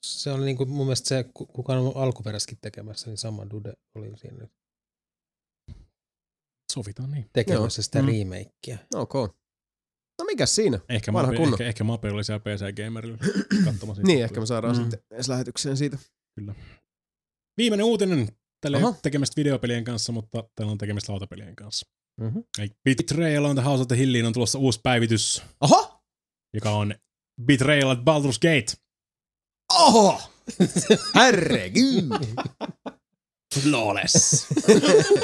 Se 0.05 0.31
oli 0.31 0.45
niinku 0.45 0.65
mun 0.65 0.85
mielestä 0.85 1.07
se, 1.07 1.25
ku- 1.33 1.45
kuka 1.45 1.73
on 1.73 1.91
alkuperäiskin 1.95 2.57
tekemässä, 2.61 3.07
niin 3.09 3.17
sama 3.17 3.49
Dude 3.49 3.73
oli 3.95 4.11
siinä 4.17 4.37
nyt 4.37 4.51
Sovitaan 6.73 7.11
niin. 7.11 7.29
tekemässä 7.33 7.81
sitä 7.81 8.01
Mm. 8.01 8.07
remakea. 8.07 8.77
Ok. 8.95 9.13
No 10.19 10.25
mikäs 10.25 10.55
siinä? 10.55 10.79
Ehkä, 10.89 11.13
Vanha 11.13 11.27
Mape, 11.31 11.37
kunno. 11.37 11.53
ehkä, 11.55 11.65
ehkä 11.67 11.83
Mape 11.83 12.11
oli 12.11 12.23
siellä 12.23 12.39
PC 12.39 12.83
Gamerilla 12.83 13.17
katsomassa. 13.65 14.03
Niin, 14.03 14.23
ehkä 14.23 14.39
me 14.39 14.45
saadaan 14.45 14.75
Mm. 14.75 14.81
sitten 14.81 14.99
edes 15.11 15.27
lähetykseen 15.29 15.77
siitä. 15.77 15.97
Viimeinen 17.57 17.85
uutinen. 17.85 18.27
Tällä 18.61 18.77
ei 18.77 18.83
Aha. 18.83 18.89
ole 18.91 18.97
tekemistä 19.03 19.33
videopelien 19.39 19.83
kanssa, 19.83 20.11
mutta 20.11 20.43
tällä 20.55 20.71
on 20.71 20.77
tekemistä 20.77 21.11
lautapelien 21.11 21.55
kanssa. 21.55 21.85
Mm-hmm. 22.21 22.43
Eli 22.59 22.69
Betrayal 22.83 23.45
on 23.45 23.55
The 23.55 23.65
House 23.65 23.81
of 23.81 23.87
the 23.87 23.97
Hilliin 23.97 24.25
on 24.25 24.33
tulossa 24.33 24.59
uusi 24.59 24.79
päivitys, 24.83 25.41
Oho! 25.61 26.01
joka 26.53 26.71
on 26.71 26.95
Betrayal 27.45 27.89
at 27.89 27.99
Baldur's 27.99 28.39
Gate. 28.41 28.73
Oho! 29.73 30.21
Herregud! 31.15 32.11
Flawless. 33.59 34.47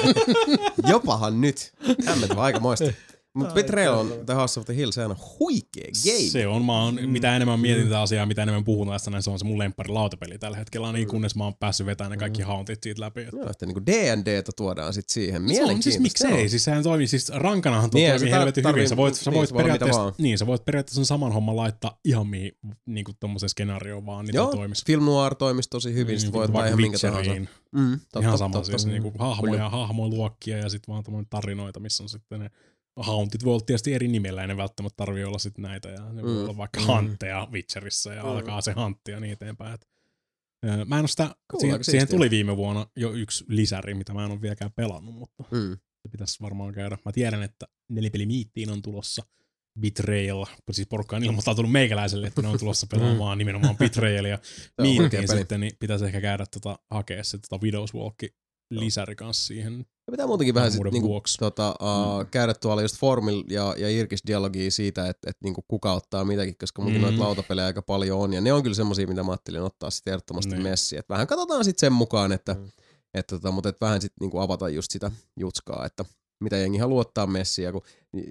Jopahan 0.90 1.40
nyt. 1.40 1.72
Hämmentävä 2.06 2.42
aika 2.42 2.60
moista. 2.60 2.92
Mutta 3.34 3.54
Betrayal 3.54 3.98
on 3.98 4.12
The 4.26 4.34
House 4.34 4.60
of 4.60 4.66
the 4.66 4.76
Hill, 4.76 4.90
sehän 4.90 5.10
on 5.10 5.16
huikea 5.40 5.84
game. 6.04 6.30
Se 6.30 6.46
on, 6.46 6.64
mä 6.64 6.82
oon, 6.84 6.98
mitä 7.06 7.36
enemmän 7.36 7.60
mietin 7.60 7.84
tätä 7.84 8.00
asiaa, 8.00 8.26
mitä 8.26 8.42
enemmän 8.42 8.64
puhun 8.64 8.88
tästä, 8.88 9.10
niin 9.10 9.22
se 9.22 9.30
on 9.30 9.38
se 9.38 9.44
mun 9.44 9.58
lemppari 9.58 9.88
lautapeli 9.88 10.38
tällä 10.38 10.56
hetkellä, 10.56 10.92
niin 10.92 11.08
kunnes 11.08 11.36
mä 11.36 11.44
oon 11.44 11.54
päässyt 11.60 11.86
vetämään 11.86 12.10
ne 12.10 12.16
kaikki 12.16 12.42
hauntit 12.42 12.82
siitä 12.82 13.00
läpi. 13.00 13.20
Että 13.20 13.36
Joo, 13.36 13.50
että 13.50 13.66
niinku 13.66 13.80
D&Dtä 13.86 14.52
tuodaan 14.56 14.94
sit 14.94 15.08
siihen. 15.08 15.32
Se 15.32 15.36
on, 15.38 15.44
Mielenkiintoista. 15.46 15.82
siis 15.90 16.00
miksei, 16.00 16.48
siis 16.48 16.64
sehän 16.64 16.82
toimii, 16.82 17.06
siis 17.06 17.28
rankanahan 17.34 17.90
tuo 17.90 17.98
Niin, 18.00 18.10
toimii 18.10 18.28
se 18.30 18.36
helvetin 18.36 18.68
hyvin. 18.68 18.88
Sä 18.88 18.96
voit, 18.96 19.14
sä 19.14 19.30
niin, 19.30 19.38
voit 19.38 19.48
se 19.48 19.54
periaatteessa, 19.54 20.00
vaan. 20.00 20.12
niin, 20.18 20.38
sä 20.38 20.46
voit 20.46 20.64
periaatteessa 20.64 21.04
saman 21.04 21.32
homman 21.32 21.56
laittaa 21.56 21.98
ihan 22.04 22.26
mihin, 22.26 22.52
niin 22.86 23.04
kuin 23.04 23.16
tommoseen 23.20 23.50
skenaarioon 23.50 24.06
vaan, 24.06 24.24
niin 24.26 24.34
Joo, 24.34 24.46
toi 24.46 24.56
toimisi. 24.56 24.82
Film 24.86 25.04
Noir 25.04 25.34
toimisi 25.34 25.68
tosi 25.68 25.94
hyvin, 25.94 26.06
Niin, 26.06 26.20
sit 26.20 26.30
kuin 26.30 26.38
voi 26.38 26.44
ottaa 26.44 26.54
vaikka 26.54 26.68
ihan 26.68 26.80
minkä 26.80 26.98
tahansa. 26.98 27.32
Mm, 27.72 28.00
totta, 28.00 28.20
Ihan 28.20 28.38
sama 28.38 28.52
totta. 28.52 28.66
siis 28.70 28.86
Mm. 28.86 28.90
niin 28.92 29.02
kuin 29.02 29.14
hahmoja, 29.18 29.68
hahmoluokkia 29.68 30.56
ja 30.58 30.68
sitten 30.68 30.92
vaan 30.94 31.26
tarinoita, 31.30 31.80
missä 31.80 32.02
on 32.02 32.08
sitten 32.08 32.40
ne 32.40 32.50
hauntit 33.00 33.44
voi 33.44 33.52
olla 33.52 33.64
tietysti 33.66 33.94
eri 33.94 34.08
nimellä, 34.08 34.46
ne 34.46 34.56
välttämättä 34.56 34.96
tarvii 34.96 35.24
olla 35.24 35.38
sitten 35.38 35.62
näitä, 35.62 35.88
ja 35.88 36.12
ne 36.12 36.22
voi 36.22 36.34
Mm. 36.34 36.42
olla 36.44 36.56
vaikka 36.56 36.80
Mm. 36.80 36.86
hantteja 36.86 37.48
Witcherissa, 37.52 38.12
ja 38.14 38.22
Mm. 38.22 38.28
alkaa 38.28 38.60
se 38.60 38.72
hantti 38.72 39.10
ja 39.10 39.20
niin 39.20 39.32
eteenpäin. 39.32 39.74
Et, 39.74 39.86
ö, 40.66 40.84
mä 40.84 40.96
en 40.96 41.02
ole 41.02 41.08
sitä, 41.08 41.34
siihen, 41.58 41.84
siihen 41.84 42.08
tuli 42.08 42.30
viime 42.30 42.56
vuonna 42.56 42.86
jo 42.96 43.12
yksi 43.12 43.44
lisäri, 43.48 43.94
mitä 43.94 44.14
mä 44.14 44.24
en 44.24 44.30
ole 44.30 44.40
vieläkään 44.40 44.72
pelannut, 44.72 45.14
mutta 45.14 45.44
Mm. 45.50 45.76
se 46.02 46.08
pitäisi 46.10 46.42
varmaan 46.42 46.74
käydä. 46.74 46.98
Mä 47.04 47.12
tiedän, 47.12 47.42
että 47.42 47.66
nelipeli 47.88 48.26
Miittiin 48.26 48.70
on 48.70 48.82
tulossa 48.82 49.22
Betrayal, 49.80 50.46
siis 50.70 50.88
porukka 50.88 51.16
on 51.16 51.24
ilmoittautunut 51.24 51.72
meikäläiselle, 51.72 52.26
että 52.26 52.42
ne 52.42 52.48
on 52.48 52.58
tulossa 52.58 52.86
pelaamaan 52.92 53.38
nimenomaan 53.38 53.76
Betrayalia 53.76 54.38
Miittiin 54.82 55.28
sitten, 55.28 55.60
niin 55.60 55.72
pitäisi 55.80 56.04
ehkä 56.04 56.20
käydä 56.20 56.46
tota, 56.46 56.78
hakea 56.90 57.24
se 57.24 57.38
tota 57.38 57.62
Widows 57.62 57.94
Walk 57.94 58.16
lisäri 58.70 59.16
kanssa 59.16 59.46
siihen 59.46 59.86
Ja 60.10 60.12
pitää 60.12 60.26
muutenkin 60.26 60.54
vähän 60.54 60.72
sit, 60.72 60.80
niinku, 60.92 61.08
vuoksi. 61.08 61.38
tota, 61.38 61.70
uh, 61.82 62.26
käydä 62.30 62.54
tuolla 62.54 62.82
just 62.82 62.96
Formil 62.96 63.44
ja, 63.48 63.74
ja 63.78 63.90
Irkis 63.90 64.20
dialogia 64.26 64.70
siitä, 64.70 65.08
että 65.08 65.30
et, 65.30 65.36
niinku, 65.42 65.64
kuka 65.68 65.92
ottaa 65.92 66.24
mitäkin, 66.24 66.56
koska 66.60 66.82
munkin 66.82 67.00
Mm. 67.00 67.02
noita 67.06 67.22
lautapelejä 67.24 67.66
aika 67.66 67.82
paljon 67.82 68.18
on. 68.18 68.32
Ja 68.32 68.40
ne 68.40 68.52
on 68.52 68.62
kyllä 68.62 68.74
semmosia, 68.76 69.06
mitä 69.06 69.22
mä 69.22 69.30
ajattelin 69.32 69.62
ottaa 69.62 69.90
sitten 69.90 70.10
ehdottomasti 70.12 70.52
Niin. 70.52 70.62
messiin. 70.62 70.98
Et 71.00 71.08
vähän 71.08 71.26
katsotaan 71.26 71.64
sitten 71.64 71.80
sen 71.80 71.92
mukaan, 71.92 72.32
että 72.32 72.54
Mm. 72.54 72.68
et, 73.14 73.26
tota, 73.26 73.50
mutta 73.50 73.68
et 73.68 73.80
vähän 73.80 74.00
sitten 74.00 74.16
niinku, 74.20 74.38
avata 74.38 74.68
just 74.68 74.90
sitä 74.90 75.10
jutskaa, 75.40 75.86
että 75.86 76.04
mitä 76.40 76.56
jengi 76.56 76.78
haluaa 76.78 77.00
ottaa 77.00 77.26
messiin. 77.26 77.64
Ja 77.66 77.72
kun 77.72 77.82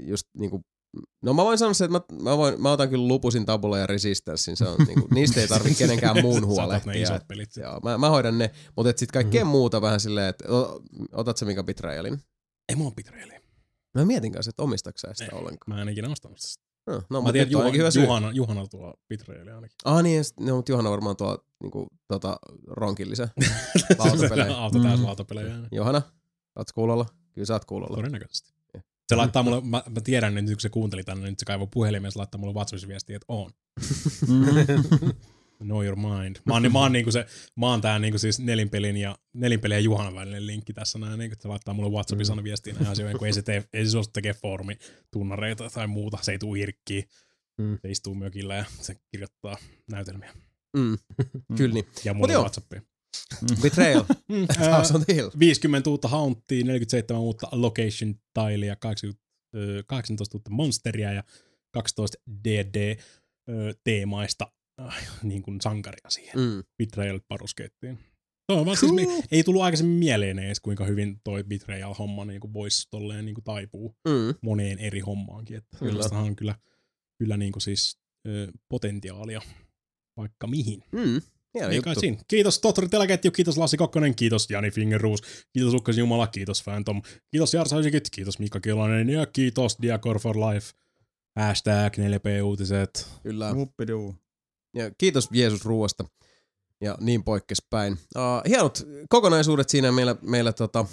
just 0.06 0.28
niinku, 0.38 0.62
No 1.22 1.34
mä 1.34 1.44
voin 1.44 1.58
sanoa 1.58 1.74
se, 1.74 1.86
että 1.86 1.98
mä, 2.16 2.24
mä, 2.24 2.38
voin, 2.38 2.62
mä 2.62 2.72
otan 2.72 2.90
kyllä 2.90 3.08
lupusin 3.08 3.46
tabula 3.46 3.78
ja 3.78 3.88
resistanssin. 3.88 4.58
Se 4.58 4.66
on, 4.68 4.76
niinku, 4.88 5.08
niistä 5.14 5.42
ei 5.42 5.48
tarvitse 5.48 5.78
kenenkään 5.84 6.22
muun 6.22 6.38
otat 6.38 6.50
ne 6.50 6.62
huolehtia. 6.64 6.94
isot 7.04 7.16
Et, 7.22 7.28
pelit. 7.28 7.50
joo, 7.58 7.80
mä, 7.84 7.98
mä 7.98 8.10
hoidan 8.10 8.38
ne, 8.38 8.52
mutta 8.76 8.90
sitten 8.90 9.14
kaikkea 9.14 9.44
Mhm. 9.44 9.52
muuta 9.52 9.82
vähän 9.82 10.00
silleen, 10.00 10.28
että 10.30 10.46
otat 11.14 11.38
sä 11.38 11.46
mikä 11.46 11.64
Betrayalin? 11.64 12.22
Ei 12.70 12.76
mulla 12.76 12.88
ole 12.88 12.96
Betrayalia. 12.96 13.40
Mä 13.96 14.06
mietin 14.06 14.32
kanssa, 14.32 14.50
että 14.50 14.64
omistatko 14.64 14.98
sä 14.98 15.08
sitä 15.14 15.32
Ei. 15.36 15.40
ollenkaan. 15.40 15.76
Mä 15.78 15.82
en 15.82 15.90
ikinä 15.90 16.10
ostanut 16.10 16.40
sitä. 16.40 16.64
No, 16.88 17.02
no 17.10 17.22
Mä 17.22 17.32
tiedän, 17.32 17.48
että 17.52 17.58
hyvä 17.58 17.68
Juhana, 17.78 17.92
syy. 17.92 18.04
Juhana, 18.04 18.32
Juhana 18.32 18.68
tuo 18.68 18.94
Betrayalia 19.10 19.56
ainakin. 19.56 19.76
Ah 19.86 20.04
niin, 20.04 20.24
sit- 20.24 20.40
no, 20.40 20.56
mutta 20.56 20.72
Johanna 20.72 20.92
varmaan 20.92 21.18
tuo 21.18 21.38
niinku, 21.64 21.88
tota, 22.08 22.40
ronkillisen 22.68 23.28
lautapelejä. 24.00 24.58
Auto 24.58 24.80
täys 24.80 25.00
Mm. 25.00 25.06
lautapelejä. 25.06 25.56
Johanna, 25.72 26.02
Oot 26.56 26.72
kuulolla? 26.72 27.06
Kyllä 27.34 27.46
sä 27.46 27.54
oot 27.54 27.66
kuulolla. 27.66 27.96
Todennäköisesti. 27.96 28.54
Se 29.10 29.16
laittaa 29.16 29.44
mulle, 29.44 29.62
mä, 29.62 29.84
mä 29.90 30.02
tiedän 30.04 30.36
nyt, 30.36 30.46
kun 30.46 30.60
se 30.60 30.70
kuunteli 30.70 31.04
tänne, 31.04 31.24
niin 31.24 31.32
nyt 31.32 31.40
se 31.40 31.46
kaivoi 31.46 31.68
puhelimeen 31.72 32.08
ja 32.08 32.12
se 32.12 32.20
laittaa 32.20 32.40
mulle 32.40 32.54
WhatsApp-viestiä, 32.54 33.16
että 33.16 33.26
on. 33.28 33.52
Know 35.64 35.86
your 35.86 35.96
mind. 35.96 36.36
Mä 36.46 36.54
oon, 36.54 36.72
mä 36.72 36.80
oon, 36.80 36.92
niinku 36.92 37.12
se, 37.12 37.26
mä 37.56 37.68
oon 37.68 37.82
tää 37.82 38.00
niinku 38.00 38.18
siis 38.18 38.40
nelinpelin 38.40 38.98
ja, 38.98 39.18
nelinpelin 39.34 39.76
ja 39.76 39.80
Juhanan 39.80 40.16
välinen 40.16 40.48
linkki 40.48 40.74
tässä 40.74 41.00
näin, 41.00 41.20
niinku, 41.20 41.34
että 41.34 41.42
se 41.44 41.48
laittaa 41.48 41.74
mulle 41.74 41.90
WhatsAppissa 41.90 42.36
mm. 42.36 42.44
viestiä 42.44 42.74
näihin 42.74 42.92
asioihin, 42.92 43.18
kun 43.18 43.28
ei 43.28 43.34
se, 43.34 43.42
tee, 43.42 43.64
ei 43.74 43.86
se 43.86 43.92
suostu 43.92 44.12
tekee 44.12 44.34
foorumi 44.34 44.78
tunnareita 45.12 45.70
tai 45.70 45.88
muuta, 45.88 46.18
se 46.22 46.32
ei 46.32 46.40
tuu 46.40 46.54
hirkkiä. 46.54 47.04
Mm. 47.58 47.78
Se 47.82 47.92
istuu 47.92 48.16
mökillä 48.16 48.56
ja 48.56 48.66
se 48.82 48.96
kirjoittaa 49.12 49.58
näytelmiä. 49.92 50.34
Mm. 50.78 50.98
Kyllä 51.58 51.74
niin. 51.74 51.88
Ja 52.04 52.14
Mut 52.14 52.20
mulle 52.20 52.34
joo. 52.34 52.42
WhatsAppia. 52.42 52.82
Betrayal. 53.62 54.04
Mm, 54.30 54.48
House 54.72 54.94
on 54.94 55.06
the 55.06 55.14
Hill. 55.14 55.30
50 55.40 55.90
uutta 55.90 56.08
hauntia, 56.08 56.66
47 56.66 57.22
uutta 57.22 57.48
location 57.52 58.16
tileja, 58.34 58.76
80, 58.76 59.24
ö, 59.56 59.84
18 59.88 60.38
uutta 60.38 60.50
monsteria 60.52 61.14
ja 61.14 61.24
12 61.72 62.18
DD-teemaista 62.48 64.52
niin 65.24 65.42
kuin 65.42 65.62
sankaria 65.62 66.10
siihen. 66.10 66.40
Mm. 66.40 66.64
Betrayal 66.78 67.20
paruskettiin. 67.28 68.00
Se 68.52 68.58
on 68.60 68.66
vaan 68.66 68.78
siis, 68.78 68.92
me, 68.94 69.02
ei 69.32 69.44
tullut 69.44 69.62
aikaisemmin 69.62 69.98
mieleen 69.98 70.40
edes, 70.40 70.60
kuinka 70.60 70.86
hyvin 70.86 71.22
toi 71.24 71.44
Betrayal-homma 71.44 72.26
niin 72.26 72.42
kuin 72.42 72.54
voisi 72.54 72.88
tolleen 72.90 73.26
niin 73.26 73.36
kuin 73.36 73.44
taipuu 73.44 73.96
Mm. 74.08 74.36
moneen 74.42 74.80
eri 74.80 75.00
hommaankin. 75.00 75.58
Että 75.58 75.78
Kyllä. 75.78 76.04
kyllä. 76.04 76.20
on 76.22 76.36
kyllä, 76.36 76.56
kyllä 77.20 77.38
niin 77.38 77.52
kuin 77.52 77.62
siis 77.62 78.00
ö, 78.28 78.52
potentiaalia 78.70 79.42
vaikka 80.18 80.48
mihin. 80.48 80.84
Mm. 80.92 81.22
Hieno 81.54 81.70
Ei 81.70 81.82
kai 81.82 81.92
juttu. 81.92 82.00
siinä. 82.00 82.18
Kiitos 82.28 82.60
Tohtori 82.60 82.90
Teleketju, 82.90 83.32
kiitos 83.32 83.58
Lassi 83.58 83.78
Kokkonen, 83.78 84.16
kiitos 84.16 84.50
Jani 84.50 84.72
Fingerruus, 84.72 85.22
kiitos 85.54 85.74
Ukkas 85.74 85.98
Jumala, 85.98 86.28
kiitos 86.28 86.64
Phantom, 86.64 87.02
kiitos 87.32 87.54
Jarsa 87.54 87.78
Ysikit, 87.78 88.10
kiitos 88.12 88.40
Mikka 88.40 88.60
Kilanen 88.60 89.10
ja 89.10 89.26
kiitos 89.26 89.78
Diacor 89.82 90.20
for 90.20 90.36
Life. 90.38 90.72
Hashtag 91.36 91.98
4P-uutiset. 91.98 93.08
Kyllä. 93.24 93.54
Muppiduu. 93.54 94.16
Ja 94.76 94.92
kiitos 94.98 95.30
Jeesus 95.32 95.66
ruuasta. 95.66 96.06
Ja 96.82 96.98
niin 97.02 97.24
poikkespäin. 97.24 97.94
Uh, 97.94 98.50
hienot 98.50 98.88
kokonaisuudet 99.10 99.70
siinä 99.70 99.92
meillä, 99.92 100.16
meillä 100.22 100.54
tota, 100.54 100.86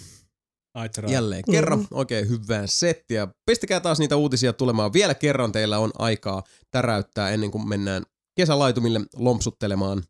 jälleen 1.08 1.42
kerran. 1.50 1.86
Oikein 1.90 2.28
hyvää 2.28 2.66
settiä. 2.66 3.28
Pistäkää 3.46 3.80
taas 3.80 3.98
niitä 3.98 4.16
uutisia 4.16 4.52
tulemaan. 4.52 4.92
Vielä 4.92 5.14
kerran 5.14 5.52
teillä 5.52 5.78
on 5.78 5.90
aikaa 5.98 6.42
täräyttää 6.70 7.30
ennen 7.30 7.50
kuin 7.50 7.68
mennään 7.68 8.02
kesälaitumille 8.36 9.00
lompsuttelemaan. 9.16 10.02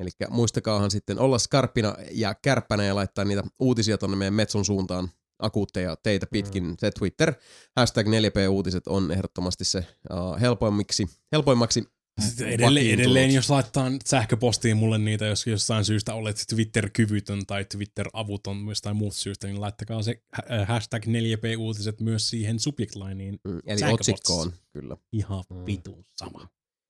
Eli 0.00 0.10
muistakaahan 0.30 0.90
sitten 0.90 1.18
olla 1.18 1.38
skarppina 1.38 1.94
ja 2.10 2.34
kärppänä 2.34 2.84
ja 2.84 2.94
laittaa 2.94 3.24
niitä 3.24 3.42
uutisia 3.58 3.98
tonne 3.98 4.16
meidän 4.16 4.34
Metson 4.34 4.64
suuntaan 4.64 5.10
akuutteja 5.38 5.96
teitä 5.96 6.26
pitkin. 6.26 6.74
Se 6.78 6.90
Twitter, 6.90 7.34
hashtag 7.76 8.06
4P-uutiset 8.06 8.86
on 8.86 9.12
ehdottomasti 9.12 9.64
se 9.64 9.78
uh, 9.78 10.40
helpoimmiksi, 10.40 11.06
helpoimmaksi 11.32 11.84
Sitten 12.20 12.48
Edelleen, 12.48 12.94
edelleen, 12.94 13.34
jos 13.34 13.50
laittaa 13.50 13.90
sähköpostiin 14.04 14.76
mulle 14.76 14.98
niitä, 14.98 15.26
jos 15.26 15.46
jostain 15.46 15.84
syystä 15.84 16.14
olet 16.14 16.44
Twitter-kyvytön 16.48 17.46
tai 17.46 17.64
Twitter-avuton 17.64 18.68
jostain 18.68 18.96
muusta 18.96 19.20
syystä, 19.20 19.46
niin 19.46 19.60
laittakaa 19.60 20.02
se 20.02 20.22
hashtag 20.66 21.04
4P-uutiset 21.06 22.00
myös 22.00 22.30
siihen 22.30 22.58
subject 22.60 22.94
lineen. 22.96 23.38
Mm, 23.44 23.60
eli 23.66 23.80
otsikkoon, 23.92 24.52
kyllä. 24.72 24.96
Ihan 25.12 25.44
Mm. 25.50 25.66
vitun 25.66 26.04
sama. 26.16 26.48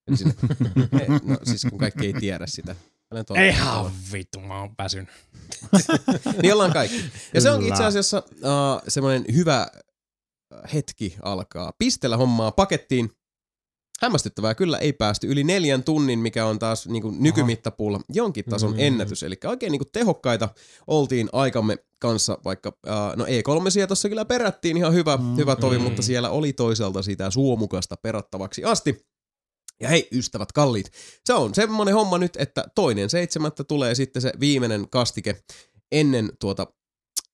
Eli 0.08 0.16
sinne, 0.16 0.34
no 1.24 1.36
siis 1.44 1.66
kun 1.70 1.78
kaikki 1.78 2.06
ei 2.06 2.12
tiedä 2.12 2.46
sitä. 2.46 2.76
Olen 3.10 3.24
totta. 3.24 3.42
Ihan 3.42 3.90
vittu, 4.12 4.40
mä 4.40 4.60
oon 4.60 4.70
väsynyt. 4.78 5.08
Niin 6.42 6.52
ollaan 6.52 6.72
kaikki. 6.72 7.04
Ja 7.34 7.40
se 7.40 7.48
Kyllä. 7.48 7.68
itse 7.68 7.84
asiassa 7.84 8.22
uh, 8.28 8.82
semmoinen 8.88 9.24
hyvä 9.34 9.66
hetki 10.74 11.16
alkaa 11.22 11.72
pistellä 11.78 12.16
hommaa 12.16 12.52
pakettiin. 12.52 13.10
Hämmästyttävää 14.00 14.54
kyllä 14.54 14.78
ei 14.78 14.92
päästy 14.92 15.26
yli 15.26 15.44
neljän 15.44 15.82
tunnin, 15.82 16.18
mikä 16.18 16.46
on 16.46 16.58
taas 16.58 16.88
niin 16.88 17.02
kuin 17.02 17.22
nykymittapuulla 17.22 18.00
jonkin 18.08 18.44
tason 18.44 18.70
Mm. 18.72 18.78
ennätys. 18.78 19.22
Eli 19.22 19.36
oikein 19.44 19.72
niin 19.72 19.80
kuin 19.80 19.90
tehokkaita 19.92 20.48
oltiin 20.86 21.28
aikamme 21.32 21.76
kanssa, 21.98 22.38
vaikka 22.44 22.68
uh, 22.68 23.16
no 23.16 23.24
E3 23.24 23.86
tuossa 23.86 24.08
kyllä 24.08 24.24
perättiin 24.24 24.76
ihan 24.76 24.94
hyvä, 24.94 25.16
mm. 25.16 25.36
hyvä 25.36 25.56
tovi, 25.56 25.78
mutta 25.78 26.02
siellä 26.02 26.30
oli 26.30 26.52
toisaalta 26.52 27.02
sitä 27.02 27.30
suomukasta 27.30 27.96
perattavaksi 28.02 28.64
asti. 28.64 29.06
Ja 29.80 29.88
hei, 29.88 30.08
ystävät 30.12 30.52
kalliit, 30.52 30.92
se 31.24 31.34
on 31.34 31.54
semmoinen 31.54 31.94
homma 31.94 32.18
nyt, 32.18 32.36
että 32.36 32.64
toinen 32.74 33.10
seitsemättä 33.10 33.64
tulee 33.64 33.94
sitten 33.94 34.22
se 34.22 34.32
viimeinen 34.40 34.88
kastike 34.90 35.42
ennen 35.92 36.32
tuota 36.40 36.66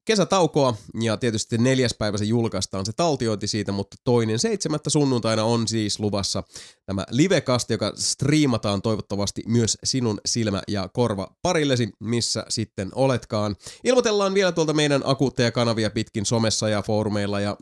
kesätaukoa, 0.07 0.76
ja 1.00 1.16
tietysti 1.16 1.58
neljäs 1.58 1.94
päivä 1.99 2.18
se 2.18 2.25
julkaistaan 2.25 2.86
se 2.86 2.92
taltiointi 2.92 3.47
siitä, 3.47 3.73
mutta 3.73 3.97
toinen 4.05 4.39
seitsemättä 4.39 4.91
sunnuntaina 4.91 5.44
on 5.44 5.68
siis 5.68 6.00
luvassa 6.00 6.42
tämä 6.86 7.05
livekasti, 7.10 7.75
joka 7.75 7.92
striimataan 7.97 8.83
toivottavasti 8.83 9.42
myös 9.47 9.78
sinun 9.84 10.20
silmä- 10.26 10.62
ja 10.68 10.89
korva 10.89 11.36
parillesi, 11.42 11.89
missä 12.00 12.44
sitten 12.49 12.89
oletkaan. 12.94 13.57
Ilmoitellaan 13.84 14.34
vielä 14.34 14.52
tuolta 14.52 14.73
meidän 14.73 15.02
akuutteja 15.05 15.52
kanavia 15.52 15.91
pitkin 15.91 16.26
somessa 16.26 16.68
ja 16.68 16.83
foorumeilla 16.83 17.41
ja 17.41 17.57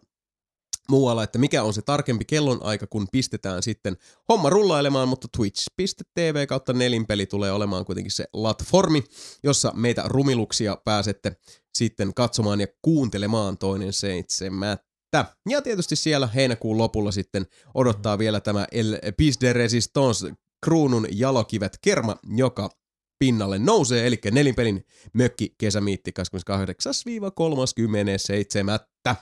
muualla, 0.88 1.22
että 1.22 1.38
mikä 1.38 1.62
on 1.62 1.74
se 1.74 1.82
tarkempi 1.82 2.24
kellonaika, 2.24 2.86
kun 2.86 3.06
pistetään 3.12 3.62
sitten 3.62 3.96
homma 4.28 4.50
rullailemaan, 4.50 5.08
mutta 5.08 5.28
twitch.tv 5.36 6.46
kautta 6.46 6.72
nelinpeli 6.72 7.26
tulee 7.26 7.52
olemaan 7.52 7.84
kuitenkin 7.84 8.12
se 8.12 8.24
latformi, 8.32 9.04
jossa 9.42 9.72
meitä 9.74 10.02
rumiluksia 10.06 10.76
pääsette 10.84 11.36
sitten 11.74 12.14
katsomaan 12.14 12.60
ja 12.60 12.66
kuuntelemaan 12.82 13.58
toinen 13.58 13.92
seitsemättä. 13.92 15.24
Ja 15.48 15.62
tietysti 15.62 15.96
siellä 15.96 16.26
heinäkuun 16.26 16.78
lopulla 16.78 17.12
sitten 17.12 17.46
odottaa 17.74 18.18
vielä 18.18 18.40
tämä 18.40 18.66
El 18.72 18.98
Pis 19.16 19.40
de 19.40 19.52
Resistance 19.52 20.32
kruunun 20.64 21.06
jalokivet 21.10 21.78
kerma, 21.82 22.16
joka 22.36 22.70
pinnalle 23.18 23.58
nousee, 23.58 24.06
eli 24.06 24.20
nelinpelin 24.30 24.86
mökki 25.12 25.54
kesämiitti 25.58 26.12
28-37. 29.08 29.14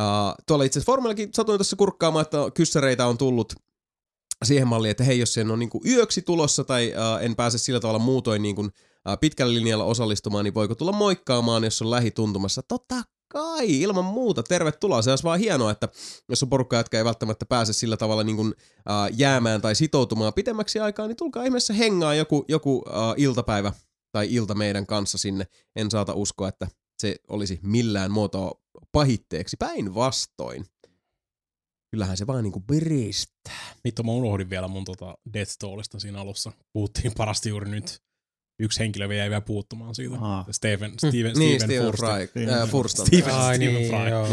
Uh, 0.00 0.34
tuolla 0.46 0.64
itse 0.64 0.78
asiassa 0.78 0.92
Formullakin 0.92 1.28
satuin 1.34 1.58
tässä 1.58 1.76
kurkkaamaan, 1.76 2.22
että 2.22 2.38
kyssäreitä 2.54 3.06
on 3.06 3.18
tullut 3.18 3.54
siihen 4.44 4.68
malliin, 4.68 4.90
että 4.90 5.04
hei, 5.04 5.18
jos 5.18 5.34
sen 5.34 5.50
on 5.50 5.58
niinku 5.58 5.80
yöksi 5.86 6.22
tulossa 6.22 6.64
tai 6.64 6.92
uh, 6.96 7.24
en 7.24 7.36
pääse 7.36 7.58
sillä 7.58 7.80
tavalla 7.80 7.98
muutoin 7.98 8.42
niinku, 8.42 8.60
uh, 8.62 8.70
pitkällä 9.20 9.54
linjalla 9.54 9.84
osallistumaan, 9.84 10.44
niin 10.44 10.54
voiko 10.54 10.74
tulla 10.74 10.92
moikkaamaan, 10.92 11.64
jos 11.64 11.82
on 11.82 11.90
lähituntumassa? 11.90 12.62
Totta 12.62 12.94
kai, 13.28 13.80
ilman 13.80 14.04
muuta, 14.04 14.42
tervetuloa. 14.42 15.02
Se 15.02 15.10
olisi 15.10 15.24
vaan 15.24 15.38
hienoa, 15.38 15.70
että 15.70 15.88
jos 16.28 16.42
on 16.42 16.48
porukka, 16.48 16.76
jotka 16.76 16.98
ei 16.98 17.04
välttämättä 17.04 17.46
pääse 17.46 17.72
sillä 17.72 17.96
tavalla 17.96 18.24
niin 18.24 18.36
kuin, 18.36 18.48
uh, 18.48 19.16
jäämään 19.16 19.60
tai 19.60 19.74
sitoutumaan 19.74 20.34
pidemmäksi 20.34 20.80
aikaa, 20.80 21.06
niin 21.06 21.16
tulkaa 21.16 21.44
ihmeessä 21.44 21.74
hengaa 21.74 22.14
joku, 22.14 22.44
joku 22.48 22.76
uh, 22.76 22.84
iltapäivä 23.16 23.72
tai 24.12 24.34
ilta 24.34 24.54
meidän 24.54 24.86
kanssa 24.86 25.18
sinne. 25.18 25.46
En 25.76 25.90
saata 25.90 26.14
uskoa, 26.14 26.48
että 26.48 26.68
se 26.98 27.16
olisi 27.28 27.60
millään 27.62 28.10
muotoa 28.10 28.60
pahitteeksi. 28.92 29.56
Päinvastoin. 29.58 30.64
Kyllähän 31.90 32.16
se 32.16 32.26
vaan 32.26 32.44
niinku 32.44 32.60
piristää. 32.60 33.74
Vittu, 33.84 34.02
mä 34.02 34.12
unohdin 34.12 34.50
vielä 34.50 34.68
mun 34.68 34.84
tota 34.84 35.18
Death 35.32 35.50
Stallista 35.50 36.00
siinä 36.00 36.20
alussa. 36.20 36.52
Puhuttiin 36.72 37.12
parasti 37.16 37.48
juuri 37.48 37.70
nyt. 37.70 38.00
Yksi 38.62 38.80
henkilö 38.80 39.08
vielä 39.08 39.22
jäi 39.22 39.30
vielä 39.30 39.40
puuttumaan 39.40 39.94
siitä. 39.94 40.14
Aha. 40.14 40.44
Steven, 40.50 40.92
Steven, 40.98 41.32
Niin, 41.38 41.60
Steven, 41.60 41.60
Steven 41.60 41.84
Furst. 41.86 42.02
Fry. 42.02 42.26
Steven- 42.26 42.62
Äh, 42.62 42.68
Furst 42.70 42.98
on. 42.98 43.06
Steven- 43.06 43.30
Ai 43.34 43.56
Steven 43.56 43.74
niin, 43.74 43.88
Fry. 43.90 44.08
joo. 44.10 44.28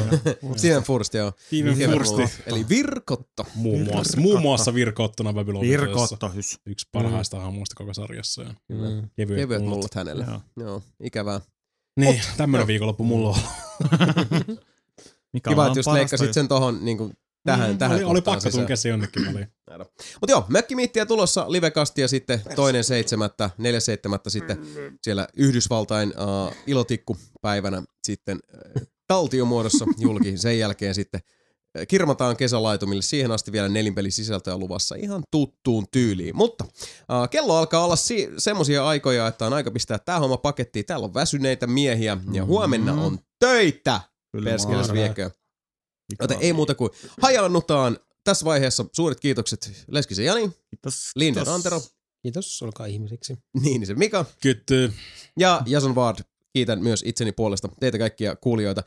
Steven 0.57 0.83
Furst, 0.83 1.13
joo. 1.13 1.33
Steven 1.47 1.75
Steven 1.75 1.93
Fursti. 1.97 2.15
Furst. 2.15 2.41
Eli 2.47 2.69
Virkotto. 2.69 3.45
Muun 3.55 3.81
muassa, 3.83 4.21
muun 4.21 4.41
muassa 4.41 4.73
virkottuna 4.73 5.33
Babylon 5.33 5.61
Virkotto. 5.61 6.31
Yksi 6.65 6.85
parhaista 6.91 7.39
hahmoista 7.39 7.75
koko 7.75 7.93
sarjassa. 7.93 8.41
Ja 8.43 8.53
Mm. 8.69 9.09
kevyet, 9.15 9.39
Kevyet 9.39 9.61
mullat 9.63 9.95
hänelle. 9.95 10.25
Joo. 10.27 10.41
Joo, 10.57 10.81
ikävää. 11.03 11.41
Niin, 11.95 12.21
tämmönen 12.37 12.67
viikonloppu 12.67 13.03
mulla 13.03 13.29
on. 13.29 13.35
Mikä 15.33 15.49
Kiva, 15.49 15.67
että 15.67 15.79
just 15.79 15.91
leikkasit 15.91 16.33
sen 16.33 16.47
tohon 16.47 16.85
niin 16.85 16.97
kuin, 16.97 17.17
tähän, 17.43 17.71
Mm, 17.71 17.77
tähän 17.77 17.95
oli, 17.97 18.03
oli 18.03 18.21
pakko 18.21 18.39
sisään. 18.39 18.61
tunkea 18.61 18.75
se 18.75 18.89
jonnekin 18.89 19.25
väliin. 19.25 19.47
Mutta 20.21 20.31
joo, 20.31 20.45
mökkimiittiä 20.49 21.05
tulossa 21.05 21.51
livekastia 21.51 22.07
sitten 22.07 22.41
toinen 22.55 22.83
seitsemättä, 22.83 23.49
neljäs 23.57 23.85
seitsemättä 23.85 24.29
sitten 24.29 24.57
siellä 25.01 25.27
Yhdysvaltain 25.37 26.09
uh, 26.09 26.53
ilotikkupäivänä 26.67 27.83
sitten 28.03 28.39
uh, 28.77 28.81
taltiomuodossa 29.07 29.85
julki. 29.97 30.37
Sen 30.37 30.59
jälkeen 30.59 30.95
sitten 30.95 31.21
kirmataan 31.87 32.37
kesälaitumille. 32.37 33.01
Siihen 33.01 33.31
asti 33.31 33.51
vielä 33.51 33.69
nelinpeli 33.69 34.11
sisältöä 34.11 34.57
luvassa 34.57 34.95
ihan 34.95 35.23
tuttuun 35.31 35.85
tyyliin. 35.91 36.35
Mutta 36.35 36.63
uh, 36.63 37.29
kello 37.31 37.57
alkaa 37.57 37.85
olla 37.85 37.95
si- 37.95 38.29
semmosia 38.37 38.87
aikoja, 38.87 39.27
että 39.27 39.45
on 39.45 39.53
aika 39.53 39.71
pistää 39.71 39.99
tää 39.99 40.19
homma 40.19 40.37
pakettiin. 40.37 40.85
Täällä 40.85 41.05
on 41.05 41.13
väsyneitä 41.13 41.67
miehiä 41.67 42.17
ja 42.31 42.45
huomenna 42.45 42.93
on 42.93 43.19
töitä. 43.39 44.01
Perskeles 44.43 44.93
viekö. 44.93 45.29
Joten 46.21 46.37
ei 46.41 46.53
muuta 46.53 46.75
kuin 46.75 46.89
hajannutaan 47.21 47.97
tässä 48.23 48.45
vaiheessa 48.45 48.85
suuret 48.93 49.19
kiitokset 49.19 49.85
Leskisen 49.87 50.25
Jani, 50.25 50.49
Kiitos. 50.69 51.11
Linden 51.15 51.33
kiitos. 51.43 51.53
Antero, 51.53 51.81
Kiitos, 52.21 52.61
olkaa 52.61 52.85
ihmisiksi. 52.85 53.37
Niinisen 53.61 53.99
Mika 53.99 54.25
Kytty. 54.41 54.93
ja 55.39 55.61
Jason 55.65 55.95
Ward. 55.95 56.17
kiitän 56.53 56.83
myös 56.83 57.03
itseni 57.05 57.31
puolesta 57.31 57.69
teitä 57.79 57.97
kaikkia 57.97 58.35
kuulijoita. 58.35 58.83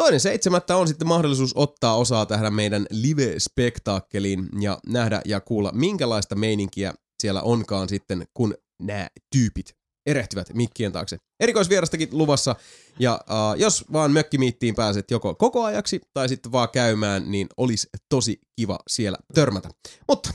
Toinen 0.00 0.20
seitsemättä 0.20 0.76
on 0.76 0.88
sitten 0.88 1.08
mahdollisuus 1.08 1.52
ottaa 1.56 1.96
osaa 1.96 2.26
tähän 2.26 2.54
meidän 2.54 2.86
live-spektaakkeliin 2.90 4.48
ja 4.60 4.78
nähdä 4.86 5.22
ja 5.24 5.40
kuulla, 5.40 5.72
minkälaista 5.74 6.34
meininkiä 6.34 6.94
siellä 7.22 7.42
onkaan 7.42 7.88
sitten, 7.88 8.26
kun 8.34 8.54
nämä 8.82 9.08
tyypit 9.32 9.74
erehtyvät 10.06 10.54
mikkien 10.54 10.92
taakse. 10.92 11.16
Erikoisvierastakin 11.40 12.08
luvassa, 12.12 12.56
ja 12.98 13.20
uh, 13.22 13.60
jos 13.60 13.84
vaan 13.92 14.10
mökkimiittiin 14.12 14.74
pääset 14.74 15.10
joko 15.10 15.34
koko 15.34 15.64
ajaksi 15.64 16.00
tai 16.14 16.28
sitten 16.28 16.52
vaan 16.52 16.68
käymään, 16.72 17.30
niin 17.30 17.46
olisi 17.56 17.88
tosi 18.08 18.40
kiva 18.56 18.78
siellä 18.88 19.18
törmätä. 19.34 19.68
Mutta 20.08 20.30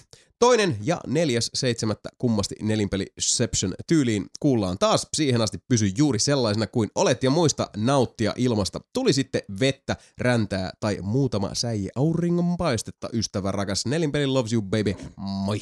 toinen 0.45 0.77
ja 0.81 1.01
neljäs 1.07 1.51
seitsemättä 1.53 2.09
kummasti 2.17 2.55
nelinpeliception 2.61 3.73
tyyliin 3.87 4.25
kuullaan 4.39 4.77
taas. 4.77 5.07
Siihen 5.13 5.41
asti 5.41 5.57
pysy 5.67 5.91
juuri 5.97 6.19
sellaisena 6.19 6.67
kuin 6.67 6.89
olet 6.95 7.23
ja 7.23 7.29
muista 7.29 7.69
nauttia 7.77 8.33
ilmasta. 8.37 8.79
Tuli 8.93 9.13
sitten 9.13 9.41
vettä, 9.59 9.95
räntää 10.17 10.71
tai 10.79 10.97
muutama 11.01 11.49
säie 11.53 11.89
auringon 11.95 12.57
paistetta, 12.57 13.09
ystävä 13.13 13.51
rakas. 13.51 13.85
Nelinpeli 13.85 14.25
loves 14.25 14.53
you 14.53 14.61
baby. 14.61 14.95
Moi! 15.17 15.59